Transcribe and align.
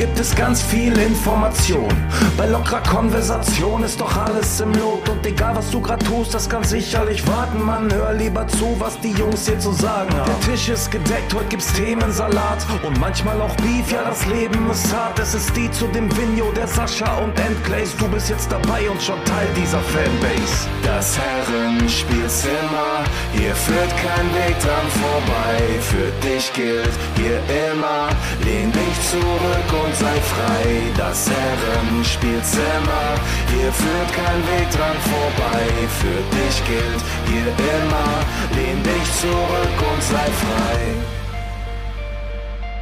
gibt 0.00 0.18
es 0.18 0.34
ganz 0.34 0.62
viel 0.62 0.96
Information. 0.98 1.90
Bei 2.38 2.46
lockerer 2.46 2.80
Konversation 2.80 3.84
ist 3.84 4.00
doch 4.00 4.16
alles 4.16 4.58
im 4.60 4.72
Lot. 4.72 5.06
Und 5.10 5.26
egal 5.26 5.54
was 5.54 5.70
du 5.70 5.78
grad 5.78 6.02
tust, 6.06 6.32
das 6.32 6.48
kann 6.48 6.64
sicherlich 6.64 7.26
warten. 7.26 7.62
Man, 7.62 7.92
hör 7.92 8.14
lieber 8.14 8.48
zu, 8.48 8.74
was 8.78 8.98
die 9.00 9.12
Jungs 9.12 9.46
hier 9.46 9.58
zu 9.58 9.72
sagen 9.72 10.10
haben. 10.16 10.24
Der 10.24 10.52
Tisch 10.52 10.70
ist 10.70 10.90
gedeckt, 10.90 11.34
heute 11.34 11.48
gibt's 11.50 11.70
Themensalat. 11.74 12.64
Und 12.82 12.98
manchmal 12.98 13.38
auch 13.42 13.54
Beef, 13.56 13.92
ja, 13.92 14.02
das 14.08 14.24
Leben 14.24 14.70
ist 14.70 14.90
hart. 14.90 15.18
Es 15.18 15.34
ist 15.34 15.54
die 15.54 15.70
zu 15.70 15.86
dem 15.88 16.08
Vigno, 16.16 16.50
der 16.52 16.66
Sascha 16.66 17.18
und 17.18 17.38
Endglaze. 17.38 17.94
Du 17.98 18.08
bist 18.08 18.30
jetzt 18.30 18.50
dabei 18.50 18.88
und 18.88 19.02
schon 19.02 19.22
Teil 19.26 19.48
dieser 19.54 19.80
Fanbase. 19.80 20.66
Das 20.82 21.18
Herrenspielzimmer, 21.18 23.04
hier 23.34 23.54
führt 23.54 23.90
kein 23.98 24.26
Weg 24.34 24.58
dran 24.60 24.88
vorbei. 25.02 25.60
Für 25.82 26.26
dich 26.26 26.50
gilt 26.54 26.94
hier 27.16 27.38
immer, 27.70 28.08
lehn 28.46 28.72
dich 28.72 28.89
zurück 29.08 29.84
und 29.84 29.94
sei 29.96 30.20
frei. 30.20 30.92
Das 30.96 31.28
Herrenspielzimmer, 31.30 33.06
hier 33.48 33.72
führt 33.72 34.12
kein 34.12 34.40
Weg 34.52 34.70
dran 34.70 34.96
vorbei. 35.08 35.64
Für 36.00 36.20
dich 36.36 36.56
gilt 36.66 37.02
hier 37.26 37.48
immer, 37.48 38.10
lehn 38.56 38.82
dich 38.82 39.14
zurück 39.20 39.92
und 39.92 40.02
sei 40.02 40.26
frei. 40.42 40.78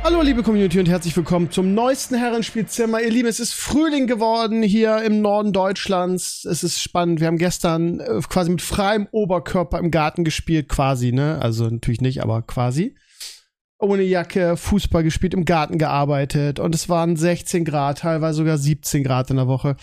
Hallo 0.04 0.22
liebe 0.22 0.42
Community 0.42 0.78
und 0.78 0.88
herzlich 0.88 1.16
willkommen 1.16 1.50
zum 1.50 1.74
neuesten 1.74 2.14
Herrenspielzimmer. 2.14 3.02
Ihr 3.02 3.10
Lieben, 3.10 3.28
es 3.28 3.40
ist 3.40 3.52
Frühling 3.52 4.06
geworden 4.06 4.62
hier 4.62 5.02
im 5.02 5.20
Norden 5.20 5.52
Deutschlands. 5.52 6.44
Es 6.44 6.64
ist 6.64 6.80
spannend. 6.80 7.20
Wir 7.20 7.26
haben 7.26 7.36
gestern 7.36 8.00
äh, 8.00 8.20
quasi 8.28 8.50
mit 8.50 8.62
freiem 8.62 9.06
Oberkörper 9.10 9.78
im 9.78 9.90
Garten 9.90 10.24
gespielt, 10.24 10.68
quasi, 10.68 11.12
ne? 11.12 11.38
Also 11.42 11.68
natürlich 11.68 12.00
nicht, 12.00 12.22
aber 12.22 12.42
quasi. 12.42 12.94
Ohne 13.80 14.02
Jacke, 14.02 14.56
Fußball 14.56 15.04
gespielt, 15.04 15.34
im 15.34 15.44
Garten 15.44 15.78
gearbeitet 15.78 16.58
und 16.58 16.74
es 16.74 16.88
waren 16.88 17.16
16 17.16 17.64
Grad, 17.64 17.98
teilweise 17.98 18.38
sogar 18.38 18.58
17 18.58 19.04
Grad 19.04 19.30
in 19.30 19.36
der 19.36 19.46
Woche. 19.46 19.76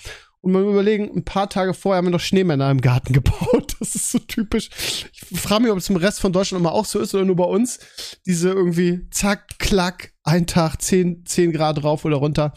Und 0.45 0.51
mal 0.51 0.61
überlegen, 0.61 1.09
ein 1.15 1.25
paar 1.25 1.49
Tage 1.49 1.73
vorher 1.73 1.97
haben 1.97 2.05
wir 2.05 2.11
noch 2.11 2.19
Schneemänner 2.19 2.69
im 2.69 2.79
Garten 2.79 3.13
gebaut. 3.13 3.75
Das 3.79 3.95
ist 3.95 4.11
so 4.11 4.19
typisch. 4.19 4.69
Ich 5.11 5.39
frage 5.39 5.63
mich, 5.63 5.71
ob 5.71 5.79
es 5.79 5.89
im 5.89 5.95
Rest 5.95 6.19
von 6.19 6.33
Deutschland 6.33 6.61
immer 6.61 6.71
auch 6.71 6.85
so 6.85 6.99
ist 6.99 7.15
oder 7.15 7.25
nur 7.25 7.35
bei 7.35 7.45
uns. 7.45 7.79
Diese 8.27 8.49
irgendwie 8.49 9.07
zack, 9.09 9.57
klack, 9.57 10.11
ein 10.23 10.45
Tag, 10.45 10.81
10, 10.81 11.25
10 11.25 11.51
Grad 11.51 11.83
rauf 11.83 12.05
oder 12.05 12.17
runter. 12.17 12.53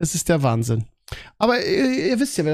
Es 0.00 0.16
ist 0.16 0.28
der 0.28 0.42
Wahnsinn. 0.42 0.86
Aber 1.38 1.64
ihr, 1.64 2.08
ihr 2.08 2.18
wisst 2.18 2.38
ja, 2.38 2.44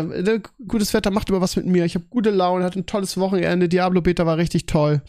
gutes 0.66 0.92
Wetter 0.92 1.10
macht 1.10 1.30
immer 1.30 1.40
was 1.40 1.56
mit 1.56 1.64
mir. 1.64 1.86
Ich 1.86 1.94
habe 1.94 2.04
gute 2.10 2.30
Laune, 2.30 2.64
hatte 2.64 2.80
ein 2.80 2.86
tolles 2.86 3.16
Wochenende. 3.16 3.70
Diablo 3.70 4.02
Beta 4.02 4.26
war 4.26 4.36
richtig 4.36 4.66
toll. 4.66 5.00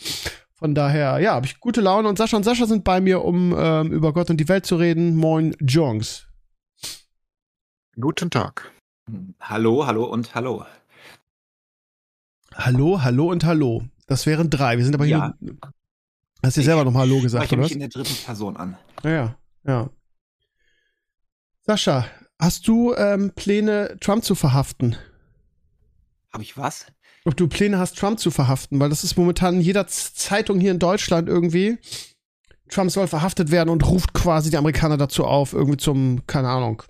Von 0.60 0.76
daher, 0.76 1.20
ja, 1.20 1.36
habe 1.36 1.46
ich 1.46 1.62
gute 1.62 1.80
Laune. 1.80 2.10
Und 2.10 2.18
Sascha 2.18 2.36
und 2.36 2.44
Sascha 2.44 2.66
sind 2.66 2.84
bei 2.84 3.00
mir, 3.00 3.24
um 3.24 3.56
ähm, 3.58 3.94
über 3.94 4.12
Gott 4.12 4.30
und 4.30 4.36
die 4.38 4.50
Welt 4.50 4.66
zu 4.66 4.76
reden. 4.76 5.16
Moin, 5.16 5.56
Jongs. 5.62 6.28
Guten 8.00 8.30
Tag. 8.30 8.70
Hallo, 9.40 9.88
hallo 9.88 10.04
und 10.04 10.36
hallo. 10.36 10.66
Hallo, 12.56 13.02
hallo 13.02 13.32
und 13.32 13.46
hallo. 13.46 13.84
Das 14.08 14.26
wären 14.26 14.50
drei. 14.50 14.78
Wir 14.78 14.84
sind 14.84 14.96
aber 14.96 15.06
Ja. 15.06 15.34
hier. 15.40 15.56
Hast 16.44 16.58
du 16.58 16.62
selber 16.62 16.84
noch 16.84 16.92
mal 16.92 17.00
Hallo 17.02 17.22
gesagt, 17.22 17.46
Spreche 17.46 17.56
oder? 17.56 17.64
mich 17.64 17.72
was? 17.72 17.76
in 17.76 17.80
der 17.80 17.90
dritten 17.90 18.26
Person 18.26 18.58
an. 18.58 18.78
Ja, 19.04 19.10
ja, 19.12 19.36
ja. 19.66 19.90
Sascha, 21.62 22.06
hast 22.38 22.68
du 22.68 22.94
ähm, 22.96 23.32
Pläne, 23.34 23.98
Trump 24.02 24.24
zu 24.26 24.36
verhaften? 24.36 24.98
Habe 26.34 26.44
ich 26.44 26.58
was? 26.58 26.88
Ob 27.30 27.38
du 27.38 27.48
Pläne 27.48 27.78
hast, 27.78 27.96
Trump 27.96 28.20
zu 28.20 28.32
verhaften? 28.32 28.80
Weil 28.80 28.90
das 28.90 29.04
ist 29.04 29.16
momentan 29.16 29.54
in 29.58 29.62
jeder 29.62 29.86
Zeitung 29.86 30.60
hier 30.60 30.72
in 30.72 30.80
Deutschland 30.80 31.30
irgendwie. 31.30 31.78
Trump 32.72 32.90
soll 32.90 33.06
verhaftet 33.06 33.52
werden 33.52 33.70
und 33.70 33.86
ruft 33.88 34.14
quasi 34.14 34.50
die 34.50 34.58
Amerikaner 34.58 34.98
dazu 34.98 35.26
auf, 35.26 35.54
irgendwie 35.54 35.78
zum, 35.78 36.26
keine 36.26 36.50
Ahnung, 36.50 36.82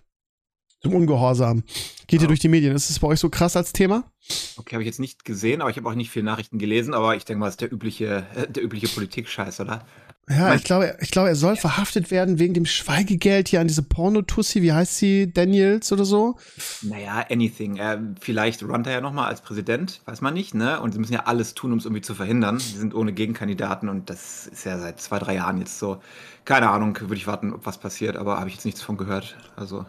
zum 0.82 0.95
Ungehorsam. 0.95 1.64
Geht 2.08 2.22
hier 2.22 2.22
Ja. 2.22 2.28
durch 2.28 2.40
die 2.40 2.48
Medien. 2.48 2.73
Ist 2.73 2.89
es 2.89 3.00
bei 3.00 3.10
euch 3.10 3.20
so 3.20 3.30
krass 3.30 3.58
als 3.58 3.73
Thema? 3.73 4.10
Okay, 4.55 4.76
habe 4.76 4.83
ich 4.83 4.88
jetzt 4.88 5.02
nicht 5.02 5.26
gesehen, 5.26 5.60
aber 5.60 5.72
ich 5.72 5.76
habe 5.76 5.89
auch 5.89 5.94
nicht 5.94 6.10
viele 6.10 6.23
Nachrichten 6.23 6.58
gelesen, 6.58 6.94
aber 6.94 7.17
ich 7.17 7.26
denke 7.26 7.42
mal, 7.42 7.48
das 7.48 7.56
ist 7.56 7.61
der 7.61 7.73
übliche, 7.73 8.26
äh, 8.33 8.48
der 8.50 8.64
übliche 8.64 8.88
Politik-Scheiß, 8.88 9.60
oder? 9.60 9.86
Ja, 10.30 10.54
ich 10.54 10.64
glaube, 10.64 10.95
ich 11.02 11.10
glaube, 11.10 11.30
er 11.30 11.36
soll 11.36 11.56
verhaftet 11.56 12.12
werden 12.12 12.38
wegen 12.38 12.54
dem 12.54 12.67
Schweigegeld 12.67 13.48
hier 13.48 13.62
an 13.62 13.67
diese 13.67 13.82
Pornotussi, 13.82 14.62
wie 14.62 14.72
heißt 14.73 14.95
sie, 14.98 15.34
Daniels 15.34 15.92
oder 15.92 16.06
so? 16.06 16.36
Naja, 16.82 17.26
anything. 17.32 17.78
Äh, 17.78 17.98
vielleicht 18.22 18.62
runnt 18.64 18.86
er 18.86 18.94
ja 18.94 19.02
nochmal 19.02 19.28
als 19.28 19.42
Präsident, 19.42 20.02
weiß 20.06 20.22
man 20.22 20.36
nicht, 20.36 20.54
ne? 20.54 20.80
Und 20.82 20.94
sie 20.94 21.00
müssen 21.00 21.14
ja 21.14 21.26
alles 21.26 21.56
tun, 21.56 21.72
um 21.72 21.80
es 21.80 21.86
irgendwie 21.86 22.02
zu 22.02 22.14
verhindern. 22.14 22.60
Sie 22.60 22.78
sind 22.78 22.94
ohne 22.94 23.12
Gegenkandidaten 23.12 23.89
und 23.89 24.10
das 24.10 24.45
ist 24.48 24.66
ja 24.66 24.78
seit 24.78 25.02
zwei, 25.02 25.18
drei 25.18 25.36
Jahren 25.36 25.58
jetzt 25.58 25.80
so. 25.80 26.00
Keine 26.45 26.70
Ahnung, 26.70 26.95
würde 27.02 27.16
ich 27.16 27.28
warten, 27.28 27.54
ob 27.54 27.66
was 27.66 27.80
passiert, 27.80 28.16
aber 28.16 28.38
habe 28.39 28.50
ich 28.50 28.56
jetzt 28.56 28.66
nichts 28.66 28.82
von 28.82 28.98
gehört. 28.98 29.36
Also, 29.56 29.86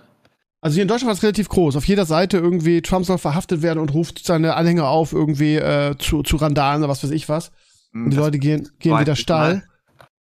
Also 0.63 0.75
hier 0.75 0.83
in 0.83 0.89
Deutschland 0.89 1.09
war 1.09 1.15
es 1.15 1.23
relativ 1.23 1.49
groß. 1.49 1.77
Auf 1.77 1.85
jeder 1.87 2.07
Seite 2.07 2.39
irgendwie, 2.39 2.83
Trump 2.83 3.07
soll 3.07 3.19
verhaftet 3.19 3.63
werden 3.63 3.79
und 3.79 3.93
ruft 3.95 4.25
seine 4.25 4.55
Anhänger 4.55 4.89
auf, 4.89 5.13
irgendwie 5.13 5.57
äh, 5.57 5.97
zu, 5.99 6.23
zu 6.23 6.37
Randalen 6.37 6.83
oder 6.83 6.89
was 6.91 7.05
weiß 7.05 7.11
ich 7.11 7.29
was. 7.29 7.51
Und 7.93 8.11
die 8.11 8.17
das 8.17 8.25
Leute 8.25 8.39
gehen, 8.39 8.69
gehen 8.79 8.99
wieder 8.99 9.17
steil. 9.17 9.65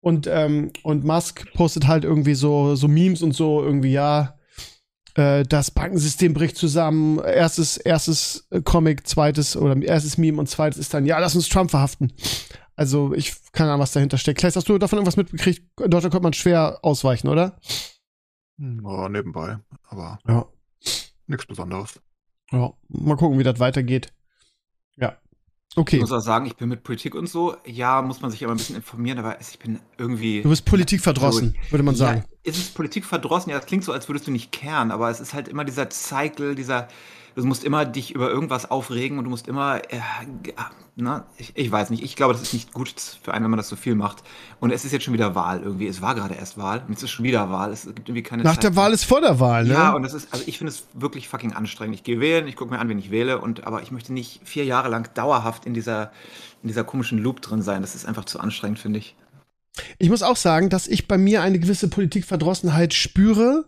Und, 0.01 0.27
ähm, 0.27 0.71
und 0.83 1.03
Musk 1.03 1.51
postet 1.53 1.87
halt 1.87 2.03
irgendwie 2.05 2.33
so, 2.35 2.75
so 2.75 2.87
Memes 2.87 3.21
und 3.21 3.33
so, 3.33 3.61
irgendwie, 3.61 3.91
ja, 3.91 4.37
äh, 5.15 5.43
das 5.43 5.71
Bankensystem 5.71 6.33
bricht 6.33 6.55
zusammen. 6.55 7.19
Erstes, 7.19 7.77
erstes 7.77 8.47
Comic, 8.63 9.07
zweites 9.07 9.57
oder 9.57 9.75
erstes 9.81 10.17
Meme 10.17 10.39
und 10.39 10.47
zweites 10.47 10.79
ist 10.79 10.93
dann, 10.93 11.05
ja, 11.05 11.19
lass 11.19 11.35
uns 11.35 11.49
Trump 11.49 11.69
verhaften. 11.71 12.13
Also 12.75 13.13
ich 13.13 13.33
keine 13.51 13.71
Ahnung, 13.71 13.81
was 13.81 13.91
dahinter 13.91 14.17
steckt. 14.17 14.39
Claes, 14.39 14.55
hast 14.55 14.69
du 14.69 14.77
davon 14.77 14.97
irgendwas 14.99 15.17
mitbekriegt? 15.17 15.63
In 15.83 15.91
Deutschland 15.91 16.13
konnte 16.13 16.23
man 16.23 16.33
schwer 16.33 16.79
ausweichen, 16.81 17.27
oder? 17.27 17.59
Ja, 18.57 19.09
nebenbei, 19.09 19.57
aber 19.89 20.19
Ja. 20.27 20.45
nichts 21.27 21.45
Besonderes. 21.45 21.99
Ja, 22.51 22.71
mal 22.87 23.17
gucken, 23.17 23.37
wie 23.37 23.43
das 23.43 23.59
weitergeht. 23.59 24.13
Ja. 25.75 25.77
Ich 25.77 25.77
Okay. 25.81 25.99
muss 25.99 26.11
auch 26.11 26.19
sagen, 26.19 26.45
ich 26.47 26.55
bin 26.55 26.67
mit 26.67 26.83
Politik 26.83 27.13
und 27.15 27.27
so, 27.29 27.55
ja, 27.65 28.01
muss 28.01 28.21
man 28.21 28.31
sich 28.31 28.43
aber 28.43 28.53
ein 28.53 28.57
bisschen 28.57 28.75
informieren, 28.75 29.19
aber 29.19 29.39
ich 29.39 29.59
bin 29.59 29.79
irgendwie. 29.97 30.41
Du 30.41 30.49
bist 30.49 30.65
Politik 30.65 30.99
verdrossen, 31.01 31.55
würde 31.69 31.83
man 31.83 31.95
sagen. 31.95 32.23
Ja, 32.27 32.51
ist 32.51 32.57
es 32.57 32.69
Politik 32.69 33.05
verdrossen? 33.05 33.51
Ja, 33.51 33.57
das 33.57 33.67
klingt 33.67 33.83
so, 33.83 33.91
als 33.93 34.09
würdest 34.09 34.25
du 34.27 34.31
nicht 34.31 34.51
kehren, 34.51 34.91
aber 34.91 35.09
es 35.11 35.19
ist 35.19 35.33
halt 35.33 35.47
immer 35.47 35.63
dieser 35.65 35.89
Cycle, 35.91 36.55
dieser, 36.55 36.87
du 37.41 37.47
musst 37.47 37.63
immer 37.63 37.85
dich 37.85 38.13
über 38.13 38.29
irgendwas 38.29 38.69
aufregen 38.69 39.17
und 39.17 39.23
du 39.25 39.29
musst 39.29 39.47
immer, 39.47 39.77
äh, 39.91 39.99
ja, 40.45 40.71
na, 40.95 41.25
ich, 41.37 41.53
ich 41.55 41.71
weiß 41.71 41.89
nicht, 41.91 42.03
ich 42.03 42.15
glaube, 42.15 42.33
das 42.33 42.41
ist 42.41 42.53
nicht 42.53 42.73
gut 42.73 42.93
für 43.21 43.33
einen, 43.33 43.45
wenn 43.45 43.51
man 43.51 43.57
das 43.57 43.69
so 43.69 43.75
viel 43.75 43.95
macht. 43.95 44.23
Und 44.59 44.71
es 44.71 44.83
ist 44.85 44.91
jetzt 44.91 45.03
schon 45.03 45.13
wieder 45.13 45.33
Wahl 45.35 45.61
irgendwie, 45.61 45.87
es 45.87 46.01
war 46.01 46.15
gerade 46.15 46.35
erst 46.35 46.57
Wahl 46.57 46.83
und 46.87 46.95
es 46.95 47.03
ist 47.03 47.11
schon 47.11 47.23
wieder 47.25 47.49
Wahl, 47.49 47.71
es 47.71 47.85
gibt 47.85 48.09
irgendwie 48.09 48.23
keine 48.23 48.43
Nach 48.43 48.55
Zeit 48.55 48.63
der 48.63 48.71
mehr. 48.71 48.77
Wahl 48.77 48.93
ist 48.93 49.05
vor 49.05 49.21
der 49.21 49.39
Wahl, 49.39 49.65
ne? 49.65 49.73
Ja, 49.73 49.93
und 49.93 50.03
das 50.03 50.13
ist, 50.13 50.33
also 50.33 50.43
ich 50.47 50.57
finde 50.57 50.73
es 50.73 50.85
wirklich 50.93 51.27
fucking 51.27 51.53
anstrengend. 51.53 51.95
Ich 51.95 52.03
gehe 52.03 52.19
wählen, 52.19 52.47
ich 52.47 52.55
gucke 52.55 52.73
mir 52.73 52.79
an, 52.79 52.89
wen 52.89 52.99
ich 52.99 53.11
wähle, 53.11 53.39
und 53.39 53.65
aber 53.65 53.81
ich 53.81 53.91
möchte 53.91 54.13
nicht 54.13 54.41
vier 54.43 54.65
Jahre 54.65 54.89
lang 54.89 55.09
dauerhaft 55.13 55.65
in 55.65 55.73
dieser, 55.73 56.11
in 56.61 56.67
dieser 56.67 56.83
komischen 56.83 57.19
Loop 57.19 57.41
drin 57.41 57.61
sein. 57.61 57.81
Das 57.81 57.95
ist 57.95 58.05
einfach 58.05 58.25
zu 58.25 58.39
anstrengend, 58.39 58.79
finde 58.79 58.99
ich. 58.99 59.15
Ich 59.97 60.09
muss 60.09 60.23
auch 60.23 60.35
sagen, 60.35 60.69
dass 60.69 60.87
ich 60.87 61.07
bei 61.07 61.17
mir 61.17 61.41
eine 61.41 61.59
gewisse 61.59 61.87
Politikverdrossenheit 61.87 62.93
spüre. 62.93 63.65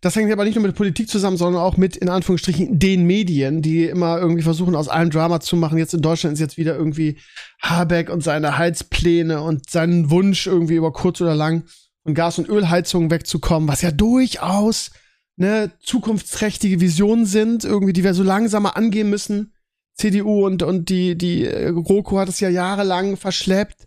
Das 0.00 0.16
hängt 0.16 0.32
aber 0.32 0.44
nicht 0.44 0.54
nur 0.54 0.66
mit 0.66 0.76
Politik 0.76 1.08
zusammen, 1.08 1.36
sondern 1.36 1.62
auch 1.62 1.76
mit, 1.76 1.96
in 1.96 2.08
Anführungsstrichen, 2.08 2.78
den 2.78 3.06
Medien, 3.06 3.62
die 3.62 3.84
immer 3.84 4.18
irgendwie 4.18 4.42
versuchen, 4.42 4.74
aus 4.74 4.88
allem 4.88 5.10
Drama 5.10 5.40
zu 5.40 5.56
machen. 5.56 5.78
Jetzt 5.78 5.94
in 5.94 6.02
Deutschland 6.02 6.34
ist 6.34 6.40
jetzt 6.40 6.58
wieder 6.58 6.76
irgendwie 6.76 7.18
Habeck 7.60 8.10
und 8.10 8.22
seine 8.22 8.58
Heizpläne 8.58 9.42
und 9.42 9.70
seinen 9.70 10.10
Wunsch, 10.10 10.46
irgendwie 10.46 10.76
über 10.76 10.92
kurz 10.92 11.20
oder 11.20 11.34
lang 11.34 11.64
von 12.02 12.14
Gas- 12.14 12.38
und 12.38 12.48
Ölheizungen 12.48 13.10
wegzukommen, 13.10 13.68
was 13.68 13.82
ja 13.82 13.90
durchaus 13.90 14.90
ne, 15.36 15.72
zukunftsträchtige 15.80 16.80
Visionen 16.80 17.26
sind, 17.26 17.64
irgendwie, 17.64 17.92
die 17.92 18.04
wir 18.04 18.14
so 18.14 18.22
langsamer 18.22 18.76
angehen 18.76 19.10
müssen. 19.10 19.54
CDU 19.94 20.46
und, 20.46 20.62
und 20.62 20.88
die, 20.88 21.16
die 21.16 21.44
äh, 21.44 21.72
GroKo 21.72 22.18
hat 22.18 22.28
es 22.28 22.40
ja 22.40 22.48
jahrelang 22.48 23.16
verschleppt. 23.16 23.86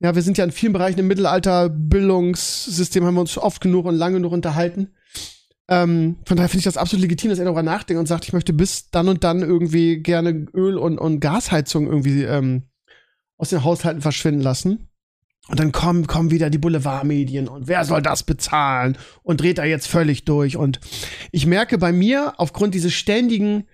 Ja, 0.00 0.14
wir 0.14 0.22
sind 0.22 0.36
ja 0.36 0.44
in 0.44 0.52
vielen 0.52 0.74
Bereichen 0.74 0.98
im 0.98 1.06
Mittelalter-Bildungssystem, 1.06 3.04
haben 3.04 3.14
wir 3.14 3.22
uns 3.22 3.38
oft 3.38 3.62
genug 3.62 3.86
und 3.86 3.94
lange 3.94 4.16
genug 4.16 4.32
unterhalten. 4.32 4.94
Ähm, 5.68 6.18
von 6.24 6.36
daher 6.36 6.48
finde 6.48 6.60
ich 6.60 6.64
das 6.64 6.76
absolut 6.76 7.02
legitim, 7.02 7.30
dass 7.30 7.38
er 7.38 7.46
darüber 7.46 7.62
nachdenkt 7.62 7.98
und 7.98 8.06
sagt, 8.06 8.24
ich 8.24 8.32
möchte 8.32 8.52
bis 8.52 8.90
dann 8.90 9.08
und 9.08 9.24
dann 9.24 9.40
irgendwie 9.40 10.02
gerne 10.02 10.46
Öl- 10.54 10.76
und, 10.76 10.98
und 10.98 11.20
Gasheizung 11.20 11.86
irgendwie 11.86 12.22
ähm, 12.22 12.64
aus 13.36 13.50
den 13.50 13.64
Haushalten 13.64 14.02
verschwinden 14.02 14.42
lassen. 14.42 14.88
Und 15.48 15.60
dann 15.60 15.72
kommen, 15.72 16.06
kommen 16.06 16.30
wieder 16.30 16.50
die 16.50 16.58
Boulevardmedien 16.58 17.48
und 17.48 17.68
wer 17.68 17.84
soll 17.84 18.02
das 18.02 18.24
bezahlen 18.24 18.98
und 19.22 19.40
dreht 19.40 19.58
da 19.58 19.64
jetzt 19.64 19.86
völlig 19.86 20.24
durch. 20.24 20.56
Und 20.56 20.80
ich 21.30 21.46
merke 21.46 21.78
bei 21.78 21.92
mir 21.92 22.34
aufgrund 22.38 22.74
dieses 22.74 22.92
ständigen, 22.94 23.68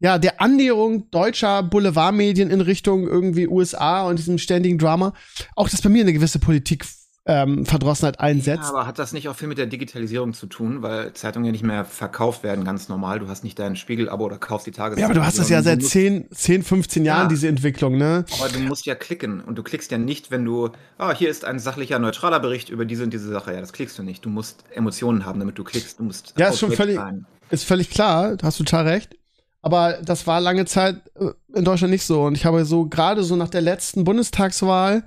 ja, 0.00 0.18
der 0.18 0.40
Annäherung 0.40 1.10
deutscher 1.10 1.62
Boulevardmedien 1.62 2.50
in 2.50 2.60
Richtung 2.60 3.06
irgendwie 3.06 3.48
USA 3.48 4.02
und 4.08 4.18
diesem 4.18 4.38
ständigen 4.38 4.78
Drama, 4.78 5.12
auch 5.56 5.68
dass 5.68 5.82
bei 5.82 5.88
mir 5.88 6.02
eine 6.02 6.12
gewisse 6.12 6.38
Politik 6.38 6.84
ähm, 7.30 7.66
Verdrossenheit 7.66 8.20
einsetzt. 8.20 8.62
Ja, 8.62 8.68
aber 8.70 8.86
hat 8.86 8.98
das 8.98 9.12
nicht 9.12 9.28
auch 9.28 9.36
viel 9.36 9.48
mit 9.48 9.58
der 9.58 9.66
Digitalisierung 9.66 10.32
zu 10.32 10.46
tun, 10.46 10.80
weil 10.80 11.12
Zeitungen 11.12 11.44
ja 11.44 11.52
nicht 11.52 11.62
mehr 11.64 11.84
verkauft 11.84 12.42
werden 12.42 12.64
ganz 12.64 12.88
normal. 12.88 13.18
Du 13.18 13.28
hast 13.28 13.44
nicht 13.44 13.58
dein 13.58 13.76
Spiegel-Abo 13.76 14.24
oder 14.24 14.38
kaufst 14.38 14.66
die 14.66 14.70
Tageszeitung. 14.70 15.00
Ja, 15.02 15.06
aber 15.06 15.14
du 15.14 15.26
hast 15.26 15.38
das 15.38 15.50
ja 15.50 15.60
seit 15.62 15.82
10, 15.84 16.28
10 16.32 16.62
15 16.62 17.04
Jahren, 17.04 17.24
Ja. 17.24 17.28
diese 17.28 17.48
Entwicklung, 17.48 17.98
ne? 17.98 18.24
Aber 18.40 18.48
du 18.48 18.60
musst 18.60 18.86
ja 18.86 18.94
klicken 18.94 19.42
und 19.42 19.56
du 19.56 19.62
klickst 19.62 19.90
ja 19.90 19.98
nicht, 19.98 20.30
wenn 20.30 20.42
du, 20.46 20.70
ah, 20.96 21.12
hier 21.14 21.28
ist 21.28 21.44
ein 21.44 21.58
sachlicher, 21.58 21.98
neutraler 21.98 22.40
Bericht 22.40 22.70
über 22.70 22.86
diese 22.86 23.02
und 23.04 23.12
diese 23.12 23.28
Sache. 23.28 23.52
Ja, 23.52 23.60
das 23.60 23.74
klickst 23.74 23.98
du 23.98 24.02
nicht. 24.02 24.24
Du 24.24 24.30
musst 24.30 24.64
Emotionen 24.72 25.26
haben, 25.26 25.38
damit 25.38 25.58
du 25.58 25.64
klickst. 25.64 25.98
Du 25.98 26.04
musst 26.04 26.32
Ja, 26.38 26.48
ist 26.48 26.60
schon 26.60 26.72
völlig- 26.72 26.96
sein. 26.96 27.26
Ist 27.50 27.64
völlig 27.64 27.90
klar, 27.90 28.38
hast 28.42 28.58
du 28.58 28.64
total 28.64 28.88
recht. 28.88 29.16
Aber 29.60 29.98
das 30.04 30.26
war 30.26 30.40
lange 30.40 30.64
Zeit 30.66 30.96
äh, 31.18 31.30
in 31.54 31.64
Deutschland 31.64 31.90
nicht 31.90 32.04
so. 32.04 32.22
Und 32.22 32.36
ich 32.36 32.44
habe 32.44 32.64
so 32.64 32.86
gerade 32.86 33.24
so 33.24 33.36
nach 33.36 33.48
der 33.48 33.60
letzten 33.60 34.04
Bundestagswahl 34.04 35.04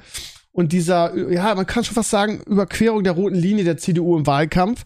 und 0.52 0.74
dieser, 0.74 1.32
ja, 1.32 1.56
man 1.56 1.66
kann 1.66 1.84
schon 1.84 1.96
fast 1.96 2.10
sagen, 2.10 2.42
Überquerung 2.46 3.04
der 3.04 3.14
roten 3.14 3.36
Linie 3.36 3.64
der 3.64 3.78
CDU 3.78 4.18
im 4.18 4.28
Wahlkampf, 4.28 4.84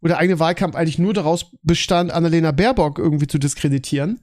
wo 0.00 0.08
der 0.08 0.18
eigene 0.18 0.38
Wahlkampf 0.38 0.74
eigentlich 0.76 0.98
nur 0.98 1.14
daraus 1.14 1.46
bestand, 1.62 2.12
Annalena 2.12 2.52
Baerbock 2.52 2.98
irgendwie 2.98 3.26
zu 3.26 3.38
diskreditieren. 3.38 4.20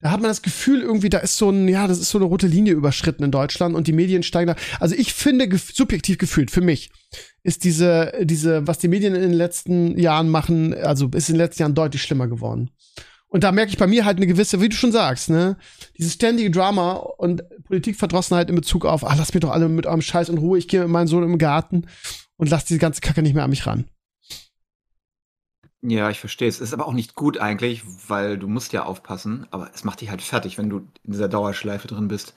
Da 0.00 0.10
hat 0.10 0.20
man 0.20 0.28
das 0.28 0.42
Gefühl, 0.42 0.82
irgendwie, 0.82 1.08
da 1.08 1.18
ist 1.18 1.38
so 1.38 1.48
ein, 1.48 1.66
ja, 1.66 1.86
das 1.86 1.98
ist 1.98 2.10
so 2.10 2.18
eine 2.18 2.26
rote 2.26 2.46
Linie 2.46 2.74
überschritten 2.74 3.22
in 3.22 3.30
Deutschland 3.30 3.74
und 3.74 3.86
die 3.86 3.92
Medien 3.92 4.22
steigen 4.22 4.48
da. 4.48 4.56
Also 4.78 4.94
ich 4.96 5.14
finde, 5.14 5.48
subjektiv 5.56 6.18
gefühlt, 6.18 6.50
für 6.50 6.60
mich, 6.60 6.90
ist 7.42 7.64
diese, 7.64 8.12
diese, 8.20 8.66
was 8.66 8.78
die 8.78 8.88
Medien 8.88 9.14
in 9.14 9.22
den 9.22 9.32
letzten 9.32 9.98
Jahren 9.98 10.28
machen, 10.28 10.74
also 10.74 11.08
ist 11.14 11.30
in 11.30 11.36
den 11.36 11.40
letzten 11.40 11.62
Jahren 11.62 11.74
deutlich 11.74 12.02
schlimmer 12.02 12.26
geworden. 12.26 12.70
Und 13.34 13.42
da 13.42 13.50
merke 13.50 13.72
ich 13.72 13.78
bei 13.78 13.88
mir 13.88 14.04
halt 14.04 14.18
eine 14.18 14.28
gewisse, 14.28 14.60
wie 14.60 14.68
du 14.68 14.76
schon 14.76 14.92
sagst, 14.92 15.28
ne, 15.28 15.56
dieses 15.98 16.12
ständige 16.12 16.52
Drama 16.52 16.92
und 16.92 17.42
Politikverdrossenheit 17.64 18.48
in 18.48 18.54
Bezug 18.54 18.84
auf, 18.84 19.02
ah, 19.02 19.12
lass 19.18 19.34
mich 19.34 19.40
doch 19.40 19.50
alle 19.50 19.68
mit 19.68 19.86
eurem 19.86 20.02
Scheiß 20.02 20.28
in 20.28 20.38
Ruhe, 20.38 20.56
ich 20.56 20.68
gehe 20.68 20.82
mit 20.82 20.90
meinem 20.90 21.08
Sohn 21.08 21.24
im 21.24 21.36
Garten 21.36 21.88
und 22.36 22.48
lass 22.48 22.64
diese 22.64 22.78
ganze 22.78 23.00
Kacke 23.00 23.22
nicht 23.22 23.34
mehr 23.34 23.42
an 23.42 23.50
mich 23.50 23.66
ran. 23.66 23.86
Ja, 25.82 26.10
ich 26.10 26.20
verstehe 26.20 26.46
es. 26.46 26.60
Ist 26.60 26.72
aber 26.72 26.86
auch 26.86 26.92
nicht 26.92 27.16
gut 27.16 27.38
eigentlich, 27.38 27.82
weil 28.08 28.38
du 28.38 28.46
musst 28.46 28.72
ja 28.72 28.84
aufpassen, 28.84 29.48
aber 29.50 29.68
es 29.74 29.82
macht 29.82 30.00
dich 30.00 30.10
halt 30.10 30.22
fertig, 30.22 30.56
wenn 30.56 30.70
du 30.70 30.86
in 31.02 31.10
dieser 31.10 31.28
Dauerschleife 31.28 31.88
drin 31.88 32.06
bist. 32.06 32.34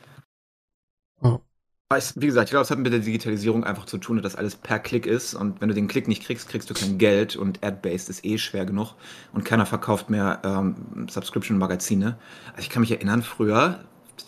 Ja. 1.21 1.39
Es- 1.89 2.19
Wie 2.19 2.25
gesagt, 2.25 2.49
ich 2.49 2.51
glaube, 2.51 2.63
es 2.63 2.71
hat 2.71 2.79
mit 2.79 2.91
der 2.91 2.99
Digitalisierung 2.99 3.63
einfach 3.63 3.85
zu 3.85 3.97
tun, 3.97 4.21
dass 4.21 4.35
alles 4.35 4.57
per 4.57 4.77
Klick 4.79 5.05
ist 5.05 5.33
und 5.33 5.61
wenn 5.61 5.69
du 5.69 5.73
den 5.73 5.87
Klick 5.87 6.09
nicht 6.09 6.21
kriegst, 6.25 6.49
kriegst 6.49 6.69
du 6.69 6.73
kein 6.73 6.97
Geld 6.97 7.37
und 7.37 7.63
Ad-Based 7.63 8.09
ist 8.09 8.25
eh 8.25 8.37
schwer 8.37 8.65
genug 8.65 8.95
und 9.31 9.45
keiner 9.45 9.65
verkauft 9.65 10.09
mehr 10.09 10.41
ähm, 10.43 11.07
Subscription-Magazine. 11.09 12.17
Also 12.51 12.59
ich 12.59 12.69
kann 12.69 12.81
mich 12.81 12.91
erinnern, 12.91 13.23
früher, 13.23 13.79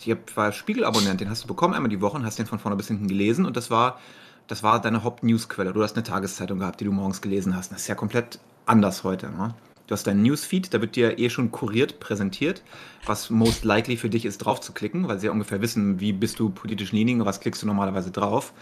ich 0.02 0.16
war 0.36 0.52
Spiegel-Abonnent, 0.52 1.20
den 1.20 1.28
hast 1.28 1.44
du 1.44 1.48
bekommen 1.48 1.74
einmal 1.74 1.90
die 1.90 2.00
Woche 2.00 2.16
und 2.16 2.24
hast 2.24 2.38
den 2.38 2.46
von 2.46 2.58
vorne 2.58 2.76
bis 2.76 2.88
hinten 2.88 3.08
gelesen 3.08 3.44
und 3.44 3.58
das 3.58 3.70
war, 3.70 3.98
das 4.46 4.62
war 4.62 4.80
deine 4.80 5.04
Haupt-Newsquelle. 5.04 5.74
Du 5.74 5.82
hast 5.82 5.96
eine 5.96 6.02
Tageszeitung 6.02 6.60
gehabt, 6.60 6.80
die 6.80 6.86
du 6.86 6.92
morgens 6.92 7.20
gelesen 7.20 7.54
hast. 7.54 7.72
Das 7.72 7.82
ist 7.82 7.88
ja 7.88 7.94
komplett 7.94 8.38
anders 8.64 9.04
heute. 9.04 9.26
Ne? 9.30 9.54
Du 9.90 9.94
hast 9.94 10.06
deinen 10.06 10.22
Newsfeed, 10.22 10.72
da 10.72 10.80
wird 10.80 10.94
dir 10.94 11.18
eh 11.18 11.30
schon 11.30 11.50
kuriert 11.50 11.98
präsentiert, 11.98 12.62
was 13.06 13.28
most 13.28 13.64
likely 13.64 13.96
für 13.96 14.08
dich 14.08 14.24
ist, 14.24 14.38
drauf 14.38 14.60
zu 14.60 14.70
klicken, 14.72 15.08
weil 15.08 15.18
sie 15.18 15.26
ja 15.26 15.32
ungefähr 15.32 15.60
wissen, 15.62 15.98
wie 15.98 16.12
bist 16.12 16.38
du 16.38 16.48
politisch 16.48 16.92
leaning, 16.92 17.24
was 17.24 17.40
klickst 17.40 17.60
du 17.60 17.66
normalerweise 17.66 18.12
drauf. 18.12 18.52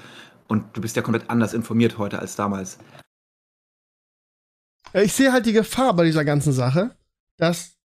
Und 0.46 0.75
du 0.75 0.80
bist 0.80 0.96
ja 0.96 1.02
komplett 1.02 1.28
anders 1.28 1.52
informiert 1.52 1.98
heute 1.98 2.19
als 2.19 2.34
damals. 2.34 2.78
Ja, 4.94 5.02
Ich 5.02 5.12
sehe 5.12 5.30
halt 5.30 5.44
die 5.44 5.52
Gefahr 5.52 5.92
bei 5.92 6.06
dieser 6.06 6.25
ganzen 6.25 6.54
Sache, 6.54 6.96
dass, 7.36 7.76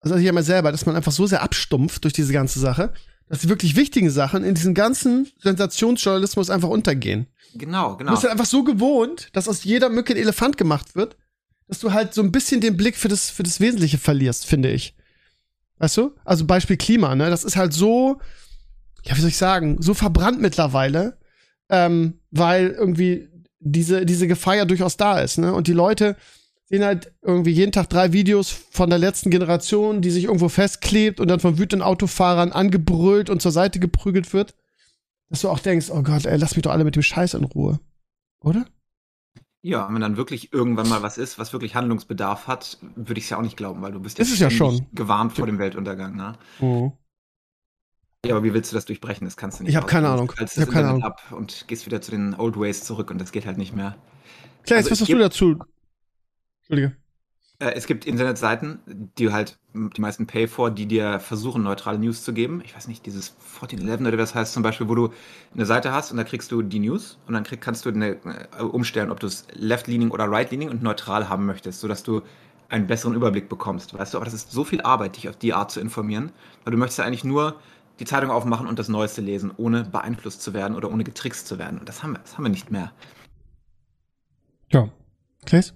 also 0.00 0.16
ich 0.16 0.32
mal 0.32 0.42
selber, 0.42 0.72
dass 0.72 0.84
man 0.84 0.96
einfach 0.96 1.12
so 1.12 1.28
sehr 1.28 1.44
abstumpft 1.44 2.02
durch 2.02 2.14
diese 2.14 2.32
ganze 2.32 2.58
Sache, 2.58 2.92
dass 3.28 3.38
die 3.38 3.48
wirklich 3.48 3.76
wichtigen 3.76 4.10
Sachen 4.10 4.42
in 4.42 4.56
diesem 4.56 4.74
ganzen 4.74 5.30
Sensationsjournalismus 5.38 6.50
einfach 6.50 6.68
untergehen. 6.68 7.28
Genau, 7.54 7.92
Du 7.92 7.98
genau. 7.98 8.10
bist 8.10 8.24
halt 8.24 8.32
einfach 8.32 8.46
so 8.46 8.64
gewohnt, 8.64 9.28
dass 9.32 9.46
aus 9.46 9.62
jeder 9.62 9.90
Mücke 9.90 10.12
ein 10.14 10.18
Elefant 10.18 10.56
gemacht 10.56 10.96
wird, 10.96 11.16
dass 11.70 11.78
du 11.78 11.92
halt 11.92 12.14
so 12.14 12.20
ein 12.20 12.32
bisschen 12.32 12.60
den 12.60 12.76
Blick 12.76 12.96
für 12.96 13.06
das, 13.06 13.30
für 13.30 13.44
das 13.44 13.60
Wesentliche 13.60 13.96
verlierst, 13.96 14.44
finde 14.44 14.72
ich. 14.72 14.96
Weißt 15.78 15.96
du? 15.96 16.12
Also 16.24 16.44
Beispiel 16.44 16.76
Klima, 16.76 17.14
ne? 17.14 17.30
Das 17.30 17.44
ist 17.44 17.56
halt 17.56 17.72
so, 17.72 18.20
ja, 19.04 19.16
wie 19.16 19.20
soll 19.20 19.30
ich 19.30 19.36
sagen, 19.36 19.80
so 19.80 19.94
verbrannt 19.94 20.40
mittlerweile, 20.40 21.16
ähm, 21.68 22.18
weil 22.32 22.70
irgendwie 22.70 23.28
diese, 23.60 24.04
diese 24.04 24.26
Gefahr 24.26 24.56
ja 24.56 24.64
durchaus 24.64 24.96
da 24.96 25.20
ist, 25.20 25.38
ne? 25.38 25.54
Und 25.54 25.68
die 25.68 25.72
Leute 25.72 26.16
sehen 26.64 26.84
halt 26.84 27.12
irgendwie 27.22 27.52
jeden 27.52 27.70
Tag 27.70 27.88
drei 27.88 28.12
Videos 28.12 28.50
von 28.50 28.90
der 28.90 28.98
letzten 28.98 29.30
Generation, 29.30 30.02
die 30.02 30.10
sich 30.10 30.24
irgendwo 30.24 30.48
festklebt 30.48 31.20
und 31.20 31.28
dann 31.28 31.38
von 31.38 31.56
wütenden 31.56 31.86
Autofahrern 31.86 32.50
angebrüllt 32.50 33.30
und 33.30 33.40
zur 33.40 33.52
Seite 33.52 33.78
geprügelt 33.78 34.32
wird. 34.32 34.56
Dass 35.28 35.42
du 35.42 35.48
auch 35.48 35.60
denkst, 35.60 35.90
oh 35.90 36.02
Gott, 36.02 36.26
ey, 36.26 36.36
lass 36.36 36.56
mich 36.56 36.64
doch 36.64 36.72
alle 36.72 36.84
mit 36.84 36.96
dem 36.96 37.02
Scheiß 37.02 37.34
in 37.34 37.44
Ruhe. 37.44 37.78
Oder? 38.40 38.66
Ja, 39.62 39.92
wenn 39.92 40.00
dann 40.00 40.16
wirklich 40.16 40.52
irgendwann 40.52 40.88
mal 40.88 41.02
was 41.02 41.18
ist, 41.18 41.38
was 41.38 41.52
wirklich 41.52 41.74
Handlungsbedarf 41.74 42.46
hat, 42.46 42.78
würde 42.96 43.18
ich 43.18 43.24
es 43.24 43.30
ja 43.30 43.36
auch 43.36 43.42
nicht 43.42 43.58
glauben, 43.58 43.82
weil 43.82 43.92
du 43.92 44.00
bist 44.00 44.18
ja 44.18 44.24
ständig 44.24 44.56
schon. 44.56 44.86
gewarnt 44.92 45.34
vor 45.34 45.46
dem 45.46 45.58
Weltuntergang. 45.58 46.16
Ne? 46.16 46.38
Ja, 48.24 48.34
aber 48.34 48.44
wie 48.44 48.54
willst 48.54 48.72
du 48.72 48.76
das 48.76 48.86
durchbrechen? 48.86 49.26
Das 49.26 49.36
kannst 49.36 49.58
du 49.60 49.64
nicht. 49.64 49.70
Ich 49.70 49.76
hab 49.76 49.86
keine. 49.86 50.08
Ahnung. 50.08 50.32
Ich 50.34 50.40
hab 50.40 50.54
das 50.54 50.68
keine 50.70 50.88
Ahnung. 50.88 51.02
ab 51.02 51.20
und 51.30 51.66
gehst 51.68 51.86
wieder 51.86 52.00
zu 52.00 52.10
den 52.10 52.34
Old 52.34 52.58
Ways 52.58 52.84
zurück 52.84 53.10
und 53.10 53.20
das 53.20 53.32
geht 53.32 53.46
halt 53.46 53.58
nicht 53.58 53.74
mehr. 53.74 53.96
Klar, 54.64 54.78
jetzt 54.78 54.90
Also 54.90 54.90
was 54.90 55.00
hast 55.00 55.08
du 55.08 55.18
dazu? 55.18 55.58
Entschuldige. 56.60 56.99
Äh, 57.60 57.72
es 57.74 57.86
gibt 57.86 58.06
Internetseiten, 58.06 58.80
die 59.18 59.32
halt 59.32 59.58
die 59.74 60.00
meisten 60.00 60.26
Pay 60.26 60.48
for, 60.48 60.70
die 60.70 60.86
dir 60.86 61.20
versuchen, 61.20 61.62
neutrale 61.62 61.98
News 61.98 62.24
zu 62.24 62.32
geben. 62.32 62.60
Ich 62.64 62.74
weiß 62.74 62.88
nicht, 62.88 63.06
dieses 63.06 63.36
1411 63.54 64.00
oder 64.00 64.12
wie 64.12 64.16
das 64.16 64.34
heißt 64.34 64.52
zum 64.52 64.64
Beispiel, 64.64 64.88
wo 64.88 64.94
du 64.96 65.12
eine 65.54 65.66
Seite 65.66 65.92
hast 65.92 66.10
und 66.10 66.16
da 66.16 66.24
kriegst 66.24 66.50
du 66.50 66.62
die 66.62 66.80
News 66.80 67.18
und 67.28 67.34
dann 67.34 67.44
krieg, 67.44 67.60
kannst 67.60 67.84
du 67.84 67.90
eine, 67.90 68.16
äh, 68.58 68.62
umstellen, 68.62 69.10
ob 69.10 69.20
du 69.20 69.28
es 69.28 69.46
left-leaning 69.52 70.10
oder 70.10 70.24
right-leaning 70.24 70.70
und 70.70 70.82
neutral 70.82 71.28
haben 71.28 71.46
möchtest, 71.46 71.80
sodass 71.80 72.02
du 72.02 72.22
einen 72.70 72.86
besseren 72.86 73.14
Überblick 73.14 73.48
bekommst, 73.48 73.94
weißt 73.94 74.14
du? 74.14 74.18
Aber 74.18 74.24
das 74.24 74.34
ist 74.34 74.50
so 74.50 74.64
viel 74.64 74.80
Arbeit, 74.80 75.16
dich 75.16 75.28
auf 75.28 75.36
die 75.36 75.52
Art 75.52 75.70
zu 75.70 75.80
informieren, 75.80 76.32
weil 76.64 76.72
du 76.72 76.78
möchtest 76.78 76.98
ja 76.98 77.04
eigentlich 77.04 77.24
nur 77.24 77.60
die 77.98 78.04
Zeitung 78.04 78.30
aufmachen 78.30 78.66
und 78.66 78.78
das 78.78 78.88
Neueste 78.88 79.20
lesen, 79.20 79.52
ohne 79.56 79.84
beeinflusst 79.84 80.40
zu 80.40 80.54
werden 80.54 80.76
oder 80.76 80.90
ohne 80.90 81.04
getrickst 81.04 81.46
zu 81.46 81.58
werden. 81.58 81.78
Und 81.78 81.88
das 81.88 82.02
haben 82.02 82.12
wir, 82.12 82.20
das 82.20 82.38
haben 82.38 82.44
wir 82.44 82.50
nicht 82.50 82.70
mehr. 82.70 82.92
Ja. 84.70 84.88
Claes? 85.44 85.74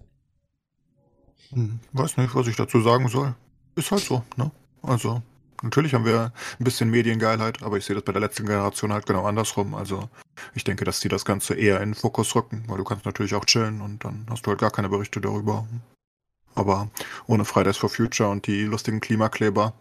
Hm, 1.55 1.79
weiß 1.93 2.17
nicht, 2.17 2.35
was 2.35 2.47
ich 2.49 2.57
dazu 2.57 2.81
sagen 2.81 3.09
soll. 3.09 3.35
Ist 3.77 3.91
halt 3.91 4.03
so, 4.03 4.23
ne? 4.37 4.51
Also, 4.83 5.23
natürlich 5.63 5.95
haben 5.95 6.05
wir 6.05 6.33
ein 6.59 6.65
bisschen 6.65 6.91
Mediengeilheit, 6.91 7.63
aber 7.63 7.79
ich 7.79 7.85
sehe 7.85 7.95
das 7.95 8.05
bei 8.05 8.13
der 8.13 8.21
letzten 8.21 8.47
Generation 8.47 8.93
halt 8.93 9.07
genau 9.07 9.25
andersrum. 9.25 9.75
Also, 9.75 10.09
ich 10.55 10.65
denke, 10.65 10.85
dass 10.85 11.01
die 11.01 11.09
das 11.09 11.25
Ganze 11.25 11.55
eher 11.55 11.81
in 11.81 11.91
den 11.91 11.95
Fokus 11.95 12.35
rücken, 12.35 12.65
weil 12.67 12.79
du 12.79 12.85
kannst 12.85 13.07
natürlich 13.07 13.35
auch 13.35 13.45
chillen 13.45 13.81
und 13.81 14.05
dann 14.05 14.27
hast 14.29 14.47
du 14.47 14.51
halt 14.51 14.61
gar 14.61 14.71
keine 14.71 14.89
Berichte 14.89 15.21
darüber. 15.21 15.67
Aber 16.55 16.91
ohne 17.27 17.45
Fridays 17.45 17.77
for 17.77 17.89
Future 17.89 18.29
und 18.29 18.47
die 18.47 18.65
lustigen 18.65 19.01
Klimakleber. 19.01 19.75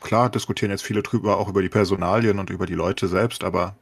Klar 0.00 0.28
diskutieren 0.28 0.70
jetzt 0.70 0.84
viele 0.84 1.02
drüber, 1.02 1.38
auch 1.38 1.48
über 1.48 1.62
die 1.62 1.68
Personalien 1.68 2.38
und 2.38 2.50
über 2.50 2.66
die 2.66 2.74
Leute 2.74 3.08
selbst, 3.08 3.42
aber 3.42 3.76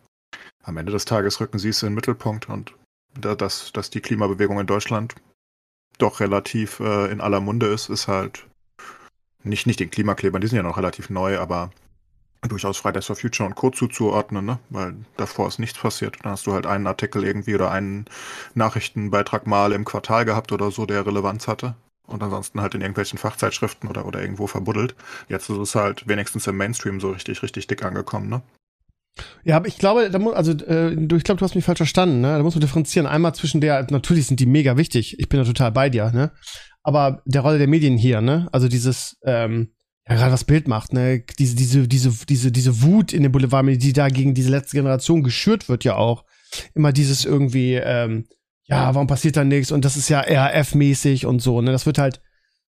am 0.62 0.76
Ende 0.76 0.92
des 0.92 1.04
Tages 1.04 1.40
rücken 1.40 1.58
sie 1.58 1.70
es 1.70 1.82
in 1.82 1.88
den 1.88 1.94
Mittelpunkt 1.94 2.48
und 2.48 2.74
da, 3.14 3.34
dass, 3.34 3.72
dass 3.72 3.90
die 3.90 4.00
Klimabewegung 4.00 4.58
in 4.60 4.66
Deutschland 4.66 5.14
doch 5.98 6.20
relativ 6.20 6.80
äh, 6.80 7.10
in 7.10 7.20
aller 7.20 7.40
Munde 7.40 7.66
ist, 7.66 7.88
ist 7.88 8.08
halt 8.08 8.46
nicht, 9.44 9.66
nicht 9.66 9.80
den 9.80 9.90
Klimaklebern, 9.90 10.40
die 10.40 10.46
sind 10.46 10.56
ja 10.56 10.62
noch 10.62 10.76
relativ 10.76 11.10
neu, 11.10 11.38
aber 11.38 11.70
durchaus 12.48 12.78
Fridays 12.78 13.06
for 13.06 13.16
Future 13.16 13.48
und 13.48 13.54
Co. 13.54 13.70
zuzuordnen, 13.70 14.44
ne? 14.44 14.58
weil 14.70 14.94
davor 15.16 15.48
ist 15.48 15.58
nichts 15.58 15.78
passiert. 15.78 16.16
Dann 16.22 16.32
hast 16.32 16.46
du 16.46 16.52
halt 16.52 16.66
einen 16.66 16.86
Artikel 16.86 17.24
irgendwie 17.24 17.54
oder 17.54 17.70
einen 17.70 18.06
Nachrichtenbeitrag 18.54 19.46
mal 19.46 19.72
im 19.72 19.84
Quartal 19.84 20.24
gehabt 20.24 20.50
oder 20.52 20.70
so, 20.70 20.86
der 20.86 21.06
Relevanz 21.06 21.46
hatte. 21.46 21.76
Und 22.06 22.22
ansonsten 22.22 22.60
halt 22.60 22.74
in 22.74 22.80
irgendwelchen 22.80 23.18
Fachzeitschriften 23.18 23.88
oder, 23.88 24.06
oder 24.06 24.20
irgendwo 24.20 24.48
verbuddelt. 24.48 24.96
Jetzt 25.28 25.48
ist 25.50 25.58
es 25.58 25.74
halt 25.76 26.08
wenigstens 26.08 26.46
im 26.48 26.56
Mainstream 26.56 27.00
so 27.00 27.10
richtig, 27.10 27.42
richtig 27.42 27.68
dick 27.68 27.84
angekommen, 27.84 28.28
ne? 28.28 28.42
Ja, 29.44 29.56
aber 29.56 29.68
ich 29.68 29.78
glaube, 29.78 30.10
da 30.10 30.18
muss, 30.18 30.34
also 30.34 30.52
äh, 30.52 30.96
du, 30.96 31.16
ich 31.16 31.24
glaube, 31.24 31.38
du 31.38 31.44
hast 31.44 31.54
mich 31.54 31.64
falsch 31.64 31.78
verstanden, 31.78 32.20
ne? 32.20 32.36
Da 32.36 32.42
muss 32.42 32.54
man 32.54 32.60
differenzieren. 32.60 33.06
Einmal 33.06 33.34
zwischen 33.34 33.60
der, 33.60 33.86
natürlich 33.90 34.26
sind 34.26 34.40
die 34.40 34.46
mega 34.46 34.76
wichtig, 34.76 35.18
ich 35.18 35.28
bin 35.28 35.38
da 35.38 35.44
total 35.44 35.72
bei 35.72 35.90
dir, 35.90 36.10
ne? 36.12 36.32
Aber 36.82 37.22
der 37.26 37.42
Rolle 37.42 37.58
der 37.58 37.68
Medien 37.68 37.96
hier, 37.96 38.20
ne? 38.20 38.48
Also 38.52 38.68
dieses, 38.68 39.18
ähm, 39.24 39.72
ja, 40.08 40.16
gerade 40.16 40.32
was 40.32 40.44
Bild 40.44 40.66
macht, 40.66 40.92
ne? 40.92 41.24
Diese, 41.38 41.54
diese, 41.56 41.86
diese, 41.86 42.12
diese, 42.26 42.52
diese 42.52 42.82
Wut 42.82 43.12
in 43.12 43.22
den 43.22 43.32
Boulevardmedien, 43.32 43.80
die 43.80 43.92
da 43.92 44.08
gegen 44.08 44.34
diese 44.34 44.50
letzte 44.50 44.76
Generation 44.76 45.22
geschürt 45.22 45.68
wird, 45.68 45.84
ja 45.84 45.96
auch. 45.96 46.24
Immer 46.74 46.92
dieses 46.92 47.24
irgendwie, 47.24 47.74
ähm, 47.74 48.26
ja, 48.64 48.94
warum 48.94 49.06
passiert 49.06 49.36
da 49.36 49.44
nichts? 49.44 49.72
Und 49.72 49.84
das 49.84 49.96
ist 49.96 50.08
ja 50.08 50.20
RAF-mäßig 50.20 51.26
und 51.26 51.40
so, 51.40 51.60
ne? 51.60 51.70
Das 51.70 51.86
wird 51.86 51.98
halt, 51.98 52.20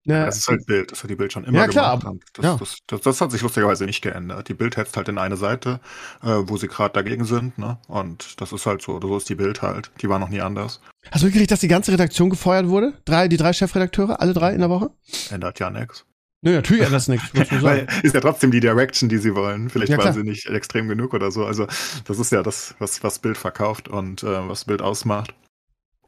ne? 0.05 0.25
Das 0.25 0.37
ist 0.37 0.47
halt 0.47 0.65
Bild, 0.65 0.91
das 0.91 1.03
hat 1.03 1.09
die 1.09 1.15
Bild 1.15 1.31
schon 1.33 1.43
immer 1.43 1.59
Ja, 1.59 1.67
klar, 1.67 1.99
gemacht. 1.99 2.17
das, 2.33 2.45
ja. 2.45 2.55
das, 2.57 2.77
das, 2.87 3.01
das 3.01 3.21
hat 3.21 3.31
sich 3.31 3.41
lustigerweise 3.41 3.85
nicht 3.85 4.01
geändert. 4.01 4.47
Die 4.49 4.53
Bild 4.53 4.77
hetzt 4.77 4.97
halt 4.97 5.09
in 5.09 5.17
eine 5.17 5.37
Seite, 5.37 5.79
äh, 6.23 6.27
wo 6.43 6.57
sie 6.57 6.67
gerade 6.67 6.93
dagegen 6.93 7.25
sind, 7.25 7.57
ne? 7.57 7.77
Und 7.87 8.39
das 8.41 8.51
ist 8.51 8.65
halt 8.65 8.81
so, 8.81 8.99
so 9.01 9.17
ist 9.17 9.29
die 9.29 9.35
Bild 9.35 9.61
halt. 9.61 9.91
Die 10.01 10.09
war 10.09 10.19
noch 10.19 10.29
nie 10.29 10.41
anders. 10.41 10.81
Hast 11.11 11.21
du 11.21 11.25
mitgekriegt, 11.25 11.51
dass 11.51 11.59
die 11.59 11.67
ganze 11.67 11.91
Redaktion 11.91 12.29
gefeuert 12.29 12.67
wurde? 12.67 12.93
Drei, 13.05 13.27
die 13.27 13.37
drei 13.37 13.53
Chefredakteure, 13.53 14.19
alle 14.21 14.33
drei 14.33 14.53
in 14.53 14.59
der 14.59 14.69
Woche? 14.69 14.91
Ändert 15.29 15.59
ja 15.59 15.69
nichts. 15.69 16.05
Nö, 16.43 16.53
natürlich 16.55 16.83
ändert 16.83 16.95
das 16.95 17.07
nichts. 17.07 17.29
Ist 18.03 18.15
ja 18.15 18.19
trotzdem 18.21 18.51
die 18.51 18.59
Direction, 18.59 19.09
die 19.09 19.17
sie 19.19 19.35
wollen. 19.35 19.69
Vielleicht 19.69 19.91
Ja, 19.91 19.97
waren 19.99 20.13
sie 20.13 20.23
nicht 20.23 20.47
extrem 20.47 20.87
genug 20.87 21.13
oder 21.13 21.31
so. 21.31 21.45
Also 21.45 21.67
das 22.05 22.17
ist 22.19 22.31
ja 22.31 22.41
das, 22.41 22.75
was, 22.79 23.03
was 23.03 23.19
Bild 23.19 23.37
verkauft 23.37 23.87
und 23.87 24.23
äh, 24.23 24.47
was 24.49 24.65
Bild 24.65 24.81
ausmacht. 24.81 25.35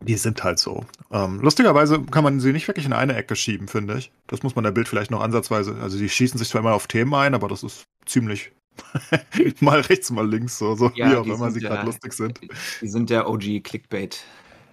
Die 0.06 0.16
sind 0.18 0.44
halt 0.44 0.60
so. 0.60 0.86
Ähm, 1.12 1.40
lustigerweise 1.42 2.02
kann 2.02 2.24
man 2.24 2.40
sie 2.40 2.52
nicht 2.54 2.68
wirklich 2.68 2.86
in 2.86 2.94
eine 2.94 3.16
Ecke 3.16 3.36
schieben, 3.36 3.68
finde 3.68 3.98
ich. 3.98 4.12
Das 4.28 4.44
muss 4.44 4.56
man 4.56 4.64
der 4.64 4.72
Bild 4.72 4.88
vielleicht 4.88 5.12
noch 5.12 5.22
ansatzweise. 5.22 5.76
Also 5.82 5.98
die 5.98 6.10
schießen 6.10 6.38
sich 6.38 6.50
zwar 6.50 6.62
immer 6.62 6.74
auf 6.74 6.88
Themen 6.88 7.14
ein, 7.14 7.34
aber 7.36 7.48
das 7.48 7.64
ist 7.64 7.84
ziemlich 8.06 8.52
mal 9.60 9.80
rechts, 9.82 10.12
mal 10.12 10.28
links, 10.28 10.58
so, 10.58 10.76
so 10.76 10.92
Ja, 10.96 11.12
wie 11.12 11.16
auch 11.16 11.26
immer 11.26 11.52
sie 11.52 11.60
gerade 11.60 11.76
ja- 11.76 11.84
lustig 11.84 12.14
sind. 12.14 12.40
Die 12.82 12.88
sind 12.88 13.10
der 13.10 13.28
OG-Clickbait. 13.30 14.18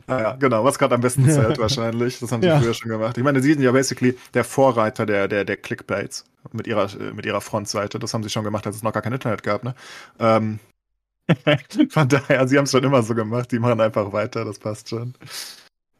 Ah 0.06 0.20
ja, 0.20 0.32
genau, 0.36 0.64
was 0.64 0.78
gerade 0.78 0.94
am 0.96 1.00
besten 1.02 1.24
zählt 1.30 1.58
wahrscheinlich. 1.58 2.18
Das 2.18 2.32
haben 2.32 2.42
sie 2.42 2.48
Ja. 2.48 2.58
früher 2.58 2.74
schon 2.74 2.90
gemacht. 2.90 3.16
Ich 3.16 3.22
meine, 3.22 3.40
sie 3.42 3.52
sind 3.52 3.62
ja 3.62 3.70
basically 3.72 4.16
der 4.34 4.42
Vorreiter 4.44 5.06
der, 5.06 5.28
der, 5.28 5.44
der 5.44 5.56
Clickbaits 5.56 6.24
mit 6.52 6.66
ihrer, 6.66 6.88
mit 7.14 7.26
ihrer 7.26 7.40
Frontseite. 7.40 7.98
Das 7.98 8.12
haben 8.14 8.22
sie 8.24 8.30
schon 8.30 8.42
gemacht, 8.42 8.66
als 8.66 8.76
es 8.76 8.82
noch 8.82 8.92
gar 8.92 9.02
kein 9.02 9.12
Internet 9.12 9.42
gab, 9.44 9.62
ne? 9.62 9.74
Ähm, 10.18 10.58
von 11.90 12.08
daher, 12.08 12.48
sie 12.48 12.56
haben 12.56 12.64
es 12.64 12.70
schon 12.70 12.84
immer 12.84 13.02
so 13.02 13.14
gemacht. 13.14 13.52
Die 13.52 13.58
machen 13.58 13.80
einfach 13.80 14.12
weiter, 14.12 14.44
das 14.44 14.58
passt 14.58 14.88
schon. 14.88 15.14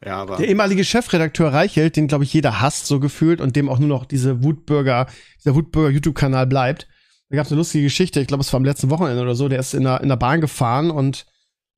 Ja, 0.03 0.17
aber. 0.17 0.37
Der 0.37 0.47
ehemalige 0.47 0.83
Chefredakteur 0.83 1.53
Reichelt, 1.53 1.95
den 1.95 2.07
glaube 2.07 2.23
ich 2.23 2.33
jeder 2.33 2.61
hasst 2.61 2.87
so 2.87 2.99
gefühlt 2.99 3.39
und 3.41 3.55
dem 3.55 3.69
auch 3.69 3.79
nur 3.79 3.89
noch 3.89 4.05
diese 4.05 4.43
Wutbürger, 4.43 5.07
dieser 5.39 5.55
Wutbürger 5.55 5.89
YouTube-Kanal 5.89 6.47
bleibt. 6.47 6.87
Da 7.29 7.37
gab 7.37 7.45
es 7.45 7.51
eine 7.51 7.59
lustige 7.59 7.85
Geschichte, 7.85 8.19
ich 8.19 8.27
glaube, 8.27 8.41
es 8.41 8.51
war 8.51 8.57
am 8.57 8.65
letzten 8.65 8.89
Wochenende 8.89 9.21
oder 9.21 9.35
so, 9.35 9.47
der 9.47 9.59
ist 9.59 9.73
in 9.73 9.83
der, 9.83 10.01
in 10.01 10.09
der 10.09 10.17
Bahn 10.17 10.41
gefahren 10.41 10.91
und 10.91 11.25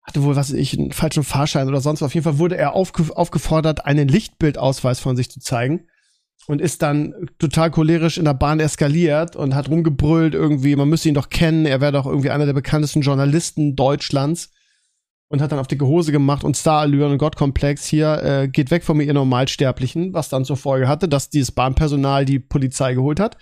hatte 0.02 0.24
wohl, 0.24 0.36
was 0.36 0.52
ich, 0.52 0.78
einen 0.78 0.92
falschen 0.92 1.24
Fahrschein 1.24 1.68
oder 1.68 1.80
sonst 1.80 2.02
was. 2.02 2.08
Auf 2.08 2.14
jeden 2.14 2.24
Fall 2.24 2.40
wurde 2.40 2.58
er 2.58 2.74
aufge 2.74 3.16
aufgefordert, 3.16 3.86
einen 3.86 4.08
Lichtbildausweis 4.08 5.00
von 5.00 5.16
sich 5.16 5.30
zu 5.30 5.40
zeigen 5.40 5.88
und 6.48 6.62
ist 6.62 6.82
dann 6.82 7.14
total 7.40 7.72
cholerisch 7.72 8.18
in 8.18 8.26
der 8.26 8.34
Bahn 8.34 8.60
eskaliert 8.60 9.36
und 9.36 9.56
hat 9.56 9.70
rumgebrüllt 9.70 10.34
irgendwie, 10.34 10.76
man 10.76 10.90
müsse 10.90 11.10
ihn 11.10 11.16
doch 11.16 11.30
kennen, 11.30 11.66
er 11.66 11.82
wäre 11.82 11.92
doch 11.92 12.06
irgendwie 12.06 12.30
einer 12.30 12.46
der 12.46 12.54
bekanntesten 12.54 13.02
Journalisten 13.02 13.76
Deutschlands 13.76 14.52
und 15.30 15.42
hat 15.42 15.52
dann 15.52 15.60
auf 15.60 15.68
dicke 15.68 15.88
Hose 15.88 16.12
gemacht 16.12 16.44
und 16.44 16.56
Starallüren 16.56 17.14
und 17.14 17.18
Gottkomplex 17.18 17.86
hier 17.86 18.22
äh, 18.24 18.48
geht 18.48 18.72
weg 18.72 18.84
von 18.84 18.98
mir, 18.98 19.04
ihr 19.04 19.14
Normalsterblichen, 19.14 20.14
was 20.14 20.30
dann 20.30 20.46
zur 20.46 20.58
Folge 20.58 20.88
hatte, 20.88 21.08
dass 21.08 21.30
dieses 21.30 21.52
Bahnpersonal 21.52 22.26
die 22.26 22.40
Polizei 22.40 22.94
geholt 22.94 23.20
hat. 23.20 23.38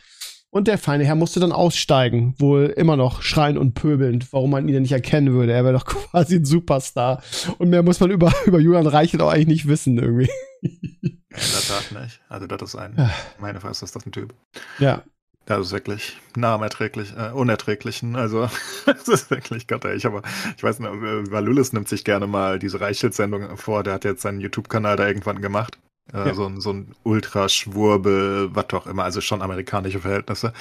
Und 0.54 0.68
der 0.68 0.78
feine 0.78 1.06
Herr 1.06 1.16
musste 1.16 1.40
dann 1.40 1.54
aussteigen, 1.54 2.36
wohl 2.38 2.66
immer 2.66 2.98
noch 2.98 3.22
schreiend 3.22 3.58
und 3.58 3.74
pöbelnd, 3.74 4.34
warum 4.34 4.52
man 4.52 4.68
ihn 4.68 4.74
denn 4.74 4.82
nicht 4.82 4.92
erkennen 4.92 5.34
würde. 5.34 5.54
Er 5.54 5.64
wäre 5.64 5.74
doch 5.74 5.86
quasi 6.12 6.36
ein 6.36 6.46
Superstar. 6.46 7.24
Und 7.58 7.70
mehr 7.70 7.84
muss 7.84 8.02
man 8.02 8.12
über, 8.12 8.34
über 8.46 8.60
Julian 8.60 8.86
Reichelt 8.86 9.22
auch 9.22 9.32
eigentlich 9.32 9.48
nicht 9.48 9.68
wissen, 9.68 9.98
irgendwie. 9.98 10.30
In 10.62 11.22
der 11.30 11.40
Tat 11.40 12.04
nicht. 12.04 12.20
Also, 12.28 12.48
das 12.48 12.62
ist 12.62 12.76
ein. 12.76 12.96
Ja. 12.98 13.10
Meine 13.40 13.62
Fresse 13.62 13.86
ist 13.86 13.96
das 13.96 14.06
ein 14.06 14.12
Typ. 14.12 14.34
Ja. 14.78 15.04
Das 15.46 15.68
ist 15.68 15.72
wirklich 15.72 16.18
nahmerträglich, 16.36 17.14
äh, 17.18 17.32
unerträglichen. 17.32 18.18
Also, 18.18 18.50
das 18.86 19.08
ist 19.08 19.32
wirklich 19.32 19.68
Gott, 19.68 19.86
ey. 19.86 19.96
Ich, 19.96 20.06
aber, 20.06 20.22
ich 20.58 20.64
weiß 20.64 20.80
nicht, 20.80 20.90
äh, 20.92 21.32
Valulis 21.32 21.72
nimmt 21.72 21.88
sich 21.88 22.04
gerne 22.04 22.28
mal 22.28 22.60
diese 22.60 22.82
Reichelt-Sendung 22.82 23.56
vor. 23.56 23.84
Der 23.84 23.94
hat 23.94 24.04
jetzt 24.04 24.22
seinen 24.22 24.42
YouTube-Kanal 24.42 24.98
da 24.98 25.08
irgendwann 25.08 25.42
gemacht. 25.42 25.80
Äh, 26.14 26.28
Ja. 26.28 26.34
so, 26.34 26.46
ein, 26.46 26.62
so 26.62 26.72
ein 26.72 26.96
Ultraschwurbel, 27.04 28.50
was 28.54 28.66
auch 28.74 28.88
immer, 28.88 29.04
also 29.04 29.22
schon 29.22 29.42
amerikanische 29.42 30.00
Verhältnisse. 30.00 30.54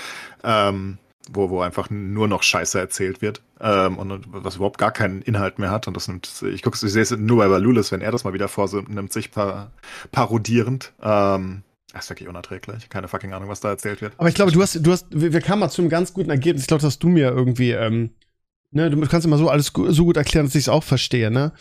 Ähm, 0.44 0.98
wo, 1.32 1.50
wo 1.50 1.60
einfach 1.60 1.90
nur 1.90 2.28
noch 2.28 2.42
Scheiße 2.42 2.78
erzählt 2.78 3.22
wird 3.22 3.42
ähm, 3.60 3.98
und 3.98 4.24
was 4.32 4.56
überhaupt 4.56 4.78
gar 4.78 4.90
keinen 4.90 5.22
Inhalt 5.22 5.58
mehr 5.58 5.70
hat. 5.70 5.86
Und 5.86 5.96
das 5.96 6.08
nimmt, 6.08 6.42
ich 6.42 6.62
gucke, 6.62 6.74
ich 6.74 6.92
sehe 6.92 7.02
es 7.02 7.10
nur 7.10 7.38
bei 7.38 7.50
Valulis, 7.50 7.92
wenn 7.92 8.00
er 8.00 8.10
das 8.10 8.24
mal 8.24 8.32
wieder 8.32 8.48
vornimmt, 8.48 9.12
sich 9.12 9.30
par 9.30 9.70
parodierend. 10.12 10.92
Ähm, 11.02 11.62
das 11.92 12.04
ist 12.04 12.10
wirklich 12.10 12.28
unerträglich. 12.28 12.88
Keine 12.88 13.08
fucking 13.08 13.32
Ahnung, 13.32 13.48
was 13.48 13.60
da 13.60 13.68
erzählt 13.70 14.00
wird. 14.00 14.14
Aber 14.16 14.28
ich 14.28 14.34
glaube, 14.34 14.52
du 14.52 14.62
hast, 14.62 14.74
du 14.84 14.92
hast, 14.92 15.06
wir, 15.10 15.40
kamen 15.40 15.60
mal 15.60 15.70
zu 15.70 15.82
einem 15.82 15.90
ganz 15.90 16.12
guten 16.12 16.30
Ergebnis. 16.30 16.62
Ich 16.62 16.68
glaube, 16.68 16.82
dass 16.82 16.98
du 16.98 17.08
mir 17.08 17.30
irgendwie, 17.30 17.72
ähm, 17.72 18.10
ne, 18.70 18.90
du 18.90 19.00
kannst 19.06 19.26
immer 19.26 19.38
so 19.38 19.48
alles 19.48 19.72
so 19.74 20.04
gut 20.04 20.16
erklären, 20.16 20.46
dass 20.46 20.54
ich 20.54 20.64
es 20.64 20.68
auch 20.68 20.84
verstehe, 20.84 21.30
ne? 21.30 21.52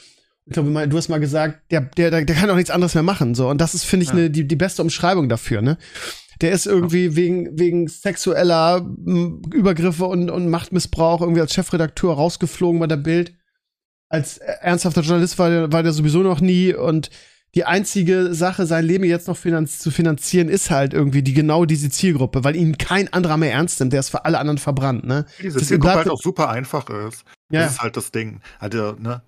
Ich 0.49 0.53
glaube, 0.53 0.69
mal- 0.71 0.87
du 0.89 0.97
hast 0.97 1.09
mal 1.09 1.19
gesagt, 1.19 1.71
der, 1.71 1.81
der, 1.81 2.09
der, 2.09 2.25
kann 2.25 2.49
auch 2.49 2.55
nichts 2.55 2.71
anderes 2.71 2.95
mehr 2.95 3.03
machen, 3.03 3.35
so. 3.35 3.47
Und 3.49 3.61
das 3.61 3.75
ist, 3.75 3.83
finde 3.85 4.03
ich, 4.05 4.09
Ja. 4.09 4.15
ne, 4.15 4.29
die, 4.31 4.47
die 4.47 4.55
beste 4.55 4.81
Umschreibung 4.81 5.29
dafür, 5.29 5.61
ne? 5.61 5.77
Der 6.41 6.51
ist 6.53 6.65
irgendwie 6.65 7.15
wegen, 7.15 7.59
wegen 7.59 7.87
sexueller 7.87 8.77
m, 8.77 9.41
Übergriffe 9.53 10.05
und, 10.05 10.29
und 10.31 10.49
Machtmissbrauch 10.49 11.21
irgendwie 11.21 11.41
als 11.41 11.53
Chefredakteur 11.53 12.13
rausgeflogen 12.15 12.79
bei 12.79 12.87
der 12.87 12.97
Bild. 12.97 13.33
Als 14.09 14.37
ernsthafter 14.37 15.01
Journalist 15.01 15.37
war 15.37 15.49
der, 15.49 15.71
war 15.71 15.83
der 15.83 15.91
sowieso 15.93 16.23
noch 16.23 16.41
nie 16.41 16.73
und 16.73 17.09
die 17.55 17.65
einzige 17.65 18.33
Sache, 18.33 18.65
sein 18.67 18.85
Leben 18.85 19.03
jetzt 19.05 19.27
noch 19.27 19.35
finanz 19.37 19.79
zu 19.79 19.89
finanzieren, 19.91 20.49
ist 20.49 20.69
halt 20.71 20.93
irgendwie 20.93 21.23
die 21.23 21.33
genau 21.33 21.65
diese 21.65 21.89
Zielgruppe, 21.89 22.43
weil 22.43 22.55
ihn 22.55 22.77
kein 22.77 23.11
anderer 23.11 23.37
mehr 23.37 23.51
ernst 23.53 23.79
nimmt. 23.79 23.91
Der 23.91 23.99
ist 23.99 24.09
für 24.09 24.23
alle 24.25 24.37
anderen 24.39 24.59
verbrannt, 24.59 25.03
ne? 25.03 25.25
Diese 25.41 25.57
Das 25.59 25.67
Zielgruppe 25.67 25.95
halt 25.95 26.09
auch 26.09 26.21
super 26.21 26.49
einfach 26.49 26.89
ist. 27.07 27.23
Ja, 27.51 27.63
Das 27.63 27.73
ist 27.73 27.81
halt 27.81 27.97
das 27.97 28.11
Ding. 28.11 28.41
Also, 28.59 28.93
ne, 28.99 29.23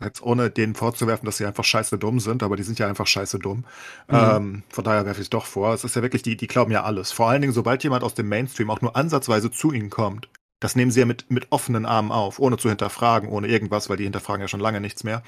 jetzt 0.00 0.22
ohne 0.22 0.50
denen 0.50 0.74
vorzuwerfen, 0.74 1.26
dass 1.26 1.38
sie 1.38 1.46
einfach 1.46 1.64
scheiße 1.64 1.98
dumm 1.98 2.20
sind, 2.20 2.42
aber 2.42 2.56
die 2.56 2.62
sind 2.62 2.78
ja 2.78 2.86
einfach 2.86 3.06
scheiße 3.06 3.38
dumm. 3.38 3.64
Mhm. 4.08 4.14
Ähm, 4.14 4.62
von 4.68 4.84
daher 4.84 5.06
werfe 5.06 5.20
ich 5.20 5.26
es 5.26 5.30
doch 5.30 5.46
vor. 5.46 5.72
Es 5.72 5.84
ist 5.84 5.96
ja 5.96 6.02
wirklich, 6.02 6.22
die, 6.22 6.36
die 6.36 6.46
glauben 6.46 6.72
ja 6.72 6.84
alles. 6.84 7.12
Vor 7.12 7.28
allen 7.28 7.40
Dingen, 7.40 7.54
sobald 7.54 7.82
jemand 7.82 8.04
aus 8.04 8.14
dem 8.14 8.28
Mainstream 8.28 8.70
auch 8.70 8.80
nur 8.80 8.96
ansatzweise 8.96 9.50
zu 9.50 9.72
ihnen 9.72 9.90
kommt, 9.90 10.28
das 10.60 10.76
nehmen 10.76 10.90
sie 10.90 11.00
ja 11.00 11.06
mit, 11.06 11.30
mit 11.30 11.48
offenen 11.50 11.86
Armen 11.86 12.12
auf, 12.12 12.38
ohne 12.38 12.56
zu 12.56 12.68
hinterfragen, 12.68 13.28
ohne 13.28 13.48
irgendwas, 13.48 13.88
weil 13.88 13.96
die 13.96 14.04
hinterfragen 14.04 14.42
ja 14.42 14.48
schon 14.48 14.60
lange 14.60 14.80
nichts 14.80 15.04
mehr. 15.04 15.22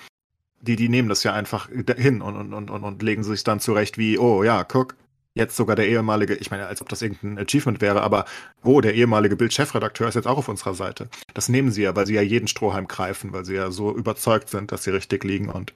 Die, 0.61 0.77
die 0.77 0.89
nehmen 0.89 1.09
das 1.09 1.23
ja 1.23 1.33
einfach 1.33 1.69
hin 1.69 2.21
und, 2.21 2.37
und, 2.37 2.53
und, 2.53 2.71
und, 2.71 2.85
und 2.85 3.03
legen 3.03 3.23
sich 3.23 3.45
dann 3.45 3.61
zurecht 3.61 3.97
wie, 3.97 4.19
oh 4.19 4.43
ja, 4.43 4.65
guck, 4.65 4.97
jetzt 5.39 5.57
sogar 5.57 5.77
der 5.77 5.89
ehemalige, 5.89 6.35
ich 6.35 6.51
meine, 6.51 6.67
als 6.67 6.83
ob 6.83 6.89
das 6.89 7.01
irgendein 7.01 7.39
Achievement 7.39 7.81
wäre, 7.81 8.03
aber 8.03 8.27
oh, 8.63 8.81
der 8.81 8.95
ehemalige 8.95 9.37
Bild-Chefredakteur 9.37 10.09
ist 10.09 10.15
jetzt 10.15 10.27
auch 10.27 10.39
auf 10.39 10.49
unserer 10.49 10.75
Seite. 10.75 11.09
Das 11.33 11.49
nehmen 11.49 11.71
sie 11.71 11.83
ja, 11.83 11.97
weil 11.97 12.07
sie 12.07 12.15
ja 12.15 12.23
jeden 12.23 12.49
Strohhalm 12.49 12.89
greifen, 12.89 13.33
weil 13.33 13.45
sie 13.45 13.55
ja 13.55 13.71
so 13.71 13.95
überzeugt 13.95 14.51
sind, 14.51 14.73
dass 14.73 14.85
sie 14.85 14.91
richtig 14.91 15.25
liegen 15.25 15.49
und 15.49 15.73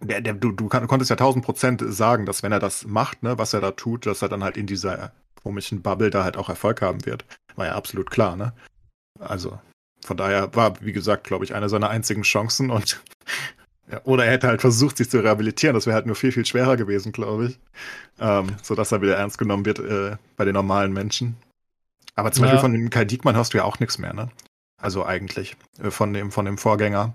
der, 0.00 0.20
der, 0.20 0.34
du, 0.34 0.52
du 0.52 0.68
konntest 0.68 1.10
ja 1.10 1.16
tausend 1.16 1.44
Prozent 1.44 1.82
sagen, 1.84 2.24
dass 2.24 2.42
wenn 2.42 2.52
er 2.52 2.60
das 2.60 2.86
macht, 2.86 3.22
ne, 3.22 3.38
was 3.38 3.52
er 3.52 3.60
da 3.60 3.72
tut, 3.72 4.06
dass 4.06 4.22
er 4.22 4.28
dann 4.28 4.44
halt 4.44 4.56
in 4.56 4.66
dieser 4.66 5.12
komischen 5.42 5.82
Bubble 5.82 6.10
da 6.10 6.24
halt 6.24 6.36
auch 6.36 6.48
Erfolg 6.48 6.82
haben 6.82 7.04
wird. 7.04 7.24
War 7.56 7.66
ja 7.66 7.74
absolut 7.74 8.10
klar, 8.10 8.36
ne? 8.36 8.52
Also, 9.18 9.58
von 10.04 10.16
daher 10.16 10.54
war, 10.54 10.80
wie 10.80 10.92
gesagt, 10.92 11.24
glaube 11.24 11.44
ich, 11.44 11.54
eine 11.54 11.68
seiner 11.68 11.90
einzigen 11.90 12.22
Chancen 12.22 12.70
und 12.70 13.02
ja, 13.90 14.00
oder 14.04 14.24
er 14.26 14.32
hätte 14.32 14.48
halt 14.48 14.60
versucht, 14.60 14.96
sich 14.98 15.08
zu 15.08 15.18
rehabilitieren. 15.20 15.74
Das 15.74 15.86
wäre 15.86 15.94
halt 15.94 16.06
nur 16.06 16.16
viel, 16.16 16.32
viel 16.32 16.44
schwerer 16.44 16.76
gewesen, 16.76 17.12
glaube 17.12 17.46
ich. 17.46 17.58
Ähm, 18.20 18.48
sodass 18.62 18.92
er 18.92 19.00
wieder 19.00 19.16
ernst 19.16 19.38
genommen 19.38 19.64
wird 19.64 19.78
äh, 19.78 20.16
bei 20.36 20.44
den 20.44 20.54
normalen 20.54 20.92
Menschen. 20.92 21.36
Aber 22.14 22.32
zum 22.32 22.44
Ja. 22.44 22.50
Beispiel 22.50 22.62
von 22.62 22.72
dem 22.72 22.90
Kai 22.90 23.04
Diekmann 23.04 23.36
hast 23.36 23.54
du 23.54 23.58
ja 23.58 23.64
auch 23.64 23.78
nichts 23.80 23.98
mehr, 23.98 24.12
ne? 24.12 24.28
Also 24.76 25.06
eigentlich. 25.06 25.56
Äh, 25.82 25.90
von 25.90 26.12
dem, 26.12 26.30
von 26.30 26.44
dem 26.44 26.58
Vorgänger. 26.58 27.14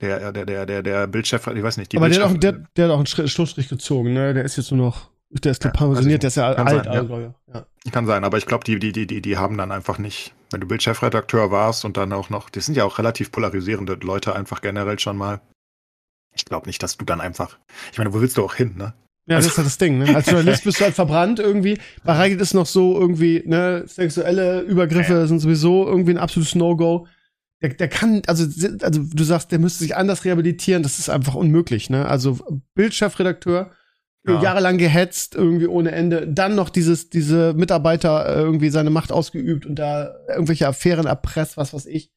Der, 0.00 0.32
der, 0.32 0.46
der, 0.46 0.66
der, 0.66 0.82
der 0.82 1.06
Bildchef, 1.08 1.46
ich 1.48 1.62
weiß 1.62 1.76
nicht, 1.76 1.92
die 1.92 1.96
aber 1.96 2.08
der 2.08 2.24
hat, 2.24 2.30
auch, 2.30 2.38
der, 2.38 2.52
der 2.76 2.84
hat 2.84 2.92
auch 2.92 2.98
einen 2.98 3.28
Schlussstrich 3.28 3.68
gezogen, 3.68 4.12
ne? 4.12 4.32
Der 4.34 4.44
ist 4.44 4.56
jetzt 4.56 4.70
nur 4.70 4.86
noch, 4.86 5.10
der 5.30 5.50
ist 5.52 5.64
Ja, 5.64 5.70
pensioniert, 5.70 6.22
der 6.22 6.28
ist 6.28 6.36
ja 6.36 6.46
alt, 6.46 6.56
sein, 6.68 6.84
ja. 6.84 6.90
also, 6.90 7.34
ja. 7.52 7.66
Kann 7.90 8.06
sein, 8.06 8.22
aber 8.22 8.38
ich 8.38 8.46
glaube, 8.46 8.62
die, 8.64 8.78
die, 8.78 8.92
die, 8.92 9.08
die, 9.08 9.20
die 9.20 9.36
haben 9.38 9.58
dann 9.58 9.72
einfach 9.72 9.98
nicht, 9.98 10.34
wenn 10.50 10.60
du 10.60 10.68
Bildchefredakteur 10.68 11.50
warst 11.50 11.84
und 11.84 11.96
dann 11.96 12.12
auch 12.12 12.30
noch, 12.30 12.48
die 12.48 12.60
sind 12.60 12.76
ja 12.76 12.84
auch 12.84 12.98
relativ 12.98 13.32
polarisierende 13.32 13.94
Leute 13.94 14.36
einfach 14.36 14.60
generell 14.60 15.00
schon 15.00 15.16
mal. 15.16 15.40
Ich 16.34 16.44
glaube 16.44 16.66
nicht, 16.66 16.82
dass 16.82 16.96
du 16.96 17.04
dann 17.04 17.20
einfach, 17.20 17.58
ich 17.92 17.98
meine, 17.98 18.12
wo 18.14 18.20
willst 18.20 18.36
du 18.36 18.44
auch 18.44 18.54
hin, 18.54 18.74
ne? 18.76 18.94
Ja, 19.26 19.36
das 19.36 19.46
ist 19.46 19.58
halt 19.58 19.66
das 19.66 19.76
Ding, 19.76 19.98
ne? 19.98 20.14
Als 20.16 20.26
Journalist 20.30 20.64
bist 20.64 20.80
du 20.80 20.84
halt 20.84 20.94
verbrannt 20.94 21.38
irgendwie. 21.38 21.78
Bei 22.04 22.14
Reichelt 22.14 22.40
ist 22.40 22.54
noch 22.54 22.66
so 22.66 22.98
irgendwie, 22.98 23.42
ne, 23.44 23.84
sexuelle 23.86 24.60
Übergriffe 24.60 25.26
sind 25.26 25.40
sowieso 25.40 25.86
irgendwie 25.86 26.12
ein 26.12 26.18
absolutes 26.18 26.54
No-Go. 26.54 27.06
Der, 27.60 27.70
der 27.70 27.88
kann, 27.88 28.22
also, 28.26 28.44
also 28.80 29.02
du 29.02 29.24
sagst, 29.24 29.52
der 29.52 29.58
müsste 29.58 29.80
sich 29.80 29.96
anders 29.96 30.24
rehabilitieren, 30.24 30.82
das 30.82 30.98
ist 30.98 31.10
einfach 31.10 31.34
unmöglich, 31.34 31.90
ne? 31.90 32.06
Also 32.06 32.38
Bildchefredakteur, 32.74 33.70
Ja. 34.26 34.42
jahrelang 34.42 34.78
gehetzt, 34.78 35.34
irgendwie 35.34 35.66
ohne 35.66 35.90
Ende, 35.92 36.26
dann 36.26 36.54
noch 36.54 36.70
dieses, 36.70 37.10
diese 37.10 37.52
Mitarbeiter 37.54 38.26
äh, 38.26 38.40
irgendwie 38.40 38.70
seine 38.70 38.90
Macht 38.90 39.12
ausgeübt 39.12 39.66
und 39.66 39.74
da 39.76 40.14
irgendwelche 40.28 40.68
Affären 40.68 41.06
erpresst, 41.06 41.56
was 41.56 41.74
weiß 41.74 41.86
ich. 41.86 42.12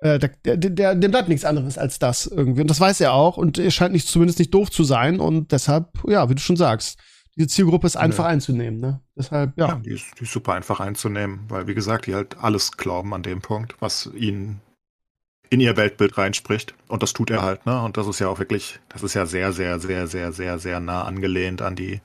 Äh, 0.00 0.18
der, 0.18 0.56
der, 0.56 0.94
dem 0.94 1.10
bleibt 1.10 1.28
nichts 1.28 1.44
anderes 1.44 1.76
als 1.76 1.98
das 1.98 2.26
irgendwie. 2.26 2.62
Und 2.62 2.70
das 2.70 2.80
weiß 2.80 3.00
er 3.00 3.12
auch 3.12 3.36
und 3.36 3.58
er 3.58 3.70
scheint 3.70 3.92
nicht, 3.92 4.08
zumindest 4.08 4.38
nicht 4.38 4.52
doof 4.54 4.70
zu 4.70 4.82
sein 4.82 5.20
und 5.20 5.52
deshalb, 5.52 5.88
ja, 6.06 6.28
wie 6.30 6.34
du 6.34 6.40
schon 6.40 6.56
sagst, 6.56 6.98
diese 7.36 7.48
Zielgruppe 7.48 7.86
ist 7.86 7.96
einfach 7.96 8.24
einzunehmen, 8.24 8.80
ne? 8.80 9.00
Deshalb, 9.16 9.52
ja. 9.56 9.68
Ja, 9.68 9.74
die, 9.76 9.90
ist, 9.90 10.06
die 10.18 10.24
ist 10.24 10.32
super 10.32 10.54
einfach 10.54 10.80
einzunehmen, 10.80 11.44
weil, 11.48 11.66
wie 11.66 11.74
gesagt, 11.74 12.06
die 12.06 12.14
halt 12.14 12.36
alles 12.38 12.72
glauben 12.72 13.14
an 13.14 13.22
dem 13.22 13.40
Punkt, 13.40 13.76
was 13.80 14.10
ihnen 14.14 14.60
in 15.48 15.60
ihr 15.60 15.76
Weltbild 15.76 16.16
reinspricht. 16.16 16.74
Und 16.88 17.02
das 17.02 17.12
tut 17.12 17.30
er 17.30 17.42
halt, 17.42 17.66
ne? 17.66 17.82
Und 17.82 17.96
das 17.96 18.06
ist 18.06 18.20
ja 18.20 18.28
auch 18.28 18.38
wirklich, 18.38 18.80
das 18.88 19.02
ist 19.02 19.14
ja 19.14 19.26
sehr, 19.26 19.52
sehr, 19.52 19.80
sehr, 19.80 20.06
sehr, 20.06 20.32
sehr, 20.32 20.58
sehr 20.58 20.80
nah 20.80 21.04
angelehnt 21.04 21.60
an 21.60 21.76
die, 21.76 22.00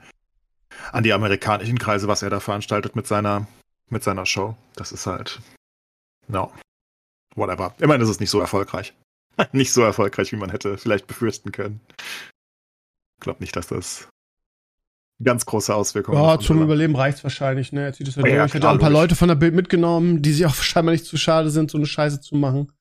an 0.91 1.03
die 1.03 1.13
amerikanischen 1.13 1.79
Kreise, 1.79 2.07
was 2.07 2.21
er 2.21 2.29
da 2.29 2.39
veranstaltet 2.39 2.95
mit 2.95 3.07
seiner, 3.07 3.47
mit 3.89 4.03
seiner 4.03 4.25
Show. 4.25 4.55
Das 4.75 4.91
ist 4.91 5.07
halt, 5.07 5.41
no, 6.27 6.51
whatever. 7.35 7.75
Immerhin 7.79 8.01
ist 8.01 8.09
es 8.09 8.19
nicht 8.19 8.29
so 8.29 8.39
erfolgreich. 8.39 8.93
nicht 9.51 9.73
so 9.73 9.81
erfolgreich, 9.81 10.31
wie 10.31 10.37
man 10.37 10.49
hätte 10.49 10.77
vielleicht 10.77 11.07
befürchten 11.07 11.51
können. 11.51 11.81
Ich 13.17 13.21
glaube 13.21 13.41
nicht, 13.41 13.55
dass 13.55 13.67
das 13.67 14.07
ganz 15.23 15.45
große 15.45 15.73
Auswirkungen. 15.73 16.17
Ja, 16.17 16.35
auf 16.35 16.43
zum 16.43 16.57
Land. 16.57 16.67
Überleben 16.67 16.95
reicht's 16.95 17.23
wahrscheinlich, 17.23 17.71
ne? 17.71 17.85
Er 17.85 17.93
zieht 17.93 18.07
es 18.07 18.15
Ja, 18.15 18.23
durch. 18.23 18.37
Hat 18.37 18.51
klar, 18.51 18.71
auch 18.71 18.75
ein 18.75 18.79
paar 18.79 18.89
logisch. 18.89 19.03
Leute 19.03 19.15
von 19.15 19.27
der 19.27 19.35
Bild 19.35 19.53
mitgenommen, 19.55 20.21
die 20.21 20.33
sich 20.33 20.45
auch 20.45 20.55
scheinbar 20.61 20.93
nicht 20.93 21.05
zu 21.05 21.17
schade 21.17 21.49
sind, 21.49 21.71
so 21.71 21.77
eine 21.77 21.87
Scheiße 21.87 22.21
zu 22.21 22.35
machen. 22.35 22.71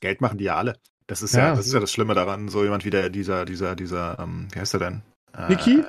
Geld 0.00 0.20
machen 0.20 0.38
die 0.38 0.44
ja 0.44 0.56
alle. 0.56 0.76
Das 1.06 1.22
ist 1.22 1.34
ja. 1.34 1.48
Ja. 1.48 1.54
das 1.54 1.66
ist 1.66 1.72
ja 1.72 1.80
das 1.80 1.92
Schlimme 1.92 2.14
daran. 2.14 2.48
So 2.48 2.64
jemand 2.64 2.84
wie 2.84 2.90
der, 2.90 3.10
dieser, 3.10 3.44
dieser, 3.44 3.76
dieser, 3.76 4.18
ähm, 4.18 4.48
wie 4.52 4.58
heißt 4.60 4.74
der 4.74 4.80
denn? 4.80 5.02
Äh, 5.36 5.48
Niki? 5.50 5.84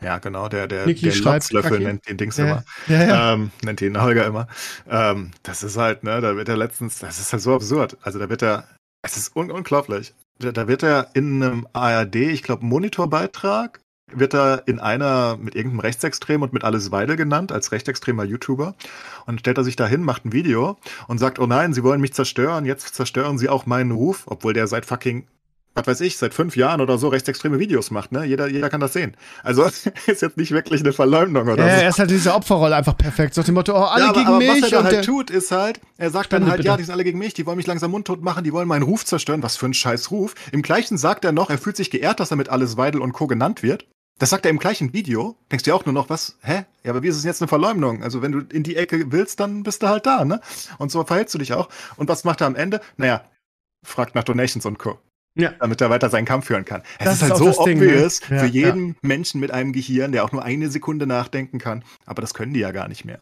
Ja, 0.00 0.18
genau, 0.18 0.48
der, 0.48 0.66
der, 0.66 0.86
Niki 0.86 1.06
der 1.06 1.12
schreibt 1.12 1.52
nennt 1.52 2.06
den 2.08 2.16
Dings 2.16 2.36
Ja, 2.36 2.44
immer. 2.44 2.64
ja, 2.86 3.04
ja. 3.04 3.32
Ähm, 3.32 3.50
nennt 3.62 3.80
ihn 3.80 4.00
Holger 4.00 4.26
immer. 4.26 4.46
Ähm, 4.88 5.30
das 5.42 5.62
ist 5.62 5.76
halt, 5.76 6.04
ne, 6.04 6.20
da 6.20 6.36
wird 6.36 6.48
er 6.48 6.56
letztens, 6.56 6.98
das 6.98 7.18
ist 7.18 7.32
halt 7.32 7.42
so 7.42 7.54
absurd. 7.54 7.96
Also 8.02 8.18
da 8.18 8.28
wird 8.28 8.42
er, 8.42 8.68
es 9.02 9.16
ist 9.16 9.34
un 9.34 9.50
unglaublich. 9.50 10.14
Da, 10.38 10.52
da 10.52 10.68
wird 10.68 10.82
er 10.82 11.08
in 11.14 11.42
einem 11.42 11.66
ARD, 11.72 12.16
ich 12.16 12.42
glaube, 12.42 12.64
Monitorbeitrag, 12.66 13.80
wird 14.12 14.34
er 14.34 14.62
in 14.66 14.78
einer 14.78 15.36
mit 15.36 15.54
irgendeinem 15.54 15.80
Rechtsextrem 15.80 16.42
und 16.42 16.52
mit 16.52 16.62
Alles 16.62 16.92
Weidel 16.92 17.16
genannt, 17.16 17.50
als 17.50 17.72
rechtsextremer 17.72 18.24
YouTuber. 18.24 18.68
Und 18.68 19.26
dann 19.26 19.38
stellt 19.38 19.58
er 19.58 19.64
sich 19.64 19.76
dahin, 19.76 20.02
macht 20.02 20.24
ein 20.24 20.32
Video 20.32 20.78
und 21.08 21.18
sagt, 21.18 21.38
oh 21.38 21.46
nein, 21.46 21.72
sie 21.72 21.82
wollen 21.82 22.00
mich 22.00 22.12
zerstören, 22.12 22.64
jetzt 22.64 22.94
zerstören 22.94 23.38
sie 23.38 23.48
auch 23.48 23.66
meinen 23.66 23.90
Ruf, 23.90 24.24
obwohl 24.26 24.52
der 24.52 24.66
seit 24.68 24.86
fucking 24.86 25.26
was 25.76 25.86
weiß 25.86 26.00
ich, 26.00 26.16
seit 26.16 26.32
fünf 26.34 26.56
Jahren 26.56 26.80
oder 26.80 26.96
so 26.98 27.08
rechtsextreme 27.08 27.58
Videos 27.58 27.90
macht, 27.90 28.10
ne? 28.10 28.24
Jeder, 28.24 28.48
jeder 28.48 28.70
kann 28.70 28.80
das 28.80 28.94
sehen. 28.94 29.14
Also 29.42 29.64
ist 30.06 30.22
jetzt 30.22 30.36
nicht 30.36 30.50
wirklich 30.52 30.80
eine 30.80 30.92
Verleumdung 30.92 31.48
oder 31.48 31.66
Ja, 31.66 31.76
so. 31.76 31.82
er 31.82 31.88
ist 31.90 31.98
halt 31.98 32.10
diese 32.10 32.34
Opferrolle 32.34 32.74
einfach 32.74 32.96
perfekt. 32.96 33.34
So 33.34 33.42
dem 33.42 33.54
Motto, 33.54 33.72
oh, 33.74 33.84
alle 33.84 34.04
ja, 34.04 34.08
aber, 34.10 34.18
gegen 34.18 34.28
aber 34.28 34.38
mich. 34.38 34.62
was 34.62 34.72
er 34.72 34.82
da 34.82 34.84
halt 34.84 35.04
tut, 35.04 35.30
ist 35.30 35.52
halt, 35.52 35.80
er 35.98 36.10
sagt 36.10 36.32
dann 36.32 36.38
Spende 36.42 36.50
halt, 36.50 36.58
bitte. 36.58 36.68
ja, 36.68 36.76
die 36.78 36.84
sind 36.84 36.92
alle 36.94 37.04
gegen 37.04 37.18
mich, 37.18 37.34
die 37.34 37.44
wollen 37.46 37.58
mich 37.58 37.66
langsam 37.66 37.90
mundtot 37.90 38.22
machen, 38.22 38.42
die 38.42 38.52
wollen 38.52 38.66
meinen 38.66 38.82
Ruf 38.82 39.04
zerstören. 39.04 39.42
Was 39.42 39.56
für 39.56 39.66
ein 39.66 39.74
scheiß 39.74 40.10
Ruf. 40.10 40.34
Im 40.50 40.62
gleichen 40.62 40.96
sagt 40.96 41.24
er 41.26 41.32
noch, 41.32 41.50
er 41.50 41.58
fühlt 41.58 41.76
sich 41.76 41.90
geehrt, 41.90 42.20
dass 42.20 42.30
er 42.30 42.36
mit 42.38 42.48
Alles 42.48 42.76
Weidel 42.76 43.02
und 43.02 43.12
Co. 43.12 43.26
genannt 43.26 43.62
wird. 43.62 43.86
Das 44.18 44.30
sagt 44.30 44.46
er 44.46 44.50
im 44.50 44.58
gleichen 44.58 44.94
Video. 44.94 45.36
Denkst 45.52 45.64
du 45.64 45.70
dir 45.70 45.74
auch 45.74 45.84
nur 45.84 45.92
noch, 45.92 46.08
was, 46.08 46.38
hä? 46.40 46.64
Ja, 46.84 46.92
aber 46.92 47.02
wie 47.02 47.08
ist 47.08 47.16
es 47.16 47.24
jetzt 47.24 47.42
eine 47.42 47.48
Verleumdung? 47.48 48.02
Also 48.02 48.22
wenn 48.22 48.32
du 48.32 48.38
in 48.50 48.62
die 48.62 48.76
Ecke 48.76 49.12
willst, 49.12 49.40
dann 49.40 49.62
bist 49.62 49.82
du 49.82 49.88
halt 49.88 50.06
da, 50.06 50.24
ne? 50.24 50.40
Und 50.78 50.90
so 50.90 51.04
verhältst 51.04 51.34
du 51.34 51.38
dich 51.38 51.52
auch. 51.52 51.68
Und 51.96 52.08
was 52.08 52.24
macht 52.24 52.40
er 52.40 52.46
am 52.46 52.56
Ende? 52.56 52.80
Naja, 52.96 53.24
fragt 53.84 54.14
nach 54.14 54.24
Donations 54.24 54.64
und 54.64 54.78
Co 54.78 54.98
ja. 55.36 55.52
damit 55.60 55.80
er 55.80 55.90
weiter 55.90 56.10
seinen 56.10 56.24
Kampf 56.24 56.46
führen 56.46 56.64
kann. 56.64 56.82
Es 56.98 57.04
Das 57.04 57.14
ist 57.14 57.22
ist 57.22 57.22
halt 57.22 57.32
auch 57.32 57.38
so 57.38 57.46
das 57.46 57.64
Ding, 57.64 57.78
ne? 57.78 57.86
obvious 57.86 58.20
Ja, 58.28 58.38
für 58.40 58.46
jeden 58.46 58.96
Menschen 59.02 59.40
mit 59.40 59.50
einem 59.50 59.72
Gehirn, 59.72 60.12
der 60.12 60.24
auch 60.24 60.32
nur 60.32 60.44
eine 60.44 60.68
Sekunde 60.68 61.06
nachdenken 61.06 61.58
kann. 61.58 61.84
Aber 62.04 62.20
das 62.20 62.34
können 62.34 62.54
die 62.54 62.60
ja 62.60 62.72
gar 62.72 62.88
nicht 62.88 63.04
mehr. 63.04 63.20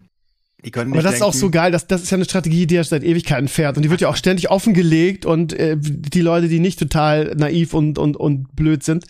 Die 0.64 0.71
können 0.71 0.90
nicht 0.90 0.99
Aber 0.99 1.02
das 1.02 1.16
ist 1.16 1.23
auch 1.23 1.33
denken, 1.33 1.40
so 1.40 1.50
geil, 1.50 1.73
das, 1.73 1.87
das 1.87 2.02
ist 2.02 2.11
ja 2.11 2.16
eine 2.16 2.25
Strategie, 2.25 2.66
die 2.66 2.76
er 2.76 2.85
seit 2.85 3.04
Ewigkeiten 3.04 3.49
fährt. 3.49 3.76
Und 3.76 3.83
die 3.83 3.90
wird 3.90 4.00
ja 4.00 4.09
auch 4.09 4.16
ständig 4.16 4.50
offengelegt 4.50 5.26
und 5.26 5.52
äh, 5.52 5.76
die 5.78 6.23
Leute, 6.23 6.49
die 6.49 6.61
nicht 6.61 6.78
total 6.78 7.35
naiv 7.37 7.75
und, 7.75 7.99
und, 7.99 8.16
und 8.16 8.54
blöd 8.56 8.83
sind, 8.83 9.04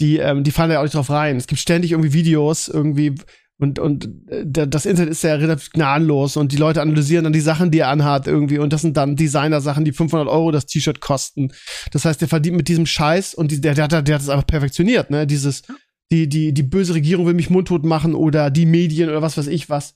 die, 0.00 0.18
ähm, 0.18 0.44
die 0.44 0.50
fallen 0.50 0.70
ja 0.70 0.80
auch 0.80 0.84
nicht 0.84 0.94
drauf 0.94 1.08
rein. 1.08 1.36
Es 1.36 1.46
gibt 1.46 1.60
ständig 1.60 1.92
irgendwie 1.92 2.12
Videos, 2.12 2.68
irgendwie, 2.68 3.14
und, 3.58 3.78
und 3.78 4.08
äh, 4.28 4.44
da- 4.46 4.66
das 4.66 4.86
Internet 4.86 5.10
ist 5.12 5.22
ja 5.22 5.34
relativ 5.34 5.70
gnadenlos 5.70 6.36
und 6.36 6.52
die 6.52 6.56
Leute 6.56 6.80
analysieren 6.82 7.24
dann 7.24 7.32
die 7.32 7.40
Sachen, 7.40 7.70
die 7.70 7.78
er 7.80 7.88
anhat 7.88 8.26
irgendwie 8.26 8.58
und 8.58 8.72
das 8.72 8.82
sind 8.82 8.96
dann 8.96 9.16
Designer-Sachen, 9.16 9.84
die 9.84 9.92
500 9.92 10.28
Euro 10.28 10.50
das 10.50 10.66
T-Shirt 10.66 11.00
kosten. 11.00 11.52
Das 11.92 12.04
heißt, 12.04 12.20
der 12.20 12.28
verdient 12.28 12.56
mit 12.56 12.68
diesem 12.68 12.86
Scheiß 12.86 13.34
und 13.34 13.50
die, 13.52 13.60
der, 13.60 13.74
der, 13.74 13.84
hat- 13.84 14.08
der 14.08 14.14
hat 14.14 14.22
es 14.22 14.28
einfach 14.28 14.46
perfektioniert, 14.46 15.10
ne? 15.10 15.26
Dieses, 15.26 15.62
die, 16.10 16.28
die, 16.28 16.52
die 16.52 16.62
böse 16.62 16.94
Regierung 16.94 17.26
will 17.26 17.34
mich 17.34 17.50
mundtot 17.50 17.84
machen 17.84 18.14
oder 18.14 18.50
die 18.50 18.66
Medien 18.66 19.08
oder 19.08 19.22
was 19.22 19.36
weiß 19.38 19.46
ich 19.46 19.70
was. 19.70 19.94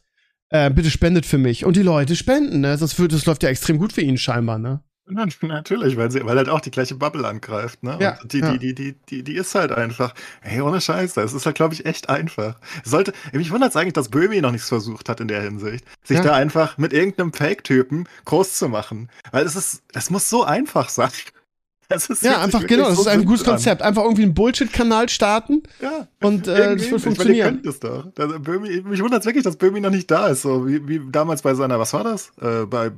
Äh, 0.49 0.71
bitte 0.71 0.91
spendet 0.91 1.27
für 1.27 1.39
mich. 1.39 1.65
Und 1.65 1.75
die 1.77 1.83
Leute 1.83 2.15
spenden, 2.15 2.61
ne? 2.61 2.77
Das, 2.79 2.99
wird, 2.99 3.13
das 3.13 3.27
läuft 3.27 3.43
ja 3.43 3.49
extrem 3.49 3.79
gut 3.79 3.93
für 3.93 4.01
ihn 4.03 4.17
scheinbar, 4.17 4.59
ne? 4.59 4.81
Na, 5.09 5.27
Natürlich, 5.43 5.97
weil 5.97 6.11
sie, 6.11 6.25
weil 6.27 6.37
halt 6.37 6.49
auch 6.49 6.61
die 6.61 6.71
gleiche 6.71 6.95
Bubble 6.97 7.27
angreift, 7.27 7.83
ne? 7.83 7.97
Ja, 8.01 8.19
Und 8.21 8.33
die, 8.33 8.41
ja. 8.41 8.53
die, 8.57 8.75
die, 8.75 8.75
die, 8.75 8.95
die, 9.09 9.23
die 9.23 9.35
ist 9.37 9.55
halt 9.55 9.71
einfach, 9.73 10.15
hey, 10.41 10.61
ohne 10.61 10.81
Scheiße, 10.81 11.21
es 11.21 11.33
ist 11.33 11.47
halt, 11.47 11.55
glaube 11.57 11.75
ich, 11.75 11.87
echt 11.87 12.09
einfach. 12.09 12.59
Sollte, 12.85 13.13
mich 13.33 13.51
wundert 13.53 13.71
es 13.71 13.77
eigentlich, 13.77 13.93
dass 13.93 14.09
Böhmi 14.09 14.41
noch 14.41 14.51
nichts 14.53 14.69
versucht 14.69 15.09
hat 15.09 15.21
in 15.21 15.29
der 15.29 15.43
Hinsicht, 15.43 15.85
sich 16.03 16.17
Ja. 16.19 16.25
da 16.25 16.33
einfach 16.35 16.77
mit 16.79 16.93
irgendeinem 16.93 17.33
Fake-Typen 17.33 18.09
groß 18.25 18.55
zu 18.59 18.69
machen. 18.69 19.09
Weil 19.31 19.47
es 19.47 19.55
ist, 19.55 19.83
es 19.95 20.11
muss 20.11 20.29
so 20.29 20.45
einfach 20.45 20.89
sein. 20.89 21.11
Ja, 22.21 22.41
einfach, 22.43 22.67
genau, 22.67 22.87
das 22.89 22.97
so 22.97 23.03
ist 23.03 23.07
ein 23.07 23.25
gutes 23.25 23.43
simpel 23.43 23.51
an. 23.53 23.57
Konzept. 23.59 23.83
Einfach 23.83 24.03
irgendwie 24.03 24.25
einen 24.25 24.35
Bullshit-Kanal 24.35 25.09
starten 25.09 25.63
Ja. 25.81 26.09
und 26.21 26.49
äh, 26.49 26.77
das 26.77 26.81
wird 26.81 26.81
ich 26.81 26.81
meine, 26.81 26.95
ihr 26.97 27.01
funktionieren. 27.01 27.63
könnt 27.63 27.67
es 27.67 27.79
doch. 27.79 28.07
Böhmi, 28.41 28.81
mich 28.81 29.01
wundert 29.01 29.21
es 29.21 29.27
wirklich, 29.27 29.45
dass 29.45 29.55
Böhmi 29.55 29.79
noch 29.81 29.91
nicht 29.91 30.11
da 30.11 30.27
ist. 30.27 30.43
So 30.43 30.67
wie, 30.67 30.89
wie 30.89 31.01
damals 31.13 31.43
bei 31.43 31.55
seiner, 31.55 31.79
was 31.79 31.93
war 31.93 32.03
das? 32.03 32.33
Äh, 32.41 32.67
bei 32.67 32.91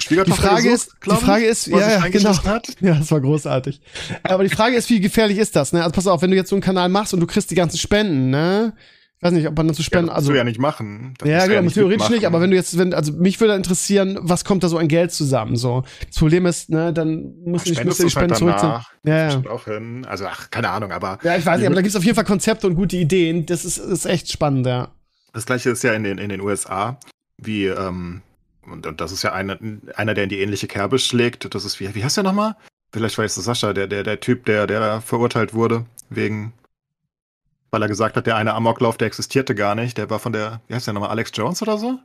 Die 0.00 0.06
Schwiegertochter 0.06 0.42
Frage 0.42 0.62
gesucht, 0.70 0.88
ist, 0.88 0.96
die 1.06 1.10
Frage 1.24 1.44
ist, 1.44 1.66
ja, 1.66 1.78
ja, 1.90 2.08
genau. 2.08 2.44
Hat. 2.44 2.68
Ja, 2.80 2.94
das 2.94 3.10
war 3.10 3.20
großartig. 3.20 3.80
Aber 4.22 4.42
die 4.44 4.50
Frage 4.50 4.76
ist, 4.76 4.88
wie 4.90 5.00
gefährlich 5.00 5.38
ist 5.38 5.54
das, 5.56 5.72
ne? 5.72 5.82
Also 5.82 5.92
pass 5.92 6.06
auf, 6.06 6.22
wenn 6.22 6.30
du 6.30 6.36
jetzt 6.36 6.48
so 6.50 6.56
einen 6.56 6.62
Kanal 6.62 6.88
machst 6.88 7.12
und 7.14 7.20
du 7.20 7.26
kriegst 7.26 7.50
die 7.50 7.54
ganzen 7.54 7.78
Spenden, 7.78 8.30
ne? 8.30 8.72
Ich 9.18 9.22
weiß 9.24 9.32
nicht, 9.34 9.46
ob 9.46 9.54
man 9.54 9.68
dazu 9.68 9.82
Ja, 9.82 9.84
Spenden, 9.84 10.06
das 10.06 10.16
also. 10.16 10.32
ja 10.32 10.44
nicht 10.44 10.58
machen. 10.58 11.12
Das 11.18 11.28
Ja, 11.28 11.46
genau, 11.46 11.60
nicht 11.60 11.74
theoretisch 11.74 12.08
nicht, 12.08 12.24
aber 12.24 12.40
wenn 12.40 12.48
du 12.50 12.56
jetzt, 12.56 12.78
wenn, 12.78 12.94
also 12.94 13.12
mich 13.12 13.38
würde 13.38 13.54
interessieren, 13.54 14.18
was 14.22 14.46
kommt 14.46 14.64
da 14.64 14.68
so 14.70 14.78
an 14.78 14.88
Geld 14.88 15.12
zusammen, 15.12 15.56
so. 15.56 15.82
Das 16.08 16.16
Problem 16.16 16.46
ist, 16.46 16.70
ne, 16.70 16.94
dann 16.94 17.34
musst 17.44 17.66
du 17.66 17.70
nicht, 17.70 17.84
musst 17.84 17.98
die 17.98 18.04
du's 18.04 18.16
halt 18.16 18.30
Spenden 18.30 18.36
zurückziehen. 18.36 18.72
Ja, 19.04 19.28
ja. 19.28 19.42
Auch 19.50 19.66
hin. 19.66 20.06
Also, 20.08 20.24
ach, 20.26 20.50
keine 20.50 20.70
Ahnung, 20.70 20.90
aber 20.92 21.18
Ja, 21.22 21.36
ich 21.36 21.44
weiß 21.44 21.58
nicht, 21.58 21.64
Ich 21.64 21.66
aber 21.66 21.74
da 21.74 21.80
würd- 21.80 21.82
gibt's 21.82 21.96
auf 21.96 22.04
jeden 22.04 22.14
Fall 22.14 22.24
Konzepte 22.24 22.66
und 22.66 22.76
gute 22.76 22.96
Ideen. 22.96 23.44
Das 23.44 23.66
ist, 23.66 23.76
ist 23.76 24.06
echt 24.06 24.32
spannend, 24.32 24.66
ja. 24.66 24.88
das 25.34 25.44
gleiche 25.44 25.68
ist 25.68 25.84
ja 25.84 25.92
in 25.92 26.04
den, 26.04 26.16
in 26.16 26.30
den 26.30 26.40
USA, 26.40 26.98
wie, 27.36 27.66
ähm, 27.66 28.22
und, 28.72 28.86
und 28.86 29.00
das 29.00 29.12
ist 29.12 29.22
ja 29.22 29.32
einer, 29.32 29.58
einer, 29.94 30.14
der 30.14 30.24
in 30.24 30.30
die 30.30 30.40
ähnliche 30.40 30.66
Kerbe 30.66 30.98
schlägt. 30.98 31.54
Das 31.54 31.64
ist, 31.64 31.80
wie, 31.80 31.94
wie 31.94 32.04
heißt 32.04 32.16
der 32.16 32.24
nochmal? 32.24 32.56
Vielleicht 32.92 33.18
war 33.18 33.24
es 33.24 33.34
Sascha, 33.34 33.72
der, 33.72 33.86
der, 33.86 34.02
der 34.02 34.20
Typ, 34.20 34.44
der, 34.46 34.66
der 34.66 35.00
verurteilt 35.00 35.54
wurde, 35.54 35.86
wegen, 36.08 36.52
weil 37.70 37.82
er 37.82 37.88
gesagt 37.88 38.16
hat, 38.16 38.26
der 38.26 38.36
eine 38.36 38.54
Amoklauf, 38.54 38.96
der 38.96 39.06
existierte 39.06 39.54
gar 39.54 39.74
nicht. 39.74 39.96
Der 39.96 40.10
war 40.10 40.18
von 40.18 40.32
der, 40.32 40.60
wie 40.66 40.74
heißt 40.74 40.86
der 40.86 40.94
nochmal, 40.94 41.10
Alex 41.10 41.30
Jones 41.34 41.62
oder 41.62 41.78
so? 41.78 41.98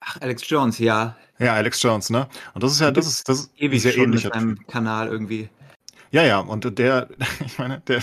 Ach, 0.00 0.16
Alex 0.20 0.48
Jones, 0.48 0.78
ja. 0.78 1.16
Ja, 1.38 1.54
Alex 1.54 1.82
Jones, 1.82 2.10
ne? 2.10 2.28
Und 2.54 2.62
das 2.62 2.72
ist 2.72 2.80
ja, 2.80 2.90
das 2.90 3.06
ist, 3.06 3.28
das 3.28 3.40
ist 3.40 3.50
Ewig 3.56 3.82
sehr 3.82 3.92
schon 3.92 4.04
ähnlicher 4.04 4.28
mit 4.28 4.34
Typ. 4.34 4.42
seinem 4.42 4.66
Kanal 4.66 5.08
irgendwie. 5.08 5.48
Ja, 6.12 6.22
ja, 6.24 6.40
und 6.40 6.78
der, 6.78 7.08
ich 7.46 7.58
meine, 7.58 7.80
der, 7.88 8.02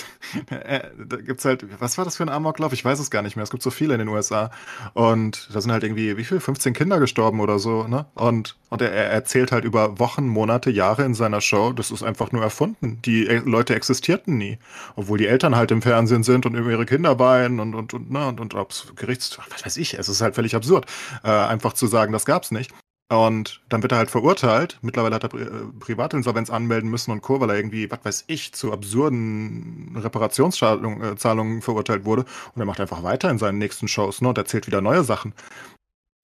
der 0.49 0.65
äh, 0.65 0.89
da 0.97 1.17
gibt's 1.17 1.45
halt, 1.45 1.63
was 1.79 1.99
war 1.99 2.05
das 2.05 2.17
für 2.17 2.23
ein 2.23 2.29
Amoklauf? 2.29 2.73
Ich 2.73 2.83
weiß 2.83 2.97
es 2.97 3.11
gar 3.11 3.21
nicht 3.21 3.35
mehr. 3.35 3.43
Es 3.43 3.51
gibt 3.51 3.61
so 3.61 3.69
viele 3.69 3.93
in 3.93 3.99
den 3.99 4.07
USA. 4.07 4.49
Und 4.95 5.47
da 5.53 5.61
sind 5.61 5.71
halt 5.71 5.83
irgendwie, 5.83 6.17
wie 6.17 6.23
viel? 6.23 6.39
15 6.39 6.73
Kinder 6.73 6.99
gestorben 6.99 7.39
oder 7.39 7.59
so, 7.59 7.87
ne? 7.87 8.07
Und, 8.15 8.57
und 8.69 8.81
er, 8.81 8.91
er 8.91 9.11
erzählt 9.11 9.51
halt 9.51 9.63
über 9.63 9.99
Wochen, 9.99 10.27
Monate, 10.27 10.71
Jahre 10.71 11.05
in 11.05 11.13
seiner 11.13 11.39
Show, 11.39 11.71
das 11.71 11.91
ist 11.91 12.01
einfach 12.01 12.31
nur 12.31 12.41
erfunden. 12.41 12.99
Die 13.05 13.27
äh, 13.27 13.43
Leute 13.45 13.75
existierten 13.75 14.39
nie. 14.39 14.57
Obwohl 14.95 15.19
die 15.19 15.27
Eltern 15.27 15.55
halt 15.55 15.69
im 15.69 15.83
Fernsehen 15.83 16.23
sind 16.23 16.47
und 16.47 16.55
über 16.55 16.71
ihre 16.71 16.87
Kinder 16.87 17.19
weinen 17.19 17.59
und, 17.59 17.75
und, 17.75 17.93
und, 17.93 18.09
ne, 18.09 18.27
und, 18.27 18.39
und 18.39 18.55
ob's 18.55 18.91
Gerichts, 18.95 19.37
was 19.51 19.65
weiß 19.65 19.77
ich, 19.77 19.93
es 19.99 20.09
ist 20.09 20.21
halt 20.21 20.33
völlig 20.33 20.55
absurd, 20.55 20.87
äh, 21.23 21.29
einfach 21.29 21.73
zu 21.73 21.85
sagen, 21.85 22.11
das 22.11 22.25
gab's 22.25 22.49
nicht. 22.49 22.71
Und 23.11 23.61
dann 23.69 23.81
wird 23.81 23.91
er 23.91 23.97
halt 23.97 24.11
verurteilt. 24.11 24.77
Mittlerweile 24.83 25.15
hat 25.15 25.23
er 25.23 25.29
Pri 25.29 25.41
äh, 25.41 25.49
Privatinsolvenz 25.79 26.49
anmelden 26.49 26.89
müssen 26.89 27.11
und 27.11 27.21
Co., 27.21 27.39
weil 27.39 27.49
er 27.49 27.55
irgendwie, 27.55 27.89
was 27.89 27.99
weiß 28.03 28.23
ich, 28.27 28.53
zu 28.53 28.71
absurden 28.71 29.95
Reparationszahlungen 29.97 31.57
äh, 31.57 31.61
verurteilt 31.61 32.05
wurde. 32.05 32.25
Und 32.53 32.61
er 32.61 32.65
macht 32.65 32.79
einfach 32.79 33.01
weiter 33.01 33.29
in 33.31 33.39
seinen 33.39 33.57
nächsten 33.57 33.87
Shows 33.87 34.21
ne, 34.21 34.29
und 34.29 34.37
erzählt 34.37 34.67
wieder 34.67 34.81
neue 34.81 35.03
Sachen. 35.03 35.33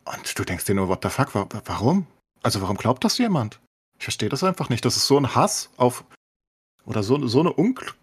Und 0.05 0.37
du 0.37 0.43
denkst 0.43 0.65
dir 0.65 0.75
nur, 0.75 0.87
what 0.87 0.99
the 1.01 1.09
fuck, 1.09 1.33
wa 1.33 1.47
warum? 1.65 2.05
Also 2.43 2.61
warum 2.61 2.77
glaubt 2.77 3.03
das 3.03 3.17
jemand? 3.17 3.59
Ich 3.97 4.03
verstehe 4.03 4.29
das 4.29 4.43
einfach 4.43 4.69
nicht. 4.69 4.85
Das 4.85 4.95
ist 4.95 5.07
so 5.07 5.17
ein 5.17 5.33
Hass 5.33 5.71
auf, 5.77 6.03
oder 6.85 7.01
so, 7.01 7.27
so 7.27 7.39
eine 7.39 7.53
Unk 7.53 7.95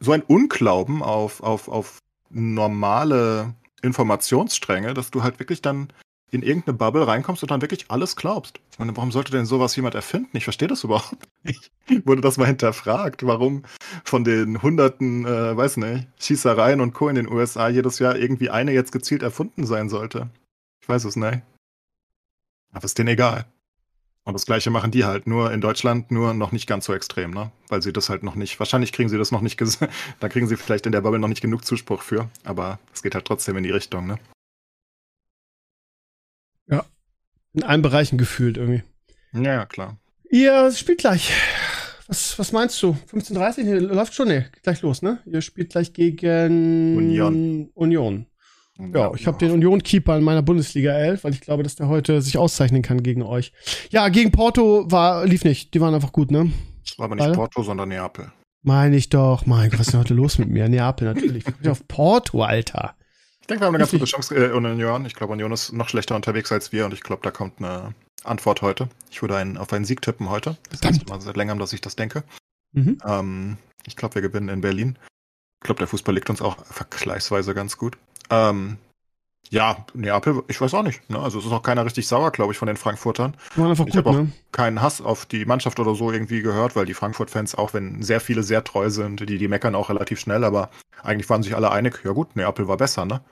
so 0.00 0.12
ein 0.12 0.22
Unglauben 0.22 1.02
auf, 1.02 1.42
auf, 1.42 1.68
auf 1.68 1.98
normale 2.30 3.54
Informationsstränge, 3.82 4.94
dass 4.94 5.10
du 5.10 5.22
halt 5.22 5.38
wirklich 5.38 5.62
dann 5.62 5.92
in 6.30 6.42
irgendeine 6.42 6.76
Bubble 6.76 7.06
reinkommst 7.06 7.42
und 7.42 7.50
dann 7.50 7.60
wirklich 7.60 7.86
alles 7.88 8.16
glaubst. 8.16 8.60
Ich 8.72 8.78
warum 8.78 9.12
sollte 9.12 9.32
denn 9.32 9.46
sowas 9.46 9.74
jemand 9.76 9.94
erfinden? 9.94 10.36
Ich 10.36 10.44
verstehe 10.44 10.68
das 10.68 10.84
überhaupt 10.84 11.28
nicht. 11.42 11.70
Wurde 12.04 12.20
das 12.20 12.36
mal 12.36 12.46
hinterfragt, 12.46 13.26
warum 13.26 13.64
von 14.04 14.24
den 14.24 14.62
hunderten, 14.62 15.26
äh, 15.26 15.56
weiß 15.56 15.78
nicht, 15.78 16.08
Schießereien 16.20 16.80
und 16.80 16.94
Co. 16.94 17.08
in 17.08 17.16
den 17.16 17.30
USA 17.30 17.68
jedes 17.68 17.98
Jahr 17.98 18.16
irgendwie 18.16 18.50
eine 18.50 18.72
jetzt 18.72 18.92
gezielt 18.92 19.22
erfunden 19.22 19.66
sein 19.66 19.88
sollte? 19.88 20.30
Ich 20.82 20.88
weiß 20.88 21.04
es 21.04 21.16
nicht. 21.16 21.42
Aber 22.72 22.84
ist 22.84 22.98
denen 22.98 23.08
egal. 23.08 23.46
Und 24.24 24.34
das 24.34 24.46
gleiche 24.46 24.70
machen 24.70 24.90
die 24.90 25.04
halt, 25.04 25.26
nur 25.26 25.50
in 25.50 25.60
Deutschland 25.60 26.10
nur 26.10 26.34
noch 26.34 26.52
nicht 26.52 26.66
ganz 26.66 26.84
so 26.84 26.94
extrem, 26.94 27.30
ne? 27.32 27.50
Weil 27.68 27.82
sie 27.82 27.92
das 27.92 28.10
halt 28.10 28.22
noch 28.22 28.34
nicht, 28.34 28.60
wahrscheinlich 28.60 28.92
kriegen 28.92 29.08
sie 29.08 29.18
das 29.18 29.32
noch 29.32 29.40
nicht, 29.40 29.60
da 30.20 30.28
kriegen 30.28 30.46
sie 30.46 30.56
vielleicht 30.56 30.86
in 30.86 30.92
der 30.92 31.00
Bubble 31.00 31.18
noch 31.18 31.28
nicht 31.28 31.40
genug 31.40 31.64
Zuspruch 31.64 32.02
für, 32.02 32.28
aber 32.44 32.78
es 32.92 33.02
geht 33.02 33.14
halt 33.14 33.24
trotzdem 33.24 33.56
in 33.56 33.64
die 33.64 33.70
Richtung, 33.70 34.06
ne? 34.06 34.18
In 37.52 37.62
allen 37.62 37.82
Bereichen 37.82 38.18
gefühlt 38.18 38.56
irgendwie. 38.56 38.82
Ja, 39.32 39.42
ja, 39.42 39.66
klar. 39.66 39.98
Ihr 40.30 40.70
spielt 40.72 40.98
gleich. 40.98 41.32
Was, 42.06 42.38
was 42.38 42.52
meinst 42.52 42.80
du? 42.82 42.96
15.30 43.12 43.62
Nee, 43.62 43.78
läuft 43.78 44.14
schon? 44.14 44.28
Geht 44.28 44.62
gleich 44.62 44.82
los, 44.82 45.02
ne? 45.02 45.20
Ihr 45.26 45.42
spielt 45.42 45.70
gleich 45.70 45.92
gegen 45.92 46.96
Union. 46.96 47.70
Union. 47.74 48.26
Ja, 48.94 49.12
ich 49.14 49.26
habe 49.26 49.38
den 49.38 49.50
Union-Keeper 49.50 50.16
in 50.16 50.24
meiner 50.24 50.42
Bundesliga 50.42 50.92
11, 50.92 51.24
weil 51.24 51.34
ich 51.34 51.40
glaube, 51.40 51.62
dass 51.62 51.76
der 51.76 51.88
heute 51.88 52.22
sich 52.22 52.38
auszeichnen 52.38 52.82
kann 52.82 53.02
gegen 53.02 53.22
euch. 53.22 53.52
Ja, 53.90 54.08
gegen 54.08 54.30
Porto 54.30 54.90
war, 54.90 55.26
lief 55.26 55.44
nicht. 55.44 55.74
Die 55.74 55.80
waren 55.80 55.94
einfach 55.94 56.12
gut, 56.12 56.30
ne? 56.30 56.50
Das 56.84 56.98
war 56.98 57.04
aber 57.04 57.16
nicht 57.16 57.24
Beide? 57.24 57.36
Porto, 57.36 57.62
sondern 57.62 57.90
Neapel. 57.90 58.32
Meine 58.62 58.96
ich 58.96 59.08
doch. 59.08 59.46
Mein 59.46 59.70
Gott, 59.70 59.80
was 59.80 59.88
ist 59.88 59.92
denn 59.92 60.00
heute 60.00 60.14
los 60.14 60.38
mit 60.38 60.48
mir? 60.48 60.68
Neapel, 60.68 61.06
natürlich. 61.08 61.46
Ich 61.46 61.54
bin 61.54 61.70
auf 61.70 61.86
Porto, 61.88 62.42
Alter. 62.42 62.94
Ich 63.50 63.52
denke, 63.52 63.62
wir 63.62 63.66
haben 63.66 63.74
eine 63.74 63.82
ganz 63.82 63.90
gute 63.90 64.04
Chance 64.04 64.36
äh, 64.36 64.52
Union. 64.52 65.04
Ich 65.06 65.16
glaube, 65.16 65.32
Union 65.32 65.50
ist 65.50 65.72
noch 65.72 65.88
schlechter 65.88 66.14
unterwegs 66.14 66.52
als 66.52 66.70
wir 66.70 66.84
und 66.84 66.94
ich 66.94 67.00
glaube, 67.00 67.22
da 67.24 67.32
kommt 67.32 67.58
eine 67.58 67.94
Antwort 68.22 68.62
heute. 68.62 68.88
Ich 69.10 69.22
würde 69.22 69.36
einen, 69.36 69.58
auf 69.58 69.72
einen 69.72 69.84
Sieg 69.84 70.02
tippen 70.02 70.30
heute. 70.30 70.56
Das 70.70 70.88
ist 70.88 71.08
mal 71.08 71.20
seit 71.20 71.36
längerem, 71.36 71.58
dass 71.58 71.72
ich 71.72 71.80
das 71.80 71.96
denke. 71.96 72.22
Mhm. 72.70 72.98
Ähm, 73.04 73.56
ich 73.88 73.96
glaube, 73.96 74.14
wir 74.14 74.22
gewinnen 74.22 74.50
in 74.50 74.60
Berlin. 74.60 74.96
Ich 75.60 75.66
glaube, 75.66 75.80
der 75.80 75.88
Fußball 75.88 76.14
liegt 76.14 76.30
uns 76.30 76.40
auch 76.40 76.64
vergleichsweise 76.64 77.52
ganz 77.52 77.76
gut. 77.76 77.98
Ähm, 78.30 78.76
ja, 79.48 79.84
Neapel, 79.94 80.44
ich 80.46 80.60
weiß 80.60 80.72
auch 80.74 80.84
nicht. 80.84 81.10
Ne? 81.10 81.18
Also 81.18 81.40
es 81.40 81.44
ist 81.44 81.50
auch 81.50 81.64
keiner 81.64 81.84
richtig 81.84 82.06
sauer, 82.06 82.30
glaube 82.30 82.52
ich, 82.52 82.58
von 82.58 82.68
den 82.68 82.76
Frankfurtern. 82.76 83.36
War 83.56 83.70
einfach 83.70 83.88
ich 83.88 83.96
habe 83.96 84.10
auch 84.10 84.14
ne? 84.14 84.30
keinen 84.52 84.80
Hass 84.80 85.00
auf 85.00 85.26
die 85.26 85.44
Mannschaft 85.44 85.80
oder 85.80 85.96
so 85.96 86.12
irgendwie 86.12 86.42
gehört, 86.42 86.76
weil 86.76 86.86
die 86.86 86.94
Frankfurt-Fans, 86.94 87.56
auch 87.56 87.74
wenn 87.74 88.00
sehr 88.00 88.20
viele 88.20 88.44
sehr 88.44 88.62
treu 88.62 88.90
sind, 88.90 89.28
die, 89.28 89.38
die 89.38 89.48
meckern 89.48 89.74
auch 89.74 89.88
relativ 89.88 90.20
schnell, 90.20 90.44
aber 90.44 90.70
eigentlich 91.02 91.28
waren 91.28 91.42
sich 91.42 91.56
alle 91.56 91.72
einig, 91.72 92.02
ja 92.04 92.12
gut, 92.12 92.36
Neapel 92.36 92.68
war 92.68 92.76
besser, 92.76 93.04
ne? 93.06 93.22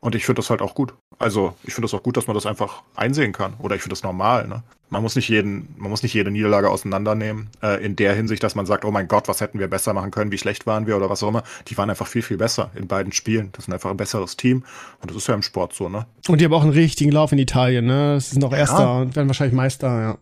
Und 0.00 0.14
ich 0.14 0.24
finde 0.24 0.38
das 0.40 0.50
halt 0.50 0.62
auch 0.62 0.74
gut. 0.74 0.94
Also, 1.18 1.54
ich 1.64 1.74
finde 1.74 1.86
das 1.86 1.94
auch 1.94 2.02
gut, 2.04 2.16
dass 2.16 2.28
man 2.28 2.34
das 2.34 2.46
einfach 2.46 2.82
einsehen 2.94 3.32
kann. 3.32 3.54
Oder 3.58 3.74
ich 3.74 3.82
finde 3.82 3.94
das 3.94 4.04
normal, 4.04 4.46
ne? 4.46 4.62
Man 4.90 5.02
muss 5.02 5.16
nicht 5.16 5.28
jeden, 5.28 5.74
man 5.76 5.90
muss 5.90 6.02
nicht 6.02 6.14
jede 6.14 6.30
Niederlage 6.30 6.70
auseinandernehmen, 6.70 7.50
äh, 7.62 7.84
in 7.84 7.94
der 7.94 8.14
Hinsicht, 8.14 8.42
dass 8.42 8.54
man 8.54 8.64
sagt, 8.64 8.86
oh 8.86 8.90
mein 8.90 9.06
Gott, 9.06 9.28
was 9.28 9.40
hätten 9.42 9.58
wir 9.58 9.68
besser 9.68 9.92
machen 9.92 10.10
können, 10.10 10.30
wie 10.32 10.38
schlecht 10.38 10.66
waren 10.66 10.86
wir 10.86 10.96
oder 10.96 11.10
was 11.10 11.22
auch 11.22 11.28
immer. 11.28 11.42
Die 11.66 11.76
waren 11.76 11.90
einfach 11.90 12.06
viel, 12.06 12.22
viel 12.22 12.38
besser 12.38 12.70
in 12.74 12.86
beiden 12.86 13.12
Spielen. 13.12 13.50
Das 13.52 13.66
ist 13.68 13.74
einfach 13.74 13.90
ein 13.90 13.98
besseres 13.98 14.36
Team. 14.36 14.64
Und 15.02 15.10
das 15.10 15.16
ist 15.16 15.26
ja 15.26 15.34
im 15.34 15.42
Sport 15.42 15.74
so, 15.74 15.88
ne? 15.90 16.06
Und 16.28 16.40
die 16.40 16.44
haben 16.46 16.54
auch 16.54 16.62
einen 16.62 16.70
richtigen 16.70 17.10
Lauf 17.12 17.32
in 17.32 17.38
Italien, 17.38 17.86
ne? 17.86 18.18
Sie 18.20 18.34
sind 18.34 18.50
Erster 18.52 18.80
Ja. 18.80 19.00
und 19.00 19.16
werden 19.16 19.28
wahrscheinlich 19.28 19.54
Meister, 19.54 20.00
ja. 20.00 20.18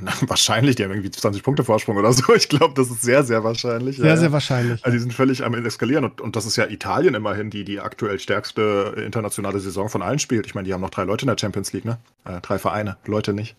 Na, 0.00 0.12
wahrscheinlich, 0.28 0.76
die 0.76 0.84
haben 0.84 0.90
irgendwie 0.90 1.10
20 1.10 1.42
Punkte 1.42 1.64
Vorsprung 1.64 1.96
oder 1.96 2.12
so. 2.12 2.34
Ich 2.34 2.48
glaube, 2.48 2.74
das 2.74 2.90
ist 2.90 3.02
sehr, 3.02 3.22
sehr 3.24 3.44
wahrscheinlich. 3.44 3.96
Sehr, 3.96 4.06
ja, 4.06 4.16
sehr 4.16 4.32
wahrscheinlich. 4.32 4.84
Also 4.84 4.94
die 4.94 5.00
sind 5.00 5.12
völlig 5.12 5.44
am 5.44 5.54
Eskalieren 5.54 6.04
und, 6.04 6.20
und 6.20 6.36
das 6.36 6.46
ist 6.46 6.56
ja 6.56 6.66
Italien 6.66 7.14
immerhin, 7.14 7.50
die 7.50 7.64
die 7.64 7.80
aktuell 7.80 8.18
stärkste 8.18 8.94
internationale 8.96 9.60
Saison 9.60 9.88
von 9.88 10.02
allen 10.02 10.18
spielt. 10.18 10.46
Ich 10.46 10.54
meine, 10.54 10.66
die 10.66 10.74
haben 10.74 10.80
noch 10.80 10.90
drei 10.90 11.04
Leute 11.04 11.24
in 11.24 11.28
der 11.28 11.38
Champions 11.38 11.72
League, 11.72 11.84
ne? 11.84 11.98
Äh, 12.24 12.40
drei 12.40 12.58
Vereine, 12.58 12.96
Leute 13.04 13.32
nicht. 13.32 13.56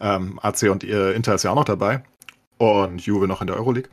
Ähm, 0.00 0.38
AC 0.42 0.62
und 0.70 0.84
äh, 0.84 1.12
Inter 1.12 1.34
ist 1.34 1.42
ja 1.42 1.50
auch 1.50 1.56
noch 1.56 1.64
dabei 1.64 2.02
und 2.58 3.04
Juve 3.04 3.26
noch 3.26 3.40
in 3.40 3.48
der 3.48 3.56
Euroleague. 3.56 3.90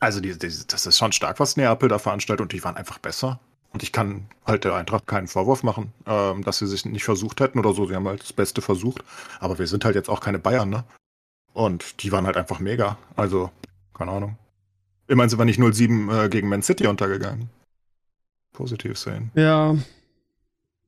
Also 0.00 0.20
die, 0.20 0.36
die, 0.38 0.52
das 0.66 0.86
ist 0.86 0.98
schon 0.98 1.12
stark, 1.12 1.38
was 1.38 1.56
Neapel 1.56 1.88
da 1.88 1.98
veranstaltet 1.98 2.42
und 2.42 2.52
die 2.52 2.64
waren 2.64 2.76
einfach 2.76 2.98
besser. 2.98 3.38
Und 3.72 3.82
ich 3.82 3.92
kann 3.92 4.26
halt 4.46 4.64
der 4.64 4.74
Eintracht 4.74 5.06
keinen 5.06 5.28
Vorwurf 5.28 5.62
machen, 5.62 5.92
ähm, 6.06 6.44
dass 6.44 6.58
sie 6.58 6.66
sich 6.66 6.84
nicht 6.84 7.04
versucht 7.04 7.40
hätten 7.40 7.58
oder 7.58 7.72
so. 7.72 7.86
Sie 7.86 7.94
haben 7.94 8.06
halt 8.06 8.22
das 8.22 8.32
Beste 8.32 8.60
versucht. 8.60 9.02
Aber 9.40 9.58
wir 9.58 9.66
sind 9.66 9.84
halt 9.84 9.94
jetzt 9.94 10.08
auch 10.10 10.20
keine 10.20 10.38
Bayern, 10.38 10.68
ne? 10.68 10.84
Und 11.54 12.02
die 12.02 12.12
waren 12.12 12.26
halt 12.26 12.36
einfach 12.36 12.60
mega. 12.60 12.98
Also, 13.16 13.50
keine 13.94 14.10
Ahnung. 14.12 14.36
Immerhin 15.08 15.30
sind 15.30 15.38
wir 15.38 15.44
nicht 15.44 15.58
0-7 15.60 16.24
äh, 16.24 16.28
gegen 16.28 16.48
Man 16.48 16.62
City 16.62 16.86
untergegangen. 16.86 17.48
Positiv 18.52 18.98
sehen. 18.98 19.30
Ja. 19.34 19.74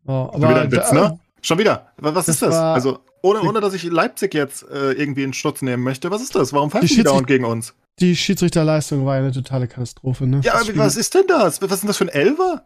Oh, 0.07 0.31
Schon 0.33 0.41
wieder 0.43 0.61
ein 0.63 0.73
Witz, 0.73 0.91
da- 0.91 0.95
ne? 0.95 1.19
Schon 1.41 1.59
wieder. 1.59 1.93
Wa- 1.97 2.15
Was 2.15 2.27
das 2.27 2.37
ist 2.37 2.43
das? 2.43 2.55
Also, 2.55 2.99
ohne, 3.23 3.41
ohne 3.43 3.61
dass 3.61 3.73
ich 3.75 3.85
Leipzig 3.85 4.35
jetzt 4.35 4.63
äh, 4.71 4.93
irgendwie 4.93 5.23
in 5.25 5.33
Schutz 5.33 5.63
nehmen 5.63 5.83
möchte. 5.83 6.11
Was 6.11 6.23
ist 6.23 6.35
das? 6.35 6.53
Warum 6.53 6.71
pfeifen 6.71 6.87
die 6.89 6.95
Schiedsrichter- 6.95 7.05
dauernd 7.11 7.27
gegen 7.27 7.45
uns? 7.45 7.75
Die 8.01 8.17
Schiedsrichterleistung 8.17 9.07
war 9.07 9.15
eine 9.15 9.31
totale 9.33 9.69
Katastrophe, 9.69 10.27
ne? 10.27 10.41
Ja, 10.43 10.55
aber 10.55 10.77
was 10.77 10.97
ist 10.97 11.15
denn 11.15 11.27
das? 11.29 11.63
Was 11.63 11.71
ist 11.71 11.81
denn 11.83 11.87
das 11.89 11.97
für 11.97 12.05
ein 12.05 12.09
Elfer? 12.09 12.65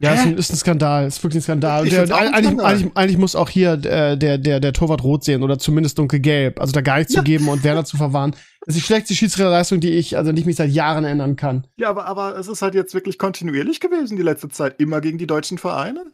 Ja, 0.00 0.12
ist 0.12 0.20
ein, 0.20 0.38
ist 0.38 0.52
ein 0.52 0.56
Skandal, 0.56 1.06
ist 1.06 1.22
wirklich 1.24 1.40
ein 1.40 1.42
Skandal. 1.42 1.82
Und 1.82 1.90
der, 1.90 2.02
ein 2.02 2.12
eigentlich, 2.12 2.44
Skandal. 2.44 2.66
eigentlich, 2.66 2.96
eigentlich 2.96 3.18
muss 3.18 3.34
auch 3.34 3.48
hier 3.48 3.72
äh, 3.72 4.16
der, 4.16 4.38
der, 4.38 4.60
der 4.60 4.72
Torwart 4.72 5.02
rot 5.02 5.24
sehen 5.24 5.42
oder 5.42 5.58
zumindest 5.58 5.98
dunkelgelb. 5.98 6.60
Also 6.60 6.72
da 6.72 6.82
gar 6.82 6.98
nichts 6.98 7.14
Ja. 7.14 7.20
zu 7.20 7.24
geben 7.24 7.48
und 7.48 7.64
Werner 7.64 7.84
zu 7.84 7.96
verwahren. 7.96 8.30
Das 8.64 8.76
ist 8.76 8.82
die 8.82 8.86
schlechteste 8.86 9.14
Schiedsrichterleistung, 9.14 9.80
die 9.80 9.90
ich, 9.90 10.16
also 10.16 10.30
nicht 10.30 10.46
mich 10.46 10.56
seit 10.56 10.70
Jahren 10.70 11.04
erinnern 11.04 11.34
kann. 11.34 11.66
Ja, 11.78 11.90
aber, 11.90 12.06
aber 12.06 12.38
es 12.38 12.46
ist 12.46 12.62
halt 12.62 12.74
jetzt 12.74 12.94
wirklich 12.94 13.18
kontinuierlich 13.18 13.80
gewesen 13.80 14.16
die 14.16 14.22
letzte 14.22 14.48
Zeit. 14.50 14.80
Immer 14.80 15.00
gegen 15.00 15.18
die 15.18 15.26
deutschen 15.26 15.58
Vereine. 15.58 16.04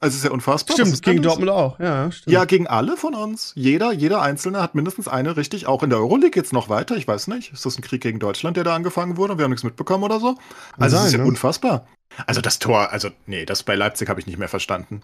Also, 0.00 0.14
es 0.14 0.18
ist 0.18 0.24
ja 0.24 0.32
unfassbar. 0.32 0.76
Stimmt, 0.76 1.02
gegen? 1.02 1.22
Dortmund 1.22 1.50
auch, 1.50 1.78
ja, 1.80 2.10
stimmt. 2.12 2.32
Ja, 2.32 2.44
gegen 2.44 2.66
alle 2.66 2.96
von 2.96 3.14
uns. 3.14 3.52
Jeder, 3.56 3.90
jeder 3.92 4.20
Einzelne 4.20 4.60
hat 4.60 4.74
mindestens 4.74 5.08
eine 5.08 5.36
richtig, 5.38 5.66
auch 5.66 5.82
in 5.82 5.88
der 5.88 5.98
Euroleague 5.98 6.30
geht's 6.30 6.52
noch 6.52 6.68
weiter. 6.68 6.96
Ich 6.96 7.08
weiß 7.08 7.28
nicht. 7.28 7.52
Ist 7.54 7.64
das 7.64 7.78
ein 7.78 7.82
Krieg 7.82 8.02
gegen 8.02 8.18
Deutschland, 8.18 8.56
der 8.58 8.64
da 8.64 8.74
angefangen 8.74 9.16
wurde? 9.16 9.38
Wir 9.38 9.44
haben 9.44 9.50
nichts 9.50 9.64
mitbekommen 9.64 10.04
oder 10.04 10.20
so? 10.20 10.36
Also, 10.78 10.96
es 10.98 11.06
ist 11.06 11.12
ja 11.12 11.18
ne? 11.18 11.24
unfassbar. 11.24 11.86
Also, 12.26 12.40
das 12.40 12.58
Tor, 12.58 12.90
also, 12.92 13.10
nee, 13.26 13.44
das 13.44 13.62
bei 13.62 13.74
Leipzig 13.74 14.08
habe 14.08 14.20
ich 14.20 14.26
nicht 14.26 14.38
mehr 14.38 14.48
verstanden. 14.48 15.02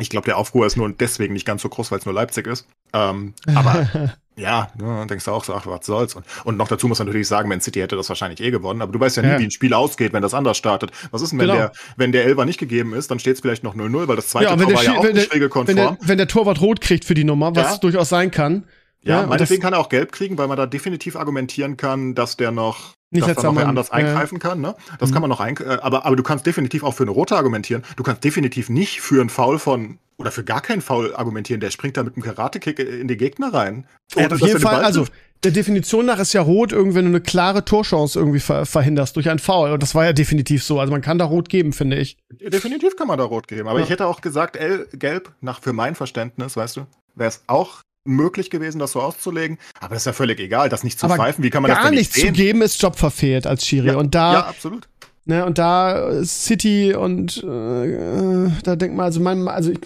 Ich 0.00 0.10
glaube, 0.10 0.24
der 0.24 0.38
Aufruhr 0.38 0.66
ist 0.66 0.76
nur 0.76 0.90
deswegen 0.90 1.34
nicht 1.34 1.46
ganz 1.46 1.62
so 1.62 1.68
groß, 1.68 1.92
weil 1.92 2.00
es 2.00 2.04
nur 2.06 2.14
Leipzig 2.14 2.48
ist. 2.48 2.66
Ähm, 2.92 3.32
aber 3.54 3.88
ja, 4.36 4.68
ne, 4.76 5.06
denkst 5.08 5.24
du 5.24 5.30
auch 5.30 5.44
so, 5.44 5.54
ach, 5.54 5.66
was 5.66 5.86
soll's. 5.86 6.16
Und, 6.16 6.24
und 6.44 6.56
noch 6.56 6.66
dazu 6.66 6.88
muss 6.88 6.98
man 6.98 7.06
natürlich 7.06 7.28
sagen, 7.28 7.48
Man 7.48 7.60
City 7.60 7.78
hätte 7.78 7.94
das 7.94 8.08
wahrscheinlich 8.08 8.40
eh 8.40 8.50
gewonnen, 8.50 8.82
aber 8.82 8.90
du 8.90 8.98
weißt 8.98 9.16
ja 9.18 9.22
nie, 9.22 9.28
Ja. 9.28 9.38
wie 9.38 9.44
ein 9.44 9.50
Spiel 9.52 9.72
ausgeht, 9.72 10.12
wenn 10.12 10.22
das 10.22 10.34
anders 10.34 10.56
startet. 10.56 10.90
Was 11.12 11.22
ist 11.22 11.30
denn, 11.30 11.38
wenn, 11.38 11.46
Genau. 11.46 11.58
der, 11.58 11.72
wenn 11.96 12.10
der 12.10 12.24
Elfer 12.24 12.44
nicht 12.44 12.58
gegeben 12.58 12.92
ist, 12.92 13.10
dann 13.12 13.20
steht 13.20 13.34
es 13.36 13.40
vielleicht 13.40 13.62
noch 13.62 13.76
0-0, 13.76 14.08
weil 14.08 14.16
das 14.16 14.28
zweite 14.30 14.46
Ja, 14.46 14.50
Tor 14.50 14.60
wenn 14.60 14.68
der 14.68 14.76
war 14.76 14.84
ja 14.84 14.94
auch 14.98 15.04
nicht 15.12 15.32
regelkonform. 15.32 15.76
wenn, 15.76 15.96
der, 15.96 15.98
wenn 16.00 16.18
der 16.18 16.26
Torwart 16.28 16.60
rot 16.60 16.80
kriegt 16.80 17.04
für 17.04 17.14
die 17.14 17.24
Nummer, 17.24 17.54
was 17.54 17.72
Ja. 17.74 17.78
durchaus 17.78 18.08
sein 18.08 18.32
kann. 18.32 18.64
Ja, 19.02 19.20
und 19.20 19.28
meinetwegen 19.28 19.62
kann 19.62 19.74
er 19.74 19.78
auch 19.78 19.90
gelb 19.90 20.10
kriegen, 20.10 20.38
weil 20.38 20.48
man 20.48 20.56
da 20.56 20.66
definitiv 20.66 21.14
argumentieren 21.14 21.76
kann, 21.76 22.14
dass 22.16 22.36
der 22.36 22.50
noch, 22.50 22.94
Nicht 23.14 23.26
dass 23.28 23.36
da 23.36 23.44
noch 23.44 23.56
wer 23.56 23.66
anders 23.68 23.88
Ja, 23.88 23.98
ja. 24.00 24.06
eingreifen 24.08 24.38
kann. 24.38 24.60
Ne? 24.60 24.74
Das 24.98 25.10
Mhm. 25.10 25.14
kann 25.14 25.20
man 25.22 25.30
noch 25.30 25.40
ein, 25.40 25.56
äh, 25.58 25.78
aber, 25.80 26.04
aber 26.04 26.16
du 26.16 26.22
kannst 26.22 26.46
definitiv 26.46 26.82
auch 26.82 26.92
für 26.94 27.04
eine 27.04 27.10
rote 27.12 27.36
argumentieren. 27.36 27.82
Du 27.96 28.02
kannst 28.02 28.24
definitiv 28.24 28.68
nicht 28.68 29.00
für 29.00 29.20
einen 29.20 29.30
Foul 29.30 29.58
von 29.58 29.98
oder 30.16 30.30
für 30.30 30.44
gar 30.44 30.60
keinen 30.60 30.80
Foul 30.80 31.14
argumentieren. 31.16 31.60
Der 31.60 31.70
springt 31.70 31.96
da 31.96 32.02
mit 32.04 32.14
einem 32.14 32.22
Karate-Kick 32.22 32.78
in 32.78 33.08
die 33.08 33.16
Gegner 33.16 33.52
rein. 33.52 33.86
Ohne, 34.16 34.26
auf 34.26 34.40
jeden 34.40 34.52
den 34.54 34.60
Fall, 34.60 34.84
also 34.84 35.06
der 35.42 35.50
Definition 35.52 36.06
nach 36.06 36.18
ist 36.20 36.32
ja 36.32 36.40
rot, 36.40 36.72
irgendwie, 36.72 36.94
wenn 36.96 37.04
du 37.04 37.10
eine 37.10 37.20
klare 37.20 37.64
Torchance 37.64 38.18
irgendwie 38.18 38.40
ver 38.40 38.64
verhinderst 38.64 39.14
durch 39.16 39.28
einen 39.28 39.40
Foul. 39.40 39.72
Und 39.72 39.82
das 39.82 39.94
war 39.94 40.04
ja 40.04 40.12
definitiv 40.12 40.62
so. 40.64 40.80
Also 40.80 40.90
man 40.92 41.02
kann 41.02 41.18
da 41.18 41.24
rot 41.24 41.48
geben, 41.48 41.72
finde 41.72 41.96
ich. 41.98 42.16
Definitiv 42.30 42.96
kann 42.96 43.08
man 43.08 43.18
da 43.18 43.24
rot 43.24 43.48
geben. 43.48 43.68
Aber 43.68 43.78
Ja. 43.80 43.84
ich 43.84 43.90
hätte 43.90 44.06
auch 44.06 44.20
gesagt, 44.20 44.56
El, 44.56 44.86
gelb, 44.92 45.32
nach 45.40 45.60
für 45.60 45.72
mein 45.72 45.94
Verständnis, 45.96 46.56
weißt 46.56 46.76
du, 46.76 46.86
wäre 47.16 47.28
es 47.28 47.42
auch 47.46 47.82
möglich 48.04 48.50
gewesen, 48.50 48.78
das 48.78 48.92
so 48.92 49.00
auszulegen. 49.00 49.58
Aber 49.80 49.94
das 49.94 50.02
ist 50.02 50.06
ja 50.06 50.12
völlig 50.12 50.38
egal, 50.40 50.68
das 50.68 50.84
nicht 50.84 50.98
zu 50.98 51.06
Aber 51.06 51.16
pfeifen. 51.16 51.42
Wie 51.42 51.50
kann 51.50 51.62
man 51.62 51.70
das 51.70 51.78
Gar 51.78 51.86
denn 51.86 51.94
nichts 51.98 52.14
nicht 52.14 52.20
zu 52.20 52.26
sehen? 52.26 52.34
geben 52.34 52.62
ist 52.62 52.80
Job 52.80 52.96
verfehlt 52.96 53.46
als 53.46 53.66
Schiri. 53.66 53.88
Ja, 53.88 53.96
und 53.96 54.14
da, 54.14 54.32
ja, 54.32 54.46
absolut. 54.46 54.88
ne, 55.24 55.44
und 55.44 55.58
da 55.58 56.24
City 56.24 56.94
und 56.94 57.42
äh, 57.42 58.50
da 58.62 58.76
denkt 58.76 58.96
man, 58.96 59.06
also 59.06 59.20
mein, 59.20 59.48
also 59.48 59.70
ich 59.70 59.80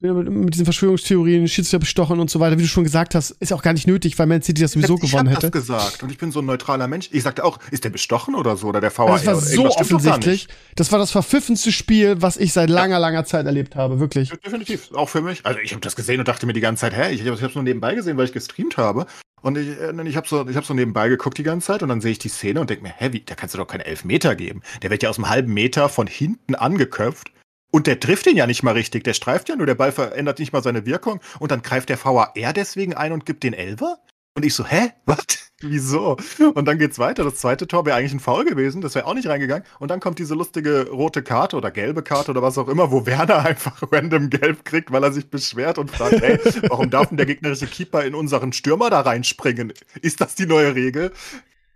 mit, 0.00 0.30
mit 0.30 0.54
diesen 0.54 0.64
Verschwörungstheorien, 0.64 1.46
Schiedsrichter 1.46 1.78
bestochen 1.78 2.20
und 2.20 2.30
so 2.30 2.40
weiter, 2.40 2.58
wie 2.58 2.62
du 2.62 2.68
schon 2.68 2.84
gesagt 2.84 3.14
hast, 3.14 3.32
ist 3.32 3.52
auch 3.52 3.62
gar 3.62 3.72
nicht 3.72 3.86
nötig, 3.86 4.18
weil 4.18 4.26
Man 4.26 4.42
City 4.42 4.62
das 4.62 4.72
sowieso 4.72 4.94
ich 4.96 5.10
gewonnen 5.10 5.28
hab 5.28 5.36
hätte. 5.42 5.50
das 5.50 5.60
gesagt 5.60 6.02
und 6.02 6.10
ich 6.10 6.18
bin 6.18 6.32
so 6.32 6.40
ein 6.40 6.46
neutraler 6.46 6.88
Mensch. 6.88 7.08
Ich 7.12 7.22
sagte 7.22 7.44
auch, 7.44 7.58
ist 7.70 7.84
der 7.84 7.90
bestochen 7.90 8.34
oder 8.34 8.56
so 8.56 8.68
oder 8.68 8.80
der 8.80 8.96
VAR? 8.96 9.08
Das 9.08 9.26
war 9.26 9.36
so 9.36 9.66
offensichtlich. 9.66 10.48
Das 10.74 10.90
war 10.92 10.98
das 10.98 11.10
verpfiffenste 11.10 11.72
Spiel, 11.72 12.22
was 12.22 12.36
ich 12.36 12.52
seit 12.52 12.70
langer, 12.70 12.98
langer 12.98 13.24
Zeit 13.24 13.46
erlebt 13.46 13.76
habe, 13.76 14.00
wirklich. 14.00 14.30
Definitiv, 14.44 14.90
auch 14.94 15.08
für 15.08 15.20
mich. 15.20 15.44
Also 15.44 15.60
ich 15.60 15.72
habe 15.72 15.80
das 15.80 15.96
gesehen 15.96 16.18
und 16.20 16.28
dachte 16.28 16.46
mir 16.46 16.52
die 16.52 16.60
ganze 16.60 16.82
Zeit, 16.82 16.96
hä, 16.96 17.12
ich, 17.12 17.20
ich 17.20 17.26
habe 17.26 17.46
es 17.46 17.54
nur 17.54 17.64
nebenbei 17.64 17.94
gesehen, 17.94 18.16
weil 18.16 18.24
ich 18.24 18.32
gestreamt 18.32 18.76
habe. 18.76 19.06
Und 19.42 19.56
ich, 19.56 19.68
äh, 19.68 20.08
ich 20.08 20.16
habe 20.16 20.28
so, 20.28 20.46
ich 20.48 20.56
hab 20.56 20.64
so 20.64 20.74
nebenbei 20.74 21.08
geguckt 21.08 21.38
die 21.38 21.42
ganze 21.42 21.68
Zeit 21.68 21.82
und 21.82 21.88
dann 21.88 22.00
sehe 22.00 22.12
ich 22.12 22.18
die 22.18 22.28
Szene 22.28 22.60
und 22.60 22.70
denke 22.70 22.82
mir, 22.82 22.92
hä, 22.96 23.08
wie, 23.12 23.20
da 23.20 23.34
kannst 23.34 23.54
du 23.54 23.58
doch 23.58 23.66
keine 23.66 23.86
Elfmeter 23.86 24.34
geben. 24.36 24.62
Der 24.82 24.90
wird 24.90 25.02
ja 25.02 25.10
aus 25.10 25.18
einem 25.18 25.28
halben 25.28 25.52
Meter 25.52 25.88
von 25.88 26.06
hinten 26.06 26.54
angeköpft. 26.54 27.30
Und 27.70 27.86
der 27.86 28.00
trifft 28.00 28.26
ihn 28.26 28.36
ja 28.36 28.46
nicht 28.46 28.62
mal 28.62 28.72
richtig. 28.72 29.04
Der 29.04 29.14
streift 29.14 29.48
ja 29.48 29.56
nur, 29.56 29.66
der 29.66 29.74
Ball 29.74 29.92
verändert 29.92 30.38
nicht 30.38 30.52
mal 30.52 30.62
seine 30.62 30.86
Wirkung. 30.86 31.20
Und 31.38 31.50
dann 31.50 31.62
greift 31.62 31.88
der 31.88 32.02
VAR 32.02 32.32
deswegen 32.54 32.94
ein 32.94 33.12
und 33.12 33.26
gibt 33.26 33.44
den 33.44 33.54
Elfer? 33.54 33.98
Und 34.34 34.44
ich 34.44 34.54
so, 34.54 34.64
hä? 34.64 34.92
Was? 35.06 35.50
Wieso? 35.62 36.16
Und 36.54 36.64
dann 36.66 36.78
geht's 36.78 36.98
weiter. 36.98 37.22
Das 37.22 37.34
zweite 37.36 37.68
Tor 37.68 37.84
wäre 37.84 37.96
eigentlich 37.96 38.14
ein 38.14 38.20
Foul 38.20 38.46
gewesen. 38.46 38.80
Das 38.80 38.94
wäre 38.94 39.04
auch 39.06 39.12
nicht 39.12 39.28
reingegangen. 39.28 39.64
Und 39.78 39.90
dann 39.90 40.00
kommt 40.00 40.18
diese 40.18 40.34
lustige 40.34 40.88
rote 40.88 41.22
Karte 41.22 41.56
oder 41.56 41.70
gelbe 41.70 42.02
Karte 42.02 42.30
oder 42.30 42.40
was 42.40 42.56
auch 42.56 42.68
immer, 42.68 42.90
wo 42.90 43.04
Werner 43.04 43.38
einfach 43.44 43.82
random 43.92 44.30
gelb 44.30 44.64
kriegt, 44.64 44.90
weil 44.90 45.04
er 45.04 45.12
sich 45.12 45.28
beschwert 45.28 45.76
und 45.76 45.90
fragt, 45.90 46.20
hey, 46.22 46.38
warum 46.68 46.88
darf 46.88 47.08
denn 47.08 47.18
der 47.18 47.26
gegnerische 47.26 47.66
Keeper 47.66 48.04
in 48.04 48.14
unseren 48.14 48.54
Stürmer 48.54 48.88
da 48.88 49.00
reinspringen? 49.00 49.74
Ist 50.00 50.22
das 50.22 50.34
die 50.34 50.46
neue 50.46 50.74
Regel? 50.74 51.12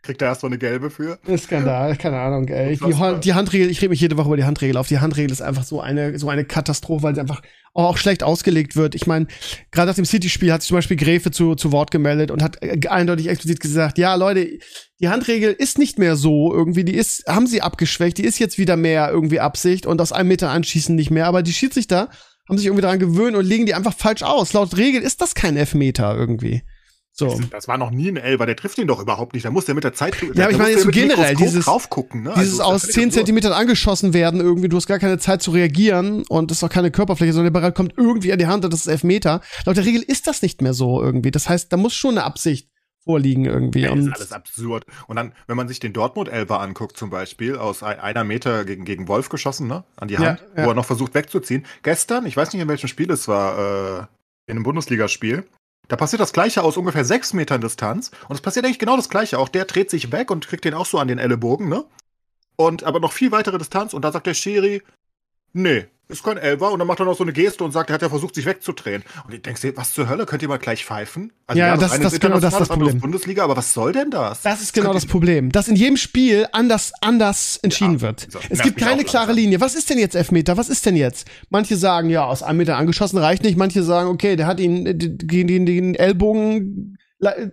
Kriegt 0.05 0.21
er 0.21 0.29
erstmal 0.29 0.51
eine 0.51 0.59
gelbe 0.59 0.91
für? 0.91 1.19
Skandal, 1.39 1.97
keine 1.97 2.19
Ahnung, 2.19 2.47
ey. 2.49 2.77
Die, 2.77 3.21
die 3.21 3.35
Handregel, 3.35 3.71
ich 3.71 3.81
rede 3.81 3.89
mich 3.89 4.01
jede 4.01 4.19
Woche 4.19 4.27
über 4.27 4.37
die 4.37 4.45
Handregel 4.45 4.77
auf. 4.77 4.87
Die 4.87 4.99
Handregel 4.99 5.33
ist 5.33 5.41
einfach 5.41 5.65
so 5.65 5.81
eine, 5.81 6.19
so 6.19 6.29
eine 6.29 6.45
Katastrophe, 6.45 7.03
weil 7.03 7.15
sie 7.15 7.23
einfach 7.23 7.41
auch 7.73 7.97
schlecht 7.97 8.23
ausgelegt 8.23 8.77
wird. 8.77 8.95
Ich 8.95 9.07
meine, 9.07 9.27
gerade 9.73 9.89
nach 9.89 9.97
dem 9.97 10.05
City-Spiel 10.05 10.53
hat 10.53 10.61
sich 10.61 10.69
zum 10.69 10.77
Beispiel 10.77 10.99
Gräfe 10.99 11.31
zu, 11.31 11.55
zu 11.55 11.73
Wort 11.73 11.91
gemeldet 11.91 12.31
und 12.31 12.43
hat 12.43 12.63
äh, 12.63 12.79
eindeutig 12.87 13.29
explizit 13.29 13.61
gesagt, 13.61 13.97
ja, 13.97 14.15
Leute, 14.15 14.59
die 15.01 15.09
Handregel 15.09 15.53
ist 15.53 15.79
nicht 15.79 15.99
mehr 15.99 16.17
so 16.17 16.53
irgendwie, 16.53 16.85
die 16.85 16.95
ist, 16.95 17.25
haben 17.27 17.47
sie 17.47 17.63
abgeschwächt, 17.63 18.19
die 18.19 18.25
ist 18.25 18.39
jetzt 18.39 18.59
wieder 18.59 18.77
mehr 18.77 19.11
irgendwie 19.11 19.41
Absicht 19.41 19.87
und 19.87 20.01
aus 20.03 20.13
einem 20.13 20.29
Meter 20.29 20.51
anschießen 20.51 20.95
nicht 20.95 21.11
mehr, 21.11 21.27
aber 21.27 21.43
die 21.43 21.53
Schiedsrichter 21.53 22.11
haben 22.47 22.59
sich 22.59 22.67
irgendwie 22.67 22.83
daran 22.83 22.99
gewöhnt 22.99 23.37
und 23.37 23.47
legen 23.47 23.67
die 23.67 23.75
einfach 23.75 23.95
falsch 23.95 24.23
aus. 24.23 24.53
Laut 24.53 24.77
Regel 24.77 25.03
ist 25.03 25.23
das 25.23 25.35
kein 25.35 25.57
Elfmeter 25.57 26.15
irgendwie. 26.15 26.63
So. 27.17 27.41
Das 27.53 27.69
war 27.69 27.79
noch 27.79 27.93
nie 27.93 28.09
ein 28.09 28.17
Elfer, 28.17 28.45
der 28.45 28.57
trifft 28.57 28.77
ihn 28.79 28.89
doch 28.89 28.99
überhaupt 29.01 29.35
nicht. 29.35 29.45
Da 29.47 29.51
muss 29.53 29.67
der 29.67 29.77
mit 29.77 29.85
der 29.85 29.93
Zeit. 29.93 30.17
Ja, 30.35 30.45
aber 30.47 30.51
ich 30.53 30.59
meine 30.59 30.71
jetzt 30.73 30.83
so 30.83 30.91
generell, 30.91 31.37
dieses- 31.37 31.65
drauf 31.67 31.89
gucken, 31.89 32.25
ne? 32.25 32.33
Dieses 32.37 32.59
Also, 32.59 32.63
aus 32.65 32.73
das 32.83 32.89
ist 32.89 32.95
10 32.95 32.95
völlig 32.95 33.07
absurd. 33.07 33.15
Zentimetern 33.27 33.53
angeschossen 33.53 34.13
werden, 34.15 34.41
irgendwie, 34.41 34.69
du 34.69 34.77
hast 34.77 34.89
gar 34.89 34.99
keine 34.99 35.19
Zeit 35.19 35.41
zu 35.41 35.53
reagieren 35.53 36.25
und 36.29 36.51
das 36.51 36.59
ist 36.59 36.65
auch 36.65 36.69
keine 36.71 36.91
Körperfläche, 36.91 37.33
sondern 37.33 37.53
der 37.55 37.61
Ball 37.61 37.71
kommt 37.73 37.95
irgendwie 37.97 38.33
an 38.33 38.39
die 38.41 38.49
Hand 38.49 38.65
und 38.65 38.73
das 38.73 38.81
ist 38.81 38.87
Elfmeter. 38.89 39.43
Laut 39.65 39.77
der 39.77 39.85
Regel 39.85 40.03
ist 40.03 40.27
das 40.27 40.43
nicht 40.43 40.61
mehr 40.61 40.75
so 40.75 41.01
irgendwie. 41.01 41.31
Das 41.31 41.49
heißt, 41.49 41.73
da 41.73 41.77
muss 41.77 41.95
schon 41.95 42.13
eine 42.19 42.25
Absicht 42.25 42.69
vorliegen 43.05 43.45
irgendwie. 43.45 43.83
Ja, 43.83 43.95
ist 43.95 44.09
alles 44.13 44.33
absurd. 44.33 44.85
Und 45.07 45.15
dann, 45.15 45.35
wenn 45.47 45.57
man 45.57 45.69
sich 45.69 45.79
den 45.79 45.93
Dortmund-Elfer 45.93 46.59
anguckt, 46.59 46.97
zum 46.97 47.11
Beispiel, 47.11 47.57
aus 47.59 47.85
ein- 47.85 48.01
einer 48.01 48.25
Meter 48.25 48.65
gegen, 48.65 48.85
gegen 48.85 49.07
Wolf 49.07 49.29
geschossen, 49.29 49.69
ne? 49.69 49.85
An 49.97 50.09
die 50.09 50.15
Ja, 50.15 50.21
Hand, 50.21 50.45
ja. 50.57 50.65
wo 50.65 50.71
er 50.71 50.75
noch 50.75 50.87
versucht 50.87 51.15
wegzuziehen. 51.15 51.65
Gestern, 51.85 52.27
ich 52.27 52.37
weiß 52.37 52.53
nicht, 52.53 52.63
in 52.63 52.67
welchem 52.69 52.89
Spiel 52.89 53.11
es 53.13 53.29
war, 53.29 53.59
äh, 53.59 54.07
in 54.47 54.57
einem 54.57 54.63
Bundesligaspiel, 54.65 55.45
da 55.89 55.97
passiert 55.97 56.21
das 56.21 56.33
Gleiche 56.33 56.63
aus 56.63 56.77
ungefähr 56.77 57.05
sechs 57.05 57.33
Metern 57.33 57.61
Distanz. 57.61 58.11
Und 58.29 58.37
es 58.37 58.41
passiert 58.41 58.65
eigentlich 58.65 58.79
genau 58.79 58.97
das 58.97 59.09
Gleiche. 59.09 59.39
Auch 59.39 59.49
der 59.49 59.65
dreht 59.65 59.91
sich 59.91 60.13
weg 60.13 60.31
und 60.31 60.47
kriegt 60.47 60.65
den 60.65 60.75
auch 60.75 60.87
so 60.87 60.99
an 60.99 61.09
den 61.09 61.19
Ellenbogen, 61.19 61.69
ne? 61.69 61.85
Und 62.57 62.85
aber 62.85 63.01
noch 63.01 63.13
viel 63.13 63.33
weitere 63.33 63.59
Distanz. 63.59 63.95
Und 63.95 64.03
da 64.03 64.13
sagt 64.13 64.27
der 64.27 64.35
Schiri, 64.35 64.83
nee, 65.53 65.87
ist 66.09 66.23
kein 66.23 66.37
Elfer. 66.37 66.71
Und 66.73 66.79
dann 66.79 66.89
macht 66.89 67.01
er 67.01 67.07
noch 67.07 67.17
so 67.17 67.25
eine 67.25 67.33
Geste 67.33 67.65
und 67.65 67.73
sagt, 67.73 67.91
er 67.91 67.95
hat 67.95 68.03
ja 68.03 68.09
versucht, 68.09 68.35
sich 68.35 68.45
wegzudrehen. 68.47 69.03
Und 69.27 69.35
ich 69.35 69.43
denke, 69.43 69.73
was 69.77 69.93
zur 69.95 70.09
Hölle, 70.09 70.27
könnt 70.27 70.43
ihr 70.43 70.49
mal 70.49 70.59
gleich 70.59 70.85
pfeifen? 70.85 71.33
Also 71.47 71.59
Ja, 71.59 71.77
das- 71.77 71.93
eine 71.93 72.05
das- 72.05 72.13
ist 72.15 72.21
genau, 72.21 72.41
das 72.41 72.57
das 72.59 72.69
Problem. 72.69 73.01
Bundesliga, 73.01 73.45
aber 73.45 73.57
was 73.57 73.73
soll 73.73 73.93
denn 73.93 74.11
das? 74.11 74.43
Das 74.43 74.61
ist 74.61 74.73
genau 74.75 74.93
das 74.93 75.07
Problem, 75.07 75.51
dass 75.53 75.69
in 75.69 75.77
jedem 75.77 75.97
Spiel 75.97 76.47
anders, 76.53 76.93
anders 77.01 77.59
entschieden 77.63 77.95
Ja, 77.95 78.01
wird. 78.03 78.29
es 78.51 78.61
gibt 78.61 78.79
keine 78.79 79.05
klare. 79.05 79.33
Linie. 79.33 79.61
Was 79.61 79.75
ist 79.75 79.91
denn 79.91 79.99
jetzt 79.99 80.15
Elfmeter? 80.15 80.57
Was 80.57 80.69
ist 80.69 80.85
denn 80.87 80.97
jetzt? 80.97 81.27
Manche 81.51 81.77
sagen, 81.77 82.09
ja, 82.11 82.25
aus 82.25 82.43
einem 82.43 82.59
Meter 82.59 82.77
angeschossen 82.77 83.19
reicht 83.19 83.43
nicht. 83.43 83.57
Manche 83.57 83.83
sagen, 83.83 84.09
okay, 84.11 84.37
der 84.37 84.47
hat 84.47 84.61
ihn 84.61 84.87
äh, 84.87 84.95
gegen 84.95 85.49
den, 85.49 85.67
den 85.67 85.95
Ellbogen 85.95 86.97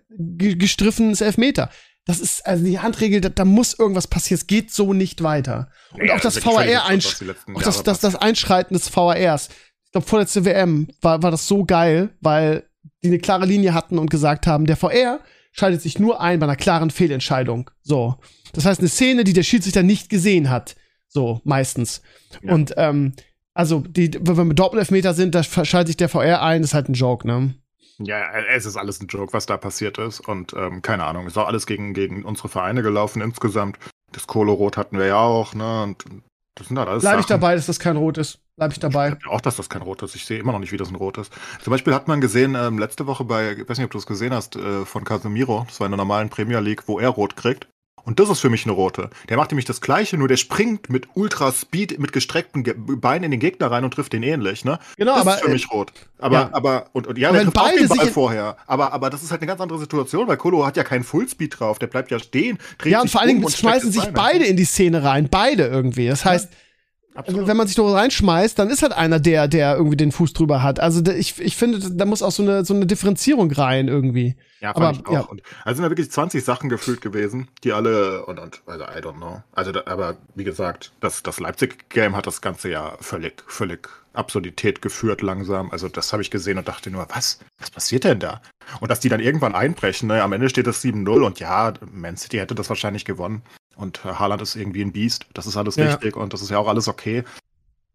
ge- 0.09 0.55
gestriffen, 0.55 1.11
ist 1.11 1.21
Elfmeter. 1.21 1.69
Das 2.05 2.19
ist, 2.19 2.45
also 2.47 2.63
die 2.65 2.79
Handregel, 2.79 3.21
da, 3.21 3.29
da 3.29 3.45
muss 3.45 3.77
irgendwas 3.77 4.07
passieren. 4.07 4.39
Es 4.39 4.47
geht 4.47 4.71
so 4.71 4.93
nicht 4.93 5.21
weiter. 5.21 5.69
Und 5.93 6.05
Ja, 6.05 6.15
auch 6.15 6.19
das 6.19 6.39
völlig 6.39 6.75
VAR, 6.75 6.91
letzten 6.93 7.55
auch 7.55 7.61
das, 7.61 7.83
das, 7.83 7.99
das 7.99 8.15
Einschreiten 8.15 8.73
des 8.73 8.95
VARs. 8.95 9.49
Ich 9.85 9.91
glaube, 9.91 10.07
vorletzte 10.07 10.45
WM 10.45 10.87
war, 11.01 11.21
war 11.21 11.31
das 11.31 11.47
so 11.47 11.63
geil, 11.65 12.09
weil 12.21 12.63
die 13.03 13.09
eine 13.09 13.19
klare 13.19 13.45
Linie 13.45 13.73
hatten 13.73 13.99
und 13.99 14.09
gesagt 14.09 14.47
haben, 14.47 14.65
der 14.65 14.77
VR 14.77 15.19
schaltet 15.51 15.81
sich 15.81 15.99
nur 15.99 16.21
ein 16.21 16.39
bei 16.39 16.45
einer 16.45 16.55
klaren 16.55 16.89
Fehlentscheidung. 16.89 17.69
So. 17.81 18.15
Das 18.53 18.65
heißt, 18.65 18.79
eine 18.79 18.89
Szene, 18.89 19.23
die 19.23 19.33
der 19.33 19.43
Schiedsrichter 19.43 19.83
nicht 19.83 20.09
gesehen 20.09 20.49
hat. 20.49 20.75
So, 21.07 21.41
meistens. 21.43 22.01
Ja. 22.41 22.53
Und, 22.53 22.73
ähm, 22.77 23.13
also, 23.53 23.81
die, 23.81 24.13
wenn 24.21 24.37
wir 24.37 24.45
mit 24.45 24.59
Doppelelfmeter 24.59 25.13
sind, 25.13 25.35
da 25.35 25.43
schaltet 25.43 25.87
sich 25.87 25.97
der 25.97 26.09
VR 26.09 26.41
ein, 26.41 26.63
ist 26.63 26.73
halt 26.73 26.87
ein 26.87 26.93
Joke, 26.93 27.27
ne? 27.27 27.53
Ja, 27.97 28.31
es 28.53 28.65
ist 28.65 28.77
alles 28.77 29.01
ein 29.01 29.07
Joke, 29.07 29.33
was 29.33 29.45
da 29.45 29.57
passiert 29.57 29.97
ist. 29.97 30.19
Und 30.19 30.53
ähm, 30.53 30.81
keine 30.81 31.03
Ahnung, 31.05 31.27
ist 31.27 31.37
auch 31.37 31.47
alles 31.47 31.65
gegen, 31.65 31.93
gegen 31.93 32.23
unsere 32.23 32.49
Vereine 32.49 32.81
gelaufen 32.81 33.21
insgesamt. 33.21 33.77
Das 34.11 34.27
Kohle-Rot 34.27 34.77
hatten 34.77 34.97
wir 34.97 35.05
ja 35.05 35.19
auch, 35.19 35.53
ne? 35.53 35.83
Und 35.83 36.05
das 36.55 36.67
sind 36.67 36.77
halt 36.77 36.89
alles 36.89 37.01
Bleib 37.01 37.19
ich 37.19 37.27
Sachen. 37.27 37.39
dabei, 37.41 37.55
dass 37.55 37.65
das 37.65 37.79
kein 37.79 37.95
Rot 37.95 38.17
ist. 38.17 38.39
Bleib 38.57 38.73
ich 38.73 38.79
dabei. 38.79 39.17
Ich 39.19 39.27
auch, 39.27 39.41
dass 39.41 39.55
das 39.55 39.69
kein 39.69 39.81
Rot 39.81 40.03
ist. 40.03 40.15
Ich 40.15 40.25
sehe 40.25 40.39
immer 40.39 40.51
noch 40.51 40.59
nicht, 40.59 40.71
wie 40.71 40.77
das 40.77 40.89
ein 40.89 40.95
Rot 40.95 41.17
ist. 41.17 41.31
Zum 41.61 41.71
Beispiel 41.71 41.93
hat 41.93 42.07
man 42.07 42.19
gesehen, 42.19 42.55
ähm, 42.55 42.77
letzte 42.77 43.07
Woche 43.07 43.23
bei, 43.23 43.53
ich 43.53 43.69
weiß 43.69 43.77
nicht, 43.77 43.85
ob 43.85 43.91
du 43.91 43.97
es 43.97 44.05
gesehen 44.05 44.33
hast, 44.33 44.57
äh, 44.57 44.85
von 44.85 45.03
Casemiro, 45.05 45.63
das 45.67 45.79
war 45.79 45.87
in 45.87 45.91
der 45.91 45.97
normalen 45.97 46.29
Premier 46.29 46.59
League, 46.59 46.87
wo 46.87 46.99
er 46.99 47.09
Rot 47.09 47.35
kriegt. 47.35 47.67
Und 48.03 48.19
das 48.19 48.29
ist 48.29 48.39
für 48.39 48.49
mich 48.49 48.65
eine 48.65 48.73
rote. 48.73 49.09
Der 49.29 49.37
macht 49.37 49.51
nämlich 49.51 49.65
das 49.65 49.81
Gleiche, 49.81 50.17
nur 50.17 50.27
der 50.27 50.37
springt 50.37 50.89
mit 50.89 51.07
Ultra 51.13 51.51
Speed, 51.51 51.99
mit 51.99 52.13
gestreckten 52.13 52.63
Ge 52.63 52.75
Beinen 52.77 53.25
in 53.25 53.31
den 53.31 53.39
Gegner 53.39 53.69
rein 53.71 53.83
und 53.83 53.93
trifft 53.93 54.13
den 54.13 54.23
ähnlich, 54.23 54.65
ne? 54.65 54.79
Genau, 54.97 55.13
das 55.15 55.21
aber. 55.21 55.35
ist 55.35 55.43
für 55.43 55.49
mich 55.49 55.71
rot. 55.71 55.91
Aber, 56.19 56.35
ja. 56.35 56.49
aber, 56.51 56.85
und, 56.93 57.07
und 57.07 57.17
ja, 57.17 57.29
Aber 57.29 57.37
der 57.37 57.45
trifft 57.45 57.57
auch 57.57 57.71
den 57.71 57.87
Ball 57.87 58.07
vorher. 58.07 58.57
Aber, 58.67 58.93
aber 58.93 59.09
das 59.09 59.23
ist 59.23 59.31
halt 59.31 59.41
eine 59.41 59.47
ganz 59.47 59.61
andere 59.61 59.79
Situation, 59.79 60.27
weil 60.27 60.37
Kolo 60.37 60.65
hat 60.65 60.77
ja 60.77 60.83
keinen 60.83 61.03
Fullspeed 61.03 61.59
drauf, 61.59 61.79
der 61.79 61.87
bleibt 61.87 62.11
ja 62.11 62.19
stehen, 62.19 62.57
dreht 62.77 62.91
ja, 62.91 62.99
und 62.99 63.03
sich 63.03 63.11
vor 63.11 63.21
allen 63.21 63.29
Dingen 63.29 63.43
um 63.43 63.51
schmeißen 63.51 63.91
sich 63.91 64.05
beide 64.13 64.45
in 64.45 64.57
die 64.57 64.65
Szene 64.65 65.03
rein. 65.03 65.27
Beide 65.29 65.67
irgendwie. 65.67 66.07
Das 66.07 66.25
heißt, 66.25 66.49
Absolut. 67.13 67.47
wenn 67.47 67.57
man 67.57 67.67
sich 67.67 67.75
da 67.75 67.83
reinschmeißt, 67.83 68.57
dann 68.57 68.69
ist 68.69 68.83
halt 68.83 68.93
einer, 68.93 69.19
der, 69.19 69.47
der 69.47 69.75
irgendwie 69.75 69.97
den 69.97 70.11
Fuß 70.11 70.33
drüber 70.33 70.63
hat. 70.63 70.79
Also 70.79 71.03
ich, 71.11 71.39
ich 71.39 71.57
finde, 71.57 71.79
da 71.91 72.05
muss 72.05 72.23
auch 72.23 72.31
so 72.31 72.43
eine, 72.43 72.63
so 72.63 72.73
eine 72.73 72.85
Differenzierung 72.85 73.51
rein 73.51 73.87
irgendwie. 73.87 74.35
Ja, 74.61 74.75
Aber, 74.75 74.91
ich 74.91 75.05
auch. 75.05 75.11
ja. 75.11 75.19
Und, 75.21 75.41
also 75.65 75.77
sind 75.77 75.83
da 75.83 75.89
wirklich 75.89 76.11
20 76.11 76.43
Sachen 76.43 76.69
gefühlt 76.69 77.01
gewesen, 77.01 77.49
die 77.63 77.73
alle, 77.73 78.25
und, 78.25 78.39
und 78.39 78.61
also 78.65 78.85
I 78.85 79.01
don't 79.01 79.17
know. 79.17 79.43
Also, 79.51 79.71
da, 79.71 79.83
aber 79.85 80.17
wie 80.35 80.43
gesagt, 80.43 80.93
das, 81.01 81.21
das 81.23 81.39
Leipzig-Game 81.39 82.15
hat 82.15 82.27
das 82.27 82.41
Ganze 82.41 82.69
ja 82.69 82.95
völlig, 83.01 83.43
völlig 83.47 83.89
Absurdität 84.13 84.81
geführt 84.81 85.21
langsam. 85.21 85.71
Also 85.71 85.87
das 85.87 86.11
habe 86.11 86.21
ich 86.21 86.31
gesehen 86.31 86.57
und 86.57 86.67
dachte 86.67 86.91
nur, 86.91 87.07
was? 87.09 87.39
Was 87.59 87.71
passiert 87.71 88.03
denn 88.03 88.19
da? 88.19 88.41
Und 88.79 88.91
dass 88.91 88.99
die 88.99 89.09
dann 89.09 89.19
irgendwann 89.19 89.55
einbrechen, 89.55 90.07
ne? 90.07 90.21
am 90.21 90.33
Ende 90.33 90.49
steht 90.49 90.67
es 90.67 90.83
7-0 90.83 91.25
und 91.25 91.39
ja, 91.39 91.73
Man 91.91 92.17
City 92.17 92.37
hätte 92.37 92.55
das 92.55 92.69
wahrscheinlich 92.69 93.05
gewonnen. 93.05 93.41
Und 93.75 94.03
äh, 94.05 94.09
Haaland 94.09 94.41
ist 94.41 94.55
irgendwie 94.55 94.81
ein 94.83 94.91
Biest, 94.91 95.25
das 95.33 95.47
ist 95.47 95.57
alles 95.57 95.75
Ja. 95.75 95.85
richtig 95.85 96.15
und 96.15 96.33
das 96.33 96.41
ist 96.41 96.49
ja 96.51 96.57
auch 96.59 96.67
alles 96.67 96.87
okay. 96.87 97.23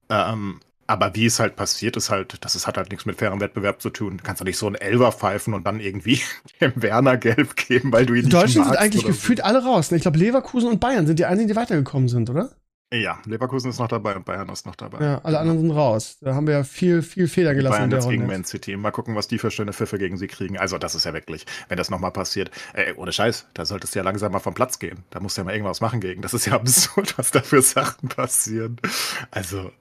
Ähm, 0.08 0.60
aber 0.88 1.14
wie 1.16 1.26
es 1.26 1.40
halt 1.40 1.56
passiert, 1.56 1.96
ist 1.96 2.10
halt, 2.10 2.44
das 2.44 2.54
ist, 2.54 2.66
hat 2.68 2.76
halt 2.76 2.90
nichts 2.90 3.06
mit 3.06 3.18
fairem 3.18 3.40
Wettbewerb 3.40 3.82
zu 3.82 3.90
tun. 3.90 4.18
Du 4.18 4.22
kannst 4.24 4.40
doch 4.40 4.46
nicht 4.46 4.56
so 4.58 4.66
einen 4.66 4.76
Elver 4.76 5.10
pfeifen 5.10 5.52
und 5.52 5.66
dann 5.66 5.80
irgendwie 5.80 6.20
dem 6.60 6.72
Werner 6.76 7.16
gelb 7.16 7.56
geben, 7.56 7.92
weil 7.92 8.06
du 8.06 8.14
ihn 8.14 8.20
Die 8.20 8.26
nicht 8.26 8.34
Deutschen 8.34 8.58
magst 8.60 8.70
sind 8.72 8.80
eigentlich 8.80 9.04
oder 9.04 9.12
so. 9.12 9.18
gefühlt 9.18 9.44
alle 9.44 9.64
raus. 9.64 9.90
Ne? 9.90 9.96
Ich 9.96 10.02
glaube, 10.02 10.18
Leverkusen 10.18 10.68
und 10.70 10.78
Bayern 10.78 11.06
sind 11.06 11.18
die 11.18 11.24
einzigen, 11.24 11.48
die 11.48 11.56
weitergekommen 11.56 12.08
sind, 12.08 12.30
oder? 12.30 12.50
Ja, 12.94 13.20
Leverkusen 13.24 13.70
ist 13.70 13.80
noch 13.80 13.88
dabei 13.88 14.14
und 14.14 14.24
Bayern 14.24 14.48
ist 14.48 14.64
noch 14.64 14.76
dabei. 14.76 15.04
Ja, 15.04 15.20
alle 15.24 15.40
anderen 15.40 15.60
sind 15.60 15.72
raus. 15.72 16.18
Da 16.20 16.34
haben 16.34 16.46
wir 16.46 16.54
ja 16.54 16.64
viel, 16.64 17.02
viel 17.02 17.26
Fehler 17.26 17.52
gelassen 17.52 17.74
in 17.74 17.78
Bayern 17.78 17.90
der 17.90 17.98
jetzt 17.98 18.08
gegen 18.08 18.22
Runde. 18.22 18.36
Man 18.36 18.44
City. 18.44 18.76
Mal 18.76 18.92
gucken, 18.92 19.16
was 19.16 19.26
die 19.26 19.38
für 19.38 19.50
schöne 19.50 19.72
Pfiffe 19.72 19.98
gegen 19.98 20.16
sie 20.16 20.28
kriegen. 20.28 20.56
Also, 20.56 20.78
das 20.78 20.94
ist 20.94 21.04
ja 21.04 21.12
wirklich, 21.12 21.46
wenn 21.68 21.78
das 21.78 21.90
nochmal 21.90 22.12
passiert. 22.12 22.52
Ey, 22.74 22.92
ohne 22.94 23.12
Scheiß, 23.12 23.48
da 23.54 23.64
solltest 23.64 23.94
du 23.94 23.98
ja 23.98 24.04
langsam 24.04 24.30
mal 24.30 24.38
vom 24.38 24.54
Platz 24.54 24.78
gehen. 24.78 25.02
Da 25.10 25.18
musst 25.18 25.36
du 25.36 25.40
ja 25.40 25.44
mal 25.44 25.52
irgendwas 25.52 25.80
machen 25.80 26.00
gegen. 26.00 26.22
Das 26.22 26.32
ist 26.32 26.46
ja 26.46 26.52
absurd, 26.54 27.18
was 27.18 27.32
da 27.32 27.42
für 27.42 27.60
Sachen 27.60 28.08
passieren. 28.08 28.76
Also, 29.32 29.72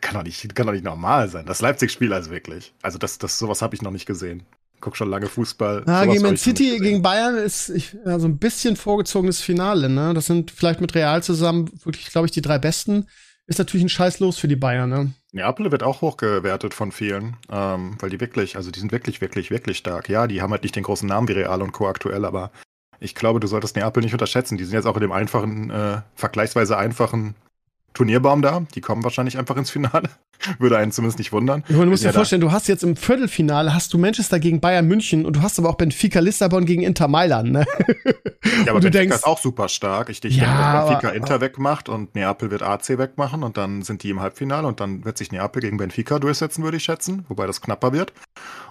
kann 0.00 0.14
doch 0.14 0.24
nicht, 0.24 0.56
kann 0.56 0.66
doch 0.66 0.72
nicht 0.72 0.84
normal 0.84 1.28
sein. 1.28 1.46
Das 1.46 1.60
Leipzig-Spiel 1.60 2.12
also 2.12 2.32
wirklich. 2.32 2.74
Also, 2.82 2.98
das, 2.98 3.18
das, 3.18 3.38
sowas 3.38 3.62
habe 3.62 3.76
ich 3.76 3.82
noch 3.82 3.92
nicht 3.92 4.06
gesehen. 4.06 4.44
Guck 4.84 4.98
schon 4.98 5.08
lange 5.08 5.28
Fußball. 5.28 5.84
Sowas 5.86 6.06
gegen 6.08 6.22
Man 6.22 6.36
City, 6.36 6.78
gegen 6.78 7.00
Bayern 7.00 7.36
ist 7.36 7.70
ich, 7.70 7.96
ja, 8.04 8.18
so 8.18 8.28
ein 8.28 8.36
bisschen 8.36 8.76
vorgezogenes 8.76 9.40
Finale, 9.40 9.88
ne? 9.88 10.12
Das 10.12 10.26
sind 10.26 10.50
vielleicht 10.50 10.82
mit 10.82 10.94
Real 10.94 11.22
zusammen 11.22 11.70
wirklich, 11.84 12.10
glaube 12.10 12.26
ich, 12.26 12.32
die 12.32 12.42
drei 12.42 12.58
besten. 12.58 13.06
Ist 13.46 13.58
natürlich 13.58 13.86
ein 13.86 13.88
Scheiß 13.88 14.20
los 14.20 14.36
für 14.36 14.46
die 14.46 14.56
Bayern, 14.56 14.90
ne? 14.90 15.14
Neapel 15.32 15.72
wird 15.72 15.82
auch 15.82 16.02
hochgewertet 16.02 16.74
von 16.74 16.92
vielen, 16.92 17.38
ähm, 17.50 17.96
weil 17.98 18.10
die 18.10 18.20
wirklich, 18.20 18.56
also 18.56 18.70
die 18.70 18.78
sind 18.78 18.92
wirklich, 18.92 19.22
wirklich, 19.22 19.50
wirklich 19.50 19.78
stark. 19.78 20.10
Ja, 20.10 20.26
die 20.26 20.42
haben 20.42 20.50
halt 20.50 20.64
nicht 20.64 20.76
den 20.76 20.82
großen 20.82 21.08
Namen 21.08 21.28
wie 21.28 21.32
Real 21.32 21.62
und 21.62 21.72
Co. 21.72 21.88
aktuell, 21.88 22.26
aber 22.26 22.50
ich 23.00 23.14
glaube, 23.14 23.40
du 23.40 23.46
solltest 23.46 23.76
Neapel 23.76 24.02
nicht 24.02 24.12
unterschätzen. 24.12 24.58
Die 24.58 24.64
sind 24.64 24.74
jetzt 24.74 24.86
auch 24.86 24.96
in 24.96 25.00
dem 25.00 25.12
einfachen, 25.12 25.70
äh, 25.70 26.02
vergleichsweise 26.14 26.76
einfachen 26.76 27.36
Turnierbaum 27.94 28.42
da. 28.42 28.64
Die 28.74 28.80
kommen 28.80 29.02
wahrscheinlich 29.04 29.38
einfach 29.38 29.56
ins 29.56 29.70
Finale. 29.70 30.10
Würde 30.58 30.76
einen 30.76 30.92
zumindest 30.92 31.18
nicht 31.18 31.32
wundern. 31.32 31.64
Du 31.68 31.82
musst 31.86 32.04
dir 32.04 32.12
vorstellen, 32.12 32.40
du 32.42 32.52
hast 32.52 32.66
jetzt 32.68 32.82
im 32.82 32.96
Viertelfinale 32.96 33.72
hast 33.72 33.94
du 33.94 33.98
Manchester 33.98 34.38
gegen 34.40 34.60
Bayern 34.60 34.86
München 34.86 35.24
und 35.24 35.36
du 35.36 35.42
hast 35.42 35.58
aber 35.58 35.70
auch 35.70 35.76
Benfica 35.76 36.18
Lissabon 36.20 36.66
gegen 36.66 36.82
Inter 36.82 37.08
Mailand, 37.08 37.52
ne? 37.52 37.64
Ja, 38.66 38.72
aber 38.72 38.80
Benfica 38.80 38.90
denkst, 38.90 39.16
ist 39.16 39.26
auch 39.26 39.38
super 39.38 39.68
stark. 39.68 40.10
Ich, 40.10 40.22
ich 40.24 40.36
Ja, 40.36 40.44
denke, 40.44 40.60
dass 40.62 40.86
Benfica 40.88 41.08
aber- 41.08 41.16
Inter 41.16 41.40
wegmacht 41.40 41.88
und 41.88 42.14
Neapel 42.14 42.50
wird 42.50 42.62
AC 42.62 42.98
wegmachen 42.98 43.42
und 43.42 43.56
dann 43.56 43.82
sind 43.82 44.02
die 44.02 44.10
im 44.10 44.20
Halbfinale 44.20 44.66
und 44.66 44.80
dann 44.80 45.04
wird 45.04 45.16
sich 45.16 45.32
Neapel 45.32 45.62
gegen 45.62 45.76
Benfica 45.78 46.18
durchsetzen, 46.18 46.62
würde 46.64 46.76
ich 46.76 46.84
schätzen, 46.84 47.24
wobei 47.28 47.46
das 47.46 47.60
knapper 47.62 47.92
wird. 47.92 48.12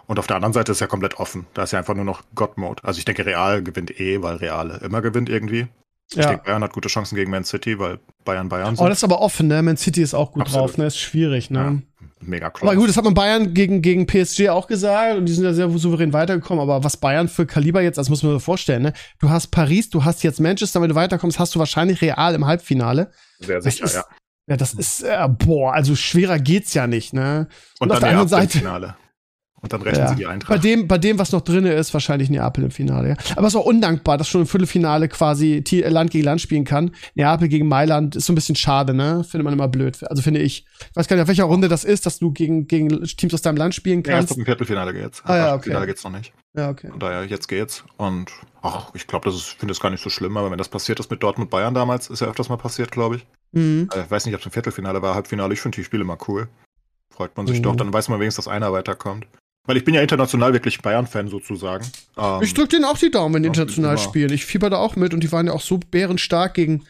Und 0.05 0.19
auf 0.19 0.27
der 0.27 0.35
anderen 0.35 0.53
Seite 0.53 0.73
ist 0.73 0.81
ja 0.81 0.87
komplett 0.87 1.17
offen. 1.19 1.47
Da 1.53 1.63
ist 1.63 1.71
ja 1.71 1.79
einfach 1.79 1.95
nur 1.95 2.05
noch 2.05 2.21
God-Mode. 2.35 2.83
Also 2.83 2.99
ich 2.99 3.05
denke, 3.05 3.25
Real 3.25 3.63
gewinnt 3.63 3.99
eh, 3.99 4.21
weil 4.21 4.35
Real 4.35 4.81
immer 4.83 5.01
gewinnt 5.01 5.29
irgendwie. 5.29 5.67
Ich 6.11 6.17
ja. 6.17 6.27
denke, 6.29 6.43
Bayern 6.45 6.63
hat 6.63 6.73
gute 6.73 6.89
Chancen 6.89 7.15
gegen 7.15 7.31
Man 7.31 7.43
City, 7.43 7.79
weil 7.79 7.99
Bayern 8.23 8.49
Bayern 8.49 8.73
Oh, 8.73 8.77
sind. 8.77 8.89
das 8.89 8.99
ist 8.99 9.03
aber 9.03 9.21
offen, 9.21 9.47
ne? 9.47 9.61
Man 9.61 9.77
City 9.77 10.01
ist 10.01 10.13
auch 10.13 10.31
gut 10.31 10.43
Absolut. 10.43 10.69
drauf, 10.69 10.77
ne? 10.77 10.85
Ist 10.87 10.97
schwierig, 10.99 11.49
ne? 11.49 11.81
Mega 12.21 12.49
close. 12.49 12.71
Aber 12.71 12.79
gut, 12.79 12.89
das 12.89 12.97
hat 12.97 13.03
man 13.03 13.13
Bayern 13.13 13.53
gegen, 13.53 13.81
gegen 13.81 14.05
PSG 14.05 14.49
auch 14.49 14.67
gesagt 14.67 15.17
und 15.17 15.25
die 15.25 15.33
sind 15.33 15.43
ja 15.43 15.53
sehr 15.53 15.69
souverän 15.69 16.13
weitergekommen. 16.13 16.61
Aber 16.61 16.83
was 16.83 16.97
Bayern 16.97 17.27
für 17.27 17.45
Kaliber 17.45 17.81
jetzt, 17.81 17.97
das 17.97 18.09
muss 18.09 18.21
man 18.23 18.33
sich 18.33 18.43
vorstellen, 18.43 18.83
ne? 18.83 18.93
Du 19.19 19.29
hast 19.29 19.47
Paris, 19.47 19.89
du 19.89 20.03
hast 20.05 20.23
jetzt 20.23 20.39
Manchester, 20.39 20.81
wenn 20.81 20.89
du 20.89 20.95
weiterkommst, 20.95 21.39
hast 21.39 21.55
du 21.55 21.59
wahrscheinlich 21.59 22.01
Real 22.01 22.35
im 22.35 22.45
Halbfinale. 22.45 23.11
Sehr 23.39 23.55
Das 23.59 23.65
sicher, 23.65 23.85
ist, 23.85 23.95
ja. 23.95 24.05
ja, 24.47 24.57
das 24.57 24.73
ist, 24.73 25.01
äh, 25.03 25.27
boah, 25.29 25.73
also 25.73 25.95
schwerer 25.95 26.39
geht's 26.39 26.73
ja 26.73 26.85
nicht, 26.87 27.13
ne? 27.13 27.47
Und, 27.79 27.91
auf 27.91 27.99
dann 27.99 28.01
der 28.01 28.19
anderen 28.19 28.29
Seite-. 28.29 28.59
Und 29.63 29.71
dann 29.71 29.81
retten 29.81 29.97
Ja. 29.99 30.09
sie 30.09 30.15
die 30.17 30.23
Bei 30.25 30.29
Eintracht. 30.29 30.63
dem, 30.63 30.87
bei 30.89 30.97
dem, 30.97 31.17
was 31.17 31.31
noch 31.31 31.39
drin 31.41 31.65
ist, 31.65 31.93
wahrscheinlich 31.93 32.29
Neapel 32.29 32.65
im 32.65 32.71
Finale. 32.71 33.09
Ja. 33.09 33.15
Aber 33.37 33.47
es 33.47 33.53
ist 33.53 33.59
auch 33.59 33.65
undankbar, 33.65 34.17
dass 34.17 34.27
schon 34.27 34.41
im 34.41 34.47
Viertelfinale 34.47 35.07
quasi 35.07 35.63
Land 35.71 36.11
gegen 36.11 36.25
Land 36.25 36.41
spielen 36.41 36.65
kann. 36.65 36.91
Neapel 37.15 37.47
gegen 37.47 37.67
Mailand 37.69 38.15
ist 38.17 38.25
so 38.25 38.33
ein 38.33 38.35
bisschen 38.35 38.55
schade, 38.57 38.93
ne? 38.93 39.23
Findet 39.23 39.45
man 39.45 39.53
immer 39.53 39.69
blöd. 39.69 40.03
Also 40.09 40.21
finde 40.21 40.41
ich. 40.41 40.65
Ich 40.91 40.95
weiß 40.95 41.07
gar 41.07 41.15
nicht, 41.15 41.23
auf 41.23 41.29
welcher 41.29 41.45
Runde 41.45 41.69
das 41.69 41.85
ist, 41.85 42.05
dass 42.05 42.19
du 42.19 42.31
gegen, 42.31 42.67
gegen 42.67 42.89
Teams 43.05 43.33
aus 43.33 43.41
deinem 43.41 43.55
Land 43.55 43.73
spielen 43.73 44.03
Ja, 44.05 44.11
erst 44.15 44.27
kannst. 44.27 44.37
dem 44.37 44.45
Viertelfinale 44.45 44.93
geht's. 44.93 45.21
Ah, 45.25 45.37
ja, 45.37 45.47
Ab 45.53 45.59
okay. 45.59 45.69
Finale 45.69 45.85
geht's 45.87 46.03
noch 46.03 46.11
nicht. 46.11 46.33
Ja, 46.55 46.69
okay. 46.69 46.89
Von 46.89 46.99
daher, 46.99 47.23
jetzt 47.25 47.47
geht's. 47.47 47.83
Und 47.95 48.31
ach, 48.61 48.91
ich 48.93 49.07
glaube, 49.07 49.25
das 49.25 49.35
ist, 49.35 49.45
finde 49.47 49.71
es 49.71 49.79
gar 49.79 49.89
nicht 49.91 50.03
so 50.03 50.09
schlimm, 50.09 50.35
aber 50.35 50.51
wenn 50.51 50.57
das 50.57 50.67
passiert 50.67 50.99
ist 50.99 51.09
mit 51.09 51.23
Dortmund 51.23 51.49
Bayern 51.49 51.73
damals, 51.73 52.09
ist 52.09 52.19
ja 52.19 52.27
öfters 52.27 52.49
mal 52.49 52.57
passiert, 52.57 52.91
glaube 52.91 53.15
ich. 53.15 53.25
Mhm. 53.53 53.87
Äh, 53.95 54.01
Ich 54.01 54.11
weiß 54.11 54.25
nicht, 54.25 54.35
ob 54.35 54.41
es 54.41 54.45
im 54.45 54.51
Viertelfinale 54.51 55.01
war, 55.01 55.15
Halbfinale. 55.15 55.53
Ich 55.53 55.61
finde 55.61 55.77
die 55.77 55.83
Spiele 55.85 56.03
immer 56.03 56.17
cool. 56.27 56.49
Freut 57.09 57.37
man 57.37 57.47
sich 57.47 57.59
Mhm. 57.59 57.63
doch, 57.63 57.75
dann 57.77 57.93
weiß 57.93 58.09
man 58.09 58.19
wenigstens, 58.19 58.45
dass 58.45 58.53
einer 58.53 58.73
weiterkommt. 58.73 59.25
Weil 59.65 59.77
ich 59.77 59.85
bin 59.85 59.93
ja 59.93 60.01
international 60.01 60.51
wirklich 60.51 60.81
Bayern-Fan 60.81 61.29
sozusagen. 61.29 61.85
Ähm, 62.17 62.39
Ich 62.41 62.53
drück 62.53 62.69
denen 62.69 62.83
auch 62.83 62.97
die 62.97 63.09
Daumen, 63.11 63.35
wenn 63.35 63.43
die 63.43 63.47
international 63.47 63.97
spielen. 63.97 64.33
Ich 64.33 64.45
fieber 64.45 64.69
da 64.69 64.77
auch 64.77 64.97
mit 64.97 65.13
und 65.13 65.21
die 65.21 65.31
waren 65.31 65.47
ja 65.47 65.53
auch 65.53 65.61
so 65.61 65.79
bärenstark 65.79 66.53
gegen, 66.55 66.83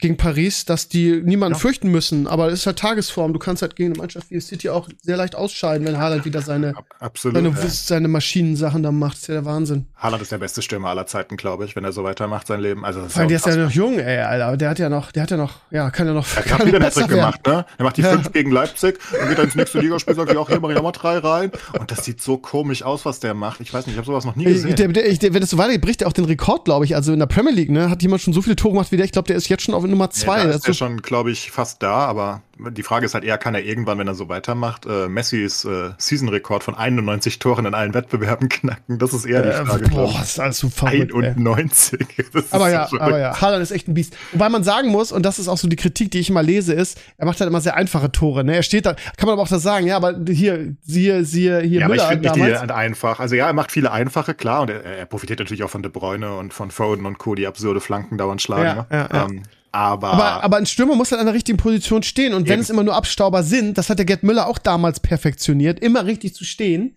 gegen 0.00 0.16
Paris, 0.16 0.64
dass 0.64 0.88
die 0.88 1.20
niemanden 1.22 1.54
ja. 1.54 1.60
fürchten 1.60 1.90
müssen. 1.90 2.26
Aber 2.26 2.48
es 2.48 2.60
ist 2.60 2.66
halt 2.66 2.78
Tagesform. 2.78 3.32
Du 3.32 3.38
kannst 3.38 3.62
halt 3.62 3.76
gegen 3.76 3.92
eine 3.92 3.98
Mannschaft 3.98 4.30
wie 4.30 4.40
City 4.40 4.68
auch 4.68 4.88
sehr 5.02 5.16
leicht 5.16 5.34
ausscheiden, 5.34 5.86
wenn 5.86 5.98
Haaland 5.98 6.24
wieder 6.24 6.42
seine, 6.42 6.74
Absolut, 6.98 7.36
seine, 7.36 7.48
ja. 7.48 7.68
seine 7.68 8.08
Maschinensachen 8.08 8.82
da 8.82 8.92
macht. 8.92 9.14
Das 9.14 9.22
ist 9.22 9.28
ja 9.28 9.34
der 9.34 9.44
Wahnsinn. 9.44 9.86
Haaland 9.96 10.22
ist 10.22 10.32
der 10.32 10.38
beste 10.38 10.62
Stürmer 10.62 10.88
aller 10.88 11.06
Zeiten, 11.06 11.36
glaube 11.36 11.64
ich, 11.64 11.76
wenn 11.76 11.84
er 11.84 11.92
so 11.92 12.04
weitermacht 12.04 12.46
sein 12.46 12.60
Leben. 12.60 12.84
Also 12.84 13.00
Vor 13.08 13.20
allem, 13.20 13.28
der 13.28 13.36
ist 13.36 13.46
ja 13.46 13.56
noch 13.56 13.70
jung, 13.70 13.98
ey, 13.98 14.18
Alter. 14.18 14.56
Der 14.56 14.70
hat 14.70 14.78
ja 14.78 14.88
noch, 14.88 15.12
der 15.12 15.22
hat 15.24 15.30
ja 15.30 15.36
noch, 15.36 15.54
ja, 15.70 15.90
kann 15.90 16.06
ja 16.06 16.12
noch. 16.12 16.26
Er 16.36 16.58
hat 16.58 16.66
wieder 16.66 16.80
einen 16.80 16.90
Trick 16.90 17.08
gemacht, 17.08 17.46
ne? 17.46 17.64
Er 17.78 17.84
macht 17.84 17.96
die 17.96 18.02
ja. 18.02 18.12
fünf 18.12 18.32
gegen 18.32 18.50
Leipzig 18.50 18.98
und 19.20 19.28
geht 19.28 19.38
dann 19.38 19.46
ins 19.46 19.54
nächste 19.54 19.80
Ligaspiel, 19.80 20.14
sagt, 20.14 20.32
ja, 20.32 20.46
hier 20.46 20.60
mach 20.60 20.70
ich 20.70 20.76
nochmal 20.76 20.92
drei 20.92 21.18
rein. 21.18 21.50
Und 21.78 21.90
das 21.90 22.04
sieht 22.04 22.20
so 22.20 22.38
komisch 22.38 22.82
aus, 22.82 23.04
was 23.04 23.20
der 23.20 23.34
macht. 23.34 23.60
Ich 23.60 23.72
weiß 23.72 23.86
nicht, 23.86 23.94
ich 23.94 23.98
habe 23.98 24.06
sowas 24.06 24.24
noch 24.24 24.36
nie 24.36 24.44
gesehen. 24.44 24.76
Der, 24.76 24.88
der, 24.88 25.12
der, 25.12 25.34
wenn 25.34 25.40
das 25.40 25.50
so 25.50 25.58
weitergeht, 25.58 25.82
bricht 25.82 26.02
er 26.02 26.08
auch 26.08 26.12
den 26.12 26.24
Rekord, 26.24 26.64
glaube 26.64 26.84
ich. 26.84 26.96
Also 26.96 27.12
in 27.12 27.18
der 27.18 27.26
Premier 27.26 27.52
League, 27.52 27.70
ne, 27.70 27.90
hat 27.90 28.02
jemand 28.02 28.22
schon 28.22 28.32
so 28.32 28.42
viele 28.42 28.56
Tore 28.56 28.74
gemacht 28.74 28.92
wie 28.92 28.96
der. 28.96 29.04
Ich 29.04 29.12
glaube, 29.12 29.28
der 29.28 29.36
ist 29.36 29.48
jetzt 29.48 29.62
schon 29.62 29.74
auf 29.74 29.84
Nummer 29.90 30.10
zwei. 30.10 30.38
Ja, 30.38 30.44
da 30.44 30.50
ist 30.50 30.66
der 30.66 30.72
schon, 30.72 31.02
glaube 31.02 31.30
ich, 31.30 31.50
fast 31.50 31.82
da, 31.82 31.94
aber 32.06 32.42
die 32.58 32.82
Frage 32.82 33.06
ist 33.06 33.14
halt 33.14 33.24
eher, 33.24 33.38
kann 33.38 33.54
er 33.54 33.64
irgendwann, 33.64 33.98
wenn 33.98 34.06
er 34.06 34.14
so 34.14 34.28
weitermacht, 34.28 34.84
äh, 34.84 35.08
Messis 35.08 35.64
äh, 35.64 35.90
Season-Rekord 35.96 36.62
von 36.62 36.74
91 36.74 37.38
Toren 37.38 37.64
in 37.64 37.74
allen 37.74 37.94
Wettbewerben 37.94 38.48
knacken? 38.50 38.98
Das 38.98 39.14
ist 39.14 39.24
eher 39.24 39.42
die 39.42 39.48
Äh, 39.48 39.64
Frage. 39.64 39.88
boah, 39.88 40.12
das 40.18 40.30
ist 40.32 40.40
alles 40.40 40.58
so 40.58 40.68
verrückt, 40.68 41.12
ey. 41.14 41.28
91. 41.28 42.00
Das 42.32 42.44
ist 42.44 42.52
Aber 42.52 42.66
so 42.66 42.70
ja, 42.72 42.86
verrückt. 42.86 43.02
aber 43.02 43.18
ja, 43.18 43.40
Haaland 43.40 43.62
ist 43.62 43.70
echt 43.70 43.88
ein 43.88 43.94
Biest. 43.94 44.14
Wobei 44.32 44.48
man 44.50 44.62
sagen 44.62 44.88
muss, 44.90 45.10
und 45.10 45.24
das 45.24 45.38
ist 45.38 45.48
auch 45.48 45.56
so 45.58 45.68
die 45.68 45.76
Kritik, 45.76 46.10
die 46.10 46.18
ich 46.20 46.28
immer 46.30 46.42
lese, 46.42 46.74
ist, 46.74 47.00
er 47.16 47.26
macht 47.26 47.40
halt 47.40 47.48
immer 47.48 47.60
sehr 47.62 47.76
einfache 47.76 48.12
Tore. 48.12 48.44
Ne? 48.44 48.56
Er 48.56 48.62
steht 48.62 48.84
da, 48.86 48.92
kann 48.94 49.26
man 49.26 49.30
aber 49.30 49.42
auch 49.42 49.48
das 49.48 49.62
sagen, 49.62 49.86
ja, 49.86 49.96
aber 49.96 50.14
hier, 50.28 50.74
siehe, 50.82 51.24
siehe, 51.24 51.60
hier 51.60 51.80
Ja, 51.80 51.86
aber 51.86 51.94
ich 51.94 52.00
Müller 52.02 52.10
finde 52.12 52.28
nicht 52.30 52.64
die 52.64 52.72
einfach. 52.72 53.20
Also 53.20 53.34
ja, 53.36 53.46
er 53.46 53.52
macht 53.54 53.72
viele 53.72 53.90
einfache, 53.90 54.34
klar, 54.34 54.62
und 54.62 54.70
er, 54.70 54.84
er 54.84 55.06
profitiert 55.06 55.38
natürlich 55.38 55.62
auch 55.64 55.70
von 55.70 55.82
De 55.82 55.90
Bruyne 55.90 56.34
und 56.36 56.52
von 56.52 56.70
Foden 56.70 57.06
und 57.06 57.18
Co., 57.18 57.34
die 57.34 57.46
absurde 57.46 57.80
Flanken 57.80 58.18
dauernd 58.18 58.42
schlagen. 58.42 58.64
Ja, 58.64 58.74
ne? 58.74 58.86
ja, 58.90 59.08
ja. 59.12 59.24
Ähm, 59.26 59.42
aber, 59.72 60.12
Aber, 60.12 60.44
aber 60.44 60.56
ein 60.56 60.66
Stürmer 60.66 60.96
muss 60.96 61.10
halt 61.12 61.20
an 61.20 61.26
der 61.26 61.34
richtigen 61.34 61.58
Position 61.58 62.02
stehen. 62.02 62.34
Und 62.34 62.46
wenn 62.46 62.54
Eben. 62.54 62.62
es 62.62 62.70
immer 62.70 62.82
nur 62.82 62.94
Abstauber 62.94 63.42
sind, 63.42 63.78
das 63.78 63.88
hat 63.88 63.98
der 63.98 64.06
Gerd 64.06 64.22
Müller 64.22 64.46
auch 64.48 64.58
damals 64.58 65.00
perfektioniert, 65.00 65.80
immer 65.80 66.06
richtig 66.06 66.34
zu 66.34 66.44
stehen. 66.44 66.96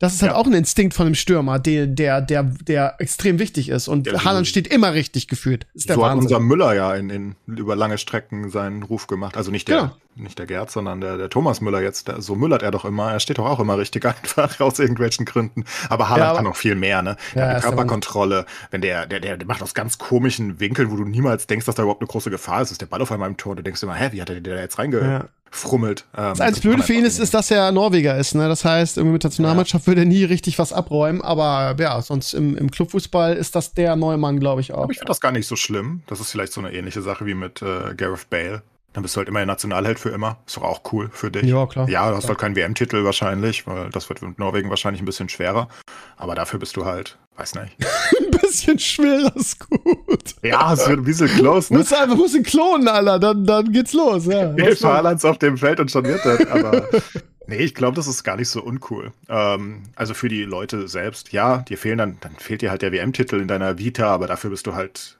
Das 0.00 0.14
ist 0.14 0.22
halt 0.22 0.32
Ja. 0.32 0.38
auch 0.38 0.46
ein 0.46 0.54
Instinkt 0.54 0.94
von 0.94 1.06
einem 1.06 1.14
Stürmer, 1.14 1.58
der, 1.58 1.86
der, 1.86 2.20
der, 2.22 2.42
der 2.42 2.94
extrem 2.98 3.38
wichtig 3.38 3.68
ist. 3.68 3.86
Und 3.86 4.06
Ja, 4.06 4.24
Haaland 4.24 4.48
steht 4.48 4.66
immer 4.66 4.94
richtig 4.94 5.28
gefühlt. 5.28 5.66
Ist 5.74 5.88
der 5.90 5.96
so 5.96 6.02
hat 6.04 6.12
Wahnsinn. 6.12 6.24
unser 6.26 6.40
Müller 6.40 6.74
ja 6.74 6.94
in, 6.94 7.10
in, 7.10 7.36
über 7.46 7.76
lange 7.76 7.98
Strecken 7.98 8.50
seinen 8.50 8.82
Ruf 8.82 9.06
gemacht. 9.06 9.36
Also 9.36 9.50
nicht 9.50 9.68
der, 9.68 9.76
Genau. 9.78 9.96
nicht 10.16 10.38
der 10.38 10.46
Gerd, 10.46 10.70
sondern 10.70 11.02
der, 11.02 11.18
der 11.18 11.28
Thomas 11.28 11.60
Müller 11.60 11.82
jetzt. 11.82 12.08
Der, 12.08 12.22
so 12.22 12.34
müllert 12.34 12.62
er 12.62 12.70
doch 12.70 12.86
immer. 12.86 13.12
Er 13.12 13.20
steht 13.20 13.36
doch 13.36 13.44
auch 13.44 13.60
immer 13.60 13.76
richtig 13.76 14.04
einfach 14.06 14.58
aus 14.60 14.78
irgendwelchen 14.78 15.26
Gründen. 15.26 15.64
Aber 15.90 16.08
Haaland 16.08 16.20
Ja, 16.24 16.28
aber- 16.30 16.36
kann 16.38 16.44
noch 16.46 16.56
viel 16.56 16.76
mehr, 16.76 17.02
ne? 17.02 17.16
Ja, 17.34 17.42
hat 17.48 17.52
der 17.56 17.60
Körperkontrolle. 17.60 18.46
Wenn 18.70 18.80
der, 18.80 19.04
der, 19.06 19.20
der, 19.20 19.36
der 19.36 19.46
macht 19.46 19.62
aus 19.62 19.74
ganz 19.74 19.98
komischen 19.98 20.60
Winkeln, 20.60 20.90
wo 20.90 20.96
du 20.96 21.04
niemals 21.04 21.46
denkst, 21.46 21.66
dass 21.66 21.74
da 21.74 21.82
überhaupt 21.82 22.00
eine 22.00 22.08
große 22.08 22.30
Gefahr 22.30 22.62
ist. 22.62 22.70
Ist 22.70 22.80
der 22.80 22.86
Ball 22.86 23.02
auf 23.02 23.12
einmal 23.12 23.28
im 23.28 23.36
Tor. 23.36 23.54
Du 23.54 23.62
denkst 23.62 23.82
immer, 23.82 23.94
hä, 23.94 24.08
wie 24.12 24.22
hat 24.22 24.30
er 24.30 24.36
den 24.40 24.44
da 24.44 24.58
jetzt 24.58 24.78
Ja. 24.78 25.28
Reingefrummelt? 25.52 26.04
Ähm, 26.16 26.24
Das 26.30 26.40
einzige 26.40 26.68
Blöde 26.68 26.82
für 26.82 26.92
ihn 26.92 27.04
ist, 27.04 27.18
ist, 27.18 27.34
dass 27.34 27.50
er 27.50 27.72
Norweger 27.72 28.16
ist. 28.16 28.34
Ne? 28.34 28.48
Das 28.48 28.64
heißt, 28.64 28.96
irgendwie 28.96 29.14
mit 29.14 29.24
der 29.24 29.30
Nationalmannschaft 29.30 29.86
würde 29.86 30.02
er 30.02 30.06
nie 30.06 30.24
richtig 30.24 30.58
was 30.58 30.72
abräumen. 30.72 31.22
Aber 31.22 31.76
ja, 31.78 32.00
sonst 32.02 32.34
im, 32.34 32.56
im 32.56 32.70
Clubfußball 32.70 33.34
ist 33.34 33.54
das 33.56 33.74
der 33.74 33.96
Neumann, 33.96 34.40
glaube 34.40 34.60
ich 34.60 34.72
auch. 34.72 34.84
Aber 34.84 34.92
ich 34.92 34.98
finde 34.98 35.10
das 35.10 35.20
gar 35.20 35.32
nicht 35.32 35.46
so 35.46 35.56
schlimm. 35.56 36.02
Das 36.06 36.20
ist 36.20 36.30
vielleicht 36.30 36.52
so 36.52 36.60
eine 36.60 36.72
ähnliche 36.72 37.02
Sache 37.02 37.26
wie 37.26 37.34
mit 37.34 37.62
äh, 37.62 37.94
Gareth 37.94 38.30
Bale. 38.30 38.62
Dann 38.92 39.04
bist 39.04 39.14
du 39.14 39.18
halt 39.18 39.28
immer 39.28 39.44
Nationalheld 39.46 40.00
für 40.00 40.08
immer. 40.08 40.38
Ist 40.46 40.56
doch 40.56 40.64
auch 40.64 40.80
cool 40.92 41.10
für 41.12 41.30
dich. 41.30 41.44
Ja, 41.44 41.64
klar. 41.66 41.88
Ja, 41.88 42.10
du 42.10 42.16
hast 42.16 42.26
halt 42.28 42.38
keinen 42.38 42.56
WM-Titel 42.56 43.04
wahrscheinlich, 43.04 43.64
weil 43.66 43.88
das 43.90 44.08
wird 44.08 44.20
mit 44.20 44.38
Norwegen 44.40 44.68
wahrscheinlich 44.68 45.00
ein 45.00 45.04
bisschen 45.04 45.28
schwerer. 45.28 45.68
Aber 46.16 46.34
dafür 46.34 46.58
bist 46.58 46.76
du 46.76 46.84
halt, 46.84 47.16
weiß 47.36 47.54
nicht. 47.54 47.76
ein 48.50 48.76
bisschen 48.76 48.78
schwerer 48.78 49.36
ist 49.36 49.58
gut. 49.60 50.34
Ja, 50.42 50.72
es 50.72 50.88
wird 50.88 50.98
ein 50.98 51.04
bisschen 51.04 51.28
close, 51.28 51.72
ne? 51.72 51.78
Muss 51.78 51.92
einfach 51.92 52.16
muss 52.16 52.34
ihn 52.34 52.42
klonen, 52.42 52.88
Alter. 52.88 53.18
Dann, 53.18 53.44
dann 53.44 53.72
geht's 53.72 53.92
los. 53.92 54.26
Ja. 54.26 54.52
Hilfe 54.52 54.88
Haalands 54.88 55.24
auf 55.24 55.38
dem 55.38 55.56
Feld 55.56 55.80
und 55.80 55.90
schon 55.90 56.04
wird 56.04 56.24
das, 56.24 56.46
aber 56.46 56.88
nee, 57.46 57.56
ich 57.56 57.74
glaube, 57.74 57.96
das 57.96 58.06
ist 58.06 58.24
gar 58.24 58.36
nicht 58.36 58.48
so 58.48 58.62
uncool. 58.62 59.12
Ähm, 59.28 59.82
also 59.96 60.14
für 60.14 60.28
die 60.28 60.44
Leute 60.44 60.88
selbst, 60.88 61.32
ja, 61.32 61.58
dir 61.58 61.78
fehlen 61.78 61.98
dann, 61.98 62.16
dann 62.20 62.32
fehlt 62.36 62.62
dir 62.62 62.70
halt 62.70 62.82
der 62.82 62.92
WM-Titel 62.92 63.40
in 63.40 63.48
deiner 63.48 63.78
Vita, 63.78 64.06
aber 64.08 64.26
dafür 64.26 64.50
bist 64.50 64.66
du 64.66 64.74
halt, 64.74 65.18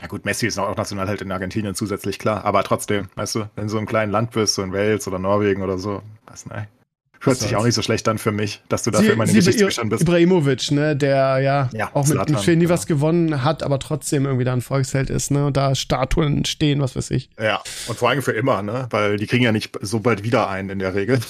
ja 0.00 0.06
gut, 0.06 0.24
Messi 0.24 0.46
ist 0.46 0.58
auch 0.58 0.76
Nationalheld 0.76 1.22
in 1.22 1.32
Argentinien 1.32 1.74
zusätzlich, 1.74 2.18
klar, 2.18 2.44
aber 2.44 2.64
trotzdem, 2.64 3.08
weißt 3.14 3.34
du, 3.36 3.50
wenn 3.54 3.64
du 3.64 3.70
so 3.70 3.78
im 3.78 3.86
kleinen 3.86 4.12
Land 4.12 4.32
bist, 4.32 4.54
so 4.54 4.62
in 4.62 4.72
Wales 4.72 5.06
oder 5.06 5.18
Norwegen 5.18 5.62
oder 5.62 5.78
so, 5.78 6.02
weiß 6.26 6.46
nicht. 6.46 6.68
Hört 7.24 7.38
sich 7.38 7.54
auch 7.56 7.64
nicht 7.64 7.74
so 7.74 7.82
schlecht 7.82 8.08
an 8.08 8.18
für 8.18 8.32
mich, 8.32 8.62
dass 8.68 8.82
du 8.82 8.90
dafür 8.90 9.12
immer 9.12 9.24
in 9.24 9.30
den 9.30 9.36
Geschichtsbüchern 9.36 9.88
bist. 9.88 10.02
Ibrahimovic, 10.02 10.70
ne, 10.72 10.96
der 10.96 11.38
ja, 11.40 11.70
Ja, 11.72 11.90
auch 11.94 12.04
mit 12.06 12.14
Zlatan, 12.14 12.34
dem 12.34 12.42
Spiel 12.42 12.56
nie 12.56 12.64
genau. 12.64 12.74
was 12.74 12.86
gewonnen 12.86 13.44
hat, 13.44 13.62
aber 13.62 13.78
trotzdem 13.78 14.24
irgendwie 14.26 14.44
da 14.44 14.52
ein 14.52 14.60
Volksheld 14.60 15.08
ist, 15.10 15.30
ne, 15.30 15.46
und 15.46 15.56
da 15.56 15.74
Statuen 15.74 16.44
stehen, 16.44 16.80
was 16.80 16.96
weiß 16.96 17.10
ich. 17.12 17.30
Ja, 17.40 17.62
und 17.86 17.96
vor 17.96 18.08
allem 18.10 18.22
für 18.22 18.32
immer, 18.32 18.62
ne? 18.62 18.88
Weil 18.90 19.16
die 19.18 19.26
kriegen 19.26 19.44
ja 19.44 19.52
nicht 19.52 19.78
so 19.82 20.00
bald 20.00 20.24
wieder 20.24 20.48
ein 20.48 20.68
in 20.68 20.78
der 20.80 20.94
Regel. 20.94 21.20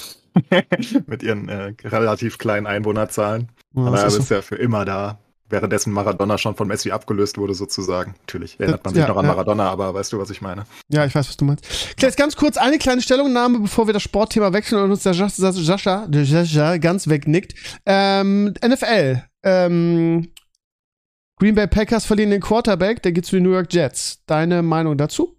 Mit 1.05 1.21
ihren 1.21 1.47
äh, 1.49 1.73
relativ 1.83 2.37
kleinen 2.39 2.65
Einwohnerzahlen. 2.65 3.51
Ja, 3.75 3.81
Aber 3.83 3.91
das 3.91 4.01
er 4.01 4.07
ist 4.07 4.17
ist 4.17 4.27
so. 4.29 4.35
ja 4.35 4.41
für 4.41 4.55
immer 4.55 4.85
da. 4.85 5.19
Währenddessen 5.53 5.93
Maradona 5.93 6.39
schon 6.39 6.55
von 6.55 6.67
Messi 6.67 6.89
abgelöst 6.89 7.37
wurde, 7.37 7.53
sozusagen. 7.53 8.15
Natürlich 8.21 8.59
erinnert 8.59 8.83
man 8.83 8.95
sich 8.95 9.03
Ja, 9.03 9.07
noch 9.07 9.17
an 9.17 9.25
ja. 9.25 9.33
Maradona, 9.33 9.69
aber 9.69 9.93
weißt 9.93 10.11
du, 10.11 10.17
was 10.17 10.31
ich 10.31 10.41
meine? 10.41 10.65
Ja, 10.89 11.05
ich 11.05 11.13
weiß, 11.13 11.29
was 11.29 11.37
du 11.37 11.45
meinst. 11.45 11.93
Jetzt 11.99 12.17
ganz 12.17 12.35
kurz 12.35 12.57
eine 12.57 12.79
kleine 12.79 13.03
Stellungnahme, 13.03 13.59
bevor 13.59 13.85
wir 13.85 13.93
das 13.93 14.01
Sportthema 14.01 14.51
wechseln 14.51 14.81
und 14.81 14.89
uns 14.89 15.03
Sascha, 15.03 16.07
der 16.07 16.25
Sascha 16.25 16.77
ganz 16.77 17.07
wegnickt. 17.07 17.53
Ähm, 17.85 18.55
NFL. 18.65 19.21
Ähm, 19.43 20.31
Green 21.37 21.53
Bay 21.53 21.67
Packers 21.67 22.05
verlieren 22.05 22.31
den 22.31 22.41
Quarterback, 22.41 23.03
der 23.03 23.11
geht 23.11 23.27
zu 23.27 23.35
den 23.35 23.43
New 23.43 23.51
York 23.53 23.71
Jets. 23.71 24.23
Deine 24.25 24.63
Meinung 24.63 24.97
dazu? 24.97 25.37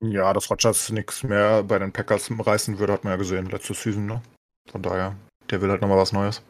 Ja, 0.00 0.32
dass 0.32 0.50
Rodgers 0.50 0.90
nichts 0.90 1.22
mehr 1.22 1.62
bei 1.62 1.78
den 1.78 1.92
Packers 1.92 2.28
reißen 2.28 2.80
würde, 2.80 2.92
hat 2.92 3.04
man 3.04 3.12
ja 3.12 3.16
gesehen, 3.18 3.46
letzte 3.46 3.74
Season, 3.74 4.04
ne? 4.04 4.20
Von 4.68 4.82
daher, 4.82 5.14
der 5.48 5.62
will 5.62 5.70
halt 5.70 5.80
nochmal 5.80 5.98
was 5.98 6.12
Neues. 6.12 6.42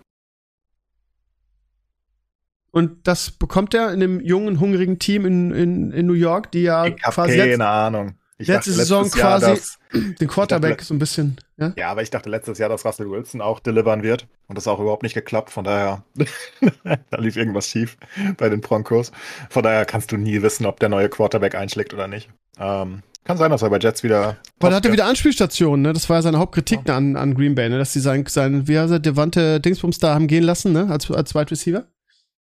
Und 2.72 3.06
das 3.06 3.30
bekommt 3.30 3.74
er 3.74 3.92
in 3.92 4.00
dem 4.00 4.18
jungen, 4.20 4.58
hungrigen 4.58 4.98
Team 4.98 5.24
in, 5.26 5.52
in, 5.52 5.92
in 5.92 6.06
New 6.06 6.14
York, 6.14 6.50
die 6.52 6.62
ja 6.62 6.86
ich 6.86 6.94
habe 7.02 7.14
quasi 7.14 7.36
keine 7.38 7.66
Ahnung. 7.66 8.14
Ich 8.38 8.48
letzte 8.48 8.70
dachte 8.70 8.80
Saison 8.80 9.04
Jahr, 9.04 9.38
quasi 9.38 9.46
dass- 9.46 9.78
den 10.18 10.26
Quarterback 10.26 10.78
dachte- 10.78 10.84
so 10.86 10.94
ein 10.94 10.98
bisschen, 10.98 11.36
ja? 11.58 11.72
Ja, 11.76 11.90
aber 11.90 12.02
ich 12.02 12.10
dachte 12.10 12.28
letztes 12.30 12.58
Jahr, 12.58 12.68
dass 12.70 12.84
Russell 12.84 13.08
Wilson 13.10 13.40
auch 13.40 13.60
delivern 13.60 14.02
wird. 14.02 14.26
Und 14.48 14.56
das 14.56 14.64
ist 14.64 14.68
auch 14.68 14.80
überhaupt 14.80 15.02
nicht 15.04 15.12
geklappt. 15.14 15.50
Von 15.50 15.62
daher, 15.64 16.02
da 16.84 17.18
lief 17.18 17.36
irgendwas 17.36 17.68
schief 17.68 17.96
bei 18.38 18.48
den 18.48 18.60
Broncos. 18.60 19.12
Von 19.50 19.62
daher 19.62 19.84
kannst 19.84 20.10
du 20.10 20.16
nie 20.16 20.42
wissen, 20.42 20.66
ob 20.66 20.80
der 20.80 20.88
neue 20.88 21.08
Quarterback 21.08 21.54
einschlägt 21.54 21.92
oder 21.94 22.08
nicht. 22.08 22.30
Ähm, 22.58 23.02
kann 23.24 23.36
sein, 23.36 23.50
dass 23.52 23.62
er 23.62 23.70
bei 23.70 23.78
Jets 23.78 24.02
wieder. 24.02 24.36
Weil 24.58 24.70
da 24.70 24.76
hat 24.76 24.86
er 24.86 24.92
wieder 24.92 25.04
Anspielstationen, 25.06 25.82
ne? 25.82 25.92
Das 25.92 26.08
war 26.08 26.16
ja 26.16 26.22
seine 26.22 26.38
Hauptkritik 26.38 26.88
an, 26.88 27.16
an 27.16 27.34
Green 27.34 27.54
Bay, 27.54 27.68
ne? 27.68 27.78
Dass 27.78 27.92
sie 27.92 28.00
sein, 28.00 28.24
sein 28.26 28.66
wie 28.66 28.78
heißt 28.78 28.92
er, 28.92 28.98
Devante 28.98 29.60
Dingsbums 29.60 29.98
da 30.00 30.14
haben 30.14 30.26
gehen 30.26 30.42
lassen, 30.42 30.72
ne? 30.72 30.88
Als, 30.90 31.08
als 31.10 31.34
Wide 31.34 31.50
Receiver. 31.52 31.84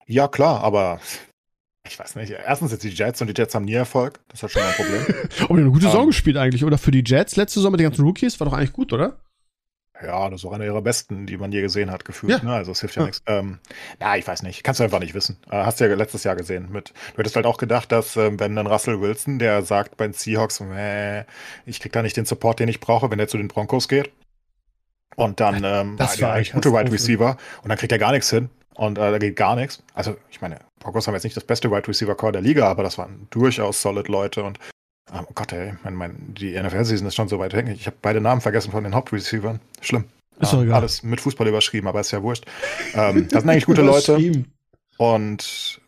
Ja, 0.10 0.28
klar, 0.28 0.64
aber 0.64 1.00
ich 1.88 1.98
weiß 2.00 2.16
nicht. 2.16 2.32
Erstens 2.32 2.72
jetzt 2.72 2.84
die 2.84 2.90
Jets 2.90 3.22
und 3.22 3.28
die 3.28 3.34
Jets 3.40 3.54
haben 3.56 3.66
nie 3.66 3.74
Erfolg. 3.74 4.20
Das 4.28 4.40
ist 4.40 4.44
halt 4.44 4.52
schon 4.52 4.62
mal 4.64 4.70
ein 4.70 4.76
Problem. 4.76 5.30
Aber 5.46 5.56
eine 5.58 5.70
gute 5.70 5.86
Saison 5.86 6.02
Ähm. 6.02 6.08
gespielt 6.08 6.38
eigentlich, 6.38 6.64
oder? 6.66 6.78
Für 6.78 6.92
die 6.92 7.04
Jets 7.06 7.36
letzte 7.36 7.60
Saison 7.60 7.72
mit 7.72 7.80
den 7.80 7.86
ganzen 7.86 8.04
Rookies 8.06 8.40
war 8.40 8.46
doch 8.46 8.54
eigentlich 8.54 8.74
gut, 8.74 8.92
oder? 8.94 9.18
ja, 10.02 10.30
das 10.30 10.40
ist 10.42 10.46
auch 10.46 10.54
einer 10.54 10.64
ihrer 10.64 10.82
besten, 10.82 11.26
die 11.26 11.36
man 11.36 11.52
je 11.52 11.60
gesehen 11.62 11.92
hat, 11.92 12.06
gefühlt. 12.06 12.32
Ja. 12.32 12.42
Ne? 12.44 12.54
Also 12.54 12.72
es 12.72 12.80
hilft 12.80 12.96
ja, 12.96 13.02
Ja. 13.02 13.06
nichts. 13.08 13.22
Ähm, 13.26 13.60
ja, 14.00 14.16
ich 14.16 14.26
weiß 14.26 14.44
nicht. 14.44 14.64
Kannst 14.64 14.80
du 14.80 14.86
einfach 14.86 15.00
nicht 15.00 15.14
wissen. 15.14 15.36
Äh, 15.52 15.58
hast 15.66 15.80
du 15.82 15.90
ja 15.90 15.94
letztes 15.94 16.24
Jahr 16.24 16.38
gesehen. 16.38 16.72
Mit, 16.72 16.94
du 17.14 17.18
hättest 17.18 17.36
halt 17.36 17.46
auch 17.46 17.58
gedacht, 17.58 17.92
dass 17.92 18.16
ähm, 18.16 18.40
wenn 18.40 18.56
dann 18.56 18.66
Russell 18.66 19.02
Wilson, 19.02 19.40
der 19.40 19.62
sagt 19.64 19.98
bei 19.98 20.08
den 20.08 20.14
Seahawks, 20.14 20.64
ich 21.66 21.80
krieg 21.82 21.92
da 21.92 22.02
nicht 22.02 22.16
den 22.16 22.26
Support, 22.26 22.62
den 22.62 22.70
ich 22.70 22.80
brauche, 22.80 23.12
wenn 23.12 23.18
der 23.18 23.28
zu 23.28 23.36
den 23.38 23.50
Broncos 23.50 23.90
geht. 23.90 24.10
Und 25.18 25.42
dann 25.42 25.64
ähm, 25.66 25.98
Das 25.98 26.22
war 26.22 26.32
eigentlich 26.34 26.54
gute 26.54 26.72
Wide. 26.72 26.92
Receiver 26.94 27.36
und 27.64 27.68
dann 27.70 27.78
kriegt 27.78 27.92
er 27.92 28.00
gar 28.00 28.14
nichts 28.14 28.30
hin. 28.30 28.50
Und 28.80 28.98
äh, 28.98 29.12
da 29.12 29.18
geht 29.18 29.36
gar 29.36 29.58
nichts. 29.58 29.84
Also, 29.94 30.16
ich 30.32 30.40
meine, 30.40 30.58
Broncos 30.80 31.06
haben 31.06 31.14
jetzt 31.14 31.26
nicht 31.26 31.36
das 31.36 31.44
beste 31.44 31.70
Wide 31.70 31.86
Receiver 31.86 32.16
Core 32.16 32.32
der 32.32 32.42
Liga, 32.42 32.66
aber 32.66 32.82
das 32.82 32.98
waren 32.98 33.28
durchaus 33.30 33.82
solid 33.82 34.08
Leute 34.08 34.42
und 34.42 34.58
ähm, 35.14 35.26
oh 35.28 35.32
Gott, 35.36 35.52
ey, 35.52 35.74
mein, 35.84 35.96
mein, 35.96 36.16
die 36.34 36.58
NFL-Season 36.58 37.06
ist 37.06 37.16
schon 37.16 37.28
so 37.28 37.40
weit 37.40 37.52
weg. 37.52 37.68
Ich 37.68 37.88
habe 37.88 37.98
beide 38.02 38.22
Namen 38.22 38.40
vergessen 38.40 38.72
von 38.72 38.86
den 38.86 38.96
Hauptreceivern. 38.96 39.60
Schlimm. 39.82 40.06
Ist 40.40 40.54
doch 40.54 40.60
Ähm, 40.60 40.68
egal. 40.68 40.80
Alles 40.80 41.04
mit 41.04 41.20
Fußball 41.20 41.46
überschrieben, 41.46 41.90
aber 41.90 42.00
ist 42.00 42.12
ja 42.12 42.24
wurscht. 42.24 42.46
Ähm, 42.94 43.28
das 43.30 43.42
sind 43.42 43.50
eigentlich 43.50 43.66
gute 43.66 43.82
Leute 43.82 44.46
und 44.98 45.82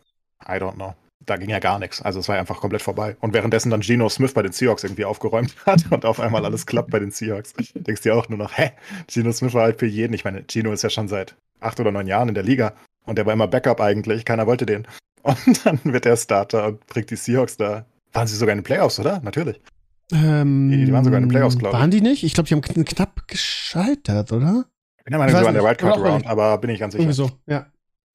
I 0.46 0.52
don't 0.52 0.74
know. 0.74 0.94
Da 1.24 1.38
ging 1.38 1.48
ja 1.48 1.60
gar 1.60 1.78
nichts. 1.78 2.02
Also 2.02 2.20
es 2.20 2.28
war 2.28 2.36
einfach 2.36 2.60
komplett 2.60 2.82
vorbei. 2.82 3.16
Und 3.20 3.32
währenddessen 3.32 3.70
dann 3.70 3.80
Geno 3.80 4.10
Smith 4.10 4.34
bei 4.34 4.42
den 4.42 4.52
Seahawks 4.52 4.84
irgendwie 4.84 5.06
aufgeräumt 5.06 5.54
hat 5.64 5.90
und 5.90 6.04
auf 6.04 6.20
einmal 6.20 6.44
alles 6.44 6.66
klappt 6.66 6.90
bei 6.90 6.98
den 6.98 7.10
Seahawks, 7.10 7.54
denkst 7.72 8.02
du 8.02 8.10
dir 8.10 8.16
auch 8.16 8.28
nur 8.28 8.38
noch, 8.38 8.58
hä? 8.58 8.72
Geno 9.06 9.32
Smith 9.32 9.54
war 9.54 9.62
halt 9.62 9.78
für 9.78 9.86
jeden. 9.86 10.12
Ich 10.12 10.24
meine, 10.24 10.42
Geno 10.42 10.72
ist 10.72 10.82
ja 10.82 10.90
schon 10.90 11.08
seit 11.08 11.34
acht 11.62 11.80
oder 11.80 11.90
neun 11.92 12.06
Jahren 12.06 12.28
in 12.28 12.34
der 12.34 12.44
Liga 12.44 12.74
und 13.06 13.16
der 13.18 13.26
war 13.26 13.32
immer 13.32 13.48
Backup 13.48 13.80
eigentlich. 13.80 14.24
Keiner 14.24 14.46
wollte 14.46 14.66
den. 14.66 14.86
Und 15.22 15.64
dann 15.64 15.78
wird 15.84 16.04
er 16.04 16.16
Starter 16.16 16.66
und 16.66 16.84
bringt 16.88 17.08
die 17.10 17.14
Seahawks 17.16 17.56
da. 17.56 17.86
Waren 18.12 18.26
sie 18.26 18.34
sogar 18.36 18.54
in 18.54 18.58
den 18.58 18.64
Playoffs, 18.64 18.98
oder? 18.98 19.20
Natürlich. 19.22 19.60
Ähm, 20.12 20.68
Die- 20.70 20.84
die 20.84 20.92
waren 20.92 21.04
sogar 21.04 21.18
in 21.18 21.24
den 21.26 21.30
Playoffs, 21.30 21.56
glaub 21.56 21.72
ich. 21.74 21.78
Waren 21.78 21.92
die 21.92 22.00
nicht? 22.00 22.24
Ich 22.24 22.34
glaube, 22.34 22.48
die 22.48 22.54
haben 22.54 22.60
kn 22.60 22.84
knapp 22.84 23.28
gescheitert, 23.28 24.32
oder? 24.32 24.64
Ich 24.98 25.04
bin 25.04 25.12
der 25.12 25.18
Meinung, 25.20 25.36
sie 25.38 25.44
waren 25.44 25.54
der 25.54 25.62
nicht. 25.62 25.70
Wildcard 25.70 25.96
Oder 25.96 26.02
auch 26.04 26.08
Round, 26.12 26.22
nicht. 26.24 26.30
aber 26.30 26.58
bin 26.58 26.70
ich 26.70 26.80
ganz 26.80 26.94
sicher. 26.94 27.12
So, 27.12 27.30
ja. 27.46 27.66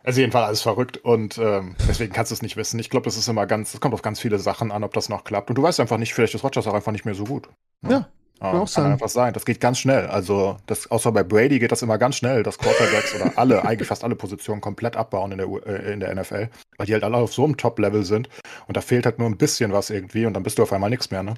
Also 0.03 0.19
jedenfalls 0.21 0.47
alles 0.47 0.61
verrückt 0.61 0.97
und 0.97 1.37
ähm, 1.37 1.75
deswegen 1.87 2.13
kannst 2.13 2.31
du 2.31 2.33
es 2.35 2.41
nicht 2.41 2.55
wissen. 2.57 2.79
Ich 2.79 2.89
glaube, 2.89 3.05
das 3.05 3.17
ist 3.17 3.27
immer 3.27 3.45
ganz, 3.47 3.73
es 3.73 3.79
kommt 3.81 3.93
auf 3.93 4.01
ganz 4.01 4.19
viele 4.19 4.37
Sachen 4.39 4.71
an, 4.71 4.83
ob 4.83 4.93
das 4.93 5.09
noch 5.09 5.23
klappt. 5.23 5.49
Und 5.49 5.57
du 5.57 5.63
weißt 5.63 5.79
einfach 5.79 5.97
nicht, 5.97 6.13
vielleicht 6.13 6.33
ist 6.35 6.43
Rogers 6.43 6.67
auch 6.67 6.73
einfach 6.73 6.91
nicht 6.91 7.03
mehr 7.05 7.15
so 7.15 7.23
gut. 7.25 7.49
Ja, 7.87 8.07
ja 8.41 8.51
kann 8.51 8.61
auch 8.61 8.67
sein. 8.67 8.91
einfach 8.93 9.09
sein. 9.09 9.33
Das 9.33 9.45
geht 9.45 9.59
ganz 9.59 9.79
schnell. 9.79 10.07
Also 10.07 10.57
das, 10.65 10.89
außer 10.89 11.11
bei 11.11 11.23
Brady 11.23 11.59
geht 11.59 11.71
das 11.71 11.81
immer 11.81 11.97
ganz 11.97 12.15
schnell, 12.15 12.43
dass 12.43 12.57
Quarterbacks 12.57 13.15
oder 13.15 13.37
alle, 13.37 13.65
eigentlich 13.65 13.87
fast 13.87 14.03
alle 14.03 14.15
Positionen 14.15 14.61
komplett 14.61 14.95
abbauen 14.95 15.31
in 15.31 15.37
der, 15.37 15.47
äh, 15.65 15.93
in 15.93 15.99
der 15.99 16.13
NFL, 16.15 16.49
weil 16.77 16.87
die 16.87 16.93
halt 16.93 17.03
alle 17.03 17.17
auf 17.17 17.33
so 17.33 17.43
einem 17.43 17.57
Top-Level 17.57 18.03
sind 18.03 18.29
und 18.67 18.77
da 18.77 18.81
fehlt 18.81 19.05
halt 19.05 19.19
nur 19.19 19.27
ein 19.27 19.37
bisschen 19.37 19.73
was 19.73 19.89
irgendwie 19.89 20.25
und 20.25 20.33
dann 20.33 20.43
bist 20.43 20.57
du 20.57 20.63
auf 20.63 20.73
einmal 20.73 20.89
nichts 20.89 21.11
mehr, 21.11 21.23
ne? 21.23 21.35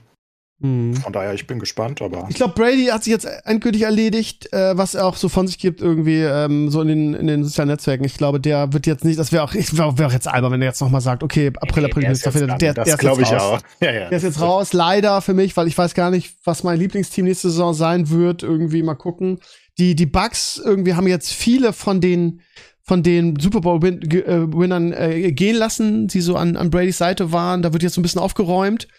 Mhm. 0.62 0.96
Von 0.96 1.14
daher, 1.14 1.34
ich 1.34 1.48
bin 1.48 1.58
gespannt, 1.58 2.02
aber. 2.02 2.26
Ich 2.30 2.36
glaube, 2.36 2.54
Brady 2.54 2.88
hat 2.88 3.06
sich 3.06 3.12
jetzt 3.12 3.26
endgültig 3.46 3.84
erledigt, 3.84 4.52
äh, 4.52 4.78
was 4.78 4.94
er 4.94 5.06
auch 5.06 5.16
so 5.16 5.30
von 5.30 5.48
sich 5.48 5.58
gibt, 5.58 5.80
irgendwie 5.80 6.22
ähm, 6.22 6.70
so 6.70 6.82
in 6.82 6.90
den, 6.90 7.14
in 7.14 7.28
den 7.28 7.46
sozialen 7.46 7.70
Netzwerken. 7.70 8.04
Ich 8.04 8.18
glaube, 8.18 8.42
der 8.42 8.74
wird 8.74 8.86
jetzt 8.86 9.06
nicht, 9.06 9.18
das 9.18 9.32
wäre 9.32 9.44
auch, 9.44 9.54
ich 9.54 9.78
wäre 9.78 9.98
wär 9.98 10.08
auch 10.08 10.12
jetzt 10.12 10.28
albern, 10.28 10.52
wenn 10.52 10.62
er 10.62 10.68
jetzt 10.68 10.82
nochmal 10.82 11.00
sagt, 11.00 11.24
okay, 11.24 11.48
April, 11.62 11.86
April, 11.86 12.04
der, 12.04 12.12
ist 12.12 12.26
der, 12.26 12.58
der, 12.58 12.74
der 12.74 12.86
ist 12.86 13.02
jetzt 13.02 13.06
raus. 13.06 13.62
Ja, 13.80 13.92
ja. 13.92 14.10
Der 14.10 14.12
ist 14.12 14.24
jetzt 14.24 14.42
raus, 14.42 14.74
leider 14.74 15.22
für 15.22 15.34
mich, 15.34 15.56
weil 15.56 15.68
ich 15.68 15.78
weiß 15.78 15.94
gar 15.94 16.12
nicht, 16.12 16.36
was 16.44 16.64
mein 16.64 16.78
Lieblingsteam 16.78 17.26
nächste 17.26 17.50
Saison 17.50 17.74
sein 17.74 18.10
wird. 18.10 18.44
Irgendwie 18.44 18.84
mal 18.84 18.96
gucken. 18.96 19.40
Die, 19.78 19.96
die 19.96 20.08
Bugs 20.08 20.62
irgendwie 20.64 20.96
haben 20.96 21.08
jetzt 21.08 21.32
viele 21.32 21.72
von 21.72 22.02
den, 22.02 22.42
von 22.84 23.02
den 23.02 23.40
Super 23.40 23.62
Bowl-Winnern 23.62 24.92
äh, 24.92 25.32
gehen 25.32 25.56
lassen, 25.56 26.08
die 26.08 26.20
so 26.20 26.36
an, 26.36 26.58
an 26.58 26.70
Bradys 26.70 26.98
Seite 26.98 27.32
waren. 27.32 27.62
Da 27.62 27.72
wird 27.72 27.84
jetzt 27.84 27.94
so 27.94 28.02
ein 28.02 28.04
bisschen 28.04 28.20
aufgeräumt. 28.20 28.90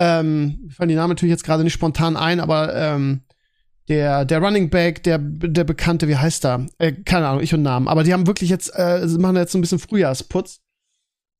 Ähm, 0.00 0.58
mir 0.62 0.70
fallen 0.70 0.88
die 0.88 0.94
Namen 0.94 1.10
natürlich 1.10 1.30
jetzt 1.30 1.44
gerade 1.44 1.62
nicht 1.62 1.74
spontan 1.74 2.16
ein, 2.16 2.40
aber 2.40 2.74
ähm, 2.74 3.20
der, 3.88 4.24
der 4.24 4.40
Running 4.40 4.70
Back, 4.70 5.02
der, 5.02 5.18
der 5.18 5.64
Bekannte, 5.64 6.08
wie 6.08 6.16
heißt 6.16 6.46
er? 6.46 6.66
Äh, 6.78 6.92
keine 6.92 7.28
Ahnung, 7.28 7.42
ich 7.42 7.52
und 7.52 7.62
Namen. 7.62 7.86
Aber 7.86 8.02
die 8.02 8.12
haben 8.12 8.26
wirklich 8.26 8.48
jetzt, 8.48 8.70
äh, 8.74 9.06
machen 9.18 9.36
jetzt 9.36 9.52
so 9.52 9.58
ein 9.58 9.60
bisschen 9.60 9.78
Frühjahrsputz. 9.78 10.60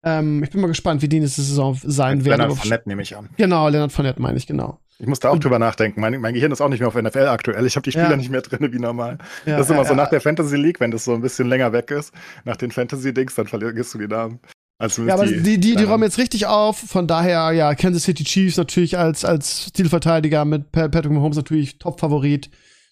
Ähm, 0.02 0.42
ich 0.42 0.50
bin 0.50 0.60
mal 0.60 0.66
gespannt, 0.66 1.00
wie 1.00 1.08
die 1.08 1.20
nächste 1.20 1.42
Saison 1.42 1.78
sein 1.82 2.24
werden. 2.24 2.40
Leonard 2.40 2.58
Fournette 2.58 2.88
nehme 2.88 3.02
ich 3.02 3.16
an. 3.16 3.30
Genau, 3.36 3.68
Leonard 3.68 3.92
Fournette 3.92 4.20
meine 4.20 4.36
ich, 4.36 4.46
genau. 4.46 4.78
Ich 4.98 5.06
muss 5.06 5.20
da 5.20 5.30
auch 5.30 5.38
drüber 5.38 5.58
nachdenken. 5.58 6.00
Mein, 6.00 6.20
mein, 6.20 6.34
Gehirn 6.34 6.52
ist 6.52 6.60
auch 6.60 6.68
nicht 6.68 6.80
mehr 6.80 6.88
auf 6.88 6.94
NFL 6.94 7.28
aktuell. 7.28 7.64
Ich 7.64 7.76
habe 7.76 7.84
die 7.84 7.92
Spieler 7.92 8.10
ja. 8.10 8.16
nicht 8.16 8.30
mehr 8.30 8.42
drin 8.42 8.70
wie 8.70 8.78
normal. 8.78 9.16
Ja, 9.46 9.56
das 9.56 9.66
ist 9.66 9.70
immer 9.70 9.82
ja, 9.82 9.88
so 9.88 9.94
nach 9.94 10.10
der 10.10 10.20
Fantasy 10.20 10.56
League, 10.56 10.80
wenn 10.80 10.90
das 10.90 11.04
so 11.04 11.14
ein 11.14 11.22
bisschen 11.22 11.48
länger 11.48 11.72
weg 11.72 11.90
ist, 11.90 12.12
nach 12.44 12.56
den 12.56 12.70
Fantasy-Dings, 12.70 13.34
dann 13.34 13.46
vergisst 13.46 13.94
du 13.94 13.98
die 13.98 14.08
Namen. 14.08 14.40
Also 14.80 15.04
ja, 15.04 15.12
aber 15.12 15.26
die, 15.26 15.42
die, 15.42 15.60
die, 15.60 15.76
die 15.76 15.84
räumen 15.84 16.04
jetzt 16.04 16.16
richtig 16.16 16.46
auf. 16.46 16.78
Von 16.78 17.06
daher, 17.06 17.52
ja, 17.52 17.74
Kansas 17.74 18.04
City 18.04 18.24
Chiefs 18.24 18.56
natürlich 18.56 18.96
als, 18.96 19.26
als 19.26 19.70
Zielverteidiger 19.74 20.46
mit 20.46 20.72
Patrick 20.72 21.10
Mahomes 21.12 21.36
natürlich 21.36 21.78
Top-Favorit. 21.78 22.46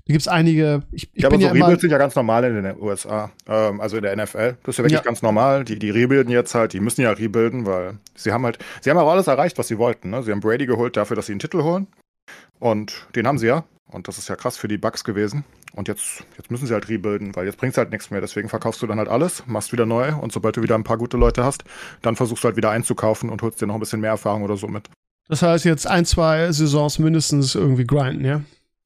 Da 0.07 0.13
gibt's 0.13 0.29
einige. 0.29 0.83
Ich, 0.93 1.09
ich 1.15 1.23
ja, 1.23 1.29
aber 1.29 1.39
so 1.39 1.47
ja 1.47 1.53
Rebuilds 1.53 1.81
sind 1.81 1.91
ja 1.91 1.97
ganz 1.97 2.15
normal 2.15 2.45
in 2.45 2.63
den 2.63 2.79
USA, 2.79 3.31
ähm, 3.49 3.81
also 3.81 3.97
in 3.97 4.03
der 4.03 4.15
NFL. 4.17 4.59
Das 4.65 4.75
ist 4.75 4.79
ja 4.79 4.85
wirklich 4.85 4.99
ja. 4.99 5.03
ganz 5.03 5.23
normal. 5.23 5.65
Die, 5.65 5.79
die 5.79 5.89
rebuilden 5.89 6.31
jetzt 6.31 6.55
halt, 6.55 6.75
die 6.75 6.81
müssen 6.81 7.01
ja 7.01 7.11
rebuilden, 7.11 7.65
weil 7.65 7.97
sie 8.15 8.33
haben 8.33 8.45
halt, 8.45 8.59
sie 8.83 8.91
haben 8.91 8.99
auch 8.99 9.11
alles 9.11 9.27
erreicht, 9.27 9.57
was 9.57 9.69
sie 9.69 9.79
wollten. 9.79 10.11
Ne? 10.11 10.23
Sie 10.23 10.31
haben 10.31 10.41
Brady 10.41 10.67
geholt 10.67 10.95
dafür, 10.95 11.17
dass 11.17 11.25
sie 11.25 11.33
einen 11.33 11.41
Titel 11.41 11.63
holen. 11.63 11.87
Und 12.59 13.07
den 13.17 13.27
haben 13.27 13.39
sie 13.39 13.47
ja. 13.47 13.65
Und 13.87 14.09
das 14.09 14.19
ist 14.19 14.29
ja 14.29 14.37
krass 14.37 14.59
für 14.59 14.69
die 14.69 14.77
Bucks 14.77 15.05
gewesen. 15.05 15.45
Und 15.73 15.89
jetzt, 15.89 16.25
jetzt 16.37 16.51
müssen 16.51 16.67
sie 16.67 16.73
halt 16.73 16.89
rebuilden, 16.89 17.37
weil 17.37 17.47
jetzt 17.47 17.59
bringt 17.59 17.73
es 17.73 17.79
halt 17.79 17.91
nichts 17.91 18.11
mehr. 18.11 18.21
Deswegen 18.21 18.49
verkaufst 18.49 18.83
du 18.83 18.87
dann 18.87 18.99
halt 18.99 19.09
alles, 19.09 19.45
machst 19.47 19.73
wieder 19.73 19.87
neu 19.87 20.15
und 20.15 20.33
sobald 20.33 20.57
du 20.57 20.63
wieder 20.63 20.75
ein 20.75 20.85
paar 20.85 20.99
gute 20.99 21.17
Leute 21.17 21.45
hast, 21.45 21.65
dann 22.03 22.17
versuchst 22.17 22.43
du 22.43 22.49
halt 22.49 22.57
wieder 22.57 22.71
einzukaufen 22.71 23.31
und 23.31 23.43
holst 23.43 23.61
dir 23.61 23.67
noch 23.67 23.75
ein 23.75 23.81
bisschen 23.81 24.01
mehr 24.01 24.11
Erfahrung 24.11 24.43
oder 24.43 24.57
so 24.57 24.69
mit. 24.69 24.89
Das 25.29 25.43
heißt 25.43 25.67
jetzt 25.67 25.87
ein, 25.87 26.07
zwei 26.07 26.51
Saisons 26.53 26.99
mindestens 26.99 27.55
irgendwie 27.55 27.87
grinden, 27.87 28.25
ja? 28.25 28.41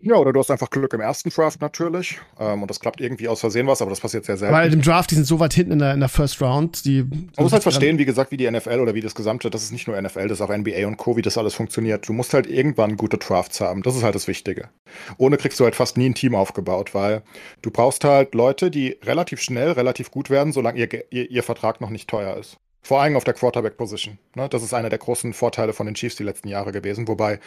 Ja, 0.05 0.17
oder 0.17 0.33
du 0.33 0.41
hast 0.41 0.51
einfach 0.51 0.69
Glück 0.69 0.93
im 0.95 1.01
ersten 1.01 1.31
Draft 1.31 1.61
natürlich. 1.61 2.19
Ähm, 2.39 2.63
und 2.63 2.69
das 2.69 2.81
klappt 2.81 3.01
irgendwie 3.01 3.29
aus 3.29 3.41
Versehen 3.41 3.69
was, 3.69 3.81
aber 3.81 3.91
das 3.91 4.01
passiert 4.01 4.25
sehr 4.25 4.37
selten. 4.37 4.53
Weil 4.53 4.73
im 4.73 4.83
Draft, 4.83 5.13
die 5.13 5.15
sind 5.15 5.27
so 5.27 5.39
weit 5.39 5.55
hinten 5.55 5.73
in 5.73 5.79
der, 5.79 5.95
in 5.95 6.01
der 6.01 6.09
First 6.09 6.43
Round. 6.43 6.85
Die 6.85 7.05
Man 7.05 7.31
muss 7.39 7.53
halt 7.53 7.63
verstehen, 7.63 7.99
wie 7.99 8.05
gesagt, 8.05 8.33
wie 8.33 8.37
die 8.37 8.51
NFL 8.51 8.81
oder 8.81 8.95
wie 8.95 9.01
das 9.01 9.15
Gesamte, 9.15 9.49
das 9.49 9.63
ist 9.63 9.71
nicht 9.71 9.87
nur 9.87 10.01
NFL, 10.01 10.27
das 10.27 10.41
ist 10.41 10.43
auch 10.43 10.55
NBA 10.55 10.87
und 10.89 10.97
Co., 10.97 11.17
wie 11.17 11.23
das 11.23 11.39
alles 11.39 11.55
funktioniert. 11.55 12.09
Du 12.09 12.13
musst 12.13 12.35
halt 12.35 12.49
irgendwann 12.49 12.97
gute 12.97 13.17
Drafts 13.17 13.61
haben. 13.61 13.83
Das 13.83 13.95
ist 13.95 14.03
halt 14.03 14.17
das 14.17 14.27
Wichtige. 14.27 14.71
Ohne 15.19 15.37
kriegst 15.37 15.61
du 15.61 15.65
halt 15.65 15.77
fast 15.77 15.97
nie 15.97 16.09
ein 16.09 16.15
Team 16.15 16.35
aufgebaut, 16.35 16.95
weil 16.95 17.23
du 17.63 17.71
brauchst 17.71 18.03
halt 18.03 18.35
Leute, 18.35 18.73
die 18.73 18.99
relativ 19.05 19.41
schnell, 19.41 19.71
relativ 19.71 20.11
gut 20.11 20.31
werden, 20.31 20.53
solange 20.53 20.81
ihr, 20.81 20.89
ihr, 21.11 21.31
ihr 21.31 21.43
Vertrag 21.45 21.81
noch 21.81 21.91
nicht 21.91 22.11
teuer 22.11 22.37
ist. 22.37 22.57
Vor 22.85 23.01
allem 23.01 23.17
auf 23.17 23.23
der 23.23 23.35
Quarterback-Position. 23.35 24.19
Ne? 24.35 24.49
Das 24.49 24.65
ist 24.65 24.75
einer 24.75 24.89
der 24.89 24.99
großen 24.99 25.33
Vorteile 25.33 25.73
von 25.73 25.87
den 25.87 25.95
Chiefs 25.95 26.17
die 26.17 26.25
letzten 26.25 26.49
Jahre 26.49 26.73
gewesen, 26.73 27.07
wobei 27.07 27.39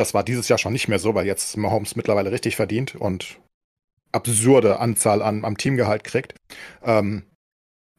das 0.00 0.14
war 0.14 0.24
dieses 0.24 0.48
Jahr 0.48 0.58
schon 0.58 0.72
nicht 0.72 0.88
mehr 0.88 0.98
so, 0.98 1.14
weil 1.14 1.26
jetzt 1.26 1.56
Mahomes 1.56 1.94
mittlerweile 1.94 2.32
richtig 2.32 2.56
verdient 2.56 2.94
und 2.94 3.38
absurde 4.12 4.80
Anzahl 4.80 5.22
an, 5.22 5.44
am 5.44 5.56
Teamgehalt 5.56 6.04
kriegt. 6.04 6.34
Ähm, 6.82 7.24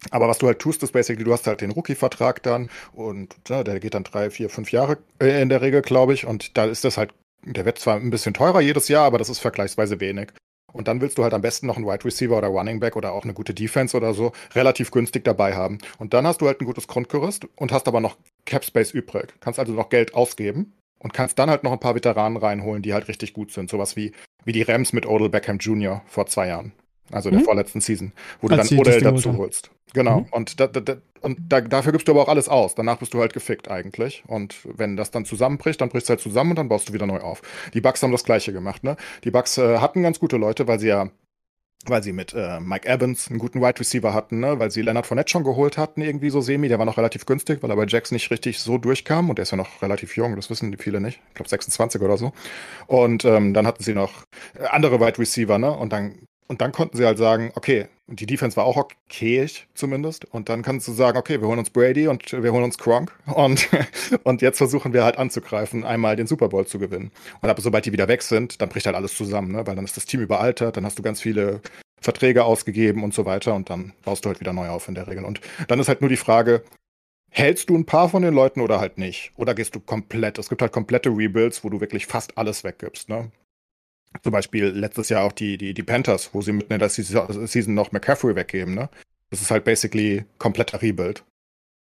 aber 0.09 0.27
was 0.27 0.39
du 0.39 0.47
halt 0.47 0.57
tust, 0.59 0.81
ist 0.81 0.93
basically, 0.93 1.23
du 1.23 1.31
hast 1.31 1.45
halt 1.45 1.61
den 1.61 1.71
Rookie-Vertrag 1.71 2.41
dann 2.41 2.69
und 2.91 3.35
ja, 3.47 3.63
der 3.63 3.79
geht 3.79 3.93
dann 3.93 4.03
drei, 4.03 4.31
vier, 4.31 4.49
fünf 4.49 4.71
Jahre 4.71 4.97
äh, 5.21 5.41
in 5.41 5.49
der 5.49 5.61
Regel, 5.61 5.83
glaube 5.83 6.13
ich. 6.13 6.25
Und 6.25 6.57
da 6.57 6.65
ist 6.65 6.83
das 6.83 6.97
halt, 6.97 7.13
der 7.43 7.65
wird 7.65 7.77
zwar 7.77 7.97
ein 7.97 8.09
bisschen 8.09 8.33
teurer 8.33 8.61
jedes 8.61 8.87
Jahr, 8.87 9.05
aber 9.05 9.19
das 9.19 9.29
ist 9.29 9.39
vergleichsweise 9.39 9.99
wenig. 9.99 10.29
Und 10.73 10.87
dann 10.87 11.01
willst 11.01 11.19
du 11.19 11.23
halt 11.23 11.33
am 11.33 11.41
besten 11.41 11.67
noch 11.67 11.75
einen 11.75 11.85
Wide 11.85 12.03
Receiver 12.03 12.35
oder 12.35 12.47
Running 12.47 12.79
Back 12.79 12.95
oder 12.95 13.11
auch 13.11 13.25
eine 13.25 13.33
gute 13.33 13.53
Defense 13.53 13.95
oder 13.95 14.13
so 14.15 14.31
relativ 14.55 14.89
günstig 14.89 15.23
dabei 15.23 15.55
haben. 15.55 15.77
Und 15.99 16.15
dann 16.15 16.25
hast 16.25 16.41
du 16.41 16.47
halt 16.47 16.61
ein 16.61 16.65
gutes 16.65 16.87
Grundgerüst 16.87 17.45
und 17.57 17.71
hast 17.71 17.87
aber 17.87 17.99
noch 17.99 18.17
Cap 18.45 18.65
Space 18.65 18.91
übrig. 18.91 19.35
Kannst 19.39 19.59
also 19.59 19.73
noch 19.73 19.89
Geld 19.89 20.15
ausgeben 20.15 20.73
und 21.01 21.13
kannst 21.13 21.39
dann 21.39 21.49
halt 21.49 21.63
noch 21.63 21.71
ein 21.71 21.79
paar 21.79 21.95
Veteranen 21.95 22.37
reinholen, 22.37 22.81
die 22.81 22.93
halt 22.93 23.07
richtig 23.07 23.33
gut 23.33 23.51
sind. 23.51 23.69
Sowas 23.69 23.95
wie, 23.95 24.11
wie 24.45 24.51
die 24.51 24.61
Rams 24.61 24.93
mit 24.93 25.05
Odell 25.05 25.29
Beckham 25.29 25.57
Jr. 25.57 26.01
vor 26.05 26.27
zwei 26.27 26.47
Jahren. 26.47 26.73
Also 27.11 27.29
mhm. 27.29 27.37
der 27.37 27.43
vorletzten 27.43 27.81
Season, 27.81 28.13
wo 28.39 28.47
du 28.47 28.55
Als 28.55 28.69
dann 28.69 28.79
Odell 28.79 29.01
dazu 29.01 29.35
holst. 29.35 29.71
Genau. 29.93 30.21
Mhm. 30.21 30.25
Und, 30.31 30.59
da, 30.59 30.67
da, 30.67 30.97
und 31.21 31.37
da, 31.49 31.59
dafür 31.59 31.91
gibst 31.91 32.07
du 32.07 32.13
aber 32.13 32.21
auch 32.21 32.29
alles 32.29 32.47
aus. 32.47 32.75
Danach 32.75 32.97
bist 32.97 33.13
du 33.13 33.19
halt 33.19 33.33
gefickt 33.33 33.69
eigentlich. 33.69 34.23
Und 34.27 34.59
wenn 34.63 34.95
das 34.95 35.11
dann 35.11 35.25
zusammenbricht, 35.25 35.81
dann 35.81 35.89
bricht 35.89 36.03
es 36.03 36.09
halt 36.09 36.21
zusammen 36.21 36.51
und 36.51 36.55
dann 36.57 36.69
baust 36.69 36.87
du 36.87 36.93
wieder 36.93 37.07
neu 37.07 37.19
auf. 37.19 37.41
Die 37.73 37.81
Bucks 37.81 38.01
haben 38.01 38.11
das 38.11 38.23
gleiche 38.23 38.53
gemacht, 38.53 38.83
ne? 38.83 38.95
Die 39.23 39.31
Bucks 39.31 39.57
äh, 39.57 39.79
hatten 39.79 40.03
ganz 40.03 40.19
gute 40.19 40.37
Leute, 40.37 40.67
weil 40.67 40.79
sie 40.79 40.87
ja 40.87 41.09
weil 41.87 42.03
sie 42.03 42.13
mit 42.13 42.33
äh, 42.33 42.59
Mike 42.59 42.87
Evans 42.87 43.29
einen 43.29 43.39
guten 43.39 43.61
Wide 43.61 43.79
Receiver 43.79 44.13
hatten, 44.13 44.39
ne? 44.39 44.59
weil 44.59 44.71
sie 44.71 44.81
Leonard 44.81 45.07
Fournette 45.07 45.29
schon 45.29 45.43
geholt 45.43 45.77
hatten, 45.77 46.01
irgendwie 46.01 46.29
so 46.29 46.41
semi. 46.41 46.67
Der 46.67 46.79
war 46.79 46.85
noch 46.85 46.97
relativ 46.97 47.25
günstig, 47.25 47.63
weil 47.63 47.69
er 47.69 47.75
bei 47.75 47.85
Jacks 47.85 48.11
nicht 48.11 48.29
richtig 48.31 48.59
so 48.59 48.77
durchkam 48.77 49.29
und 49.29 49.37
der 49.37 49.43
ist 49.43 49.51
ja 49.51 49.57
noch 49.57 49.81
relativ 49.81 50.15
jung, 50.15 50.35
das 50.35 50.49
wissen 50.49 50.71
die 50.71 50.77
viele 50.77 51.01
nicht. 51.01 51.19
Ich 51.29 51.35
glaube 51.35 51.49
26 51.49 52.01
oder 52.01 52.17
so. 52.17 52.33
Und 52.87 53.25
ähm, 53.25 53.53
dann 53.53 53.65
hatten 53.65 53.83
sie 53.83 53.93
noch 53.93 54.23
äh, 54.59 54.65
andere 54.65 54.99
Wide 54.99 55.17
Receiver, 55.17 55.57
ne? 55.57 55.71
Und 55.71 55.93
dann, 55.93 56.19
und 56.47 56.61
dann 56.61 56.71
konnten 56.71 56.97
sie 56.97 57.05
halt 57.05 57.17
sagen, 57.17 57.51
okay, 57.55 57.87
die 58.11 58.25
Defense 58.25 58.57
war 58.57 58.65
auch 58.65 58.77
okay 58.77 59.49
zumindest. 59.73 60.25
Und 60.25 60.49
dann 60.49 60.61
kannst 60.61 60.87
du 60.87 60.91
sagen, 60.91 61.17
okay, 61.17 61.41
wir 61.41 61.47
holen 61.47 61.59
uns 61.59 61.69
Brady 61.69 62.07
und 62.07 62.31
wir 62.31 62.51
holen 62.51 62.63
uns 62.63 62.77
Kronk 62.77 63.13
und, 63.33 63.69
und 64.23 64.41
jetzt 64.41 64.57
versuchen 64.57 64.93
wir 64.93 65.03
halt 65.03 65.17
anzugreifen, 65.17 65.83
einmal 65.83 66.15
den 66.15 66.27
Super 66.27 66.49
Bowl 66.49 66.65
zu 66.65 66.79
gewinnen. 66.79 67.11
Und 67.41 67.49
aber 67.49 67.61
sobald 67.61 67.85
die 67.85 67.93
wieder 67.93 68.07
weg 68.07 68.21
sind, 68.21 68.61
dann 68.61 68.69
bricht 68.69 68.85
halt 68.85 68.95
alles 68.95 69.15
zusammen, 69.15 69.51
ne? 69.51 69.65
weil 69.65 69.75
dann 69.75 69.85
ist 69.85 69.97
das 69.97 70.05
Team 70.05 70.21
überaltert, 70.21 70.77
dann 70.77 70.85
hast 70.85 70.97
du 70.97 71.03
ganz 71.03 71.21
viele 71.21 71.61
Verträge 72.01 72.43
ausgegeben 72.43 73.03
und 73.03 73.13
so 73.13 73.25
weiter 73.25 73.53
und 73.53 73.69
dann 73.69 73.93
baust 74.03 74.25
du 74.25 74.29
halt 74.29 74.39
wieder 74.39 74.53
neu 74.53 74.69
auf 74.69 74.87
in 74.87 74.95
der 74.95 75.07
Regel. 75.07 75.23
Und 75.23 75.39
dann 75.67 75.79
ist 75.79 75.87
halt 75.87 76.01
nur 76.01 76.09
die 76.09 76.17
Frage, 76.17 76.63
hältst 77.29 77.69
du 77.69 77.77
ein 77.77 77.85
paar 77.85 78.09
von 78.09 78.23
den 78.23 78.33
Leuten 78.33 78.61
oder 78.61 78.79
halt 78.79 78.97
nicht? 78.97 79.31
Oder 79.37 79.55
gehst 79.55 79.75
du 79.75 79.79
komplett? 79.79 80.37
Es 80.37 80.49
gibt 80.49 80.61
halt 80.61 80.71
komplette 80.71 81.09
Rebuilds, 81.09 81.63
wo 81.63 81.69
du 81.69 81.79
wirklich 81.79 82.07
fast 82.07 82.37
alles 82.37 82.63
weggibst, 82.63 83.07
ne? 83.09 83.31
Zum 84.21 84.31
Beispiel 84.31 84.65
letztes 84.65 85.09
Jahr 85.09 85.23
auch 85.23 85.31
die, 85.31 85.57
die, 85.57 85.73
die 85.73 85.83
Panthers, 85.83 86.33
wo 86.33 86.41
sie 86.41 86.51
mitten 86.51 86.73
in 86.73 86.79
der 86.79 86.89
Season 86.89 87.73
noch 87.73 87.91
McCaffrey 87.91 88.35
weggeben, 88.35 88.75
ne? 88.75 88.89
Das 89.29 89.41
ist 89.41 89.51
halt 89.51 89.63
basically 89.63 90.25
kompletter 90.37 90.81
Rebuild. 90.81 91.23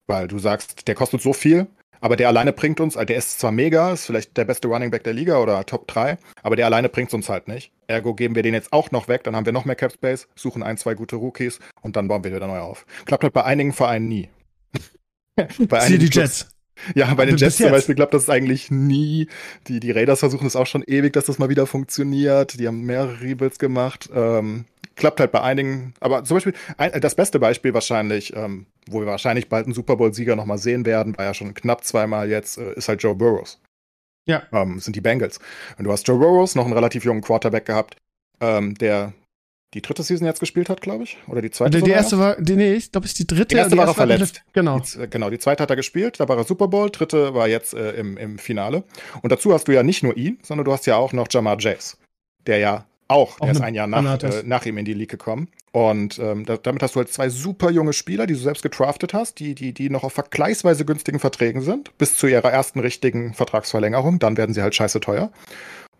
Weil 0.07 0.27
du 0.27 0.37
sagst, 0.37 0.87
der 0.87 0.95
kostet 0.95 1.21
so 1.21 1.31
viel, 1.31 1.67
aber 2.01 2.15
der 2.15 2.27
alleine 2.27 2.51
bringt 2.51 2.79
uns, 2.79 2.95
der 2.95 3.15
ist 3.15 3.39
zwar 3.39 3.51
mega, 3.51 3.93
ist 3.93 4.07
vielleicht 4.07 4.35
der 4.35 4.43
beste 4.43 4.67
Running 4.67 4.91
Back 4.91 5.03
der 5.03 5.13
Liga 5.13 5.37
oder 5.37 5.63
Top 5.65 5.87
3, 5.87 6.17
aber 6.41 6.55
der 6.55 6.65
alleine 6.65 6.89
bringt 6.89 7.13
uns 7.13 7.29
halt 7.29 7.47
nicht. 7.47 7.71
Ergo 7.87 8.15
geben 8.15 8.35
wir 8.35 8.43
den 8.43 8.55
jetzt 8.55 8.73
auch 8.73 8.91
noch 8.91 9.07
weg, 9.07 9.23
dann 9.23 9.35
haben 9.35 9.45
wir 9.45 9.53
noch 9.53 9.65
mehr 9.65 9.75
Cap 9.75 9.93
Space, 9.93 10.27
suchen 10.35 10.63
ein, 10.63 10.77
zwei 10.77 10.95
gute 10.95 11.15
Rookies 11.15 11.59
und 11.81 11.95
dann 11.95 12.07
bauen 12.07 12.23
wir 12.23 12.33
wieder 12.33 12.47
neu 12.47 12.59
auf. 12.59 12.85
Klappt 13.05 13.23
halt 13.23 13.33
bei 13.33 13.43
einigen 13.43 13.71
Vereinen 13.71 14.07
nie. 14.07 14.29
bei 15.59 15.79
einigen 15.79 16.09
die 16.09 16.19
Jets. 16.19 16.49
Ja, 16.95 17.13
bei 17.13 17.25
den 17.25 17.37
Jets 17.37 17.57
zum 17.57 17.71
Beispiel 17.71 17.95
klappt 17.95 18.13
das 18.13 18.29
eigentlich 18.29 18.71
nie. 18.71 19.27
Die, 19.67 19.79
die 19.79 19.91
Raiders 19.91 20.19
versuchen 20.19 20.47
es 20.47 20.55
auch 20.55 20.67
schon 20.67 20.83
ewig, 20.83 21.13
dass 21.13 21.25
das 21.25 21.39
mal 21.39 21.49
wieder 21.49 21.67
funktioniert. 21.67 22.59
Die 22.59 22.67
haben 22.67 22.81
mehrere 22.81 23.21
Rebuilds 23.21 23.59
gemacht. 23.59 24.09
Ähm, 24.13 24.65
klappt 24.95 25.19
halt 25.19 25.31
bei 25.31 25.41
einigen. 25.41 25.93
Aber 25.99 26.23
zum 26.23 26.37
Beispiel, 26.37 26.53
ein, 26.77 26.99
das 27.01 27.15
beste 27.15 27.39
Beispiel 27.39 27.73
wahrscheinlich, 27.73 28.35
ähm, 28.35 28.65
wo 28.89 28.99
wir 28.99 29.07
wahrscheinlich 29.07 29.49
bald 29.49 29.65
einen 29.65 29.73
Super 29.73 29.95
Bowl-Sieger 29.95 30.35
nochmal 30.35 30.57
sehen 30.57 30.85
werden, 30.85 31.17
war 31.17 31.25
ja 31.25 31.33
schon 31.33 31.53
knapp 31.53 31.83
zweimal 31.83 32.29
jetzt, 32.29 32.57
äh, 32.57 32.73
ist 32.73 32.87
halt 32.87 33.01
Joe 33.03 33.15
Burrows. 33.15 33.59
Ja. 34.27 34.43
Ähm, 34.51 34.79
sind 34.79 34.95
die 34.95 35.01
Bengals. 35.01 35.39
Und 35.77 35.85
du 35.85 35.91
hast 35.91 36.07
Joe 36.07 36.19
Burrows, 36.19 36.55
noch 36.55 36.65
einen 36.65 36.73
relativ 36.73 37.03
jungen 37.03 37.21
Quarterback 37.21 37.65
gehabt, 37.65 37.97
ähm, 38.39 38.75
der 38.75 39.13
die 39.73 39.81
dritte 39.81 40.03
Season 40.03 40.27
jetzt 40.27 40.39
gespielt 40.39 40.69
hat, 40.69 40.81
glaube 40.81 41.03
ich. 41.03 41.17
Oder 41.27 41.41
die 41.41 41.51
zweite. 41.51 41.77
Die, 41.77 41.83
die 41.83 41.91
erste 41.91 42.19
war, 42.19 42.35
die, 42.35 42.55
nee, 42.55 42.73
ich 42.73 42.91
glaube, 42.91 43.05
es 43.05 43.11
ist 43.11 43.19
die 43.19 43.27
dritte. 43.27 43.47
Die 43.47 43.55
erste, 43.55 43.71
die 43.71 43.77
war 43.77 43.87
er 43.87 43.93
verletzt. 43.93 44.43
genau. 44.53 44.79
Die, 44.79 45.09
genau, 45.09 45.29
die 45.29 45.39
zweite 45.39 45.63
hat 45.63 45.69
er 45.69 45.75
gespielt, 45.75 46.19
da 46.19 46.27
war 46.27 46.37
er 46.37 46.43
Super 46.43 46.67
Bowl, 46.67 46.89
dritte 46.89 47.33
war 47.33 47.47
jetzt 47.47 47.73
äh, 47.73 47.91
im, 47.91 48.17
im 48.17 48.37
Finale. 48.37 48.83
Und 49.21 49.31
dazu 49.31 49.53
hast 49.53 49.67
du 49.67 49.71
ja 49.71 49.83
nicht 49.83 50.03
nur 50.03 50.17
ihn, 50.17 50.39
sondern 50.43 50.65
du 50.65 50.73
hast 50.73 50.85
ja 50.87 50.97
auch 50.97 51.13
noch 51.13 51.27
Jamar 51.29 51.57
Chase, 51.57 51.95
der 52.47 52.57
ja 52.57 52.85
Auch, 53.07 53.39
Auch 53.39 53.47
er 53.47 53.51
ist 53.51 53.61
ein 53.61 53.75
Jahr 53.75 53.87
nach, 53.87 54.23
äh, 54.23 54.43
nach 54.45 54.65
ihm 54.65 54.77
in 54.77 54.85
die 54.85 54.93
League 54.93 55.11
gekommen. 55.11 55.49
Und 55.73 56.19
ähm, 56.19 56.45
da, 56.45 56.57
damit 56.57 56.83
hast 56.83 56.95
du 56.95 56.99
halt 56.99 57.11
zwei 57.11 57.29
super 57.29 57.71
junge 57.71 57.93
Spieler, 57.93 58.27
die 58.27 58.33
du 58.33 58.39
selbst 58.39 58.63
getraftet 58.63 59.13
hast, 59.13 59.39
die, 59.39 59.55
die, 59.55 59.73
die 59.73 59.89
noch 59.89 60.03
auf 60.03 60.13
vergleichsweise 60.13 60.83
günstigen 60.83 61.19
Verträgen 61.19 61.61
sind, 61.61 61.97
bis 61.97 62.17
zu 62.17 62.27
ihrer 62.27 62.51
ersten 62.51 62.79
richtigen 62.81 63.33
Vertragsverlängerung. 63.33 64.19
Dann 64.19 64.35
werden 64.35 64.53
sie 64.53 64.61
halt 64.61 64.75
scheiße 64.75 64.99
teuer. 64.99 65.31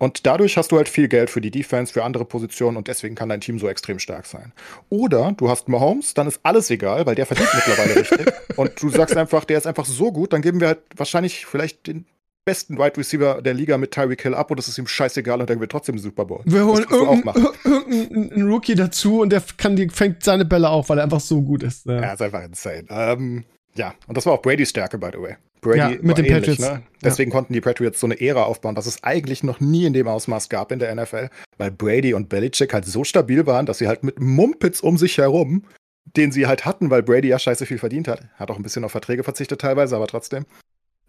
Und 0.01 0.25
dadurch 0.25 0.57
hast 0.57 0.71
du 0.71 0.77
halt 0.77 0.89
viel 0.89 1.07
Geld 1.07 1.29
für 1.29 1.41
die 1.41 1.51
Defense, 1.51 1.93
für 1.93 2.03
andere 2.03 2.25
Positionen 2.25 2.75
und 2.75 2.87
deswegen 2.87 3.13
kann 3.13 3.29
dein 3.29 3.39
Team 3.39 3.59
so 3.59 3.69
extrem 3.69 3.99
stark 3.99 4.25
sein. 4.25 4.51
Oder 4.89 5.31
du 5.37 5.47
hast 5.47 5.69
Mahomes, 5.69 6.15
dann 6.15 6.25
ist 6.25 6.39
alles 6.41 6.71
egal, 6.71 7.05
weil 7.05 7.13
der 7.13 7.27
verdient 7.27 7.49
mittlerweile 7.53 7.95
richtig. 7.97 8.33
Und 8.57 8.81
du 8.81 8.89
sagst 8.89 9.15
einfach, 9.15 9.45
der 9.45 9.59
ist 9.59 9.67
einfach 9.67 9.85
so 9.85 10.11
gut, 10.11 10.33
dann 10.33 10.41
geben 10.41 10.59
wir 10.59 10.69
halt 10.69 10.79
wahrscheinlich 10.95 11.45
vielleicht 11.45 11.85
den 11.85 12.07
besten 12.45 12.79
Wide 12.79 12.97
Receiver 12.97 13.43
der 13.43 13.53
Liga 13.53 13.77
mit 13.77 13.91
Tyreek 13.91 14.23
Hill 14.23 14.33
ab 14.33 14.49
und 14.49 14.57
das 14.57 14.67
ist 14.67 14.79
ihm 14.79 14.87
scheißegal 14.87 15.39
und 15.39 15.47
der 15.47 15.57
gewinnt 15.57 15.71
trotzdem 15.71 15.97
den 15.97 16.01
Super 16.01 16.25
Bowl. 16.25 16.41
Wir 16.45 16.65
holen 16.65 16.83
irgendeinen 16.89 18.49
Rookie 18.51 18.73
dazu 18.73 19.21
und 19.21 19.29
der 19.31 19.43
kann 19.57 19.75
die, 19.75 19.87
fängt 19.89 20.23
seine 20.23 20.45
Bälle 20.45 20.69
auf, 20.69 20.89
weil 20.89 20.97
er 20.97 21.03
einfach 21.03 21.19
so 21.19 21.43
gut 21.43 21.61
ist. 21.61 21.85
Ja. 21.85 22.01
Ja, 22.01 22.13
ist 22.13 22.23
einfach 22.23 22.43
insane. 22.43 22.85
Ähm, 22.89 23.43
ja, 23.75 23.93
und 24.07 24.17
das 24.17 24.25
war 24.25 24.33
auch 24.33 24.41
Bradys 24.41 24.71
Stärke, 24.71 24.97
by 24.97 25.09
the 25.13 25.21
way. 25.21 25.35
Brady 25.61 25.77
Ja, 25.77 25.89
mit 26.01 26.17
den 26.17 26.25
ähnlich, 26.25 26.57
Patriots. 26.57 26.59
Ne? 26.59 26.81
Deswegen 27.03 27.31
konnten 27.31 27.53
die 27.53 27.61
Patriots 27.61 27.99
so 27.99 28.07
eine 28.07 28.19
Ära 28.19 28.43
aufbauen, 28.43 28.75
was 28.75 28.87
es 28.87 29.03
eigentlich 29.03 29.43
noch 29.43 29.59
nie 29.59 29.85
in 29.85 29.93
dem 29.93 30.07
Ausmaß 30.07 30.49
gab 30.49 30.71
in 30.71 30.79
der 30.79 30.93
NFL, 30.93 31.29
weil 31.57 31.71
Brady 31.71 32.13
und 32.13 32.29
Belichick 32.29 32.73
halt 32.73 32.85
so 32.85 33.03
stabil 33.03 33.45
waren, 33.45 33.67
dass 33.67 33.77
sie 33.77 33.87
halt 33.87 34.03
mit 34.03 34.19
Mumpitz 34.19 34.79
um 34.81 34.97
sich 34.97 35.17
herum, 35.19 35.63
den 36.05 36.31
sie 36.31 36.47
halt 36.47 36.65
hatten, 36.65 36.89
weil 36.89 37.03
Brady 37.03 37.27
ja 37.27 37.39
scheiße 37.39 37.65
viel 37.65 37.77
verdient 37.77 38.07
hat, 38.07 38.27
hat 38.35 38.49
auch 38.49 38.57
ein 38.57 38.63
bisschen 38.63 38.83
auf 38.83 38.91
Verträge 38.91 39.23
verzichtet 39.23 39.61
teilweise, 39.61 39.95
aber 39.95 40.07
trotzdem, 40.07 40.45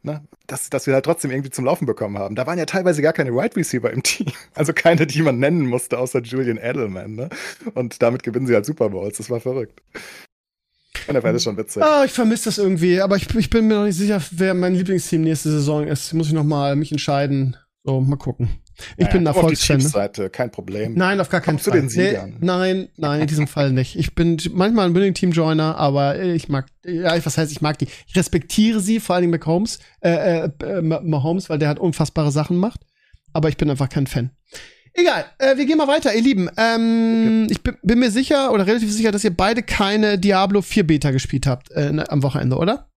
ne? 0.02 0.22
dass, 0.46 0.68
dass 0.68 0.86
wir 0.86 0.94
halt 0.94 1.06
trotzdem 1.06 1.30
irgendwie 1.30 1.50
zum 1.50 1.64
Laufen 1.64 1.86
bekommen 1.86 2.18
haben. 2.18 2.34
Da 2.34 2.46
waren 2.46 2.58
ja 2.58 2.66
teilweise 2.66 3.00
gar 3.00 3.14
keine 3.14 3.34
Wide 3.34 3.56
Receiver 3.56 3.90
im 3.90 4.02
Team, 4.02 4.26
also 4.54 4.74
keine, 4.74 5.06
die 5.06 5.22
man 5.22 5.38
nennen 5.38 5.66
musste, 5.66 5.98
außer 5.98 6.20
Julian 6.20 6.58
Edelman. 6.58 7.14
Ne? 7.14 7.28
Und 7.74 8.02
damit 8.02 8.22
gewinnen 8.22 8.46
sie 8.46 8.54
halt 8.54 8.66
Super 8.66 8.90
Bowls, 8.90 9.16
das 9.16 9.30
war 9.30 9.40
verrückt. 9.40 9.82
NFL 11.10 11.34
ist 11.34 11.44
schon 11.44 11.56
witzig. 11.56 11.82
Ah, 11.82 12.04
ich 12.04 12.12
vermisse 12.12 12.46
das 12.46 12.58
irgendwie, 12.58 13.00
aber 13.00 13.16
ich, 13.16 13.32
ich 13.34 13.50
bin 13.50 13.66
mir 13.66 13.74
noch 13.74 13.84
nicht 13.84 13.96
sicher, 13.96 14.20
wer 14.32 14.54
mein 14.54 14.74
Lieblingsteam 14.74 15.22
nächste 15.22 15.50
Saison 15.50 15.86
ist. 15.86 16.12
Muss 16.12 16.28
ich 16.28 16.32
noch 16.32 16.44
mal 16.44 16.76
mich 16.76 16.92
entscheiden. 16.92 17.56
So, 17.84 18.00
mal 18.00 18.16
gucken. 18.16 18.48
Ich 18.96 19.08
bin 19.08 19.18
ein 19.18 19.22
Naja, 19.24 19.30
auf 19.30 19.36
die 19.36 19.38
Erfolgsfan. 19.40 19.76
Ne? 19.76 19.82
Chiefs-Seite, 19.82 20.30
kein 20.30 20.50
Problem. 20.50 20.94
Nein, 20.94 21.20
auf 21.20 21.28
gar 21.28 21.40
keinen 21.40 21.56
Komm 21.56 21.64
zu 21.64 21.70
Fall. 21.70 21.80
den 21.80 21.88
Siegern. 21.88 22.30
Nee, 22.40 22.46
nein, 22.46 22.88
nein, 22.96 23.20
in 23.22 23.26
diesem 23.26 23.46
Fall 23.46 23.72
nicht. 23.72 23.96
Ich 23.96 24.14
bin 24.14 24.40
manchmal 24.52 24.86
ein 24.86 24.94
Winning 24.94 25.14
Team 25.14 25.32
Joiner, 25.32 25.76
aber 25.76 26.20
ich 26.20 26.48
mag, 26.48 26.66
ja, 26.84 27.24
was 27.24 27.38
heißt, 27.38 27.52
ich 27.52 27.60
mag 27.60 27.78
die. 27.78 27.88
Ich 28.06 28.16
respektiere 28.16 28.80
sie, 28.80 29.00
vor 29.00 29.14
allen 29.14 29.22
Dingen 29.22 29.32
McHolmes, 29.32 29.78
äh, 30.00 30.44
äh, 30.44 30.50
äh, 30.64 30.80
Mahomes, 30.80 31.50
weil 31.50 31.58
der 31.58 31.68
hat 31.68 31.78
unfassbare 31.78 32.32
Sachen 32.32 32.56
macht. 32.56 32.80
Aber 33.32 33.48
ich 33.48 33.56
bin 33.56 33.68
einfach 33.70 33.88
kein 33.88 34.06
Fan. 34.06 34.30
Egal, 34.94 35.24
äh, 35.38 35.56
wir 35.56 35.64
gehen 35.64 35.78
mal 35.78 35.88
weiter, 35.88 36.14
ihr 36.14 36.22
Lieben. 36.22 36.50
Ähm, 36.56 37.46
ich 37.50 37.62
bin, 37.62 37.76
bin 37.82 37.98
mir 37.98 38.10
sicher 38.10 38.52
oder 38.52 38.66
relativ 38.66 38.92
sicher, 38.92 39.10
dass 39.10 39.24
ihr 39.24 39.34
beide 39.34 39.62
keine 39.62 40.18
Diablo 40.18 40.60
4 40.60 40.86
Beta 40.86 41.10
gespielt 41.10 41.46
habt 41.46 41.70
äh, 41.70 42.04
am 42.08 42.22
Wochenende, 42.22 42.56
oder? 42.56 42.88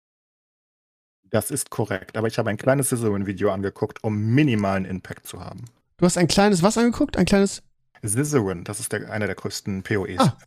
Das 1.30 1.52
ist 1.52 1.70
korrekt, 1.70 2.18
aber 2.18 2.28
ich 2.28 2.38
habe 2.38 2.50
ein 2.50 2.58
kleines 2.58 2.88
Scissorin-Video 2.88 3.52
angeguckt, 3.52 4.04
um 4.04 4.18
minimalen 4.18 4.86
Impact 4.86 5.26
zu 5.28 5.40
haben. 5.44 5.66
Du 5.98 6.06
hast 6.06 6.18
ein 6.18 6.28
kleines 6.28 6.64
was 6.64 6.78
angeguckt? 6.78 7.18
Ein 7.18 7.26
kleines. 7.26 7.64
Scissorin, 8.06 8.64
das 8.64 8.80
ist 8.80 8.92
der, 8.92 9.10
einer 9.10 9.26
der 9.26 9.36
größten 9.36 9.84
PoEs. 9.84 10.20
Ah. 10.20 10.38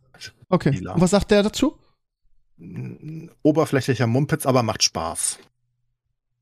Okay. 0.49 0.69
Und 0.69 1.01
was 1.01 1.11
sagt 1.11 1.31
der 1.31 1.43
dazu? 1.43 1.77
Oberflächlicher 3.41 4.07
Mumpitz, 4.07 4.45
aber 4.45 4.63
macht 4.63 4.83
Spaß. 4.83 5.39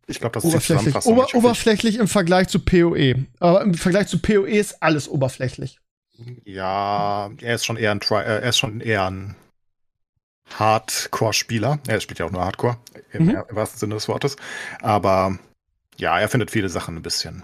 Ich 0.10 0.20
glaube, 0.20 0.34
das 0.34 0.44
ist 0.46 0.52
die 0.52 0.56
Oberflächlich. 0.56 0.94
Zusammenfassung. 0.94 1.14
Ober 1.18 1.28
oberflächlich 1.36 1.98
im 1.98 2.08
Vergleich 2.08 2.48
zu 2.48 2.60
PoE. 2.60 3.26
Aber 3.40 3.62
im 3.62 3.74
Vergleich 3.74 4.08
zu 4.08 4.20
PoE 4.22 4.48
ist 4.50 4.82
alles 4.82 5.10
oberflächlich. 5.10 5.80
Ja, 6.46 7.30
er 7.42 7.56
ist 7.56 7.66
schon 7.66 7.78
eher 7.78 7.92
ein, 7.92 8.00
Tri 8.00 8.16
äh, 8.16 8.24
er 8.42 8.44
ist 8.50 8.58
schon 8.58 8.80
eher 8.82 9.06
ein 9.06 9.36
Hardcore-Spieler. 10.58 11.80
Er 11.88 12.00
spielt 12.00 12.20
ja 12.20 12.26
auch 12.26 12.32
nur 12.32 12.44
Hardcore, 12.44 12.78
im, 13.12 13.26
Mhm. 13.26 13.44
im 13.50 13.56
wahrsten 13.56 13.80
Sinne 13.80 13.96
des 13.96 14.08
Wortes. 14.08 14.36
Aber 14.82 15.38
ja, 15.98 16.20
er 16.20 16.30
findet 16.30 16.52
viele 16.52 16.70
Sachen 16.70 16.96
ein 16.96 17.02
bisschen. 17.02 17.44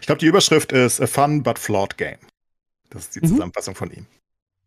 Ich 0.00 0.06
glaube, 0.06 0.18
die 0.20 0.26
Überschrift 0.26 0.72
ist 0.72 1.00
A 1.00 1.06
Fun 1.06 1.42
but 1.42 1.58
Flawed 1.58 1.96
Game. 1.96 2.18
Das 2.90 3.02
ist 3.04 3.16
die 3.16 3.20
Mhm. 3.20 3.28
Zusammenfassung 3.28 3.74
von 3.74 3.90
ihm. 3.90 4.06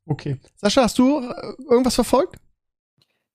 Okay. 0.05 0.37
Sascha, 0.55 0.83
hast 0.83 0.97
du 0.97 1.19
äh, 1.19 1.53
irgendwas 1.69 1.95
verfolgt? 1.95 2.37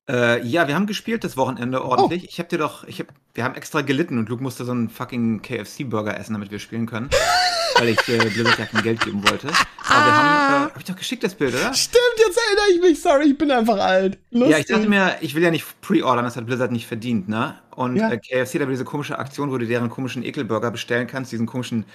Äh, 0.08 0.44
ja, 0.46 0.66
wir 0.66 0.74
haben 0.74 0.86
gespielt 0.86 1.22
das 1.24 1.34
Oh. 1.34 1.42
Wochenende 1.42 1.84
ordentlich. 1.84 2.24
Ich 2.28 2.38
hab 2.40 2.48
dir 2.48 2.58
doch, 2.58 2.84
ich 2.84 2.98
hab, 2.98 3.06
wir 3.34 3.44
haben 3.44 3.54
extra 3.54 3.82
gelitten 3.82 4.18
und 4.18 4.28
Luke 4.28 4.42
musste 4.42 4.64
so 4.64 4.72
einen 4.72 4.88
fucking 4.90 5.42
KFC-Burger 5.42 6.18
essen, 6.18 6.32
damit 6.32 6.50
wir 6.50 6.58
spielen 6.58 6.86
können. 6.86 7.08
weil 7.78 7.88
ich 7.88 8.08
äh, 8.08 8.18
Blizzard 8.18 8.58
ja 8.58 8.66
kein 8.66 8.82
Geld 8.82 9.00
geben 9.00 9.22
wollte. 9.28 9.48
Aber 9.48 10.04
wir 10.06 10.16
haben, 10.16 10.66
äh, 10.68 10.70
hab 10.70 10.76
ich 10.76 10.84
doch 10.84 10.96
geschickt 10.96 11.24
das 11.24 11.34
Bild, 11.34 11.54
oder? 11.54 11.72
Stimmt, 11.72 12.02
jetzt 12.18 12.38
erinnere 12.48 12.64
ich 12.74 12.80
mich. 12.80 13.00
Sorry, 13.02 13.26
ich 13.30 13.38
bin 13.38 13.50
einfach 13.50 13.78
alt. 13.78 14.18
Lustig. 14.30 14.50
Ja, 14.50 14.58
ich 14.58 14.66
dachte 14.66 14.88
mir, 14.88 15.16
ich 15.20 15.34
will 15.34 15.42
ja 15.42 15.50
nicht 15.50 15.64
pre-ordern, 15.80 16.24
das 16.24 16.36
hat 16.36 16.46
Blizzard 16.46 16.70
nicht 16.72 16.86
verdient, 16.86 17.28
ne? 17.28 17.54
Und 17.74 17.96
Ja. 17.96 18.10
äh, 18.10 18.18
KFC 18.18 18.54
hat 18.56 18.62
aber 18.62 18.70
diese 18.72 18.84
komische 18.84 19.18
Aktion, 19.18 19.50
wo 19.50 19.58
du 19.58 19.66
deren 19.66 19.88
komischen 19.88 20.22
Ekelburger 20.22 20.70
bestellen 20.70 21.06
kannst, 21.06 21.32
diesen 21.32 21.46
komischen 21.46 21.86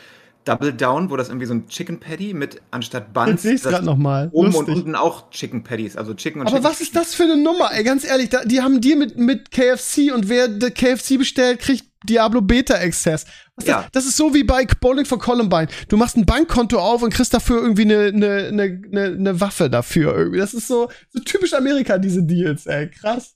Double 0.46 0.72
Down, 0.74 1.10
wo 1.10 1.18
das 1.18 1.28
irgendwie 1.28 1.46
so 1.46 1.54
ein 1.54 1.68
Chicken 1.68 2.00
Patty 2.00 2.34
mit 2.34 2.62
anstatt 2.72 3.14
Buns. 3.14 3.42
Sehe 3.42 3.56
ich 3.56 3.62
das 3.62 3.72
gerade 3.74 3.86
noch 3.86 3.98
mal. 3.98 4.30
Oben 4.32 4.52
Lustig. 4.54 4.68
und 4.70 4.74
unten 4.76 4.96
auch 4.96 5.30
Chicken 5.32 5.64
Patties, 5.64 5.98
also 5.98 6.14
Chicken 6.14 6.40
und 6.42 6.48
Aber 6.48 6.58
Chicken. 6.58 6.70
was 6.72 6.82
ist 6.82 6.96
das 6.96 7.14
für 7.16 7.24
eine 7.24 7.36
Nummer, 7.38 7.72
ey? 7.74 7.84
Ganz 7.84 8.06
ehrlich, 8.06 8.30
da, 8.30 8.46
die 8.46 8.62
haben 8.62 8.80
dir 8.80 8.96
mit, 8.96 9.18
mit 9.18 9.52
KFC 9.52 10.14
und 10.14 10.30
wer 10.30 10.48
der 10.48 10.72
KFC 10.72 11.18
bestellt, 11.18 11.60
kriegt 11.60 11.86
Diablo 12.08 12.42
Beta 12.42 12.76
Access. 12.76 13.26
Ja. 13.64 13.82
das? 13.82 13.92
das 13.92 14.06
ist 14.06 14.16
so 14.18 14.34
wie 14.34 14.44
bei 14.46 14.66
Bowling 14.80 15.04
for 15.06 15.20
Columbine. 15.20 15.68
Du 15.90 15.98
machst 15.98 16.16
ein 16.16 16.26
Bankkonto 16.26 16.80
auf 16.80 17.02
und 17.02 17.14
kriegst 17.14 17.34
dafür 17.34 17.62
irgendwie 17.62 17.82
eine, 17.82 18.06
eine, 18.06 18.48
eine, 18.48 18.82
eine, 18.92 19.04
eine 19.16 19.42
Waffe 19.42 19.70
dafür. 19.70 20.16
Irgendwie. 20.16 20.40
Das 20.40 20.54
ist 20.54 20.68
so, 20.68 20.90
so 21.10 21.20
typisch 21.20 21.54
Amerika, 21.54 21.98
diese 21.98 22.24
Deals, 22.24 22.66
ey. 22.68 22.90
Krass. 22.90 23.36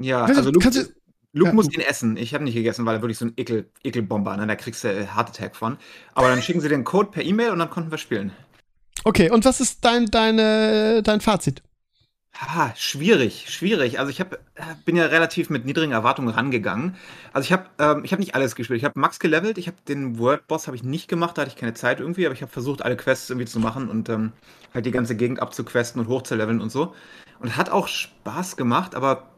Ja, 0.00 0.26
du- 0.26 0.34
also 0.36 0.50
Luke, 0.52 0.62
kannst 0.62 0.78
du- 0.78 0.97
Luke 1.38 1.50
ja, 1.50 1.54
muss 1.54 1.72
ihn 1.72 1.80
essen. 1.80 2.16
Ich 2.16 2.34
habe 2.34 2.44
nicht 2.44 2.54
gegessen, 2.54 2.84
weil 2.84 2.96
er 2.96 3.02
wirklich 3.02 3.18
so 3.18 3.26
ein 3.26 3.32
Ekel, 3.36 3.70
Ekelbomber, 3.82 4.36
ne? 4.36 4.46
Da 4.46 4.56
kriegst 4.56 4.84
du 4.84 4.88
äh, 4.88 5.06
Heart 5.06 5.30
Attack 5.30 5.56
von. 5.56 5.78
Aber 6.14 6.28
dann 6.28 6.42
schicken 6.42 6.60
sie 6.60 6.68
den 6.68 6.84
Code 6.84 7.10
per 7.10 7.24
E-Mail 7.24 7.50
und 7.50 7.58
dann 7.58 7.70
konnten 7.70 7.90
wir 7.90 7.98
spielen. 7.98 8.32
Okay, 9.04 9.30
und 9.30 9.44
was 9.44 9.60
ist 9.60 9.84
dein, 9.84 10.06
deine, 10.06 11.02
dein 11.02 11.20
Fazit? 11.20 11.62
Ha, 12.40 12.72
schwierig, 12.76 13.46
schwierig. 13.48 13.98
Also 13.98 14.10
ich 14.10 14.20
hab, 14.20 14.34
äh, 14.34 14.38
bin 14.84 14.96
ja 14.96 15.06
relativ 15.06 15.50
mit 15.50 15.64
niedrigen 15.64 15.92
Erwartungen 15.92 16.28
rangegangen. 16.28 16.96
Also 17.32 17.46
ich 17.46 17.52
habe 17.52 17.66
ähm, 17.78 18.04
ich 18.04 18.12
hab 18.12 18.20
nicht 18.20 18.34
alles 18.34 18.54
gespielt. 18.54 18.78
Ich 18.78 18.84
habe 18.84 18.98
Max 18.98 19.18
gelevelt. 19.18 19.58
Ich 19.58 19.66
habe 19.66 19.76
den 19.88 20.18
World 20.18 20.46
Boss 20.46 20.66
habe 20.66 20.76
ich 20.76 20.84
nicht 20.84 21.08
gemacht, 21.08 21.36
da 21.36 21.42
hatte 21.42 21.50
ich 21.50 21.56
keine 21.56 21.74
Zeit 21.74 22.00
irgendwie. 22.00 22.26
Aber 22.26 22.34
ich 22.34 22.42
habe 22.42 22.52
versucht, 22.52 22.82
alle 22.82 22.96
Quests 22.96 23.30
irgendwie 23.30 23.46
zu 23.46 23.58
machen 23.58 23.88
und 23.88 24.08
ähm, 24.08 24.32
halt 24.74 24.86
die 24.86 24.90
ganze 24.92 25.16
Gegend 25.16 25.40
abzuquesten 25.40 26.00
und 26.00 26.08
hochzuleveln 26.08 26.60
und 26.60 26.70
so. 26.70 26.94
Und 27.40 27.56
hat 27.56 27.70
auch 27.70 27.88
Spaß 27.88 28.56
gemacht, 28.56 28.94
aber 28.94 29.30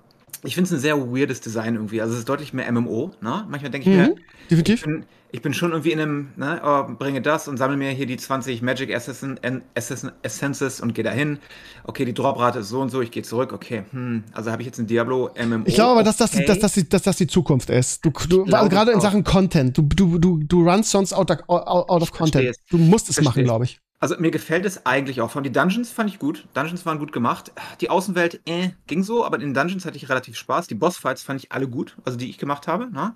ich 0.43 0.55
finde 0.55 0.69
es 0.69 0.73
ein 0.73 0.81
sehr 0.81 0.99
weirdes 0.99 1.41
Design 1.41 1.75
irgendwie. 1.75 2.01
Also 2.01 2.15
es 2.15 2.21
ist 2.21 2.29
deutlich 2.29 2.53
mehr 2.53 2.71
MMO. 2.73 3.13
Ne? 3.21 3.47
Manchmal 3.49 3.71
denke 3.71 3.91
ich 3.91 3.97
mir, 3.97 4.07
Mhm, 4.09 4.15
ich 4.17 4.49
definitiv. 4.49 4.83
bin, 4.85 5.05
ich 5.33 5.43
bin 5.43 5.55
schon 5.55 5.71
irgendwie 5.71 5.93
in 5.93 6.01
einem, 6.01 6.29
ne, 6.37 6.61
oh, 6.65 6.93
bringe 6.99 7.23
das 7.23 7.47
und 7.47 7.57
sammle 7.57 7.77
mir 7.77 7.91
hier 7.91 8.07
die 8.07 8.17
20 8.17 8.63
Magic 8.63 8.93
Assassin, 8.95 9.39
Assassin, 9.77 10.11
Essences 10.23 10.81
und 10.81 10.93
gehe 10.95 11.05
dahin. 11.05 11.39
Okay, 11.85 12.05
die 12.05 12.13
Droprate 12.15 12.59
ist 12.61 12.69
so 12.69 12.81
und 12.81 12.89
so, 12.91 13.01
ich 13.01 13.11
gehe 13.13 13.23
zurück. 13.23 13.53
Okay, 13.53 13.85
hm, 13.93 14.25
also 14.33 14.51
habe 14.51 14.63
ich 14.63 14.67
jetzt 14.67 14.79
ein 14.79 14.87
Diablo 14.89 15.31
MMO. 15.41 15.63
Ich 15.67 15.75
glaube 15.75 15.93
aber, 15.93 16.03
dass 16.03 16.17
das, 16.17 16.33
die, 16.33 16.39
okay. 16.39 16.47
dass, 16.47 16.59
das 16.59 16.73
die, 16.73 16.89
dass 16.89 17.03
das 17.03 17.17
die 17.17 17.27
Zukunft 17.29 17.71
ist. 17.71 18.05
Du, 18.05 18.11
du, 18.29 18.45
also 18.45 18.69
gerade 18.69 18.91
in. 18.93 19.01
Sachen 19.01 19.23
Content. 19.23 19.79
Du, 19.79 19.83
du, 19.83 20.19
du, 20.19 20.39
du 20.43 20.69
runnst 20.69 20.91
sonst 20.91 21.13
out, 21.13 21.31
of- 21.31 21.39
out 21.49 22.03
of 22.03 22.11
Content. 22.13 22.57
Du 22.71 22.79
musst 22.79 23.09
es 23.09 23.15
Verstehe 23.17 23.25
machen, 23.31 23.45
glaube 23.45 23.65
ich. 23.67 23.79
Also 24.03 24.17
mir 24.19 24.31
gefällt 24.31 24.65
es 24.65 24.87
eigentlich 24.87 25.21
auch. 25.21 25.31
Von 25.31 25.43
die 25.45 25.53
Dungeons 25.53 25.93
fand 25.93 26.09
ich 26.09 26.19
gut. 26.19 26.49
Dungeons 26.55 26.87
waren 26.87 26.99
gut 26.99 27.13
gemacht. 27.13 27.53
Die 27.83 27.91
Außenwelt, 27.91 28.41
äh, 28.47 28.71
ging 28.87 29.03
so, 29.03 29.27
aber 29.27 29.37
in 29.37 29.43
den 29.43 29.55
Dungeons 29.55 29.85
hatte 29.85 29.99
ich 29.99 30.09
relativ 30.09 30.37
Spaß. 30.37 30.67
Die 30.69 30.75
Bossfights 30.75 31.23
fand 31.23 31.41
ich 31.45 31.53
alle 31.53 31.69
gut, 31.69 31.97
also 32.05 32.17
die 32.17 32.31
ich 32.31 32.39
gemacht 32.39 32.67
habe. 32.67 32.91
Ne? 32.91 33.15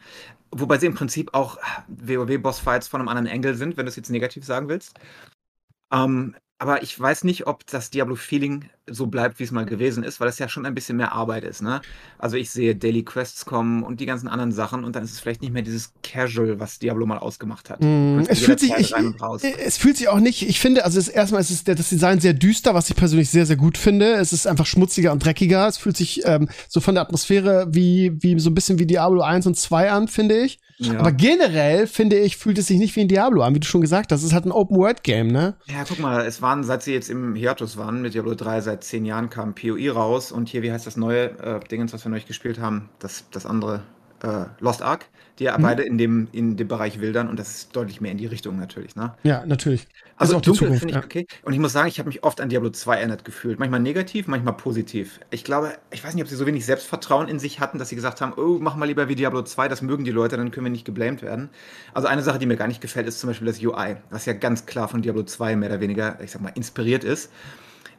Wobei 0.50 0.76
sie 0.78 0.86
im 0.86 0.94
Prinzip 0.94 1.32
auch 1.32 1.58
WoW-Bossfights 1.88 2.88
von 2.88 3.00
einem 3.00 3.08
anderen 3.08 3.26
Engel 3.26 3.54
sind, 3.54 3.78
wenn 3.78 3.86
du 3.86 3.90
es 3.90 3.96
jetzt 3.96 4.10
negativ 4.10 4.44
sagen 4.44 4.68
willst. 4.68 4.98
Ähm, 5.90 6.36
aber 6.58 6.82
ich 6.82 6.98
weiß 6.98 7.24
nicht, 7.24 7.46
ob 7.46 7.66
das 7.66 7.90
Diablo-Feeling 7.90 8.70
so 8.86 9.06
bleibt, 9.06 9.38
wie 9.38 9.44
es 9.44 9.50
mal 9.50 9.64
gewesen 9.64 10.04
ist, 10.04 10.20
weil 10.20 10.28
es 10.28 10.38
ja 10.38 10.48
schon 10.48 10.66
ein 10.66 10.74
bisschen 10.74 10.96
mehr 10.96 11.12
Arbeit 11.12 11.42
ist. 11.44 11.62
Ne? 11.62 11.80
Also 12.18 12.36
ich 12.36 12.50
sehe 12.50 12.76
Daily 12.76 13.02
Quests 13.02 13.44
kommen 13.44 13.82
und 13.82 13.98
die 13.98 14.06
ganzen 14.06 14.28
anderen 14.28 14.52
Sachen 14.52 14.84
und 14.84 14.94
dann 14.94 15.02
ist 15.02 15.12
es 15.12 15.20
vielleicht 15.20 15.40
nicht 15.42 15.52
mehr 15.52 15.62
dieses 15.62 15.92
Casual, 16.02 16.60
was 16.60 16.78
Diablo 16.78 17.06
mal 17.06 17.18
ausgemacht 17.18 17.70
hat. 17.70 17.80
Mm, 17.80 18.20
Es 18.28 18.40
fühlt 18.40 18.60
sich, 18.60 18.72
ich, 18.76 18.94
raus. 19.20 19.42
es 19.42 19.78
fühlt 19.78 19.96
sich 19.96 20.08
auch 20.08 20.20
nicht, 20.20 20.48
ich 20.48 20.60
finde, 20.60 20.84
also 20.84 20.98
es, 20.98 21.08
erstmal 21.08 21.40
ist 21.40 21.50
es 21.50 21.64
das 21.64 21.88
Design 21.88 22.20
sehr 22.20 22.34
düster, 22.34 22.74
was 22.74 22.90
ich 22.90 22.96
persönlich 22.96 23.30
sehr, 23.30 23.46
sehr 23.46 23.56
gut 23.56 23.78
finde. 23.78 24.12
Es 24.14 24.32
ist 24.32 24.46
einfach 24.46 24.66
schmutziger 24.66 25.12
und 25.12 25.24
dreckiger. 25.24 25.66
Es 25.66 25.78
fühlt 25.78 25.96
sich 25.96 26.22
ähm, 26.24 26.48
so 26.68 26.80
von 26.80 26.94
der 26.94 27.02
Atmosphäre 27.02 27.66
wie, 27.70 28.12
wie 28.22 28.38
so 28.38 28.50
ein 28.50 28.54
bisschen 28.54 28.78
wie 28.78 28.86
Diablo 28.86 29.22
1 29.22 29.46
und 29.46 29.56
2 29.56 29.90
an, 29.90 30.08
finde 30.08 30.38
ich. 30.42 30.58
Ja. 30.78 30.98
Aber 30.98 31.12
generell, 31.12 31.86
finde 31.86 32.18
ich, 32.18 32.36
fühlt 32.36 32.58
es 32.58 32.66
sich 32.66 32.78
nicht 32.78 32.96
wie 32.96 33.02
ein 33.02 33.08
Diablo 33.08 33.42
an, 33.42 33.54
wie 33.54 33.60
du 33.60 33.66
schon 33.66 33.80
gesagt 33.80 34.10
hast. 34.10 34.20
Es 34.20 34.26
ist 34.26 34.32
halt 34.32 34.44
ein 34.44 34.52
Open-World-Game, 34.52 35.28
ne? 35.28 35.54
Ja, 35.66 35.84
guck 35.86 36.00
mal, 36.00 36.26
es 36.26 36.42
waren, 36.42 36.64
seit 36.64 36.82
sie 36.82 36.92
jetzt 36.92 37.10
im 37.10 37.34
Hiatus 37.34 37.76
waren, 37.76 38.02
mit 38.02 38.14
Diablo 38.14 38.34
3 38.34 38.60
seit 38.60 38.84
zehn 38.84 39.04
Jahren 39.04 39.30
kam 39.30 39.54
PoE 39.54 39.90
raus 39.90 40.32
und 40.32 40.48
hier, 40.48 40.62
wie 40.62 40.72
heißt 40.72 40.86
das 40.86 40.96
neue 40.96 41.38
äh, 41.38 41.60
Dingens, 41.60 41.92
was 41.92 42.04
wir 42.04 42.10
neulich 42.10 42.26
gespielt 42.26 42.58
haben? 42.58 42.88
Das, 42.98 43.24
das 43.30 43.46
andere, 43.46 43.82
äh, 44.24 44.46
Lost 44.60 44.82
Ark, 44.82 45.06
die 45.38 45.44
ja 45.44 45.58
Mhm. 45.58 45.62
beide 45.62 45.82
in 45.82 45.98
dem, 45.98 46.28
in 46.32 46.56
dem 46.56 46.68
Bereich 46.68 47.00
wildern 47.00 47.28
und 47.28 47.38
das 47.38 47.50
ist 47.56 47.76
deutlich 47.76 48.00
mehr 48.00 48.12
in 48.12 48.18
die 48.18 48.26
Richtung 48.26 48.56
natürlich. 48.58 48.96
Ne? 48.96 49.14
Ja, 49.22 49.44
natürlich. 49.46 49.86
Also 50.16 50.32
ist 50.34 50.38
auch 50.38 50.42
dunkel 50.42 50.72
finde 50.74 50.94
ich 50.94 50.94
ja. 50.94 51.04
okay. 51.04 51.26
Und 51.42 51.52
ich 51.54 51.58
muss 51.58 51.72
sagen, 51.72 51.88
ich 51.88 51.98
habe 51.98 52.08
mich 52.08 52.22
oft 52.24 52.40
an 52.40 52.48
Diablo 52.48 52.70
2 52.70 52.96
erinnert 52.96 53.24
gefühlt. 53.24 53.58
Manchmal 53.58 53.80
negativ, 53.80 54.28
manchmal 54.28 54.54
positiv. 54.56 55.20
Ich 55.30 55.44
glaube, 55.44 55.76
ich 55.90 56.04
weiß 56.04 56.14
nicht, 56.14 56.22
ob 56.22 56.28
sie 56.28 56.36
so 56.36 56.46
wenig 56.46 56.64
Selbstvertrauen 56.64 57.28
in 57.28 57.38
sich 57.40 57.60
hatten, 57.60 57.78
dass 57.78 57.88
sie 57.88 57.96
gesagt 57.96 58.20
haben, 58.20 58.32
oh, 58.36 58.58
mach 58.60 58.76
mal 58.76 58.86
lieber 58.86 59.08
wie 59.08 59.16
Diablo 59.16 59.42
2, 59.42 59.68
das 59.68 59.82
mögen 59.82 60.04
die 60.04 60.12
Leute, 60.12 60.36
dann 60.36 60.50
können 60.52 60.66
wir 60.66 60.70
nicht 60.70 60.84
geblamed 60.84 61.22
werden. 61.22 61.50
Also 61.92 62.08
eine 62.08 62.22
Sache, 62.22 62.38
die 62.38 62.46
mir 62.46 62.56
gar 62.56 62.68
nicht 62.68 62.80
gefällt, 62.80 63.08
ist 63.08 63.18
zum 63.20 63.28
Beispiel 63.30 63.46
das 63.48 63.60
UI, 63.62 63.96
was 64.10 64.26
ja 64.26 64.32
ganz 64.34 64.66
klar 64.66 64.88
von 64.88 65.02
Diablo 65.02 65.24
2 65.24 65.56
mehr 65.56 65.68
oder 65.70 65.80
weniger, 65.80 66.20
ich 66.22 66.30
sag 66.30 66.42
mal, 66.42 66.52
inspiriert 66.54 67.04
ist. 67.04 67.30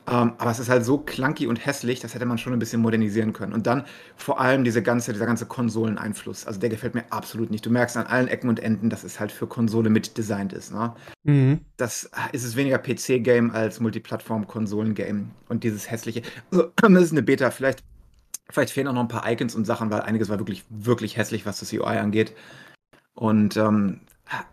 Ähm, 0.07 0.33
aber 0.37 0.51
es 0.51 0.59
ist 0.59 0.69
halt 0.69 0.85
so 0.85 0.99
clunky 0.99 1.47
und 1.47 1.65
hässlich, 1.65 1.99
das 1.99 2.13
hätte 2.13 2.25
man 2.25 2.37
schon 2.37 2.53
ein 2.53 2.59
bisschen 2.59 2.81
modernisieren 2.81 3.33
können. 3.33 3.53
Und 3.53 3.65
dann 3.65 3.85
vor 4.15 4.39
allem 4.39 4.63
diese 4.63 4.83
ganze, 4.83 5.13
dieser 5.13 5.25
ganze 5.25 5.47
Konsoleneinfluss. 5.47 6.45
Also 6.45 6.59
der 6.59 6.69
gefällt 6.69 6.93
mir 6.93 7.05
absolut 7.11 7.49
nicht. 7.49 7.65
Du 7.65 7.71
merkst 7.71 7.97
an 7.97 8.05
allen 8.05 8.27
Ecken 8.27 8.49
und 8.49 8.59
Enden, 8.59 8.89
dass 8.89 9.03
es 9.03 9.19
halt 9.19 9.31
für 9.31 9.47
Konsole 9.47 9.89
mit 9.89 10.17
designt 10.17 10.53
ist. 10.53 10.71
Ne? 10.71 10.93
Mhm. 11.23 11.61
das 11.77 12.09
ist 12.33 12.43
es 12.43 12.55
weniger 12.55 12.77
PC-Game 12.77 13.51
als 13.51 13.79
Multiplattform-Konsolen-Game. 13.79 15.31
Und 15.49 15.63
dieses 15.63 15.89
hässliche, 15.89 16.21
das 16.51 16.69
ist 16.89 17.11
eine 17.11 17.23
Beta, 17.23 17.49
vielleicht, 17.49 17.83
vielleicht 18.49 18.71
fehlen 18.71 18.87
auch 18.87 18.93
noch 18.93 19.01
ein 19.01 19.07
paar 19.07 19.29
Icons 19.29 19.55
und 19.55 19.65
Sachen, 19.65 19.89
weil 19.89 20.01
einiges 20.01 20.29
war 20.29 20.37
wirklich, 20.37 20.65
wirklich 20.69 21.17
hässlich, 21.17 21.47
was 21.47 21.59
das 21.59 21.73
UI 21.73 21.97
angeht. 21.97 22.35
Und, 23.15 23.57
ähm, 23.57 24.01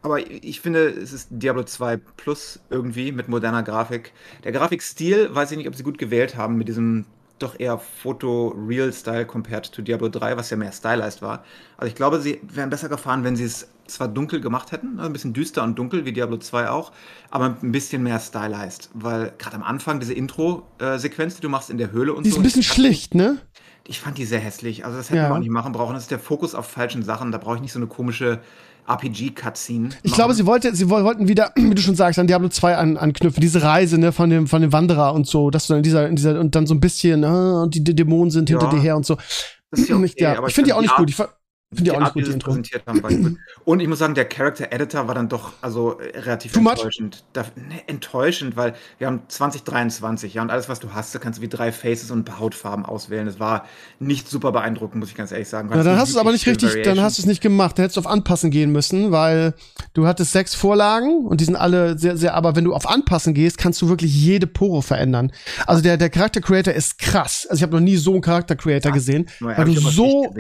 aber 0.03 0.29
ich 0.31 0.61
finde, 0.61 0.89
es 0.89 1.13
ist 1.13 1.29
Diablo 1.31 1.65
2 1.65 1.97
Plus 1.97 2.61
irgendwie 2.71 3.13
mit 3.13 3.29
moderner 3.29 3.63
Grafik. 3.63 4.13
Der 4.45 4.53
Grafikstil, 4.53 5.35
weiß 5.35 5.51
ich 5.53 5.57
nicht, 5.57 5.69
ob 5.69 5.75
sie 5.75 5.83
gut 5.83 5.99
gewählt 5.99 6.37
haben 6.37 6.57
mit 6.57 6.69
diesem 6.69 7.07
doch 7.39 7.59
eher 7.59 7.79
Foto-Real-Style 7.79 9.27
compared 9.27 9.73
to 9.73 9.83
Diablo 9.83 10.09
3, 10.09 10.37
was 10.37 10.51
ja 10.51 10.57
mehr 10.57 10.71
stylized 10.73 11.23
war. 11.23 11.45
Also 11.77 11.89
ich 11.89 11.95
glaube, 11.97 12.21
sie 12.21 12.41
wären 12.43 12.71
besser 12.71 12.89
gefahren, 12.89 13.25
wenn 13.25 13.35
sie 13.35 13.45
es 13.45 13.69
zwar 13.87 14.07
dunkel 14.07 14.41
gemacht 14.41 14.71
hätten, 14.71 14.99
also 14.99 15.11
ein 15.11 15.13
bisschen 15.13 15.33
düster 15.33 15.65
und 15.65 15.77
dunkel, 15.77 16.05
wie 16.05 16.13
Diablo 16.13 16.37
2 16.37 16.71
auch, 16.71 16.93
aber 17.31 17.57
ein 17.61 17.73
bisschen 17.73 18.03
mehr 18.05 18.21
stylized. 18.21 18.91
Weil 18.95 19.33
gerade 19.39 19.57
am 19.57 19.65
Anfang 19.65 19.99
diese 19.99 20.15
Intro-Sequenz, 20.15 21.35
die 21.37 21.41
du 21.43 21.49
machst 21.49 21.69
in 21.69 21.79
der 21.79 21.91
Höhle 21.91 22.15
und 22.15 22.25
Die 22.25 22.29
ist 22.29 22.37
so. 22.37 22.41
ein 22.41 22.45
bisschen 22.45 22.63
schlicht, 22.63 23.15
ne? 23.15 23.39
Ich 23.89 23.99
fand 23.99 24.19
die 24.19 24.25
sehr 24.25 24.39
hässlich. 24.39 24.85
Also 24.85 24.97
das 24.97 25.09
hätten 25.11 25.17
Ja. 25.19 25.29
wir 25.29 25.35
auch 25.35 25.41
nicht 25.41 25.51
machen 25.51 25.73
brauchen. 25.73 25.95
Das 25.95 26.05
ist 26.05 26.13
der 26.13 26.21
Fokus 26.21 26.55
auf 26.55 26.69
falschen 26.69 27.03
Sachen. 27.03 27.33
Da 27.33 27.39
brauche 27.39 27.57
ich 27.57 27.63
nicht 27.63 27.73
so 27.73 27.81
eine 27.81 27.89
komische 27.89 28.41
RPG-Cutscene. 28.89 29.91
Ich 30.03 30.13
glaube, 30.13 30.35
sie 30.35 30.47
wollte, 30.47 30.75
sie 30.75 30.89
woll- 30.91 31.05
wollten 31.05 31.29
wieder, 31.29 31.53
wie 31.57 31.75
du 31.75 31.81
schon 31.83 31.95
sagst, 31.95 32.19
an 32.19 32.27
Diablo 32.27 32.49
2 32.49 32.77
an, 32.77 32.97
anknüpfen, 32.97 33.41
diese 33.41 33.63
Reise, 33.63 33.99
ne, 33.99 34.13
von 34.13 34.31
dem, 34.31 34.47
von 34.47 34.63
dem 34.63 34.73
Wanderer 34.73 35.15
und 35.15 35.27
so, 35.27 35.51
dass 35.51 35.67
du 35.67 35.73
dann 35.75 35.79
in 35.79 35.83
dieser, 35.85 36.09
in 36.09 36.17
dieser, 36.17 36.39
und 36.41 36.55
dann 36.55 36.67
so 36.67 36.75
ein 36.75 36.81
bisschen, 36.81 37.25
und 37.25 37.75
die, 37.75 37.85
die 37.85 37.95
Dämonen 37.95 38.31
sind 38.31 38.49
hinter 38.49 38.65
Ja. 38.67 38.71
dir 38.71 38.81
her 38.81 38.97
und 38.97 39.07
so. 39.07 39.17
Das 39.71 39.81
ist 39.81 39.89
ja 39.89 39.97
Nicht, 39.99 40.15
okay, 40.17 40.25
ja. 40.25 40.39
aber 40.39 40.49
Ich 40.49 40.55
finde 40.55 40.69
die 40.69 40.75
auch 40.75 40.83
nicht 40.83 40.95
gut. 40.97 41.09
Ich 41.11 41.17
finde 41.77 41.91
die 41.91 41.97
auch 41.97 42.01
nicht 42.01 42.13
gut, 42.13 42.27
die 42.27 42.33
Intro. 42.33 42.51
präsentiert 42.51 42.83
haben. 42.87 43.39
Und 43.65 43.81
ich 43.81 43.89
muss 43.89 43.99
sagen, 43.99 44.15
der 44.15 44.27
Character 44.27 44.73
Editor 44.73 45.09
war 45.09 45.15
dann 45.15 45.29
doch 45.29 45.53
also 45.63 45.99
relativ 46.15 46.53
Too 46.53 46.61
enttäuschend. 46.61 47.25
Da, 47.33 47.45
ne, 47.57 47.83
enttäuschend, 47.87 48.57
weil 48.57 48.75
wir 48.99 49.07
haben 49.07 49.23
2023, 49.29 50.35
ja, 50.35 50.43
und 50.43 50.51
alles, 50.51 50.69
was 50.69 50.81
du 50.81 50.93
hast, 50.93 51.15
da 51.15 51.19
kannst 51.19 51.39
du 51.39 51.43
wie 51.43 51.49
drei 51.49 51.73
Faces 51.73 52.11
und 52.11 52.21
ein 52.21 52.25
paar 52.25 52.41
Hautfarben 52.41 52.85
auswählen. 52.85 53.27
Das 53.27 53.41
war 53.41 53.67
nicht 53.99 54.29
super 54.29 54.53
beeindruckend, 54.53 55.01
muss 55.01 55.09
ich 55.09 55.15
ganz 55.15 55.33
ehrlich 55.33 55.49
sagen. 55.49 55.71
Ja, 55.71 55.83
dann 55.83 55.99
hast 55.99 56.13
du 56.13 56.17
es 56.17 56.21
aber 56.21 56.33
nicht 56.33 56.47
richtig, 56.47 56.83
dann 56.83 57.01
hast 57.01 57.19
du 57.19 57.23
es 57.23 57.27
nicht 57.27 57.41
gemacht. 57.41 57.79
Da 57.79 57.85
hättest 57.85 57.97
du 57.97 58.01
auf 58.01 58.07
Anpassen 58.07 58.51
gehen 58.51 58.71
müssen, 58.71 59.11
weil 59.11 59.55
du 59.95 60.07
hattest 60.07 60.33
sechs 60.33 60.55
Vorlagen 60.55 61.27
und 61.27 61.41
die 61.41 61.45
sind 61.45 61.57
alle 61.57 61.99
sehr, 61.99 62.17
sehr, 62.17 62.35
aber 62.35 62.55
wenn 62.57 62.65
du 62.65 62.75
auf 62.75 62.89
Anpassen 62.89 63.35
gehst, 63.35 63.59
kannst 63.59 63.81
du 63.81 63.89
wirklich 63.89 64.15
jede 64.15 64.47
Pore 64.47 64.83
verändern. 64.83 65.33
Also 65.67 65.83
der, 65.83 65.97
der 65.97 66.11
Charakter 66.11 66.41
Creator 66.41 66.75
ist 66.75 66.99
krass. 66.99 67.47
Also 67.49 67.61
ich 67.61 67.63
habe 67.63 67.73
noch 67.73 67.81
nie 67.81 67.97
so 67.97 68.13
einen 68.13 68.21
Charakter 68.21 68.57
Creator 68.57 68.93
gesehen, 68.93 69.27
Nur, 69.41 69.57
weil 69.57 69.65
du 69.65 69.81
so, 69.81 70.35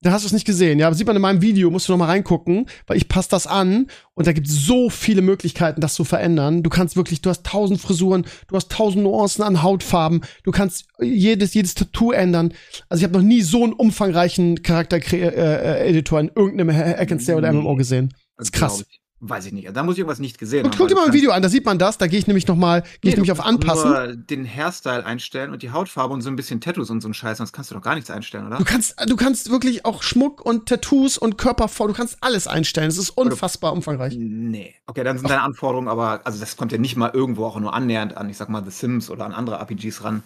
da 0.00 0.12
hast 0.12 0.22
du 0.22 0.26
es 0.26 0.32
nicht 0.32 0.46
gesehen. 0.46 0.78
Ja, 0.78 0.86
aber 0.86 0.94
sieht 0.94 1.06
man 1.06 1.16
in 1.16 1.22
meinem 1.22 1.42
Video, 1.42 1.70
musst 1.70 1.88
du 1.88 1.92
noch 1.92 1.98
mal 1.98 2.06
reingucken, 2.06 2.66
weil 2.86 2.96
ich 2.96 3.08
passe 3.08 3.30
das 3.30 3.46
an 3.46 3.88
und 4.14 4.26
da 4.26 4.32
gibt 4.32 4.46
es 4.46 4.64
so 4.64 4.90
viele 4.90 5.22
Möglichkeiten, 5.22 5.80
das 5.80 5.94
zu 5.94 6.04
verändern. 6.04 6.62
Du 6.62 6.70
kannst 6.70 6.96
wirklich, 6.96 7.20
du 7.20 7.30
hast 7.30 7.44
tausend 7.44 7.80
Frisuren, 7.80 8.24
du 8.46 8.56
hast 8.56 8.70
tausend 8.70 9.02
Nuancen 9.02 9.42
an 9.42 9.62
Hautfarben, 9.62 10.20
du 10.44 10.50
kannst 10.52 10.86
jedes, 11.00 11.54
jedes 11.54 11.74
Tattoo 11.74 12.12
ändern. 12.12 12.54
Also 12.88 13.00
ich 13.00 13.04
habe 13.04 13.18
noch 13.18 13.26
nie 13.26 13.42
so 13.42 13.64
einen 13.64 13.72
umfangreichen 13.72 14.62
Charakter-Editor 14.62 16.20
in 16.20 16.30
irgendeinem 16.34 16.76
Hack 16.76 17.10
and 17.10 17.22
Slay 17.22 17.34
oder. 17.34 17.52
MMO 17.52 17.74
gesehen. 17.74 18.14
Das 18.36 18.48
ist 18.48 18.52
krass. 18.52 18.84
Weiß 19.20 19.46
ich 19.46 19.52
nicht. 19.52 19.68
Da 19.74 19.82
muss 19.82 19.94
ich 19.94 19.98
irgendwas 19.98 20.20
nicht 20.20 20.38
gesehen 20.38 20.64
Und 20.64 20.76
guck 20.76 20.86
dir 20.86 20.94
mal 20.94 21.06
ein 21.06 21.12
Video 21.12 21.32
an, 21.32 21.42
da 21.42 21.48
sieht 21.48 21.64
man 21.64 21.76
das, 21.76 21.98
da 21.98 22.06
gehe 22.06 22.20
ich 22.20 22.28
nämlich 22.28 22.46
noch 22.46 22.54
mal, 22.54 22.82
gehe 23.00 23.10
ich 23.10 23.16
nämlich 23.16 23.32
auf 23.32 23.44
Anpassen. 23.44 23.90
Nur 23.90 24.14
den 24.14 24.44
Hairstyle 24.44 25.04
einstellen 25.04 25.50
und 25.50 25.62
die 25.62 25.72
Hautfarbe 25.72 26.14
und 26.14 26.22
so 26.22 26.30
ein 26.30 26.36
bisschen 26.36 26.60
Tattoos 26.60 26.88
und 26.88 27.00
so 27.00 27.08
ein 27.08 27.14
Scheiß, 27.14 27.38
sonst 27.38 27.52
kannst 27.52 27.72
du 27.72 27.74
doch 27.74 27.82
gar 27.82 27.96
nichts 27.96 28.10
einstellen, 28.10 28.46
oder? 28.46 28.58
Du 28.58 28.64
kannst, 28.64 28.94
du 29.08 29.16
kannst 29.16 29.50
wirklich 29.50 29.84
auch 29.84 30.04
Schmuck 30.04 30.40
und 30.46 30.68
Tattoos 30.68 31.18
und 31.18 31.36
Körperform, 31.36 31.88
du 31.88 31.94
kannst 31.94 32.18
alles 32.20 32.46
einstellen. 32.46 32.88
Es 32.88 32.96
ist 32.96 33.10
unfassbar 33.10 33.72
umfangreich. 33.72 34.14
Nee. 34.16 34.76
Okay, 34.86 35.02
dann 35.02 35.18
sind 35.18 35.28
deine 35.28 35.42
Anforderungen 35.42 35.88
aber, 35.88 36.20
also 36.24 36.38
das 36.38 36.56
kommt 36.56 36.70
ja 36.70 36.78
nicht 36.78 36.96
mal 36.96 37.10
irgendwo 37.12 37.44
auch 37.44 37.58
nur 37.58 37.74
annähernd 37.74 38.16
an, 38.16 38.30
ich 38.30 38.36
sag 38.36 38.48
mal, 38.48 38.64
The 38.64 38.70
Sims 38.70 39.10
oder 39.10 39.24
an 39.24 39.32
andere 39.32 39.56
RPGs 39.56 40.04
ran, 40.04 40.22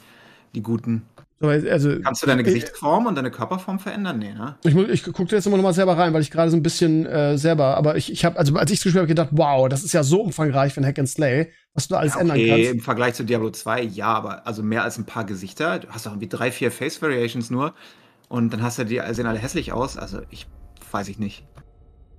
die 0.54 0.62
guten. 0.62 1.02
So, 1.42 1.48
Also, 1.48 1.98
Kannst 2.00 2.22
du 2.22 2.26
deine 2.28 2.44
Gesichtsform 2.44 3.06
und 3.06 3.16
deine 3.16 3.32
Körperform 3.32 3.80
verändern? 3.80 4.20
Nee, 4.20 4.32
ne? 4.32 4.54
Ich, 4.62 4.76
ich 4.76 5.12
gucke 5.12 5.34
jetzt 5.34 5.44
immer 5.44 5.56
noch 5.56 5.64
mal 5.64 5.74
selber 5.74 5.98
rein, 5.98 6.14
weil 6.14 6.22
ich 6.22 6.30
gerade 6.30 6.52
so 6.52 6.56
ein 6.56 6.62
bisschen 6.62 7.04
äh, 7.04 7.36
selber, 7.36 7.76
aber 7.76 7.96
ich, 7.96 8.12
ich 8.12 8.24
habe, 8.24 8.38
also 8.38 8.54
als 8.54 8.70
ich 8.70 8.78
es 8.78 8.84
gespielt 8.84 9.00
habe, 9.00 9.08
gedacht, 9.08 9.30
wow, 9.32 9.68
das 9.68 9.82
ist 9.82 9.92
ja 9.92 10.04
so 10.04 10.22
umfangreich 10.22 10.72
für 10.72 10.80
ein 10.80 10.86
Hack 10.86 11.00
and 11.00 11.08
Slay, 11.08 11.50
was 11.74 11.88
du 11.88 11.94
da 11.94 12.00
alles 12.00 12.14
ändern 12.14 12.36
Okay, 12.36 12.48
kannst. 12.48 12.70
im 12.70 12.80
Vergleich 12.80 13.14
zu 13.14 13.24
Diablo 13.24 13.50
2, 13.50 13.82
ja, 13.82 14.06
aber 14.06 14.46
also 14.46 14.62
mehr 14.62 14.84
als 14.84 14.98
ein 14.98 15.04
paar 15.04 15.24
Gesichter. 15.24 15.80
Du 15.80 15.88
hast 15.88 16.06
doch 16.06 16.12
irgendwie 16.12 16.28
drei, 16.28 16.52
vier 16.52 16.70
Face 16.70 17.02
Variations 17.02 17.50
nur 17.50 17.74
und 18.28 18.52
dann 18.52 18.62
hast 18.62 18.78
du 18.78 18.84
die 18.84 19.00
sehen 19.10 19.26
alle 19.26 19.40
hässlich 19.40 19.72
aus. 19.72 19.96
Also 19.96 20.20
ich 20.30 20.46
weiß 20.92 21.08
ich 21.08 21.18
nicht. 21.18 21.44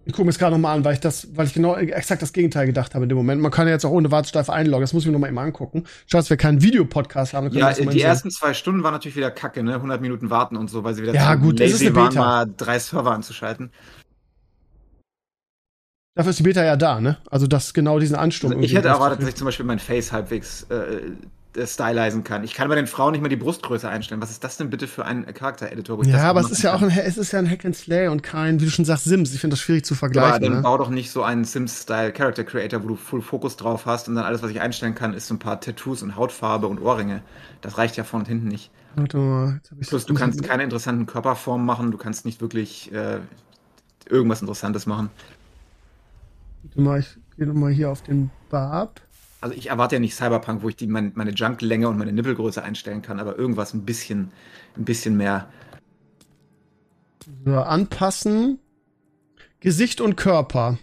Ich 0.05 0.11
gucke 0.11 0.25
mir 0.25 0.31
es 0.31 0.37
gerade 0.39 0.53
noch 0.53 0.59
mal 0.61 0.73
an, 0.73 0.83
weil 0.83 0.95
ich 0.95 0.99
das, 0.99 1.29
weil 1.35 1.47
ich 1.47 1.53
genau 1.53 1.75
exakt 1.75 2.21
das 2.21 2.33
Gegenteil 2.33 2.65
gedacht 2.65 2.93
habe 2.93 3.05
in 3.05 3.09
dem 3.09 3.17
Moment. 3.17 3.41
Man 3.41 3.51
kann 3.51 3.67
ja 3.67 3.73
jetzt 3.73 3.85
auch 3.85 3.91
ohne 3.91 4.11
Warteschleife 4.11 4.51
einloggen, 4.51 4.81
das 4.81 4.91
muss 4.93 5.03
ich 5.03 5.07
mir 5.07 5.13
noch 5.13 5.19
mal 5.19 5.29
eben 5.29 5.37
angucken. 5.37 5.85
Schade, 6.07 6.23
dass 6.23 6.29
wir 6.29 6.37
keinen 6.37 6.61
Videopodcast 6.61 7.33
haben. 7.33 7.49
Ja, 7.51 7.71
die 7.71 8.01
ersten 8.01 8.29
zwei 8.29 8.53
Stunden 8.53 8.83
waren 8.83 8.93
natürlich 8.93 9.15
wieder 9.15 9.31
kacke, 9.31 9.63
ne? 9.63 9.75
100 9.75 10.01
Minuten 10.01 10.29
warten 10.29 10.57
und 10.57 10.69
so, 10.69 10.83
weil 10.83 10.93
sie 10.93 11.03
wieder 11.03 11.13
Ja, 11.13 11.35
gut, 11.35 11.59
das 11.59 11.71
ist 11.71 11.81
eine 11.81 11.95
waren, 11.95 12.09
Beta. 12.09 12.19
mal 12.19 12.53
drei 12.57 12.79
Server 12.79 13.11
anzuschalten. 13.11 13.71
Dafür 16.15 16.29
ist 16.31 16.39
die 16.39 16.43
Beta 16.43 16.63
ja 16.63 16.75
da, 16.75 16.99
ne? 16.99 17.17
Also 17.31 17.47
das 17.47 17.73
genau 17.73 17.97
diesen 17.97 18.15
Ansturm. 18.15 18.51
Also 18.51 18.63
ich 18.63 18.75
hätte 18.75 18.89
erwartet, 18.89 19.21
dass 19.21 19.29
ich 19.29 19.35
zum 19.35 19.45
Beispiel 19.45 19.65
mein 19.65 19.79
Face 19.79 20.11
halbwegs 20.11 20.63
äh, 20.63 21.11
stylisen 21.65 22.23
kann. 22.23 22.43
Ich 22.43 22.53
kann 22.53 22.67
bei 22.69 22.75
den 22.75 22.87
Frauen 22.87 23.11
nicht 23.11 23.21
mal 23.21 23.27
die 23.29 23.35
Brustgröße 23.35 23.87
einstellen. 23.87 24.21
Was 24.21 24.31
ist 24.31 24.43
das 24.43 24.57
denn 24.57 24.69
bitte 24.69 24.87
für 24.87 25.05
ein 25.05 25.25
Charakter-Editor? 25.25 26.01
ich 26.03 26.07
Ja, 26.09 26.23
aber 26.29 26.39
es 26.41 26.49
ist 26.51 26.63
ja 26.63 26.73
auch 26.73 26.81
ein, 26.81 26.89
es 26.89 27.17
ist 27.17 27.31
ja 27.31 27.39
ein 27.39 27.49
Hack 27.49 27.63
and 27.65 27.75
Slay 27.75 28.07
und 28.07 28.23
kein, 28.23 28.59
wie 28.59 28.65
du 28.65 28.71
schon 28.71 28.85
sagst, 28.85 29.05
Sims. 29.05 29.33
Ich 29.33 29.41
finde 29.41 29.53
das 29.53 29.61
schwierig 29.61 29.85
zu 29.85 29.93
Ja, 29.93 29.97
vergleichen. 29.99 30.41
dann 30.41 30.53
ne? 30.53 30.61
bau 30.61 30.77
doch 30.77 30.89
nicht 30.89 31.11
so 31.11 31.23
einen 31.23 31.45
Sims-Style 31.45 32.11
Character 32.11 32.43
Creator, 32.43 32.83
wo 32.83 32.87
du 32.89 32.95
Full 32.95 33.21
Fokus 33.21 33.55
drauf 33.55 33.85
hast 33.85 34.07
und 34.09 34.15
dann 34.15 34.25
alles, 34.25 34.41
was 34.41 34.51
ich 34.51 34.61
einstellen 34.61 34.95
kann, 34.95 35.13
ist 35.13 35.27
so 35.27 35.35
ein 35.35 35.39
paar 35.39 35.59
Tattoos 35.61 36.01
und 36.03 36.15
Hautfarbe 36.15 36.67
und 36.67 36.79
Ohrringe. 36.79 37.21
Das 37.61 37.77
reicht 37.77 37.97
ja 37.97 38.03
vorne 38.03 38.23
und 38.23 38.27
hinten 38.29 38.47
nicht. 38.47 38.71
Warte 38.95 39.17
mal, 39.17 39.53
jetzt 39.55 39.71
hab 39.71 39.77
ich's- 39.79 39.89
Plus, 39.89 40.05
du 40.05 40.13
kannst 40.13 40.43
keine 40.43 40.63
interessanten 40.63 41.05
Körperformen 41.05 41.65
machen, 41.65 41.91
du 41.91 41.97
kannst 41.97 42.25
nicht 42.25 42.41
wirklich 42.41 42.91
äh, 42.91 43.19
irgendwas 44.09 44.41
Interessantes 44.41 44.85
machen. 44.85 45.09
Warte 46.63 46.81
mal, 46.81 46.99
ich 46.99 47.17
gehe 47.37 47.45
noch 47.47 47.53
mal 47.55 47.71
hier 47.71 47.89
auf 47.89 48.01
den 48.01 48.29
Barb. 48.49 49.01
Also 49.43 49.55
ich 49.57 49.69
erwarte 49.69 49.97
ja 49.97 49.99
nicht 49.99 50.15
Cyberpunk, 50.15 50.63
wo 50.63 50.69
ich 50.69 50.77
die, 50.77 50.87
mein, 50.87 51.11
meine 51.15 51.31
Junk-Länge 51.31 51.89
und 51.89 51.97
meine 51.97 52.13
Nippelgröße 52.13 52.63
einstellen 52.63 53.01
kann, 53.01 53.19
aber 53.19 53.37
irgendwas 53.37 53.73
ein 53.73 53.83
bisschen, 53.83 54.31
ein 54.77 54.85
bisschen 54.85 55.17
mehr. 55.17 55.49
So, 57.43 57.57
anpassen. 57.57 58.59
Gesicht 59.59 59.99
und 59.99 60.15
Körper. 60.15 60.77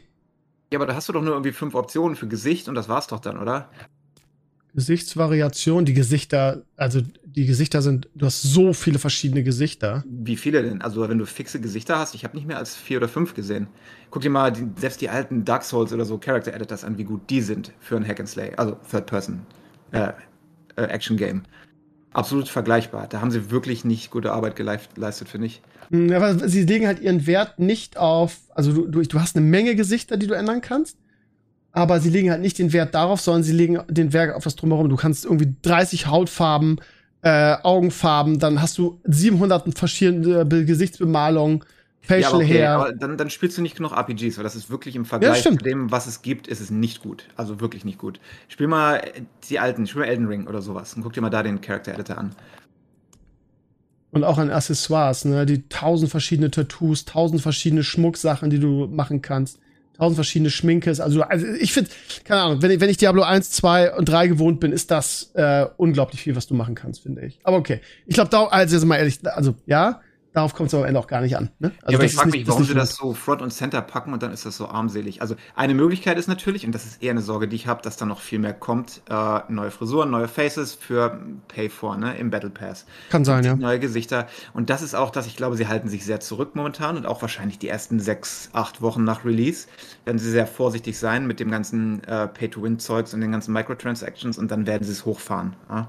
Ja, 0.70 0.78
aber 0.78 0.84
da 0.84 0.94
hast 0.94 1.08
du 1.08 1.14
doch 1.14 1.22
nur 1.22 1.32
irgendwie 1.32 1.52
fünf 1.52 1.74
Optionen 1.74 2.16
für 2.16 2.28
Gesicht 2.28 2.68
und 2.68 2.74
das 2.74 2.86
war's 2.90 3.06
doch 3.06 3.20
dann, 3.20 3.38
oder? 3.38 3.70
Gesichtsvariation, 4.75 5.85
die 5.85 5.95
Gesichter, 5.95 6.62
also 6.77 7.01
die 7.25 7.47
Gesichter 7.47 7.83
sind, 7.83 8.09
du 8.14 8.27
hast 8.27 8.43
so 8.43 8.73
viele 8.73 8.99
verschiedene 8.99 9.43
Gesichter. 9.43 10.05
Wie 10.07 10.37
viele 10.37 10.62
denn? 10.62 10.81
Also 10.83 11.09
wenn 11.09 11.18
du 11.18 11.27
fixe 11.27 11.61
Gesichter 11.61 11.99
hast, 11.99 12.14
ich 12.14 12.25
habe 12.25 12.37
nicht 12.37 12.47
mehr 12.47 12.59
als 12.59 12.75
vier 12.77 12.99
oder 12.99 13.09
fünf 13.09 13.35
gesehen. 13.35 13.68
Guck 14.11 14.23
dir 14.23 14.31
mal 14.31 14.51
die, 14.53 14.66
selbst 14.77 15.01
die 15.01 15.09
alten 15.09 15.45
Dark 15.45 15.64
Souls 15.64 15.93
oder 15.93 16.05
so 16.05 16.18
Character 16.18 16.55
Editors 16.55 16.85
an, 16.85 16.99
wie 16.99 17.05
gut 17.05 17.23
die 17.31 17.41
sind 17.41 17.73
für 17.81 17.97
ein 17.97 18.07
Hack 18.07 18.21
and 18.21 18.29
Slay, 18.29 18.53
also 18.57 18.77
Third 18.91 19.07
Person 19.07 19.41
äh, 19.93 20.12
äh, 20.77 20.83
Action 20.83 21.16
Game. 21.16 21.43
Absolut 22.12 22.49
vergleichbar. 22.49 23.07
Da 23.09 23.21
haben 23.21 23.31
sie 23.31 23.51
wirklich 23.51 23.85
nicht 23.85 24.11
gute 24.11 24.33
Arbeit 24.33 24.57
geleistet, 24.57 25.29
finde 25.29 25.47
ich. 25.47 25.62
Hm, 25.91 26.12
Aber 26.12 26.49
sie 26.49 26.64
legen 26.64 26.87
halt 26.87 27.01
ihren 27.01 27.27
Wert 27.27 27.59
nicht 27.59 27.97
auf, 27.97 28.39
also 28.55 28.73
du, 28.73 28.87
du, 28.89 29.03
du 29.03 29.21
hast 29.21 29.37
eine 29.37 29.47
Menge 29.47 29.77
Gesichter, 29.77 30.16
die 30.16 30.27
du 30.27 30.35
ändern 30.35 30.61
kannst, 30.61 30.97
aber 31.73 32.01
sie 32.01 32.11
legen 32.11 32.31
halt 32.31 32.41
nicht 32.41 32.59
den 32.59 32.73
Wert 32.73 32.95
darauf, 32.95 33.21
sondern 33.21 33.43
sie 33.43 33.53
legen 33.53 33.79
den 33.89 34.12
Wert 34.12 34.35
auf 34.35 34.45
das 34.45 34.57
Drumherum. 34.57 34.89
Du 34.89 34.97
kannst 34.97 35.25
irgendwie 35.25 35.55
30 35.62 36.07
Hautfarben, 36.09 36.81
äh, 37.23 37.57
Augenfarben, 37.62 38.39
dann 38.39 38.61
hast 38.62 38.79
du 38.79 39.01
700 39.05 39.79
verschiedene 39.79 40.45
Be- 40.45 40.64
Gesichtsbemalungen, 40.64 41.64
Facial 42.03 42.31
aber 42.33 42.37
okay, 42.43 42.47
Hair. 42.55 42.71
aber 42.71 42.93
dann, 42.95 43.18
dann 43.18 43.29
spielst 43.29 43.59
du 43.59 43.62
nicht 43.62 43.77
genug 43.77 43.93
RPGs, 43.93 44.39
weil 44.39 44.45
das 44.45 44.57
ist 44.57 44.71
wirklich 44.71 44.97
im 44.97 45.05
Vergleich 45.05 45.35
zu 45.35 45.41
stimmt. 45.43 45.66
dem, 45.66 45.91
was 45.91 46.07
es 46.07 46.23
gibt, 46.23 46.49
ist 46.49 46.61
es 46.62 46.71
nicht 46.71 47.03
gut. 47.03 47.25
Also 47.37 47.61
wirklich 47.61 47.85
nicht 47.85 47.99
gut. 47.99 48.21
Spiel 48.49 48.68
mal 48.68 48.97
äh, 48.97 49.21
die 49.51 49.59
alten, 49.59 49.87
spiel 49.87 50.01
mal 50.01 50.09
Elden 50.09 50.27
Ring 50.27 50.47
oder 50.47 50.62
sowas 50.62 50.95
und 50.95 51.03
guck 51.03 51.12
dir 51.12 51.21
mal 51.21 51.29
da 51.29 51.43
den 51.43 51.61
Character 51.61 51.93
Editor 51.93 52.16
an. 52.16 52.35
Und 54.12 54.25
auch 54.25 54.39
an 54.39 54.51
Accessoires, 54.51 55.25
ne? 55.25 55.47
Die 55.47 55.68
tausend 55.68 56.11
verschiedene 56.11 56.51
Tattoos, 56.51 57.05
tausend 57.05 57.43
verschiedene 57.43 57.85
Schmucksachen, 57.85 58.51
die 58.51 58.59
du 58.59 58.87
machen 58.89 59.23
kannst. 59.23 59.61
Tausend 60.01 60.16
verschiedene 60.16 60.48
Schminkes. 60.48 60.98
Also, 60.98 61.20
also 61.20 61.46
ich 61.46 61.74
finde, 61.74 61.90
keine 62.24 62.40
Ahnung, 62.40 62.62
wenn 62.62 62.70
ich, 62.70 62.80
wenn 62.80 62.88
ich 62.88 62.96
Diablo 62.96 63.22
1, 63.22 63.51
2 63.51 63.96
und 63.96 64.09
3 64.09 64.28
gewohnt 64.28 64.59
bin, 64.59 64.72
ist 64.72 64.90
das 64.90 65.30
äh, 65.34 65.66
unglaublich 65.76 66.22
viel, 66.22 66.34
was 66.36 66.46
du 66.46 66.55
machen 66.55 66.74
kannst, 66.74 67.03
finde 67.03 67.26
ich. 67.26 67.38
Aber 67.42 67.59
okay. 67.59 67.82
Ich 68.07 68.14
glaube, 68.14 68.30
da, 68.30 68.44
also 68.44 68.76
jetzt 68.76 68.86
mal 68.86 68.96
ehrlich, 68.96 69.18
also 69.24 69.57
ja, 69.66 70.01
darauf 70.33 70.55
kommt 70.55 70.68
es 70.68 70.74
am 70.74 70.85
Ende 70.85 71.01
auch 71.01 71.07
gar 71.07 71.20
nicht 71.20 71.37
an. 71.37 71.51
Ne? 71.59 71.72
Also 71.83 71.93
ja, 71.93 71.99
aber 71.99 72.05
ich 72.05 72.14
frage 72.14 72.31
mich, 72.31 72.47
warum 72.47 72.64
sie 72.64 72.74
das 72.74 72.95
so 72.95 73.14
Front 73.14 73.43
und 73.43 73.51
Center 73.51 73.81
packen 73.83 74.12
und 74.12 74.22
dann 74.22 74.33
ist 74.33 74.47
das 74.47 74.57
so 74.57 74.68
armselig. 74.68 75.22
Also 75.22 75.35
eine 75.57 75.74
Möglichkeit 75.74 76.18
ist 76.18 76.28
natürlich, 76.28 76.64
und 76.66 76.72
das 76.72 76.87
ist 76.87 77.03
eher 77.03 77.11
eine 77.11 77.22
Sorge, 77.22 77.49
die 77.49 77.57
ich 77.57 77.66
habe, 77.66 77.83
dass 77.83 77.97
da 77.97 78.07
noch 78.07 78.20
viel 78.20 78.39
mehr 78.39 78.55
kommt, 78.55 79.03
äh, 79.09 79.41
neue 79.49 79.70
Frisuren, 79.70 80.11
neue 80.11 80.28
Faces 80.28 80.74
für 80.74 81.20
Pay 81.49 81.68
for, 81.68 81.97
ne, 81.97 82.16
im 82.16 82.31
Battle 82.31 82.51
Pass. 82.51 82.87
Kann 83.11 83.24
sein, 83.24 83.45
ja. 83.45 83.57
Neue 83.57 83.81
Gesichter. 83.81 84.26
Und 84.53 84.70
das 84.70 84.83
ist 84.83 84.95
auch, 84.95 85.11
dass 85.11 85.26
ich 85.26 85.37
glaube, 85.37 85.57
sie 85.57 85.66
halten 85.66 85.89
sich 85.89 86.05
sehr 86.05 86.20
zurück 86.20 86.55
momentan 86.55 86.97
und 86.97 87.07
auch 87.07 87.22
wahrscheinlich 87.22 87.59
die 87.59 87.68
ersten 87.68 88.01
sechs, 88.01 88.51
acht 88.53 88.83
Wochen 88.83 89.05
nach 89.05 89.24
Release 89.24 89.66
werden 90.05 90.18
sie 90.18 90.31
sehr 90.31 90.47
vorsichtig 90.47 90.99
sein 90.99 91.26
mit 91.26 91.41
dem 91.41 91.51
ganzen 91.51 92.05
äh, 92.05 92.28
Pay-to-Win-Zeugs 92.28 93.14
und 93.14 93.20
den 93.20 93.33
ganzen 93.33 93.53
Microtransactions 93.53 94.39
und 94.39 94.51
dann 94.51 94.66
werden 94.66 94.85
sie 94.85 94.93
es 94.93 95.05
hochfahren. 95.05 95.57
Ja? 95.68 95.89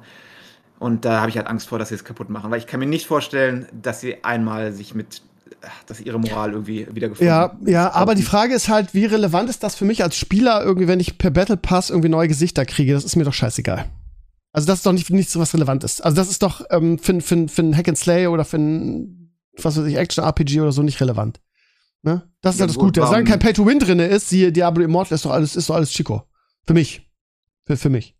Und 0.82 1.06
da 1.06 1.20
habe 1.20 1.30
ich 1.30 1.38
halt 1.38 1.46
Angst 1.46 1.68
vor, 1.68 1.78
dass 1.78 1.90
sie 1.90 1.96
es 1.96 2.04
kaputt 2.04 2.32
machen, 2.32 2.50
weil 2.50 2.58
ich 2.58 2.66
kann 2.66 2.80
mir 2.80 2.88
nicht 2.88 3.06
vorstellen, 3.06 3.68
dass 3.72 4.02
sie 4.02 4.24
einmal 4.24 4.74
sich 4.74 4.96
mit 4.96 5.22
dass 5.86 6.00
ihre 6.00 6.20
Moral 6.20 6.54
irgendwie 6.54 6.88
wieder 6.92 7.08
gefunden 7.08 7.28
Ja, 7.28 7.56
ja, 7.64 7.92
aber 7.92 8.16
die 8.16 8.24
Frage 8.24 8.56
ist 8.56 8.68
halt, 8.68 8.96
wie 8.96 9.06
relevant 9.06 9.48
ist 9.48 9.62
das 9.62 9.76
für 9.76 9.86
mich 9.86 10.02
als 10.02 10.16
Spieler 10.16 10.64
irgendwie, 10.64 10.88
wenn 10.88 11.00
ich 11.00 11.20
per 11.20 11.30
Battle 11.30 11.56
Pass 11.56 11.92
irgendwie 11.92 12.10
neue 12.10 12.28
Gesichter 12.28 12.66
kriege? 12.66 12.94
Das 12.94 13.06
ist 13.06 13.16
mir 13.16 13.26
doch 13.26 13.34
scheißegal. 13.34 13.86
Also 14.54 14.66
das 14.66 14.80
ist 14.80 14.86
doch 14.88 14.94
nicht, 14.94 15.12
nicht 15.12 15.30
so 15.30 15.40
was 15.40 15.54
Relevantes. 15.54 16.02
Also 16.02 16.16
das 16.16 16.32
ist 16.32 16.42
doch 16.42 16.66
ähm, 16.72 16.98
für, 16.98 17.22
für, 17.22 17.48
für 17.48 17.62
ein 17.62 17.78
Hack 17.78 17.88
and 17.88 18.00
Slay 18.00 18.26
oder 18.26 18.44
für 18.44 18.58
ein, 18.58 19.36
was 19.62 19.78
weiß 19.78 19.86
ich, 19.86 19.98
Action-RPG 19.98 20.62
oder 20.62 20.72
so 20.72 20.82
nicht 20.82 21.00
relevant. 21.00 21.42
Ne? 22.02 22.24
Das 22.42 22.56
ist 22.56 22.60
ja, 22.60 22.64
halt 22.64 22.72
das 22.72 22.80
Gute. 22.80 23.02
Solange 23.06 23.26
kein 23.26 23.38
Pay-to-Win 23.38 23.78
drin 23.78 24.00
ist, 24.00 24.30
siehe 24.30 24.52
Diablo 24.52 24.84
Immortal, 24.84 25.14
ist 25.14 25.26
doch 25.26 25.32
alles, 25.32 25.56
ist 25.56 25.70
doch 25.70 25.76
alles 25.76 25.92
Chico. 25.92 26.24
Für 26.66 26.74
mich. 26.74 27.08
Für, 27.68 27.78
für 27.78 27.90
mich. 27.90 28.16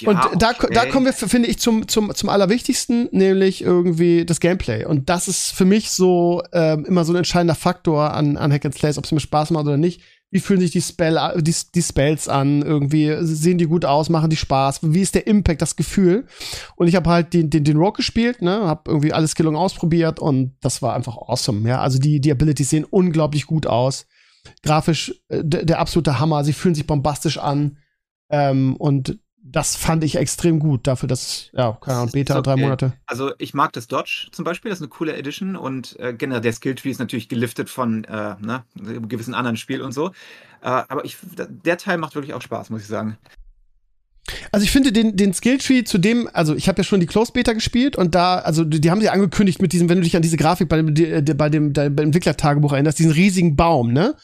Ja, 0.00 0.10
und 0.10 0.42
da, 0.42 0.50
okay. 0.50 0.68
da 0.72 0.86
kommen 0.86 1.06
wir, 1.06 1.12
finde 1.12 1.48
ich, 1.48 1.58
zum, 1.58 1.88
zum, 1.88 2.14
zum 2.14 2.28
Allerwichtigsten, 2.28 3.08
nämlich 3.12 3.62
irgendwie 3.62 4.26
das 4.26 4.40
Gameplay. 4.40 4.84
Und 4.84 5.08
das 5.08 5.28
ist 5.28 5.52
für 5.52 5.64
mich 5.64 5.90
so 5.90 6.42
ähm, 6.52 6.84
immer 6.84 7.04
so 7.04 7.12
ein 7.12 7.16
entscheidender 7.16 7.54
Faktor 7.54 8.12
an, 8.12 8.36
an 8.36 8.52
Hack 8.52 8.64
and 8.64 8.74
Slays, 8.74 8.98
ob 8.98 9.04
es 9.04 9.12
mir 9.12 9.20
Spaß 9.20 9.50
macht 9.50 9.64
oder 9.64 9.78
nicht. 9.78 10.02
Wie 10.30 10.40
fühlen 10.40 10.60
sich 10.60 10.72
die, 10.72 10.82
Spell, 10.82 11.18
die, 11.38 11.54
die 11.74 11.82
Spells 11.82 12.28
an? 12.28 12.60
Irgendwie 12.62 13.16
sehen 13.20 13.58
die 13.58 13.66
gut 13.66 13.84
aus, 13.84 14.10
machen 14.10 14.28
die 14.28 14.36
Spaß? 14.36 14.80
Wie 14.82 15.00
ist 15.00 15.14
der 15.14 15.26
Impact, 15.26 15.62
das 15.62 15.76
Gefühl? 15.76 16.26
Und 16.74 16.88
ich 16.88 16.96
habe 16.96 17.08
halt 17.08 17.32
den, 17.32 17.48
den, 17.48 17.64
den 17.64 17.76
Rogue 17.76 17.96
gespielt, 17.96 18.42
ne, 18.42 18.66
habe 18.66 18.90
irgendwie 18.90 19.12
alle 19.12 19.28
Skillungen 19.28 19.58
ausprobiert 19.58 20.18
und 20.18 20.56
das 20.60 20.82
war 20.82 20.94
einfach 20.94 21.16
awesome. 21.16 21.66
Ja, 21.68 21.80
also 21.80 21.98
die, 21.98 22.20
die 22.20 22.32
Abilities 22.32 22.70
sehen 22.70 22.84
unglaublich 22.84 23.46
gut 23.46 23.66
aus. 23.66 24.06
Grafisch 24.62 25.14
äh, 25.28 25.42
der 25.44 25.78
absolute 25.78 26.18
Hammer. 26.18 26.44
Sie 26.44 26.52
fühlen 26.52 26.74
sich 26.74 26.86
bombastisch 26.86 27.38
an. 27.38 27.78
Ähm, 28.28 28.76
und 28.76 29.18
das 29.52 29.76
fand 29.76 30.04
ich 30.04 30.16
extrem 30.16 30.58
gut 30.58 30.86
dafür, 30.86 31.08
dass, 31.08 31.50
ja, 31.52 31.76
keine 31.80 31.98
Ahnung, 31.98 32.12
Beta, 32.12 32.40
drei 32.40 32.56
Monate. 32.56 32.92
Also 33.06 33.32
ich 33.38 33.54
mag 33.54 33.72
das 33.72 33.86
Dodge 33.86 34.28
zum 34.32 34.44
Beispiel, 34.44 34.70
das 34.70 34.78
ist 34.78 34.82
eine 34.82 34.88
coole 34.88 35.16
Edition 35.16 35.56
und 35.56 35.98
äh, 35.98 36.14
generell 36.14 36.40
der 36.40 36.52
Skilltree 36.52 36.90
ist 36.90 36.98
natürlich 36.98 37.28
geliftet 37.28 37.70
von 37.70 38.04
äh, 38.04 38.34
ne, 38.40 38.64
einem 38.78 39.08
gewissen 39.08 39.34
anderen 39.34 39.56
Spiel 39.56 39.82
und 39.82 39.92
so. 39.92 40.08
Äh, 40.62 40.68
aber 40.68 41.04
ich, 41.04 41.16
der 41.64 41.78
Teil 41.78 41.98
macht 41.98 42.14
wirklich 42.14 42.34
auch 42.34 42.42
Spaß, 42.42 42.70
muss 42.70 42.82
ich 42.82 42.88
sagen. 42.88 43.16
Also 44.50 44.64
ich 44.64 44.72
finde 44.72 44.92
den, 44.92 45.16
den 45.16 45.32
Skilltree 45.32 45.84
zu 45.84 45.98
dem, 45.98 46.28
also 46.32 46.54
ich 46.54 46.68
habe 46.68 46.78
ja 46.78 46.84
schon 46.84 47.00
die 47.00 47.06
Closed 47.06 47.32
Beta 47.32 47.52
gespielt 47.52 47.96
und 47.96 48.14
da, 48.14 48.38
also 48.38 48.64
die, 48.64 48.80
die 48.80 48.90
haben 48.90 49.00
sie 49.00 49.08
angekündigt 49.08 49.62
mit 49.62 49.72
diesem, 49.72 49.88
wenn 49.88 49.98
du 49.98 50.04
dich 50.04 50.16
an 50.16 50.22
diese 50.22 50.36
Grafik 50.36 50.68
bei 50.68 50.76
dem, 50.76 50.94
die, 50.94 51.22
bei 51.34 51.48
dem, 51.48 51.72
dem 51.72 51.96
Entwicklertagebuch 51.96 52.72
erinnerst, 52.72 52.98
diesen 52.98 53.12
riesigen 53.12 53.54
Baum, 53.56 53.92
ne? 53.92 54.14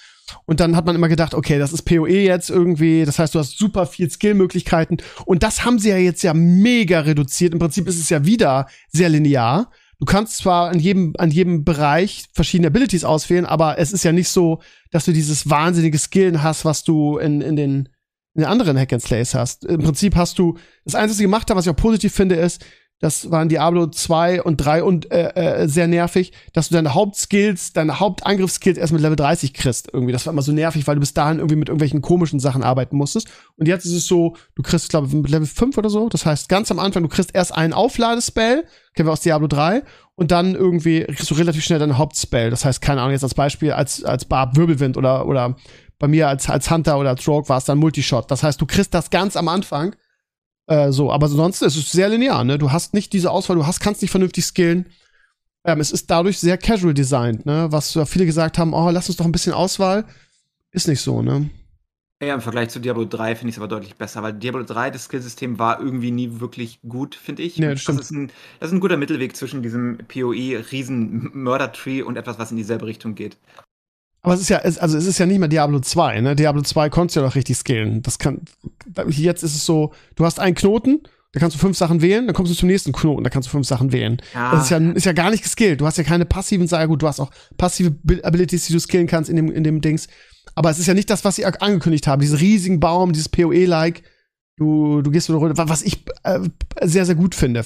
Und 0.47 0.61
dann 0.61 0.77
hat 0.77 0.87
man 0.87 0.97
immer 0.97 1.09
gedacht, 1.09 1.35
okay, 1.35 1.59
das 1.59 1.73
ist 1.73 1.83
PoE 1.83 2.09
jetzt 2.09 2.51
irgendwie, 2.51 3.05
das 3.05 3.19
heißt, 3.19 3.35
du 3.35 3.39
hast 3.39 3.59
super 3.59 3.87
viel 3.87 4.11
Skillmöglichkeiten. 4.11 4.99
Und 5.25 5.43
das 5.43 5.65
haben 5.65 5.79
sie 5.79 5.91
ja 5.91 5.97
jetzt 5.97 6.23
ja 6.23 6.35
mega 6.35 7.01
reduziert. 7.01 7.53
Im 7.53 7.59
Prinzip 7.59 7.89
ist 7.89 7.99
es 7.99 8.09
ja 8.09 8.25
wieder 8.25 8.67
sehr 8.91 9.09
linear. 9.09 9.71
Du 9.99 10.07
kannst 10.07 10.39
zwar 10.39 10.71
an 10.71 10.81
jedem, 10.81 11.15
an 11.19 11.31
jedem 11.31 11.65
Bereich 11.65 12.25
verschiedene 12.33 12.67
Abilities 12.67 13.05
auswählen, 13.05 13.47
aber 13.47 13.79
es 13.79 13.93
ist 13.93 14.03
ja 14.03 14.11
nicht 14.11 14.29
so, 14.29 14.61
dass 14.91 15.05
du 15.05 15.13
dieses 15.13 15.49
wahnsinnige 15.49 15.97
Skillen 15.97 16.43
hast, 16.43 16.65
was 16.65 16.83
du 16.83 17.19
in, 17.19 17.41
in 17.41 17.55
den, 17.55 17.89
in 18.35 18.43
den 18.43 18.47
anderen 18.47 18.77
Hack 18.77 18.93
and 18.93 19.01
Slays 19.01 19.33
hast. 19.33 19.65
Im 19.65 19.81
Prinzip 19.81 20.17
hast 20.17 20.41
du, 20.41 20.59
das 20.85 20.97
Einzige, 20.97 21.11
was 21.11 21.17
sie 21.19 21.23
gemacht 21.23 21.49
haben, 21.49 21.57
was 21.57 21.67
ich 21.67 21.71
auch 21.71 21.77
positiv 21.77 22.13
finde, 22.13 22.35
ist, 22.35 22.65
das 23.03 23.33
waren 23.33 23.49
Diablo 23.49 23.89
2 23.89 24.45
und 24.45 24.59
3 24.59 24.85
und 24.85 25.11
äh, 25.11 25.63
äh, 25.63 25.67
sehr 25.67 25.89
nervig, 25.89 26.33
dass 26.53 26.69
du 26.69 26.75
deine 26.75 26.95
Hauptskills, 26.95 27.73
deine 27.73 27.99
Hauptangriffsskills 27.99 28.79
erst 28.79 28.93
mit 28.93 29.03
Level 29.03 29.17
30 29.17 29.55
kriegst. 29.55 29.89
Irgendwie, 29.93 30.13
das 30.13 30.25
war 30.25 30.33
immer 30.33 30.43
so 30.43 30.53
nervig, 30.53 30.87
weil 30.87 30.95
du 30.95 31.01
bis 31.01 31.13
dahin 31.13 31.39
irgendwie 31.39 31.57
mit 31.57 31.69
irgendwelchen 31.69 32.01
komischen 32.01 32.39
Sachen 32.39 32.63
arbeiten 32.63 32.97
musstest. 32.97 33.29
Und 33.57 33.67
jetzt 33.67 33.87
ist 33.87 33.93
es 33.93 34.07
so, 34.07 34.37
du 34.55 34.63
kriegst, 34.63 34.89
glaube 34.89 35.09
ich, 35.09 35.15
mit 35.15 35.29
Level 35.33 35.49
5 35.49 35.77
oder 35.79 35.91
so. 35.91 36.09
Das 36.11 36.25
heißt, 36.25 36.49
ganz 36.49 36.71
am 36.71 36.79
Anfang, 36.79 37.03
du 37.03 37.09
kriegst 37.09 37.35
erst 37.35 37.53
einen 37.53 37.73
Aufladespell, 37.73 38.65
kennen 38.95 39.09
wir 39.09 39.13
aus 39.13 39.21
Diablo 39.21 39.49
3, 39.49 39.83
und 40.15 40.31
dann 40.31 40.55
irgendwie 40.55 41.03
kriegst 41.03 41.29
du 41.29 41.35
relativ 41.35 41.65
schnell 41.65 41.81
deinen 41.81 41.99
Hauptspell. 41.99 42.51
Das 42.51 42.65
heißt, 42.65 42.81
keine 42.81 43.01
Ahnung, 43.01 43.15
jetzt 43.15 43.25
als 43.25 43.35
Beispiel, 43.35 43.73
als, 43.73 44.05
als 44.05 44.27
Barb 44.27 44.57
Wirbelwind 44.57 44.97
oder, 44.97 45.27
oder 45.27 45.57
bei 45.99 46.07
mir 46.07 46.29
als, 46.29 46.49
als 46.49 46.71
Hunter 46.71 47.01
oder 47.01 47.11
als 47.11 47.27
Rogue 47.27 47.49
war 47.49 47.59
es 47.59 47.65
dann 47.65 47.79
Multishot. 47.79 48.31
Das 48.31 48.45
heißt, 48.45 48.61
du 48.61 48.67
kriegst 48.67 48.95
das 48.95 49.11
ganz 49.11 49.37
am 49.37 49.49
Anfang 49.49 49.97
äh, 50.73 50.91
so, 50.91 51.13
aber 51.13 51.29
sonst 51.29 51.61
ist 51.61 51.77
es 51.77 51.93
sehr 51.93 52.09
linear, 52.09 52.45
ne? 52.45 52.57
Du 52.57 52.73
hast 52.73 52.95
nicht 52.95 53.13
diese 53.13 53.31
Auswahl, 53.31 53.57
du 53.57 53.67
hast, 53.67 53.81
kannst 53.81 54.01
nicht 54.01 54.11
vernünftig 54.11 54.47
skillen. 54.47 54.87
Ähm, 55.65 55.81
es 55.81 55.91
ist 55.93 56.11
dadurch 56.11 56.39
sehr 56.39 56.57
casual 56.57 56.95
designed, 56.95 57.45
ne? 57.45 57.67
Was 57.71 57.93
ja 57.93 58.07
viele 58.07 58.25
gesagt 58.25 58.57
haben, 58.57 58.73
oh, 58.73 58.89
lass 58.91 59.09
uns 59.09 59.19
doch 59.19 59.27
ein 59.27 59.33
bisschen 59.33 59.53
Auswahl. 59.53 60.07
Ist 60.71 60.89
nicht 60.89 61.03
so, 61.03 61.21
ne? 61.21 61.51
Ja, 62.23 62.35
im 62.35 62.41
Vergleich 62.41 62.71
zu 62.71 62.81
Diablo 62.81 63.05
3 63.05 63.35
finde 63.35 63.51
ich 63.51 63.57
es 63.57 63.59
aber 63.59 63.69
deutlich 63.69 63.97
besser, 63.97 64.23
weil 64.23 64.33
Diablo 64.33 64.63
3, 64.63 64.91
das 64.91 65.05
Skillsystem 65.05 65.59
war 65.59 65.79
irgendwie 65.81 66.13
nie 66.13 66.41
wirklich 66.41 66.81
gut, 66.89 67.17
finde 67.17 67.43
ich. 67.43 67.59
Nee, 67.59 67.75
das, 67.75 67.85
das, 67.85 67.97
ist 67.97 68.13
ein, 68.13 68.31
das 68.61 68.71
ist 68.71 68.75
ein 68.75 68.81
guter 68.81 68.97
Mittelweg 68.97 69.37
zwischen 69.37 69.63
diesem 69.63 69.99
PoE-Riesen-Murder-Tree 70.09 72.01
und 72.03 72.17
etwas, 72.17 72.39
was 72.39 72.51
in 72.51 72.57
dieselbe 72.57 72.87
Richtung 72.87 73.15
geht. 73.15 73.37
Aber 74.23 74.35
es 74.35 74.41
ist 74.41 74.51
ja, 74.51 74.59
also 74.59 74.97
es 74.97 75.07
ist 75.07 75.19
ja 75.19 75.27
nicht 75.27 75.39
mehr 75.39 75.49
Diablo 75.49 75.81
2, 75.81 76.21
ne? 76.21 76.37
Diablo 76.37 76.63
2 76.63 76.91
konntest 76.91 77.17
du 77.17 77.21
ja 77.21 77.27
doch 77.27 77.35
richtig 77.35 77.57
skillen. 77.57 78.03
Das 78.03 78.19
kann, 78.19 78.43
jetzt 79.09 79.43
ist 79.43 79.57
es 79.57 79.67
so, 79.67 79.93
du 80.15 80.25
hast 80.25 80.39
einen 80.39 80.55
Knoten, 80.55 81.01
da 81.33 81.41
kannst 81.41 81.57
du 81.57 81.61
fünf 81.61 81.77
Sachen 81.77 82.03
wählen, 82.03 82.27
dann 82.27 82.35
kommst 82.35 82.53
du 82.53 82.57
zum 82.57 82.69
nächsten 82.69 82.93
Knoten, 82.93 83.25
da 83.25 83.31
kannst 83.31 83.49
du 83.49 83.51
fünf 83.51 83.67
Sachen 83.67 83.91
wählen. 83.93 84.23
Ja. 84.33 84.53
Das 84.53 84.65
ist 84.65 84.71
ja, 84.71 84.79
ist 84.79 85.07
ja 85.07 85.13
gar 85.13 85.31
nicht 85.31 85.43
geskillt. 85.43 85.81
Du 85.81 85.87
hast 85.87 85.99
ja 85.99 86.05
keine 86.05 86.25
passiven 86.25 86.69
Sachen, 86.69 86.89
gut, 86.89 87.03
du 87.03 87.09
hast 87.09 87.19
auch 87.19 87.31
passive 87.57 87.97
Abilities, 88.23 88.67
die 88.67 88.75
du 88.75 88.79
skillen 88.79 89.09
kannst 89.09 89.29
in 89.29 89.37
dem, 89.37 89.51
in 89.51 89.65
dem 89.65 89.81
Dings. 89.81 90.07
Aber 90.55 90.71
es 90.71 90.79
ist 90.79 90.87
ja 90.87 90.95
nicht 90.95 91.11
das, 91.11 91.25
was 91.25 91.37
sie 91.37 91.47
angekündigt 91.47 92.07
haben, 92.07 92.21
diesen 92.21 92.39
riesigen 92.39 92.79
Baum, 92.79 93.13
dieses 93.13 93.29
PoE-like. 93.29 94.03
Du, 94.57 95.01
du 95.03 95.11
gehst 95.11 95.27
so 95.27 95.33
eine 95.33 95.41
Runde, 95.41 95.57
was 95.57 95.83
ich 95.83 96.05
äh, 96.23 96.41
sehr, 96.83 97.07
sehr 97.07 97.15
gut 97.15 97.35
finde 97.35 97.65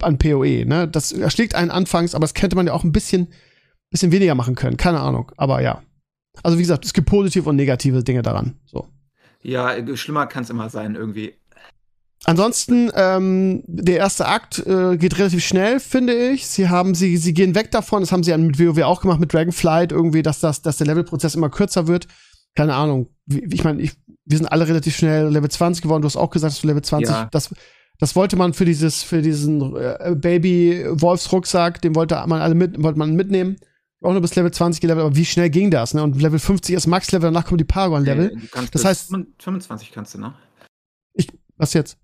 an 0.00 0.18
PoE, 0.18 0.66
ne? 0.66 0.86
Das 0.86 1.12
erschlägt 1.12 1.54
einen 1.54 1.70
anfangs, 1.70 2.14
aber 2.14 2.22
das 2.22 2.34
könnte 2.34 2.56
man 2.56 2.66
ja 2.66 2.72
auch 2.72 2.84
ein 2.84 2.92
bisschen, 2.92 3.28
bisschen 3.90 4.12
weniger 4.12 4.34
machen 4.34 4.54
können. 4.54 4.76
Keine 4.76 5.00
Ahnung. 5.00 5.32
Aber 5.36 5.60
ja. 5.60 5.82
Also 6.42 6.58
wie 6.58 6.62
gesagt, 6.62 6.84
es 6.84 6.92
gibt 6.92 7.08
positive 7.08 7.48
und 7.48 7.56
negative 7.56 8.02
Dinge 8.04 8.22
daran. 8.22 8.56
So. 8.66 8.86
Ja, 9.42 9.74
schlimmer 9.96 10.26
kann 10.26 10.44
es 10.44 10.50
immer 10.50 10.68
sein, 10.68 10.94
irgendwie. 10.94 11.34
Ansonsten, 12.24 12.90
ähm, 12.94 13.62
der 13.66 13.98
erste 13.98 14.26
Akt 14.26 14.58
äh, 14.66 14.96
geht 14.96 15.18
relativ 15.18 15.44
schnell, 15.44 15.80
finde 15.80 16.14
ich. 16.14 16.46
Sie 16.46 16.68
haben, 16.68 16.94
sie, 16.94 17.16
sie 17.16 17.32
gehen 17.32 17.54
weg 17.54 17.70
davon, 17.70 18.02
das 18.02 18.12
haben 18.12 18.22
sie 18.22 18.32
ja 18.32 18.38
mit 18.38 18.58
WoW 18.58 18.82
auch 18.82 19.00
gemacht, 19.00 19.20
mit 19.20 19.32
Dragonflight, 19.32 19.92
irgendwie, 19.92 20.22
dass 20.22 20.40
das, 20.40 20.60
dass 20.60 20.78
der 20.78 20.88
Levelprozess 20.88 21.36
immer 21.36 21.48
kürzer 21.48 21.86
wird. 21.86 22.08
Keine 22.54 22.74
Ahnung. 22.74 23.08
Ich 23.28 23.62
meine, 23.62 23.80
ich, 23.80 23.92
wir 24.24 24.36
sind 24.36 24.46
alle 24.46 24.66
relativ 24.66 24.96
schnell 24.96 25.28
Level 25.28 25.48
20 25.48 25.82
geworden. 25.82 26.02
Du 26.02 26.06
hast 26.06 26.16
auch 26.16 26.30
gesagt, 26.30 26.54
dass 26.54 26.60
du 26.60 26.66
Level 26.66 26.82
20, 26.82 27.08
ja. 27.08 27.28
das, 27.30 27.54
das 28.00 28.16
wollte 28.16 28.36
man 28.36 28.52
für 28.52 28.64
dieses, 28.64 29.04
für 29.04 29.22
diesen 29.22 29.76
äh, 29.76 30.14
Baby-Wolfsrucksack, 30.16 31.80
den 31.80 31.94
wollte 31.94 32.22
man 32.26 32.40
alle 32.40 32.56
mit, 32.56 32.82
wollte 32.82 32.98
man 32.98 33.14
mitnehmen 33.14 33.58
auch 34.02 34.12
nur 34.12 34.20
bis 34.20 34.34
Level 34.36 34.52
20 34.52 34.80
gelevelt, 34.80 35.04
aber 35.04 35.16
wie 35.16 35.24
schnell 35.24 35.50
ging 35.50 35.70
das? 35.70 35.94
Ne? 35.94 36.02
Und 36.02 36.20
Level 36.20 36.38
50 36.38 36.74
ist 36.74 36.86
Max-Level, 36.86 37.28
danach 37.28 37.46
kommen 37.46 37.58
die 37.58 37.64
Paragon-Level. 37.64 38.32
Okay, 38.52 38.68
das 38.70 38.84
heißt. 38.84 39.10
25 39.38 39.92
kannst 39.92 40.14
du, 40.14 40.20
ne? 40.20 40.34
Ich, 41.14 41.28
was 41.56 41.74
jetzt? 41.74 41.98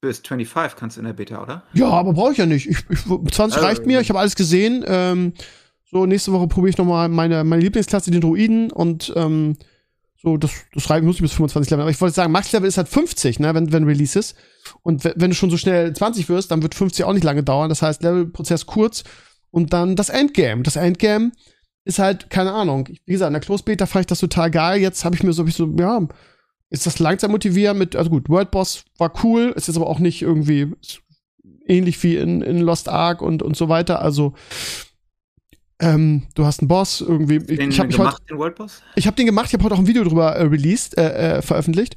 Bis 0.00 0.18
25 0.18 0.78
kannst 0.78 0.96
du 0.96 1.00
in 1.00 1.06
der 1.06 1.12
Beta, 1.12 1.42
oder? 1.42 1.64
Ja, 1.74 1.88
aber 1.88 2.12
brauche 2.14 2.32
ich 2.32 2.38
ja 2.38 2.46
nicht. 2.46 2.68
Ich, 2.68 2.78
ich 2.88 3.00
20 3.00 3.38
äh, 3.38 3.64
reicht 3.64 3.86
mir, 3.86 4.00
ich 4.00 4.08
habe 4.08 4.18
alles 4.18 4.34
gesehen. 4.34 4.84
Ähm, 4.86 5.34
so, 5.90 6.06
nächste 6.06 6.32
Woche 6.32 6.48
probiere 6.48 6.70
ich 6.70 6.78
nochmal 6.78 7.08
meine, 7.08 7.44
meine 7.44 7.62
Lieblingsklasse, 7.62 8.10
den 8.10 8.20
Druiden, 8.20 8.72
und 8.72 9.12
ähm, 9.14 9.56
so, 10.22 10.38
das, 10.38 10.50
das 10.74 10.88
reicht, 10.88 11.04
muss 11.04 11.16
ich 11.16 11.22
bis 11.22 11.32
25 11.32 11.70
Level. 11.70 11.82
Aber 11.82 11.90
ich 11.90 12.00
wollte 12.00 12.14
sagen, 12.14 12.32
Max-Level 12.32 12.68
ist 12.68 12.78
halt 12.78 12.88
50, 12.88 13.40
ne, 13.40 13.54
wenn, 13.54 13.72
wenn 13.72 13.84
Release 13.84 14.18
ist. 14.18 14.36
Und 14.82 15.04
wenn 15.04 15.30
du 15.30 15.34
schon 15.34 15.50
so 15.50 15.58
schnell 15.58 15.92
20 15.92 16.28
wirst, 16.28 16.50
dann 16.50 16.62
wird 16.62 16.74
50 16.74 17.04
auch 17.04 17.12
nicht 17.12 17.24
lange 17.24 17.42
dauern. 17.42 17.68
Das 17.68 17.82
heißt, 17.82 18.02
Levelprozess 18.02 18.66
kurz 18.66 19.04
und 19.50 19.72
dann 19.72 19.96
das 19.96 20.08
Endgame. 20.08 20.62
Das 20.62 20.76
Endgame 20.76 21.32
ist 21.84 21.98
halt, 21.98 22.30
keine 22.30 22.52
Ahnung. 22.52 22.88
Wie 23.06 23.12
gesagt, 23.12 23.28
in 23.28 23.34
der 23.34 23.40
Close 23.40 23.64
Beta 23.64 23.86
fand 23.86 24.02
ich 24.02 24.06
das 24.06 24.20
total 24.20 24.50
geil. 24.50 24.80
Jetzt 24.80 25.04
habe 25.04 25.14
ich 25.14 25.22
mir 25.22 25.32
so, 25.32 25.42
hab 25.42 25.48
ich 25.48 25.54
so, 25.54 25.72
ja, 25.78 26.06
ist 26.70 26.86
das 26.86 26.98
langsam 26.98 27.30
motivieren 27.30 27.78
mit, 27.78 27.94
also 27.94 28.10
gut, 28.10 28.28
World 28.28 28.50
Boss 28.50 28.84
war 28.98 29.12
cool, 29.22 29.52
ist 29.54 29.68
jetzt 29.68 29.76
aber 29.76 29.86
auch 29.86 30.00
nicht 30.00 30.22
irgendwie, 30.22 30.72
ähnlich 31.66 32.02
wie 32.02 32.16
in, 32.16 32.42
in 32.42 32.60
Lost 32.60 32.88
Ark 32.88 33.22
und, 33.22 33.42
und 33.42 33.56
so 33.56 33.68
weiter. 33.68 34.02
Also 34.02 34.34
ähm, 35.78 36.22
du 36.34 36.46
hast 36.46 36.60
einen 36.60 36.68
Boss 36.68 37.02
irgendwie. 37.02 37.38
Den 37.38 37.70
ich 37.70 37.78
habe 37.78 37.90
gemacht, 37.90 38.22
den 38.30 38.38
World 38.38 38.54
Boss? 38.54 38.82
Ich 38.94 39.06
habe 39.06 39.16
den 39.16 39.26
gemacht, 39.26 39.48
ich 39.48 39.52
habe 39.52 39.64
heute 39.64 39.74
auch 39.74 39.78
ein 39.78 39.86
Video 39.86 40.04
drüber 40.04 40.34
äh, 40.34 40.42
released, 40.44 40.96
äh, 40.96 41.36
äh, 41.36 41.42
veröffentlicht. 41.42 41.96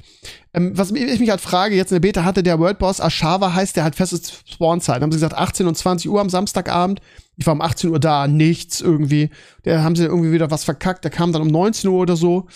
Ähm, 0.52 0.76
was 0.76 0.90
ich 0.90 1.20
mich 1.20 1.30
halt 1.30 1.40
frage, 1.40 1.74
jetzt 1.74 1.90
in 1.90 1.96
der 1.96 2.00
Beta 2.00 2.24
hatte 2.24 2.42
der 2.42 2.58
World 2.58 2.78
Boss 2.78 3.00
Ashava 3.00 3.54
heißt, 3.54 3.76
der 3.76 3.84
hat 3.84 3.94
feste 3.94 4.20
Spawnzeit. 4.44 5.00
Haben 5.00 5.12
sie 5.12 5.16
gesagt 5.16 5.34
18 5.34 5.66
und 5.66 5.76
20 5.76 6.10
Uhr 6.10 6.20
am 6.20 6.28
Samstagabend. 6.28 7.00
Ich 7.40 7.46
war 7.46 7.54
um 7.54 7.62
18 7.62 7.88
Uhr 7.88 7.98
da, 7.98 8.28
nichts 8.28 8.82
irgendwie. 8.82 9.30
Da 9.62 9.82
haben 9.82 9.96
sie 9.96 10.04
irgendwie 10.04 10.30
wieder 10.30 10.50
was 10.50 10.62
verkackt. 10.62 11.04
Der 11.04 11.10
kam 11.10 11.32
dann 11.32 11.40
um 11.40 11.48
19 11.48 11.88
Uhr 11.88 11.98
oder 11.98 12.14
so. 12.14 12.48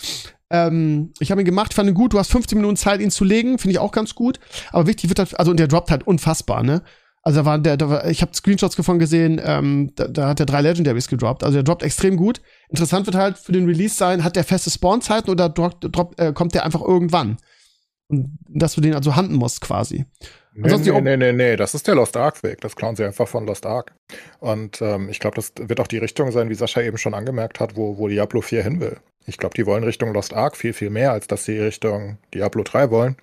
Ähm, 0.51 1.11
ich 1.19 1.31
habe 1.31 1.41
ihn 1.41 1.45
gemacht, 1.45 1.73
fand 1.73 1.89
ihn 1.89 1.95
gut. 1.95 2.13
Du 2.13 2.19
hast 2.19 2.31
15 2.31 2.55
Minuten 2.55 2.77
Zeit, 2.77 3.01
ihn 3.01 3.09
zu 3.09 3.23
legen, 3.23 3.57
finde 3.57 3.71
ich 3.71 3.79
auch 3.79 3.91
ganz 3.91 4.13
gut. 4.13 4.39
Aber 4.71 4.85
wichtig 4.85 5.09
wird 5.09 5.17
halt, 5.17 5.39
also 5.39 5.49
und 5.49 5.59
der 5.59 5.67
droppt 5.67 5.89
halt 5.89 6.05
unfassbar, 6.05 6.61
ne? 6.61 6.83
Also 7.23 7.39
da 7.39 7.45
war 7.45 7.57
der, 7.57 7.77
da 7.77 7.89
war, 7.89 8.07
ich 8.07 8.21
habe 8.21 8.35
Screenshots 8.35 8.75
davon 8.75 8.99
gesehen, 8.99 9.41
ähm, 9.43 9.91
da, 9.95 10.07
da 10.07 10.27
hat 10.27 10.39
er 10.39 10.45
drei 10.45 10.61
Legendaries 10.61 11.07
gedroppt. 11.07 11.43
Also 11.43 11.55
der 11.55 11.63
droppt 11.63 11.81
extrem 11.81 12.15
gut. 12.15 12.39
Interessant 12.69 13.07
wird 13.07 13.15
halt 13.15 13.39
für 13.39 13.53
den 13.53 13.65
Release 13.65 13.95
sein, 13.95 14.23
hat 14.23 14.35
der 14.35 14.43
feste 14.43 14.69
Spawnzeiten 14.69 15.31
oder 15.31 15.49
drop, 15.49 15.81
drop, 15.81 16.13
äh, 16.21 16.31
kommt 16.31 16.53
der 16.53 16.63
einfach 16.63 16.81
irgendwann? 16.81 17.37
Und 18.07 18.37
dass 18.47 18.75
du 18.75 18.81
den 18.81 18.93
also 18.93 19.15
handen 19.15 19.33
musst 19.37 19.61
quasi. 19.61 20.05
Nee, 20.57 20.77
nee, 20.77 21.01
nee, 21.01 21.17
nee, 21.17 21.33
nee, 21.33 21.55
das 21.57 21.75
ist 21.75 21.85
der 21.85 21.95
Lost 21.95 22.15
Ark 22.15 22.41
Weg. 22.41 22.61
Das 22.61 22.77
klauen 22.77 22.95
sie 22.95 23.03
einfach 23.03 23.27
von 23.27 23.45
Lost 23.45 23.65
Ark. 23.65 23.93
Und 24.39 24.81
ähm, 24.81 25.09
ich 25.09 25.19
glaube, 25.19 25.35
das 25.35 25.51
wird 25.59 25.81
auch 25.81 25.87
die 25.87 25.97
Richtung 25.97 26.31
sein, 26.31 26.49
wie 26.49 26.55
Sascha 26.55 26.81
eben 26.81 26.97
schon 26.97 27.13
angemerkt 27.13 27.59
hat, 27.59 27.75
wo, 27.75 27.97
wo 27.97 28.07
Diablo 28.07 28.39
4 28.39 28.63
hin 28.63 28.79
will. 28.79 28.97
Ich 29.27 29.37
glaube, 29.37 29.53
die 29.53 29.65
wollen 29.65 29.83
Richtung 29.83 30.13
Lost 30.13 30.33
Ark 30.33 30.55
viel, 30.55 30.71
viel 30.71 30.89
mehr, 30.89 31.11
als 31.11 31.27
dass 31.27 31.43
sie 31.43 31.59
Richtung 31.59 32.17
Diablo 32.33 32.63
3 32.63 32.89
wollen. 32.89 33.17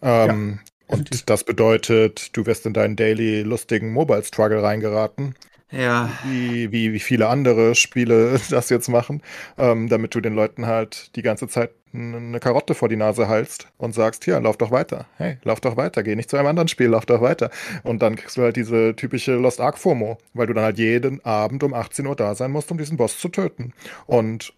Ähm, 0.00 0.60
ja. 0.62 0.96
Und 0.96 1.28
das 1.28 1.44
bedeutet, 1.44 2.34
du 2.36 2.46
wirst 2.46 2.64
in 2.64 2.72
deinen 2.72 2.96
daily 2.96 3.42
lustigen 3.42 3.92
Mobile 3.92 4.24
Struggle 4.24 4.62
reingeraten. 4.62 5.34
Ja. 5.72 6.10
Wie, 6.24 6.70
wie, 6.70 6.92
wie 6.92 7.00
viele 7.00 7.28
andere 7.28 7.74
Spiele 7.74 8.38
das 8.50 8.68
jetzt 8.68 8.88
machen, 8.88 9.22
ähm, 9.58 9.88
damit 9.88 10.14
du 10.14 10.20
den 10.20 10.34
Leuten 10.34 10.66
halt 10.66 11.16
die 11.16 11.22
ganze 11.22 11.48
Zeit 11.48 11.70
eine 11.94 12.40
Karotte 12.40 12.74
vor 12.74 12.88
die 12.88 12.96
Nase 12.96 13.28
halst 13.28 13.68
und 13.76 13.94
sagst, 13.94 14.24
hier, 14.24 14.40
lauf 14.40 14.56
doch 14.56 14.70
weiter. 14.70 15.06
Hey, 15.18 15.38
lauf 15.44 15.60
doch 15.60 15.76
weiter, 15.76 16.02
geh 16.02 16.16
nicht 16.16 16.30
zu 16.30 16.36
einem 16.36 16.46
anderen 16.46 16.68
Spiel, 16.68 16.88
lauf 16.88 17.04
doch 17.04 17.20
weiter. 17.20 17.50
Und 17.82 18.00
dann 18.00 18.16
kriegst 18.16 18.36
du 18.36 18.42
halt 18.42 18.56
diese 18.56 18.96
typische 18.96 19.34
Lost 19.34 19.60
Ark 19.60 19.78
FOMO, 19.78 20.18
weil 20.32 20.46
du 20.46 20.54
dann 20.54 20.64
halt 20.64 20.78
jeden 20.78 21.22
Abend 21.24 21.62
um 21.62 21.74
18 21.74 22.06
Uhr 22.06 22.16
da 22.16 22.34
sein 22.34 22.50
musst, 22.50 22.70
um 22.70 22.78
diesen 22.78 22.96
Boss 22.96 23.18
zu 23.18 23.28
töten. 23.28 23.74
Und 24.06 24.54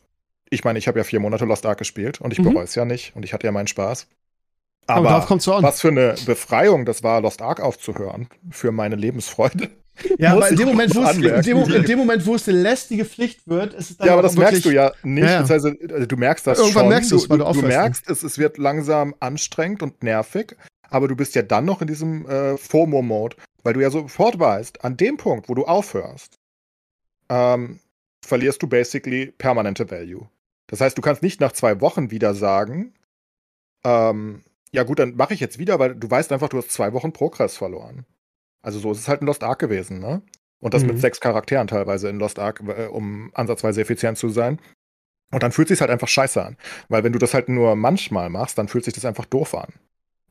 ich 0.49 0.63
meine, 0.63 0.79
ich 0.79 0.87
habe 0.87 0.99
ja 0.99 1.05
vier 1.05 1.19
Monate 1.19 1.45
Lost 1.45 1.67
Ark 1.67 1.79
gespielt 1.79 2.21
und 2.21 2.33
ich 2.33 2.39
mhm. 2.39 2.51
bereue 2.51 2.65
es 2.65 2.75
ja 2.77 2.85
nicht 2.85 3.17
und 3.17 3.25
ich 3.25 3.33
hatte 3.33 3.47
ja 3.47 3.53
meinen 3.53 3.67
Spaß. 3.67 4.07
Aber, 4.87 5.11
Aber 5.11 5.63
was 5.63 5.81
für 5.81 5.89
eine 5.89 6.15
Befreiung 6.27 6.85
das 6.85 7.03
war, 7.03 7.21
Lost 7.21 7.43
Ark 7.43 7.61
aufzuhören 7.61 8.29
für 8.51 8.71
meine 8.71 8.97
Lebensfreude. 8.97 9.71
Ja, 10.19 10.33
aber 10.33 10.49
in 10.49 10.57
dem, 10.57 10.69
Moment, 10.69 10.95
wo 10.95 11.03
es, 11.03 11.17
in, 11.17 11.23
dem, 11.23 11.59
in 11.73 11.85
dem 11.85 11.99
Moment, 11.99 12.27
wo 12.27 12.35
es 12.35 12.49
eine 12.49 12.59
lästige 12.61 13.05
Pflicht 13.05 13.47
wird, 13.47 13.75
ist 13.75 13.91
es 13.91 13.97
dann 13.97 14.09
Ja, 14.09 14.13
aber 14.15 14.23
das 14.23 14.37
merkst 14.37 14.65
du 14.65 14.71
ja 14.71 14.93
nicht. 15.03 15.25
Ja. 15.25 15.45
Also, 15.45 15.71
du 15.71 16.17
merkst 16.17 16.47
das 16.47 16.59
Irgendwann 16.59 16.83
schon. 16.83 16.89
merkst 16.89 17.13
du, 17.13 17.29
weil 17.29 17.39
du, 17.39 17.45
du 17.45 17.63
merkst, 17.63 18.11
es, 18.11 18.23
es 18.23 18.39
wird 18.39 18.59
langsam 18.59 19.15
anstrengend 19.21 19.83
und 19.83 20.03
nervig, 20.03 20.57
aber 20.91 21.09
du 21.09 21.17
bist 21.17 21.35
ja 21.35 21.43
dann 21.43 21.65
noch 21.65 21.81
in 21.81 21.87
diesem 21.87 22.27
äh, 22.29 22.57
FOMO-Mode, 22.57 23.37
weil 23.63 23.75
du 23.75 23.81
ja 23.81 23.91
sofort 23.91 24.39
weißt, 24.39 24.85
an 24.85 24.97
dem 24.97 25.17
Punkt, 25.17 25.49
wo 25.49 25.55
du 25.55 25.65
aufhörst, 25.65 26.39
ähm, 27.29 27.81
verlierst 28.25 28.63
du 28.63 28.67
basically 28.67 29.33
permanente 29.39 29.91
Value. 29.91 30.29
Das 30.67 30.81
heißt, 30.81 30.97
du 30.99 31.03
kannst 31.03 31.23
nicht 31.23 31.41
nach 31.41 31.53
zwei 31.53 31.81
Wochen 31.81 32.11
wieder 32.11 32.35
sagen, 32.35 32.95
ähm, 33.85 34.43
ja 34.73 34.83
gut, 34.83 34.99
dann 34.99 35.15
mache 35.15 35.35
ich 35.35 35.41
jetzt 35.41 35.59
wieder, 35.59 35.79
weil 35.79 35.95
du 35.95 36.11
weißt 36.11 36.33
einfach, 36.33 36.49
du 36.49 36.59
hast 36.59 36.73
zwei 36.73 36.93
Wochen 36.93 37.13
Progress 37.13 37.57
verloren. 37.57 38.07
Also 38.65 38.79
so 38.79 38.93
ist 38.93 38.99
es 38.99 39.09
halt 39.09 39.21
in 39.21 39.27
Lost 39.27 39.45
Ark 39.45 39.59
gewesen, 39.59 40.01
ne? 40.01 40.23
Und 40.61 40.73
das 40.73 40.83
mhm. 40.83 40.89
mit 40.89 41.01
sechs 41.01 41.21
Charakteren 41.21 41.67
teilweise 41.67 42.09
in 42.09 42.19
Lost 42.19 42.39
Ark, 42.39 42.63
äh, 42.67 42.87
um 42.87 43.31
ansatzweise 43.35 43.83
effizient 43.83 44.17
zu 44.17 44.31
sein. 44.31 44.59
Und 45.31 45.43
dann 45.43 45.53
fühlt 45.53 45.69
sich 45.69 45.81
halt 45.81 45.91
einfach 45.91 46.09
scheiße 46.09 46.43
an. 46.43 46.57
Weil 46.89 47.05
wenn 47.05 47.13
du 47.13 47.19
das 47.19 47.35
halt 47.35 47.49
nur 47.49 47.77
manchmal 47.77 48.31
machst, 48.31 48.57
dann 48.57 48.69
fühlt 48.69 48.85
sich 48.85 48.95
das 48.95 49.05
einfach 49.05 49.27
doof 49.27 49.55
an. 49.55 49.75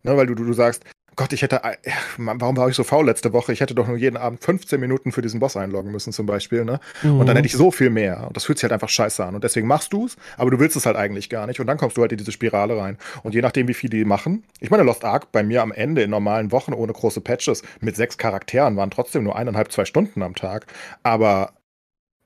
Ne, 0.02 0.18
weil 0.18 0.28
du, 0.28 0.36
du, 0.36 0.44
du 0.44 0.54
sagst, 0.54 0.84
Gott, 1.16 1.34
ich 1.34 1.42
hätte, 1.42 1.62
äh, 1.64 1.78
warum 2.18 2.58
war 2.58 2.70
ich 2.70 2.76
so 2.76 2.84
faul 2.84 3.06
letzte 3.06 3.34
Woche? 3.34 3.54
Ich 3.54 3.62
hätte 3.62 3.76
doch 3.76 3.88
nur 3.88 3.98
jeden 3.98 4.18
Abend 4.18 4.44
15 4.44 4.80
Minuten 4.80 5.12
für 5.12 5.22
diesen 5.22 5.40
Boss 5.40 5.56
einloggen 5.56 5.92
müssen, 5.92 6.12
zum 6.14 6.26
Beispiel, 6.26 6.66
ne? 6.66 6.80
Mhm. 7.04 7.20
Und 7.20 7.28
dann 7.28 7.36
hätte 7.36 7.46
ich 7.46 7.54
so 7.54 7.72
viel 7.72 7.90
mehr. 7.90 8.26
Und 8.28 8.36
das 8.36 8.46
fühlt 8.46 8.58
sich 8.58 8.64
halt 8.64 8.74
einfach 8.74 8.90
scheiße 8.90 9.24
an. 9.24 9.36
Und 9.36 9.44
deswegen 9.44 9.68
machst 9.68 9.94
du 9.94 10.06
es, 10.06 10.16
aber 10.38 10.52
du 10.52 10.60
willst 10.60 10.76
es 10.76 10.86
halt 10.86 10.96
eigentlich 10.96 11.30
gar 11.30 11.48
nicht. 11.48 11.60
Und 11.60 11.68
dann 11.68 11.78
kommst 11.78 11.98
du 11.98 12.02
halt 12.02 12.12
in 12.12 12.18
diese 12.18 12.32
Spirale 12.32 12.78
rein. 12.78 12.98
Und 13.24 13.36
je 13.36 13.42
nachdem, 13.42 13.68
wie 13.68 13.74
viel 13.74 13.90
die 13.90 14.06
machen, 14.06 14.44
ich 14.60 14.72
meine, 14.72 14.84
Lost 14.84 15.06
Ark 15.06 15.32
bei 15.32 15.44
mir 15.44 15.62
am 15.62 15.72
Ende 15.72 16.02
in 16.02 16.10
normalen 16.10 16.52
Wochen 16.52 16.74
ohne 16.74 16.94
große 16.94 17.22
Patches 17.22 17.64
mit 17.80 17.96
sechs 17.96 18.18
Charakteren 18.18 18.76
waren 18.78 18.92
trotzdem 18.92 19.24
nur 19.24 19.36
eineinhalb, 19.36 19.72
zwei 19.72 19.86
Stunden 19.86 20.24
am 20.24 20.36
Tag. 20.36 20.66
Aber 21.04 21.54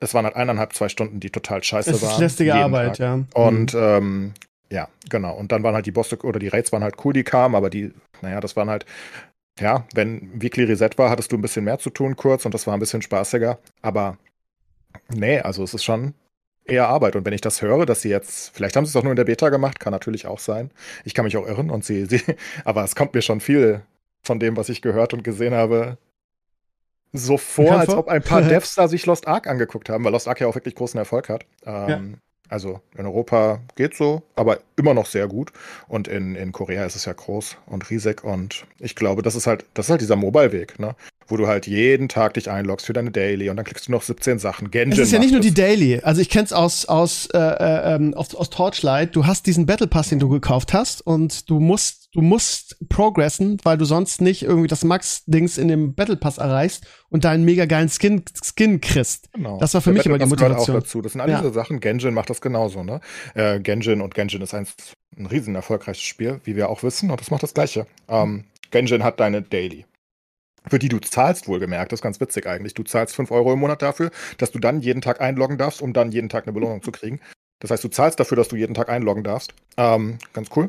es 0.00 0.14
waren 0.14 0.24
halt 0.24 0.36
eineinhalb, 0.36 0.72
zwei 0.74 0.88
Stunden, 0.88 1.20
die 1.20 1.30
total 1.30 1.62
scheiße 1.62 1.90
es 1.90 2.02
waren. 2.02 2.08
Das 2.08 2.14
ist 2.14 2.20
lästige 2.20 2.54
Arbeit, 2.54 2.96
Tag. 2.96 2.98
ja. 2.98 3.24
Und 3.34 3.74
mhm. 3.74 3.80
ähm, 3.80 4.32
ja, 4.70 4.88
genau. 5.08 5.34
Und 5.34 5.50
dann 5.50 5.62
waren 5.62 5.74
halt 5.74 5.86
die 5.86 5.92
Bosse 5.92 6.18
oder 6.22 6.38
die 6.38 6.48
Raids 6.48 6.72
waren 6.72 6.82
halt 6.82 6.96
cool, 7.04 7.12
die 7.12 7.24
kamen, 7.24 7.54
aber 7.54 7.70
die, 7.70 7.92
naja, 8.22 8.40
das 8.40 8.56
waren 8.56 8.70
halt 8.70 8.86
ja, 9.60 9.86
wenn 9.94 10.40
Weekly 10.40 10.64
Reset 10.64 10.90
war, 10.96 11.10
hattest 11.10 11.32
du 11.32 11.36
ein 11.36 11.42
bisschen 11.42 11.64
mehr 11.64 11.78
zu 11.78 11.90
tun 11.90 12.16
kurz 12.16 12.44
und 12.44 12.54
das 12.54 12.66
war 12.66 12.74
ein 12.74 12.80
bisschen 12.80 13.02
spaßiger. 13.02 13.58
Aber 13.82 14.18
nee, 15.12 15.40
also 15.40 15.62
es 15.62 15.74
ist 15.74 15.84
schon 15.84 16.14
eher 16.64 16.88
Arbeit. 16.88 17.16
Und 17.16 17.24
wenn 17.24 17.32
ich 17.32 17.40
das 17.40 17.62
höre, 17.62 17.86
dass 17.86 18.02
sie 18.02 18.10
jetzt, 18.10 18.50
vielleicht 18.54 18.76
haben 18.76 18.84
sie 18.84 18.90
es 18.90 18.96
auch 18.96 19.02
nur 19.02 19.12
in 19.12 19.16
der 19.16 19.24
Beta 19.24 19.48
gemacht, 19.48 19.80
kann 19.80 19.92
natürlich 19.92 20.26
auch 20.26 20.38
sein. 20.38 20.70
Ich 21.04 21.14
kann 21.14 21.24
mich 21.24 21.36
auch 21.36 21.46
irren 21.46 21.70
und 21.70 21.84
sie, 21.84 22.04
sie 22.08 22.22
aber 22.64 22.84
es 22.84 22.94
kommt 22.94 23.14
mir 23.14 23.22
schon 23.22 23.40
viel 23.40 23.82
von 24.22 24.38
dem, 24.38 24.56
was 24.56 24.68
ich 24.68 24.82
gehört 24.82 25.14
und 25.14 25.24
gesehen 25.24 25.54
habe, 25.54 25.98
so 27.12 27.38
vor, 27.38 27.72
als 27.72 27.88
ob 27.88 28.08
ein 28.08 28.22
paar 28.22 28.42
Devs 28.48 28.74
da 28.74 28.86
sich 28.86 29.06
Lost 29.06 29.26
Ark 29.26 29.46
angeguckt 29.46 29.88
haben, 29.88 30.04
weil 30.04 30.12
Lost 30.12 30.28
Ark 30.28 30.40
ja 30.40 30.46
auch 30.46 30.54
wirklich 30.54 30.74
großen 30.74 30.98
Erfolg 30.98 31.30
hat. 31.30 31.46
Ähm, 31.64 31.88
ja. 31.88 32.18
Also 32.48 32.80
in 32.96 33.06
Europa 33.06 33.60
geht 33.76 33.94
so, 33.94 34.22
aber 34.36 34.58
immer 34.76 34.94
noch 34.94 35.06
sehr 35.06 35.28
gut. 35.28 35.52
Und 35.86 36.08
in, 36.08 36.34
in 36.34 36.52
Korea 36.52 36.84
ist 36.84 36.96
es 36.96 37.04
ja 37.04 37.12
groß 37.12 37.56
und 37.66 37.90
riesig. 37.90 38.24
Und 38.24 38.66
ich 38.78 38.94
glaube, 38.94 39.22
das 39.22 39.34
ist 39.34 39.46
halt, 39.46 39.64
das 39.74 39.86
ist 39.86 39.90
halt 39.90 40.00
dieser 40.00 40.16
Mobile-Weg, 40.16 40.78
ne? 40.78 40.94
Wo 41.26 41.36
du 41.36 41.46
halt 41.46 41.66
jeden 41.66 42.08
Tag 42.08 42.34
dich 42.34 42.50
einloggst 42.50 42.86
für 42.86 42.94
deine 42.94 43.10
Daily 43.10 43.50
und 43.50 43.56
dann 43.56 43.66
klickst 43.66 43.88
du 43.88 43.92
noch 43.92 44.02
17 44.02 44.38
Sachen. 44.38 44.70
Genshin 44.70 45.02
es 45.02 45.08
ist 45.08 45.12
ja 45.12 45.18
nicht 45.18 45.32
nur 45.32 45.42
die 45.42 45.52
Daily. 45.52 46.00
Also 46.02 46.22
ich 46.22 46.30
kenn's 46.30 46.54
aus, 46.54 46.86
aus, 46.86 47.28
äh, 47.34 47.38
äh, 47.38 47.94
ähm, 47.94 48.14
aus, 48.14 48.34
aus 48.34 48.48
Torchlight. 48.48 49.14
Du 49.14 49.26
hast 49.26 49.46
diesen 49.46 49.66
Battle 49.66 49.88
Pass, 49.88 50.08
den 50.08 50.20
du 50.20 50.30
gekauft 50.30 50.72
hast 50.72 51.06
und 51.06 51.50
du 51.50 51.60
musst 51.60 52.07
du 52.18 52.22
musst 52.22 52.76
progressen, 52.88 53.58
weil 53.62 53.78
du 53.78 53.84
sonst 53.84 54.20
nicht 54.20 54.42
irgendwie 54.42 54.66
das 54.66 54.82
Max-Dings 54.82 55.56
in 55.56 55.68
dem 55.68 55.94
Battle 55.94 56.16
Pass 56.16 56.38
erreichst 56.38 56.84
und 57.10 57.22
deinen 57.22 57.44
mega 57.44 57.64
geilen 57.64 57.88
Skin, 57.88 58.24
Skin 58.42 58.80
kriegst. 58.80 59.32
Genau. 59.32 59.58
Das 59.60 59.72
war 59.74 59.80
für 59.80 59.90
Der 59.90 59.98
mich 59.98 60.06
immer 60.06 60.18
die 60.18 60.26
Motivation. 60.26 60.76
Auch 60.76 60.80
dazu. 60.80 61.00
Das 61.00 61.12
sind 61.12 61.20
all 61.20 61.30
ja. 61.30 61.40
diese 61.40 61.52
Sachen. 61.52 61.78
Genshin 61.78 62.14
macht 62.14 62.28
das 62.28 62.40
genauso, 62.40 62.82
ne? 62.82 63.00
Äh, 63.34 63.60
Genshin 63.60 64.00
und 64.00 64.16
Genshin 64.16 64.42
ist 64.42 64.52
ein, 64.52 64.66
ein 65.16 65.26
riesen 65.26 65.54
erfolgreiches 65.54 66.02
Spiel, 66.02 66.40
wie 66.42 66.56
wir 66.56 66.70
auch 66.70 66.82
wissen, 66.82 67.12
und 67.12 67.20
das 67.20 67.30
macht 67.30 67.44
das 67.44 67.54
Gleiche. 67.54 67.86
Ähm, 68.08 68.46
Genshin 68.72 69.04
hat 69.04 69.20
deine 69.20 69.42
Daily 69.42 69.86
für 70.66 70.80
die 70.80 70.88
du 70.88 70.98
zahlst, 70.98 71.46
wohlgemerkt. 71.46 71.92
Das 71.92 71.98
ist 71.98 72.02
ganz 72.02 72.20
witzig 72.20 72.46
eigentlich. 72.46 72.74
Du 72.74 72.82
zahlst 72.82 73.14
5 73.14 73.30
Euro 73.30 73.52
im 73.54 73.60
Monat 73.60 73.80
dafür, 73.80 74.10
dass 74.36 74.50
du 74.50 74.58
dann 74.58 74.80
jeden 74.80 75.00
Tag 75.00 75.20
einloggen 75.20 75.56
darfst, 75.56 75.80
um 75.80 75.94
dann 75.94 76.10
jeden 76.10 76.28
Tag 76.28 76.46
eine 76.46 76.52
Belohnung 76.52 76.82
zu 76.82 76.90
kriegen. 76.90 77.20
Das 77.60 77.70
heißt, 77.70 77.84
du 77.84 77.88
zahlst 77.88 78.20
dafür, 78.20 78.36
dass 78.36 78.48
du 78.48 78.56
jeden 78.56 78.74
Tag 78.74 78.90
einloggen 78.90 79.22
darfst. 79.22 79.54
Ähm, 79.78 80.18
ganz 80.34 80.50
cool. 80.56 80.68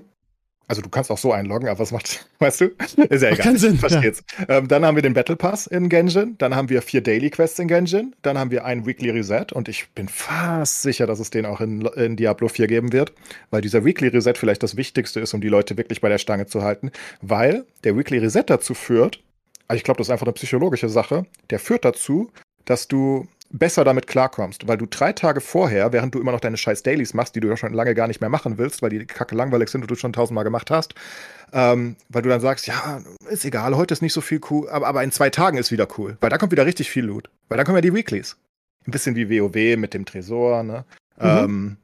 Also 0.69 0.83
du 0.83 0.89
kannst 0.89 1.09
auch 1.09 1.17
so 1.17 1.33
einloggen, 1.33 1.67
aber 1.67 1.79
was 1.79 1.91
macht, 1.91 2.27
weißt 2.39 2.61
du? 2.61 2.65
Ist 3.09 3.23
ja 3.23 3.29
egal. 3.29 3.37
Keinen 3.37 3.57
Sinn. 3.57 3.77
Versteh's. 3.79 4.23
Ja. 4.47 4.59
Ähm, 4.59 4.67
dann 4.67 4.85
haben 4.85 4.95
wir 4.95 5.01
den 5.01 5.15
Battle 5.15 5.35
Pass 5.35 5.65
in 5.65 5.89
Genshin, 5.89 6.35
dann 6.37 6.55
haben 6.55 6.69
wir 6.69 6.83
vier 6.83 7.01
Daily 7.01 7.31
Quests 7.31 7.57
in 7.57 7.67
Genshin, 7.67 8.15
dann 8.21 8.37
haben 8.37 8.51
wir 8.51 8.65
ein 8.65 8.85
Weekly 8.85 9.09
Reset 9.09 9.47
und 9.51 9.67
ich 9.67 9.89
bin 9.89 10.07
fast 10.07 10.83
sicher, 10.83 11.07
dass 11.07 11.19
es 11.19 11.31
den 11.31 11.47
auch 11.47 11.59
in, 11.59 11.81
in 11.81 12.15
Diablo 12.17 12.47
4 12.49 12.67
geben 12.67 12.93
wird, 12.93 13.13
weil 13.49 13.61
dieser 13.61 13.83
Weekly 13.83 14.09
Reset 14.09 14.35
vielleicht 14.35 14.61
das 14.61 14.77
Wichtigste 14.77 15.19
ist, 15.19 15.33
um 15.33 15.41
die 15.41 15.49
Leute 15.49 15.75
wirklich 15.75 16.01
bei 16.01 16.09
der 16.09 16.19
Stange 16.19 16.45
zu 16.45 16.61
halten, 16.61 16.91
weil 17.23 17.65
der 17.83 17.97
Weekly 17.97 18.19
Reset 18.19 18.43
dazu 18.45 18.75
führt, 18.75 19.23
also 19.67 19.77
ich 19.77 19.83
glaube, 19.83 19.97
das 19.97 20.07
ist 20.07 20.11
einfach 20.11 20.27
eine 20.27 20.33
psychologische 20.33 20.89
Sache, 20.89 21.25
der 21.49 21.57
führt 21.57 21.83
dazu, 21.83 22.29
dass 22.65 22.87
du 22.87 23.27
besser 23.51 23.83
damit 23.83 24.07
klarkommst, 24.07 24.67
weil 24.67 24.77
du 24.77 24.85
drei 24.85 25.13
Tage 25.13 25.41
vorher, 25.41 25.91
während 25.91 26.13
du 26.13 26.19
immer 26.19 26.31
noch 26.31 26.39
deine 26.39 26.57
scheiß 26.57 26.83
Dailies 26.83 27.13
machst, 27.13 27.35
die 27.35 27.39
du 27.39 27.47
ja 27.47 27.57
schon 27.57 27.73
lange 27.73 27.95
gar 27.95 28.07
nicht 28.07 28.21
mehr 28.21 28.29
machen 28.29 28.57
willst, 28.57 28.81
weil 28.81 28.89
die 28.89 29.05
kacke 29.05 29.35
langweilig 29.35 29.69
sind 29.69 29.81
und 29.81 29.89
du 29.89 29.95
schon 29.95 30.13
tausendmal 30.13 30.43
gemacht 30.43 30.69
hast, 30.69 30.93
ähm, 31.51 31.95
weil 32.09 32.21
du 32.21 32.29
dann 32.29 32.41
sagst, 32.41 32.67
ja, 32.67 33.01
ist 33.29 33.45
egal, 33.45 33.75
heute 33.75 33.93
ist 33.93 34.01
nicht 34.01 34.13
so 34.13 34.21
viel 34.21 34.39
cool, 34.49 34.69
aber, 34.69 34.87
aber 34.87 35.03
in 35.03 35.11
zwei 35.11 35.29
Tagen 35.29 35.57
ist 35.57 35.71
wieder 35.71 35.87
cool, 35.97 36.17
weil 36.21 36.29
da 36.29 36.37
kommt 36.37 36.51
wieder 36.51 36.65
richtig 36.65 36.89
viel 36.89 37.05
Loot, 37.05 37.29
weil 37.47 37.57
dann 37.57 37.65
kommen 37.65 37.77
ja 37.77 37.81
die 37.81 37.93
Weeklies. 37.93 38.37
Ein 38.85 38.91
bisschen 38.91 39.15
wie 39.15 39.29
WoW 39.29 39.77
mit 39.77 39.93
dem 39.93 40.05
Tresor, 40.05 40.63
ne? 40.63 40.85
Mhm. 41.17 41.25
Ähm, 41.25 41.77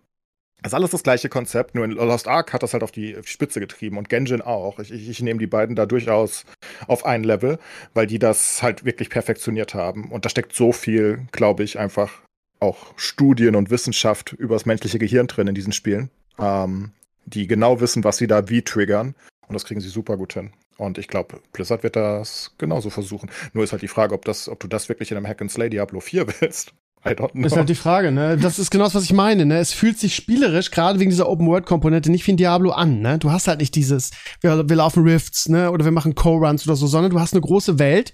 ist 0.66 0.74
alles 0.74 0.92
das 0.92 1.04
gleiche 1.04 1.30
Konzept, 1.30 1.76
nur 1.76 1.86
in 1.86 1.92
Lost 1.92 2.28
Ark 2.28 2.54
hat 2.54 2.64
das 2.64 2.74
halt 2.74 2.84
auf 2.84 2.92
die 2.92 3.16
Spitze 3.26 3.60
getrieben 3.60 3.98
und 3.98 4.10
Genshin 4.10 4.42
auch. 4.42 4.80
Ich, 4.80 4.92
ich, 4.92 5.10
ich 5.10 5.22
nehme 5.22 5.40
die 5.40 5.48
beiden 5.48 5.76
da 5.76 5.86
durchaus 5.86 6.46
auf 6.88 7.06
ein 7.06 7.24
Level, 7.24 7.60
weil 7.94 8.08
die 8.08 8.20
das 8.20 8.64
halt 8.64 8.86
wirklich 8.86 9.10
perfektioniert 9.10 9.74
haben. 9.74 10.12
Und 10.12 10.26
da 10.26 10.30
steckt 10.30 10.54
so 10.54 10.72
viel, 10.72 11.28
glaube 11.32 11.64
ich, 11.64 11.78
einfach 11.80 12.22
auch 12.60 12.94
Studien 12.96 13.56
und 13.56 13.70
Wissenschaft 13.70 14.34
über 14.34 14.56
das 14.56 14.66
menschliche 14.66 15.00
Gehirn 15.00 15.28
drin 15.28 15.48
in 15.48 15.56
diesen 15.56 15.74
Spielen, 15.74 16.10
ähm, 16.40 16.92
die 17.26 17.48
genau 17.48 17.80
wissen, 17.82 18.04
was 18.04 18.18
sie 18.18 18.28
da 18.28 18.50
wie 18.50 18.62
triggern. 18.62 19.16
Und 19.48 19.54
das 19.54 19.66
kriegen 19.66 19.82
sie 19.82 19.90
super 19.90 20.18
gut 20.18 20.34
hin. 20.34 20.52
Und 20.78 20.98
ich 20.98 21.08
glaube, 21.08 21.42
Blizzard 21.54 21.84
wird 21.84 21.96
das 21.96 22.54
genauso 22.58 22.90
versuchen. 22.90 23.30
Nur 23.54 23.64
ist 23.64 23.72
halt 23.72 23.82
die 23.82 23.88
Frage, 23.88 24.14
ob, 24.14 24.26
das, 24.26 24.50
ob 24.50 24.60
du 24.60 24.68
das 24.68 24.90
wirklich 24.90 25.12
in 25.12 25.18
einem 25.18 25.28
Hack 25.28 25.42
and 25.42 25.52
Slay 25.52 25.70
Diablo 25.70 26.00
4 26.00 26.28
willst. 26.42 26.74
I 27.08 27.12
don't 27.12 27.32
know. 27.34 27.46
Ist 27.46 27.56
halt 27.56 27.70
die 27.70 27.76
Frage, 27.76 28.12
ne? 28.12 28.36
Das 28.36 28.58
ist 28.58 28.72
genau 28.72 28.86
das, 28.86 28.96
was 28.96 29.04
ich 29.04 29.14
meine, 29.14 29.46
ne? 29.46 29.60
Es 29.60 29.74
fühlt 29.74 30.00
sich 30.00 30.16
spielerisch, 30.16 30.72
gerade 30.72 31.00
wegen 31.00 31.12
dieser 31.12 31.30
Open-World-Komponente, 31.30 32.10
nicht 32.10 32.26
wie 32.26 32.32
ein 32.32 32.38
Diablo 32.38 32.72
an, 32.72 33.00
ne? 33.00 33.20
Du 33.20 33.32
hast 33.32 33.48
halt 33.48 33.60
nicht 33.60 33.76
dieses, 33.76 34.12
wir, 34.42 34.68
wir 34.68 34.76
laufen 34.76 35.04
Rifts, 35.04 35.48
ne? 35.48 35.72
Oder 35.72 35.86
wir 35.86 35.92
machen 35.92 36.16
Co-Runs 36.16 36.66
oder 36.68 36.76
so, 36.76 36.88
sondern 36.88 37.12
du 37.12 37.20
hast 37.20 37.34
eine 37.34 37.42
große 37.42 37.78
Welt. 37.78 38.14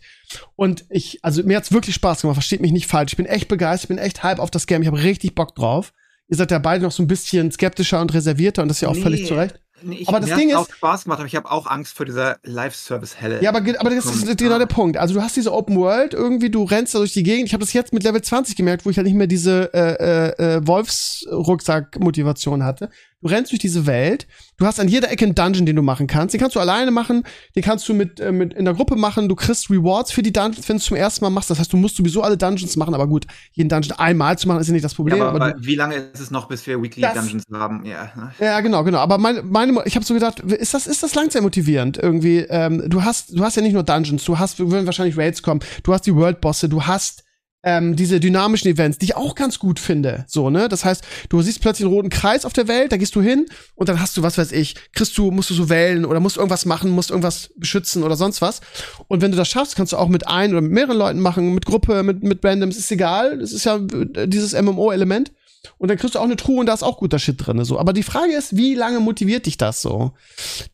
Und 0.55 0.85
ich, 0.89 1.19
also 1.23 1.41
mir 1.43 1.55
hat's 1.55 1.71
wirklich 1.71 1.95
Spaß 1.95 2.21
gemacht, 2.21 2.35
versteht 2.35 2.61
mich 2.61 2.73
nicht 2.73 2.87
falsch. 2.87 3.13
Ich 3.13 3.17
bin 3.17 3.25
echt 3.25 3.47
begeistert, 3.47 3.89
ich 3.89 3.95
bin 3.95 3.97
echt 3.97 4.23
hype 4.23 4.39
auf 4.39 4.51
das 4.51 4.67
Game, 4.67 4.81
ich 4.81 4.87
habe 4.87 5.01
richtig 5.01 5.35
Bock 5.35 5.55
drauf. 5.55 5.93
Ihr 6.27 6.37
seid 6.37 6.51
ja 6.51 6.59
beide 6.59 6.83
noch 6.83 6.91
so 6.91 7.03
ein 7.03 7.07
bisschen 7.07 7.51
skeptischer 7.51 8.01
und 8.01 8.13
reservierter 8.13 8.61
und 8.61 8.67
das 8.67 8.77
ist 8.77 8.81
ja 8.81 8.89
auch 8.89 8.95
nee. 8.95 9.01
völlig 9.01 9.25
zurecht. 9.27 9.59
Ich, 9.89 10.07
aber 10.07 10.19
das 10.19 10.37
Ding 10.37 10.49
ist, 10.49 10.55
auch 10.55 10.69
Spaß 10.69 11.05
gemacht, 11.05 11.19
aber 11.19 11.27
ich 11.27 11.35
habe 11.35 11.49
auch 11.49 11.67
Angst 11.67 11.95
vor 11.95 12.05
dieser 12.05 12.37
Live-Service-Helle. 12.43 13.41
Ja, 13.41 13.49
aber, 13.49 13.59
aber 13.79 13.89
das 13.89 14.05
ist 14.05 14.37
genau 14.37 14.59
der 14.59 14.65
Punkt. 14.65 14.97
Also 14.97 15.13
du 15.13 15.21
hast 15.21 15.35
diese 15.35 15.53
Open 15.53 15.77
World, 15.77 16.13
irgendwie 16.13 16.49
du 16.49 16.63
rennst 16.63 16.93
da 16.93 16.99
durch 16.99 17.13
die 17.13 17.23
Gegend. 17.23 17.47
Ich 17.47 17.53
habe 17.53 17.63
das 17.63 17.73
jetzt 17.73 17.93
mit 17.93 18.03
Level 18.03 18.21
20 18.21 18.55
gemerkt, 18.55 18.85
wo 18.85 18.89
ich 18.89 18.97
halt 18.97 19.07
nicht 19.07 19.15
mehr 19.15 19.27
diese 19.27 19.73
äh, 19.73 20.35
äh, 20.39 20.57
äh 20.57 20.67
Wolfsrucksack-Motivation 20.67 22.63
hatte. 22.63 22.89
Du 23.21 23.27
rennst 23.27 23.51
durch 23.51 23.59
diese 23.59 23.85
Welt. 23.85 24.27
Du 24.57 24.65
hast 24.65 24.79
an 24.79 24.87
jeder 24.87 25.11
Ecke 25.11 25.25
einen 25.25 25.35
Dungeon, 25.35 25.65
den 25.65 25.75
du 25.75 25.83
machen 25.83 26.07
kannst. 26.07 26.33
Den 26.33 26.41
kannst 26.41 26.55
du 26.55 26.59
alleine 26.59 26.89
machen. 26.89 27.23
Den 27.55 27.63
kannst 27.63 27.87
du 27.87 27.93
mit, 27.93 28.19
äh, 28.19 28.31
mit 28.31 28.53
in 28.53 28.65
der 28.65 28.73
Gruppe 28.73 28.95
machen. 28.95 29.29
Du 29.29 29.35
kriegst 29.35 29.69
Rewards 29.69 30.11
für 30.11 30.23
die 30.23 30.33
Dungeons, 30.33 30.67
wenn 30.67 30.77
du 30.77 30.79
es 30.79 30.85
zum 30.85 30.97
ersten 30.97 31.23
Mal 31.23 31.29
machst. 31.29 31.49
Das 31.49 31.59
heißt, 31.59 31.71
du 31.71 31.77
musst 31.77 31.95
sowieso 31.97 32.23
alle 32.23 32.35
Dungeons 32.35 32.75
machen. 32.77 32.95
Aber 32.95 33.07
gut, 33.07 33.27
jeden 33.53 33.69
Dungeon 33.69 33.97
einmal 33.99 34.37
zu 34.37 34.47
machen, 34.47 34.59
ist 34.59 34.67
ja 34.67 34.73
nicht 34.73 34.83
das 34.83 34.95
Problem. 34.95 35.17
Ja, 35.17 35.29
aber, 35.29 35.45
aber 35.45 35.55
wie 35.59 35.75
lange 35.75 35.95
ist 35.95 36.19
es 36.19 36.31
noch, 36.31 36.47
bis 36.47 36.65
wir 36.65 36.81
Weekly 36.81 37.03
Dungeons 37.03 37.43
haben? 37.53 37.85
Ja, 37.85 38.11
ne? 38.15 38.31
ja 38.39 38.59
genau, 38.61 38.83
genau. 38.83 38.97
Aber 38.99 39.19
meine, 39.19 39.43
meine 39.43 39.83
ich 39.85 39.95
habe 39.95 40.05
so 40.05 40.13
gedacht, 40.13 40.39
ist 40.39 40.73
das, 40.73 40.87
ist 40.87 41.03
das 41.03 41.13
langzeitmotivierend 41.13 41.97
irgendwie? 41.97 42.39
Ähm, 42.49 42.89
du 42.89 43.03
hast, 43.03 43.37
du 43.37 43.43
hast 43.43 43.55
ja 43.55 43.61
nicht 43.61 43.73
nur 43.73 43.83
Dungeons. 43.83 44.23
Du 44.23 44.39
hast, 44.39 44.59
würden 44.59 44.85
wahrscheinlich 44.87 45.17
Raids 45.17 45.43
kommen. 45.43 45.61
Du 45.83 45.93
hast 45.93 46.07
die 46.07 46.15
World 46.15 46.41
Bosse. 46.41 46.69
Du 46.69 46.83
hast 46.83 47.23
ähm, 47.63 47.95
diese 47.95 48.19
dynamischen 48.19 48.71
Events, 48.71 48.97
die 48.97 49.05
ich 49.05 49.15
auch 49.15 49.35
ganz 49.35 49.59
gut 49.59 49.79
finde. 49.79 50.25
So, 50.27 50.49
ne? 50.49 50.67
Das 50.67 50.83
heißt, 50.83 51.03
du 51.29 51.41
siehst 51.41 51.61
plötzlich 51.61 51.85
einen 51.85 51.93
roten 51.93 52.09
Kreis 52.09 52.45
auf 52.45 52.53
der 52.53 52.67
Welt, 52.67 52.91
da 52.91 52.97
gehst 52.97 53.15
du 53.15 53.21
hin 53.21 53.45
und 53.75 53.89
dann 53.89 53.99
hast 53.99 54.17
du, 54.17 54.23
was 54.23 54.37
weiß 54.37 54.51
ich, 54.51 54.75
kriegst 54.93 55.17
du, 55.17 55.31
musst 55.31 55.49
du 55.49 55.53
so 55.53 55.69
wählen 55.69 56.05
oder 56.05 56.19
musst 56.19 56.37
irgendwas 56.37 56.65
machen, 56.65 56.91
musst 56.91 57.11
irgendwas 57.11 57.51
beschützen 57.55 58.03
oder 58.03 58.15
sonst 58.15 58.41
was. 58.41 58.61
Und 59.07 59.21
wenn 59.21 59.31
du 59.31 59.37
das 59.37 59.49
schaffst, 59.49 59.75
kannst 59.75 59.93
du 59.93 59.97
auch 59.97 60.07
mit 60.07 60.27
ein 60.27 60.51
oder 60.51 60.61
mit 60.61 60.71
mehreren 60.71 60.97
Leuten 60.97 61.19
machen, 61.19 61.53
mit 61.53 61.65
Gruppe, 61.65 62.03
mit, 62.03 62.23
mit 62.23 62.43
Randoms, 62.43 62.77
ist 62.77 62.91
egal. 62.91 63.39
Es 63.41 63.53
ist 63.53 63.65
ja 63.65 63.77
äh, 63.77 64.27
dieses 64.27 64.59
MMO-Element. 64.59 65.31
Und 65.77 65.89
dann 65.89 65.97
kriegst 65.97 66.15
du 66.15 66.19
auch 66.19 66.23
eine 66.23 66.37
Truhe 66.37 66.59
und 66.59 66.65
da 66.65 66.73
ist 66.73 66.81
auch 66.81 66.97
guter 66.97 67.19
Shit 67.19 67.45
drin. 67.45 67.63
So. 67.65 67.77
Aber 67.77 67.93
die 67.93 68.01
Frage 68.01 68.33
ist, 68.33 68.57
wie 68.57 68.73
lange 68.73 68.99
motiviert 68.99 69.45
dich 69.45 69.57
das 69.57 69.81
so? 69.83 70.13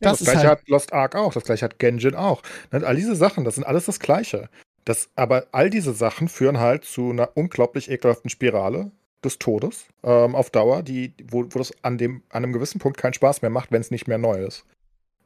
ja, 0.00 0.10
das 0.10 0.18
gleiche 0.20 0.38
halt 0.38 0.48
hat 0.48 0.68
Lost 0.68 0.92
Ark 0.94 1.14
auch, 1.14 1.34
das 1.34 1.44
gleiche 1.44 1.66
hat 1.66 1.78
Genjin 1.78 2.14
auch. 2.14 2.42
Ne, 2.72 2.86
all 2.86 2.96
diese 2.96 3.14
Sachen, 3.14 3.44
das 3.44 3.56
sind 3.56 3.64
alles 3.64 3.84
das 3.84 4.00
Gleiche. 4.00 4.48
Das, 4.88 5.10
aber 5.16 5.48
all 5.52 5.68
diese 5.68 5.92
Sachen 5.92 6.28
führen 6.28 6.60
halt 6.60 6.82
zu 6.82 7.10
einer 7.10 7.36
unglaublich 7.36 7.90
ekelhaften 7.90 8.30
Spirale 8.30 8.90
des 9.22 9.38
Todes 9.38 9.84
ähm, 10.02 10.34
auf 10.34 10.48
Dauer, 10.48 10.82
die, 10.82 11.12
wo, 11.30 11.44
wo 11.44 11.58
das 11.58 11.74
an, 11.82 11.98
dem, 11.98 12.22
an 12.30 12.42
einem 12.42 12.54
gewissen 12.54 12.78
Punkt 12.78 12.96
keinen 12.96 13.12
Spaß 13.12 13.42
mehr 13.42 13.50
macht, 13.50 13.70
wenn 13.70 13.82
es 13.82 13.90
nicht 13.90 14.08
mehr 14.08 14.16
neu 14.16 14.42
ist. 14.42 14.64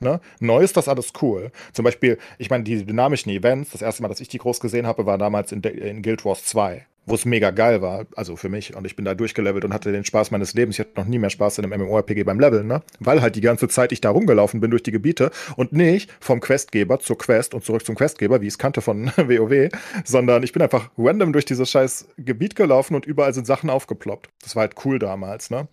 Ne? 0.00 0.20
Neu 0.40 0.64
ist 0.64 0.76
das 0.76 0.88
alles 0.88 1.12
cool. 1.22 1.52
Zum 1.72 1.84
Beispiel, 1.84 2.18
ich 2.38 2.50
meine, 2.50 2.64
die 2.64 2.84
dynamischen 2.84 3.30
Events, 3.30 3.70
das 3.70 3.82
erste 3.82 4.02
Mal, 4.02 4.08
dass 4.08 4.18
ich 4.18 4.26
die 4.26 4.38
groß 4.38 4.58
gesehen 4.58 4.88
habe, 4.88 5.06
war 5.06 5.16
damals 5.16 5.52
in, 5.52 5.62
in 5.62 6.02
Guild 6.02 6.24
Wars 6.24 6.44
2 6.44 6.84
wo 7.06 7.14
es 7.14 7.24
mega 7.24 7.50
geil 7.50 7.82
war, 7.82 8.06
also 8.16 8.36
für 8.36 8.48
mich. 8.48 8.76
Und 8.76 8.86
ich 8.86 8.96
bin 8.96 9.04
da 9.04 9.14
durchgelevelt 9.14 9.64
und 9.64 9.72
hatte 9.74 9.92
den 9.92 10.04
Spaß 10.04 10.30
meines 10.30 10.54
Lebens. 10.54 10.76
Ich 10.76 10.80
hatte 10.80 11.00
noch 11.00 11.06
nie 11.06 11.18
mehr 11.18 11.30
Spaß 11.30 11.58
in 11.58 11.64
einem 11.64 11.82
MMORPG 11.82 12.22
beim 12.24 12.38
Leveln, 12.38 12.66
ne? 12.66 12.82
Weil 13.00 13.20
halt 13.22 13.36
die 13.36 13.40
ganze 13.40 13.68
Zeit 13.68 13.92
ich 13.92 14.00
da 14.00 14.10
rumgelaufen 14.10 14.60
bin 14.60 14.70
durch 14.70 14.82
die 14.82 14.92
Gebiete 14.92 15.30
und 15.56 15.72
nicht 15.72 16.10
vom 16.20 16.40
Questgeber 16.40 17.00
zur 17.00 17.18
Quest 17.18 17.54
und 17.54 17.64
zurück 17.64 17.84
zum 17.84 17.96
Questgeber, 17.96 18.40
wie 18.40 18.46
ich 18.46 18.54
es 18.54 18.58
kannte 18.58 18.80
von 18.80 19.06
WoW, 19.16 19.70
sondern 20.04 20.42
ich 20.42 20.52
bin 20.52 20.62
einfach 20.62 20.90
random 20.96 21.32
durch 21.32 21.44
dieses 21.44 21.70
scheiß 21.70 22.08
Gebiet 22.18 22.56
gelaufen 22.56 22.94
und 22.94 23.06
überall 23.06 23.34
sind 23.34 23.46
Sachen 23.46 23.70
aufgeploppt. 23.70 24.28
Das 24.42 24.54
war 24.54 24.62
halt 24.62 24.74
cool 24.84 24.98
damals, 24.98 25.50
ne? 25.50 25.68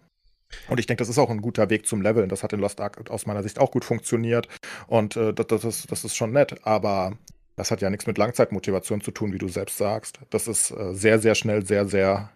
Und 0.68 0.80
ich 0.80 0.88
denke, 0.88 1.02
das 1.02 1.10
ist 1.10 1.20
auch 1.20 1.30
ein 1.30 1.42
guter 1.42 1.70
Weg 1.70 1.86
zum 1.86 2.02
Leveln. 2.02 2.30
Das 2.30 2.44
hat 2.44 2.54
in 2.54 2.60
Lost 2.60 2.82
Ark 2.82 3.10
aus 3.10 3.26
meiner 3.26 3.44
Sicht 3.44 3.60
auch 3.60 3.72
gut 3.72 3.86
funktioniert. 3.86 4.48
Und 4.88 5.16
äh, 5.16 5.34
das, 5.34 5.48
das, 5.48 5.64
ist, 5.64 5.92
das 5.92 6.04
ist 6.04 6.16
schon 6.16 6.32
nett. 6.32 6.56
Aber 6.64 7.14
das 7.60 7.72
hat 7.72 7.82
ja 7.82 7.90
nichts 7.90 8.08
mit 8.08 8.18
Langzeitmotivation 8.18 9.02
zu 9.02 9.12
tun, 9.12 9.34
wie 9.34 9.38
du 9.38 9.50
selbst 9.50 9.78
sagst. 9.78 10.20
Das 10.30 10.48
ist 10.48 10.72
äh, 10.72 10.94
sehr, 10.94 11.20
sehr 11.20 11.36
schnell, 11.36 11.66
sehr, 11.66 11.86
sehr 11.86 12.30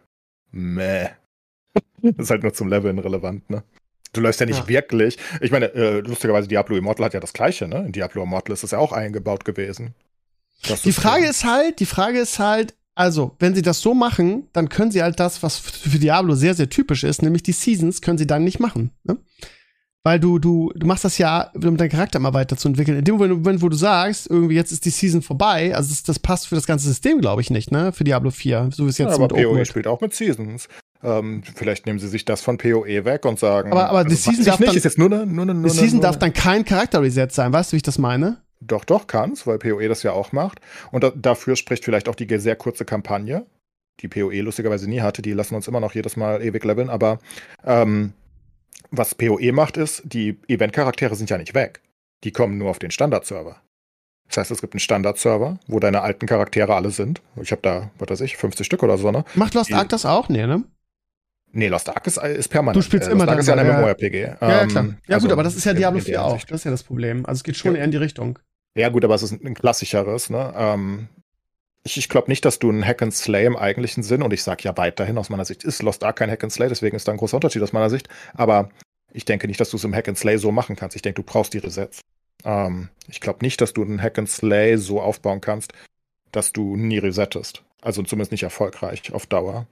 meh. 0.51 1.11
das 2.01 2.13
ist 2.17 2.29
halt 2.29 2.43
nur 2.43 2.53
zum 2.53 2.67
Leveln 2.67 2.99
relevant, 2.99 3.49
ne? 3.49 3.63
Du 4.11 4.19
läufst 4.19 4.41
ja 4.41 4.45
nicht 4.45 4.59
ja. 4.59 4.67
wirklich. 4.67 5.17
Ich 5.39 5.49
meine, 5.49 5.73
äh, 5.73 6.01
lustigerweise, 6.01 6.49
Diablo 6.49 6.75
Immortal 6.75 7.05
hat 7.05 7.13
ja 7.13 7.21
das 7.21 7.31
Gleiche, 7.31 7.69
ne? 7.69 7.85
In 7.85 7.93
Diablo 7.93 8.21
Immortal 8.23 8.51
ist 8.53 8.63
das 8.63 8.71
ja 8.71 8.79
auch 8.79 8.91
eingebaut 8.91 9.45
gewesen. 9.45 9.95
die 10.83 10.91
Frage 10.91 11.25
ist 11.25 11.45
halt, 11.45 11.79
die 11.79 11.85
Frage 11.85 12.19
ist 12.19 12.37
halt, 12.39 12.75
also, 12.93 13.37
wenn 13.39 13.55
sie 13.55 13.61
das 13.61 13.79
so 13.79 13.93
machen, 13.93 14.49
dann 14.51 14.67
können 14.67 14.91
sie 14.91 15.01
halt 15.03 15.21
das, 15.21 15.41
was 15.41 15.57
für 15.57 15.99
Diablo 15.99 16.35
sehr, 16.35 16.53
sehr 16.53 16.69
typisch 16.69 17.05
ist, 17.05 17.21
nämlich 17.21 17.43
die 17.43 17.53
Seasons, 17.53 18.01
können 18.01 18.17
sie 18.17 18.27
dann 18.27 18.43
nicht 18.43 18.59
machen. 18.59 18.91
Ne? 19.03 19.17
Weil 20.05 20.19
du, 20.19 20.37
du, 20.37 20.69
du 20.75 20.85
machst 20.85 21.05
das 21.05 21.17
ja, 21.17 21.49
um 21.53 21.77
deinen 21.77 21.89
Charakter 21.89 22.19
mal 22.19 22.33
weiterzuentwickeln. 22.33 22.97
In 22.97 23.05
dem 23.05 23.15
Moment, 23.15 23.61
wo 23.61 23.69
du 23.69 23.77
sagst, 23.77 24.29
irgendwie 24.29 24.55
jetzt 24.55 24.73
ist 24.73 24.83
die 24.83 24.89
Season 24.89 25.21
vorbei, 25.21 25.73
also 25.73 25.89
das, 25.89 26.03
das 26.03 26.19
passt 26.19 26.49
für 26.49 26.55
das 26.55 26.67
ganze 26.67 26.87
System, 26.87 27.21
glaube 27.21 27.41
ich, 27.41 27.49
nicht, 27.49 27.71
ne? 27.71 27.93
Für 27.93 28.03
Diablo 28.03 28.29
4, 28.29 28.69
so 28.73 28.85
wie 28.85 28.89
es 28.89 28.97
jetzt 28.97 29.11
ja, 29.11 29.15
aber 29.15 29.29
PoE 29.29 29.65
spielt 29.65 29.87
auch 29.87 30.01
mit 30.01 30.13
Seasons. 30.13 30.67
Ähm, 31.01 31.41
vielleicht 31.55 31.85
nehmen 31.85 31.99
sie 31.99 32.09
sich 32.09 32.25
das 32.25 32.41
von 32.41 32.57
PoE 32.57 33.05
weg 33.05 33.25
und 33.25 33.39
sagen. 33.39 33.71
Aber, 33.71 33.89
aber 33.89 33.97
also 33.99 34.09
die 34.09 34.15
Season 34.15 34.43
darf 34.43 34.59
nicht, 34.59 34.69
dann, 34.69 34.77
ist 34.77 34.83
jetzt 34.83 34.97
nur 34.97 35.11
eine, 35.11 35.25
nur 35.25 35.43
eine, 35.43 35.53
nur 35.53 35.71
die 35.71 35.77
Season 35.77 36.01
darf 36.01 36.19
dann 36.19 36.33
kein 36.33 36.65
Charakter-Reset 36.65 37.27
sein, 37.29 37.53
weißt 37.53 37.71
du, 37.71 37.73
wie 37.73 37.77
ich 37.77 37.83
das 37.83 37.97
meine? 37.97 38.41
Doch, 38.59 38.83
doch, 38.83 39.07
kann's, 39.07 39.47
weil 39.47 39.57
PoE 39.57 39.87
das 39.87 40.03
ja 40.03 40.11
auch 40.11 40.33
macht. 40.33 40.59
Und 40.91 41.05
da, 41.05 41.11
dafür 41.11 41.55
spricht 41.55 41.85
vielleicht 41.85 42.09
auch 42.09 42.15
die 42.15 42.27
sehr 42.39 42.57
kurze 42.57 42.83
Kampagne, 42.83 43.45
die 44.01 44.09
PoE 44.09 44.41
lustigerweise 44.41 44.89
nie 44.89 44.99
hatte. 44.99 45.21
Die 45.21 45.31
lassen 45.31 45.55
uns 45.55 45.69
immer 45.69 45.79
noch 45.79 45.95
jedes 45.95 46.17
Mal 46.17 46.41
ewig 46.41 46.63
leveln, 46.65 46.89
aber 46.89 47.19
ähm, 47.65 48.13
was 48.91 49.15
PoE 49.15 49.51
macht, 49.51 49.77
ist, 49.77 50.03
die 50.05 50.37
Event-Charaktere 50.47 51.15
sind 51.15 51.29
ja 51.29 51.37
nicht 51.37 51.53
weg. 51.53 51.81
Die 52.23 52.31
kommen 52.31 52.57
nur 52.57 52.69
auf 52.69 52.79
den 52.79 52.91
Standard-Server. 52.91 53.61
Das 54.27 54.37
heißt, 54.37 54.51
es 54.51 54.61
gibt 54.61 54.73
einen 54.73 54.79
Standard-Server, 54.79 55.59
wo 55.67 55.79
deine 55.79 56.01
alten 56.01 56.25
Charaktere 56.25 56.75
alle 56.75 56.91
sind. 56.91 57.21
Ich 57.41 57.51
habe 57.51 57.61
da, 57.61 57.91
was 57.99 58.09
weiß 58.09 58.21
ich, 58.21 58.37
50 58.37 58.65
Stück 58.65 58.83
oder 58.83 58.97
so, 58.97 59.11
ne? 59.11 59.25
Macht 59.35 59.53
Lost 59.53 59.73
Ark 59.73 59.89
das 59.89 60.05
auch? 60.05 60.29
Nee, 60.29 60.47
ne? 60.47 60.63
Nee, 61.51 61.67
Lost 61.67 61.89
Ark 61.89 62.07
ist, 62.07 62.17
ist 62.17 62.47
permanent. 62.47 62.77
Du 62.77 62.81
spielst 62.81 63.07
äh, 63.07 63.11
immer 63.11 63.25
Lost 63.25 63.31
Ark 63.31 63.39
ist 63.39 63.47
ja 63.47 63.55
ein 63.55 63.67
MMORPG. 63.67 64.21
Ja, 64.21 64.37
ja, 64.41 64.65
klar. 64.65 64.85
Ja, 65.07 65.15
also, 65.15 65.27
gut, 65.27 65.33
aber 65.33 65.43
das 65.43 65.55
ist 65.55 65.65
ja 65.65 65.73
Diablo 65.73 65.99
4 65.99 66.23
auch. 66.23 66.43
Das 66.45 66.61
ist 66.61 66.63
ja 66.63 66.71
das 66.71 66.83
Problem. 66.83 67.25
Also 67.25 67.39
es 67.39 67.43
geht 67.43 67.57
schon 67.57 67.73
ja. 67.73 67.79
eher 67.79 67.85
in 67.85 67.91
die 67.91 67.97
Richtung. 67.97 68.39
Ja, 68.75 68.89
gut, 68.89 69.03
aber 69.05 69.13
es 69.13 69.21
ist 69.21 69.33
ein 69.33 69.53
klassischeres, 69.53 70.29
ne? 70.29 70.51
Ähm, 70.55 71.09
ich, 71.83 71.97
ich 71.97 72.09
glaube 72.09 72.29
nicht, 72.29 72.45
dass 72.45 72.59
du 72.59 72.69
ein 72.69 72.85
Hack 72.85 73.01
and 73.01 73.13
Slay 73.13 73.45
im 73.45 73.57
eigentlichen 73.57 74.03
Sinn, 74.03 74.23
und 74.23 74.33
ich 74.33 74.43
sage 74.43 74.63
ja 74.63 74.77
weiterhin 74.77 75.17
aus 75.17 75.29
meiner 75.29 75.45
Sicht, 75.45 75.63
ist 75.63 75.81
Lost 75.81 76.03
Ark 76.03 76.17
kein 76.17 76.31
Hack 76.31 76.43
and 76.43 76.51
Slay, 76.51 76.69
deswegen 76.69 76.95
ist 76.95 77.07
da 77.07 77.11
ein 77.11 77.17
großer 77.17 77.35
Unterschied 77.37 77.61
aus 77.61 77.73
meiner 77.73 77.89
Sicht. 77.89 78.07
Aber 78.33 78.69
ich 79.11 79.25
denke 79.25 79.47
nicht, 79.47 79.59
dass 79.59 79.69
du 79.69 79.77
es 79.77 79.83
im 79.83 79.93
Hack 79.93 80.07
and 80.07 80.17
Slay 80.17 80.37
so 80.37 80.51
machen 80.51 80.75
kannst. 80.75 80.95
Ich 80.95 81.01
denke, 81.01 81.21
du 81.21 81.25
brauchst 81.25 81.53
die 81.53 81.59
Resets. 81.59 82.01
Ähm, 82.45 82.89
ich 83.07 83.19
glaube 83.21 83.39
nicht, 83.41 83.61
dass 83.61 83.73
du 83.73 83.83
einen 83.83 84.01
Hack 84.01 84.17
and 84.17 84.29
Slay 84.29 84.77
so 84.77 85.01
aufbauen 85.01 85.41
kannst, 85.41 85.73
dass 86.31 86.51
du 86.51 86.75
nie 86.75 86.97
resettest. 86.97 87.63
Also 87.81 88.01
zumindest 88.03 88.31
nicht 88.31 88.43
erfolgreich 88.43 89.13
auf 89.13 89.25
Dauer. 89.27 89.67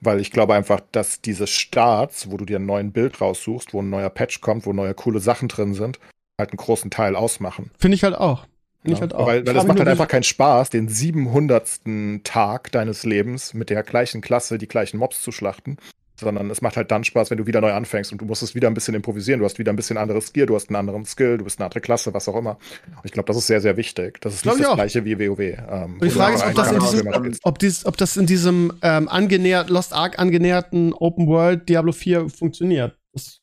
Weil 0.00 0.20
ich 0.20 0.30
glaube 0.30 0.54
einfach, 0.54 0.80
dass 0.92 1.22
diese 1.22 1.46
Starts, 1.46 2.30
wo 2.30 2.36
du 2.36 2.44
dir 2.44 2.56
einen 2.56 2.66
neuen 2.66 2.92
Bild 2.92 3.20
raussuchst, 3.20 3.72
wo 3.72 3.80
ein 3.80 3.88
neuer 3.88 4.10
Patch 4.10 4.42
kommt, 4.42 4.66
wo 4.66 4.74
neue 4.74 4.92
coole 4.92 5.20
Sachen 5.20 5.48
drin 5.48 5.72
sind, 5.72 5.98
halt 6.38 6.50
einen 6.50 6.58
großen 6.58 6.90
Teil 6.90 7.16
ausmachen. 7.16 7.70
Finde 7.78 7.94
ich 7.94 8.04
halt 8.04 8.14
auch. 8.14 8.46
Ja, 8.94 9.00
halt 9.00 9.12
weil, 9.14 9.46
weil 9.46 9.54
das 9.54 9.66
macht 9.66 9.78
halt 9.78 9.88
einfach 9.88 10.08
keinen 10.08 10.22
Spaß, 10.22 10.70
den 10.70 10.88
700. 10.88 11.80
Tag 12.24 12.72
deines 12.72 13.04
Lebens 13.04 13.54
mit 13.54 13.70
der 13.70 13.82
gleichen 13.82 14.20
Klasse 14.20 14.58
die 14.58 14.68
gleichen 14.68 14.98
Mobs 14.98 15.22
zu 15.22 15.32
schlachten. 15.32 15.76
Sondern 16.18 16.48
es 16.50 16.62
macht 16.62 16.78
halt 16.78 16.90
dann 16.90 17.04
Spaß, 17.04 17.30
wenn 17.30 17.36
du 17.36 17.46
wieder 17.46 17.60
neu 17.60 17.72
anfängst 17.72 18.10
und 18.10 18.22
du 18.22 18.24
musst 18.24 18.42
es 18.42 18.54
wieder 18.54 18.68
ein 18.68 18.74
bisschen 18.74 18.94
improvisieren. 18.94 19.40
Du 19.40 19.44
hast 19.44 19.58
wieder 19.58 19.70
ein 19.70 19.76
bisschen 19.76 19.98
anderes 19.98 20.32
Gear, 20.32 20.46
du 20.46 20.54
hast 20.54 20.70
einen 20.70 20.76
anderen 20.76 21.04
Skill, 21.04 21.36
du 21.36 21.44
bist 21.44 21.58
eine 21.58 21.66
andere 21.66 21.82
Klasse, 21.82 22.14
was 22.14 22.26
auch 22.26 22.36
immer. 22.36 22.52
Und 22.86 23.04
ich 23.04 23.12
glaube, 23.12 23.26
das 23.26 23.36
ist 23.36 23.46
sehr, 23.46 23.60
sehr 23.60 23.76
wichtig. 23.76 24.18
Das 24.22 24.32
ist 24.32 24.46
nicht 24.46 24.58
das 24.58 24.66
auch. 24.66 24.76
gleiche 24.76 25.04
wie 25.04 25.18
WoW. 25.18 25.40
Ähm, 25.40 25.98
die 26.02 26.08
Frage 26.08 26.36
ist, 26.36 26.46
ob 26.46 26.54
das, 26.54 26.72
in 26.72 26.80
diesem, 26.80 27.38
ob, 27.42 27.58
dies, 27.58 27.84
ob 27.84 27.96
das 27.98 28.16
in 28.16 28.24
diesem 28.24 28.72
ähm, 28.80 29.08
angenähert, 29.08 29.68
Lost 29.68 29.92
Ark 29.92 30.18
angenäherten 30.18 30.94
Open 30.94 31.26
World 31.26 31.68
Diablo 31.68 31.92
4 31.92 32.30
funktioniert. 32.30 32.96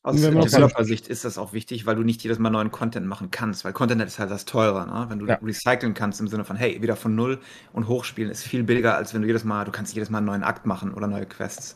Aus 0.04 0.22
Developer-Sicht 0.22 1.08
ist 1.08 1.26
das 1.26 1.38
auch 1.38 1.54
wichtig, 1.54 1.86
weil 1.86 1.96
du 1.96 2.04
nicht 2.04 2.24
jedes 2.24 2.40
Mal 2.40 2.50
neuen 2.50 2.72
Content 2.72 3.08
machen 3.08 3.32
kannst, 3.32 3.66
weil 3.66 3.74
Content 3.74 4.02
ist 4.02 4.20
halt 4.20 4.32
das 4.32 4.46
Teure, 4.46 4.86
ne? 4.86 5.06
Wenn 5.10 5.20
du 5.20 5.28
ja. 5.28 5.40
recyceln 5.42 5.94
kannst 5.94 6.20
im 6.22 6.28
Sinne 6.28 6.46
von, 6.46 6.56
hey, 6.56 6.82
wieder 6.82 6.96
von 6.96 7.16
null 7.16 7.40
und 7.72 7.88
hochspielen 7.88 8.32
ist 8.32 8.44
viel 8.44 8.64
billiger, 8.64 8.96
als 8.96 9.14
wenn 9.14 9.22
du 9.22 9.28
jedes 9.28 9.44
Mal, 9.44 9.66
du 9.66 9.72
kannst 9.72 9.94
jedes 9.94 10.10
Mal 10.10 10.20
einen 10.20 10.28
neuen 10.28 10.44
Akt 10.44 10.66
machen 10.66 10.94
oder 10.94 11.08
neue 11.08 11.26
Quests. 11.26 11.76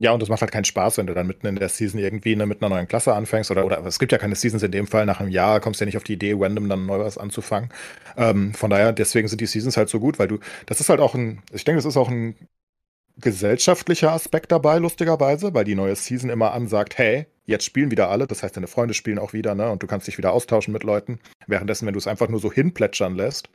Ja, 0.00 0.12
und 0.12 0.20
das 0.20 0.28
macht 0.28 0.42
halt 0.42 0.52
keinen 0.52 0.64
Spaß, 0.64 0.96
wenn 0.98 1.08
du 1.08 1.14
dann 1.14 1.26
mitten 1.26 1.46
in 1.48 1.56
der 1.56 1.68
Season 1.68 1.98
irgendwie 1.98 2.36
ne, 2.36 2.46
mit 2.46 2.62
einer 2.62 2.72
neuen 2.72 2.86
Klasse 2.86 3.14
anfängst 3.14 3.50
oder, 3.50 3.64
oder 3.64 3.84
es 3.84 3.98
gibt 3.98 4.12
ja 4.12 4.18
keine 4.18 4.36
Seasons 4.36 4.62
in 4.62 4.70
dem 4.70 4.86
Fall. 4.86 5.06
Nach 5.06 5.18
einem 5.18 5.30
Jahr 5.30 5.58
kommst 5.58 5.80
du 5.80 5.84
ja 5.84 5.86
nicht 5.86 5.96
auf 5.96 6.04
die 6.04 6.12
Idee, 6.12 6.36
random 6.38 6.68
dann 6.68 6.86
neu 6.86 7.00
was 7.00 7.18
anzufangen. 7.18 7.70
Ähm, 8.16 8.54
von 8.54 8.70
daher, 8.70 8.92
deswegen 8.92 9.26
sind 9.26 9.40
die 9.40 9.46
Seasons 9.46 9.76
halt 9.76 9.88
so 9.88 9.98
gut, 9.98 10.20
weil 10.20 10.28
du, 10.28 10.38
das 10.66 10.80
ist 10.80 10.88
halt 10.88 11.00
auch 11.00 11.16
ein, 11.16 11.42
ich 11.52 11.64
denke, 11.64 11.78
das 11.78 11.84
ist 11.84 11.96
auch 11.96 12.08
ein 12.08 12.36
gesellschaftlicher 13.16 14.12
Aspekt 14.12 14.52
dabei, 14.52 14.78
lustigerweise, 14.78 15.52
weil 15.52 15.64
die 15.64 15.74
neue 15.74 15.96
Season 15.96 16.30
immer 16.30 16.52
ansagt, 16.52 16.96
hey, 16.96 17.26
jetzt 17.48 17.64
spielen 17.64 17.90
wieder 17.90 18.10
alle, 18.10 18.26
das 18.26 18.42
heißt, 18.42 18.56
deine 18.56 18.68
Freunde 18.68 18.94
spielen 18.94 19.18
auch 19.18 19.32
wieder, 19.32 19.54
ne? 19.54 19.70
Und 19.70 19.82
du 19.82 19.86
kannst 19.86 20.06
dich 20.06 20.18
wieder 20.18 20.32
austauschen 20.32 20.72
mit 20.72 20.84
Leuten. 20.84 21.18
Währenddessen, 21.46 21.86
wenn 21.86 21.94
du 21.94 21.98
es 21.98 22.06
einfach 22.06 22.28
nur 22.28 22.40
so 22.40 22.52
hinplätschern 22.52 23.16
lässt, 23.16 23.48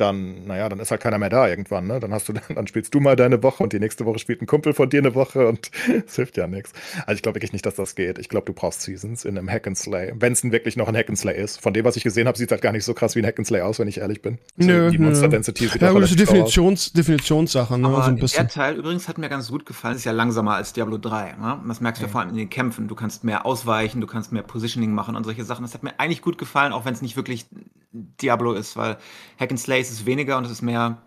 dann, 0.00 0.44
naja, 0.46 0.68
dann 0.68 0.80
ist 0.80 0.90
halt 0.90 1.00
keiner 1.00 1.18
mehr 1.18 1.30
da 1.30 1.48
irgendwann, 1.48 1.86
ne? 1.86 2.00
Dann 2.00 2.12
hast 2.12 2.28
du, 2.28 2.32
dann 2.54 2.66
spielst 2.66 2.94
du 2.94 3.00
mal 3.00 3.16
deine 3.16 3.42
Woche 3.42 3.62
und 3.62 3.72
die 3.72 3.80
nächste 3.80 4.04
Woche 4.06 4.18
spielt 4.18 4.42
ein 4.42 4.46
Kumpel 4.46 4.72
von 4.72 4.88
dir 4.88 4.98
eine 4.98 5.14
Woche 5.14 5.46
und 5.46 5.70
es 6.06 6.16
hilft 6.16 6.36
ja 6.36 6.46
nichts. 6.46 6.72
Also 7.06 7.14
ich 7.16 7.22
glaube 7.22 7.36
wirklich 7.36 7.52
nicht, 7.52 7.66
dass 7.66 7.74
das 7.74 7.94
geht. 7.94 8.18
Ich 8.18 8.28
glaube, 8.28 8.46
du 8.46 8.52
brauchst 8.52 8.82
Seasons 8.82 9.24
in 9.24 9.36
einem 9.36 9.50
Hack 9.50 9.66
and 9.66 9.76
Slay. 9.76 10.12
Wenn 10.16 10.32
es 10.32 10.42
wirklich 10.42 10.76
noch 10.76 10.88
ein 10.88 10.96
Hack 10.96 11.08
and 11.08 11.18
Slay 11.18 11.40
ist. 11.40 11.60
Von 11.60 11.72
dem, 11.72 11.84
was 11.84 11.96
ich 11.96 12.02
gesehen 12.02 12.26
habe, 12.26 12.38
sieht 12.38 12.48
es 12.48 12.52
halt 12.52 12.62
gar 12.62 12.72
nicht 12.72 12.84
so 12.84 12.94
krass 12.94 13.14
wie 13.14 13.20
ein 13.20 13.26
Hack 13.26 13.38
and 13.38 13.46
Slay 13.46 13.60
aus, 13.60 13.78
wenn 13.78 13.88
ich 13.88 13.98
ehrlich 13.98 14.22
bin. 14.22 14.38
Nö, 14.56 14.90
die 14.90 14.98
nö. 14.98 15.06
Monster 15.06 15.28
Density 15.28 15.68
sieht 15.68 15.82
Ja, 15.82 15.90
auch 15.90 15.94
gut, 15.94 16.18
Definitions, 16.18 16.92
Definitionssache, 16.92 17.78
ne? 17.78 17.86
Aber 17.86 18.02
so 18.02 18.08
ein 18.08 18.16
der 18.16 18.22
bisschen. 18.22 18.48
Teil 18.48 18.76
übrigens 18.76 19.08
hat 19.08 19.18
mir 19.18 19.28
ganz 19.28 19.50
gut 19.50 19.66
gefallen, 19.66 19.96
ist 19.96 20.04
ja 20.04 20.12
langsamer 20.12 20.54
als 20.54 20.72
Diablo 20.72 20.98
3. 20.98 21.36
Ne? 21.40 21.58
Und 21.62 21.68
Das 21.68 21.80
merkst 21.80 22.00
du 22.02 22.06
ja 22.06 22.10
vor 22.10 22.20
allem 22.20 22.30
in 22.30 22.36
den 22.36 22.50
Kämpfen. 22.50 22.88
Du 22.88 22.94
kannst 22.94 23.24
mehr 23.24 23.44
ausweichen, 23.46 24.00
du 24.00 24.06
kannst 24.06 24.32
mehr 24.32 24.42
Positioning 24.42 24.92
machen 24.92 25.16
und 25.16 25.24
solche 25.24 25.44
Sachen. 25.44 25.62
Das 25.62 25.74
hat 25.74 25.82
mir 25.82 25.98
eigentlich 25.98 26.22
gut 26.22 26.38
gefallen, 26.38 26.72
auch 26.72 26.84
wenn 26.84 26.94
es 26.94 27.02
nicht 27.02 27.16
wirklich 27.16 27.46
Diablo 27.92 28.52
ist, 28.52 28.76
weil 28.76 28.98
Hack 29.38 29.50
and 29.50 29.58
Slay 29.60 29.80
ist 29.80 29.90
es 29.90 30.06
weniger 30.06 30.38
und 30.38 30.44
es 30.44 30.50
ist 30.52 30.62
mehr, 30.62 30.98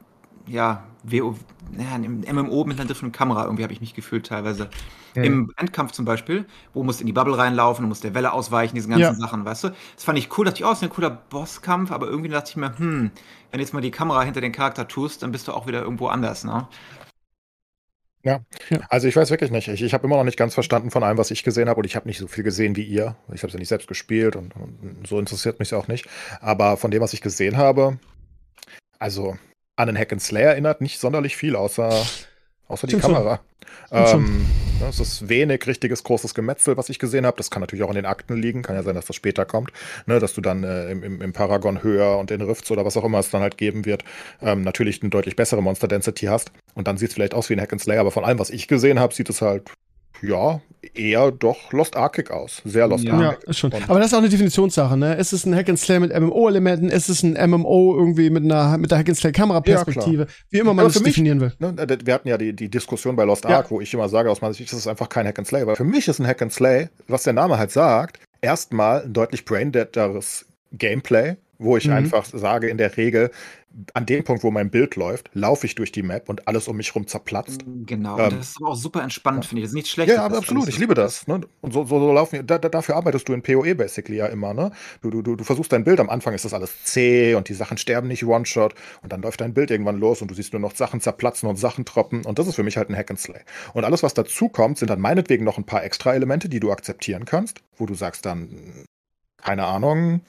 ja, 0.47 0.84
WO, 1.03 1.36
ja, 1.77 1.95
im 1.95 2.21
MMO 2.21 2.65
mit 2.65 2.79
einer 2.79 2.88
dritten 2.88 3.11
Kamera, 3.11 3.43
irgendwie 3.45 3.63
habe 3.63 3.73
ich 3.73 3.81
mich 3.81 3.93
gefühlt 3.93 4.25
teilweise. 4.27 4.69
Im 5.21 5.51
Endkampf 5.57 5.91
zum 5.91 6.05
Beispiel, 6.05 6.45
wo 6.73 6.79
du 6.81 6.86
musst 6.86 6.99
in 6.99 7.07
die 7.07 7.13
Bubble 7.13 7.38
reinlaufen, 7.38 7.84
du 7.84 7.88
musst 7.88 8.03
der 8.03 8.15
Welle 8.15 8.34
ausweichen, 8.34 8.75
diese 8.75 8.89
ganzen 8.89 9.01
Ja. 9.01 9.13
Sachen, 9.15 9.45
weißt 9.45 9.65
du? 9.65 9.69
Das 9.95 10.03
fand 10.03 10.17
ich 10.17 10.36
cool, 10.38 10.45
dachte 10.45 10.57
ich, 10.59 10.65
oh, 10.65 10.69
das 10.69 10.79
ist 10.79 10.84
ein 10.84 10.89
cooler 10.89 11.11
Bosskampf, 11.11 11.91
aber 11.91 12.07
irgendwie 12.07 12.29
dachte 12.29 12.49
ich 12.49 12.55
mir, 12.57 12.77
hm, 12.77 13.11
wenn 13.51 13.57
du 13.57 13.59
jetzt 13.59 13.73
mal 13.73 13.81
die 13.81 13.91
Kamera 13.91 14.23
hinter 14.23 14.41
den 14.41 14.51
Charakter 14.51 14.88
tust, 14.88 15.21
dann 15.23 15.31
bist 15.31 15.47
du 15.47 15.51
auch 15.53 15.67
wieder 15.67 15.81
irgendwo 15.84 16.07
anders, 16.07 16.43
ne? 16.43 16.67
Also 18.89 19.07
ich 19.07 19.15
weiß 19.15 19.30
wirklich 19.30 19.51
nicht. 19.51 19.67
Ich, 19.67 19.82
ich 19.82 19.93
habe 19.93 20.05
immer 20.05 20.15
noch 20.15 20.24
nicht 20.24 20.38
ganz 20.38 20.53
verstanden 20.53 20.91
von 20.91 21.03
allem, 21.03 21.17
was 21.17 21.32
ich 21.32 21.43
gesehen 21.43 21.67
habe. 21.67 21.80
Und 21.80 21.86
ich 21.86 21.95
habe 21.95 22.07
nicht 22.07 22.19
so 22.19 22.28
viel 22.28 22.43
gesehen 22.43 22.76
wie 22.76 22.84
ihr. 22.84 23.15
Ich 23.34 23.41
habe 23.41 23.47
es 23.47 23.53
ja 23.53 23.59
nicht 23.59 23.67
selbst 23.67 23.88
gespielt 23.88 24.36
und, 24.36 24.55
und 24.55 25.05
so 25.05 25.19
interessiert 25.19 25.59
mich 25.59 25.74
auch 25.74 25.88
nicht. 25.88 26.07
Aber 26.39 26.78
von 26.78 26.89
dem, 26.89 27.01
was 27.01 27.13
ich 27.13 27.21
gesehen 27.21 27.57
habe, 27.57 27.99
also 28.97 29.38
an 29.76 29.88
den 29.88 29.97
Hack 29.97 30.13
and 30.13 30.21
Slay 30.21 30.43
erinnert 30.43 30.82
nicht 30.82 30.99
sonderlich 30.99 31.36
viel, 31.36 31.55
außer, 31.55 32.05
außer 32.74 32.88
die 32.88 32.97
Stimmt. 32.97 33.15
Kamera. 33.15 33.39
Schon. 33.89 34.26
Ähm, 34.26 34.45
ne, 34.80 34.88
es 34.89 34.99
ist 34.99 35.30
wenig 35.30 35.65
richtiges 35.67 36.03
großes 36.03 36.34
Gemetzel, 36.34 36.78
was 36.78 36.89
ich 36.89 36.99
gesehen 36.99 37.26
habe. 37.26 37.38
Das 37.38 37.49
kann 37.51 37.61
natürlich 37.61 37.84
auch 37.84 37.89
in 37.89 37.95
den 37.95 38.05
Akten 38.05 38.36
liegen. 38.36 38.61
Kann 38.63 38.76
ja 38.76 38.84
sein, 38.84 38.95
dass 38.95 39.05
das 39.05 39.15
später 39.15 39.45
kommt. 39.45 39.71
Ne, 40.05 40.19
dass 40.19 40.34
du 40.34 40.41
dann 40.41 40.63
äh, 40.63 40.91
im, 40.91 41.03
im, 41.03 41.21
im 41.21 41.34
Paragon 41.34 41.84
höher 41.84 42.17
und 42.17 42.32
in 42.32 42.41
Rifts 42.41 42.71
oder 42.71 42.86
was 42.86 42.97
auch 42.97 43.03
immer 43.03 43.19
es 43.19 43.30
dann 43.30 43.41
halt 43.41 43.57
geben 43.57 43.86
wird, 43.86 44.03
ähm, 44.41 44.63
natürlich 44.63 45.01
eine 45.01 45.09
deutlich 45.09 45.36
bessere 45.36 45.61
Monster 45.61 45.88
Density 45.88 46.26
hast. 46.26 46.51
Und 46.74 46.88
dann 46.88 46.97
sieht 46.97 47.09
es 47.09 47.13
vielleicht 47.13 47.34
aus 47.34 47.49
wie 47.49 47.53
ein 47.53 47.61
Hack 47.61 47.71
and 47.71 47.82
Slay. 47.82 47.97
Aber 47.97 48.11
von 48.11 48.26
allem, 48.26 48.39
was 48.39 48.49
ich 48.49 48.67
gesehen 48.67 48.99
habe, 48.99 49.13
sieht 49.13 49.30
es 49.30 49.41
halt, 49.41 49.69
ja, 50.24 50.61
eher 50.95 51.32
doch 51.32 51.71
Lost 51.71 51.95
Arctic 51.95 52.30
aus. 52.32 52.61
Sehr 52.65 52.88
Lost 52.88 53.03
Ja. 53.03 53.19
Ja, 53.19 53.30
Arctic. 53.30 53.49
ist 53.49 53.59
schon. 53.59 53.71
Und- 53.71 53.89
Aber 53.89 53.99
das 53.99 54.07
ist 54.09 54.13
auch 54.13 54.19
eine 54.19 54.30
Definitionssache, 54.30 54.97
ne? 54.97 55.15
Ist 55.15 55.32
es 55.34 55.45
ein 55.45 55.55
Hack 55.55 55.69
and 55.69 55.80
Slay 55.80 55.99
mit 55.99 56.11
MMO-Elementen? 56.13 56.89
Ist 56.89 57.09
es 57.09 57.24
ein 57.24 57.34
MMO 57.49 57.95
irgendwie 57.97 58.30
mit 58.30 58.43
einer 58.43 58.78
mit 58.78 58.91
der 58.91 58.97
Hack 58.99 59.07
and 59.09 59.17
Slay 59.17 59.32
Kameraperspektive? 59.32 60.28
Wie 60.49 60.57
immer 60.59 60.74
man 60.74 60.86
Aber 60.86 60.93
mich- 60.93 61.03
definieren 61.03 61.39
will. 61.41 61.53
Ne, 61.59 61.74
wir 62.03 62.13
hatten 62.13 62.28
ja 62.28 62.38
die, 62.38 62.53
die 62.53 62.69
Diskussion 62.69 63.15
bei 63.15 63.24
Lost 63.24 63.45
Ja. 63.45 63.57
Ark, 63.57 63.71
wo 63.71 63.80
ich 63.82 63.93
immer 63.93 64.09
sage, 64.09 64.30
aus 64.30 64.41
meiner 64.41 64.53
Sicht 64.53 64.71
ist 64.71 64.78
es 64.80 64.88
einfach 64.88 65.09
kein 65.09 65.26
Hack 65.26 65.39
and 65.39 65.47
Slay. 65.47 65.65
Weil 65.65 65.76
für 65.76 65.84
mich 65.86 66.07
ist 66.07 66.19
ein 66.19 66.28
Hack 66.28 66.41
and 66.41 66.51
Slay, 66.53 66.89
was 67.07 67.24
der 67.24 67.34
Name 67.34 67.57
halt 67.57 67.71
sagt, 67.71 68.19
erstmal 68.41 69.03
ein 69.03 69.13
deutlich 69.13 69.45
braindeaderes 69.45 70.45
Gameplay, 70.74 71.36
wo 71.59 71.78
ich 71.78 71.88
Mhm. 71.88 71.93
einfach 71.93 72.26
sage, 72.26 72.67
in 72.67 72.78
der 72.78 72.95
Regel, 72.97 73.32
an 73.93 74.05
dem 74.05 74.24
Punkt, 74.24 74.43
wo 74.43 74.51
mein 74.51 74.69
Bild 74.69 74.95
läuft, 74.95 75.30
laufe 75.34 75.65
ich 75.65 75.76
durch 75.76 75.91
die 75.91 76.03
Map 76.03 76.30
und 76.30 76.47
alles 76.47 76.67
um 76.67 76.78
mich 76.78 76.93
rum 76.95 77.07
zerplatzt. 77.07 77.63
Genau. 77.86 78.19
Ähm, 78.19 78.38
das 78.38 78.49
ist 78.49 78.57
aber 78.61 78.71
auch 78.71 78.76
super 78.76 79.01
entspannt, 79.01 79.45
finde 79.45 79.61
ich. 79.61 79.65
Das 79.65 79.71
ist 79.71 79.76
nichts 79.76 79.89
Schlechtes. 79.89 80.15
Ja, 80.15 80.26
aber 80.26 80.38
absolut. 80.38 80.67
Ich 80.67 80.78
liebe 80.78 80.93
das. 80.93 81.28
Ne? 81.28 81.41
Und 81.61 81.74
so, 81.74 81.86
so, 81.86 81.99
so 81.99 82.13
laufen 82.13 82.34
wir. 82.34 82.43
Da, 82.43 82.57
da, 82.57 82.69
dafür 82.69 82.95
arbeitest 82.95 83.28
du 83.28 83.34
in 83.34 83.41
PoE 83.41 83.76
basically 83.76 84.17
ja 84.17 84.28
immer. 84.28 84.53
Ne? 84.53 84.71
Du, 85.01 85.09
du, 85.09 85.21
du, 85.21 85.36
du 85.36 85.43
versuchst 85.43 85.71
dein 85.71 85.84
Bild. 85.84 85.99
Am 85.99 86.09
Anfang 86.09 86.34
ist 86.34 86.45
das 86.45 86.53
alles 86.53 86.84
zäh 86.84 87.36
und 87.36 87.49
die 87.49 87.53
Sachen 87.53 87.78
sterben 87.78 88.07
nicht 88.07 88.24
One-Shot. 88.26 88.76
Und 89.01 89.11
dann 89.11 89.21
läuft 89.21 89.41
dein 89.41 89.53
Bild 89.53 89.71
irgendwann 89.71 89.97
los 89.97 90.21
und 90.21 90.30
du 90.30 90.36
siehst 90.36 90.53
nur 90.53 90.59
noch 90.59 90.76
Sachen 90.76 91.01
zerplatzen 91.01 91.49
und 91.49 91.55
Sachen 91.55 91.86
troppen. 91.86 92.26
Und 92.26 92.39
das 92.39 92.47
ist 92.47 92.55
für 92.55 92.63
mich 92.63 92.78
halt 92.78 92.89
ein 92.89 92.95
Hack 92.95 93.09
and 93.09 93.19
Slay. 93.19 93.41
Und 93.74 93.84
alles, 93.86 94.03
was 94.03 94.13
dazu 94.13 94.49
kommt, 94.49 94.78
sind 94.78 94.89
dann 94.89 94.99
meinetwegen 95.01 95.43
noch 95.43 95.57
ein 95.57 95.65
paar 95.65 95.84
extra 95.84 96.13
Elemente, 96.13 96.49
die 96.49 96.59
du 96.59 96.71
akzeptieren 96.71 97.26
kannst, 97.26 97.61
wo 97.78 97.86
du 97.86 97.95
sagst 97.95 98.26
dann, 98.26 98.86
keine 99.38 99.65
Ahnung, 99.65 100.21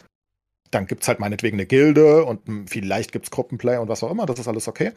dann 0.74 0.86
gibt's 0.86 1.08
halt 1.08 1.20
meinetwegen 1.20 1.56
eine 1.56 1.66
Gilde 1.66 2.24
und 2.24 2.68
vielleicht 2.68 3.12
gibt's 3.12 3.30
Gruppenplay 3.30 3.78
und 3.78 3.88
was 3.88 4.02
auch 4.02 4.10
immer, 4.10 4.26
das 4.26 4.38
ist 4.38 4.48
alles 4.48 4.68
okay. 4.68 4.92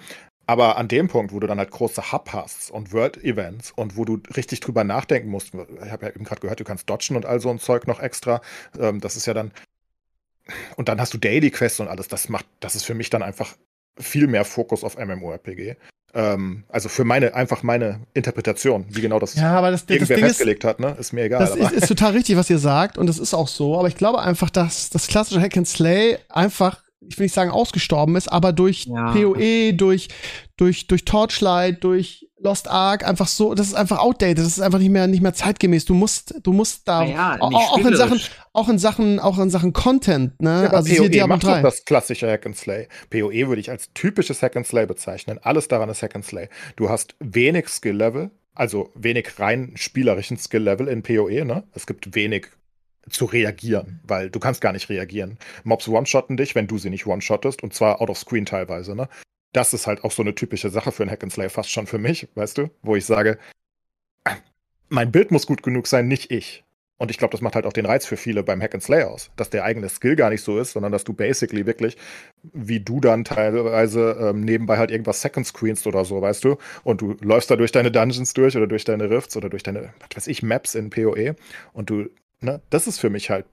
Aber 0.45 0.77
an 0.77 0.87
dem 0.87 1.07
Punkt, 1.07 1.33
wo 1.33 1.39
du 1.39 1.47
dann 1.47 1.59
halt 1.59 1.71
große 1.71 2.11
Hub 2.11 2.29
hast 2.33 2.71
und 2.71 2.93
World-Events 2.93 3.71
und 3.71 3.97
wo 3.97 4.05
du 4.05 4.19
richtig 4.35 4.61
drüber 4.61 4.83
nachdenken 4.83 5.29
musst, 5.29 5.53
ich 5.53 5.91
habe 5.91 6.05
ja 6.05 6.11
eben 6.13 6.23
gerade 6.23 6.41
gehört, 6.41 6.59
du 6.59 6.63
kannst 6.63 6.89
dodgen 6.89 7.15
und 7.15 7.25
all 7.25 7.39
so 7.39 7.49
ein 7.49 7.59
Zeug 7.59 7.87
noch 7.87 7.99
extra, 7.99 8.41
ähm, 8.79 9.01
das 9.01 9.15
ist 9.15 9.27
ja 9.27 9.33
dann, 9.33 9.51
und 10.77 10.87
dann 10.89 11.01
hast 11.01 11.13
du 11.13 11.17
Daily-Quests 11.17 11.81
und 11.81 11.89
alles, 11.89 12.07
das 12.07 12.29
macht, 12.29 12.45
das 12.59 12.75
ist 12.75 12.83
für 12.83 12.93
mich 12.93 13.09
dann 13.09 13.23
einfach 13.23 13.55
viel 13.99 14.27
mehr 14.27 14.45
Fokus 14.45 14.83
auf 14.83 14.97
MMORPG. 14.97 15.75
Ähm, 16.13 16.63
also 16.69 16.89
für 16.89 17.03
meine, 17.03 17.35
einfach 17.35 17.63
meine 17.63 18.01
Interpretation, 18.13 18.85
wie 18.89 19.01
genau 19.01 19.19
das 19.19 19.35
Ja, 19.35 19.57
aber 19.57 19.71
das, 19.71 19.85
das 19.85 19.95
irgendwer 19.95 20.15
Ding 20.17 20.25
ist, 20.25 20.31
festgelegt 20.31 20.63
hat, 20.63 20.79
ne, 20.79 20.95
ist 20.99 21.13
mir 21.13 21.23
egal. 21.25 21.39
das 21.39 21.51
aber 21.51 21.61
ist, 21.61 21.73
ist 21.73 21.87
total 21.87 22.13
richtig, 22.13 22.37
was 22.37 22.49
ihr 22.49 22.59
sagt, 22.59 22.97
und 22.97 23.07
das 23.07 23.19
ist 23.19 23.33
auch 23.33 23.47
so. 23.47 23.77
Aber 23.77 23.87
ich 23.87 23.95
glaube 23.95 24.19
einfach, 24.19 24.49
dass 24.49 24.89
das 24.89 25.07
klassische 25.07 25.41
Hack 25.41 25.57
and 25.57 25.67
Slay 25.67 26.17
einfach, 26.29 26.81
ich 27.07 27.17
will 27.19 27.25
nicht 27.25 27.33
sagen 27.35 27.51
ausgestorben 27.51 28.15
ist, 28.15 28.31
aber 28.31 28.53
durch 28.53 28.85
Ja. 28.85 29.11
PoE, 29.11 29.73
durch, 29.73 30.07
durch, 30.55 30.87
durch 30.87 31.05
Torchlight, 31.05 31.83
durch 31.83 32.26
Lost 32.39 32.67
Ark 32.69 33.07
einfach 33.07 33.27
so, 33.27 33.55
das 33.55 33.67
ist 33.67 33.73
einfach 33.73 33.97
outdated, 33.99 34.39
das 34.39 34.45
ist 34.47 34.61
einfach 34.61 34.77
nicht 34.77 34.91
mehr, 34.91 35.07
nicht 35.07 35.21
mehr 35.21 35.33
zeitgemäß. 35.33 35.85
Du 35.85 35.95
musst, 35.95 36.35
du 36.43 36.53
musst 36.53 36.87
da, 36.87 37.03
Naja, 37.03 37.37
auch, 37.39 37.51
auch 37.51 37.77
in 37.79 37.95
Sachen, 37.95 38.21
auch 38.53 38.69
in 38.69 38.77
Sachen, 38.77 39.19
auch 39.19 39.39
in 39.39 39.49
Sachen 39.49 39.73
Content, 39.73 40.39
ne? 40.39 40.65
Ja, 40.65 40.69
also 40.69 40.87
hier 40.87 41.01
PoE 41.01 41.09
Diablo 41.09 41.35
macht 41.35 41.43
doch 41.43 41.53
3. 41.53 41.61
das 41.63 41.85
klassische 41.85 42.29
Hack 42.29 42.45
and 42.45 42.55
Slay. 42.55 42.87
PoE 43.09 43.47
würde 43.47 43.59
ich 43.59 43.71
als 43.71 43.91
typisches 43.93 44.43
Hack 44.43 44.55
and 44.55 44.67
Slay 44.67 44.85
bezeichnen. 44.85 45.39
Alles 45.41 45.67
daran 45.67 45.89
ist 45.89 46.03
Hack 46.03 46.15
and 46.15 46.25
Slay. 46.25 46.47
Du 46.75 46.89
hast 46.89 47.15
wenig 47.19 47.69
Skill-Level, 47.69 48.29
also 48.53 48.91
wenig 48.93 49.39
rein 49.39 49.73
spielerischen 49.75 50.37
Skill-Level 50.37 50.87
in 50.87 51.01
PoE, 51.01 51.43
ne? 51.43 51.63
Es 51.73 51.87
gibt 51.87 52.13
wenig 52.13 52.47
zu 53.09 53.25
reagieren, 53.25 54.01
weil 54.03 54.29
du 54.29 54.39
kannst 54.39 54.61
gar 54.61 54.73
nicht 54.73 54.89
reagieren. 54.89 55.37
Mobs 55.63 55.87
one-shotten 55.87 56.37
dich, 56.37 56.55
wenn 56.55 56.67
du 56.67 56.77
sie 56.77 56.89
nicht 56.89 57.07
one-shottest, 57.07 57.63
und 57.63 57.73
zwar 57.73 58.01
out 58.01 58.09
of 58.09 58.17
screen 58.17 58.45
teilweise, 58.45 58.95
ne? 58.95 59.07
Das 59.57 59.73
ist 59.73 59.87
halt 59.87 60.03
auch 60.03 60.11
so 60.11 60.21
eine 60.21 60.35
typische 60.35 60.69
Sache 60.69 60.91
für 60.91 61.01
ein 61.01 61.09
Hack 61.09 61.23
and 61.23 61.33
Slay, 61.33 61.49
fast 61.49 61.71
schon 61.71 61.87
für 61.87 61.97
mich, 61.97 62.27
weißt 62.35 62.59
du? 62.59 62.69
Wo 62.83 62.95
ich 62.95 63.07
sage, 63.07 63.39
mein 64.87 65.11
Bild 65.11 65.31
muss 65.31 65.47
gut 65.47 65.63
genug 65.63 65.87
sein, 65.87 66.07
nicht 66.07 66.29
ich. 66.29 66.63
Und 66.97 67.09
ich 67.09 67.17
glaube, 67.17 67.31
das 67.31 67.41
macht 67.41 67.55
halt 67.55 67.65
auch 67.65 67.73
den 67.73 67.87
Reiz 67.87 68.05
für 68.05 68.17
viele 68.17 68.43
beim 68.43 68.61
Hack 68.61 68.75
and 68.75 68.83
Slay 68.83 69.01
aus, 69.01 69.31
dass 69.35 69.49
der 69.49 69.63
eigene 69.63 69.89
Skill 69.89 70.15
gar 70.15 70.29
nicht 70.29 70.43
so 70.43 70.59
ist, 70.59 70.73
sondern 70.73 70.91
dass 70.91 71.05
du 71.05 71.13
basically 71.13 71.65
wirklich, 71.65 71.97
wie 72.53 72.79
du 72.79 72.99
dann 72.99 73.23
teilweise 73.23 74.15
ähm, 74.19 74.41
nebenbei 74.41 74.77
halt 74.77 74.91
irgendwas 74.91 75.23
Second 75.23 75.47
Screenst 75.47 75.87
oder 75.87 76.05
so, 76.05 76.21
weißt 76.21 76.43
du? 76.43 76.57
Und 76.83 77.01
du 77.01 77.15
läufst 77.21 77.49
da 77.49 77.55
durch 77.55 77.71
deine 77.71 77.89
Dungeons 77.89 78.35
durch 78.35 78.55
oder 78.55 78.67
durch 78.67 78.83
deine 78.83 79.09
Rifts 79.09 79.35
oder 79.37 79.49
durch 79.49 79.63
deine, 79.63 79.91
was 80.01 80.17
weiß 80.17 80.27
ich, 80.27 80.43
Maps 80.43 80.75
in 80.75 80.91
PoE 80.91 81.35
und 81.73 81.89
du, 81.89 82.11
ne, 82.41 82.61
das 82.69 82.85
ist 82.85 82.99
für 82.99 83.09
mich 83.09 83.31
halt 83.31 83.47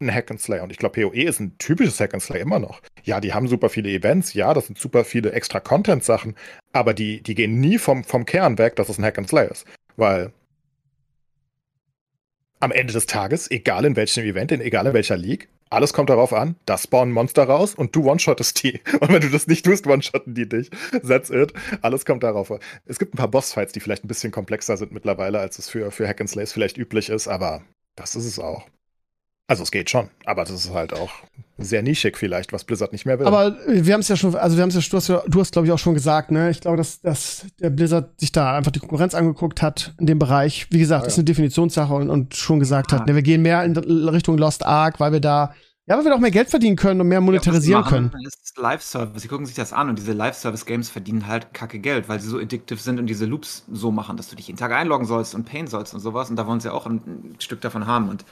ein 0.00 0.12
Hack 0.12 0.30
and 0.30 0.40
Slay. 0.40 0.60
Und 0.60 0.70
ich 0.70 0.78
glaube, 0.78 1.00
PoE 1.00 1.22
ist 1.22 1.40
ein 1.40 1.56
typisches 1.58 2.00
Hack 2.00 2.14
and 2.14 2.22
Slay 2.22 2.40
immer 2.40 2.58
noch. 2.58 2.80
Ja, 3.02 3.20
die 3.20 3.32
haben 3.32 3.48
super 3.48 3.68
viele 3.68 3.90
Events, 3.90 4.34
ja, 4.34 4.54
das 4.54 4.66
sind 4.66 4.78
super 4.78 5.04
viele 5.04 5.32
extra 5.32 5.60
Content-Sachen, 5.60 6.36
aber 6.72 6.94
die, 6.94 7.22
die 7.22 7.34
gehen 7.34 7.60
nie 7.60 7.78
vom, 7.78 8.04
vom 8.04 8.24
Kern 8.26 8.58
weg, 8.58 8.76
dass 8.76 8.88
es 8.88 8.98
ein 8.98 9.04
Hack 9.04 9.18
and 9.18 9.28
Slay 9.28 9.48
ist. 9.50 9.66
Weil 9.96 10.32
am 12.60 12.72
Ende 12.72 12.92
des 12.92 13.06
Tages, 13.06 13.50
egal 13.50 13.84
in 13.84 13.96
welchem 13.96 14.24
Event, 14.24 14.52
in 14.52 14.60
egal 14.60 14.86
in 14.86 14.94
welcher 14.94 15.16
League, 15.16 15.48
alles 15.70 15.92
kommt 15.92 16.08
darauf 16.08 16.32
an, 16.32 16.56
da 16.66 16.78
spawnen 16.78 17.12
Monster 17.12 17.44
raus 17.44 17.74
und 17.74 17.96
du 17.96 18.08
one-shottest 18.08 18.62
die. 18.62 18.80
Und 19.00 19.08
wenn 19.12 19.20
du 19.20 19.28
das 19.28 19.48
nicht 19.48 19.64
tust, 19.64 19.86
one-shotten 19.86 20.34
die 20.34 20.48
dich. 20.48 20.70
That's 21.06 21.30
it. 21.30 21.52
Alles 21.82 22.04
kommt 22.04 22.22
darauf 22.22 22.50
an. 22.52 22.60
Es 22.86 22.98
gibt 22.98 23.14
ein 23.14 23.18
paar 23.18 23.28
Bossfights, 23.28 23.72
die 23.72 23.80
vielleicht 23.80 24.04
ein 24.04 24.08
bisschen 24.08 24.30
komplexer 24.30 24.76
sind 24.76 24.92
mittlerweile, 24.92 25.40
als 25.40 25.58
es 25.58 25.68
für, 25.68 25.90
für 25.90 26.06
Hack 26.06 26.20
and 26.20 26.30
Slays 26.30 26.52
vielleicht 26.52 26.78
üblich 26.78 27.08
ist, 27.08 27.26
aber 27.26 27.62
das 27.96 28.14
ist 28.14 28.26
es 28.26 28.38
auch. 28.38 28.68
Also 29.46 29.62
es 29.62 29.70
geht 29.70 29.90
schon, 29.90 30.08
aber 30.24 30.42
das 30.44 30.52
ist 30.52 30.72
halt 30.72 30.94
auch 30.94 31.10
sehr 31.58 31.82
nischig 31.82 32.16
vielleicht, 32.16 32.52
was 32.54 32.64
Blizzard 32.64 32.92
nicht 32.92 33.04
mehr 33.04 33.18
will. 33.18 33.26
Aber 33.26 33.48
äh, 33.68 33.84
wir 33.84 33.92
haben 33.92 34.00
es 34.00 34.08
ja 34.08 34.16
schon, 34.16 34.34
also 34.34 34.56
wir 34.56 34.62
haben 34.62 34.70
es 34.70 34.74
ja, 34.74 34.80
du 34.90 34.96
hast, 34.96 35.08
ja- 35.08 35.22
du 35.28 35.40
hast 35.40 35.52
glaube 35.52 35.66
ich 35.66 35.72
auch 35.72 35.78
schon 35.78 35.92
gesagt, 35.92 36.30
ne? 36.30 36.48
Ich 36.50 36.60
glaube, 36.62 36.78
dass, 36.78 37.00
dass 37.02 37.44
der 37.60 37.68
Blizzard 37.70 38.18
sich 38.18 38.32
da 38.32 38.56
einfach 38.56 38.72
die 38.72 38.78
Konkurrenz 38.80 39.14
angeguckt 39.14 39.60
hat 39.60 39.92
in 39.98 40.06
dem 40.06 40.18
Bereich. 40.18 40.66
Wie 40.70 40.78
gesagt, 40.78 41.02
Ah, 41.02 41.04
das 41.04 41.12
ist 41.12 41.16
ja. 41.18 41.20
eine 41.20 41.24
Definitionssache 41.26 41.92
und, 41.92 42.08
und 42.08 42.34
schon 42.34 42.58
gesagt 42.58 42.92
Ah. 42.92 43.00
hat, 43.00 43.06
ne, 43.06 43.14
wir 43.14 43.22
gehen 43.22 43.42
mehr 43.42 43.62
in 43.64 43.76
Richtung 43.76 44.38
Lost 44.38 44.64
Ark, 44.64 44.98
weil 44.98 45.12
wir 45.12 45.20
da, 45.20 45.54
ja, 45.86 45.98
weil 45.98 46.04
wir 46.04 46.10
da 46.10 46.16
auch 46.16 46.20
mehr 46.20 46.30
Geld 46.30 46.48
verdienen 46.48 46.76
können 46.76 47.02
und 47.02 47.08
mehr 47.08 47.20
monetarisieren 47.20 47.82
Ja, 47.84 47.88
können. 47.88 48.06
machen, 48.06 48.24
ist 48.26 48.56
Live-Service. 48.56 49.20
Sie 49.20 49.28
gucken 49.28 49.44
sich 49.44 49.54
das 49.54 49.74
an 49.74 49.90
und 49.90 49.98
diese 49.98 50.14
Live-Service-Games 50.14 50.88
verdienen 50.88 51.26
halt 51.26 51.52
kacke 51.52 51.78
Geld, 51.80 52.08
weil 52.08 52.18
sie 52.18 52.28
so 52.28 52.38
addictive 52.38 52.80
sind 52.80 52.98
und 52.98 53.06
diese 53.08 53.26
Loops 53.26 53.64
so 53.70 53.90
machen, 53.92 54.16
dass 54.16 54.28
du 54.30 54.36
dich 54.36 54.46
jeden 54.46 54.58
Tag 54.58 54.72
einloggen 54.72 55.06
sollst 55.06 55.34
und 55.34 55.44
payen 55.44 55.66
sollst 55.66 55.92
und 55.92 56.00
sowas. 56.00 56.30
Und 56.30 56.36
da 56.36 56.46
wollen 56.46 56.60
sie 56.60 56.72
auch 56.72 56.86
ein, 56.86 56.94
ein 57.34 57.36
Stück 57.40 57.60
davon 57.60 57.86
haben. 57.86 58.08
Und 58.08 58.24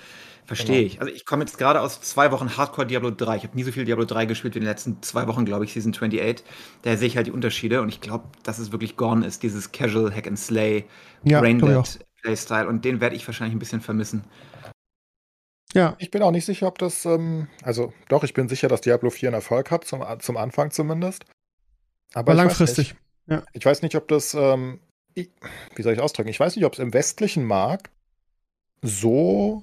verstehe 0.45 0.77
Genau. 0.77 0.87
ich. 0.87 1.01
Also 1.01 1.13
ich 1.13 1.25
komme 1.25 1.45
jetzt 1.45 1.59
gerade 1.59 1.81
aus 1.81 2.01
zwei 2.01 2.31
Wochen 2.33 2.57
Hardcore 2.57 2.87
Diablo 2.87 3.11
3. 3.11 3.37
Ich 3.37 3.45
habe 3.45 3.57
nie 3.57 3.63
so 3.63 3.73
viel 3.73 3.85
Diablo 3.85 4.05
3 4.05 4.27
gespielt 4.27 4.55
wie 4.55 4.59
in 4.59 4.65
den 4.65 4.71
letzten 4.71 5.03
zwei 5.03 5.27
Wochen, 5.27 5.45
glaube 5.45 5.65
ich, 5.65 5.73
Season 5.73 5.93
28. 5.93 6.45
Da 6.83 6.97
sehe 6.97 7.07
ich 7.09 7.17
halt 7.17 7.27
die 7.27 7.33
Unterschiede 7.33 7.81
und 7.83 7.89
ich 7.89 8.01
glaube, 8.01 8.25
dass 8.43 8.59
es 8.59 8.73
wirklich 8.73 8.97
gone 8.97 9.27
ist, 9.27 9.43
dieses 9.43 9.73
Casual 9.73 10.15
Hack 10.15 10.27
and 10.27 10.39
Slay, 10.39 10.85
Ja, 11.25 11.39
ich 11.39 11.43
Braindead. 11.43 12.07
Playstyle 12.23 12.69
und 12.69 12.85
den 12.85 13.01
werde 13.01 13.17
ich 13.17 13.27
wahrscheinlich 13.27 13.55
ein 13.57 13.59
bisschen 13.59 13.81
vermissen. 13.81 14.25
Ja. 15.75 15.97
Ich 15.99 16.11
bin 16.11 16.23
auch 16.23 16.31
nicht 16.31 16.45
sicher, 16.45 16.67
ob 16.67 16.79
das, 16.79 17.05
ähm, 17.07 17.49
also 17.63 17.93
doch, 18.09 18.25
ich 18.25 18.35
bin 18.35 18.49
sicher, 18.49 18.69
dass 18.69 18.83
Diablo 18.83 19.11
4 19.11 19.31
einen 19.31 19.35
Erfolg 19.35 19.71
hat, 19.71 19.85
zum, 19.85 20.05
zum 20.21 20.37
Anfang 20.37 20.71
zumindest. 20.71 21.25
Aber, 22.15 22.33
Aber 22.33 22.35
langfristig. 22.35 22.95
ja. 23.27 23.43
Ich 23.55 23.65
weiß 23.65 23.81
nicht, 23.83 23.95
ob 23.97 24.07
das, 24.09 24.35
ähm, 24.35 24.81
wie 25.15 25.83
soll 25.83 25.95
ich 25.95 26.01
ausdrücken? 26.01 26.29
Ich 26.29 26.39
weiß 26.41 26.57
nicht, 26.57 26.65
ob 26.67 26.75
es 26.75 26.79
im 26.79 26.93
westlichen 26.93 27.45
Markt 27.45 27.91
so 28.83 29.63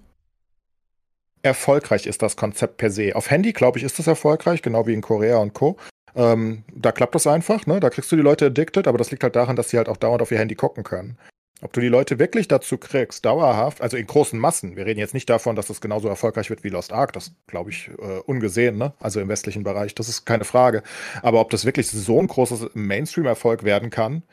erfolgreich 1.41 2.05
ist, 2.05 2.21
das 2.21 2.35
Konzept 2.35 2.77
per 2.77 2.91
se. 2.91 3.15
Auf 3.15 3.29
Handy, 3.29 3.53
glaube 3.53 3.77
ich, 3.77 3.83
ist 3.83 3.99
das 3.99 4.07
erfolgreich, 4.07 4.61
genau 4.61 4.87
wie 4.87 4.93
in 4.93 5.01
Korea 5.01 5.37
und 5.37 5.53
Co. 5.53 5.77
Ähm, 6.15 6.63
da 6.73 6.91
klappt 6.91 7.15
das 7.15 7.27
einfach, 7.27 7.65
ne? 7.65 7.79
Da 7.79 7.89
kriegst 7.89 8.11
du 8.11 8.15
die 8.15 8.21
Leute 8.21 8.47
addicted, 8.47 8.87
aber 8.87 8.97
das 8.97 9.11
liegt 9.11 9.23
halt 9.23 9.35
daran, 9.35 9.55
dass 9.55 9.69
sie 9.69 9.77
halt 9.77 9.89
auch 9.89 9.97
dauernd 9.97 10.21
auf 10.21 10.31
ihr 10.31 10.39
Handy 10.39 10.55
gucken 10.55 10.83
können. 10.83 11.17
Ob 11.61 11.73
du 11.73 11.81
die 11.81 11.89
Leute 11.89 12.19
wirklich 12.19 12.47
dazu 12.47 12.77
kriegst, 12.77 13.25
dauerhaft, 13.25 13.81
also 13.81 13.97
in 13.97 14.07
großen 14.07 14.39
Massen, 14.39 14.77
wir 14.77 14.85
reden 14.85 14.99
jetzt 14.99 15.13
nicht 15.13 15.29
davon, 15.29 15.57
dass 15.57 15.67
das 15.67 15.81
genauso 15.81 16.07
erfolgreich 16.07 16.49
wird 16.49 16.63
wie 16.63 16.69
Lost 16.69 16.93
Ark, 16.93 17.11
das 17.11 17.33
glaube 17.47 17.69
ich 17.69 17.89
äh, 17.99 18.19
ungesehen, 18.25 18.77
ne? 18.77 18.93
Also 18.99 19.19
im 19.19 19.27
westlichen 19.27 19.63
Bereich, 19.63 19.93
das 19.93 20.07
ist 20.07 20.25
keine 20.25 20.45
Frage. 20.45 20.83
Aber 21.21 21.41
ob 21.41 21.49
das 21.49 21.65
wirklich 21.65 21.89
so 21.89 22.19
ein 22.19 22.27
großes 22.27 22.71
Mainstream-Erfolg 22.75 23.63
werden 23.63 23.89
kann, 23.89 24.23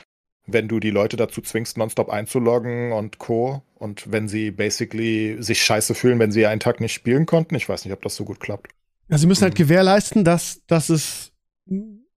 wenn 0.47 0.69
du 0.69 0.81
die 0.81 0.91
Leute 0.91 1.17
dazu 1.17 1.41
zwingst, 1.41 1.77
nonstop 1.77 2.09
einzuloggen 2.09 2.93
und 2.93 3.19
Co. 3.19 3.63
Und 3.75 4.11
wenn 4.11 4.29
sie 4.29 4.51
basically 4.51 5.37
sich 5.41 5.63
scheiße 5.63 5.95
fühlen, 5.95 6.19
wenn 6.19 6.33
sie 6.33 6.47
einen 6.47 6.61
Tag 6.61 6.81
nicht 6.81 6.93
spielen 6.93 7.27
konnten, 7.27 7.55
ich 7.55 7.69
weiß 7.69 7.85
nicht, 7.85 7.93
ob 7.93 8.03
das 8.03 8.17
so 8.17 8.25
gut 8.25 8.41
klappt. 8.41 8.73
Ja, 9.09 9.19
sie 9.19 9.27
müssen 9.27 9.43
halt 9.43 9.55
mhm. 9.55 9.59
gewährleisten, 9.59 10.25
dass, 10.25 10.63
dass 10.67 10.89
es 10.89 11.33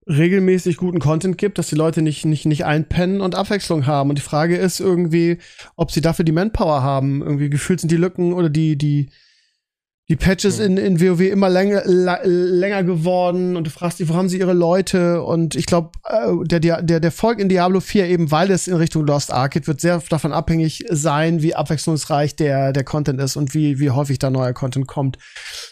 regelmäßig 0.08 0.78
guten 0.78 1.00
Content 1.00 1.38
gibt, 1.38 1.58
dass 1.58 1.68
die 1.68 1.76
Leute 1.76 2.02
nicht, 2.02 2.26
nicht, 2.26 2.46
nicht 2.46 2.66
einpennen 2.66 3.22
und 3.22 3.36
Abwechslung 3.36 3.86
haben. 3.86 4.10
Und 4.10 4.18
die 4.18 4.24
Frage 4.24 4.58
ist 4.58 4.80
irgendwie, 4.80 5.38
ob 5.76 5.92
sie 5.92 6.02
dafür 6.02 6.26
die 6.26 6.32
Manpower 6.32 6.82
haben. 6.82 7.22
Irgendwie 7.22 7.50
gefühlt 7.50 7.80
sind 7.80 7.92
die 7.92 7.98
Lücken 7.98 8.34
oder 8.34 8.50
die, 8.50 8.76
die, 8.76 9.10
die 10.10 10.16
Patches 10.16 10.58
in, 10.58 10.78
in 10.78 11.00
WoW 11.00 11.22
immer 11.22 11.50
länger, 11.50 11.84
länger 11.86 12.84
geworden 12.84 13.56
und 13.56 13.68
du 13.68 13.70
fragst 13.70 14.00
dich, 14.00 14.10
wo 14.10 14.16
haben 14.16 14.28
sie 14.28 14.40
ihre 14.40 14.54
Leute? 14.54 15.22
Und 15.22 15.54
ich 15.56 15.68
glaube, 15.68 15.92
äh, 16.04 16.32
der, 16.46 16.60
der, 16.60 16.82
der 16.82 17.04
Erfolg 17.04 17.38
in 17.38 17.48
Diablo 17.48 17.80
4, 17.80 18.08
eben 18.08 18.32
weil 18.32 18.50
es 18.50 18.68
in 18.68 18.74
Richtung 18.76 19.06
Lost 19.06 19.32
Ark 19.32 19.54
geht, 19.54 19.68
wird 19.68 19.82
sehr 19.82 20.02
davon 20.10 20.34
abhängig 20.34 20.84
sein, 20.90 21.44
wie 21.44 21.54
abwechslungsreich 21.54 22.36
der, 22.36 22.74
der 22.74 22.84
Content 22.84 23.22
ist 23.22 23.36
und 23.36 23.54
wie, 23.54 23.80
wie 23.80 23.92
häufig 23.92 24.18
da 24.18 24.32
neuer 24.32 24.54
Content 24.54 24.88
kommt. 24.88 25.20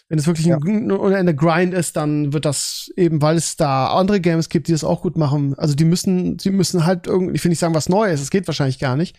Wenn 0.08 0.20
es 0.20 0.28
wirklich 0.28 0.46
ja. 0.46 0.58
ein, 0.58 0.92
ein 0.92 1.36
Grind 1.36 1.74
ist, 1.74 1.98
dann 1.98 2.32
wird 2.32 2.46
das 2.46 2.92
eben, 2.96 3.24
weil 3.24 3.38
es 3.38 3.56
da 3.56 3.88
andere 3.88 4.22
Games 4.22 4.50
gibt, 4.50 4.68
die 4.68 4.72
das 4.72 4.84
auch 4.84 5.02
gut 5.02 5.18
machen. 5.18 5.56
Also 5.58 5.74
die 5.74 5.86
müssen, 5.86 6.38
sie 6.38 6.52
müssen 6.52 6.86
halt 6.86 7.08
irgendwie, 7.08 7.36
ich 7.36 7.44
will 7.44 7.50
nicht 7.50 7.60
sagen, 7.60 7.74
was 7.74 7.90
Neues, 7.90 8.22
es 8.22 8.30
geht 8.30 8.46
wahrscheinlich 8.46 8.78
gar 8.78 8.96
nicht 8.96 9.18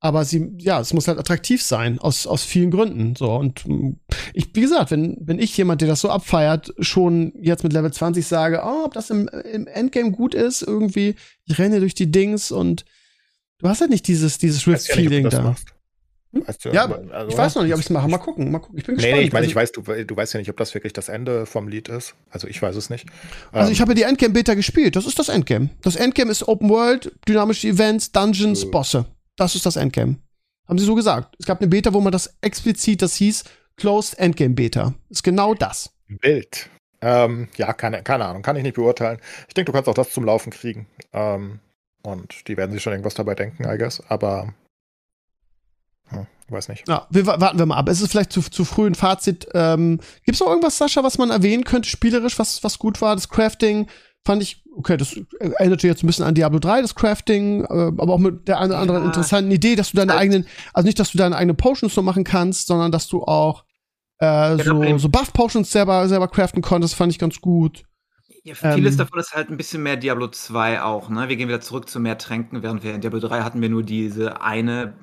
aber 0.00 0.24
sie, 0.24 0.52
ja, 0.58 0.80
es 0.80 0.92
muss 0.92 1.08
halt 1.08 1.18
attraktiv 1.18 1.62
sein, 1.62 1.98
aus, 1.98 2.26
aus 2.26 2.44
vielen 2.44 2.70
Gründen. 2.70 3.16
So, 3.16 3.34
und 3.34 3.66
mm, 3.66 3.96
ich, 4.32 4.48
wie 4.54 4.60
gesagt, 4.60 4.90
wenn, 4.90 5.16
wenn 5.20 5.38
ich 5.40 5.56
jemand, 5.56 5.80
der 5.80 5.88
das 5.88 6.00
so 6.00 6.10
abfeiert, 6.10 6.72
schon 6.78 7.32
jetzt 7.40 7.64
mit 7.64 7.72
Level 7.72 7.92
20 7.92 8.24
sage, 8.26 8.62
oh, 8.64 8.84
ob 8.84 8.94
das 8.94 9.10
im, 9.10 9.28
im 9.28 9.66
Endgame 9.66 10.12
gut 10.12 10.34
ist, 10.34 10.62
irgendwie, 10.62 11.16
ich 11.46 11.58
renne 11.58 11.80
durch 11.80 11.94
die 11.94 12.10
Dings 12.10 12.52
und 12.52 12.84
du 13.58 13.68
hast 13.68 13.80
halt 13.80 13.90
nicht 13.90 14.06
dieses, 14.06 14.38
dieses 14.38 14.66
Rift-Feeling 14.66 15.24
ja 15.24 15.30
da. 15.30 15.56
Hm? 16.32 16.46
Weißt 16.46 16.64
du, 16.64 16.68
ja, 16.68 16.84
also, 16.84 17.30
ich 17.30 17.38
weiß 17.38 17.54
noch 17.54 17.62
nicht, 17.62 17.72
ob 17.72 17.80
ich 17.80 17.86
es 17.86 17.90
mache. 17.90 18.06
Mal 18.06 18.18
gucken, 18.18 18.50
mal 18.52 18.58
gucken. 18.58 18.78
Ich 18.78 18.84
bin 18.84 18.96
gespannt. 18.96 19.14
Nee, 19.14 19.20
nee 19.20 19.26
ich 19.26 19.32
meine, 19.32 19.46
ich 19.46 19.56
also 19.56 19.80
weiß, 19.86 19.96
du, 19.96 20.04
du 20.04 20.16
weißt 20.16 20.34
ja 20.34 20.38
nicht, 20.38 20.50
ob 20.50 20.58
das 20.58 20.74
wirklich 20.74 20.92
das 20.92 21.08
Ende 21.08 21.46
vom 21.46 21.68
Lied 21.68 21.88
ist. 21.88 22.14
Also 22.28 22.46
ich 22.46 22.60
weiß 22.60 22.76
es 22.76 22.90
nicht. 22.90 23.06
Also 23.50 23.72
ich 23.72 23.78
ähm, 23.78 23.82
habe 23.82 23.92
ja 23.92 23.94
die 23.96 24.02
Endgame-Beta 24.02 24.52
gespielt. 24.52 24.94
Das 24.94 25.06
ist 25.06 25.18
das 25.18 25.30
Endgame. 25.30 25.70
Das 25.82 25.96
Endgame 25.96 26.30
ist 26.30 26.46
Open 26.46 26.68
World, 26.68 27.12
dynamische 27.26 27.66
Events, 27.66 28.12
Dungeons, 28.12 28.62
äh. 28.62 28.66
Bosse. 28.66 29.06
Das 29.38 29.54
ist 29.54 29.64
das 29.64 29.76
Endgame. 29.76 30.16
Haben 30.68 30.78
sie 30.78 30.84
so 30.84 30.94
gesagt. 30.94 31.34
Es 31.38 31.46
gab 31.46 31.60
eine 31.60 31.68
Beta, 31.68 31.94
wo 31.94 32.00
man 32.00 32.12
das 32.12 32.36
explizit, 32.42 33.00
das 33.00 33.14
hieß 33.14 33.44
Closed 33.76 34.18
Endgame 34.18 34.54
Beta. 34.54 34.92
Ist 35.08 35.22
genau 35.22 35.54
das. 35.54 35.90
Wild. 36.08 36.68
Ähm, 37.00 37.48
ja, 37.56 37.72
keine, 37.72 38.02
keine 38.02 38.26
Ahnung, 38.26 38.42
kann 38.42 38.56
ich 38.56 38.64
nicht 38.64 38.74
beurteilen. 38.74 39.20
Ich 39.46 39.54
denke, 39.54 39.70
du 39.70 39.76
kannst 39.76 39.88
auch 39.88 39.94
das 39.94 40.10
zum 40.10 40.24
Laufen 40.24 40.50
kriegen. 40.50 40.88
Ähm, 41.12 41.60
und 42.02 42.48
die 42.48 42.56
werden 42.56 42.72
sich 42.72 42.82
schon 42.82 42.92
irgendwas 42.92 43.14
dabei 43.14 43.34
denken, 43.34 43.64
I 43.64 43.78
guess. 43.78 44.02
Aber 44.08 44.52
hm, 46.08 46.26
weiß 46.48 46.68
nicht. 46.68 46.88
Ja, 46.88 47.06
wir, 47.10 47.26
warten 47.26 47.58
wir 47.58 47.66
mal 47.66 47.76
ab. 47.76 47.88
Es 47.88 48.00
ist 48.00 48.10
vielleicht 48.10 48.32
zu, 48.32 48.42
zu 48.42 48.64
früh 48.64 48.86
ein 48.86 48.96
Fazit. 48.96 49.46
Ähm, 49.54 50.00
Gibt 50.24 50.34
es 50.34 50.40
noch 50.40 50.48
irgendwas, 50.48 50.78
Sascha, 50.78 51.04
was 51.04 51.18
man 51.18 51.30
erwähnen 51.30 51.64
könnte, 51.64 51.88
spielerisch, 51.88 52.38
was, 52.38 52.64
was 52.64 52.78
gut 52.78 53.00
war? 53.00 53.14
Das 53.14 53.28
Crafting, 53.28 53.88
fand 54.24 54.42
ich, 54.42 54.62
okay, 54.76 54.96
das 54.96 55.18
erinnerte 55.40 55.86
jetzt 55.86 56.02
ein 56.02 56.06
bisschen 56.06 56.24
an 56.24 56.34
Diablo 56.34 56.58
3, 56.58 56.82
das 56.82 56.94
Crafting, 56.94 57.64
äh, 57.64 57.66
aber 57.68 58.14
auch 58.14 58.18
mit 58.18 58.46
der 58.48 58.58
einen 58.58 58.72
oder 58.72 58.80
anderen 58.80 59.02
ja. 59.02 59.06
interessanten 59.06 59.50
Idee, 59.50 59.74
dass 59.74 59.90
du 59.90 59.96
deine 59.96 60.12
halt. 60.12 60.22
eigenen, 60.22 60.46
also 60.72 60.86
nicht, 60.86 60.98
dass 60.98 61.12
du 61.12 61.18
deine 61.18 61.36
eigenen 61.36 61.56
Potions 61.56 61.94
so 61.94 62.02
machen 62.02 62.24
kannst, 62.24 62.66
sondern 62.66 62.92
dass 62.92 63.08
du 63.08 63.22
auch 63.22 63.64
äh, 64.18 64.56
so, 64.62 64.98
so 64.98 65.08
Buff-Potions 65.08 65.70
selber, 65.70 66.08
selber 66.08 66.28
craften 66.28 66.62
konntest, 66.62 66.94
fand 66.94 67.12
ich 67.12 67.18
ganz 67.18 67.40
gut. 67.40 67.84
Ja, 68.44 68.54
vieles 68.54 68.94
ähm, 68.94 68.98
davon 68.98 69.18
ist 69.20 69.34
halt 69.34 69.50
ein 69.50 69.56
bisschen 69.56 69.82
mehr 69.82 69.96
Diablo 69.96 70.28
2 70.28 70.82
auch, 70.82 71.08
ne? 71.10 71.28
Wir 71.28 71.36
gehen 71.36 71.48
wieder 71.48 71.60
zurück 71.60 71.88
zu 71.88 72.00
mehr 72.00 72.18
Tränken, 72.18 72.62
während 72.62 72.82
wir 72.82 72.94
in 72.94 73.00
Diablo 73.00 73.20
3 73.20 73.42
hatten 73.42 73.60
wir 73.60 73.68
nur 73.68 73.82
diese 73.82 74.40
eine 74.40 74.94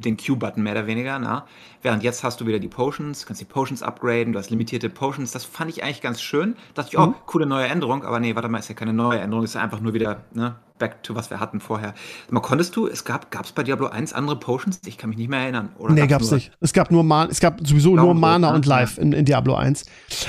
den 0.00 0.16
Q-Button 0.16 0.62
mehr 0.62 0.72
oder 0.72 0.86
weniger. 0.86 1.18
Na? 1.18 1.46
Während 1.82 2.02
jetzt 2.02 2.24
hast 2.24 2.40
du 2.40 2.46
wieder 2.46 2.58
die 2.58 2.68
Potions, 2.68 3.26
kannst 3.26 3.40
die 3.40 3.46
Potions 3.46 3.82
upgraden, 3.82 4.32
du 4.32 4.38
hast 4.38 4.50
limitierte 4.50 4.90
Potions. 4.90 5.32
Das 5.32 5.44
fand 5.44 5.70
ich 5.70 5.82
eigentlich 5.82 6.00
ganz 6.00 6.20
schön. 6.20 6.54
Da 6.74 6.82
dachte 6.82 6.90
ich, 6.92 6.98
oh, 6.98 7.06
mhm. 7.06 7.14
coole 7.26 7.46
neue 7.46 7.66
Änderung. 7.66 8.04
Aber 8.04 8.20
nee, 8.20 8.34
warte 8.34 8.48
mal, 8.48 8.58
ist 8.58 8.68
ja 8.68 8.74
keine 8.74 8.92
neue 8.92 9.20
Änderung, 9.20 9.44
ist 9.44 9.54
ja 9.54 9.60
einfach 9.60 9.80
nur 9.80 9.94
wieder 9.94 10.24
ne, 10.32 10.56
back 10.78 11.02
to 11.02 11.14
was 11.14 11.30
wir 11.30 11.38
hatten 11.38 11.60
vorher. 11.60 11.94
Mal 12.30 12.40
konntest 12.40 12.74
du, 12.74 12.86
es 12.86 13.04
gab 13.04 13.26
es 13.44 13.52
bei 13.52 13.62
Diablo 13.62 13.88
1 13.88 14.12
andere 14.12 14.36
Potions? 14.36 14.80
Ich 14.86 14.98
kann 14.98 15.10
mich 15.10 15.18
nicht 15.18 15.28
mehr 15.28 15.40
erinnern. 15.40 15.70
Oder 15.78 15.94
nee, 15.94 16.00
gab's, 16.06 16.30
gab's 16.30 16.32
nicht. 16.32 16.52
Es 16.60 16.72
gab 16.72 16.90
nur 16.90 17.04
Mana, 17.04 17.30
es 17.30 17.40
gab 17.40 17.60
sowieso 17.66 17.94
nur 17.94 18.14
Mana 18.14 18.52
und 18.54 18.66
Life 18.66 19.00
in, 19.00 19.12
in 19.12 19.24
Diablo 19.24 19.54
1. 19.54 19.84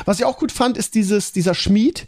Was 0.05 0.19
ich 0.19 0.25
auch 0.25 0.37
gut 0.37 0.51
fand, 0.51 0.77
ist 0.77 0.93
dieses, 0.93 1.31
dieser 1.31 1.55
Schmied, 1.55 2.07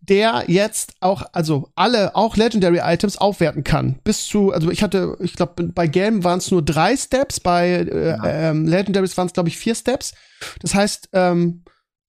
der 0.00 0.44
jetzt 0.46 0.94
auch, 1.00 1.22
also 1.32 1.70
alle, 1.74 2.14
auch 2.16 2.36
Legendary 2.36 2.80
Items 2.82 3.16
aufwerten 3.16 3.64
kann. 3.64 3.98
Bis 4.04 4.26
zu, 4.26 4.52
also 4.52 4.70
ich 4.70 4.82
hatte, 4.82 5.16
ich 5.20 5.34
glaube, 5.34 5.64
bei 5.64 5.86
Game 5.86 6.24
waren 6.24 6.38
es 6.38 6.50
nur 6.50 6.62
drei 6.62 6.96
Steps, 6.96 7.40
bei 7.40 7.68
äh, 7.68 8.08
ja. 8.08 8.50
ähm, 8.50 8.66
Legendaries 8.66 9.16
waren 9.16 9.26
es, 9.26 9.32
glaube 9.32 9.48
ich, 9.48 9.56
vier 9.56 9.74
Steps. 9.74 10.12
Das 10.60 10.74
heißt, 10.74 11.10
ähm, 11.12 11.64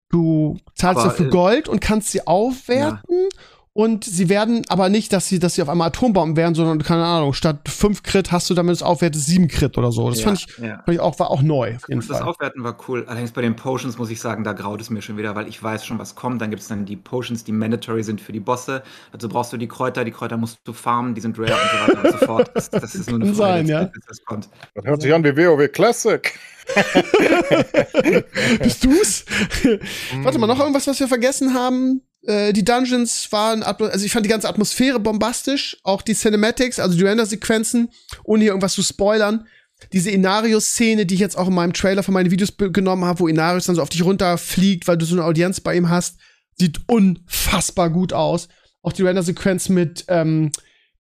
du 0.10 0.58
zahlst 0.76 1.02
Aber, 1.02 1.10
dafür 1.10 1.28
äh, 1.28 1.30
Gold 1.30 1.68
und 1.68 1.80
kannst 1.80 2.12
sie 2.12 2.26
aufwerten. 2.26 3.00
Ja. 3.10 3.40
Und 3.74 4.04
sie 4.04 4.28
werden 4.28 4.64
aber 4.68 4.90
nicht, 4.90 5.14
dass 5.14 5.30
sie, 5.30 5.40
dass 5.40 5.56
sie 5.56 5.62
auf 5.62 5.70
einmal 5.70 5.88
Atombomben 5.88 6.36
werden, 6.36 6.56
sondern, 6.56 6.84
keine 6.84 7.06
Ahnung, 7.06 7.32
statt 7.32 7.70
fünf 7.70 8.04
Crit 8.04 8.30
hast 8.30 8.50
du, 8.50 8.54
damit 8.54 8.76
es 8.76 8.84
aufwertet, 8.84 9.22
sieben 9.22 9.48
Crit 9.48 9.78
oder 9.78 9.94
so. 9.94 10.10
Das 10.10 10.20
ja, 10.20 10.26
fand, 10.26 10.40
ich, 10.40 10.58
ja. 10.58 10.76
fand 10.84 10.90
ich 10.90 11.00
auch, 11.00 11.18
war 11.20 11.32
auch 11.32 11.42
neu. 11.42 11.78
Auf 11.78 11.88
jeden 11.88 12.06
das. 12.06 12.22
Aufwerten 12.22 12.66
war 12.66 12.76
cool. 12.90 13.06
Allerdings 13.08 13.32
bei 13.32 13.42
den 13.42 13.56
Potions 13.56 13.98
muss 13.98 14.10
ich 14.10 14.20
sagen, 14.20 14.44
da 14.44 14.52
graut 14.52 14.82
es 14.82 14.90
mir 14.90 15.02
schon 15.02 15.16
wieder, 15.16 15.36
weil 15.36 15.48
ich 15.48 15.64
weiß 15.64 15.86
schon, 15.86 16.00
was 16.00 16.16
kommt. 16.16 16.42
Dann 16.42 16.50
gibt 16.50 16.62
es 16.62 16.68
dann 16.68 16.84
die 16.84 16.98
Potions, 16.98 17.46
die 17.46 17.54
mandatory 17.54 18.04
sind 18.04 18.20
für 18.20 18.34
die 18.34 18.42
Bosse. 18.42 18.84
Also 19.14 19.30
brauchst 19.30 19.54
du 19.54 19.58
die 19.58 19.70
Kräuter, 19.70 20.04
die 20.04 20.12
Kräuter 20.12 20.36
musst 20.36 20.60
du 20.66 20.74
farmen, 20.74 21.16
die 21.16 21.22
sind 21.22 21.40
rare 21.40 21.54
und 21.54 21.60
so 21.72 21.88
weiter 21.88 22.04
und 22.04 22.20
so 22.20 22.26
fort. 22.26 22.52
Das, 22.54 22.70
das 22.70 22.94
ist 22.94 23.10
nur 23.10 23.22
eine 23.22 23.34
Frage, 23.34 23.38
sein, 23.38 23.68
ja. 23.68 23.90
das 24.06 24.22
kommt. 24.26 24.50
Das 24.76 24.84
hört 24.84 25.02
sich 25.02 25.14
an 25.14 25.24
wie 25.24 25.38
WoW 25.38 25.72
Classic. 25.72 26.38
Bist 28.62 28.84
du's? 28.84 29.26
Warte 30.24 30.40
mal, 30.40 30.48
noch 30.48 30.60
irgendwas, 30.60 30.88
was 30.88 31.00
wir 31.00 31.08
vergessen 31.08 31.54
haben? 31.54 32.02
Äh, 32.24 32.54
die 32.54 32.64
Dungeons 32.64 33.32
waren, 33.32 33.64
also 33.64 34.06
ich 34.06 34.12
fand 34.12 34.26
die 34.26 34.30
ganze 34.30 34.50
Atmosphäre 34.50 35.00
bombastisch, 35.00 35.78
auch 35.84 36.02
die 36.02 36.14
Cinematics, 36.14 36.80
also 36.80 36.98
die 36.98 37.04
Render-Sequenzen, 37.04 37.90
ohne 38.24 38.44
hier 38.44 38.52
irgendwas 38.52 38.74
zu 38.74 38.84
spoilern. 38.84 39.48
Diese 39.94 40.12
Inario-Szene, 40.12 41.08
die 41.08 41.16
ich 41.16 41.20
jetzt 41.20 41.38
auch 41.38 41.48
in 41.48 41.56
meinem 41.56 41.74
Trailer 41.74 42.04
von 42.04 42.14
meinen 42.14 42.30
Videos 42.30 42.54
genommen 42.58 43.06
habe, 43.06 43.20
wo 43.20 43.28
Inarius 43.28 43.66
dann 43.66 43.76
so 43.76 43.82
auf 43.82 43.90
dich 43.90 44.06
runterfliegt, 44.06 44.88
weil 44.88 44.98
du 44.98 45.06
so 45.06 45.16
eine 45.16 45.26
Audienz 45.26 45.60
bei 45.60 45.76
ihm 45.76 45.90
hast, 45.90 46.18
sieht 46.56 46.82
unfassbar 46.86 47.90
gut 47.90 48.14
aus. 48.14 48.48
Auch 48.84 48.94
die 48.94 49.02
Render-Sequenz 49.02 49.70
mit, 49.70 50.06
ähm, 50.08 50.52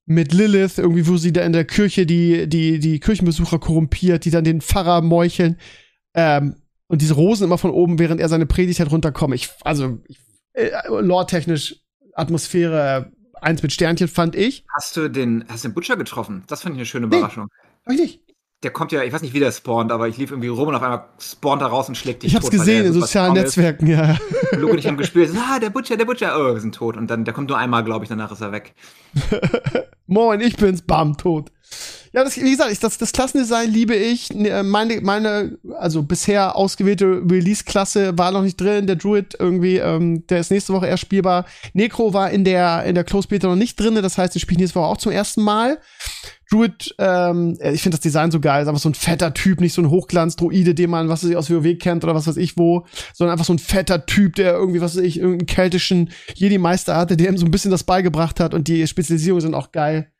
mit 0.07 0.33
Lilith, 0.33 0.79
irgendwie, 0.79 1.07
wo 1.07 1.19
sie 1.19 1.33
da 1.33 1.43
in 1.43 1.53
der 1.53 1.67
Kirche 1.67 2.07
die, 2.07 2.49
die, 2.49 2.79
die 2.79 3.01
Kirchenbesucher 3.01 3.59
korrumpiert, 3.59 4.25
die 4.25 4.31
dann 4.31 4.45
den 4.45 4.63
Pfarrer 4.63 5.03
meucheln. 5.03 5.59
Ähm, 6.15 6.57
und 6.87 7.03
diese 7.03 7.15
Rosen 7.15 7.45
immer 7.45 7.59
von 7.59 7.71
oben, 7.71 7.99
während 7.99 8.21
er 8.21 8.31
seine 8.31 8.47
Predigt 8.47 8.81
halt 8.81 8.91
runterkommt. 8.91 9.35
Ich, 9.35 9.51
also, 9.63 9.99
ich 10.09 10.19
äh, 10.53 10.71
lore-technisch 10.89 11.77
Atmosphäre 12.15 13.13
eins 13.41 13.63
mit 13.63 13.73
Sternchen, 13.73 14.09
fand 14.09 14.37
ich. 14.37 14.65
Hast 14.75 14.97
du 14.97 15.09
den, 15.09 15.45
hast 15.49 15.65
den 15.65 15.75
Butcher 15.75 15.97
getroffen? 15.97 16.45
Das 16.47 16.63
fand 16.63 16.75
ich 16.75 16.79
eine 16.81 16.87
schöne 16.87 17.07
Überraschung. 17.07 17.49
Nee, 17.87 17.95
ich 17.95 18.01
nicht. 18.01 18.21
Der 18.63 18.71
kommt 18.71 18.93
ja, 18.93 19.03
ich 19.03 19.13
weiß 19.13 19.23
nicht, 19.23 19.33
wie 19.33 19.41
der 19.41 19.53
spawnt, 19.53 19.91
aber 19.91 20.07
ich 20.09 20.19
lief 20.19 20.31
irgendwie 20.33 20.49
rum 20.49 20.69
und 20.69 20.75
auf 20.75 20.83
einmal 20.83 21.09
spawnt 21.19 21.63
er 21.63 21.69
raus 21.69 21.89
und 21.89 21.95
schlägt 21.97 22.23
dich 22.23 22.33
Ich 22.33 22.37
hab's 22.37 22.45
tot, 22.45 22.53
gesehen 22.53 22.85
in 22.85 22.93
sozialen 22.93 23.33
Netzwerken, 23.33 23.87
ist. 23.87 23.97
ja. 23.99 24.19
Luke 24.53 24.73
und 24.73 24.79
ich 24.79 24.87
haben 24.87 24.99
gespielt, 24.99 25.31
ah, 25.35 25.59
der 25.59 25.71
Butcher, 25.71 25.97
der 25.97 26.05
Butcher, 26.05 26.37
oh, 26.39 26.53
wir 26.53 26.61
sind 26.61 26.75
tot. 26.75 26.99
Und 26.99 27.09
dann, 27.11 27.25
der 27.25 27.33
kommt 27.33 27.49
nur 27.49 27.57
einmal, 27.57 27.85
glaube 27.85 28.05
ich, 28.05 28.11
danach 28.11 28.31
ist 28.33 28.43
er 28.43 28.53
weg. 28.53 28.75
Moin, 30.07 30.41
ich 30.43 30.57
bin's, 30.57 30.83
bam, 30.83 31.17
tot. 31.17 31.51
Ja, 32.13 32.25
das, 32.25 32.37
wie 32.37 32.51
gesagt, 32.51 32.73
ich, 32.73 32.81
das, 32.81 32.99
das 32.99 33.13
Klassendesign 33.13 33.71
liebe 33.71 33.95
ich. 33.95 34.31
Äh, 34.33 34.65
meine, 34.65 35.01
meine, 35.01 35.59
also 35.79 36.03
bisher 36.03 36.57
ausgewählte 36.57 37.23
Release-Klasse 37.31 38.19
war 38.19 38.33
noch 38.33 38.43
nicht 38.43 38.61
drin. 38.61 38.89
Der 38.89 38.97
Druid 38.97 39.37
irgendwie, 39.39 39.77
ähm, 39.77 40.27
der 40.27 40.41
ist 40.41 40.51
nächste 40.51 40.73
Woche 40.73 40.89
erst 40.89 41.03
spielbar. 41.03 41.47
Necro 41.73 42.13
war 42.13 42.31
in 42.31 42.43
der, 42.43 42.85
in 42.85 42.97
der 42.97 43.05
Close 43.05 43.29
Beta 43.29 43.47
noch 43.47 43.55
nicht 43.55 43.79
drin. 43.79 43.95
Das 43.95 44.19
heißt, 44.19 44.35
ich 44.35 44.43
spiele 44.43 44.61
nächste 44.61 44.81
Woche 44.81 44.89
auch 44.89 44.97
zum 44.97 45.13
ersten 45.13 45.43
Mal. 45.43 45.79
Druid, 46.51 46.97
ähm, 46.99 47.57
ich 47.61 47.81
finde 47.81 47.97
das 47.97 48.01
Design 48.01 48.33
so 48.33 48.41
geil, 48.41 48.63
ist 48.63 48.69
einfach 48.69 48.83
so 48.83 48.89
ein 48.89 48.95
fetter 48.95 49.33
Typ, 49.33 49.61
nicht 49.61 49.73
so 49.73 49.83
ein 49.83 49.89
Hochglanz-Droide, 49.89 50.75
den 50.75 50.91
man, 50.91 51.09
was 51.09 51.23
weiß 51.23 51.31
ich, 51.31 51.37
aus 51.37 51.49
WoW 51.49 51.79
kennt 51.79 52.03
oder 52.03 52.17
was 52.17 52.27
weiß 52.27 52.39
ich 52.39 52.59
wo, 52.59 52.87
sondern 53.15 53.35
einfach 53.35 53.47
so 53.47 53.53
ein 53.53 53.61
fetter 53.61 54.05
Typ, 54.05 54.35
der 54.35 54.55
irgendwie, 54.55 54.81
was 54.81 54.97
weiß 54.97 55.05
ich, 55.05 55.21
irgendeinen 55.21 55.47
keltischen 55.47 56.11
Jedi-Meister 56.35 56.97
hatte, 56.97 57.17
der 57.17 57.29
ihm 57.29 57.39
so 57.39 57.45
ein 57.45 57.53
bisschen 57.53 57.71
das 57.71 57.85
beigebracht 57.85 58.41
hat 58.41 58.53
und 58.53 58.67
die 58.67 58.85
Spezialisierungen 58.89 59.43
sind 59.43 59.55
auch 59.55 59.71
geil. 59.71 60.11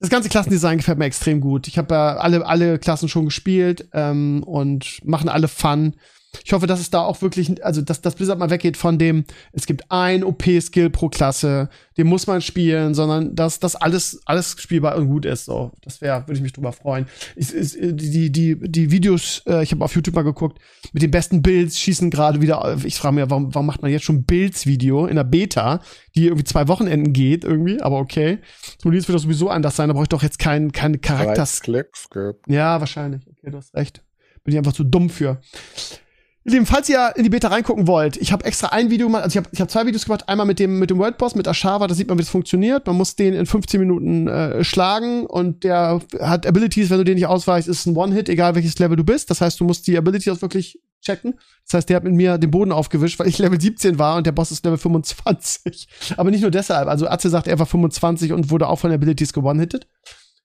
Das 0.00 0.10
ganze 0.10 0.28
Klassendesign 0.28 0.78
gefällt 0.78 0.98
mir 0.98 1.06
extrem 1.06 1.40
gut. 1.40 1.66
Ich 1.66 1.76
habe 1.76 1.94
ja 1.94 2.16
alle, 2.16 2.46
alle 2.46 2.78
Klassen 2.78 3.08
schon 3.08 3.24
gespielt 3.24 3.88
ähm, 3.92 4.44
und 4.44 5.00
machen 5.04 5.28
alle 5.28 5.48
Fun. 5.48 5.96
Ich 6.44 6.52
hoffe, 6.52 6.66
dass 6.66 6.80
es 6.80 6.90
da 6.90 7.00
auch 7.00 7.22
wirklich, 7.22 7.64
also 7.64 7.80
dass 7.80 8.00
das 8.00 8.14
Blizzard 8.14 8.38
mal 8.38 8.50
weggeht 8.50 8.76
von 8.76 8.98
dem, 8.98 9.24
es 9.52 9.66
gibt 9.66 9.90
ein 9.90 10.22
OP-Skill 10.22 10.90
pro 10.90 11.08
Klasse, 11.08 11.70
den 11.96 12.06
muss 12.06 12.26
man 12.26 12.42
spielen, 12.42 12.94
sondern 12.94 13.34
dass 13.34 13.60
das 13.60 13.76
alles, 13.76 14.20
alles 14.26 14.56
spielbar 14.58 14.96
und 14.96 15.08
gut 15.08 15.24
ist. 15.24 15.46
So, 15.46 15.72
das 15.82 16.00
wäre, 16.00 16.22
würde 16.22 16.34
ich 16.34 16.42
mich 16.42 16.52
drüber 16.52 16.72
freuen. 16.72 17.06
Ich, 17.34 17.54
ich, 17.54 17.76
die, 17.80 18.30
die, 18.30 18.56
die 18.60 18.90
Videos, 18.90 19.42
äh, 19.46 19.62
ich 19.62 19.72
habe 19.72 19.84
auf 19.84 19.94
YouTube 19.94 20.14
mal 20.14 20.22
geguckt, 20.22 20.58
mit 20.92 21.02
den 21.02 21.10
besten 21.10 21.42
Builds 21.42 21.78
schießen 21.78 22.10
gerade 22.10 22.40
wieder. 22.40 22.64
auf. 22.64 22.84
Ich 22.84 22.96
frage 22.96 23.14
mich, 23.14 23.24
warum, 23.28 23.54
warum 23.54 23.66
macht 23.66 23.82
man 23.82 23.90
jetzt 23.90 24.04
schon 24.04 24.24
Builds-Video 24.24 25.06
in 25.06 25.16
der 25.16 25.24
Beta, 25.24 25.80
die 26.14 26.26
irgendwie 26.26 26.44
zwei 26.44 26.68
Wochenenden 26.68 27.12
geht, 27.12 27.44
irgendwie, 27.44 27.80
aber 27.80 27.98
okay. 27.98 28.38
Zum 28.78 28.90
Release 28.90 29.08
wird 29.08 29.14
das 29.14 29.22
sowieso 29.22 29.48
anders 29.48 29.76
sein, 29.76 29.88
da 29.88 29.94
brauche 29.94 30.04
ich 30.04 30.08
doch 30.08 30.22
jetzt 30.22 30.38
keinen 30.38 30.72
kein 30.72 31.00
Charakters. 31.00 31.56
Ja, 32.48 32.80
wahrscheinlich. 32.80 33.22
Okay, 33.26 33.50
du 33.50 33.56
hast 33.56 33.74
recht. 33.74 34.02
Bin 34.44 34.52
ich 34.52 34.58
einfach 34.58 34.72
zu 34.72 34.84
dumm 34.84 35.10
für. 35.10 35.40
Ihr 36.48 36.52
Lieben, 36.52 36.64
falls 36.64 36.88
ihr 36.88 37.12
in 37.14 37.24
die 37.24 37.28
Beta 37.28 37.48
reingucken 37.48 37.86
wollt, 37.86 38.16
ich 38.16 38.32
habe 38.32 38.42
extra 38.46 38.68
ein 38.68 38.88
Video 38.88 39.08
gemacht, 39.08 39.22
also 39.22 39.38
ich 39.38 39.44
habe 39.44 39.50
ich 39.52 39.60
hab 39.60 39.70
zwei 39.70 39.84
Videos 39.84 40.06
gemacht, 40.06 40.30
einmal 40.30 40.46
mit 40.46 40.58
dem 40.58 40.78
mit 40.78 40.88
dem 40.88 40.96
Worldboss, 40.96 41.34
mit 41.34 41.46
Ashava, 41.46 41.86
da 41.86 41.94
sieht 41.94 42.08
man, 42.08 42.16
wie 42.16 42.22
das 42.22 42.30
funktioniert. 42.30 42.86
Man 42.86 42.96
muss 42.96 43.16
den 43.16 43.34
in 43.34 43.44
15 43.44 43.78
Minuten 43.78 44.28
äh, 44.28 44.64
schlagen 44.64 45.26
und 45.26 45.62
der 45.62 46.00
hat 46.18 46.46
Abilities, 46.46 46.88
wenn 46.88 46.96
du 46.96 47.04
den 47.04 47.16
nicht 47.16 47.26
ausweichst, 47.26 47.68
ist 47.68 47.84
ein 47.84 47.94
One-Hit, 47.94 48.30
egal 48.30 48.54
welches 48.54 48.78
Level 48.78 48.96
du 48.96 49.04
bist. 49.04 49.28
Das 49.28 49.42
heißt, 49.42 49.60
du 49.60 49.64
musst 49.64 49.86
die 49.86 49.98
Abilities 49.98 50.32
auch 50.32 50.40
wirklich 50.40 50.80
checken. 51.02 51.34
Das 51.66 51.74
heißt, 51.74 51.90
der 51.90 51.96
hat 51.96 52.04
mit 52.04 52.14
mir 52.14 52.38
den 52.38 52.50
Boden 52.50 52.72
aufgewischt, 52.72 53.18
weil 53.18 53.28
ich 53.28 53.36
Level 53.36 53.60
17 53.60 53.98
war 53.98 54.16
und 54.16 54.26
der 54.26 54.32
Boss 54.32 54.50
ist 54.50 54.64
Level 54.64 54.78
25. 54.78 55.86
Aber 56.16 56.30
nicht 56.30 56.40
nur 56.40 56.50
deshalb. 56.50 56.88
Also 56.88 57.08
Atze 57.08 57.28
sagt, 57.28 57.46
er 57.46 57.58
war 57.58 57.66
25 57.66 58.32
und 58.32 58.50
wurde 58.50 58.68
auch 58.68 58.78
von 58.78 58.90
Abilities 58.90 59.34
gewonnen-hitted. 59.34 59.86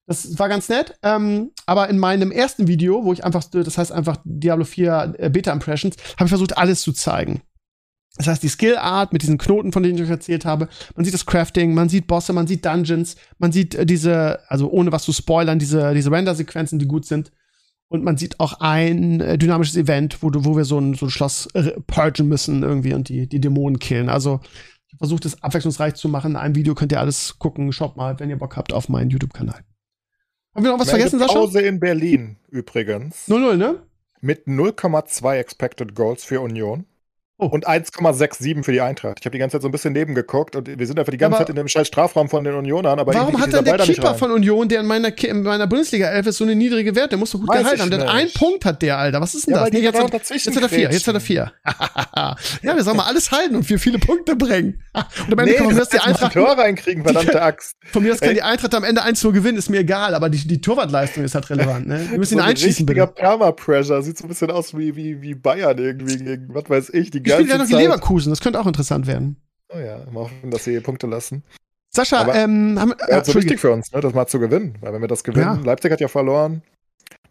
Das 0.05 0.37
war 0.37 0.49
ganz 0.49 0.67
nett. 0.69 0.95
Ähm, 1.01 1.51
aber 1.65 1.89
in 1.89 1.97
meinem 1.97 2.31
ersten 2.31 2.67
Video, 2.67 3.05
wo 3.05 3.13
ich 3.13 3.23
einfach, 3.23 3.43
das 3.43 3.77
heißt 3.77 3.91
einfach 3.91 4.17
Diablo 4.25 4.65
4 4.65 5.15
äh, 5.17 5.29
Beta 5.29 5.51
Impressions, 5.51 5.95
habe 6.17 6.25
ich 6.25 6.29
versucht, 6.29 6.57
alles 6.57 6.81
zu 6.81 6.91
zeigen. 6.91 7.41
Das 8.17 8.27
heißt, 8.27 8.43
die 8.43 8.49
Skill 8.49 8.77
Art 8.77 9.11
mit 9.11 9.23
diesen 9.23 9.39
Knoten, 9.39 9.71
von 9.71 9.81
denen 9.81 9.95
ich 9.95 10.03
euch 10.03 10.09
erzählt 10.09 10.45
habe. 10.45 10.67
Man 10.95 11.03
sieht 11.03 11.15
das 11.15 11.25
Crafting, 11.25 11.73
man 11.73 11.89
sieht 11.89 12.05
Bosse, 12.05 12.31
man 12.31 12.45
sieht 12.45 12.63
Dungeons, 12.63 13.15
man 13.39 13.51
sieht 13.51 13.75
äh, 13.75 13.85
diese, 13.85 14.39
also 14.49 14.69
ohne 14.69 14.91
was 14.91 15.03
zu 15.03 15.13
spoilern, 15.13 15.57
diese, 15.57 15.93
diese 15.93 16.11
Render-Sequenzen, 16.11 16.79
die 16.79 16.87
gut 16.87 17.05
sind. 17.05 17.31
Und 17.87 18.03
man 18.03 18.17
sieht 18.17 18.39
auch 18.39 18.59
ein 18.59 19.21
äh, 19.21 19.37
dynamisches 19.37 19.77
Event, 19.77 20.21
wo, 20.21 20.29
du, 20.29 20.45
wo 20.45 20.55
wir 20.55 20.65
so 20.65 20.79
ein, 20.79 20.95
so 20.95 21.07
ein 21.07 21.11
Schloss 21.11 21.47
äh, 21.53 21.79
purgen 21.87 22.27
müssen 22.27 22.61
irgendwie 22.61 22.93
und 22.93 23.09
die, 23.09 23.27
die 23.27 23.39
Dämonen 23.39 23.79
killen. 23.79 24.09
Also, 24.09 24.41
ich 24.91 24.97
versuche 24.97 25.21
das 25.21 25.41
abwechslungsreich 25.41 25.95
zu 25.95 26.07
machen. 26.07 26.31
In 26.31 26.37
einem 26.37 26.55
Video 26.55 26.75
könnt 26.75 26.91
ihr 26.91 26.99
alles 26.99 27.39
gucken. 27.39 27.71
Schaut 27.71 27.97
mal, 27.97 28.19
wenn 28.19 28.29
ihr 28.29 28.37
Bock 28.37 28.57
habt, 28.57 28.73
auf 28.73 28.89
meinen 28.89 29.09
YouTube-Kanal. 29.09 29.63
Haben 30.55 30.65
wir 30.65 30.71
noch 30.71 30.79
was 30.79 30.87
Meine 30.87 30.99
vergessen, 30.99 31.19
Sascha? 31.19 31.33
Pause 31.33 31.61
in 31.61 31.79
Berlin 31.79 32.37
übrigens. 32.49 33.27
0-0, 33.27 33.55
ne? 33.57 33.81
Mit 34.21 34.47
0,2 34.47 35.35
Expected 35.35 35.95
Goals 35.95 36.23
für 36.23 36.41
Union. 36.41 36.85
Oh. 37.43 37.47
Und 37.47 37.67
1,67 37.67 38.63
für 38.63 38.71
die 38.71 38.79
Eintracht. 38.81 39.17
Ich 39.19 39.25
habe 39.25 39.33
die 39.33 39.39
ganze 39.39 39.55
Zeit 39.57 39.63
so 39.63 39.67
ein 39.67 39.71
bisschen 39.71 39.93
nebengeguckt 39.93 40.55
und 40.55 40.79
wir 40.79 40.87
sind 40.87 40.97
einfach 40.97 41.11
die 41.11 41.17
ganze 41.17 41.37
Aber 41.37 41.45
Zeit 41.45 41.49
in 41.49 41.55
dem 41.57 41.67
scheiß 41.67 41.87
Strafraum 41.87 42.29
von 42.29 42.43
den 42.43 42.55
Unionern. 42.55 42.99
Aber 42.99 43.13
Warum 43.13 43.39
hat 43.39 43.51
dann 43.51 43.65
dieser 43.65 43.77
der 43.77 43.85
Keeper 43.85 44.15
von 44.15 44.31
Union, 44.31 44.69
der 44.69 44.79
in 44.79 44.85
meiner, 44.85 45.17
in 45.21 45.43
meiner 45.43 45.67
Bundesliga 45.67 46.07
11 46.07 46.27
ist, 46.27 46.37
so 46.37 46.45
eine 46.45 46.55
niedrige 46.55 46.95
Wert? 46.95 47.11
Der 47.11 47.19
muss 47.19 47.31
doch 47.31 47.39
gut 47.39 47.49
Weiß 47.49 47.59
gehalten 47.63 47.81
haben. 47.81 47.89
Der 47.91 47.99
hat 48.01 48.07
einen. 48.09 48.31
Punkt, 48.31 48.65
hat 48.65 48.81
der, 48.81 48.97
Alter. 48.97 49.19
Was 49.19 49.35
ist 49.35 49.47
denn 49.47 49.55
Ja, 49.55 49.61
das? 49.61 49.71
Nee, 49.71 49.79
jetzt, 49.79 49.93
genau 49.93 50.05
hat, 50.05 50.29
jetzt 50.29 50.55
hat 50.55 50.63
er 50.63 50.69
vier. 50.69 50.91
Jetzt 50.91 51.07
hat 51.07 51.15
er 51.15 51.19
vier. 51.19 51.51
ja, 52.15 52.35
wir 52.61 52.83
sollen 52.83 52.97
mal 52.97 53.05
alles 53.07 53.31
halten 53.31 53.55
und 53.55 53.69
wir 53.69 53.77
viele 53.77 53.99
Punkte 53.99 54.35
bringen. 54.35 54.81
Und 54.93 55.33
am 55.33 55.39
Ende 55.39 55.51
Nee, 55.51 55.57
kann 55.57 55.67
man 55.67 55.75
das 55.75 55.89
die 55.89 55.99
Eintracht. 55.99 56.33
Tor 56.33 56.57
reinkriegen, 56.57 57.03
verdammte 57.03 57.41
Axt. 57.41 57.77
Von 57.91 58.03
mir 58.03 58.13
aus 58.13 58.19
kann 58.19 58.29
Ey. 58.29 58.35
die 58.35 58.41
Eintracht 58.41 58.73
am 58.75 58.83
Ende 58.83 59.01
1 59.01 59.23
0 59.23 59.33
gewinnen, 59.33 59.57
ist 59.57 59.69
mir 59.69 59.79
egal, 59.79 60.13
aber 60.15 60.29
die, 60.29 60.47
die 60.47 60.61
Torwartleistung 60.61 61.23
ist 61.23 61.35
halt 61.35 61.49
relevant. 61.49 61.87
Ne? 61.87 62.07
Wir 62.11 62.19
müssen 62.19 62.35
ihn 62.35 62.39
so 62.39 62.43
ein 62.43 62.49
einschießen, 62.51 62.85
bitte. 62.85 63.07
Perma-Pressure. 63.07 64.01
Sieht 64.03 64.17
so 64.17 64.25
ein 64.25 64.27
bisschen 64.27 64.51
aus 64.51 64.77
wie, 64.77 64.95
wie, 64.95 65.21
wie 65.21 65.33
Bayern 65.33 65.77
irgendwie 65.77 66.17
gegen, 66.17 66.53
was 66.53 66.69
weiß 66.69 66.89
ich, 66.89 67.11
die 67.11 67.23
Ich 67.39 67.45
spiele 67.47 67.57
ganze 67.57 67.73
ja 67.73 67.77
noch 67.79 67.81
die 67.81 67.87
Leverkusen, 67.87 68.29
das 68.31 68.39
könnte 68.41 68.59
auch 68.59 68.67
interessant 68.67 69.07
werden. 69.07 69.37
Oh 69.73 69.77
ja, 69.79 69.99
mal 70.11 70.21
hoffen, 70.21 70.51
dass 70.51 70.63
sie 70.63 70.79
Punkte 70.79 71.07
lassen. 71.07 71.43
Sascha, 71.89 72.21
Aber- 72.21 72.35
ähm, 72.35 72.77
haben, 72.79 72.93
Ja, 73.09 73.19
äh, 73.19 73.25
so 73.25 73.35
wichtig 73.35 73.59
für 73.59 73.71
uns, 73.71 73.91
ne, 73.91 74.01
das 74.01 74.13
mal 74.13 74.25
zu 74.27 74.39
gewinnen. 74.39 74.75
Weil 74.81 74.93
wenn 74.93 75.01
wir 75.01 75.07
das 75.07 75.23
gewinnen, 75.23 75.45
Ja. 75.59 75.61
Leipzig 75.63 75.91
hat 75.91 76.01
ja 76.01 76.07
verloren. 76.07 76.61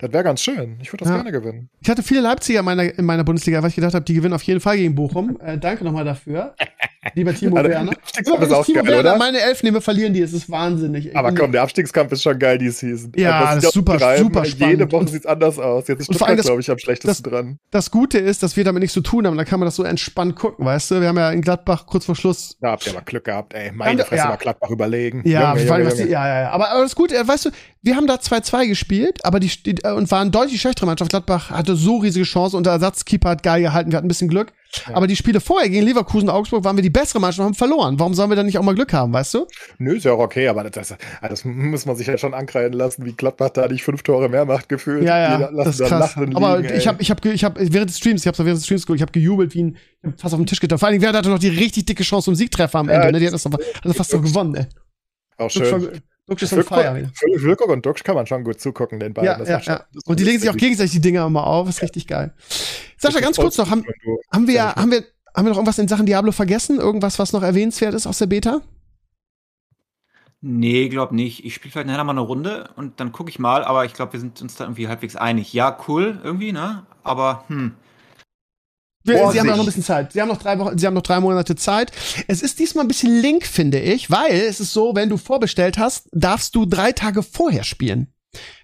Das 0.03 0.13
wäre 0.13 0.25
ganz 0.25 0.43
schön. 0.43 0.79
Ich 0.83 0.93
würde 0.93 1.05
das 1.05 1.09
Ja. 1.11 1.23
gerne 1.23 1.31
gewinnen. 1.33 1.71
Ich 1.81 1.89
hatte 1.89 2.03
viele 2.03 2.21
Leipziger 2.21 2.59
in 2.59 2.65
meiner, 2.65 2.99
in 2.99 3.05
meiner 3.05 3.23
Bundesliga, 3.23 3.63
weil 3.63 3.69
ich 3.71 3.77
gedacht 3.77 3.95
habe, 3.95 4.05
die 4.05 4.15
gewinnen 4.15 4.35
auf 4.35 4.43
jeden 4.43 4.59
Fall 4.61 4.77
gegen 4.77 4.95
Bochum. 4.97 5.39
Äh, 5.41 5.59
danke 5.59 5.85
nochmal 5.85 6.05
dafür. 6.05 6.55
Lieber 7.15 7.35
Timo 7.35 7.57
Also, 7.57 7.69
Werner. 7.71 7.93
der 8.15 8.43
ist 8.43 8.53
auch 8.53 8.65
Timo 8.65 8.83
geil, 8.83 8.87
Werner, 8.95 9.11
oder? 9.11 9.19
meine 9.19 9.41
Elf 9.41 9.63
nehmen, 9.63 9.75
wir 9.77 9.81
verlieren 9.81 10.13
die. 10.15 10.21
Es 10.23 10.33
ist 10.33 10.49
wahnsinnig. 10.51 11.07
Ich 11.07 11.17
Aber 11.17 11.33
komm, 11.35 11.51
der 11.53 11.63
Abstiegskampf 11.63 12.13
ist 12.13 12.23
schon 12.23 12.39
geil, 12.39 12.59
die 12.59 12.71
Season. 12.71 13.13
Ja, 13.17 13.41
das 13.43 13.55
sieht 13.55 13.65
ist 13.65 13.73
super, 13.75 13.99
super 14.19 14.45
Jede 14.45 14.57
spannend. 14.57 14.93
Woche 14.93 15.09
sieht's 15.09 15.27
anders 15.27 15.59
aus. 15.59 15.89
Jetzt 15.89 16.01
ist 16.01 16.07
Stuttgart, 16.15 16.39
das- 16.39 16.47
glaube 16.47 16.61
ich, 16.61 16.71
am 16.71 16.79
schlechtesten 16.79 17.29
dran. 17.31 17.59
Das 17.71 17.91
Gute 17.91 18.19
ist, 18.19 18.43
dass 18.43 18.57
wir 18.57 18.63
damit 18.65 18.81
nichts 18.83 18.95
zu 18.95 19.01
tun 19.01 19.27
haben. 19.27 19.37
Da 19.37 19.45
kann 19.45 19.59
man 19.61 19.67
das 19.67 19.77
so 19.77 19.83
entspannt 19.85 20.37
gucken, 20.37 20.65
weißt 20.65 20.93
du? 20.93 21.01
Wir 21.01 21.09
haben 21.09 21.17
ja 21.19 21.31
in 21.33 21.43
Gladbach 21.43 21.87
kurz 21.87 22.05
vor 22.07 22.15
Schluss. 22.15 22.57
Da 22.61 22.73
habt 22.73 22.87
ihr 22.87 22.93
aber 22.93 23.03
Glück 23.03 23.25
gehabt, 23.25 23.55
ey. 23.55 23.73
Meine 23.73 24.05
Fresse 24.05 24.23
ja. 24.25 24.29
war 24.31 24.37
Gladbach 24.37 24.71
überlegen. 24.71 25.23
Ja, 25.25 25.57
Junge, 25.57 25.69
Junge, 25.69 25.87
was 25.87 25.95
die, 25.95 26.01
Junge. 26.03 26.13
ja, 26.13 26.27
ja, 26.29 26.41
ja. 26.43 26.51
Aber, 26.51 26.71
aber 26.71 26.83
das 26.83 26.95
Gute, 26.95 27.17
äh, 27.17 27.27
weißt 27.27 27.47
du, 27.47 27.51
wir 27.85 27.97
haben 27.97 28.07
da 28.07 28.15
2-2 28.15 28.69
gespielt, 28.69 29.25
aber 29.25 29.41
die, 29.41 29.51
die 29.65 29.83
äh, 29.83 29.93
und 29.93 30.11
waren 30.11 30.31
deutlich 30.31 30.61
schlechtere 30.61 30.87
Mannschaft. 30.87 31.11
Gladbach 31.11 31.51
hatte 31.51 31.75
so 31.75 31.97
riesige 31.97 32.25
Chancen 32.25 32.57
und 32.57 32.65
der 32.65 32.75
Ersatzkeeper 32.75 33.31
hat 33.31 33.43
geil 33.43 33.61
gehalten. 33.61 33.91
Wir 33.91 33.97
hatten 33.97 34.07
ein 34.07 34.09
bisschen 34.09 34.29
Glück. 34.29 34.53
Ja. 34.87 34.95
Aber 34.95 35.07
die 35.07 35.17
Spiele 35.17 35.41
vorher 35.41 35.69
gegen 35.69 35.85
Leverkusen 35.85 36.29
und 36.29 36.35
Augsburg 36.35 36.65
waren 36.65 36.77
wir 36.77 36.83
die 36.83 36.91
bessere 36.91 37.21
Mannschaft 37.21 37.41
und 37.41 37.47
haben 37.47 37.55
verloren. 37.55 37.99
Warum 37.99 38.15
sollen 38.15 38.31
wir 38.31 38.37
dann 38.37 38.47
nicht 38.47 38.57
auch 38.57 38.63
mal 38.63 38.75
Glück 38.75 38.93
haben, 38.93 39.13
weißt 39.13 39.35
du? 39.35 39.47
Nö, 39.79 39.97
ist 39.97 40.05
ja 40.05 40.13
auch 40.13 40.21
okay, 40.21 40.49
aber 40.49 40.65
das, 40.65 40.95
das, 41.21 41.45
muss 41.45 41.85
man 41.85 41.97
sich 41.97 42.07
ja 42.07 42.17
schon 42.17 42.35
ankreiden 42.35 42.73
lassen, 42.73 43.05
wie 43.05 43.13
Gladbach 43.13 43.51
da 43.51 43.67
nicht 43.67 43.83
fünf 43.83 44.03
Tore 44.03 44.29
mehr 44.29 44.45
macht, 44.45 44.69
gefühlt. 44.69 45.03
Ja, 45.03 45.19
ja, 45.19 45.49
Die 45.49 45.57
das 45.57 45.81
ist 45.81 45.87
krass. 45.87 46.15
lachen 46.15 46.37
Aber 46.37 46.59
liegen, 46.59 46.75
ich 46.75 46.87
ey. 46.87 46.87
habe, 46.87 47.03
ich 47.03 47.11
habe, 47.11 47.29
ich 47.33 47.45
habe 47.45 47.73
während 47.73 47.91
des 47.91 47.99
Streams, 47.99 48.23
ich 48.23 48.27
habe 48.29 48.39
während 48.39 48.59
des 48.59 48.65
Streams 48.65 48.87
geguckt, 48.87 48.99
ich 48.99 49.03
habe 49.03 49.13
gejubelt 49.13 49.55
wie 49.55 49.65
ein, 49.65 49.77
hab 50.05 50.21
fast 50.21 50.35
auf 50.35 50.41
den 50.41 50.47
Tisch 50.47 50.61
getan. 50.61 50.79
Vor 50.79 50.87
allen 50.87 50.99
Dingen, 50.99 51.13
wer 51.13 51.19
hatte 51.19 51.29
noch 51.29 51.39
die 51.39 51.49
richtig 51.49 51.85
dicke 51.87 52.05
Chance 52.05 52.27
zum 52.27 52.35
Siegtreffer 52.37 52.79
am 52.79 52.89
Ja, 52.89 52.95
Ende? 52.95 53.13
Ne? 53.13 53.21
Die 53.21 53.27
hat 53.27 53.35
das, 53.35 53.43
doch, 53.43 53.59
also 53.83 53.95
fast 53.95 54.13
noch 54.15 54.23
gewonnen. 54.23 54.55
Ey. 54.55 54.67
Auch 55.37 55.51
schön. 55.51 56.03
Duxch 56.41 56.43
ist 56.45 56.53
on 56.53 56.63
fire. 56.65 57.11
Füllkrug 57.39 57.69
und 57.69 57.85
Duxch 57.87 58.03
kann 58.05 58.15
man 58.15 58.27
schon 58.27 58.45
gut 58.45 58.61
zugucken, 58.61 58.99
den 59.01 59.15
beiden. 59.15 59.27
Ja, 59.27 59.39
Das 59.39 59.49
ja, 59.49 59.61
schon- 59.61 59.75
ja. 59.75 59.85
das 59.95 60.05
Und 60.05 60.19
die 60.21 60.25
legen 60.25 60.39
sich 60.41 60.51
auch 60.51 60.57
gegenseitig 60.57 60.93
die 60.93 61.01
Dinger 61.01 61.27
immer 61.27 61.47
auf. 61.47 61.69
Ist 61.69 61.83
richtig 61.83 62.07
geil. 62.07 62.33
Sascha, 62.97 63.21
ganz 63.21 63.37
kurz 63.37 63.57
noch, 63.59 63.71
haben, 63.71 63.85
haben 64.33 64.47
wir, 64.49 64.75
haben 64.75 64.91
wir, 64.91 65.05
haben 65.35 65.45
wir 65.47 65.51
noch 65.51 65.57
irgendwas 65.57 65.79
in 65.79 65.89
Sachen 65.89 66.07
Diablo 66.07 66.33
vergessen? 66.33 66.79
Irgendwas, 66.79 67.19
was 67.19 67.33
noch 67.33 67.43
erwähnenswert 67.43 67.95
ist 67.95 68.07
aus 68.07 68.19
der 68.19 68.27
Beta? 68.27 68.61
Nee, 70.41 70.89
glaub 70.89 71.13
nicht. 71.13 71.45
Ich 71.45 71.55
spiele 71.55 71.71
vielleicht 71.71 71.87
nachher 71.87 72.03
mal 72.05 72.13
eine 72.13 72.21
Runde 72.21 72.71
und 72.75 72.99
dann 72.99 73.13
gucke 73.13 73.31
ich 73.31 73.39
mal, 73.39 73.63
aber 73.65 73.85
ich 73.85 73.95
glaube, 73.95 74.13
wir 74.15 74.21
sind 74.21 74.43
uns 74.43 74.57
da 74.57 74.65
irgendwie 74.65 74.89
halbwegs 74.89 75.15
einig. 75.15 75.53
Ja, 75.53 75.77
cool, 75.87 76.19
irgendwie, 76.25 76.51
ne? 76.53 76.85
Aber, 77.05 77.45
hm. 77.49 77.75
Wir. 79.05 79.31
Sie 79.31 79.41
haben 79.41 79.49
noch 79.49 79.59
ein 79.59 79.65
bisschen 79.67 79.83
Zeit. 79.83 80.13
Sie 80.13 80.21
haben 80.21 80.29
noch 80.29 80.41
drei 80.41 80.59
Wochen, 80.59 80.79
Sie 80.79 80.87
haben 80.87 80.95
noch 80.95 81.03
drei 81.03 81.21
Monate 81.21 81.57
Zeit. 81.57 81.93
Es 82.29 82.43
ist 82.43 82.59
diesmal 82.59 82.85
ein 82.85 82.89
bisschen 82.89 83.21
link, 83.21 83.47
finde 83.47 83.81
ich, 83.81 84.11
weil 84.11 84.33
es 84.33 84.61
ist 84.61 84.73
so, 84.73 84.95
wenn 84.95 85.09
du 85.09 85.17
vorbestellt 85.17 85.79
hast, 85.79 86.09
darfst 86.13 86.55
du 86.55 86.67
drei 86.67 86.93
Tage 86.93 87.23
vorher 87.23 87.65
spielen. 87.65 88.13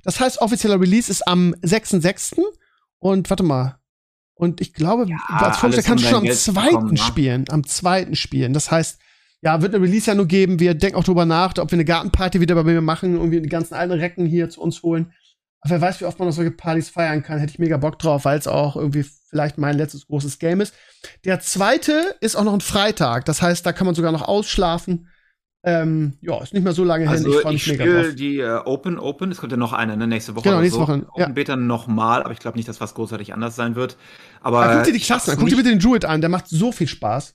Das 0.02 0.20
heißt, 0.20 0.40
offizieller 0.40 0.81
Release 0.81 1.10
ist 1.10 1.27
am 1.27 1.55
6.6. 1.62 2.40
Und 3.01 3.31
warte 3.31 3.43
mal. 3.43 3.78
Und 4.35 4.60
ich 4.60 4.73
glaube, 4.73 5.06
Ja, 5.09 5.16
als 5.28 5.59
Vorbesteller 5.59 5.86
kannst 5.86 6.05
du 6.05 6.09
schon 6.09 6.19
am 6.19 6.24
Geld 6.24 6.39
zweiten 6.39 6.66
bekommen, 6.70 6.90
ne? 6.93 6.98
spielen. 6.98 7.44
Am 7.48 7.66
zweiten 7.66 8.15
spielen. 8.15 8.52
Das 8.52 8.70
heißt, 8.70 8.98
ja, 9.43 9.60
wird 9.62 9.74
eine 9.74 9.85
Release 9.85 10.06
ja 10.06 10.15
nur 10.15 10.27
geben. 10.27 10.60
Wir 10.60 10.74
denken 10.74 10.97
auch 10.97 11.05
drüber 11.05 11.24
nach, 11.24 11.56
ob 11.59 11.70
wir 11.70 11.77
eine 11.77 11.85
Gartenparty 11.85 12.40
wieder 12.40 12.55
bei 12.55 12.62
mir 12.62 12.81
machen, 12.81 13.15
irgendwie 13.15 13.40
die 13.40 13.48
ganzen 13.48 13.74
alten 13.74 13.93
Recken 13.93 14.27
hier 14.27 14.48
zu 14.48 14.60
uns 14.60 14.82
holen. 14.82 15.12
Aber 15.60 15.73
wer 15.73 15.81
weiß, 15.81 16.01
wie 16.01 16.05
oft 16.05 16.19
man 16.19 16.28
noch 16.28 16.35
solche 16.35 16.52
Partys 16.52 16.89
feiern 16.89 17.23
kann, 17.23 17.39
hätte 17.39 17.52
ich 17.52 17.59
mega 17.59 17.77
Bock 17.77 17.98
drauf, 17.98 18.24
weil 18.24 18.39
es 18.39 18.47
auch 18.47 18.77
irgendwie 18.77 19.05
vielleicht 19.29 19.59
mein 19.59 19.77
letztes 19.77 20.07
großes 20.07 20.39
Game 20.39 20.61
ist. 20.61 20.75
Der 21.25 21.41
zweite 21.41 22.15
ist 22.21 22.37
auch 22.37 22.45
noch 22.45 22.55
ein 22.55 22.61
Freitag. 22.61 23.25
Das 23.27 23.43
heißt, 23.43 23.65
da 23.67 23.73
kann 23.73 23.87
man 23.87 23.95
sogar 23.95 24.13
noch 24.13 24.23
ausschlafen. 24.23 25.09
Ähm, 25.65 26.17
ja, 26.21 26.41
ist 26.41 26.55
nicht 26.55 26.63
mehr 26.63 26.73
so 26.73 26.85
lange 26.85 27.05
hin. 27.05 27.11
Also 27.13 27.31
Ich 27.35 27.41
freue 27.43 27.55
ich 27.55 27.67
mega 27.67 27.85
spiele 27.85 28.15
die 28.15 28.39
äh, 28.39 28.61
Open 28.65 28.97
Open, 28.99 29.33
es 29.33 29.39
kommt 29.39 29.51
ja 29.51 29.59
noch 29.59 29.73
eine, 29.73 29.97
ne, 29.97 30.07
nächste 30.07 30.37
Woche. 30.37 30.45
Genau, 30.45 30.61
nächste 30.61 30.77
so. 30.79 30.83
Woche, 30.83 30.93
Open 31.09 31.21
ja. 31.21 31.29
Beta 31.29 31.57
nochmal, 31.57 32.23
aber 32.23 32.33
ich 32.33 32.39
glaube 32.39 32.57
nicht, 32.57 32.69
dass 32.69 32.81
was 32.81 32.95
großartig 32.95 33.35
anders 33.35 33.57
sein 33.57 33.75
wird. 33.75 33.97
Aber 34.41 34.61
Ah, 34.61 34.75
guck 34.77 34.85
dir 34.85 34.93
die 34.93 34.99
ich 34.99 35.05
Klassen 35.07 35.33
an, 35.33 35.37
guck 35.37 35.49
dir 35.49 35.57
bitte 35.57 35.71
den 35.71 35.81
Druid 35.81 36.05
an, 36.05 36.21
der 36.21 36.31
macht 36.31 36.47
so 36.49 36.71
viel 36.71 36.87
Spaß. 36.87 37.35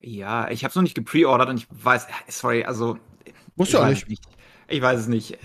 Ja, 0.00 0.48
ich 0.50 0.62
habe 0.62 0.70
es 0.70 0.76
noch 0.76 0.82
nicht 0.84 0.94
gepreordert 0.94 1.48
und 1.48 1.56
ich 1.58 1.66
weiß, 1.70 2.06
sorry, 2.28 2.64
also 2.64 2.98
Musst 3.56 3.72
ich 3.72 3.76
du 3.76 3.82
auch 3.82 3.88
nicht. 3.88 4.04
es 4.04 4.08
nicht. 4.08 4.22
Ich 4.68 4.80
weiß 4.80 5.00
es 5.00 5.08
nicht. 5.08 5.36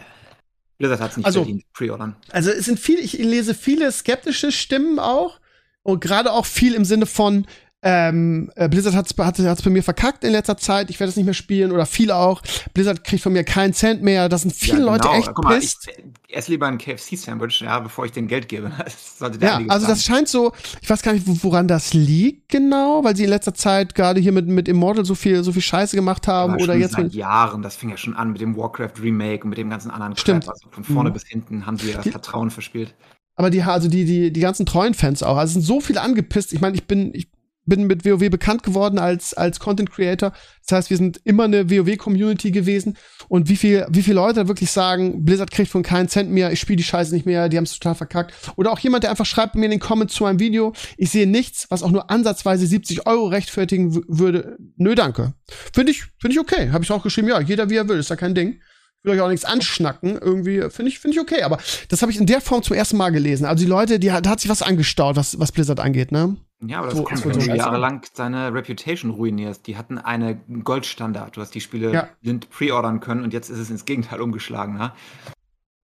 Blizzard 0.78 1.00
hat 1.02 1.12
es 1.12 1.18
nicht 1.18 1.26
Also- 1.26 1.40
verdient, 1.42 1.64
pre-ordern. 1.74 2.16
Also 2.30 2.52
es 2.52 2.66
sind 2.66 2.80
viele, 2.80 3.02
ich 3.02 3.14
lese 3.14 3.56
viele 3.56 3.92
skeptische 3.92 4.52
Stimmen 4.52 5.00
auch 5.00 5.40
und 5.84 6.02
gerade 6.02 6.32
auch 6.32 6.45
viel 6.45 6.74
im 6.74 6.86
Sinne 6.86 7.06
von 7.06 7.45
ähm, 7.84 8.52
äh, 8.56 8.70
Blizzard 8.70 8.94
hat 8.94 9.08
es 9.12 9.18
hat, 9.18 9.40
hat's 9.40 9.64
bei 9.64 9.72
mir 9.72 9.82
verkackt 9.82 10.24
in 10.24 10.32
letzter 10.34 10.56
Zeit, 10.56 10.91
ich 10.91 10.99
werde 10.99 11.10
es 11.10 11.16
nicht 11.16 11.26
mehr 11.26 11.34
spielen 11.34 11.72
oder 11.72 11.88
viele 11.88 12.16
auch. 12.16 12.44
Blizzard 12.76 13.03
kriegt 13.03 13.24
von 13.24 13.34
mir 13.34 13.44
keinen 13.44 13.74
Cent 13.74 14.03
mehr. 14.03 14.30
Da 14.30 14.38
sind 14.38 14.53
viele 14.53 14.78
Ja, 14.82 14.86
Leute 14.86 15.08
genau. 15.08 15.18
echt 15.18 15.34
Guck 15.34 15.44
mal, 15.45 15.53
ich 15.58 15.62
pisst. 15.62 15.90
esse 16.30 16.52
lieber 16.52 16.68
ein 16.68 16.78
KFC-Sandwich, 16.78 17.62
ja, 17.62 17.80
bevor 17.80 18.06
ich 18.06 18.12
den 18.12 18.28
Geld 18.28 18.48
gebe. 18.49 18.72
Das 18.84 19.18
sollte 19.18 19.40
der 19.40 19.49
Ja, 19.49 19.56
also 19.68 19.88
sein. 19.88 19.95
das 19.95 20.03
scheint 20.03 20.28
so, 20.28 20.52
ich 20.80 20.88
weiß 20.91 21.02
gar 21.02 21.14
nicht, 21.14 21.26
wo- 21.26 21.36
woran 21.41 21.68
das 21.68 21.95
liegt 21.95 22.49
genau, 22.49 23.03
weil 23.03 23.16
sie 23.16 23.24
in 23.24 23.32
letzter 23.32 23.56
Zeit 23.56 23.95
gerade 23.95 24.20
hier 24.22 24.32
mit, 24.32 24.45
mit 24.48 24.68
Immortal 24.68 25.03
so 25.03 25.16
viel, 25.16 25.44
so 25.44 25.52
viel 25.52 25.64
Scheiße 25.64 25.95
gemacht 25.95 26.28
haben 26.28 26.62
oder 26.62 26.76
jetzt 26.76 26.91
seit 26.94 27.06
mit, 27.06 27.16
Jahren, 27.16 27.64
das 27.64 27.76
fing 27.78 27.90
ja 27.90 27.98
schon 27.98 28.16
an 28.16 28.32
mit 28.32 28.41
dem 28.41 28.56
Warcraft 28.56 29.02
Remake 29.02 29.44
und 29.44 29.49
mit 29.49 29.58
dem 29.58 29.72
ganzen 29.72 29.90
anderen 29.90 30.16
Stimmt. 30.16 30.44
Crap. 30.44 30.53
Also 30.53 30.70
von 30.70 30.84
vorne 30.84 31.10
Mhm. 31.10 31.14
bis 31.14 31.24
hinten 31.28 31.66
haben 31.66 31.78
sie 31.80 31.91
das 31.94 32.03
Die- 32.03 32.12
Vertrauen 32.12 32.52
verspielt. 32.52 32.94
Aber 33.36 33.49
die, 33.49 33.62
also 33.62 33.88
die, 33.88 34.06
die, 34.06 34.32
die 34.32 34.40
ganzen 34.40 34.66
treuen 34.66 34.94
Fans 34.94 35.24
auch, 35.24 35.38
also 35.38 35.49
es 35.49 35.53
sind 35.53 35.64
so 35.64 35.82
viele 35.82 36.02
angepisst. 36.02 36.53
Ich 36.53 36.62
meine, 36.62 36.76
ich 36.76 36.86
bin, 36.86 37.14
ich 37.14 37.32
bin 37.66 37.86
mit 37.86 38.06
WoW 38.06 38.30
bekannt 38.30 38.64
geworden 38.64 38.98
als, 38.98 39.34
als 39.34 39.60
Content 39.60 39.91
Creator. 39.91 40.34
Das 40.68 40.78
heißt, 40.78 40.90
wir 40.90 40.98
sind 40.98 41.22
immer 41.24 41.44
eine 41.44 41.70
WoW-Community 41.70 42.52
gewesen. 42.52 42.98
Und 43.28 43.49
wie 43.49 43.56
viel, 43.56 43.86
wie 43.90 44.02
viele 44.02 44.16
Leute 44.16 44.48
wirklich 44.48 44.72
sagen, 44.72 45.24
Blizzard 45.24 45.52
kriegt 45.52 45.70
von 45.70 45.84
keinen 45.84 46.10
Cent 46.10 46.32
mehr, 46.32 46.52
ich 46.52 46.60
spiele 46.60 46.78
die 46.78 46.84
Scheiße 46.84 47.14
nicht 47.14 47.26
mehr, 47.26 47.49
die 47.49 47.58
haben 47.58 47.64
es 47.66 47.78
total 47.78 47.95
verkackt. 47.95 48.34
Oder 48.56 48.72
auch 48.72 48.80
jemand, 48.80 49.03
der 49.03 49.12
einfach 49.12 49.26
schreibt 49.26 49.56
mir 49.56 49.66
in 49.66 49.72
den 49.72 49.80
Comments 49.80 50.14
zu 50.14 50.26
einem 50.26 50.40
Video, 50.40 50.74
ich 50.98 51.12
sehe 51.12 51.28
nichts, 51.28 51.68
was 51.70 51.84
auch 51.84 51.91
nur 51.91 52.10
ansatzweise 52.10 52.66
70 52.66 53.06
Euro 53.06 53.28
rechtfertigen 53.28 54.03
würde. 54.08 54.58
Nö, 54.78 54.95
danke. 54.95 55.34
Finde 55.74 55.91
ich, 55.91 56.03
finde 56.20 56.34
ich 56.34 56.40
okay. 56.40 56.72
Habe 56.72 56.84
ich 56.84 56.91
auch 56.91 57.03
geschrieben, 57.03 57.28
ja, 57.28 57.40
jeder 57.40 57.70
wie 57.70 57.76
er 57.76 57.88
will, 57.88 57.99
ist 57.99 58.10
ja 58.10 58.16
kein 58.16 58.36
Ding. 58.36 58.60
Ich 59.02 59.06
will 59.06 59.14
euch 59.15 59.22
auch 59.22 59.30
nichts 59.30 59.45
anschnacken, 59.45 60.15
irgendwie, 60.22 60.61
finde 60.69 60.90
ich, 60.90 60.99
finde 60.99 61.15
ich 61.18 61.22
okay. 61.22 61.41
Aber 61.41 61.57
das 61.90 62.03
habe 62.03 62.11
ich 62.11 62.19
in 62.19 62.28
der 62.28 62.40
Form 62.40 62.61
zum 62.61 62.76
ersten 62.76 62.98
Mal 62.98 63.10
gelesen. 63.10 63.45
Also 63.45 63.64
die 63.64 63.69
Leute, 63.69 63.98
die 63.98 64.11
hat, 64.11 64.28
da 64.28 64.30
hat 64.32 64.40
sich 64.40 64.49
was 64.49 64.61
angestaut, 64.61 65.15
was, 65.15 65.40
was 65.40 65.52
Blizzard 65.52 65.80
angeht, 65.80 66.11
ne? 66.11 66.38
Ja, 66.64 66.78
aber 66.78 66.90
das 66.90 66.98
So, 66.98 67.03
kommt, 67.06 67.26
wenn 67.26 67.34
du 67.34 67.41
so 67.41 67.52
jahrelang 67.52 68.03
deine 68.15 68.53
Reputation 68.53 69.10
ruinierst. 69.10 69.65
Die 69.65 69.76
hatten 69.76 69.98
eine 69.98 70.36
Goldstandard. 70.64 71.36
Du 71.36 71.41
hast 71.41 71.56
die 71.56 71.61
Spiele 71.61 71.91
Ja. 71.91 72.10
blind 72.22 72.52
pre-ordern 72.52 72.99
können 72.99 73.23
und 73.23 73.34
jetzt 73.34 73.49
ist 73.49 73.57
es 73.57 73.72
ins 73.72 73.86
Gegenteil 73.86 74.22
umgeschlagen. 74.22 74.76
Ne? 74.76 74.91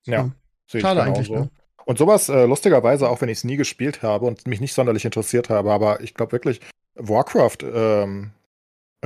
Ja, 0.07 0.13
Ja. 0.15 0.31
sehe 0.67 0.81
ich 0.81 0.83
Schade 0.83 1.01
genauso. 1.05 1.21
eigentlich, 1.21 1.31
ne? 1.31 1.51
Und 1.85 1.99
sowas, 1.99 2.29
äh, 2.29 2.47
lustigerweise, 2.47 3.09
auch 3.09 3.21
wenn 3.21 3.29
ich 3.29 3.39
es 3.39 3.45
nie 3.45 3.57
gespielt 3.57 4.03
habe 4.03 4.27
und 4.27 4.49
mich 4.49 4.61
nicht 4.61 4.75
sonderlich 4.75 5.05
interessiert 5.05 5.49
habe, 5.49 5.71
aber 5.73 6.01
ich 6.01 6.15
glaube 6.15 6.33
wirklich, 6.33 6.61
Warcraft 6.97 7.59
ähm, 7.63 8.33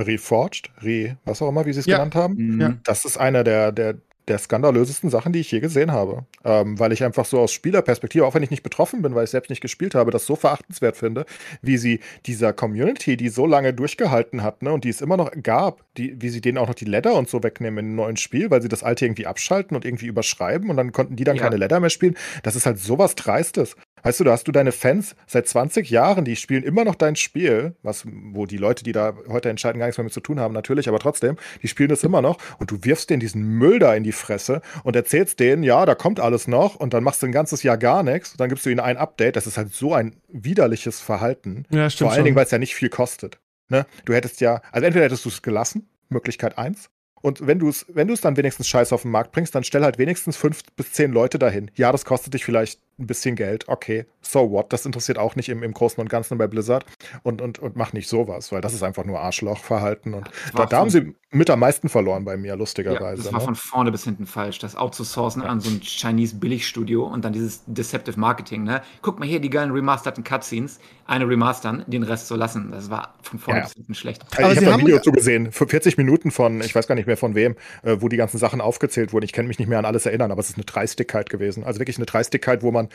Reforged, 0.01 0.69
Re, 0.81 1.17
was 1.25 1.41
auch 1.41 1.49
immer, 1.49 1.65
wie 1.65 1.73
sie 1.73 1.79
es 1.81 1.85
Ja. 1.85 1.97
genannt 1.97 2.15
haben, 2.15 2.35
Mhm. 2.35 2.61
Ja. 2.61 2.73
das 2.83 3.05
ist 3.05 3.17
eine 3.17 3.43
der, 3.43 3.71
der, 3.71 3.95
der 4.27 4.37
skandalösesten 4.37 5.09
Sachen, 5.09 5.33
die 5.33 5.39
ich 5.39 5.51
je 5.51 5.59
gesehen 5.59 5.91
habe. 5.91 6.25
Ähm, 6.45 6.79
weil 6.79 6.91
ich 6.91 7.03
einfach 7.03 7.25
so 7.25 7.39
aus 7.39 7.51
Spielerperspektive, 7.51 8.25
auch 8.25 8.35
wenn 8.35 8.43
ich 8.43 8.51
nicht 8.51 8.61
betroffen 8.63 9.01
bin, 9.01 9.13
weil 9.15 9.23
ich 9.25 9.31
selbst 9.31 9.49
nicht 9.49 9.61
gespielt 9.61 9.95
habe, 9.95 10.11
das 10.11 10.25
so 10.27 10.35
verachtenswert 10.35 10.95
finde, 10.95 11.25
wie 11.63 11.77
sie 11.77 11.99
dieser 12.27 12.53
Community, 12.53 13.17
die 13.17 13.29
so 13.29 13.45
lange 13.47 13.73
durchgehalten 13.73 14.43
hat, 14.43 14.61
ne, 14.61 14.71
und 14.71 14.83
die 14.83 14.89
es 14.89 15.01
immer 15.01 15.17
noch 15.17 15.31
gab, 15.43 15.83
die, 15.97 16.21
wie 16.21 16.29
sie 16.29 16.39
denen 16.39 16.59
auch 16.59 16.67
noch 16.67 16.75
die 16.75 16.85
Ladder 16.85 17.15
und 17.15 17.29
so 17.29 17.43
wegnehmen 17.43 17.79
in 17.79 17.85
einem 17.87 17.95
neuen 17.95 18.17
Spiel, 18.17 18.49
weil 18.51 18.61
sie 18.61 18.69
das 18.69 18.83
alte 18.83 19.05
irgendwie 19.05 19.25
abschalten 19.27 19.75
und 19.75 19.85
irgendwie 19.85 20.05
überschreiben 20.07 20.69
und 20.69 20.77
dann 20.77 20.91
konnten 20.91 21.15
die 21.15 21.23
dann 21.23 21.35
Ja. 21.37 21.43
keine 21.43 21.57
Ladder 21.57 21.79
mehr 21.79 21.89
spielen. 21.89 22.15
Das 22.43 22.55
ist 22.55 22.65
halt 22.67 22.77
sowas 22.79 23.15
Dreistes. 23.15 23.75
Weißt 24.03 24.19
du, 24.19 24.23
da 24.23 24.31
hast 24.31 24.47
du 24.47 24.51
deine 24.51 24.71
Fans 24.71 25.15
seit 25.27 25.47
20 25.47 25.89
Jahren, 25.89 26.25
die 26.25 26.35
spielen 26.35 26.63
immer 26.63 26.83
noch 26.83 26.95
dein 26.95 27.15
Spiel, 27.15 27.75
was, 27.83 28.05
wo 28.05 28.45
die 28.45 28.57
Leute, 28.57 28.83
die 28.83 28.91
da 28.91 29.13
heute 29.27 29.49
entscheiden, 29.49 29.79
gar 29.79 29.85
nichts 29.87 29.97
mehr 29.97 30.05
mit 30.05 30.13
zu 30.13 30.21
tun 30.21 30.39
haben, 30.39 30.53
natürlich, 30.53 30.87
aber 30.87 30.99
trotzdem, 30.99 31.37
die 31.61 31.67
spielen 31.67 31.89
das 31.89 32.03
immer 32.03 32.21
noch 32.21 32.37
und 32.59 32.71
du 32.71 32.83
wirfst 32.83 33.09
denen 33.09 33.19
diesen 33.19 33.43
Müll 33.43 33.79
da 33.79 33.93
in 33.93 34.03
die 34.03 34.11
Fresse 34.11 34.61
und 34.83 34.95
erzählst 34.95 35.39
denen, 35.39 35.63
ja, 35.63 35.85
da 35.85 35.95
kommt 35.95 36.19
alles 36.19 36.47
noch 36.47 36.75
und 36.75 36.93
dann 36.93 37.03
machst 37.03 37.21
du 37.21 37.27
ein 37.27 37.31
ganzes 37.31 37.63
Jahr 37.63 37.77
gar 37.77 38.03
nichts 38.03 38.31
und 38.31 38.39
dann 38.39 38.49
gibst 38.49 38.65
du 38.65 38.69
ihnen 38.69 38.79
ein 38.79 38.97
Update. 38.97 39.35
Das 39.35 39.47
ist 39.47 39.57
halt 39.57 39.73
so 39.73 39.93
ein 39.93 40.15
widerliches 40.27 40.99
Verhalten. 40.99 41.65
Ja, 41.69 41.89
Vor 41.89 42.11
allen 42.11 42.23
Dingen, 42.23 42.35
weil 42.35 42.45
es 42.45 42.51
ja 42.51 42.57
nicht 42.57 42.75
viel 42.75 42.89
kostet. 42.89 43.39
Ne? 43.69 43.85
Du 44.05 44.13
hättest 44.13 44.41
ja, 44.41 44.61
also 44.71 44.85
entweder 44.85 45.05
hättest 45.05 45.25
du 45.25 45.29
es 45.29 45.41
gelassen, 45.41 45.89
Möglichkeit 46.09 46.57
eins. 46.57 46.89
Und 47.21 47.45
wenn 47.45 47.59
du 47.59 47.69
es, 47.69 47.85
wenn 47.87 48.07
du 48.07 48.13
es 48.13 48.21
dann 48.21 48.35
wenigstens 48.35 48.67
scheiße 48.67 48.93
auf 48.93 49.03
den 49.03 49.11
Markt 49.11 49.31
bringst, 49.31 49.53
dann 49.53 49.63
stell 49.63 49.83
halt 49.83 49.97
wenigstens 49.97 50.37
fünf 50.37 50.63
bis 50.75 50.91
zehn 50.91 51.11
Leute 51.11 51.37
dahin. 51.37 51.69
Ja, 51.75 51.91
das 51.91 52.03
kostet 52.03 52.33
dich 52.33 52.43
vielleicht 52.43 52.79
ein 52.99 53.07
bisschen 53.07 53.35
Geld. 53.35 53.67
Okay, 53.67 54.05
so 54.21 54.51
what? 54.51 54.71
Das 54.71 54.85
interessiert 54.85 55.17
auch 55.17 55.35
nicht 55.35 55.49
im, 55.49 55.63
im 55.63 55.73
Großen 55.73 55.99
und 55.99 56.09
Ganzen 56.09 56.37
bei 56.37 56.47
Blizzard. 56.47 56.85
Und, 57.23 57.41
und, 57.41 57.59
und 57.59 57.75
mach 57.75 57.93
nicht 57.93 58.07
sowas, 58.07 58.51
weil 58.51 58.61
das 58.61 58.73
ist 58.73 58.83
einfach 58.83 59.05
nur 59.05 59.19
Arschlochverhalten. 59.19 60.13
Und 60.13 60.29
da, 60.55 60.65
da 60.65 60.77
haben 60.77 60.89
sie 60.89 61.15
mit 61.31 61.49
am 61.49 61.59
meisten 61.59 61.89
verloren 61.89 62.25
bei 62.25 62.37
mir, 62.37 62.49
Ja, 62.49 62.53
lustigerweise. 62.55 63.23
das 63.23 63.31
war 63.33 63.39
ne? 63.39 63.45
von 63.45 63.55
vorne 63.55 63.91
bis 63.91 64.03
hinten 64.03 64.25
falsch. 64.25 64.59
Das 64.59 64.75
outzusourcen 64.75 65.41
an 65.41 65.61
so 65.61 65.69
ein 65.69 65.79
Chinese 65.81 66.35
Billigstudio 66.35 67.05
und 67.05 67.23
dann 67.25 67.33
dieses 67.33 67.63
Deceptive 67.65 68.19
Marketing. 68.19 68.63
Ne? 68.63 68.81
Guck 69.01 69.19
mal 69.19 69.27
hier, 69.27 69.39
die 69.39 69.49
geilen 69.49 69.71
remasterten 69.71 70.23
Cutscenes. 70.23 70.79
Eine 71.07 71.27
remastern, 71.27 71.83
den 71.87 72.03
Rest 72.03 72.27
so 72.27 72.35
lassen. 72.35 72.71
Das 72.71 72.89
war 72.89 73.15
von 73.21 73.39
vorne 73.39 73.59
Ja. 73.61 73.65
bis 73.65 73.73
hinten 73.73 73.95
schlecht. 73.95 74.23
Also 74.31 74.43
Aber 74.43 74.53
ich 74.53 74.59
habe 74.65 74.73
ein 74.75 74.79
Video 74.87 74.99
zugesehen, 74.99 75.51
für 75.51 75.67
40 75.67 75.97
Minuten 75.97 76.31
von, 76.31 76.61
ich 76.61 76.73
weiß 76.75 76.87
gar 76.87 76.95
nicht 76.95 77.07
mehr 77.07 77.17
von 77.17 77.35
wem, 77.35 77.55
äh, 77.83 77.97
wo 77.99 78.07
die 78.07 78.17
ganzen 78.17 78.37
Sachen 78.37 78.61
aufgezählt 78.61 79.11
wurden. 79.11 79.25
Ich 79.25 79.33
kann 79.33 79.47
mich 79.47 79.59
nicht 79.59 79.67
mehr 79.67 79.79
an 79.79 79.85
alles 79.85 80.05
erinnern, 80.05 80.31
aber 80.31 80.39
es 80.39 80.49
ist 80.49 80.55
eine 80.55 80.65
Dreistigkeit 80.65 81.29
gewesen. 81.29 81.63
Also 81.63 81.79
wirklich 81.79 81.97
eine 81.97 82.05
Dreistigkeit, 82.05 82.61
wo 82.63 82.71
man 82.71 82.87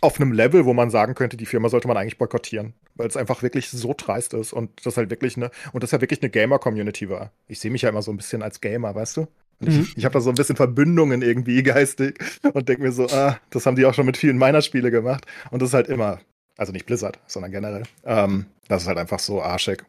auf 0.00 0.20
einem 0.20 0.32
Level, 0.32 0.64
wo 0.64 0.74
man 0.74 0.90
sagen 0.90 1.14
könnte, 1.14 1.36
die 1.36 1.46
Firma 1.46 1.68
sollte 1.68 1.88
man 1.88 1.96
eigentlich 1.96 2.18
boykottieren, 2.18 2.74
weil 2.94 3.08
es 3.08 3.16
einfach 3.16 3.42
wirklich 3.42 3.70
so 3.70 3.94
dreist 3.96 4.34
ist 4.34 4.52
und 4.52 4.70
das 4.84 4.96
halt 4.96 5.10
wirklich 5.10 5.36
eine 5.36 5.50
und 5.72 5.82
das 5.82 5.90
ja 5.90 6.00
wirklich 6.00 6.22
eine 6.22 6.30
Gamer-Community 6.30 7.10
war. 7.10 7.32
Ich 7.48 7.60
sehe 7.60 7.70
mich 7.70 7.82
ja 7.82 7.88
immer 7.88 8.02
so 8.02 8.12
ein 8.12 8.16
bisschen 8.16 8.42
als 8.42 8.60
Gamer, 8.60 8.94
weißt 8.94 9.16
du? 9.16 9.20
Mhm. 9.60 9.68
Ich, 9.68 9.96
ich 9.98 10.04
habe 10.04 10.12
da 10.12 10.20
so 10.20 10.30
ein 10.30 10.36
bisschen 10.36 10.56
Verbindungen 10.56 11.22
irgendwie 11.22 11.62
geistig 11.64 12.18
und 12.52 12.68
denke 12.68 12.82
mir 12.82 12.92
so, 12.92 13.06
ah, 13.08 13.38
das 13.50 13.66
haben 13.66 13.76
die 13.76 13.86
auch 13.86 13.94
schon 13.94 14.06
mit 14.06 14.16
vielen 14.16 14.38
meiner 14.38 14.62
Spiele 14.62 14.90
gemacht 14.90 15.26
und 15.50 15.62
das 15.62 15.70
ist 15.70 15.74
halt 15.74 15.88
immer, 15.88 16.20
also 16.56 16.72
nicht 16.72 16.86
Blizzard, 16.86 17.18
sondern 17.26 17.50
generell, 17.50 17.82
ähm, 18.04 18.46
das 18.68 18.82
ist 18.82 18.88
halt 18.88 18.98
einfach 18.98 19.18
so 19.18 19.42
arschig. 19.42 19.84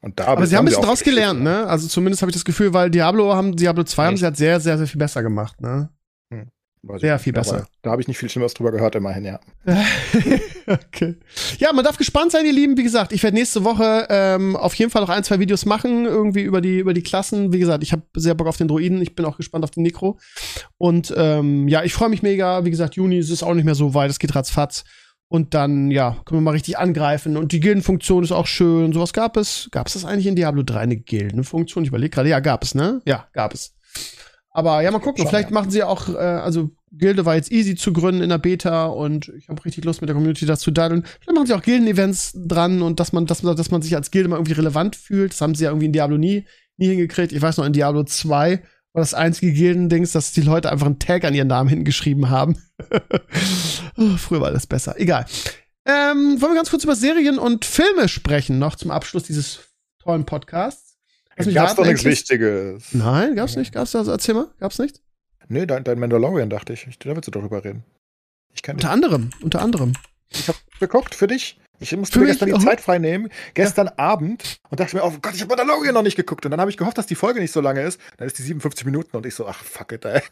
Und 0.00 0.20
da 0.20 0.26
Aber 0.26 0.46
sie 0.46 0.56
haben 0.56 0.64
ein 0.64 0.66
bisschen 0.66 0.84
draus 0.84 1.02
gelernt, 1.02 1.42
ne? 1.42 1.66
Also 1.66 1.88
zumindest 1.88 2.22
habe 2.22 2.30
ich 2.30 2.36
das 2.36 2.44
Gefühl, 2.44 2.72
weil 2.72 2.88
Diablo 2.88 3.34
haben, 3.34 3.56
Diablo 3.56 3.82
2 3.82 4.04
haben 4.04 4.12
Echt? 4.12 4.20
sie 4.20 4.24
halt 4.26 4.36
sehr, 4.36 4.60
sehr, 4.60 4.78
sehr 4.78 4.86
viel 4.86 4.98
besser 4.98 5.24
gemacht, 5.24 5.60
ne? 5.60 5.88
Weiß 6.82 7.02
nicht, 7.02 7.20
viel 7.20 7.32
besser. 7.32 7.66
Da 7.82 7.90
habe 7.90 8.00
ich 8.00 8.08
nicht 8.08 8.18
viel 8.18 8.28
Schlimmeres 8.28 8.54
drüber 8.54 8.70
gehört, 8.70 8.94
immerhin, 8.94 9.24
ja. 9.24 9.40
okay. 10.66 11.16
Ja, 11.58 11.72
man 11.72 11.84
darf 11.84 11.96
gespannt 11.96 12.32
sein, 12.32 12.46
ihr 12.46 12.52
Lieben. 12.52 12.76
Wie 12.76 12.82
gesagt, 12.82 13.12
ich 13.12 13.22
werde 13.22 13.36
nächste 13.36 13.64
Woche 13.64 14.06
ähm, 14.10 14.56
auf 14.56 14.74
jeden 14.74 14.90
Fall 14.90 15.02
noch 15.02 15.08
ein, 15.08 15.24
zwei 15.24 15.40
Videos 15.40 15.66
machen, 15.66 16.04
irgendwie 16.04 16.42
über 16.42 16.60
die, 16.60 16.78
über 16.78 16.94
die 16.94 17.02
Klassen. 17.02 17.52
Wie 17.52 17.58
gesagt, 17.58 17.82
ich 17.82 17.92
habe 17.92 18.02
sehr 18.14 18.34
Bock 18.34 18.46
auf 18.46 18.56
den 18.56 18.68
Druiden. 18.68 19.02
Ich 19.02 19.14
bin 19.14 19.24
auch 19.24 19.36
gespannt 19.36 19.64
auf 19.64 19.70
den 19.70 19.82
Necro. 19.82 20.18
Und 20.76 21.12
ähm, 21.16 21.66
ja, 21.68 21.82
ich 21.82 21.92
freue 21.92 22.08
mich 22.08 22.22
mega. 22.22 22.64
Wie 22.64 22.70
gesagt, 22.70 22.94
Juni 22.94 23.18
ist 23.18 23.30
es 23.30 23.42
auch 23.42 23.54
nicht 23.54 23.64
mehr 23.64 23.74
so 23.74 23.94
weit. 23.94 24.10
Es 24.10 24.18
geht 24.18 24.34
ratzfatz. 24.34 24.84
Und 25.30 25.52
dann, 25.52 25.90
ja, 25.90 26.16
können 26.24 26.40
wir 26.40 26.44
mal 26.44 26.52
richtig 26.52 26.78
angreifen. 26.78 27.36
Und 27.36 27.52
die 27.52 27.60
Gildenfunktion 27.60 28.24
ist 28.24 28.32
auch 28.32 28.46
schön. 28.46 28.92
Sowas 28.92 29.12
gab 29.12 29.36
es. 29.36 29.68
Gab 29.72 29.88
es 29.88 29.92
das 29.92 30.04
eigentlich 30.04 30.26
in 30.26 30.36
Diablo 30.36 30.62
3 30.62 30.80
eine 30.80 30.96
Gildenfunktion? 30.96 31.84
Ich 31.84 31.88
überlege 31.88 32.10
gerade. 32.10 32.30
Ja, 32.30 32.40
gab 32.40 32.62
es, 32.62 32.74
ne? 32.74 33.02
Ja, 33.04 33.26
gab 33.32 33.52
es. 33.52 33.74
Aber 34.58 34.82
ja, 34.82 34.90
mal 34.90 34.98
gucken. 34.98 35.22
Schon, 35.22 35.28
Vielleicht 35.28 35.50
ja. 35.50 35.54
machen 35.54 35.70
sie 35.70 35.84
auch, 35.84 36.08
äh, 36.08 36.16
also 36.16 36.70
Gilde 36.90 37.24
war 37.24 37.36
jetzt 37.36 37.52
easy 37.52 37.76
zu 37.76 37.92
gründen 37.92 38.22
in 38.22 38.28
der 38.28 38.38
Beta 38.38 38.86
und 38.86 39.28
ich 39.38 39.48
habe 39.48 39.64
richtig 39.64 39.84
Lust 39.84 40.00
mit 40.00 40.08
der 40.08 40.16
Community 40.16 40.46
das 40.46 40.58
zu 40.58 40.72
daddeln. 40.72 41.04
Vielleicht 41.04 41.32
machen 41.32 41.46
sie 41.46 41.54
auch 41.54 41.62
Gilden-Events 41.62 42.32
dran 42.34 42.82
und 42.82 42.98
dass 42.98 43.12
man, 43.12 43.26
dass 43.26 43.44
man, 43.44 43.54
dass 43.54 43.70
man 43.70 43.82
sich 43.82 43.94
als 43.94 44.10
Gilde 44.10 44.28
mal 44.28 44.34
irgendwie 44.34 44.54
relevant 44.54 44.96
fühlt. 44.96 45.32
Das 45.32 45.40
haben 45.42 45.54
sie 45.54 45.62
ja 45.62 45.70
irgendwie 45.70 45.86
in 45.86 45.92
Diablo 45.92 46.18
nie, 46.18 46.44
nie 46.76 46.88
hingekriegt. 46.88 47.30
Ich 47.30 47.40
weiß 47.40 47.56
noch, 47.58 47.66
in 47.66 47.72
Diablo 47.72 48.02
2 48.02 48.60
war 48.94 49.00
das 49.00 49.14
einzige 49.14 49.52
Gildendings, 49.52 50.10
dass 50.10 50.32
die 50.32 50.40
Leute 50.40 50.72
einfach 50.72 50.86
einen 50.86 50.98
Tag 50.98 51.24
an 51.24 51.34
ihren 51.34 51.46
Namen 51.46 51.70
hingeschrieben 51.70 52.28
haben. 52.28 52.58
Oh, 53.96 54.16
Früher 54.16 54.40
war 54.40 54.52
das 54.52 54.68
besser. 54.68 54.94
Egal. 55.00 55.26
Ähm, 55.84 56.40
wollen 56.40 56.52
wir 56.52 56.54
ganz 56.54 56.70
kurz 56.70 56.84
über 56.84 56.94
Serien 56.94 57.36
und 57.36 57.64
Filme 57.64 58.08
sprechen, 58.08 58.60
noch 58.60 58.76
zum 58.76 58.92
Abschluss 58.92 59.24
dieses 59.24 59.58
tollen 60.00 60.24
Podcasts? 60.24 60.97
Gab's 61.38 61.74
doch 61.74 61.84
nichts? 61.84 62.04
Wichtiges. 62.04 62.92
Nein, 62.92 63.36
gab's 63.36 63.56
nicht. 63.56 63.72
Gab's 63.72 63.92
das? 63.92 64.08
Erzähl 64.08 64.34
mal. 64.34 64.48
Gab's 64.58 64.78
nicht? 64.78 65.00
Nee, 65.48 65.66
dein, 65.66 65.84
dein 65.84 65.98
Mandalorian, 65.98 66.50
dachte 66.50 66.72
ich. 66.72 66.86
ich. 66.86 66.98
Da 66.98 67.14
willst 67.14 67.26
du 67.26 67.30
darüber 67.30 67.64
reden. 67.64 67.84
Ich 68.54 68.62
kenne 68.62 68.76
Unter 68.76 68.90
anderem. 68.90 69.30
Unter 69.42 69.62
anderem. 69.62 69.94
Ich 70.30 70.48
habe 70.48 70.58
geguckt 70.80 71.14
für 71.14 71.26
dich. 71.26 71.58
Ich 71.80 71.96
musste 71.96 72.18
mir 72.18 72.26
gestern 72.26 72.52
die. 72.52 72.58
Zeit 72.58 72.80
frei 72.80 72.98
nehmen, 72.98 73.30
gestern 73.54 73.88
Abend, 73.88 74.58
und 74.68 74.80
dachte 74.80 74.96
mir, 74.96 75.04
oh 75.04 75.12
Gott, 75.22 75.34
ich 75.34 75.42
habe 75.42 75.50
Mandalorian 75.54 75.94
noch 75.94 76.02
nicht 76.02 76.16
geguckt. 76.16 76.44
Und 76.44 76.50
dann 76.50 76.60
habe 76.60 76.70
ich 76.70 76.76
gehofft, 76.76 76.98
dass 76.98 77.06
die 77.06 77.14
Folge 77.14 77.40
nicht 77.40 77.52
so 77.52 77.60
lange 77.60 77.82
ist. 77.82 78.00
Dann 78.16 78.26
ist 78.26 78.36
die 78.38 78.42
57 78.42 78.84
Minuten 78.84 79.16
und 79.16 79.24
ich 79.24 79.34
so, 79.34 79.46
ach 79.46 79.62
fuck 79.62 79.92
it, 79.92 80.04
ey. 80.04 80.22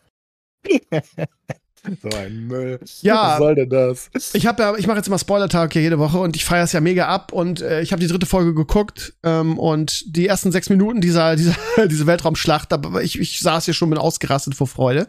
so 2.03 2.17
ein 2.17 2.47
Müll. 2.47 2.81
Ja. 3.03 3.33
Was 3.33 3.39
soll 3.39 3.55
denn 3.55 3.71
das? 3.71 4.11
Ich 4.33 4.47
habe 4.47 4.63
ja, 4.63 4.77
ich 4.77 4.87
mache 4.87 4.99
jetzt 4.99 5.07
immer 5.07 5.19
Spoiler-Tag 5.19 5.73
hier 5.73 5.83
jede 5.83 5.99
Woche 5.99 6.19
und 6.19 6.37
ich 6.37 6.45
feiere 6.45 6.65
es 6.65 6.73
ja 6.73 6.81
mega 6.81 7.07
ab 7.07 7.33
und 7.33 7.61
äh, 7.61 7.81
ich 7.81 7.93
habe 7.93 8.01
die 8.01 8.09
dritte 8.09 8.27
Folge 8.27 8.55
geguckt 8.55 9.15
ähm, 9.23 9.59
und 9.59 10.17
die 10.17 10.27
ersten 10.27 10.53
sechs 10.53 10.71
Minuten 10.71 11.01
dieser, 11.01 11.37
dieser 11.37 11.57
diese 11.87 12.07
Weltraumschlacht, 12.07 12.73
aber 12.73 13.03
ich, 13.03 13.19
ich 13.19 13.41
saß 13.41 13.65
hier 13.65 13.75
schon 13.75 13.91
bin 13.91 13.99
ausgerastet 13.99 14.55
vor 14.55 14.67
Freude. 14.67 15.09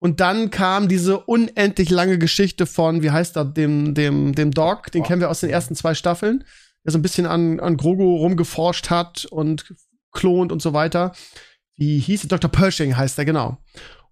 Und 0.00 0.20
dann 0.20 0.50
kam 0.50 0.88
diese 0.88 1.18
unendlich 1.18 1.90
lange 1.90 2.18
Geschichte 2.18 2.66
von, 2.66 3.02
wie 3.02 3.10
heißt 3.10 3.36
er, 3.36 3.44
dem, 3.44 3.94
dem, 3.94 4.34
dem 4.34 4.52
Dog, 4.52 4.92
den 4.92 5.02
kennen 5.02 5.20
wir 5.20 5.28
aus 5.28 5.40
den 5.40 5.50
ersten 5.50 5.74
zwei 5.74 5.94
Staffeln, 5.94 6.44
der 6.84 6.92
so 6.92 6.98
ein 6.98 7.02
bisschen 7.02 7.26
an, 7.26 7.58
an 7.58 7.76
Grogu 7.76 8.16
rumgeforscht 8.16 8.90
hat 8.90 9.24
und 9.26 9.74
klont 10.12 10.52
und 10.52 10.62
so 10.62 10.72
weiter. 10.72 11.12
Wie 11.76 11.98
hieß 11.98 12.24
er? 12.24 12.28
Dr. 12.28 12.50
Pershing 12.50 12.96
heißt 12.96 13.18
er, 13.18 13.24
genau. 13.24 13.58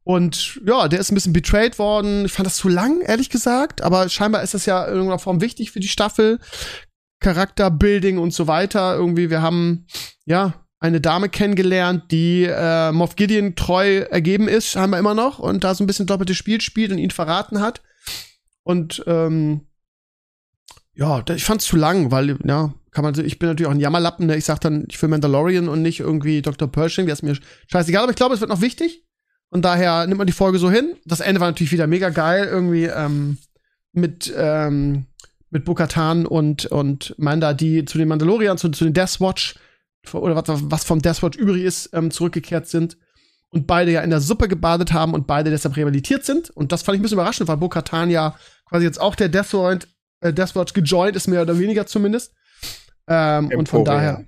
Und 0.07 0.61
ja, 0.65 0.87
der 0.87 1.01
ist 1.01 1.11
ein 1.11 1.16
bisschen 1.16 1.33
betrayed 1.33 1.81
worden. 1.81 2.27
Ich 2.27 2.33
fand 2.33 2.47
das 2.47 2.55
zu 2.55 2.69
lang, 2.69 3.01
ehrlich 3.01 3.28
gesagt. 3.28 3.83
Aber 3.83 4.09
scheinbar 4.09 4.45
ist 4.45 4.55
das 4.55 4.65
ja 4.65 4.85
in 4.85 4.93
irgendeiner 4.93 5.19
Form 5.19 5.41
wichtig 5.41 5.73
für 5.73 5.81
die 5.81 5.89
Staffel. 5.89 6.39
Charakterbuilding 7.19 8.16
und 8.16 8.33
so 8.33 8.47
weiter. 8.47 8.95
Irgendwie, 8.95 9.31
wir 9.31 9.43
haben, 9.43 9.89
ja, 10.24 10.55
eine 10.78 11.01
Dame 11.01 11.28
kennengelernt, 11.28 12.05
die 12.12 12.45
äh, 12.45 12.93
Moff 12.93 13.16
Gideon 13.16 13.57
treu 13.57 14.03
ergeben 14.03 14.47
ist, 14.47 14.69
scheinbar 14.69 15.01
immer 15.01 15.15
noch, 15.15 15.41
und 15.41 15.65
da 15.65 15.74
so 15.74 15.83
ein 15.83 15.89
bisschen 15.89 16.07
doppeltes 16.07 16.37
Spiel 16.37 16.61
spielt 16.61 16.93
und 16.93 16.99
ihn 16.99 17.11
verraten 17.11 17.61
hat. 17.61 17.83
Und 18.62 19.03
ähm, 19.09 19.62
ja, 20.95 21.24
ich 21.35 21.45
fand's 21.45 21.65
zu 21.65 21.77
lang, 21.77 22.12
weil, 22.12 22.39
ja, 22.45 22.73
kann 22.93 23.03
man, 23.03 23.19
ich 23.19 23.41
bin 23.41 23.49
natürlich 23.49 23.66
auch 23.66 23.74
ein 23.74 23.81
Jammerlappen, 23.81 24.28
ne? 24.28 24.37
ich 24.37 24.45
sag 24.45 24.61
dann, 24.61 24.87
ich 24.89 25.03
will 25.03 25.09
Mandalorian 25.09 25.69
und 25.69 25.83
nicht 25.83 25.99
irgendwie 25.99 26.43
Dr. 26.43 26.70
Pershing, 26.70 27.07
der 27.07 27.15
ist 27.15 27.24
mir 27.24 27.37
scheißegal, 27.66 28.05
aber 28.05 28.12
ich 28.12 28.16
glaube, 28.16 28.37
es 28.37 28.41
wird 28.41 28.51
noch 28.51 28.61
wichtig. 28.61 29.03
Und 29.57 29.62
daher 29.62 30.07
nimmt 30.07 30.19
man 30.19 30.27
die 30.27 30.35
Folge 30.35 30.59
so 30.59 30.70
hin. 30.70 30.97
Das 31.07 31.20
Ende 31.20 31.41
war 31.41 31.49
natürlich 31.49 31.73
wieder 31.73 31.87
mega 31.87 32.11
geil, 32.11 32.47
irgendwie 32.47 32.85
ähm, 32.85 33.39
mit, 33.95 34.31
ähm, 34.37 35.07
mit 35.49 35.65
Bukatan 35.65 36.27
und, 36.27 36.66
und 36.66 37.15
Manda, 37.16 37.55
die 37.55 37.87
zu 37.87 37.97
den 37.97 38.07
Mandalorian, 38.07 38.59
zu, 38.59 38.69
zu 38.69 38.85
den 38.85 38.93
Death 38.93 39.19
Watch 39.19 39.55
oder 40.12 40.37
was, 40.37 40.45
was 40.70 40.85
vom 40.85 41.01
Death 41.01 41.23
Watch 41.23 41.39
übrig 41.39 41.65
ist, 41.65 41.89
ähm, 41.95 42.11
zurückgekehrt 42.11 42.66
sind. 42.66 42.99
Und 43.49 43.66
beide 43.66 43.93
ja 43.93 44.03
in 44.03 44.11
der 44.11 44.20
Suppe 44.20 44.47
gebadet 44.47 44.93
haben 44.93 45.15
und 45.15 45.27
beide 45.27 45.49
deshalb 45.49 45.74
rehabilitiert 45.74 46.27
sind. 46.27 46.51
Und 46.51 46.70
das 46.70 46.83
fand 46.83 46.97
ich 46.97 47.01
ein 47.01 47.03
bisschen 47.05 47.16
überraschend, 47.16 47.49
weil 47.49 47.57
Bo-Katan 47.57 48.11
ja 48.11 48.37
quasi 48.69 48.85
jetzt 48.85 49.01
auch 49.01 49.15
der 49.15 49.31
Death 49.31 49.55
Watch, 49.55 49.87
äh, 50.20 50.35
Death 50.35 50.55
Watch 50.55 50.74
gejoint 50.74 51.16
ist, 51.16 51.28
mehr 51.28 51.41
oder 51.41 51.59
weniger 51.59 51.87
zumindest. 51.87 52.35
Ähm, 53.09 53.51
und 53.57 53.70
von 53.70 53.87
daher. 53.87 54.27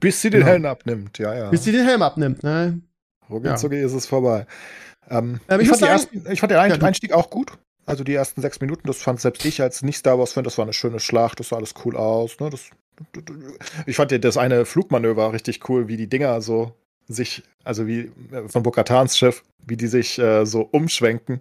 Bis 0.00 0.20
sie 0.20 0.30
den 0.30 0.40
genau. 0.40 0.50
Helm 0.50 0.66
abnimmt, 0.66 1.16
ja, 1.20 1.32
ja. 1.32 1.50
Bis 1.50 1.62
sie 1.62 1.70
den 1.70 1.84
Helm 1.84 2.02
abnimmt, 2.02 2.42
ne? 2.42 2.80
Rucki 3.30 3.46
ja. 3.46 3.54
ist 3.54 3.92
es 3.92 4.06
vorbei. 4.06 4.46
Ähm, 5.10 5.40
ähm, 5.48 5.60
ich, 5.60 5.66
ich, 5.66 5.68
fand 5.70 5.82
ersten, 5.82 6.24
ich, 6.30 6.40
fand 6.40 6.52
den 6.52 6.58
Einstieg 6.58 7.10
ja, 7.10 7.16
auch 7.16 7.30
gut. 7.30 7.52
Also 7.86 8.04
die 8.04 8.14
ersten 8.14 8.42
sechs 8.42 8.60
Minuten, 8.60 8.86
das 8.86 8.98
fand 8.98 9.20
selbst 9.20 9.44
ich 9.46 9.62
als 9.62 9.82
Nicht-Star 9.82 10.18
Wars-Fan, 10.18 10.44
das 10.44 10.58
war 10.58 10.64
eine 10.64 10.74
schöne 10.74 11.00
Schlacht, 11.00 11.40
das 11.40 11.48
sah 11.48 11.56
alles 11.56 11.74
cool 11.84 11.96
aus. 11.96 12.38
Ne? 12.38 12.50
Das, 12.50 12.68
ich 13.86 13.96
fand 13.96 14.12
das 14.24 14.36
eine 14.36 14.66
Flugmanöver 14.66 15.32
richtig 15.32 15.68
cool, 15.68 15.88
wie 15.88 15.96
die 15.96 16.08
Dinger 16.08 16.42
so 16.42 16.72
sich, 17.06 17.42
also 17.64 17.86
wie 17.86 18.12
äh, 18.32 18.48
von 18.48 18.62
Bokatans 18.62 19.16
Schiff, 19.16 19.42
wie 19.66 19.76
die 19.76 19.86
sich 19.86 20.18
äh, 20.18 20.44
so 20.44 20.62
umschwenken 20.62 21.40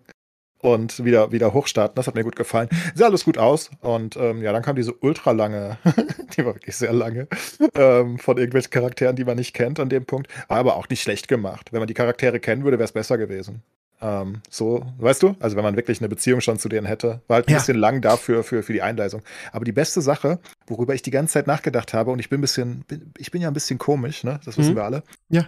und 0.59 1.03
wieder, 1.03 1.31
wieder 1.31 1.53
hochstarten. 1.53 1.95
Das 1.95 2.07
hat 2.07 2.15
mir 2.15 2.23
gut 2.23 2.35
gefallen. 2.35 2.69
Sah 2.95 3.05
alles 3.05 3.25
gut 3.25 3.37
aus. 3.37 3.69
Und 3.81 4.15
ähm, 4.17 4.41
ja, 4.41 4.51
dann 4.51 4.63
kam 4.63 4.75
diese 4.75 4.93
ultra 4.93 5.31
lange, 5.31 5.77
die 6.37 6.45
war 6.45 6.55
wirklich 6.55 6.75
sehr 6.75 6.93
lange, 6.93 7.27
ähm, 7.75 8.19
von 8.19 8.37
irgendwelchen 8.37 8.71
Charakteren, 8.71 9.15
die 9.15 9.25
man 9.25 9.37
nicht 9.37 9.53
kennt 9.53 9.79
an 9.79 9.89
dem 9.89 10.05
Punkt. 10.05 10.31
Aber 10.47 10.75
auch 10.75 10.89
nicht 10.89 11.01
schlecht 11.01 11.27
gemacht. 11.27 11.71
Wenn 11.71 11.79
man 11.79 11.87
die 11.87 11.93
Charaktere 11.93 12.39
kennen 12.39 12.63
würde, 12.63 12.77
wäre 12.77 12.85
es 12.85 12.91
besser 12.91 13.17
gewesen. 13.17 13.63
Ähm, 13.99 14.41
so, 14.49 14.85
weißt 14.99 15.23
du? 15.23 15.35
Also 15.39 15.55
wenn 15.55 15.63
man 15.63 15.75
wirklich 15.75 15.99
eine 15.99 16.09
Beziehung 16.09 16.41
schon 16.41 16.59
zu 16.59 16.69
denen 16.69 16.85
hätte, 16.85 17.21
war 17.27 17.35
halt 17.35 17.47
ein 17.47 17.51
ja. 17.51 17.57
bisschen 17.57 17.77
lang 17.77 18.01
dafür 18.01 18.43
für, 18.43 18.61
für 18.61 18.73
die 18.73 18.81
Einleisung. 18.81 19.21
Aber 19.51 19.65
die 19.65 19.71
beste 19.71 20.01
Sache, 20.01 20.39
worüber 20.67 20.93
ich 20.93 21.01
die 21.01 21.11
ganze 21.11 21.33
Zeit 21.33 21.47
nachgedacht 21.47 21.93
habe, 21.93 22.11
und 22.11 22.19
ich 22.19 22.29
bin 22.29 22.37
ein 22.39 22.41
bisschen, 22.41 22.83
bin, 22.87 23.11
ich 23.17 23.31
bin 23.31 23.41
ja 23.41 23.47
ein 23.47 23.55
bisschen 23.55 23.79
komisch, 23.79 24.23
ne? 24.23 24.39
Das 24.45 24.57
wissen 24.57 24.73
mhm. 24.73 24.77
wir 24.77 24.83
alle. 24.83 25.03
Ja. 25.29 25.47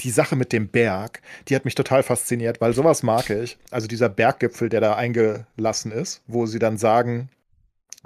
Die 0.00 0.10
Sache 0.10 0.36
mit 0.36 0.52
dem 0.52 0.68
Berg, 0.68 1.20
die 1.48 1.54
hat 1.54 1.64
mich 1.64 1.74
total 1.74 2.02
fasziniert, 2.02 2.60
weil 2.60 2.72
sowas 2.72 3.02
mag 3.02 3.30
ich. 3.30 3.58
Also 3.70 3.86
dieser 3.86 4.08
Berggipfel, 4.08 4.68
der 4.68 4.80
da 4.80 4.96
eingelassen 4.96 5.92
ist, 5.92 6.22
wo 6.26 6.46
sie 6.46 6.58
dann 6.58 6.78
sagen, 6.78 7.28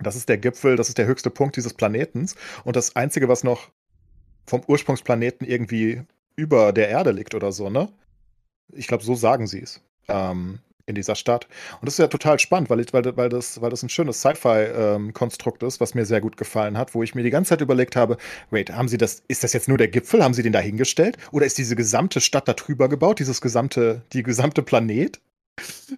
das 0.02 0.16
ist 0.16 0.28
der 0.28 0.38
Gipfel, 0.38 0.76
das 0.76 0.88
ist 0.88 0.98
der 0.98 1.06
höchste 1.06 1.30
Punkt 1.30 1.56
dieses 1.56 1.74
Planetens. 1.74 2.34
Und 2.64 2.76
das 2.76 2.96
Einzige, 2.96 3.28
was 3.28 3.44
noch 3.44 3.70
vom 4.46 4.62
Ursprungsplaneten 4.66 5.46
irgendwie 5.46 6.02
über 6.36 6.72
der 6.72 6.88
Erde 6.88 7.12
liegt 7.12 7.34
oder 7.34 7.52
so, 7.52 7.70
ne? 7.70 7.88
Ich 8.72 8.88
glaube, 8.88 9.04
so 9.04 9.14
sagen 9.14 9.46
sie 9.46 9.60
es. 9.60 9.80
Ähm, 10.08 10.58
in 10.86 10.94
dieser 10.94 11.14
Stadt. 11.14 11.46
Und 11.80 11.86
das 11.86 11.94
ist 11.94 11.98
ja 11.98 12.08
total 12.08 12.38
spannend, 12.38 12.70
weil, 12.70 12.80
ich, 12.80 12.92
weil, 12.92 13.16
weil, 13.16 13.28
das, 13.28 13.60
weil 13.60 13.70
das 13.70 13.82
ein 13.82 13.88
schönes 13.88 14.20
Sci-Fi-Konstrukt 14.20 15.62
ähm, 15.62 15.68
ist, 15.68 15.80
was 15.80 15.94
mir 15.94 16.04
sehr 16.04 16.20
gut 16.20 16.36
gefallen 16.36 16.76
hat, 16.76 16.94
wo 16.94 17.02
ich 17.02 17.14
mir 17.14 17.22
die 17.22 17.30
ganze 17.30 17.50
Zeit 17.50 17.60
überlegt 17.60 17.96
habe, 17.96 18.16
wait, 18.50 18.70
haben 18.70 18.88
sie 18.88 18.98
das, 18.98 19.22
ist 19.28 19.44
das 19.44 19.52
jetzt 19.52 19.68
nur 19.68 19.78
der 19.78 19.88
Gipfel? 19.88 20.22
Haben 20.22 20.34
sie 20.34 20.42
den 20.42 20.52
da 20.52 20.60
hingestellt? 20.60 21.16
Oder 21.32 21.46
ist 21.46 21.58
diese 21.58 21.76
gesamte 21.76 22.20
Stadt 22.20 22.48
da 22.48 22.52
drüber 22.52 22.88
gebaut, 22.88 23.18
dieses 23.18 23.40
gesamte, 23.40 24.02
die 24.12 24.22
gesamte 24.22 24.62
Planet? 24.62 25.20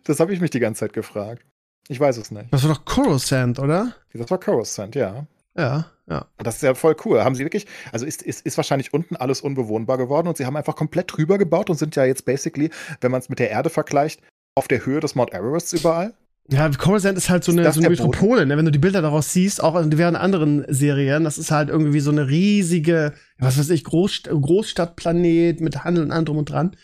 Das 0.05 0.21
habe 0.21 0.33
ich 0.33 0.41
mich 0.41 0.51
die 0.51 0.61
ganze 0.61 0.81
Zeit 0.81 0.93
gefragt. 0.93 1.45
Ich 1.89 2.01
weiß 2.01 2.17
es 2.17 2.31
nicht. 2.31 2.53
Das 2.53 2.65
war 2.65 2.75
doch 2.75 2.85
Coruscant, 2.85 3.59
oder? 3.59 3.95
Das 4.13 4.31
war 4.31 4.39
Coruscant, 4.39 4.95
ja. 4.95 5.27
Ja, 5.57 5.87
ja. 6.09 6.27
Das 6.37 6.57
ist 6.57 6.63
ja 6.63 6.75
voll 6.75 6.97
cool. 7.05 7.25
Haben 7.25 7.35
sie 7.35 7.45
wirklich, 7.45 7.67
also 7.93 8.05
ist, 8.05 8.23
ist, 8.23 8.45
ist 8.45 8.57
wahrscheinlich 8.57 8.93
unten 8.93 9.17
alles 9.17 9.41
unbewohnbar 9.41 9.97
geworden 9.97 10.29
und 10.29 10.37
sie 10.37 10.45
haben 10.45 10.57
einfach 10.57 10.77
komplett 10.77 11.17
drüber 11.17 11.39
gebaut 11.39 11.71
und 11.71 11.77
sind 11.77 11.97
ja 11.97 12.05
jetzt 12.05 12.25
basically, 12.25 12.71
wenn 13.01 13.11
man 13.11 13.21
es 13.21 13.29
mit 13.29 13.39
der 13.39 13.51
Erde 13.51 13.71
vergleicht, 13.71 14.21
auf 14.57 14.67
der 14.67 14.85
Höhe 14.85 14.99
des 15.01 15.15
Mount 15.15 15.33
Everest 15.33 15.73
überall. 15.75 16.15
Ja, 16.49 16.69
Coruscant 16.71 17.19
ist 17.19 17.29
halt 17.29 17.45
so 17.45 17.53
eine, 17.53 17.71
so 17.73 17.81
eine 17.81 17.91
Metropole, 17.91 18.47
ne? 18.47 18.57
wenn 18.57 18.65
du 18.65 18.71
die 18.71 18.79
Bilder 18.79 19.03
daraus 19.03 19.33
siehst, 19.33 19.63
auch 19.63 19.77
in 19.77 19.91
diversen 19.91 20.17
anderen 20.17 20.65
Serien, 20.69 21.25
das 21.25 21.39
ist 21.39 21.51
halt 21.51 21.69
irgendwie 21.69 22.01
so 22.01 22.13
eine 22.13 22.29
riesige, 22.29 23.13
was 23.39 23.59
weiß 23.59 23.71
ich, 23.71 23.83
Großst 23.83 24.29
Großstadtplanet 24.29 25.61
mit 25.61 25.85
Handel 25.85 26.05
und 26.05 26.13
allem 26.13 26.25
drum 26.25 26.39
und 26.39 26.51
dran. 26.51 26.77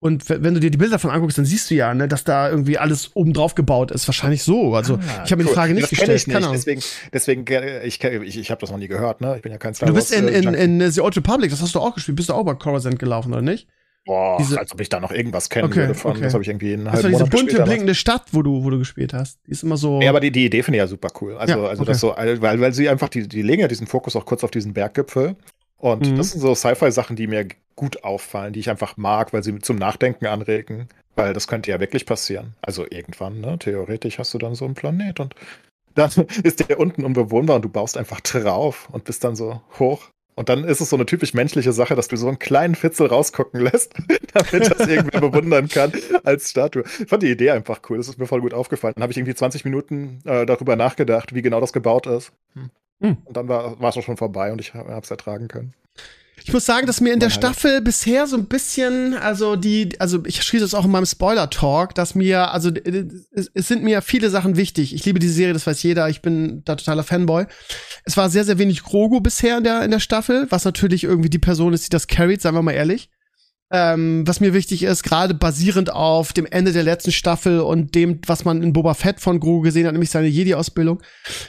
Und 0.00 0.28
wenn 0.28 0.54
du 0.54 0.58
dir 0.58 0.70
die 0.70 0.78
Bilder 0.78 0.94
davon 0.94 1.10
anguckst, 1.10 1.38
dann 1.38 1.44
siehst 1.44 1.70
du 1.70 1.76
ja, 1.76 1.94
ne, 1.94 2.08
dass 2.08 2.24
da 2.24 2.50
irgendwie 2.50 2.76
alles 2.76 3.14
oben 3.14 3.32
drauf 3.34 3.54
gebaut 3.54 3.92
ist. 3.92 4.08
Wahrscheinlich 4.08 4.42
so. 4.42 4.74
Also 4.74 4.94
ah, 4.94 5.22
ich 5.24 5.30
habe 5.30 5.44
mir 5.44 5.48
die 5.48 5.54
Frage 5.54 5.74
nicht 5.74 5.84
das 5.84 5.90
gestellt. 5.90 6.18
Ich 6.18 6.26
nicht. 6.26 6.52
Deswegen, 6.52 6.82
deswegen, 7.12 7.44
ich, 7.84 8.02
ich, 8.02 8.38
ich 8.38 8.50
habe 8.50 8.60
das 8.60 8.70
noch 8.70 8.78
nie 8.78 8.88
gehört. 8.88 9.20
Ne? 9.20 9.36
Ich 9.36 9.42
bin 9.42 9.52
ja 9.52 9.58
kein 9.58 9.74
Star 9.74 9.86
Du 9.86 9.94
bist 9.94 10.12
in, 10.12 10.26
in, 10.26 10.54
in, 10.54 10.80
in 10.80 10.90
The 10.90 11.02
Old 11.02 11.16
Republic, 11.16 11.50
das 11.50 11.62
hast 11.62 11.76
du 11.76 11.78
auch 11.78 11.94
gespielt. 11.94 12.16
Bist 12.16 12.30
du 12.30 12.32
auch 12.32 12.42
bei 12.42 12.54
Coruscant 12.54 12.98
gelaufen, 12.98 13.32
oder 13.32 13.42
nicht? 13.42 13.68
Boah, 14.04 14.36
diese, 14.38 14.58
als 14.58 14.72
ob 14.72 14.80
ich 14.80 14.88
da 14.88 14.98
noch 14.98 15.12
irgendwas 15.12 15.48
kennen 15.48 15.66
okay, 15.66 15.76
würde 15.76 15.94
von. 15.94 16.12
Okay. 16.12 16.22
Das 16.22 16.34
habe 16.34 16.42
ich 16.42 16.48
irgendwie 16.48 16.72
halben 16.72 16.84
Das 16.86 17.02
war 17.04 17.10
diese 17.10 17.26
bunte, 17.26 17.62
blinkende 17.62 17.94
Stadt, 17.94 18.24
wo 18.32 18.42
du, 18.42 18.64
wo 18.64 18.70
du 18.70 18.78
gespielt 18.78 19.12
hast. 19.12 19.38
Die 19.46 19.52
ist 19.52 19.62
immer 19.62 19.76
so. 19.76 20.00
Ja, 20.00 20.10
aber 20.10 20.18
die, 20.18 20.32
die 20.32 20.46
Idee 20.46 20.62
finde 20.62 20.78
ich 20.78 20.82
ja 20.82 20.88
super 20.88 21.08
cool. 21.20 21.36
Also, 21.36 21.54
ja, 21.54 21.68
also 21.68 21.82
okay. 21.82 21.92
das 21.92 22.00
so, 22.00 22.14
weil, 22.16 22.60
weil 22.60 22.72
sie 22.72 22.88
einfach, 22.88 23.08
die, 23.08 23.28
die 23.28 23.42
legen 23.42 23.60
ja 23.60 23.68
diesen 23.68 23.86
Fokus 23.86 24.16
auch 24.16 24.26
kurz 24.26 24.42
auf 24.42 24.50
diesen 24.50 24.72
Berggipfel. 24.72 25.36
Und 25.76 26.10
mhm. 26.10 26.16
das 26.16 26.32
sind 26.32 26.40
so 26.40 26.54
Sci-Fi-Sachen, 26.54 27.16
die 27.16 27.26
mir 27.26 27.46
gut 27.76 28.04
auffallen, 28.04 28.52
die 28.52 28.60
ich 28.60 28.70
einfach 28.70 28.96
mag, 28.96 29.32
weil 29.32 29.42
sie 29.42 29.58
zum 29.58 29.76
Nachdenken 29.76 30.26
anregen. 30.26 30.88
Weil 31.14 31.32
das 31.32 31.46
könnte 31.46 31.70
ja 31.70 31.78
wirklich 31.78 32.06
passieren. 32.06 32.54
Also 32.62 32.86
irgendwann, 32.88 33.40
ne? 33.40 33.58
Theoretisch 33.58 34.18
hast 34.18 34.32
du 34.34 34.38
dann 34.38 34.54
so 34.54 34.64
einen 34.64 34.74
Planet 34.74 35.20
und 35.20 35.34
dann 35.94 36.10
ist 36.42 36.68
der 36.68 36.80
unten 36.80 37.04
unbewohnbar 37.04 37.56
und 37.56 37.62
du 37.62 37.68
baust 37.68 37.98
einfach 37.98 38.20
drauf 38.20 38.88
und 38.92 39.04
bist 39.04 39.24
dann 39.24 39.36
so 39.36 39.60
hoch. 39.78 40.11
Und 40.34 40.48
dann 40.48 40.64
ist 40.64 40.80
es 40.80 40.90
so 40.90 40.96
eine 40.96 41.04
typisch 41.04 41.34
menschliche 41.34 41.72
Sache, 41.72 41.94
dass 41.94 42.08
du 42.08 42.16
so 42.16 42.28
einen 42.28 42.38
kleinen 42.38 42.74
Fitzel 42.74 43.06
rausgucken 43.06 43.60
lässt, 43.60 43.94
damit 44.32 44.70
das 44.70 44.88
irgendwer 44.88 45.20
bewundern 45.20 45.68
kann 45.68 45.92
als 46.24 46.50
Statue. 46.50 46.84
Ich 47.00 47.08
fand 47.08 47.22
die 47.22 47.30
Idee 47.30 47.50
einfach 47.50 47.80
cool. 47.88 47.98
Das 47.98 48.08
ist 48.08 48.18
mir 48.18 48.26
voll 48.26 48.40
gut 48.40 48.54
aufgefallen. 48.54 48.94
Dann 48.96 49.02
habe 49.02 49.12
ich 49.12 49.18
irgendwie 49.18 49.34
20 49.34 49.64
Minuten 49.64 50.20
äh, 50.24 50.46
darüber 50.46 50.76
nachgedacht, 50.76 51.34
wie 51.34 51.42
genau 51.42 51.60
das 51.60 51.72
gebaut 51.72 52.06
ist. 52.06 52.32
Hm. 53.00 53.16
Und 53.24 53.36
dann 53.36 53.48
war 53.48 53.76
es 53.80 53.96
auch 53.96 54.02
schon 54.02 54.16
vorbei 54.16 54.52
und 54.52 54.60
ich 54.60 54.74
habe 54.74 54.92
es 55.02 55.10
ertragen 55.10 55.48
können. 55.48 55.74
Ich 56.44 56.52
muss 56.52 56.64
sagen, 56.64 56.86
dass 56.86 57.00
mir 57.00 57.12
in 57.12 57.20
der 57.20 57.30
Staffel 57.30 57.80
bisher 57.80 58.26
so 58.26 58.36
ein 58.36 58.46
bisschen, 58.46 59.14
also 59.14 59.54
die, 59.54 60.00
also 60.00 60.24
ich 60.26 60.42
schließe 60.42 60.64
es 60.64 60.74
auch 60.74 60.84
in 60.84 60.90
meinem 60.90 61.06
Spoiler-Talk, 61.06 61.94
dass 61.94 62.14
mir, 62.14 62.50
also 62.52 62.70
es, 62.70 63.50
es, 63.54 63.68
sind 63.68 63.84
mir 63.84 64.02
viele 64.02 64.28
Sachen 64.28 64.56
wichtig. 64.56 64.94
Ich 64.94 65.04
liebe 65.04 65.20
diese 65.20 65.34
Serie, 65.34 65.52
das 65.52 65.66
weiß 65.66 65.82
jeder, 65.82 66.08
ich 66.08 66.20
bin 66.20 66.62
da 66.64 66.74
totaler 66.74 67.04
Fanboy. 67.04 67.46
Es 68.04 68.16
war 68.16 68.28
sehr, 68.28 68.44
sehr 68.44 68.58
wenig 68.58 68.82
Grogu 68.82 69.20
bisher 69.20 69.58
in 69.58 69.64
der, 69.64 69.84
in 69.84 69.90
der 69.92 70.00
Staffel, 70.00 70.46
was 70.50 70.64
natürlich 70.64 71.04
irgendwie 71.04 71.30
die 71.30 71.38
Person 71.38 71.74
ist, 71.74 71.86
die 71.86 71.90
das 71.90 72.08
carried, 72.08 72.42
seien 72.42 72.54
wir 72.54 72.62
mal 72.62 72.72
ehrlich. 72.72 73.08
Ähm, 73.74 74.24
was 74.26 74.40
mir 74.40 74.52
wichtig 74.52 74.82
ist, 74.82 75.02
gerade 75.02 75.32
basierend 75.32 75.90
auf 75.90 76.34
dem 76.34 76.44
Ende 76.44 76.74
der 76.74 76.82
letzten 76.82 77.10
Staffel 77.10 77.60
und 77.60 77.94
dem, 77.94 78.20
was 78.26 78.44
man 78.44 78.62
in 78.62 78.74
Boba 78.74 78.92
Fett 78.92 79.18
von 79.18 79.40
Grogu 79.40 79.62
gesehen 79.62 79.86
hat, 79.86 79.92
nämlich 79.92 80.10
seine 80.10 80.26
Jedi-Ausbildung. 80.26 81.02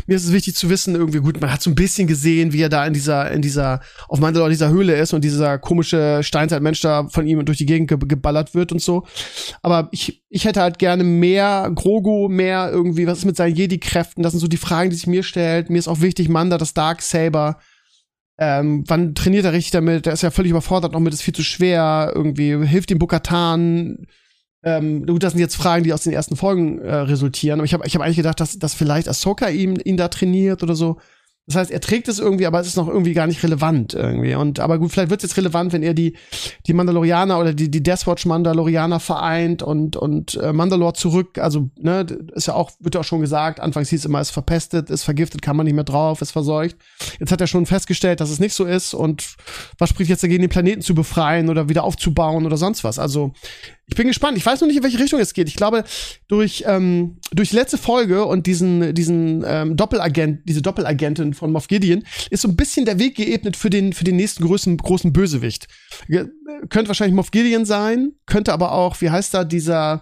Mir 0.08 0.16
ist 0.16 0.24
es 0.24 0.32
wichtig 0.32 0.56
zu 0.56 0.70
wissen, 0.70 0.96
irgendwie 0.96 1.20
gut, 1.20 1.42
man 1.42 1.52
hat 1.52 1.62
so 1.62 1.70
ein 1.70 1.76
bisschen 1.76 2.08
gesehen, 2.08 2.54
wie 2.54 2.62
er 2.62 2.70
da 2.70 2.88
in 2.88 2.94
dieser, 2.94 3.30
in 3.32 3.42
dieser, 3.42 3.82
auf 4.08 4.22
Mandalore 4.22 4.52
dieser 4.52 4.70
Höhle 4.70 4.96
ist 4.96 5.12
und 5.12 5.22
dieser 5.22 5.58
komische 5.58 6.22
Steinzeitmensch 6.24 6.80
da 6.80 7.10
von 7.10 7.28
ihm 7.28 7.44
durch 7.44 7.58
die 7.58 7.66
Gegend 7.66 7.90
ge 7.90 7.98
geballert 8.02 8.56
wird 8.56 8.72
und 8.72 8.82
so. 8.82 9.06
Aber 9.62 9.90
ich, 9.92 10.24
ich 10.30 10.46
hätte 10.46 10.62
halt 10.62 10.80
gerne 10.80 11.04
mehr 11.04 11.70
Grogu, 11.76 12.30
mehr 12.30 12.70
irgendwie, 12.72 13.06
was 13.06 13.18
ist 13.18 13.26
mit 13.26 13.36
seinen 13.36 13.56
Jedi-Kräften? 13.56 14.24
Das 14.24 14.32
sind 14.32 14.40
so 14.40 14.48
die 14.48 14.56
Fragen, 14.56 14.90
die 14.90 14.96
sich 14.96 15.08
mir 15.08 15.24
stellt. 15.24 15.70
Mir 15.70 15.80
ist 15.80 15.90
auch 15.90 16.00
wichtig, 16.00 16.30
Manda, 16.30 16.58
das 16.58 16.74
Dark 16.74 17.02
Saber 17.02 17.58
ähm, 18.38 18.84
wann 18.88 19.14
trainiert 19.16 19.46
er 19.46 19.54
richtig 19.54 19.72
damit? 19.72 20.06
Der 20.06 20.14
ist 20.14 20.24
ja 20.24 20.32
völlig 20.32 20.52
überfordert 20.52 20.94
noch 20.94 21.00
mit, 21.00 21.14
ist 21.14 21.22
viel 21.22 21.36
zu 21.36 21.44
schwer. 21.44 22.12
Irgendwie 22.16 22.66
hilft 22.66 22.90
ihm 22.92 23.00
Bukatan. 23.00 24.08
Ähm, 24.64 25.06
gut, 25.06 25.24
das 25.24 25.34
sind 25.34 25.42
jetzt 25.42 25.56
Fragen, 25.56 25.84
die 25.84 25.94
aus 25.94 26.04
den 26.04 26.14
ersten 26.14 26.36
Folgen 26.36 26.80
äh, 26.80 26.96
resultieren. 26.96 27.60
Aber 27.60 27.66
ich 27.66 27.74
habe 27.74 27.86
ich 27.86 27.96
hab 27.96 28.02
eigentlich 28.02 28.18
gedacht, 28.18 28.40
dass, 28.40 28.58
dass 28.58 28.74
vielleicht 28.74 29.08
Ahsoka 29.08 29.50
ihn, 29.50 29.76
ihn 29.76 29.98
da 29.98 30.08
trainiert 30.08 30.64
oder 30.64 30.76
so. 30.76 30.98
Das 31.46 31.58
heißt, 31.58 31.72
er 31.72 31.82
trägt 31.82 32.08
es 32.08 32.20
irgendwie, 32.20 32.46
aber 32.46 32.62
es 32.62 32.68
ist 32.68 32.78
noch 32.78 32.88
irgendwie 32.88 33.14
gar 33.14 33.28
nicht 33.28 33.44
relevant 33.44 33.94
irgendwie. 33.94 34.34
Und 34.36 34.62
aber 34.62 34.80
gut, 34.80 34.94
vielleicht 34.94 35.10
wird 35.10 35.22
es 35.22 35.30
jetzt 35.30 35.38
relevant, 35.38 35.74
wenn 35.74 35.84
er 35.84 35.94
die 35.94 36.16
die 36.68 36.74
Mandalorianer 36.74 37.38
oder 37.38 37.54
die 37.54 37.70
die 37.70 37.84
Deathwatch 37.84 38.26
Mandalorianer 38.26 39.02
vereint 39.02 39.62
und 39.62 39.98
und 39.98 40.36
äh, 40.36 40.54
Mandalore 40.54 40.94
zurück. 40.94 41.38
Also 41.40 41.70
ne, 41.78 42.06
ist 42.34 42.48
ja 42.48 42.54
auch 42.54 42.72
wird 42.80 42.96
ja 42.96 43.02
auch 43.02 43.06
schon 43.06 43.20
gesagt. 43.20 43.60
Anfangs 43.60 43.90
hieß 43.90 44.00
es 44.00 44.06
immer, 44.06 44.22
ist 44.22 44.32
verpestet, 44.32 44.90
ist 44.90 45.04
vergiftet, 45.04 45.42
kann 45.42 45.58
man 45.58 45.66
nicht 45.66 45.76
mehr 45.76 45.84
drauf, 45.84 46.22
ist 46.22 46.32
verseucht. 46.32 46.78
Jetzt 47.20 47.34
hat 47.34 47.42
er 47.42 47.48
schon 47.48 47.66
festgestellt, 47.66 48.22
dass 48.22 48.30
es 48.30 48.40
nicht 48.40 48.54
so 48.54 48.64
ist. 48.64 48.94
Und 48.94 49.36
was 49.78 49.90
spricht 49.90 50.10
jetzt 50.10 50.24
dagegen, 50.24 50.44
den 50.44 50.50
Planeten 50.50 50.82
zu 50.82 50.96
befreien 50.96 51.50
oder 51.50 51.68
wieder 51.68 51.84
aufzubauen 51.84 52.46
oder 52.46 52.56
sonst 52.56 52.86
was? 52.86 53.00
Also 53.00 53.34
ich 53.94 53.98
bin 53.98 54.08
gespannt. 54.08 54.38
Ich 54.38 54.46
weiß 54.46 54.60
noch 54.62 54.68
nicht, 54.68 54.78
in 54.78 54.84
welche 54.84 54.98
Richtung 54.98 55.20
es 55.20 55.34
geht. 55.34 55.48
Ich 55.48 55.56
glaube, 55.56 55.84
durch, 56.28 56.64
ähm, 56.66 57.20
durch 57.32 57.52
die 57.52 57.56
letzte 57.56 57.78
Folge 57.78 58.26
und 58.26 58.48
diesen, 58.48 58.96
diesen 58.96 59.44
ähm, 59.46 59.78
Doppelagent, 59.78 60.42
diese 60.46 60.64
Doppelagentin 60.64 61.36
von 61.36 61.52
Moff 61.52 61.68
Gideon 61.68 62.04
ist 62.32 62.42
so 62.42 62.48
ein 62.48 62.56
bisschen 62.56 62.86
der 62.86 62.98
Weg 62.98 63.16
geebnet 63.16 63.56
für 63.56 63.70
den, 63.70 63.94
für 63.94 64.04
den 64.04 64.16
nächsten 64.16 64.44
großen, 64.44 64.78
großen 64.78 65.14
Bösewicht. 65.14 65.68
Ge 66.08 66.28
könnte 66.70 66.88
wahrscheinlich 66.88 67.16
Moff 67.16 67.30
Gideon 67.30 67.66
sein, 67.66 68.14
könnte 68.26 68.52
aber 68.52 68.72
auch, 68.72 69.00
wie 69.02 69.10
heißt 69.12 69.34
da, 69.34 69.44
dieser 69.44 70.02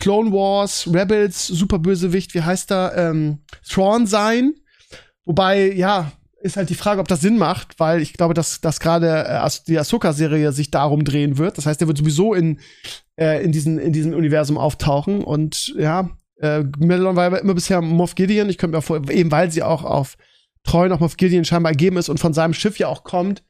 Clone 0.00 0.32
Wars, 0.32 0.86
Rebels, 0.92 1.46
Superbösewicht, 1.46 2.34
wie 2.34 2.42
heißt 2.42 2.70
da, 2.70 3.10
ähm, 3.10 3.38
Thrawn 3.66 4.06
sein. 4.06 4.52
Wobei, 5.24 5.72
ja, 5.72 6.12
ist 6.40 6.56
halt 6.56 6.70
die 6.70 6.74
Frage, 6.74 7.00
ob 7.00 7.08
das 7.08 7.20
Sinn 7.20 7.38
macht, 7.38 7.78
weil 7.78 8.00
ich 8.00 8.14
glaube, 8.14 8.34
dass, 8.34 8.60
dass 8.60 8.80
gerade 8.80 9.24
äh, 9.26 9.50
die 9.66 9.78
Ahsoka-Serie 9.78 10.52
sich 10.52 10.70
darum 10.70 11.04
drehen 11.04 11.38
wird. 11.38 11.58
Das 11.58 11.66
heißt, 11.66 11.80
der 11.80 11.88
wird 11.88 11.98
sowieso 11.98 12.34
in, 12.34 12.60
äh, 13.16 13.44
in, 13.44 13.52
diesen, 13.52 13.78
in 13.78 13.92
diesem 13.92 14.14
Universum 14.14 14.56
auftauchen. 14.56 15.22
Und 15.22 15.74
ja, 15.76 16.10
äh, 16.40 16.64
Madelon 16.78 17.16
war 17.16 17.38
immer 17.38 17.54
bisher 17.54 17.82
Moff 17.82 18.14
Gideon. 18.14 18.48
Ich 18.48 18.58
könnte 18.58 18.76
mir 18.76 18.82
vor, 18.82 19.08
eben 19.10 19.30
weil 19.30 19.50
sie 19.50 19.62
auch 19.62 19.84
auf 19.84 20.16
treu 20.64 20.88
noch 20.88 21.00
Moff 21.00 21.16
Gideon 21.16 21.44
scheinbar 21.44 21.72
ergeben 21.72 21.98
ist 21.98 22.08
und 22.08 22.18
von 22.18 22.32
seinem 22.32 22.54
Schiff 22.54 22.78
ja 22.78 22.88
auch 22.88 23.04
kommt, 23.04 23.42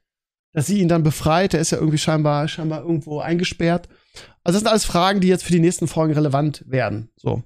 dass 0.53 0.67
sie 0.67 0.81
ihn 0.81 0.89
dann 0.89 1.05
befreit. 1.05 1.53
Der 1.53 1.61
ist 1.61 1.71
ja 1.71 1.79
irgendwie 1.79 1.99
scheinbar, 1.99 2.49
scheinbar 2.49 2.83
irgendwo 2.83 3.21
eingesperrt. 3.21 3.89
Also 4.43 4.57
das 4.57 4.61
sind 4.61 4.69
alles 4.69 4.85
Fragen, 4.85 5.21
die 5.21 5.29
jetzt 5.29 5.45
für 5.45 5.53
die 5.53 5.61
nächsten 5.61 5.87
Folgen 5.87 6.15
relevant 6.15 6.65
werden. 6.67 7.11
So. 7.17 7.45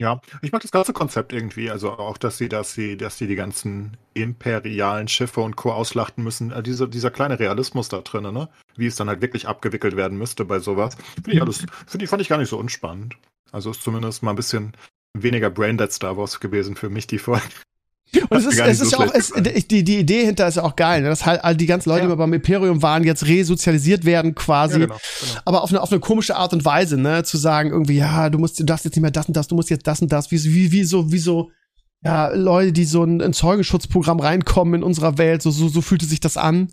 Ja, 0.00 0.18
ich 0.40 0.50
mag 0.50 0.62
das 0.62 0.70
ganze 0.70 0.94
Konzept 0.94 1.34
irgendwie. 1.34 1.70
Also 1.70 1.90
auch, 1.90 2.16
dass 2.16 2.38
sie, 2.38 2.48
dass 2.48 2.72
sie, 2.72 2.96
dass 2.96 3.18
sie 3.18 3.26
die 3.26 3.34
ganzen 3.34 3.98
imperialen 4.14 5.08
Schiffe 5.08 5.42
und 5.42 5.56
Co. 5.56 5.72
auslachten 5.72 6.24
müssen. 6.24 6.52
Äh, 6.52 6.62
diese, 6.62 6.88
dieser 6.88 7.10
kleine 7.10 7.38
Realismus 7.38 7.90
da 7.90 8.00
drin, 8.00 8.22
ne? 8.32 8.48
Wie 8.76 8.86
es 8.86 8.96
dann 8.96 9.10
halt 9.10 9.20
wirklich 9.20 9.46
abgewickelt 9.46 9.96
werden 9.96 10.16
müsste 10.16 10.46
bei 10.46 10.58
sowas. 10.58 10.96
Finde 11.16 11.32
ich 11.32 11.42
alles, 11.42 11.66
finde 11.86 12.04
ich, 12.04 12.08
fand 12.08 12.22
ich 12.22 12.30
gar 12.30 12.38
nicht 12.38 12.48
so 12.48 12.58
unspannend. 12.58 13.18
Also 13.52 13.72
ist 13.72 13.82
zumindest 13.82 14.22
mal 14.22 14.30
ein 14.30 14.36
bisschen 14.36 14.72
weniger 15.12 15.50
Braindead 15.50 15.92
Star 15.92 16.16
Wars 16.16 16.40
gewesen 16.40 16.76
für 16.76 16.88
mich, 16.88 17.06
die 17.06 17.18
Folge. 17.18 17.44
Und 18.28 18.38
es 18.38 18.46
ist, 18.46 18.58
es 18.58 18.80
ist 18.80 18.90
so 18.90 18.98
auch, 18.98 19.14
es, 19.14 19.32
die, 19.32 19.84
die 19.84 19.98
Idee 19.98 20.24
hinter 20.24 20.48
ist 20.48 20.56
ja 20.56 20.64
auch 20.64 20.74
geil, 20.74 21.02
ne? 21.02 21.08
dass 21.08 21.26
halt 21.26 21.44
all 21.44 21.56
die 21.56 21.66
ganzen 21.66 21.90
Leute, 21.90 22.04
ja. 22.04 22.10
die 22.10 22.16
beim 22.16 22.32
Imperium 22.32 22.82
waren, 22.82 23.04
jetzt 23.04 23.26
resozialisiert 23.26 24.04
werden 24.04 24.34
quasi. 24.34 24.80
Ja, 24.80 24.86
genau, 24.86 24.98
genau. 25.20 25.40
Aber 25.44 25.62
auf 25.62 25.70
eine, 25.70 25.80
auf 25.80 25.92
eine 25.92 26.00
komische 26.00 26.36
Art 26.36 26.52
und 26.52 26.64
Weise, 26.64 26.96
ne? 26.96 27.22
Zu 27.22 27.36
sagen, 27.36 27.70
irgendwie, 27.70 27.96
ja, 27.96 28.28
du 28.30 28.38
musst, 28.38 28.58
du 28.58 28.64
darfst 28.64 28.84
jetzt 28.84 28.96
nicht 28.96 29.02
mehr 29.02 29.10
das 29.10 29.26
und 29.26 29.36
das, 29.36 29.48
du 29.48 29.54
musst 29.54 29.70
jetzt 29.70 29.86
das 29.86 30.02
und 30.02 30.10
das, 30.10 30.30
wie, 30.30 30.42
wie, 30.42 30.72
wie 30.72 30.84
so, 30.84 31.12
wie 31.12 31.18
so, 31.18 31.50
ja, 32.02 32.28
Leute, 32.28 32.72
die 32.72 32.84
so 32.84 33.04
ein, 33.04 33.20
ein 33.20 33.32
Zeugenschutzprogramm 33.32 34.20
reinkommen 34.20 34.74
in 34.74 34.82
unserer 34.82 35.18
Welt, 35.18 35.42
so, 35.42 35.50
so, 35.50 35.68
so 35.68 35.80
fühlte 35.80 36.06
sich 36.06 36.20
das 36.20 36.36
an. 36.36 36.72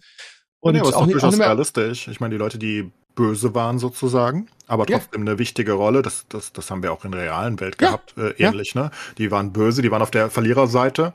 Und 0.59 0.76
ja, 0.76 0.81
aber 0.81 0.95
auch, 0.95 1.05
nicht, 1.05 1.23
auch 1.23 1.30
nicht 1.30 1.38
mehr 1.38 1.47
realistisch. 1.47 2.07
Ich 2.07 2.19
meine, 2.19 2.34
die 2.34 2.39
Leute, 2.39 2.57
die 2.57 2.91
böse 3.18 3.53
waren 3.53 3.80
sozusagen, 3.80 4.48
aber 4.68 4.85
trotzdem 4.85 5.26
ja. 5.26 5.31
eine 5.31 5.39
wichtige 5.39 5.73
Rolle. 5.73 6.02
Das, 6.02 6.26
das, 6.30 6.53
das 6.53 6.72
haben 6.72 6.84
wir 6.84 6.94
auch 6.94 7.03
in 7.03 7.11
der 7.11 7.23
realen 7.23 7.60
Welt 7.60 7.76
ja. 7.81 7.88
gehabt, 7.89 8.15
äh, 8.18 8.30
ähnlich. 8.38 8.76
Ja. 8.76 8.84
Ne? 8.84 8.91
Die 9.18 9.30
waren 9.31 9.52
böse, 9.52 9.81
die 9.81 9.91
waren 9.91 10.02
auf 10.02 10.11
der 10.11 10.30
Verliererseite. 10.30 11.14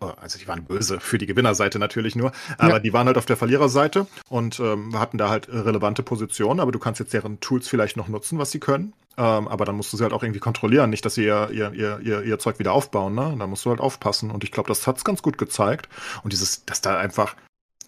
Oh, 0.00 0.12
also 0.20 0.38
die 0.38 0.46
waren 0.46 0.64
böse, 0.64 1.00
für 1.00 1.16
die 1.16 1.24
Gewinnerseite 1.24 1.78
natürlich 1.78 2.16
nur, 2.16 2.32
aber 2.58 2.80
die 2.80 2.92
waren 2.92 3.06
halt 3.06 3.16
auf 3.16 3.24
der 3.24 3.38
Verliererseite 3.38 4.06
und 4.28 4.60
ähm, 4.60 4.98
hatten 4.98 5.16
da 5.16 5.30
halt 5.30 5.48
relevante 5.48 6.02
Positionen, 6.02 6.60
aber 6.60 6.70
du 6.70 6.78
kannst 6.78 7.00
jetzt 7.00 7.14
deren 7.14 7.40
Tools 7.40 7.66
vielleicht 7.66 7.96
noch 7.96 8.08
nutzen, 8.08 8.38
was 8.38 8.50
sie 8.50 8.60
können. 8.60 8.92
Ähm, 9.16 9.48
aber 9.48 9.64
dann 9.64 9.74
musst 9.74 9.94
du 9.94 9.96
sie 9.96 10.02
halt 10.02 10.12
auch 10.12 10.22
irgendwie 10.22 10.40
kontrollieren, 10.40 10.90
nicht, 10.90 11.02
dass 11.06 11.14
sie 11.14 11.24
ihr, 11.24 11.48
ihr, 11.50 11.72
ihr, 11.72 12.22
ihr, 12.22 12.38
Zeug 12.38 12.58
wieder 12.58 12.72
aufbauen, 12.72 13.14
ne? 13.14 13.34
Da 13.38 13.46
musst 13.46 13.64
du 13.64 13.70
halt 13.70 13.80
aufpassen. 13.80 14.30
Und 14.30 14.44
ich 14.44 14.52
glaube, 14.52 14.68
das 14.68 14.86
hat's 14.86 15.04
ganz 15.04 15.22
gut 15.22 15.38
gezeigt. 15.38 15.88
Und 16.22 16.34
dieses, 16.34 16.66
dass 16.66 16.82
da 16.82 16.98
einfach 16.98 17.34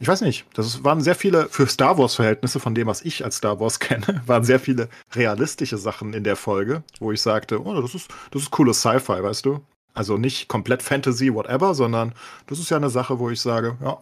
ich 0.01 0.09
weiß 0.09 0.21
nicht, 0.21 0.47
das 0.55 0.85
waren 0.85 1.01
sehr 1.01 1.15
viele, 1.15 1.49
für 1.49 1.67
Star 1.67 1.99
Wars-Verhältnisse, 1.99 2.61
von 2.61 2.75
dem, 2.75 2.87
was 2.87 3.03
ich 3.03 3.25
als 3.25 3.37
Star 3.37 3.59
Wars 3.61 3.81
kenne, 3.81 4.23
waren 4.27 4.45
sehr 4.45 4.61
viele 4.61 4.89
realistische 5.15 5.79
Sachen 5.79 6.15
in 6.15 6.25
der 6.25 6.37
Folge, 6.37 6.83
wo 7.01 7.13
ich 7.13 7.21
sagte, 7.21 7.65
oh, 7.65 7.81
das 7.81 7.95
ist, 7.95 8.09
das 8.31 8.43
ist 8.43 8.51
cooles 8.51 8.81
Sci-Fi, 8.81 9.23
weißt 9.23 9.45
du? 9.45 9.61
Also 9.95 10.17
nicht 10.17 10.49
komplett 10.49 10.83
Fantasy, 10.83 11.35
whatever, 11.35 11.75
sondern 11.75 12.15
das 12.47 12.59
ist 12.61 12.71
ja 12.71 12.77
eine 12.77 12.91
Sache, 12.91 13.19
wo 13.19 13.31
ich 13.31 13.41
sage, 13.41 13.77
ja, 13.83 13.99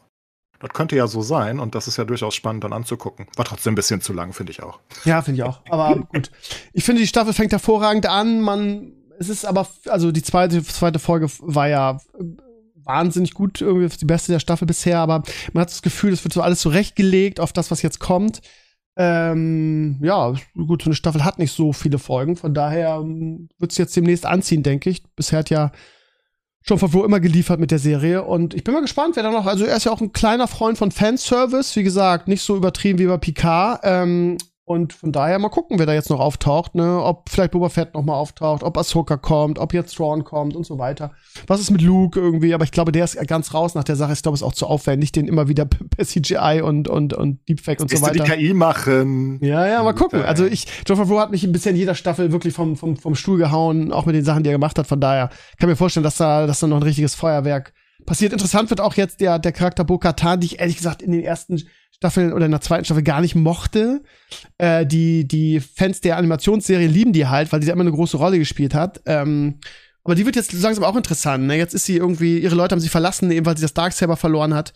das 0.58 0.70
könnte 0.70 0.96
ja 0.96 1.06
so 1.06 1.22
sein 1.22 1.58
und 1.58 1.74
das 1.74 1.86
ist 1.86 1.96
ja 1.96 2.04
durchaus 2.04 2.34
spannend 2.34 2.64
dann 2.64 2.72
anzugucken. 2.72 3.26
War 3.36 3.44
trotzdem 3.44 3.72
ein 3.72 3.76
bisschen 3.76 4.00
zu 4.00 4.12
lang, 4.12 4.32
finde 4.32 4.52
ich 4.52 4.62
auch. 4.62 4.80
Ja, 5.04 5.22
finde 5.22 5.40
ich 5.40 5.48
auch. 5.48 5.60
Aber 5.68 5.96
gut. 5.96 6.30
Ich 6.72 6.84
finde, 6.84 7.00
die 7.00 7.06
Staffel 7.06 7.32
fängt 7.32 7.52
hervorragend 7.52 8.06
an. 8.06 8.40
Man, 8.40 8.92
es 9.18 9.28
ist 9.28 9.44
aber, 9.44 9.66
also 9.86 10.12
die 10.12 10.22
zweite, 10.22 10.62
zweite 10.62 10.98
Folge 10.98 11.28
war 11.40 11.68
ja 11.68 11.98
wahnsinnig 12.86 13.34
gut, 13.34 13.60
irgendwie 13.60 13.94
die 13.96 14.04
beste 14.04 14.32
der 14.32 14.40
Staffel 14.40 14.66
bisher, 14.66 14.98
aber 14.98 15.22
man 15.52 15.62
hat 15.62 15.70
das 15.70 15.82
Gefühl, 15.82 16.12
es 16.12 16.24
wird 16.24 16.32
so 16.32 16.42
alles 16.42 16.60
zurechtgelegt 16.60 17.40
auf 17.40 17.52
das, 17.52 17.70
was 17.70 17.82
jetzt 17.82 17.98
kommt. 17.98 18.40
Ähm, 18.96 19.98
ja, 20.02 20.34
gut, 20.54 20.82
so 20.82 20.88
eine 20.88 20.94
Staffel 20.94 21.24
hat 21.24 21.38
nicht 21.38 21.52
so 21.52 21.72
viele 21.72 21.98
Folgen, 21.98 22.36
von 22.36 22.54
daher 22.54 22.96
ähm, 23.02 23.48
wird 23.58 23.72
es 23.72 23.78
jetzt 23.78 23.94
demnächst 23.94 24.24
anziehen, 24.24 24.62
denke 24.62 24.88
ich. 24.88 25.02
Bisher 25.14 25.40
hat 25.40 25.50
ja 25.50 25.72
schon 26.62 26.78
von 26.78 26.92
wo 26.92 27.04
immer 27.04 27.20
geliefert 27.20 27.60
mit 27.60 27.70
der 27.70 27.78
Serie 27.78 28.22
und 28.22 28.54
ich 28.54 28.64
bin 28.64 28.74
mal 28.74 28.80
gespannt, 28.80 29.16
wer 29.16 29.22
da 29.22 29.30
noch, 29.30 29.46
also 29.46 29.64
er 29.64 29.76
ist 29.76 29.84
ja 29.84 29.92
auch 29.92 30.00
ein 30.00 30.12
kleiner 30.12 30.48
Freund 30.48 30.78
von 30.78 30.90
Fanservice, 30.90 31.76
wie 31.76 31.84
gesagt, 31.84 32.26
nicht 32.26 32.42
so 32.42 32.56
übertrieben 32.56 32.98
wie 32.98 33.06
bei 33.06 33.18
Picard, 33.18 33.80
ähm, 33.84 34.38
und 34.68 34.92
von 34.92 35.12
daher 35.12 35.38
mal 35.38 35.48
gucken, 35.48 35.78
wer 35.78 35.86
da 35.86 35.94
jetzt 35.94 36.10
noch 36.10 36.18
auftaucht, 36.18 36.74
ne? 36.74 37.00
Ob 37.00 37.28
vielleicht 37.28 37.52
Boba 37.52 37.68
Fett 37.68 37.94
noch 37.94 38.02
mal 38.02 38.16
auftaucht, 38.16 38.64
ob 38.64 38.76
Ahsoka 38.76 39.16
kommt, 39.16 39.60
ob 39.60 39.72
jetzt 39.72 39.94
Thrawn 39.94 40.24
kommt 40.24 40.56
und 40.56 40.66
so 40.66 40.76
weiter. 40.76 41.12
Was 41.46 41.60
ist 41.60 41.70
mit 41.70 41.82
Luke 41.82 42.18
irgendwie? 42.18 42.52
Aber 42.52 42.64
ich 42.64 42.72
glaube, 42.72 42.90
der 42.90 43.04
ist 43.04 43.16
ganz 43.28 43.54
raus 43.54 43.76
nach 43.76 43.84
der 43.84 43.94
Sache. 43.94 44.12
Ich 44.12 44.22
glaube, 44.22 44.34
es 44.34 44.40
ist 44.40 44.46
auch 44.46 44.54
zu 44.54 44.66
aufwendig, 44.66 45.12
den 45.12 45.28
immer 45.28 45.46
wieder 45.46 45.66
per 45.96 46.04
CGI 46.04 46.62
und, 46.64 46.88
und, 46.88 47.14
und 47.14 47.48
Deepfake 47.48 47.80
und 47.80 47.90
so 47.90 48.02
weiter. 48.02 48.24
die 48.24 48.28
KI 48.28 48.54
machen. 48.54 49.38
Ja, 49.40 49.68
ja, 49.68 49.84
mal 49.84 49.94
gucken. 49.94 50.22
Also 50.22 50.44
ich, 50.44 50.66
John 50.84 50.96
Favreau 50.96 51.20
hat 51.20 51.30
mich 51.30 51.50
bisher 51.52 51.70
in 51.70 51.78
jeder 51.78 51.94
Staffel 51.94 52.32
wirklich 52.32 52.52
vom, 52.52 52.74
vom, 52.74 52.96
vom 52.96 53.14
Stuhl 53.14 53.38
gehauen, 53.38 53.92
auch 53.92 54.04
mit 54.04 54.16
den 54.16 54.24
Sachen, 54.24 54.42
die 54.42 54.50
er 54.50 54.54
gemacht 54.54 54.80
hat. 54.80 54.88
Von 54.88 55.00
daher 55.00 55.30
kann 55.60 55.68
mir 55.68 55.76
vorstellen, 55.76 56.02
dass 56.02 56.16
da, 56.16 56.44
dass 56.48 56.58
da 56.58 56.66
noch 56.66 56.78
ein 56.78 56.82
richtiges 56.82 57.14
Feuerwerk 57.14 57.72
passiert. 58.04 58.32
Interessant 58.32 58.70
wird 58.70 58.80
auch 58.80 58.94
jetzt 58.94 59.20
der, 59.20 59.38
der 59.38 59.52
Charakter 59.52 59.84
Bo-Katan, 59.84 60.40
die 60.40 60.46
ich 60.46 60.58
ehrlich 60.58 60.76
gesagt 60.76 61.02
in 61.02 61.12
den 61.12 61.22
ersten 61.22 61.62
Staffeln 61.96 62.32
oder 62.32 62.44
in 62.44 62.50
der 62.50 62.60
zweiten 62.60 62.84
Staffel 62.84 63.02
gar 63.02 63.20
nicht 63.20 63.34
mochte. 63.34 64.02
Äh, 64.58 64.86
die, 64.86 65.26
die 65.26 65.60
Fans 65.60 66.00
der 66.00 66.18
Animationsserie 66.18 66.86
lieben 66.86 67.12
die 67.12 67.26
halt, 67.26 67.52
weil 67.52 67.60
die 67.60 67.66
da 67.66 67.72
immer 67.72 67.82
eine 67.82 67.92
große 67.92 68.16
Rolle 68.18 68.38
gespielt 68.38 68.74
hat. 68.74 69.00
Ähm, 69.06 69.60
aber 70.04 70.14
die 70.14 70.24
wird 70.24 70.36
jetzt 70.36 70.52
langsam 70.52 70.84
auch 70.84 70.94
interessant. 70.94 71.46
Ne? 71.46 71.56
Jetzt 71.56 71.74
ist 71.74 71.86
sie 71.86 71.96
irgendwie, 71.96 72.38
ihre 72.38 72.54
Leute 72.54 72.74
haben 72.74 72.80
sie 72.80 72.88
verlassen, 72.88 73.30
eben 73.30 73.46
weil 73.46 73.56
sie 73.56 73.62
das 73.62 73.74
Darksaber 73.74 74.16
verloren 74.16 74.54
hat. 74.54 74.72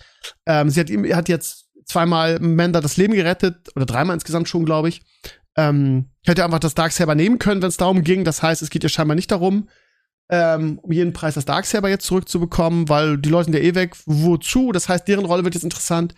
Ähm, 0.47 0.70
sie 0.70 0.80
hat, 0.80 0.90
hat 0.90 1.28
jetzt 1.28 1.66
zweimal 1.84 2.40
Manda 2.40 2.80
das 2.80 2.97
Leben 2.97 3.14
gerettet, 3.14 3.68
oder 3.76 3.86
dreimal 3.86 4.14
insgesamt 4.14 4.48
schon, 4.48 4.64
glaube 4.64 4.88
ich. 4.88 5.02
Ähm, 5.56 6.10
hätte 6.24 6.44
einfach 6.44 6.59
das 6.59 6.74
Darksaber 6.74 7.14
nehmen 7.14 7.38
können, 7.38 7.60
wenn 7.62 7.68
es 7.68 7.76
darum 7.76 8.02
ging. 8.02 8.24
Das 8.24 8.42
heißt, 8.42 8.62
es 8.62 8.70
geht 8.70 8.82
ihr 8.82 8.88
scheinbar 8.88 9.14
nicht 9.14 9.30
darum, 9.30 9.68
ähm, 10.30 10.78
um 10.82 10.90
jeden 10.90 11.12
Preis 11.12 11.34
das 11.34 11.44
Darksaber 11.44 11.88
jetzt 11.88 12.06
zurückzubekommen, 12.06 12.88
weil 12.88 13.18
die 13.18 13.28
Leute 13.28 13.47
sind 13.47 13.55
ja 13.55 13.60
eh 13.60 13.74
weg. 13.74 13.97
Wozu? 14.06 14.72
Das 14.72 14.88
heißt, 14.88 15.06
deren 15.06 15.26
Rolle 15.26 15.44
wird 15.44 15.55
jetzt 15.55 15.64
interessant. 15.64 16.14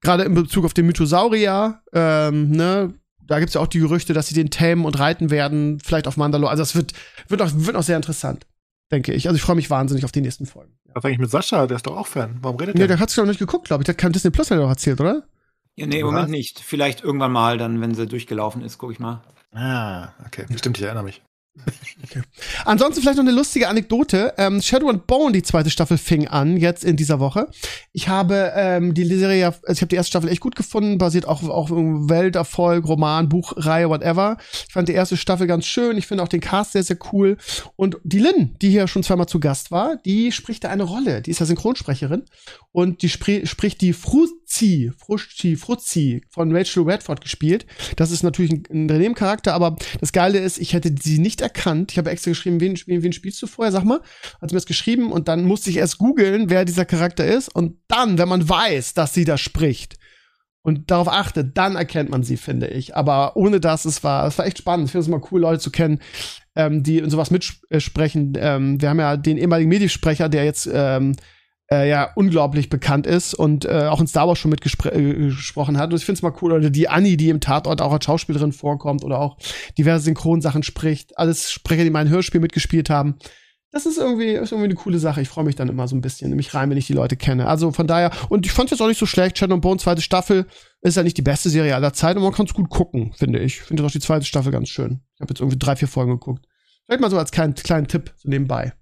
Gerade 0.00 0.24
in 0.24 0.34
Bezug 0.34 0.64
auf 0.64 0.74
den 0.74 0.86
Mythosaurier, 0.86 1.82
ähm, 1.92 2.50
ne, 2.50 2.94
da 3.18 3.38
gibt's 3.38 3.54
ja 3.54 3.60
auch 3.60 3.66
die 3.66 3.78
Gerüchte, 3.78 4.12
dass 4.12 4.28
sie 4.28 4.34
den 4.34 4.50
tamen 4.50 4.84
und 4.84 4.98
reiten 4.98 5.30
werden, 5.30 5.78
vielleicht 5.80 6.08
auf 6.08 6.16
Mandalore. 6.16 6.50
Also 6.50 6.62
es 6.62 6.74
wird, 6.74 6.92
wird, 7.28 7.42
auch, 7.42 7.50
wird 7.52 7.76
auch 7.76 7.82
sehr 7.82 7.96
interessant, 7.96 8.46
denke 8.90 9.12
ich. 9.12 9.28
Also 9.28 9.36
ich 9.36 9.42
freue 9.42 9.56
mich 9.56 9.70
wahnsinnig 9.70 10.04
auf 10.04 10.12
die 10.12 10.20
nächsten 10.20 10.46
Folgen. 10.46 10.72
Was 10.94 11.04
eigentlich 11.04 11.18
mit 11.18 11.30
Sascha? 11.30 11.66
Der 11.66 11.76
ist 11.76 11.86
doch 11.86 11.96
auch 11.96 12.06
Fan. 12.06 12.38
Warum 12.40 12.56
redet 12.56 12.76
der? 12.76 12.82
Nee, 12.82 12.88
der 12.88 12.98
hat's 12.98 13.16
noch 13.16 13.26
nicht 13.26 13.38
geguckt, 13.38 13.66
glaube 13.66 13.82
ich. 13.82 13.86
Der 13.86 13.94
kann 13.94 14.12
Disney 14.12 14.30
Plus 14.30 14.50
hat 14.50 14.58
doch 14.58 14.68
erzählt, 14.68 15.00
oder? 15.00 15.22
Ja, 15.76 15.86
nee, 15.86 16.00
im 16.00 16.06
Moment 16.06 16.30
nicht. 16.30 16.60
Vielleicht 16.60 17.02
irgendwann 17.02 17.32
mal, 17.32 17.56
dann, 17.56 17.80
wenn 17.80 17.94
sie 17.94 18.06
durchgelaufen 18.06 18.62
ist, 18.62 18.78
gucke 18.78 18.92
ich 18.92 18.98
mal. 18.98 19.22
Ah, 19.52 20.08
okay. 20.26 20.46
Bestimmt, 20.48 20.78
ich 20.78 20.84
erinnere 20.84 21.04
mich. 21.04 21.22
Okay. 22.02 22.22
Ansonsten 22.64 23.02
vielleicht 23.02 23.18
noch 23.18 23.24
eine 23.24 23.34
lustige 23.34 23.68
Anekdote. 23.68 24.34
Ähm, 24.38 24.62
Shadow 24.62 24.88
and 24.88 25.06
Bone, 25.06 25.32
die 25.32 25.42
zweite 25.42 25.70
Staffel, 25.70 25.98
fing 25.98 26.28
an 26.28 26.56
jetzt 26.56 26.84
in 26.84 26.96
dieser 26.96 27.20
Woche. 27.20 27.48
Ich 27.92 28.08
habe 28.08 28.52
ähm, 28.54 28.94
die 28.94 29.04
Serie, 29.04 29.46
also 29.46 29.72
ich 29.72 29.80
habe 29.80 29.88
die 29.88 29.96
erste 29.96 30.10
Staffel 30.10 30.30
echt 30.30 30.40
gut 30.40 30.56
gefunden, 30.56 30.98
basiert 30.98 31.26
auch 31.26 31.42
auf 31.42 31.70
Welterfolg, 31.70 32.86
Roman, 32.86 33.28
Buchreihe, 33.28 33.88
whatever. 33.88 34.38
Ich 34.66 34.72
fand 34.72 34.88
die 34.88 34.94
erste 34.94 35.16
Staffel 35.16 35.46
ganz 35.46 35.66
schön. 35.66 35.98
Ich 35.98 36.06
finde 36.06 36.22
auch 36.24 36.28
den 36.28 36.40
Cast 36.40 36.72
sehr, 36.72 36.82
sehr 36.82 36.98
cool. 37.12 37.36
Und 37.76 37.98
die 38.02 38.18
Lynn, 38.18 38.56
die 38.60 38.70
hier 38.70 38.88
schon 38.88 39.02
zweimal 39.02 39.26
zu 39.26 39.38
Gast 39.38 39.70
war, 39.70 39.96
die 40.04 40.32
spricht 40.32 40.64
da 40.64 40.68
eine 40.68 40.84
Rolle. 40.84 41.22
Die 41.22 41.30
ist 41.30 41.40
ja 41.40 41.46
Synchronsprecherin 41.46 42.24
und 42.72 43.02
die 43.02 43.08
spr 43.08 43.46
spricht 43.46 43.80
die 43.80 43.92
Fruzi, 43.92 44.32
Fruzzi, 44.50 45.56
Fruzzi 45.56 46.22
von 46.28 46.54
Rachel 46.54 46.82
Redford 46.82 47.20
gespielt. 47.20 47.66
Das 47.96 48.10
ist 48.10 48.22
natürlich 48.22 48.52
ein, 48.52 48.90
ein 48.90 49.16
aber 49.46 49.76
das 50.00 50.12
Geile 50.12 50.38
ist, 50.38 50.58
ich 50.58 50.72
hätte 50.72 50.92
sie 51.00 51.18
nicht 51.18 51.40
erkannt. 51.40 51.92
Ich 51.92 51.98
habe 51.98 52.10
extra 52.10 52.32
geschrieben, 52.32 52.60
wen, 52.60 52.78
wen, 52.86 53.02
wen 53.02 53.12
spielst 53.12 53.40
du 53.42 53.46
vorher? 53.46 53.70
Sag 53.70 53.84
mal. 53.84 54.00
Hat 54.40 54.50
sie 54.50 54.54
mir 54.54 54.60
das 54.60 54.66
geschrieben 54.66 55.12
und 55.12 55.28
dann 55.28 55.44
musste 55.44 55.70
ich 55.70 55.76
erst 55.76 55.98
googeln, 55.98 56.50
wer 56.50 56.64
dieser 56.64 56.84
Charakter 56.84 57.26
ist 57.26 57.48
und 57.54 57.78
dann, 57.88 58.18
wenn 58.18 58.28
man 58.28 58.48
weiß, 58.48 58.94
dass 58.94 59.14
sie 59.14 59.24
da 59.24 59.38
spricht 59.38 59.98
und 60.62 60.90
darauf 60.90 61.08
achtet, 61.08 61.56
dann 61.56 61.76
erkennt 61.76 62.10
man 62.10 62.22
sie, 62.22 62.36
finde 62.36 62.66
ich. 62.66 62.96
Aber 62.96 63.36
ohne 63.36 63.60
das, 63.60 63.84
es 63.84 64.02
war, 64.02 64.26
es 64.26 64.36
war 64.36 64.46
echt 64.46 64.58
spannend. 64.58 64.86
Ich 64.86 64.92
finde 64.92 65.02
es 65.04 65.08
mal 65.08 65.22
cool, 65.30 65.40
Leute 65.40 65.60
zu 65.60 65.70
kennen, 65.70 66.00
ähm, 66.56 66.82
die 66.82 66.98
in 66.98 67.08
sowas 67.08 67.30
mitsprechen. 67.30 68.34
Ähm, 68.36 68.80
wir 68.80 68.90
haben 68.90 68.98
ja 68.98 69.16
den 69.16 69.38
ehemaligen 69.38 69.70
Mediensprecher, 69.70 70.28
der 70.28 70.44
jetzt 70.44 70.68
ähm, 70.72 71.14
äh, 71.72 71.88
ja 71.88 72.10
unglaublich 72.14 72.68
bekannt 72.68 73.06
ist 73.06 73.34
und 73.34 73.64
äh, 73.64 73.86
auch 73.86 74.00
in 74.00 74.06
Star 74.06 74.26
Wars 74.26 74.38
schon 74.38 74.50
mitgesprochen 74.50 75.74
äh, 75.74 75.78
hat. 75.78 75.90
Und 75.90 75.98
ich 75.98 76.04
finde 76.04 76.18
es 76.18 76.22
mal 76.22 76.34
cool, 76.42 76.52
oder 76.52 76.70
die 76.70 76.88
Annie, 76.88 77.16
die 77.16 77.28
im 77.28 77.40
Tatort 77.40 77.80
auch 77.80 77.92
als 77.92 78.04
Schauspielerin 78.04 78.52
vorkommt 78.52 79.04
oder 79.04 79.20
auch 79.20 79.36
diverse 79.78 80.04
Synchronsachen 80.04 80.62
spricht. 80.62 81.16
Alles 81.18 81.52
Sprecher, 81.52 81.84
die 81.84 81.90
mal 81.90 82.00
ein 82.00 82.08
Hörspiel 82.08 82.40
mitgespielt 82.40 82.90
haben. 82.90 83.16
Das 83.72 83.86
ist 83.86 83.98
irgendwie, 83.98 84.32
ist 84.32 84.50
irgendwie 84.50 84.64
eine 84.64 84.74
coole 84.74 84.98
Sache. 84.98 85.22
Ich 85.22 85.28
freue 85.28 85.44
mich 85.44 85.54
dann 85.54 85.68
immer 85.68 85.86
so 85.86 85.94
ein 85.94 86.00
bisschen, 86.00 86.34
mich 86.34 86.54
rein, 86.54 86.70
wenn 86.70 86.76
ich 86.76 86.88
die 86.88 86.92
Leute 86.92 87.16
kenne. 87.16 87.46
Also 87.46 87.70
von 87.70 87.86
daher, 87.86 88.10
und 88.28 88.44
ich 88.44 88.50
fand 88.50 88.66
es 88.66 88.72
jetzt 88.72 88.82
auch 88.82 88.88
nicht 88.88 88.98
so 88.98 89.06
schlecht. 89.06 89.38
Shadow 89.38 89.54
and 89.54 89.62
Bone, 89.62 89.78
zweite 89.78 90.02
Staffel, 90.02 90.46
ist 90.80 90.96
ja 90.96 91.04
nicht 91.04 91.16
die 91.16 91.22
beste 91.22 91.50
Serie 91.50 91.76
aller 91.76 91.92
Zeiten, 91.92 92.18
aber 92.18 92.26
man 92.26 92.34
kann 92.34 92.46
es 92.46 92.54
gut 92.54 92.68
gucken, 92.68 93.12
finde 93.12 93.38
ich. 93.38 93.58
Ich 93.58 93.62
finde 93.62 93.84
auch 93.84 93.90
die 93.92 94.00
zweite 94.00 94.26
Staffel 94.26 94.50
ganz 94.50 94.70
schön. 94.70 95.02
Ich 95.14 95.20
habe 95.20 95.30
jetzt 95.30 95.40
irgendwie 95.40 95.58
drei, 95.58 95.76
vier 95.76 95.86
Folgen 95.86 96.10
geguckt. 96.10 96.46
Vielleicht 96.86 97.00
mal 97.00 97.10
so 97.10 97.18
als 97.18 97.30
kleinen, 97.30 97.54
kleinen 97.54 97.86
Tipp 97.86 98.12
so 98.16 98.28
nebenbei. 98.28 98.72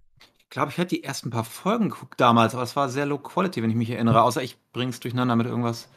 Ich 0.49 0.51
glaube, 0.51 0.71
ich 0.73 0.79
hätte 0.79 0.97
die 0.97 1.05
ersten 1.05 1.29
paar 1.29 1.45
Folgen 1.45 1.91
geguckt 1.91 2.19
damals, 2.19 2.55
aber 2.55 2.63
es 2.63 2.75
war 2.75 2.89
sehr 2.89 3.05
low 3.05 3.19
quality, 3.19 3.63
wenn 3.63 3.69
ich 3.69 3.77
mich 3.77 3.91
erinnere. 3.91 4.23
Außer 4.23 4.43
ich 4.43 4.57
bring's 4.73 4.99
durcheinander 4.99 5.37
mit 5.37 5.47
irgendwas. 5.47 5.91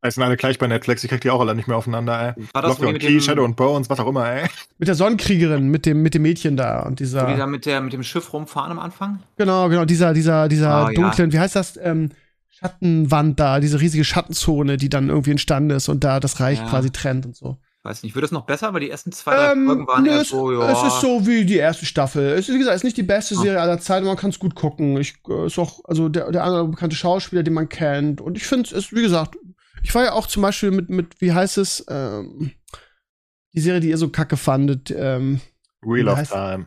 Es 0.00 0.14
sind 0.14 0.24
alle 0.24 0.38
gleich 0.38 0.58
bei 0.58 0.66
Netflix, 0.66 1.04
ich 1.04 1.10
krieg 1.10 1.20
die 1.20 1.28
auch 1.28 1.40
alle 1.40 1.54
nicht 1.54 1.68
mehr 1.68 1.76
aufeinander, 1.76 2.34
ey. 2.34 2.44
War 2.54 2.62
das 2.62 2.78
Lock, 2.78 2.92
mit 2.92 3.02
Key, 3.02 3.08
dem, 3.08 3.20
Shadow 3.20 3.44
und 3.44 3.56
Bones, 3.56 3.90
was 3.90 4.00
auch 4.00 4.08
immer, 4.08 4.26
ey. 4.26 4.48
Mit 4.78 4.88
der 4.88 4.94
Sonnenkriegerin, 4.94 5.68
mit 5.68 5.84
dem, 5.84 6.00
mit 6.00 6.14
dem 6.14 6.22
Mädchen 6.22 6.56
da 6.56 6.80
und 6.80 6.92
wo 6.92 6.94
die 6.94 7.04
dieser. 7.04 7.36
da 7.36 7.46
mit, 7.46 7.66
der, 7.66 7.82
mit 7.82 7.92
dem 7.92 8.02
Schiff 8.02 8.32
rumfahren 8.32 8.72
am 8.72 8.78
Anfang? 8.78 9.22
Genau, 9.36 9.68
genau, 9.68 9.84
dieser, 9.84 10.14
dieser, 10.14 10.48
dieser 10.48 10.68
ja. 10.68 10.92
dunklen, 10.92 11.32
wie 11.32 11.38
heißt 11.38 11.54
das, 11.54 11.76
ähm, 11.76 12.10
Schattenwand 12.48 13.38
da, 13.38 13.60
diese 13.60 13.82
riesige 13.82 14.04
Schattenzone, 14.04 14.78
die 14.78 14.88
dann 14.88 15.10
irgendwie 15.10 15.32
entstanden 15.32 15.70
ist 15.70 15.90
und 15.90 16.04
da 16.04 16.20
das 16.20 16.40
Reich 16.40 16.60
Ja. 16.60 16.68
quasi 16.68 16.90
trennt 16.90 17.26
und 17.26 17.36
so. 17.36 17.58
Weiß 17.84 18.02
nicht, 18.02 18.14
wird 18.14 18.24
es 18.24 18.32
noch 18.32 18.44
besser, 18.44 18.74
weil 18.74 18.80
die 18.80 18.90
ersten 18.90 19.12
zwei, 19.12 19.52
Ähm, 19.52 19.66
Folgen 19.66 19.86
waren 19.86 20.04
eher 20.04 20.20
es, 20.22 20.28
so, 20.30 20.52
ja. 20.52 20.70
es 20.70 20.92
ist 20.94 21.00
so 21.00 21.26
wie 21.26 21.44
die 21.44 21.56
erste 21.56 21.86
Staffel. 21.86 22.30
Es 22.32 22.48
ist, 22.48 22.54
wie 22.54 22.58
gesagt, 22.58 22.74
es 22.74 22.80
ist 22.80 22.84
nicht 22.84 22.96
die 22.96 23.02
beste 23.04 23.36
Ah. 23.36 23.40
Serie 23.40 23.60
aller 23.60 23.78
Zeiten, 23.78 24.04
man 24.06 24.16
kann 24.16 24.30
es 24.30 24.38
gut 24.40 24.54
gucken. 24.56 24.96
Ich, 24.98 25.14
äh, 25.28 25.46
ist 25.46 25.58
auch, 25.58 25.80
also 25.84 26.08
der, 26.08 26.30
der 26.32 26.42
andere 26.44 26.66
bekannte 26.68 26.96
Schauspieler, 26.96 27.42
den 27.44 27.54
man 27.54 27.68
kennt. 27.68 28.20
Und 28.20 28.36
ich 28.36 28.46
finde 28.46 28.64
es, 28.66 28.72
ist, 28.72 28.92
wie 28.94 29.02
gesagt, 29.02 29.36
ich 29.82 29.94
war 29.94 30.02
ja 30.04 30.12
auch 30.12 30.26
zum 30.26 30.42
Beispiel 30.42 30.72
mit, 30.72 30.90
mit 30.90 31.20
wie 31.20 31.32
heißt 31.32 31.56
es, 31.58 31.84
ähm, 31.88 32.50
die 33.54 33.60
Serie, 33.60 33.80
die 33.80 33.90
ihr 33.90 33.98
so 33.98 34.08
kacke 34.08 34.36
fandet, 34.36 34.92
ähm, 34.94 35.40
Wheel 35.80 36.08
of 36.08 36.20
Time. 36.28 36.66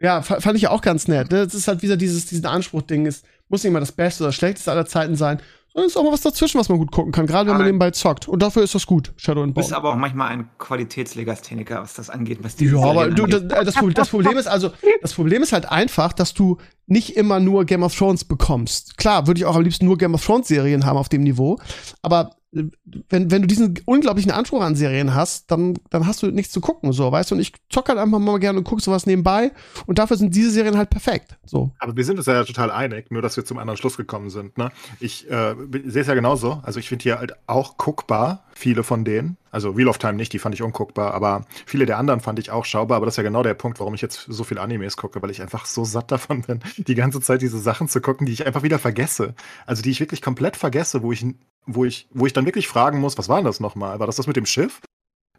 ja, 0.00 0.22
fa- 0.22 0.40
fand 0.40 0.56
ich 0.56 0.62
ja 0.62 0.70
auch 0.70 0.82
ganz 0.82 1.06
nett. 1.08 1.30
Ne? 1.30 1.44
Das 1.44 1.54
ist 1.54 1.68
halt 1.68 1.82
wieder 1.82 1.96
dieses, 1.96 2.26
diesen 2.26 2.46
Anspruch-Ding. 2.46 3.06
Es 3.06 3.22
muss 3.48 3.62
nicht 3.62 3.70
immer 3.70 3.80
das 3.80 3.92
Beste 3.92 4.24
oder 4.24 4.28
das 4.28 4.34
Schlechteste 4.34 4.72
aller 4.72 4.86
Zeiten 4.86 5.14
sein, 5.14 5.40
es 5.80 5.92
ist 5.92 5.96
auch 5.96 6.02
mal 6.04 6.12
was 6.12 6.20
dazwischen, 6.20 6.58
was 6.58 6.68
man 6.68 6.78
gut 6.78 6.90
gucken 6.92 7.12
kann, 7.12 7.26
gerade 7.26 7.48
wenn 7.50 7.56
man 7.56 7.66
nebenbei 7.66 7.90
zockt. 7.90 8.28
Und 8.28 8.40
dafür 8.42 8.62
ist 8.62 8.74
das 8.74 8.86
gut, 8.86 9.12
Shadow 9.16 9.42
and 9.42 9.50
Du 9.50 9.60
bist 9.60 9.68
Bone. 9.70 9.76
aber 9.78 9.90
auch 9.92 9.96
manchmal 9.96 10.28
ein 10.28 10.48
Qualitätslegastheniker, 10.58 11.80
was 11.82 11.94
das 11.94 12.10
angeht. 12.10 12.38
Was 12.42 12.56
die 12.56 12.66
Ja, 12.66 12.78
aber 12.82 13.08
du, 13.10 13.26
das, 13.26 13.42
äh, 13.42 13.64
das, 13.64 13.74
Pro- 13.74 13.90
das 13.90 14.08
Problem 14.08 14.36
ist 14.38 14.46
also, 14.46 14.70
das 15.02 15.12
Problem 15.14 15.42
ist 15.42 15.52
halt 15.52 15.70
einfach, 15.70 16.12
dass 16.12 16.34
du 16.34 16.58
nicht 16.86 17.16
immer 17.16 17.40
nur 17.40 17.64
Game 17.64 17.82
of 17.82 17.94
Thrones 17.96 18.24
bekommst. 18.24 18.96
Klar, 18.98 19.26
würde 19.26 19.38
ich 19.38 19.44
auch 19.46 19.56
am 19.56 19.62
liebsten 19.62 19.84
nur 19.84 19.98
Game 19.98 20.14
of 20.14 20.24
Thrones 20.24 20.48
Serien 20.48 20.86
haben 20.86 20.96
auf 20.96 21.08
dem 21.08 21.22
Niveau, 21.22 21.58
aber 22.02 22.30
wenn, 22.50 23.30
wenn 23.30 23.42
du 23.42 23.46
diesen 23.46 23.78
unglaublichen 23.84 24.30
Anspruch 24.30 24.62
an 24.62 24.74
Serien 24.74 25.14
hast, 25.14 25.50
dann, 25.50 25.74
dann 25.90 26.06
hast 26.06 26.22
du 26.22 26.28
nichts 26.28 26.52
zu 26.52 26.60
gucken, 26.60 26.92
so, 26.92 27.12
weißt 27.12 27.30
du? 27.30 27.34
Und 27.34 27.40
ich 27.40 27.52
zock 27.68 27.88
halt 27.88 27.98
einfach 27.98 28.18
mal 28.18 28.38
gerne 28.38 28.58
und 28.58 28.64
guck 28.64 28.80
sowas 28.80 29.06
nebenbei 29.06 29.52
und 29.86 29.98
dafür 29.98 30.16
sind 30.16 30.34
diese 30.34 30.50
Serien 30.50 30.78
halt 30.78 30.88
perfekt, 30.88 31.36
so. 31.44 31.72
Aber 31.78 31.96
wir 31.96 32.04
sind 32.04 32.16
uns 32.16 32.26
ja 32.26 32.44
total 32.44 32.70
einig, 32.70 33.10
nur 33.10 33.20
dass 33.20 33.36
wir 33.36 33.44
zum 33.44 33.58
anderen 33.58 33.76
Schluss 33.76 33.96
gekommen 33.96 34.30
sind. 34.30 34.56
Ne? 34.56 34.70
Ich 34.98 35.30
äh, 35.30 35.54
sehe 35.86 36.02
es 36.02 36.08
ja 36.08 36.14
genauso. 36.14 36.60
Also 36.62 36.80
ich 36.80 36.88
finde 36.88 37.02
hier 37.02 37.18
halt 37.18 37.34
auch 37.46 37.76
guckbar, 37.76 38.44
viele 38.54 38.82
von 38.82 39.04
denen. 39.04 39.36
Also 39.50 39.76
Wheel 39.76 39.88
of 39.88 39.98
Time 39.98 40.14
nicht, 40.14 40.32
die 40.32 40.38
fand 40.38 40.54
ich 40.54 40.62
unguckbar, 40.62 41.14
aber 41.14 41.46
viele 41.64 41.86
der 41.86 41.98
anderen 41.98 42.20
fand 42.20 42.38
ich 42.38 42.50
auch 42.50 42.64
schaubar. 42.64 42.96
Aber 42.96 43.06
das 43.06 43.14
ist 43.14 43.18
ja 43.18 43.22
genau 43.22 43.42
der 43.42 43.54
Punkt, 43.54 43.80
warum 43.80 43.94
ich 43.94 44.02
jetzt 44.02 44.26
so 44.28 44.44
viel 44.44 44.58
Animes 44.58 44.96
gucke, 44.96 45.22
weil 45.22 45.30
ich 45.30 45.40
einfach 45.40 45.66
so 45.66 45.84
satt 45.84 46.10
davon 46.10 46.42
bin, 46.42 46.60
die 46.76 46.94
ganze 46.94 47.20
Zeit 47.20 47.42
diese 47.42 47.58
Sachen 47.58 47.88
zu 47.88 48.00
gucken, 48.00 48.26
die 48.26 48.32
ich 48.32 48.46
einfach 48.46 48.62
wieder 48.62 48.78
vergesse. 48.78 49.34
Also 49.66 49.82
die 49.82 49.90
ich 49.90 50.00
wirklich 50.00 50.22
komplett 50.22 50.56
vergesse, 50.56 51.02
wo 51.02 51.12
ich, 51.12 51.24
wo 51.68 51.84
ich, 51.84 52.08
wo 52.12 52.26
ich 52.26 52.32
dann 52.32 52.46
wirklich 52.46 52.66
fragen 52.66 52.98
muss, 53.00 53.16
was 53.18 53.28
war 53.28 53.36
denn 53.36 53.44
das 53.44 53.60
nochmal? 53.60 54.00
War 54.00 54.06
das 54.06 54.16
das 54.16 54.26
mit 54.26 54.36
dem 54.36 54.46
Schiff? 54.46 54.80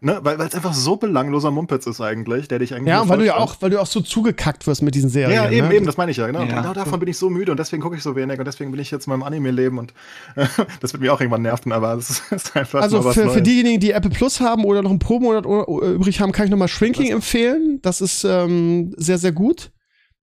Ne? 0.02 0.18
Weil 0.24 0.40
weil 0.40 0.48
es 0.48 0.56
einfach 0.56 0.74
so 0.74 0.96
belangloser 0.96 1.52
Mumpitz 1.52 1.86
ist 1.86 2.00
eigentlich, 2.00 2.48
der 2.48 2.60
dich 2.60 2.74
eigentlich. 2.74 2.88
Ja, 2.88 3.10
weil 3.10 3.18
du 3.18 3.26
ja 3.26 3.36
auch, 3.36 3.58
weil 3.60 3.70
du 3.70 3.82
auch 3.82 3.86
so 3.86 4.00
zugekackt 4.00 4.66
wirst 4.66 4.82
mit 4.82 4.96
diesen 4.96 5.10
Serien. 5.10 5.36
Ja, 5.44 5.52
eben, 5.52 5.68
ne? 5.68 5.76
eben, 5.76 5.86
das 5.86 5.98
meine 5.98 6.12
ich 6.12 6.16
ja, 6.18 6.26
genau. 6.28 6.40
Ja. 6.44 6.62
Genau 6.62 6.74
davon 6.74 7.02
bin 7.02 7.10
ich 7.10 7.18
so 7.18 7.30
müde 7.30 7.52
und 7.52 7.58
deswegen 7.60 7.82
gucke 7.82 7.98
ich 7.98 8.02
so 8.04 8.16
wenig 8.16 8.40
und 8.40 8.46
deswegen 8.46 8.72
bin 8.72 8.80
ich 8.80 8.92
jetzt 8.92 9.08
in 9.08 9.12
meinem 9.12 9.24
Anime-Leben 9.24 9.78
und 9.78 9.94
äh, 10.38 10.46
das 10.80 10.94
wird 10.94 11.02
mir 11.04 11.14
auch 11.14 11.20
irgendwann 11.20 11.42
nerven, 11.42 11.74
aber 11.74 11.96
es 11.96 12.22
ist, 12.32 12.56
einfach 12.56 12.82
Also 12.82 13.02
für, 13.02 13.12
für 13.12 13.26
Neues. 13.26 13.44
diejenigen, 13.44 13.82
die 13.82 13.92
Apple 13.92 14.10
Plus 14.12 14.40
haben 14.40 14.64
oder 14.64 14.82
noch 14.82 14.90
einen 14.92 15.00
Pro-Monat 15.00 15.46
o- 15.46 15.82
übrig 15.84 16.22
haben, 16.22 16.32
kann 16.32 16.46
ich 16.46 16.52
nochmal 16.52 16.70
Shrinking 16.70 17.12
empfehlen. 17.12 17.80
Das 17.82 18.00
ist 18.00 18.24
ähm, 18.24 18.94
sehr, 18.96 19.18
sehr 19.18 19.34
gut. 19.34 19.72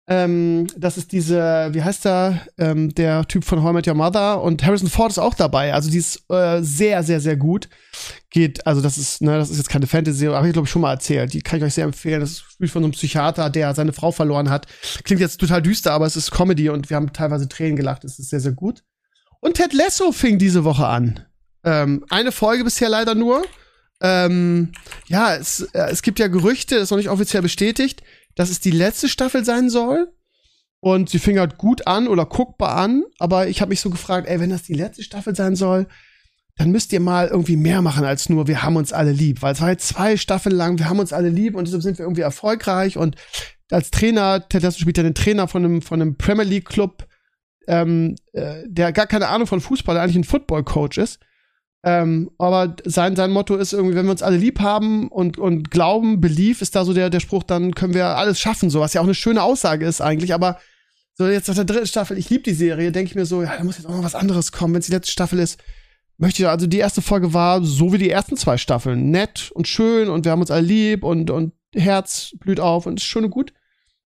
Ähm, 0.09 0.67
das 0.77 0.99
ist 0.99 1.13
diese, 1.13 1.69
wie 1.73 1.83
heißt 1.83 2.05
der, 2.05 2.41
ähm, 2.59 2.93
der 2.95 3.27
Typ 3.29 3.45
von 3.45 3.63
How 3.63 3.71
I 3.71 3.75
Met 3.75 3.87
Your 3.87 3.95
Mother 3.95 4.43
und 4.43 4.65
Harrison 4.65 4.89
Ford 4.89 5.13
ist 5.13 5.19
auch 5.19 5.35
dabei. 5.35 5.73
Also 5.73 5.91
die 5.91 5.99
ist 5.99 6.25
äh, 6.29 6.61
sehr, 6.61 7.05
sehr, 7.05 7.21
sehr 7.21 7.37
gut. 7.37 7.69
Geht, 8.31 8.67
also 8.67 8.81
das 8.81 8.99
ist, 8.99 9.23
ne, 9.23 9.39
das 9.39 9.51
ist 9.51 9.59
jetzt 9.59 9.69
keine 9.69 9.87
Fantasy, 9.87 10.27
aber 10.27 10.45
ich 10.45 10.53
glaube 10.53 10.67
ich 10.67 10.73
schon 10.73 10.83
mal 10.83 10.93
erzählt. 10.93 11.33
Die 11.33 11.41
kann 11.41 11.59
ich 11.59 11.65
euch 11.65 11.75
sehr 11.75 11.85
empfehlen. 11.85 12.21
Das 12.21 12.41
spielt 12.41 12.73
von 12.73 12.83
so 12.83 12.87
einem 12.87 12.93
Psychiater, 12.93 13.49
der 13.49 13.75
seine 13.75 13.93
Frau 13.93 14.11
verloren 14.11 14.51
hat. 14.51 14.67
Klingt 15.05 15.21
jetzt 15.21 15.39
total 15.39 15.63
düster, 15.63 15.93
aber 15.93 16.07
es 16.07 16.17
ist 16.17 16.33
Comedy 16.33 16.69
und 16.69 16.91
wir 16.91 16.97
haben 16.97 17.13
teilweise 17.13 17.49
Tränen 17.49 17.77
gelacht. 17.77 18.05
Es 18.05 18.19
ist 18.19 18.31
sehr, 18.31 18.41
sehr 18.41 18.53
gut. 18.53 18.83
Und 19.39 19.55
Ted 19.55 19.73
Lasso 19.73 20.11
fing 20.11 20.39
diese 20.39 20.65
Woche 20.65 20.87
an. 20.87 21.21
Ähm, 21.65 22.05
eine 22.11 22.33
Folge 22.33 22.65
bisher 22.65 22.89
leider 22.89 23.15
nur. 23.15 23.45
Ähm, 24.01 24.73
ja, 25.07 25.37
es, 25.37 25.61
äh, 25.75 25.91
es 25.91 26.03
gibt 26.03 26.19
ja 26.19 26.27
Gerüchte, 26.27 26.75
ist 26.75 26.91
noch 26.91 26.99
nicht 26.99 27.09
offiziell 27.09 27.43
bestätigt, 27.43 28.03
dass 28.35 28.51
es 28.51 28.61
die 28.61 28.71
letzte 28.71 29.09
Staffel 29.09 29.45
sein 29.45 29.71
soll. 29.71 30.13
Und 30.81 31.11
sie 31.11 31.21
fing 31.21 31.39
halt 31.39 31.59
gut 31.59 31.87
an 31.87 32.09
oder 32.09 32.27
guckbar 32.27 32.77
an, 32.77 33.05
aber 33.21 33.47
ich 33.47 33.61
habe 33.61 33.69
mich 33.69 33.81
so 33.81 33.89
gefragt, 33.89 34.27
ey, 34.27 34.41
wenn 34.41 34.51
das 34.51 34.65
die 34.65 34.75
letzte 34.75 35.05
Staffel 35.05 35.37
sein 35.37 35.55
soll, 35.55 35.87
dann 36.57 36.73
müsst 36.73 36.93
ihr 36.93 36.99
mal 36.99 37.29
irgendwie 37.29 37.57
mehr 37.57 37.83
machen 37.83 38.05
als 38.05 38.29
nur 38.29 38.49
wir 38.49 38.63
haben 38.65 38.75
uns 38.77 38.93
alle 38.93 39.13
lieb, 39.13 39.43
weil 39.43 39.53
es 39.53 39.61
war 39.61 39.71
jetzt 39.71 39.87
zwei 39.87 40.17
Staffeln 40.17 40.55
lang, 40.55 40.79
wir 40.79 40.89
haben 40.89 40.99
uns 40.99 41.13
alle 41.13 41.29
lieb 41.29 41.55
und 41.55 41.67
deshalb 41.67 41.85
sind 41.85 41.99
wir 41.99 42.05
irgendwie 42.05 42.23
erfolgreich 42.23 42.99
und 42.99 43.17
als 43.71 43.91
Trainer, 43.91 44.47
Ted 44.49 44.63
Lasso 44.63 44.79
spielt 44.79 44.99
ja 44.99 45.03
den 45.03 45.15
Trainer 45.15 45.49
von 45.49 45.65
einem, 45.65 45.83
von 45.83 46.01
einem 46.01 46.17
Premier 46.17 46.45
League 46.45 46.69
Club, 46.69 47.07
ähm, 47.67 48.17
äh, 48.33 48.63
der 48.67 48.93
gar 48.93 49.07
keine 49.07 49.29
Ahnung 49.29 49.47
von 49.47 49.61
Fußball, 49.61 49.95
der 49.95 50.03
eigentlich 50.03 50.17
ein 50.17 50.25
Football 50.25 50.65
Coach 50.65 50.99
ist. 50.99 51.21
Ähm, 51.85 52.31
aber 52.39 52.77
sein, 52.85 53.17
sein 53.17 53.33
Motto 53.33 53.57
ist 53.57 53.73
irgendwie, 53.73 53.97
wenn 53.97 54.07
wir 54.07 54.13
uns 54.13 54.23
alle 54.23 54.37
lieb 54.37 54.61
haben 54.61 55.09
und, 55.09 55.37
und 55.37 55.71
glauben, 55.71 56.21
Belief 56.21 56.63
ist 56.63 56.77
da 56.77 56.85
so 56.85 56.93
der, 56.93 57.11
der 57.11 57.19
Spruch, 57.19 57.43
dann 57.43 57.75
können 57.75 57.95
wir 57.95 58.07
alles 58.17 58.39
schaffen, 58.39 58.71
so, 58.71 58.81
was 58.81 58.95
ja 58.95 59.01
auch 59.01 59.07
eine 59.07 59.15
schöne 59.15 59.43
Aussage 59.43 59.85
ist 59.85 60.01
eigentlich, 60.01 60.33
aber 60.33 60.59
so 61.15 61.27
jetzt 61.27 61.49
nach 61.49 61.57
der 61.57 61.65
dritten 61.65 61.87
Staffel, 61.87 62.17
ich 62.19 62.31
liebe 62.31 62.45
die 62.45 62.55
Serie, 62.55 62.93
denke 62.93 63.11
ich 63.11 63.15
mir 63.17 63.27
so, 63.27 63.43
ja, 63.43 63.57
da 63.57 63.65
muss 63.65 63.79
jetzt 63.79 63.87
auch 63.87 63.97
noch 63.97 64.05
was 64.05 64.15
anderes 64.15 64.53
kommen, 64.53 64.75
wenn 64.75 64.81
es 64.81 64.87
die 64.87 64.93
letzte 64.93 65.13
Staffel 65.13 65.41
ist. 65.41 65.61
Möchte 66.19 66.43
ich, 66.43 66.49
also 66.49 66.69
die 66.69 66.79
erste 66.79 67.03
Folge 67.03 67.35
war 67.35 67.65
so 67.65 67.93
wie 67.93 67.99
die 67.99 68.11
ersten 68.11 68.37
zwei 68.37 68.59
Staffeln, 68.59 69.11
nett 69.11 69.51
und 69.53 69.67
schön 69.67 70.09
und 70.09 70.25
wir 70.25 70.31
haben 70.31 70.41
uns 70.41 70.53
alle 70.53 70.65
lieb 70.65 71.03
und, 71.03 71.31
und 71.31 71.53
Herz 71.75 72.33
blüht 72.39 72.61
auf 72.61 72.87
und 72.87 73.01
ist 73.01 73.07
schön 73.07 73.25
und 73.25 73.31
gut. 73.31 73.53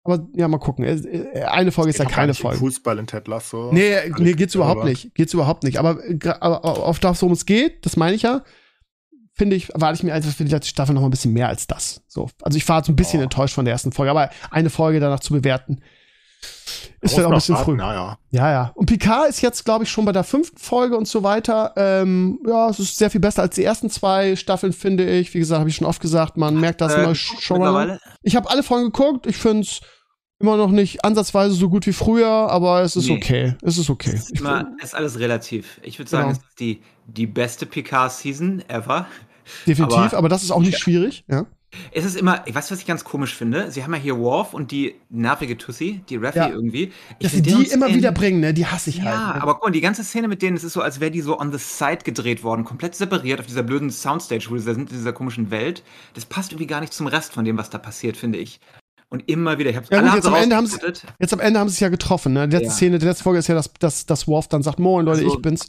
Aber 0.05 0.25
ja, 0.35 0.47
mal 0.47 0.59
gucken. 0.59 0.85
Äh, 0.85 1.41
Eine 1.45 1.71
Folge 1.71 1.89
ist 1.89 1.99
ja 1.99 2.05
keine 2.05 2.33
Folge. 2.33 2.59
Fußball 2.59 2.97
in 2.99 3.07
Ted 3.07 3.27
Lasso. 3.27 3.71
Nee, 3.73 3.95
Alles 3.97 4.19
nee, 4.19 4.33
geht's 4.33 4.55
überhaupt 4.55 4.85
nicht. 4.85 5.13
Geht's 5.15 5.33
überhaupt 5.33 5.63
nicht. 5.63 5.77
Aber, 5.79 5.99
aber 6.39 6.63
auf 6.63 6.99
das, 6.99 7.21
worum 7.21 7.33
es 7.33 7.45
geht, 7.45 7.85
das 7.85 7.97
meine 7.97 8.15
ich 8.15 8.21
ja, 8.21 8.43
finde 9.33 9.55
ich, 9.55 9.73
erwarte 9.73 9.95
ich 9.97 10.03
mir 10.03 10.13
einfach 10.13 10.31
für 10.31 10.45
die 10.45 10.51
letzte 10.51 10.69
Staffel 10.69 10.93
noch 10.93 11.01
mal 11.01 11.07
ein 11.07 11.11
bisschen 11.11 11.33
mehr 11.33 11.49
als 11.49 11.67
das. 11.67 12.03
So. 12.07 12.29
Also 12.41 12.57
ich 12.57 12.69
war 12.69 12.77
jetzt 12.77 12.87
ein 12.87 12.95
bisschen 12.95 13.19
Oh. 13.19 13.23
enttäuscht 13.23 13.55
von 13.55 13.65
der 13.65 13.73
ersten 13.73 13.91
Folge, 13.91 14.11
aber 14.11 14.29
eine 14.51 14.69
Folge 14.69 14.99
danach 14.99 15.19
zu 15.19 15.33
bewerten, 15.33 15.81
ist 17.01 17.13
vielleicht 17.13 17.25
auch 17.27 17.31
ein 17.31 17.35
bisschen 17.35 17.55
warten, 17.55 17.65
früh. 17.71 17.75
Naja. 17.75 18.17
Ja, 18.31 18.51
ja. 18.51 18.71
Und 18.75 18.85
Picard 18.85 19.29
ist 19.29 19.41
jetzt, 19.41 19.65
glaube 19.65 19.83
ich, 19.83 19.89
schon 19.89 20.05
bei 20.05 20.11
der 20.11 20.23
fünften 20.23 20.57
Folge 20.57 20.95
und 20.97 21.07
so 21.07 21.23
weiter. 21.23 21.73
Ähm, 21.75 22.39
ja, 22.47 22.69
es 22.69 22.79
ist 22.79 22.97
sehr 22.97 23.09
viel 23.09 23.21
besser 23.21 23.41
als 23.41 23.55
die 23.55 23.63
ersten 23.63 23.89
zwei 23.89 24.35
Staffeln, 24.35 24.71
finde 24.73 25.09
ich. 25.09 25.33
Wie 25.33 25.39
gesagt, 25.39 25.59
habe 25.59 25.69
ich 25.69 25.75
schon 25.75 25.87
oft 25.87 26.01
gesagt, 26.01 26.37
man 26.37 26.59
merkt, 26.59 26.81
dass 26.81 26.93
Äh, 26.93 27.03
immer 27.03 27.13
geguckt 27.13 27.41
schon 27.41 27.57
mittlerweile? 27.57 27.99
Ich 28.21 28.35
habe 28.35 28.49
alle 28.49 28.63
Folgen 28.63 28.85
geguckt. 28.85 29.25
Ich 29.27 29.37
finde 29.37 29.61
es 29.61 29.81
immer 30.39 30.57
noch 30.57 30.71
nicht 30.71 31.03
ansatzweise 31.05 31.55
so 31.55 31.69
gut 31.69 31.85
wie 31.87 31.93
früher, 31.93 32.27
aber 32.27 32.81
es 32.81 32.95
ist 32.95 33.07
Nee. 33.07 33.15
okay. 33.17 33.55
Es 33.61 33.77
ist 33.77 33.89
okay. 33.89 34.13
Ist, 34.13 34.31
Ich 34.33 34.39
immer, 34.41 34.67
ist 34.83 34.95
alles 34.95 35.19
relativ. 35.19 35.79
Ich 35.83 35.97
würde 35.99 36.09
sagen, 36.09 36.29
Genau. 36.29 36.39
es 36.39 36.49
ist 36.49 36.59
die, 36.59 36.81
die 37.07 37.27
beste 37.27 37.65
Picard-Season 37.65 38.63
ever. 38.67 39.07
Definitiv, 39.65 39.97
aber, 39.97 40.17
Aber- 40.17 40.29
das 40.29 40.43
ist 40.43 40.51
auch 40.51 40.59
nicht 40.61 40.77
schwierig. 40.79 41.23
Ja. 41.27 41.45
Es 41.91 42.05
ist 42.05 42.15
immer, 42.15 42.41
ich 42.47 42.55
weiß, 42.55 42.71
was 42.71 42.79
ich 42.79 42.85
ganz 42.85 43.03
komisch 43.03 43.35
finde. 43.35 43.69
Sie 43.69 43.83
haben 43.83 43.93
ja 43.93 43.99
hier 43.99 44.17
Worf 44.17 44.53
und 44.53 44.71
die 44.71 44.95
nervige 45.09 45.57
Tussi, 45.57 46.01
die 46.09 46.15
Raffi 46.15 46.37
Ja. 46.37 46.47
irgendwie. 46.49 46.93
Ich 47.19 47.23
Dass 47.27 47.31
sie 47.33 47.41
die 47.41 47.63
immer 47.65 47.89
wieder 47.93 48.13
bringen, 48.13 48.39
ne? 48.39 48.53
Die 48.53 48.65
hasse 48.65 48.89
ich 48.91 49.01
halt. 49.01 49.13
Ja, 49.13 49.33
ne? 49.35 49.41
aber 49.41 49.55
guck 49.55 49.65
mal, 49.65 49.71
die 49.71 49.81
ganze 49.81 50.03
Szene 50.05 50.29
mit 50.29 50.41
denen, 50.41 50.55
es 50.55 50.63
ist 50.63 50.71
so, 50.71 50.81
als 50.81 51.01
wäre 51.01 51.11
die 51.11 51.19
so 51.19 51.37
on 51.37 51.51
the 51.51 51.57
side 51.57 51.99
gedreht 52.05 52.43
worden, 52.43 52.63
komplett 52.63 52.95
separiert 52.95 53.41
auf 53.41 53.45
dieser 53.45 53.63
blöden 53.63 53.89
Soundstage, 53.89 54.45
wo 54.49 54.57
sie 54.57 54.65
da 54.65 54.73
sind, 54.73 54.89
in 54.89 54.97
dieser 54.97 55.11
komischen 55.11 55.51
Welt. 55.51 55.83
Das 56.13 56.25
passt 56.25 56.51
irgendwie 56.53 56.67
gar 56.67 56.79
nicht 56.79 56.93
zum 56.93 57.07
Rest 57.07 57.33
von 57.33 57.43
dem, 57.43 57.57
was 57.57 57.69
da 57.69 57.77
passiert, 57.77 58.15
finde 58.15 58.37
ich. 58.39 58.61
Und 59.09 59.29
immer 59.29 59.57
wieder, 59.59 59.69
ich 59.69 59.77
hab's 59.77 59.89
Ja, 59.89 59.99
alle 59.99 60.07
gut, 60.07 60.15
jetzt 60.17 60.27
am 60.27 60.35
Ende 60.35 60.55
haben 60.55 60.67
sie-. 60.67 60.77
Jetzt 61.19 61.33
am 61.33 61.39
Ende 61.39 61.59
haben 61.59 61.69
sie 61.69 61.73
es 61.75 61.79
ja 61.79 61.89
getroffen. 61.89 62.33
Ne? 62.33 62.47
Die 62.47 62.55
letzte 62.57 62.67
Ja. 62.69 62.73
Szene, 62.73 62.99
die 62.99 63.05
letzte 63.05 63.23
Folge 63.23 63.39
ist 63.39 63.47
ja, 63.47 63.55
dass, 63.55 63.71
dass, 63.79 64.05
dass 64.05 64.27
Worf 64.27 64.47
dann 64.47 64.63
sagt, 64.63 64.79
Moin 64.79 65.05
Leute, 65.05 65.21
Also- 65.23 65.35
ich 65.35 65.41
bin's. 65.41 65.67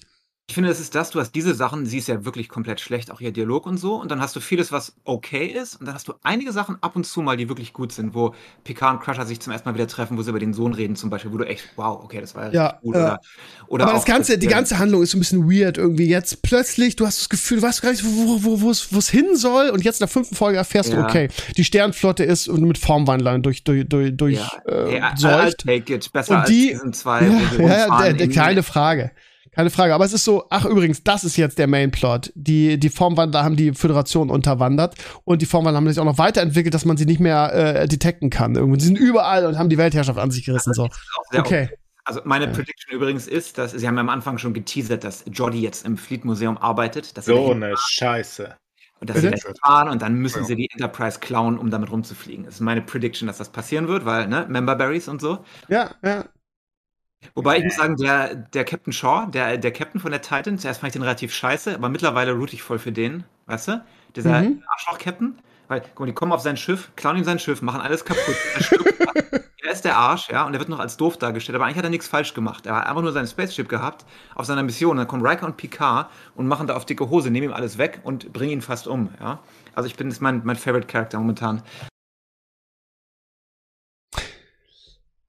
Ich 0.49 0.55
finde, 0.55 0.69
das 0.71 0.79
ist 0.79 0.95
das, 0.95 1.11
du 1.11 1.19
hast 1.19 1.33
diese 1.35 1.55
Sachen, 1.55 1.87
sie 1.87 1.99
ist 1.99 2.07
ja 2.07 2.25
wirklich 2.25 2.49
komplett 2.49 2.81
schlecht, 2.81 3.11
auch 3.11 3.21
ihr 3.21 3.33
Dialog 3.33 3.67
und 3.67 3.79
so. 3.79 3.97
Und 3.97 4.13
dann 4.13 4.21
hast 4.21 4.37
du 4.37 4.41
vieles, 4.41 4.71
was 4.71 4.95
okay 5.03 5.47
ist. 5.47 5.75
Und 5.81 5.87
dann 5.87 5.95
hast 5.97 6.07
du 6.07 6.15
einige 6.23 6.53
Sachen 6.53 6.77
ab 6.83 6.95
und 6.95 7.05
zu 7.05 7.21
mal, 7.21 7.37
die 7.37 7.49
wirklich 7.49 7.73
gut 7.73 7.91
sind, 7.91 8.15
wo 8.15 8.33
Picard 8.63 8.95
und 8.95 9.03
Crusher 9.03 9.27
sich 9.27 9.41
zum 9.41 9.53
ersten 9.53 9.69
Mal 9.69 9.75
wieder 9.75 9.89
treffen, 9.89 10.17
wo 10.17 10.23
sie 10.23 10.31
über 10.31 10.39
den 10.39 10.55
Sohn 10.55 10.73
reden, 10.73 10.95
zum 10.95 11.11
Beispiel, 11.11 11.33
wo 11.33 11.39
du 11.39 11.49
echt, 11.49 11.65
wow, 11.75 11.99
okay, 12.01 12.21
das 12.21 12.37
war 12.37 12.55
ja, 12.55 12.79
gut. 12.81 12.95
ja. 12.95 13.01
Oder, 13.01 13.21
oder 13.67 13.85
Aber 13.87 13.93
das 13.95 14.05
ganze, 14.05 14.39
die 14.39 14.47
äh, 14.47 14.51
ganze 14.51 14.79
Handlung 14.79 15.03
ist 15.03 15.11
so 15.11 15.17
ein 15.17 15.21
bisschen 15.21 15.51
weird 15.51 15.79
irgendwie. 15.79 16.07
Jetzt 16.07 16.41
plötzlich, 16.43 16.95
du 16.95 17.05
hast 17.07 17.19
das 17.23 17.29
Gefühl, 17.29 17.59
du 17.59 17.67
weißt 17.67 17.83
gar 17.83 17.91
nicht, 17.91 18.05
wo, 18.05 18.45
wo, 18.45 18.61
wo 18.61 18.71
es 18.71 18.95
wo 18.95 19.01
hin 19.01 19.35
soll. 19.35 19.71
Und 19.71 19.83
jetzt 19.85 19.97
in 19.97 20.05
der 20.05 20.09
fünften 20.09 20.37
Folge 20.37 20.59
erfährst 20.59 20.93
du, 20.93 20.97
Ja. 20.97 21.07
okay, 21.07 21.29
die 21.57 21.65
Sternflotte 21.65 22.23
ist 22.23 22.47
mit 22.47 22.79
Formwandlern 22.79 23.43
durch, 23.43 23.65
durch, 23.65 23.85
durch, 23.89 24.17
durch 24.17 24.37
Ja, 24.37 24.49
äh, 24.69 24.99
it. 24.99 26.13
Besser 26.13 26.39
Und 26.39 26.49
die- 26.49 26.71
als 26.71 26.79
Season 26.79 26.93
2. 26.93 27.21
Ja, 27.59 27.67
ja, 27.89 27.99
der, 28.03 28.13
der, 28.13 28.27
in- 28.27 28.33
keine 28.33 28.63
Frage. 28.63 29.11
Keine 29.57 29.71
Frage. 29.71 29.95
Aber 29.95 30.05
es 30.05 30.13
ist 30.13 30.25
so, 30.25 30.45
ach 30.51 30.67
übrigens, 30.67 31.03
das 31.03 31.25
ist 31.25 31.37
jetzt 31.37 31.59
der 31.59 31.67
Mainplot. 31.67 32.31
Die, 32.35 32.79
die 32.79 32.91
Formwandler 32.91 33.43
haben 33.43 33.57
die 33.57 33.73
Föderation 33.73 34.29
unterwandert 34.31 34.95
und 35.25 35.41
die 35.43 35.47
Formwandler 35.47 35.79
haben 35.79 35.89
sich 35.89 35.99
auch 35.99 36.05
noch 36.05 36.19
weiterentwickelt, 36.19 36.75
dass 36.75 36.85
man 36.85 36.97
sie 36.99 37.07
nicht 37.07 37.21
mehr 37.21 37.53
äh, 37.55 37.89
detekten 37.89 38.29
kann. 38.31 38.55
Irgendwie. 38.55 38.79
Sie 38.81 38.87
sind 38.87 38.99
überall 38.99 39.47
und 39.47 39.59
haben 39.59 39.71
die 39.71 39.79
Weltherrschaft 39.79 40.19
an 40.19 40.31
sich 40.31 40.45
gerissen. 40.45 40.75
So. 40.75 40.85
auch 40.85 40.91
sehr 41.31 41.41
Okay. 41.41 41.69
Also 42.05 42.21
meine 42.25 42.45
Ja. 42.45 42.53
Prediction 42.53 42.95
übrigens 42.95 43.27
ist, 43.27 43.59
dass 43.59 43.73
sie 43.73 43.89
haben 43.89 43.97
ja 43.97 44.01
am 44.03 44.11
Anfang 44.11 44.39
schon 44.39 44.55
geteasert, 44.55 45.03
dass 45.03 45.25
Jordi 45.33 45.61
jetzt 45.61 45.85
im 45.87 45.97
Fleet 45.97 46.25
Museum 46.25 46.57
arbeitet, 46.59 47.17
dass 47.17 47.25
sie 47.25 47.33
So 47.33 47.51
eine 47.51 47.75
Scheiße. 47.77 48.55
und 49.01 49.11
dass 49.11 49.17
sie 49.21 49.29
Bitte? 49.31 49.41
dahin 49.43 49.57
fahren 49.57 49.89
und 49.89 50.03
dann 50.03 50.15
müssen 50.15 50.41
Ja. 50.41 50.45
sie 50.45 50.55
die 50.57 50.69
Enterprise 50.71 51.19
klauen, 51.19 51.59
um 51.59 51.71
damit 51.71 51.91
rumzufliegen. 51.91 52.45
Das 52.45 52.55
ist 52.57 52.61
meine 52.61 52.83
Prediction, 52.83 53.27
dass 53.27 53.39
das 53.39 53.49
passieren 53.49 53.89
wird, 53.89 54.05
weil 54.05 54.29
ne 54.29 54.47
Member 54.49 54.77
Berries 54.77 55.09
und 55.09 55.21
so. 55.21 55.39
Ja, 55.69 55.91
ja. 56.05 56.27
Wobei 57.35 57.59
ich 57.59 57.65
muss 57.65 57.77
sagen, 57.77 57.97
der, 57.97 58.35
der 58.35 58.65
Captain 58.65 58.93
Shaw, 58.93 59.27
der, 59.31 59.59
der 59.59 59.73
Captain 59.73 60.01
von 60.01 60.11
der 60.11 60.23
Titan, 60.23 60.59
zuerst 60.59 60.81
fand 60.81 60.89
ich 60.89 60.93
den 60.95 61.03
relativ 61.03 61.33
scheiße, 61.35 61.75
aber 61.75 61.89
mittlerweile 61.89 62.33
root 62.33 62.53
ich 62.53 62.63
voll 62.63 62.79
für 62.79 62.93
den, 62.93 63.25
weißt 63.47 63.69
du? 63.69 63.85
Dieser 64.15 64.43
Mhm. 64.43 64.63
Arschloch-Captain. 64.67 65.39
Weil, 65.69 65.81
guck 65.81 66.01
mal, 66.01 66.07
die 66.07 66.13
kommen 66.13 66.33
auf 66.33 66.41
sein 66.41 66.57
Schiff, 66.57 66.91
klauen 66.95 67.17
ihm 67.17 67.25
sein 67.25 67.39
Schiff, 67.41 67.61
machen 67.61 67.81
alles 67.81 68.05
kaputt. 68.05 68.37
Er, 68.55 68.63
stirbt. 68.63 68.87
er 69.65 69.73
ist 69.73 69.85
der 69.85 69.97
Arsch, 69.97 70.29
ja, 70.31 70.47
und 70.47 70.55
er 70.55 70.61
wird 70.61 70.69
noch 70.69 70.79
als 70.79 70.97
doof 70.97 71.17
dargestellt, 71.19 71.57
aber 71.57 71.65
eigentlich 71.65 71.79
hat 71.79 71.85
er 71.85 71.91
nichts 71.91 72.07
falsch 72.07 72.35
gemacht. 72.35 72.67
Er 72.67 72.77
hat 72.77 72.87
einfach 72.87 73.03
nur 73.03 73.13
sein 73.13 73.27
Spaceship 73.27 73.69
gehabt 73.69 74.05
auf 74.37 74.47
seiner 74.47 74.63
Mission. 74.63 74.97
Dann 74.97 75.09
kommen 75.09 75.27
Riker 75.27 75.45
und 75.47 75.57
Picard 75.57 76.09
und 76.37 76.47
machen 76.47 76.69
da 76.69 76.77
auf 76.77 76.85
dicke 76.87 77.11
Hose, 77.11 77.31
nehmen 77.31 77.49
ihm 77.49 77.53
alles 77.53 77.79
weg 77.79 78.01
und 78.05 78.33
bringen 78.33 78.53
ihn 78.53 78.63
fast 78.63 78.87
um, 78.87 79.11
ja. 79.21 79.41
Also 79.75 79.89
ich 79.89 79.97
bin, 79.97 80.09
das 80.09 80.19
ist 80.19 80.23
mein, 80.23 80.43
mein 80.45 80.57
Favorite 80.57 80.87
Character 80.87 81.19
momentan. 81.19 81.63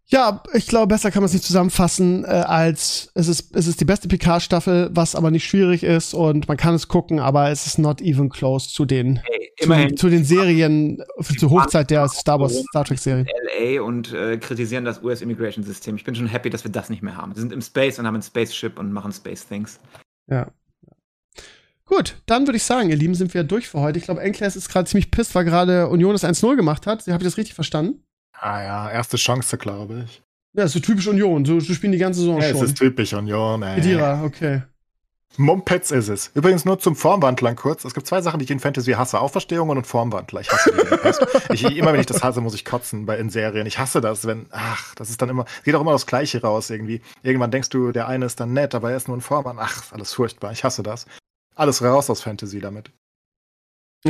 Ja, 0.09 0.41
ich 0.53 0.67
glaube, 0.67 0.87
besser 0.87 1.11
kann 1.11 1.21
man 1.21 1.25
es 1.27 1.33
nicht 1.33 1.43
zusammenfassen, 1.43 2.23
äh, 2.23 2.27
als 2.27 3.11
es 3.13 3.27
ist, 3.27 3.53
es 3.53 3.67
ist 3.67 3.81
die 3.81 3.85
beste 3.85 4.07
PK-Staffel, 4.07 4.89
was 4.93 5.15
aber 5.15 5.31
nicht 5.31 5.45
schwierig 5.45 5.83
ist 5.83 6.13
und 6.13 6.47
man 6.47 6.55
kann 6.55 6.75
es 6.75 6.87
gucken, 6.87 7.19
aber 7.19 7.49
es 7.49 7.67
ist 7.67 7.77
not 7.77 8.01
even 8.01 8.29
close 8.29 8.69
zu 8.69 8.85
den, 8.85 9.19
Hey, 9.25 9.89
zu, 9.89 9.95
zu 9.95 10.09
den 10.09 10.23
Serien, 10.23 11.03
zur 11.37 11.49
Hochzeit 11.49 11.89
der 11.89 12.07
Star 12.07 12.39
Wars, 12.39 12.55
Star 12.69 12.85
Trek-Serien. 12.85 13.27
LA 13.27 13.81
und 13.81 14.13
äh, 14.13 14.37
kritisieren 14.37 14.85
das 14.85 15.03
US-Immigration-System. 15.03 15.97
Ich 15.97 16.05
bin 16.05 16.15
schon 16.15 16.27
happy, 16.27 16.49
dass 16.49 16.63
wir 16.63 16.71
das 16.71 16.89
nicht 16.89 17.03
mehr 17.03 17.17
haben. 17.17 17.35
Wir 17.35 17.41
sind 17.41 17.51
im 17.51 17.61
Space 17.61 17.99
und 17.99 18.07
haben 18.07 18.15
ein 18.15 18.21
Spaceship 18.21 18.79
und 18.79 18.93
machen 18.93 19.11
Space-Things. 19.11 19.81
Ja. 20.27 20.51
Gut, 21.83 22.21
dann 22.27 22.47
würde 22.47 22.57
ich 22.57 22.63
sagen, 22.63 22.89
ihr 22.89 22.95
Lieben, 22.95 23.15
sind 23.15 23.33
wir 23.33 23.43
durch 23.43 23.67
für 23.67 23.81
heute. 23.81 23.99
Ich 23.99 24.05
glaube, 24.05 24.21
Enkles 24.21 24.55
ist 24.55 24.69
gerade 24.69 24.89
ziemlich 24.89 25.11
pisst, 25.11 25.35
weil 25.35 25.43
gerade 25.43 25.89
Union 25.89 26.13
das 26.13 26.23
1-0 26.23 26.55
gemacht 26.55 26.87
hat. 26.87 27.07
Habe 27.07 27.23
ich 27.23 27.27
das 27.27 27.37
richtig 27.37 27.55
verstanden? 27.55 28.03
Ah 28.39 28.63
ja, 28.63 28.91
erste 28.91 29.17
Chance, 29.17 29.57
glaube 29.57 30.03
ich. 30.05 30.21
Ja, 30.53 30.63
ist 30.65 30.73
so 30.73 30.79
typisch 30.79 31.07
Union. 31.07 31.45
So, 31.45 31.59
so 31.59 31.73
spielen 31.73 31.91
die 31.91 31.97
ganze 31.97 32.19
Saison 32.21 32.39
Ja, 32.41 32.47
es 32.47 32.57
schon. 32.57 32.65
ist 32.65 32.77
typisch 32.77 33.13
Union, 33.13 33.61
ey. 33.63 33.75
Kedira, 33.75 34.23
okay. 34.23 34.63
Mumpets 35.35 35.91
ist 35.91 36.07
es. 36.07 36.31
Übrigens 36.33 36.65
nur 36.65 36.79
zum 36.79 36.95
Formwandlern 36.95 37.55
kurz. 37.55 37.85
Es 37.85 37.93
gibt 37.93 38.07
zwei 38.07 38.21
Sachen, 38.21 38.39
die 38.39 38.45
ich 38.45 38.51
in 38.51 38.59
Fantasy 38.59 38.93
hasse. 38.93 39.19
Auferstehungen 39.19 39.77
und 39.77 39.85
Formwandler. 39.85 40.41
Ich 40.41 40.49
hasse 40.51 40.71
die. 40.71 41.53
Ich, 41.53 41.63
immer 41.77 41.93
wenn 41.93 41.99
ich 41.99 42.05
das 42.07 42.23
hasse, 42.23 42.41
muss 42.41 42.55
ich 42.55 42.65
kotzen 42.65 43.05
bei 43.05 43.17
in 43.17 43.29
Serien. 43.29 43.67
Ich 43.67 43.77
hasse 43.77 44.01
das, 44.01 44.25
wenn, 44.25 44.47
ach, 44.51 44.95
das 44.95 45.09
ist 45.09 45.21
dann 45.21 45.29
immer, 45.29 45.45
geht 45.63 45.75
auch 45.75 45.81
immer 45.81 45.91
das 45.91 46.07
Gleiche 46.07 46.41
raus 46.41 46.69
irgendwie. 46.69 47.01
Irgendwann 47.21 47.51
denkst 47.51 47.69
du, 47.69 47.91
der 47.91 48.07
eine 48.07 48.25
ist 48.25 48.39
dann 48.39 48.53
nett, 48.53 48.73
aber 48.73 48.91
er 48.91 48.97
ist 48.97 49.07
nur 49.07 49.17
ein 49.17 49.21
Formwandler. 49.21 49.65
Ach, 49.67 49.91
alles 49.91 50.13
furchtbar. 50.13 50.51
Ich 50.53 50.63
hasse 50.63 50.81
das. 50.81 51.05
Alles 51.55 51.83
raus 51.83 52.09
aus 52.09 52.21
Fantasy 52.21 52.59
damit. 52.59 52.91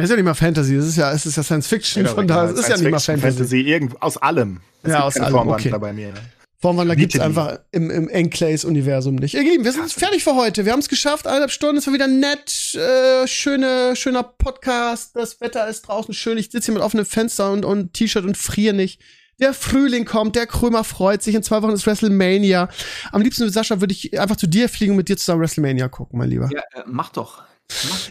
Das 0.02 0.06
ist 0.06 0.10
ja 0.12 0.16
nicht 0.18 0.26
mal 0.26 0.34
Fantasy, 0.34 0.76
es 0.76 0.88
ist 0.88 0.98
ja, 0.98 1.12
es 1.12 1.26
ist 1.26 1.38
ja 1.38 1.44
Science 1.44 1.68
Fiction, 1.68 2.04
Genau, 2.04 2.16
von 2.16 2.28
daher, 2.28 2.52
es 2.52 2.60
ist 2.60 2.70
ja 2.70 2.78
nicht 2.78 2.92
mal 2.92 3.00
Fantasy. 3.00 3.32
Fantasy 3.38 3.62
irgend, 3.62 4.02
aus 4.02 4.18
allem. 4.18 4.62
Es 4.84 4.90
Ja, 4.92 4.96
gibt 4.98 5.06
aus 5.06 5.18
allem, 5.18 5.32
Formwandler 5.34 5.70
okay. 5.74 5.80
bei 5.80 5.94
mir. 5.94 6.08
ne? 6.08 6.14
Formwandler 6.60 6.96
gibt's 6.96 7.14
die. 7.14 7.22
einfach 7.22 7.60
im, 7.72 7.92
im 7.92 8.10
Enclays-Universum 8.10 9.16
nicht. 9.16 9.36
Ihr 9.36 9.44
Lieben, 9.44 9.64
wir 9.64 9.72
sind 9.72 9.92
fertig 9.92 10.24
für 10.24 10.36
heute. 10.36 10.66
Wir 10.66 10.72
haben 10.72 10.80
es 10.80 10.90
geschafft, 10.90 11.28
eineinhalb 11.28 11.52
Stunden. 11.52 11.78
Es 11.78 11.86
war 11.86 11.94
wieder 11.94 12.08
nett, 12.08 12.74
äh, 12.74 13.28
schöne, 13.28 13.96
schöner 13.96 14.24
Podcast. 14.24 15.16
Das 15.16 15.40
Wetter 15.40 15.68
ist 15.68 15.84
draußen 15.84 16.16
schön. 16.16 16.38
Ich 16.40 16.50
sitze 16.50 16.66
hier 16.66 16.74
mit 16.74 16.82
offenem 16.84 17.06
Fenster 17.06 17.52
und, 17.52 17.64
und 17.64 17.94
T-Shirt 17.94 18.26
und 18.26 18.38
friere 18.38 18.74
nicht. 18.74 19.02
Der 19.40 19.54
Frühling 19.54 20.06
kommt, 20.06 20.36
der 20.36 20.48
Krömer 20.48 20.84
freut 20.84 21.22
sich. 21.22 21.36
In 21.36 21.44
zwei 21.44 21.62
Wochen 21.62 21.74
ist 21.74 21.86
WrestleMania. 21.86 22.70
Am 23.12 23.22
liebsten, 23.22 23.48
Sascha, 23.52 23.80
würde 23.80 23.94
ich 23.94 24.20
einfach 24.20 24.36
zu 24.36 24.48
dir 24.48 24.68
fliegen 24.68 24.94
und 24.94 24.98
mit 24.98 25.10
dir 25.10 25.18
zusammen 25.18 25.42
WrestleMania 25.42 25.90
gucken, 25.90 26.18
mein 26.18 26.30
Lieber. 26.30 26.50
Ja, 26.52 26.62
äh, 26.74 26.84
mach 26.88 27.10
doch. 27.10 27.44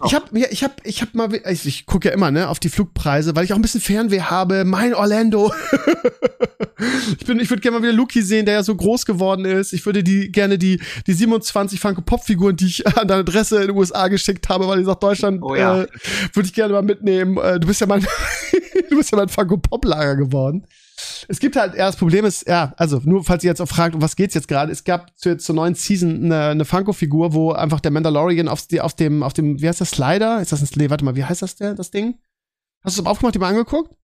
Ich 0.04 0.14
habe 0.14 0.38
ich 0.38 0.62
hab, 0.62 0.84
ich 0.84 1.00
hab 1.00 1.14
mal, 1.14 1.32
ich, 1.50 1.66
ich 1.66 1.86
gucke 1.86 2.08
ja 2.08 2.14
immer 2.14 2.30
ne 2.30 2.48
auf 2.48 2.60
die 2.60 2.68
Flugpreise, 2.68 3.34
weil 3.34 3.44
ich 3.44 3.52
auch 3.52 3.56
ein 3.56 3.62
bisschen 3.62 3.80
Fernweh 3.80 4.20
habe. 4.20 4.64
Mein 4.64 4.94
Orlando. 4.94 5.52
ich 7.18 7.26
bin, 7.26 7.40
ich 7.40 7.48
würde 7.48 7.62
gerne 7.62 7.78
mal 7.78 7.82
wieder 7.82 7.94
Luki 7.94 8.22
sehen, 8.22 8.44
der 8.44 8.54
ja 8.54 8.62
so 8.62 8.74
groß 8.74 9.06
geworden 9.06 9.44
ist. 9.46 9.72
Ich 9.72 9.86
würde 9.86 10.04
die 10.04 10.30
gerne 10.30 10.58
die 10.58 10.80
die 11.06 11.12
27 11.14 11.80
Funko 11.80 12.02
Pop 12.02 12.22
Figuren, 12.24 12.56
die 12.56 12.66
ich 12.66 12.86
an 12.86 13.08
deine 13.08 13.20
Adresse 13.20 13.56
in 13.62 13.68
den 13.68 13.76
USA 13.76 14.08
geschickt 14.08 14.48
habe, 14.48 14.68
weil 14.68 14.80
ich 14.80 14.86
nach 14.86 14.96
Deutschland 14.96 15.42
Oh 15.42 15.54
ja. 15.54 15.82
äh, 15.82 15.86
würde 16.34 16.46
ich 16.46 16.52
gerne 16.52 16.74
mal 16.74 16.82
mitnehmen. 16.82 17.38
Äh, 17.38 17.58
du 17.58 17.66
bist 17.66 17.80
ja 17.80 17.86
mein 17.86 18.06
du 18.90 18.96
bist 18.96 19.10
ja 19.10 19.18
mein 19.18 19.28
Funko 19.28 19.56
Pop 19.56 19.84
Lager 19.84 20.16
geworden. 20.16 20.66
Es 21.28 21.40
gibt 21.40 21.56
halt, 21.56 21.74
ja, 21.74 21.86
das 21.86 21.96
Problem 21.96 22.24
ist, 22.24 22.48
ja, 22.48 22.72
also 22.76 23.00
nur 23.04 23.24
falls 23.24 23.44
ihr 23.44 23.48
jetzt 23.48 23.60
auch 23.60 23.68
fragt, 23.68 23.94
um 23.94 24.02
was 24.02 24.16
geht's 24.16 24.34
jetzt 24.34 24.48
gerade, 24.48 24.72
es 24.72 24.84
gab 24.84 25.16
zu, 25.18 25.36
zur 25.36 25.54
neuen 25.54 25.74
Season 25.74 26.24
eine, 26.24 26.48
eine 26.48 26.64
Funko-Figur, 26.64 27.34
wo 27.34 27.52
einfach 27.52 27.80
der 27.80 27.90
Mandalorian 27.90 28.48
auf, 28.48 28.66
die, 28.66 28.80
auf 28.80 28.94
dem, 28.94 29.22
auf 29.22 29.32
dem, 29.32 29.60
wie 29.60 29.68
heißt 29.68 29.80
das, 29.80 29.90
Slider? 29.90 30.40
Ist 30.40 30.52
das 30.52 30.62
ein, 30.62 30.68
nee, 30.76 30.90
warte 30.90 31.04
mal, 31.04 31.16
wie 31.16 31.24
heißt 31.24 31.42
das 31.42 31.56
der, 31.56 31.74
das 31.74 31.90
Ding? 31.90 32.18
Hast 32.82 32.96
du 32.96 33.02
es 33.02 33.06
aufgemacht, 33.06 33.34
die 33.34 33.38
mal 33.38 33.48
angeguckt? 33.48 33.94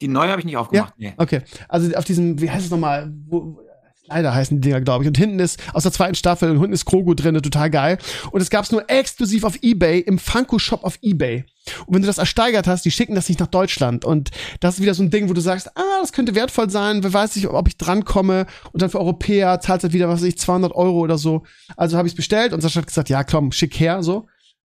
Die 0.00 0.08
neue 0.08 0.30
habe 0.30 0.40
ich 0.40 0.44
nicht 0.44 0.56
aufgemacht. 0.56 0.94
Nee. 0.96 1.14
Okay, 1.16 1.42
also 1.68 1.94
auf 1.94 2.04
diesem, 2.04 2.40
wie 2.40 2.50
heißt 2.50 2.64
es 2.64 2.70
nochmal, 2.70 3.12
wo, 3.26 3.58
Slider 4.04 4.34
heißen 4.34 4.60
die 4.60 4.68
Dinger, 4.68 4.80
glaube 4.80 5.04
ich. 5.04 5.08
Und 5.08 5.16
hinten 5.16 5.38
ist, 5.38 5.62
aus 5.72 5.84
der 5.84 5.92
zweiten 5.92 6.14
Staffel, 6.14 6.50
und 6.50 6.58
hinten 6.58 6.74
ist 6.74 6.84
Krogu 6.84 7.14
drin, 7.14 7.34
total 7.40 7.70
geil. 7.70 7.98
Und 8.30 8.40
es 8.40 8.50
gab's 8.50 8.70
nur 8.70 8.88
exklusiv 8.90 9.44
auf 9.44 9.62
Ebay, 9.62 10.00
im 10.00 10.18
Funko-Shop 10.18 10.84
auf 10.84 10.98
Ebay. 11.00 11.44
Und 11.86 11.94
wenn 11.94 12.02
du 12.02 12.06
das 12.06 12.18
ersteigert 12.18 12.66
hast, 12.66 12.84
die 12.84 12.90
schicken 12.90 13.14
das 13.14 13.28
nicht 13.28 13.40
nach 13.40 13.46
Deutschland. 13.46 14.04
Und 14.04 14.30
das 14.60 14.74
ist 14.76 14.82
wieder 14.82 14.94
so 14.94 15.02
ein 15.02 15.10
Ding, 15.10 15.28
wo 15.28 15.32
du 15.32 15.40
sagst, 15.40 15.68
ah, 15.76 16.00
das 16.00 16.12
könnte 16.12 16.34
wertvoll 16.34 16.70
sein, 16.70 17.02
wer 17.02 17.12
weiß 17.12 17.36
nicht, 17.36 17.48
ob 17.48 17.68
ich 17.68 17.76
drankomme. 17.76 18.46
Und 18.72 18.82
dann 18.82 18.90
für 18.90 19.00
Europäer 19.00 19.60
zahlst 19.60 19.84
halt 19.84 19.92
wieder, 19.92 20.08
was 20.08 20.20
weiß 20.20 20.28
ich, 20.28 20.38
200 20.38 20.72
Euro 20.74 21.00
oder 21.00 21.18
so. 21.18 21.42
Also 21.76 21.96
habe 21.96 22.08
ich 22.08 22.14
bestellt 22.14 22.52
und 22.52 22.60
Sascha 22.60 22.80
hat 22.80 22.86
gesagt, 22.86 23.08
ja, 23.08 23.24
komm, 23.24 23.52
schick 23.52 23.78
her, 23.80 24.02
so. 24.02 24.26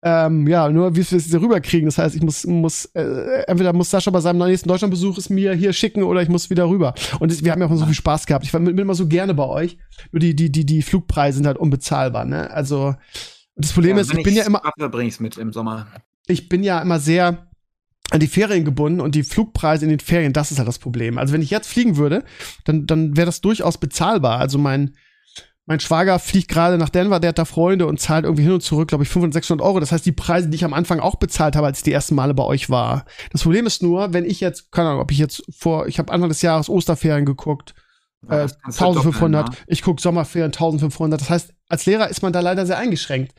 Ähm, 0.02 0.46
ja, 0.46 0.70
nur 0.70 0.96
wie 0.96 1.08
wir 1.10 1.18
es 1.18 1.26
hier 1.26 1.42
rüberkriegen. 1.42 1.86
Das 1.86 1.98
heißt, 1.98 2.16
ich 2.16 2.22
muss, 2.22 2.46
muss 2.46 2.86
äh, 2.94 3.42
entweder 3.46 3.74
muss 3.74 3.90
Sascha 3.90 4.10
bei 4.10 4.20
seinem 4.20 4.38
nächsten 4.48 4.68
Deutschlandbesuch 4.68 5.18
es 5.18 5.28
mir 5.28 5.52
hier 5.52 5.74
schicken 5.74 6.02
oder 6.02 6.22
ich 6.22 6.30
muss 6.30 6.48
wieder 6.48 6.68
rüber. 6.68 6.94
Und 7.18 7.30
das, 7.30 7.44
wir 7.44 7.52
haben 7.52 7.60
ja 7.60 7.66
auch 7.68 7.76
so 7.76 7.84
viel 7.84 7.94
Spaß 7.94 8.24
gehabt. 8.24 8.44
Ich 8.46 8.54
war- 8.54 8.60
bin 8.60 8.78
immer 8.78 8.94
so 8.94 9.06
gerne 9.08 9.34
bei 9.34 9.44
euch. 9.46 9.76
Nur 10.10 10.20
die, 10.20 10.34
die, 10.34 10.50
die, 10.50 10.64
die 10.64 10.80
Flugpreise 10.80 11.36
sind 11.36 11.46
halt 11.46 11.58
unbezahlbar, 11.58 12.24
ne? 12.24 12.50
Also, 12.50 12.94
das 13.56 13.72
Problem 13.72 13.98
ist, 13.98 14.10
wenn 14.10 14.18
ich 14.18 14.24
bin 14.24 14.34
ja 14.34 14.44
immer, 14.44 14.62
ich's 15.02 15.20
mit 15.20 15.36
im 15.36 15.52
Sommer. 15.52 15.86
Ich 16.30 16.48
bin 16.48 16.62
ja 16.62 16.80
immer 16.80 16.98
sehr 16.98 17.46
an 18.10 18.20
die 18.20 18.26
Ferien 18.26 18.64
gebunden 18.64 19.00
und 19.00 19.14
die 19.14 19.22
Flugpreise 19.22 19.84
in 19.84 19.90
den 19.90 20.00
Ferien, 20.00 20.32
das 20.32 20.50
ist 20.50 20.58
halt 20.58 20.68
das 20.68 20.78
Problem. 20.78 21.16
Also 21.18 21.32
wenn 21.32 21.42
ich 21.42 21.50
jetzt 21.50 21.68
fliegen 21.68 21.96
würde, 21.96 22.24
dann, 22.64 22.86
dann 22.86 23.16
wäre 23.16 23.26
das 23.26 23.40
durchaus 23.40 23.78
bezahlbar. 23.78 24.38
Also 24.38 24.58
mein, 24.58 24.96
mein 25.66 25.78
Schwager 25.78 26.18
fliegt 26.18 26.48
gerade 26.48 26.76
nach 26.76 26.88
Denver, 26.88 27.20
der 27.20 27.28
hat 27.28 27.38
da 27.38 27.44
Freunde 27.44 27.86
und 27.86 28.00
zahlt 28.00 28.24
irgendwie 28.24 28.42
hin 28.42 28.52
und 28.52 28.62
zurück, 28.62 28.88
glaube 28.88 29.04
ich, 29.04 29.10
500, 29.10 29.34
600 29.34 29.64
Euro. 29.64 29.78
Das 29.78 29.92
heißt, 29.92 30.04
die 30.04 30.12
Preise, 30.12 30.48
die 30.48 30.56
ich 30.56 30.64
am 30.64 30.74
Anfang 30.74 30.98
auch 30.98 31.16
bezahlt 31.16 31.54
habe, 31.54 31.68
als 31.68 31.78
ich 31.78 31.84
die 31.84 31.92
ersten 31.92 32.16
Male 32.16 32.34
bei 32.34 32.42
euch 32.42 32.68
war. 32.68 33.04
Das 33.30 33.42
Problem 33.42 33.66
ist 33.66 33.82
nur, 33.82 34.12
wenn 34.12 34.24
ich 34.24 34.40
jetzt, 34.40 34.72
keine 34.72 34.88
Ahnung, 34.88 35.02
ob 35.02 35.12
ich 35.12 35.18
jetzt 35.18 35.44
vor, 35.56 35.86
ich 35.86 36.00
habe 36.00 36.12
Anfang 36.12 36.28
des 36.28 36.42
Jahres 36.42 36.68
Osterferien 36.68 37.24
geguckt, 37.24 37.74
Ja, 38.28 38.38
äh, 38.38 38.42
das 38.42 38.58
kannst 38.60 38.80
du 38.80 38.84
doppeln, 38.84 39.06
1500, 39.06 39.48
ne? 39.50 39.56
ich 39.66 39.82
gucke 39.82 40.00
Sommerferien 40.00 40.52
1500. 40.52 41.20
Das 41.20 41.30
heißt, 41.30 41.54
als 41.68 41.86
Lehrer 41.86 42.08
ist 42.08 42.22
man 42.22 42.32
da 42.32 42.40
leider 42.40 42.66
sehr 42.66 42.78
eingeschränkt. 42.78 43.32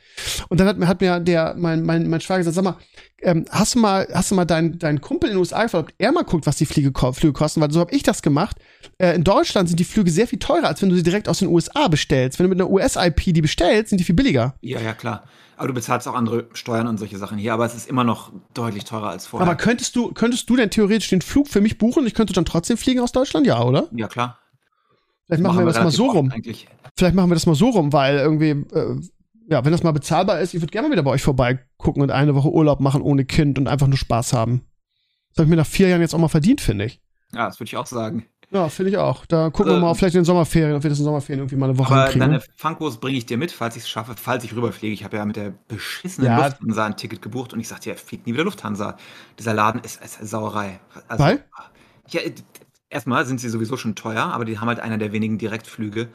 Und 0.48 0.58
dann 0.58 0.66
hat 0.66 0.78
mir, 0.78 0.88
hat 0.88 1.00
mir 1.00 1.20
der, 1.20 1.54
mein, 1.56 1.82
mein, 1.82 2.08
mein 2.08 2.20
Schwager 2.20 2.38
gesagt, 2.38 2.56
sag 2.56 2.64
mal, 2.64 2.76
ähm, 3.20 3.44
hast 3.50 3.74
du 3.74 3.78
mal, 3.78 4.08
hast 4.12 4.30
du 4.30 4.34
mal 4.34 4.44
deinen, 4.44 4.78
deinen 4.78 5.00
Kumpel 5.00 5.28
in 5.28 5.36
den 5.36 5.40
USA 5.40 5.62
gefragt, 5.62 5.90
ob 5.90 5.94
er 5.98 6.12
mal 6.12 6.24
guckt, 6.24 6.46
was 6.46 6.56
die 6.56 6.66
Fliege, 6.66 6.92
Flüge 7.12 7.32
kosten? 7.32 7.60
Weil 7.60 7.70
so 7.70 7.80
habe 7.80 7.94
ich 7.94 8.02
das 8.02 8.22
gemacht. 8.22 8.56
Äh, 8.98 9.14
in 9.14 9.22
Deutschland 9.22 9.68
sind 9.68 9.78
die 9.78 9.84
Flüge 9.84 10.10
sehr 10.10 10.26
viel 10.26 10.38
teurer, 10.38 10.66
als 10.66 10.82
wenn 10.82 10.88
du 10.88 10.96
sie 10.96 11.02
direkt 11.02 11.28
aus 11.28 11.38
den 11.38 11.48
USA 11.48 11.88
bestellst. 11.88 12.38
Wenn 12.38 12.44
du 12.44 12.50
mit 12.50 12.60
einer 12.60 12.70
US-IP 12.70 13.34
die 13.34 13.42
bestellst, 13.42 13.90
sind 13.90 13.98
die 13.98 14.04
viel 14.04 14.16
billiger. 14.16 14.54
Ja, 14.62 14.80
ja, 14.80 14.94
klar. 14.94 15.24
Aber 15.56 15.68
du 15.68 15.74
bezahlst 15.74 16.08
auch 16.08 16.14
andere 16.14 16.48
Steuern 16.54 16.88
und 16.88 16.98
solche 16.98 17.18
Sachen 17.18 17.38
hier, 17.38 17.52
aber 17.52 17.66
es 17.66 17.74
ist 17.74 17.88
immer 17.88 18.02
noch 18.02 18.32
deutlich 18.54 18.84
teurer 18.84 19.10
als 19.10 19.26
vorher. 19.26 19.46
Aber 19.46 19.56
könntest 19.56 19.94
du, 19.94 20.10
könntest 20.12 20.50
du 20.50 20.56
denn 20.56 20.70
theoretisch 20.70 21.10
den 21.10 21.20
Flug 21.20 21.46
für 21.46 21.60
mich 21.60 21.78
buchen 21.78 22.00
und 22.00 22.06
ich 22.06 22.14
könnte 22.14 22.32
dann 22.32 22.44
trotzdem 22.44 22.76
fliegen 22.76 22.98
aus 22.98 23.12
Deutschland? 23.12 23.46
Ja, 23.46 23.62
oder? 23.62 23.86
ja, 23.92 24.08
klar. 24.08 24.38
Vielleicht 25.26 25.42
machen 25.42 25.58
wir 25.58 25.66
das 25.66 25.78
mal 25.82 25.90
so 25.90 26.06
rum. 26.06 26.30
Eigentlich. 26.30 26.66
Vielleicht 26.96 27.14
machen 27.14 27.30
wir 27.30 27.34
das 27.34 27.46
mal 27.46 27.54
so 27.54 27.70
rum, 27.70 27.92
weil 27.92 28.18
irgendwie, 28.18 28.50
äh, 28.50 29.00
ja, 29.48 29.64
wenn 29.64 29.72
das 29.72 29.82
mal 29.82 29.92
bezahlbar 29.92 30.40
ist, 30.40 30.54
ich 30.54 30.60
würde 30.60 30.70
gerne 30.70 30.88
mal 30.88 30.92
wieder 30.92 31.02
bei 31.02 31.10
euch 31.10 31.22
vorbeigucken 31.22 32.02
und 32.02 32.10
eine 32.10 32.34
Woche 32.34 32.50
Urlaub 32.50 32.80
machen 32.80 33.02
ohne 33.02 33.24
Kind 33.24 33.58
und 33.58 33.66
einfach 33.68 33.86
nur 33.86 33.96
Spaß 33.98 34.32
haben. 34.32 34.62
Das 35.30 35.38
habe 35.38 35.44
ich 35.46 35.50
mir 35.50 35.56
nach 35.56 35.66
vier 35.66 35.88
Jahren 35.88 36.00
jetzt 36.00 36.14
auch 36.14 36.18
mal 36.18 36.28
verdient, 36.28 36.60
finde 36.60 36.84
ich. 36.84 37.00
Ja, 37.34 37.46
das 37.46 37.58
würde 37.58 37.68
ich 37.68 37.76
auch 37.76 37.86
sagen. 37.86 38.26
Ja, 38.50 38.68
finde 38.68 38.90
ich 38.90 38.98
auch. 38.98 39.24
Da 39.24 39.48
gucken 39.48 39.72
wir 39.72 39.80
mal 39.80 39.94
vielleicht 39.94 40.14
in 40.14 40.20
den 40.20 40.24
Sommerferien, 40.26 40.76
ob 40.76 40.82
wir 40.82 40.90
das 40.90 40.98
in 40.98 41.04
den 41.04 41.06
Sommerferien 41.06 41.40
irgendwie 41.40 41.56
mal 41.56 41.70
eine 41.70 41.78
Woche 41.78 41.94
Aber 41.94 42.02
hinkriegen. 42.02 42.28
deine 42.32 42.42
Funkos 42.54 42.98
bringe 42.98 43.16
ich 43.16 43.24
dir 43.24 43.38
mit, 43.38 43.50
falls 43.50 43.76
ich 43.76 43.84
es 43.84 43.88
schaffe, 43.88 44.12
falls 44.14 44.44
ich 44.44 44.54
rüberfliege. 44.54 44.92
Ich 44.92 45.04
habe 45.04 45.16
ja 45.16 45.24
mit 45.24 45.36
der 45.36 45.54
beschissenen 45.68 46.30
Ja. 46.30 46.48
Lufthansa 46.48 46.84
ein 46.84 46.96
Ticket 46.98 47.22
gebucht 47.22 47.54
und 47.54 47.60
ich 47.60 47.68
sagte, 47.68 47.88
ja, 47.88 47.96
fliegt 47.96 48.26
nie 48.26 48.34
wieder 48.34 48.44
Lufthansa. 48.44 48.98
Dieser 49.38 49.54
Laden 49.54 49.80
ist, 49.82 50.04
ist 50.04 50.18
Sauerei. 50.28 50.80
Also, 51.08 51.24
Weil? 51.24 51.44
Ja, 52.10 52.20
erstmal 52.92 53.26
sind 53.26 53.40
sie 53.40 53.48
sowieso 53.48 53.76
schon 53.76 53.94
teuer, 53.94 54.24
aber 54.24 54.44
die 54.44 54.58
haben 54.58 54.68
halt 54.68 54.80
einer 54.80 54.98
der 54.98 55.12
wenigen 55.12 55.38
Direktflüge, 55.38 56.08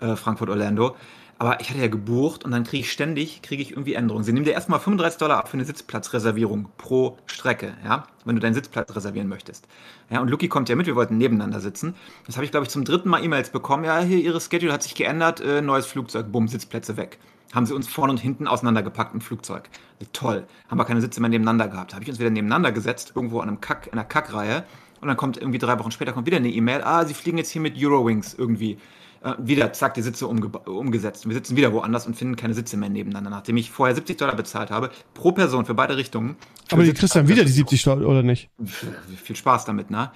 äh, 0.00 0.16
Frankfurt-Orlando. 0.16 0.96
Aber 1.40 1.60
ich 1.60 1.70
hatte 1.70 1.78
ja 1.78 1.86
gebucht 1.86 2.44
und 2.44 2.50
dann 2.50 2.64
kriege 2.64 2.80
ich 2.80 2.90
ständig, 2.90 3.42
kriege 3.42 3.62
ich 3.62 3.70
irgendwie 3.70 3.94
Änderungen. 3.94 4.24
Sie 4.24 4.32
nehmen 4.32 4.44
dir 4.44 4.54
erstmal 4.54 4.80
35 4.80 5.18
Dollar 5.18 5.38
ab 5.38 5.48
für 5.48 5.54
eine 5.54 5.64
Sitzplatzreservierung 5.64 6.68
pro 6.78 7.16
Strecke, 7.26 7.74
ja, 7.84 8.08
wenn 8.24 8.34
du 8.34 8.40
deinen 8.40 8.54
Sitzplatz 8.54 8.94
reservieren 8.94 9.28
möchtest. 9.28 9.68
Ja, 10.10 10.20
und 10.20 10.30
Luki 10.30 10.48
kommt 10.48 10.68
ja 10.68 10.74
mit, 10.74 10.86
wir 10.86 10.96
wollten 10.96 11.16
nebeneinander 11.16 11.60
sitzen. 11.60 11.94
Das 12.26 12.36
habe 12.36 12.44
ich, 12.44 12.50
glaube 12.50 12.64
ich, 12.64 12.70
zum 12.70 12.84
dritten 12.84 13.08
Mal 13.08 13.22
E-Mails 13.22 13.50
bekommen. 13.50 13.84
Ja, 13.84 14.00
hier, 14.00 14.18
Ihre 14.18 14.40
Schedule 14.40 14.72
hat 14.72 14.82
sich 14.82 14.96
geändert, 14.96 15.40
äh, 15.40 15.62
neues 15.62 15.86
Flugzeug, 15.86 16.32
bumm, 16.32 16.48
Sitzplätze 16.48 16.96
weg. 16.96 17.18
Haben 17.54 17.66
sie 17.66 17.74
uns 17.74 17.88
vorne 17.88 18.12
und 18.12 18.18
hinten 18.18 18.46
auseinandergepackt 18.46 19.14
im 19.14 19.20
Flugzeug. 19.20 19.70
Toll. 20.12 20.46
Haben 20.68 20.78
wir 20.78 20.84
keine 20.84 21.00
Sitze 21.00 21.20
mehr 21.20 21.30
nebeneinander 21.30 21.68
gehabt. 21.68 21.94
Habe 21.94 22.02
ich 22.02 22.10
uns 22.10 22.18
wieder 22.18 22.30
nebeneinander 22.30 22.72
gesetzt, 22.72 23.12
irgendwo 23.14 23.40
an 23.40 23.48
einem 23.48 23.60
Kack, 23.60 23.86
in 23.86 23.94
einer 23.94 24.04
Kackreihe. 24.04 24.64
Und 25.00 25.08
dann 25.08 25.16
kommt 25.16 25.36
irgendwie 25.36 25.58
drei 25.58 25.78
Wochen 25.78 25.90
später 25.90 26.12
kommt 26.12 26.26
wieder 26.26 26.38
eine 26.38 26.50
E-Mail. 26.50 26.82
Ah, 26.82 27.04
Sie 27.04 27.14
fliegen 27.14 27.38
jetzt 27.38 27.50
hier 27.50 27.62
mit 27.62 27.74
Eurowings 27.76 28.34
irgendwie. 28.34 28.78
Äh, 29.20 29.34
wieder, 29.38 29.72
zack, 29.72 29.94
die 29.94 30.02
Sitze 30.02 30.26
umge 30.26 30.48
umgesetzt. 30.48 31.24
Und 31.24 31.30
wir 31.30 31.36
sitzen 31.36 31.56
wieder 31.56 31.72
woanders 31.72 32.06
und 32.06 32.14
finden 32.14 32.36
keine 32.36 32.54
Sitze 32.54 32.76
mehr 32.76 32.88
nebeneinander, 32.88 33.30
nachdem 33.30 33.56
ich 33.56 33.70
vorher 33.70 33.94
70 33.94 34.16
Dollar 34.16 34.36
bezahlt 34.36 34.70
habe, 34.70 34.90
pro 35.14 35.32
Person 35.32 35.64
für 35.64 35.74
beide 35.74 35.96
Richtungen. 35.96 36.36
Für 36.68 36.76
Aber 36.76 36.84
die 36.84 36.92
kriegst 36.92 37.16
dann 37.16 37.26
wieder 37.26 37.44
die 37.44 37.50
70 37.50 37.82
Dollar, 37.82 38.06
oder 38.06 38.22
nicht? 38.22 38.50
viel 38.64 39.36
Spaß 39.36 39.64
damit, 39.64 39.90
ne? 39.90 40.12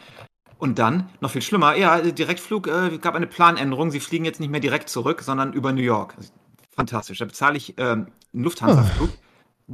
Und 0.58 0.78
dann, 0.78 1.08
noch 1.20 1.30
viel 1.32 1.42
schlimmer, 1.42 1.74
ja, 1.76 2.00
Direktflug, 2.00 2.68
äh, 2.68 2.98
gab 2.98 3.16
eine 3.16 3.26
Planänderung. 3.26 3.90
Sie 3.90 3.98
fliegen 3.98 4.24
jetzt 4.24 4.38
nicht 4.38 4.50
mehr 4.50 4.60
direkt 4.60 4.88
zurück, 4.88 5.22
sondern 5.22 5.52
über 5.52 5.72
New 5.72 5.82
York. 5.82 6.14
Fantastisch. 6.70 7.18
Da 7.18 7.24
bezahle 7.24 7.56
ich 7.56 7.74
ähm, 7.78 8.06
einen 8.32 8.44
Lufthansa-Flug, 8.44 9.10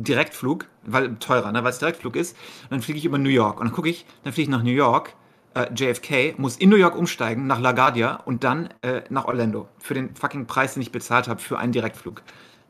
Direktflug, 0.03 0.67
weil 0.85 1.17
teurer, 1.17 1.53
ne, 1.53 1.63
weil 1.65 1.71
es 1.71 1.79
Direktflug 1.79 2.17
ist. 2.17 2.37
Und 2.65 2.73
dann 2.73 2.83
fliege 2.83 2.99
ich 2.99 3.05
über 3.05 3.19
New 3.19 3.31
York. 3.31 3.61
Und 3.61 3.67
dann 3.67 3.75
gucke 3.75 3.89
ich, 3.89 4.07
dann 4.25 4.33
fliege 4.33 4.51
ich 4.51 4.57
nach 4.57 4.63
New 4.63 4.71
York, 4.71 5.15
äh, 5.55 5.73
JFK, 5.75 6.39
muss 6.39 6.57
in 6.57 6.71
New 6.71 6.77
York 6.77 6.97
umsteigen, 6.97 7.47
nach 7.47 7.61
LaGuardia 7.61 8.17
und 8.25 8.45
dann 8.45 8.69
äh, 8.83 9.03
nach 9.11 9.27
Orlando. 9.27 9.69
Für 9.79 9.95
den 9.95 10.15
fucking 10.15 10.47
Preis, 10.47 10.75
den 10.75 10.83
ich 10.83 10.93
bezahlt 10.93 11.29
habe, 11.29 11.41
für 11.41 11.59
einen 11.59 11.73
Direktflug. 11.73 12.23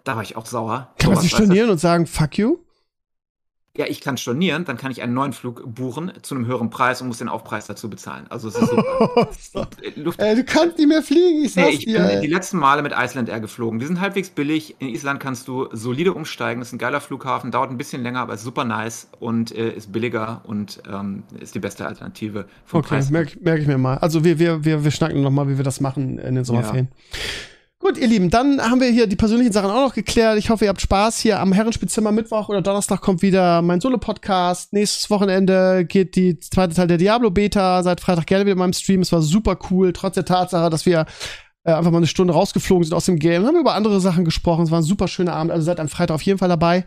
Da 0.05 0.17
war 0.17 0.23
ich 0.23 0.37
auch 0.37 0.47
sauer. 0.47 0.93
Kann 0.99 1.11
man 1.11 1.17
Sowas, 1.17 1.23
sich 1.23 1.33
stornieren 1.33 1.71
und 1.71 1.79
sagen, 1.79 2.07
fuck 2.07 2.39
you? 2.39 2.59
Ja, 3.79 3.87
ich 3.89 4.01
kann 4.01 4.17
stornieren, 4.17 4.65
dann 4.65 4.77
kann 4.77 4.91
ich 4.91 5.03
einen 5.03 5.15
neuen 5.15 5.33
Flug 5.33 5.63
buchen 5.73 6.11
zu 6.23 6.35
einem 6.35 6.47
höheren 6.47 6.69
Preis 6.69 7.01
und 7.01 7.07
muss 7.07 7.19
den 7.19 7.29
Aufpreis 7.29 7.67
dazu 7.67 7.89
bezahlen. 7.89 8.27
Also 8.29 8.49
es 8.49 8.57
ist 8.57 8.71
super. 8.71 9.69
Luft 9.95 10.19
Ey, 10.21 10.35
du 10.35 10.43
kannst 10.43 10.79
nicht 10.79 10.89
mehr 10.89 11.01
fliegen, 11.01 11.45
ich 11.45 11.55
nee, 11.55 11.63
sag's 11.63 11.75
ich 11.77 11.85
dir. 11.85 12.03
bin 12.03 12.21
die 12.21 12.27
letzten 12.27 12.59
Male 12.59 12.83
mit 12.83 12.93
Iceland 12.93 13.29
Air 13.29 13.39
geflogen. 13.39 13.79
Die 13.79 13.87
sind 13.87 14.01
halbwegs 14.01 14.31
billig. 14.31 14.75
In 14.81 14.89
Island 14.89 15.21
kannst 15.21 15.47
du 15.47 15.69
solide 15.71 16.13
umsteigen. 16.13 16.61
Das 16.61 16.71
ist 16.71 16.73
ein 16.75 16.79
geiler 16.79 17.01
Flughafen, 17.01 17.53
dauert 17.53 17.71
ein 17.71 17.79
bisschen 17.79 18.03
länger, 18.03 18.19
aber 18.23 18.35
ist 18.35 18.43
super 18.43 18.65
nice 18.65 19.07
und 19.21 19.53
äh, 19.55 19.71
ist 19.71 19.93
billiger 19.93 20.41
und 20.45 20.83
ähm, 20.93 21.23
ist 21.39 21.55
die 21.55 21.61
beste 21.61 21.87
Alternative 21.87 22.47
vom 22.65 22.81
Okay, 22.81 22.89
Preis. 22.89 23.11
merke 23.11 23.39
merk 23.41 23.61
ich 23.61 23.69
mir 23.69 23.79
mal. 23.79 23.99
Also 23.99 24.25
wir, 24.25 24.41
wir, 24.41 24.65
wir, 24.65 24.83
wir 24.83 24.91
schnacken 24.91 25.23
noch 25.23 25.31
mal, 25.31 25.49
wie 25.49 25.57
wir 25.57 25.65
das 25.65 25.81
machen 25.81 26.19
in 26.19 26.35
den 26.35 26.43
Sommerferien. 26.45 26.89
Gut, 27.81 27.97
ihr 27.97 28.09
Lieben, 28.09 28.29
dann 28.29 28.61
haben 28.61 28.81
wir 28.81 28.89
hier 28.89 29.07
die 29.07 29.15
persönlichen 29.15 29.53
Sachen 29.53 29.71
auch 29.71 29.87
noch 29.87 29.95
geklärt. 29.95 30.37
Ich 30.37 30.51
hoffe, 30.51 30.65
ihr 30.65 30.69
habt 30.69 30.81
Spaß. 30.81 31.21
Hier 31.21 31.39
am 31.39 31.53
Herrenspielzimmer 31.53 32.11
Mittwoch 32.11 32.49
oder 32.49 32.61
Donnerstag 32.61 33.01
kommt 33.01 33.23
wieder 33.23 33.63
mein 33.63 33.81
Solo-Podcast. 33.81 34.73
Nächstes 34.73 35.11
Wochenende 35.11 35.85
geht 35.85 36.17
die 36.17 36.41
zweite 36.41 36.75
Teil 36.75 36.89
der 36.89 36.99
Diablo-Beta. 36.99 37.85
Seit 37.85 38.01
Freitag 38.01 38.27
gerne 38.27 38.45
wieder 38.45 38.55
in 38.55 38.59
meinem 38.59 38.73
Stream. 38.73 39.03
Es 39.03 39.13
war 39.13 39.23
super 39.23 39.57
cool, 39.71 39.93
trotz 39.93 40.15
der 40.15 40.25
Tatsache, 40.25 40.71
dass 40.71 40.87
wir 40.87 41.07
äh, 41.69 41.73
einfach 41.73 41.91
mal 41.91 41.99
eine 41.99 42.07
Stunde 42.07 42.33
rausgeflogen 42.33 42.85
sind 42.85 42.95
aus 42.95 43.05
dem 43.05 43.19
Game. 43.19 43.45
Haben 43.45 43.61
über 43.61 43.75
andere 43.75 44.01
Sachen 44.01 44.25
gesprochen. 44.25 44.65
Es 44.65 44.71
war 44.71 44.81
ein 44.81 44.85
super 44.85 45.07
schöner 45.07 45.35
Abend. 45.35 45.53
Also 45.53 45.67
seid 45.67 45.81
am 45.81 45.89
Freitag 45.89 46.15
auf 46.15 46.23
jeden 46.23 46.39
Fall 46.39 46.49
dabei. 46.49 46.85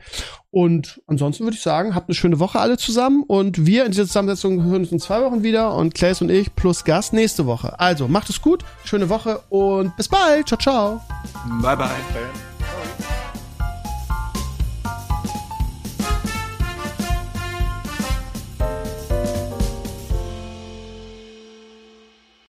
Und 0.50 1.02
ansonsten 1.06 1.44
würde 1.44 1.56
ich 1.56 1.62
sagen, 1.62 1.94
habt 1.94 2.10
eine 2.10 2.16
schöne 2.16 2.40
Woche 2.40 2.60
alle 2.60 2.78
zusammen. 2.78 3.24
Und 3.24 3.68
wir 3.68 3.86
in 3.86 3.92
dieser 3.92 4.08
Zusammensetzung 4.08 4.64
hören 4.64 4.82
uns 4.82 4.92
in 4.92 5.00
zwei 5.00 5.22
Wochen 5.22 5.44
wieder. 5.44 5.76
Und 5.76 5.94
Claes 5.94 6.22
und 6.22 6.32
ich 6.32 6.56
plus 6.56 6.84
Gast 6.84 7.14
nächste 7.14 7.46
Woche. 7.46 7.80
Also 7.80 8.08
macht 8.08 8.30
es 8.32 8.42
gut, 8.42 8.66
schöne 8.84 9.08
Woche 9.10 9.42
und 9.50 9.96
bis 9.98 10.08
bald. 10.08 10.48
Ciao, 10.48 10.60
ciao. 10.60 11.02
Bye 11.62 11.78
bye. 11.78 12.51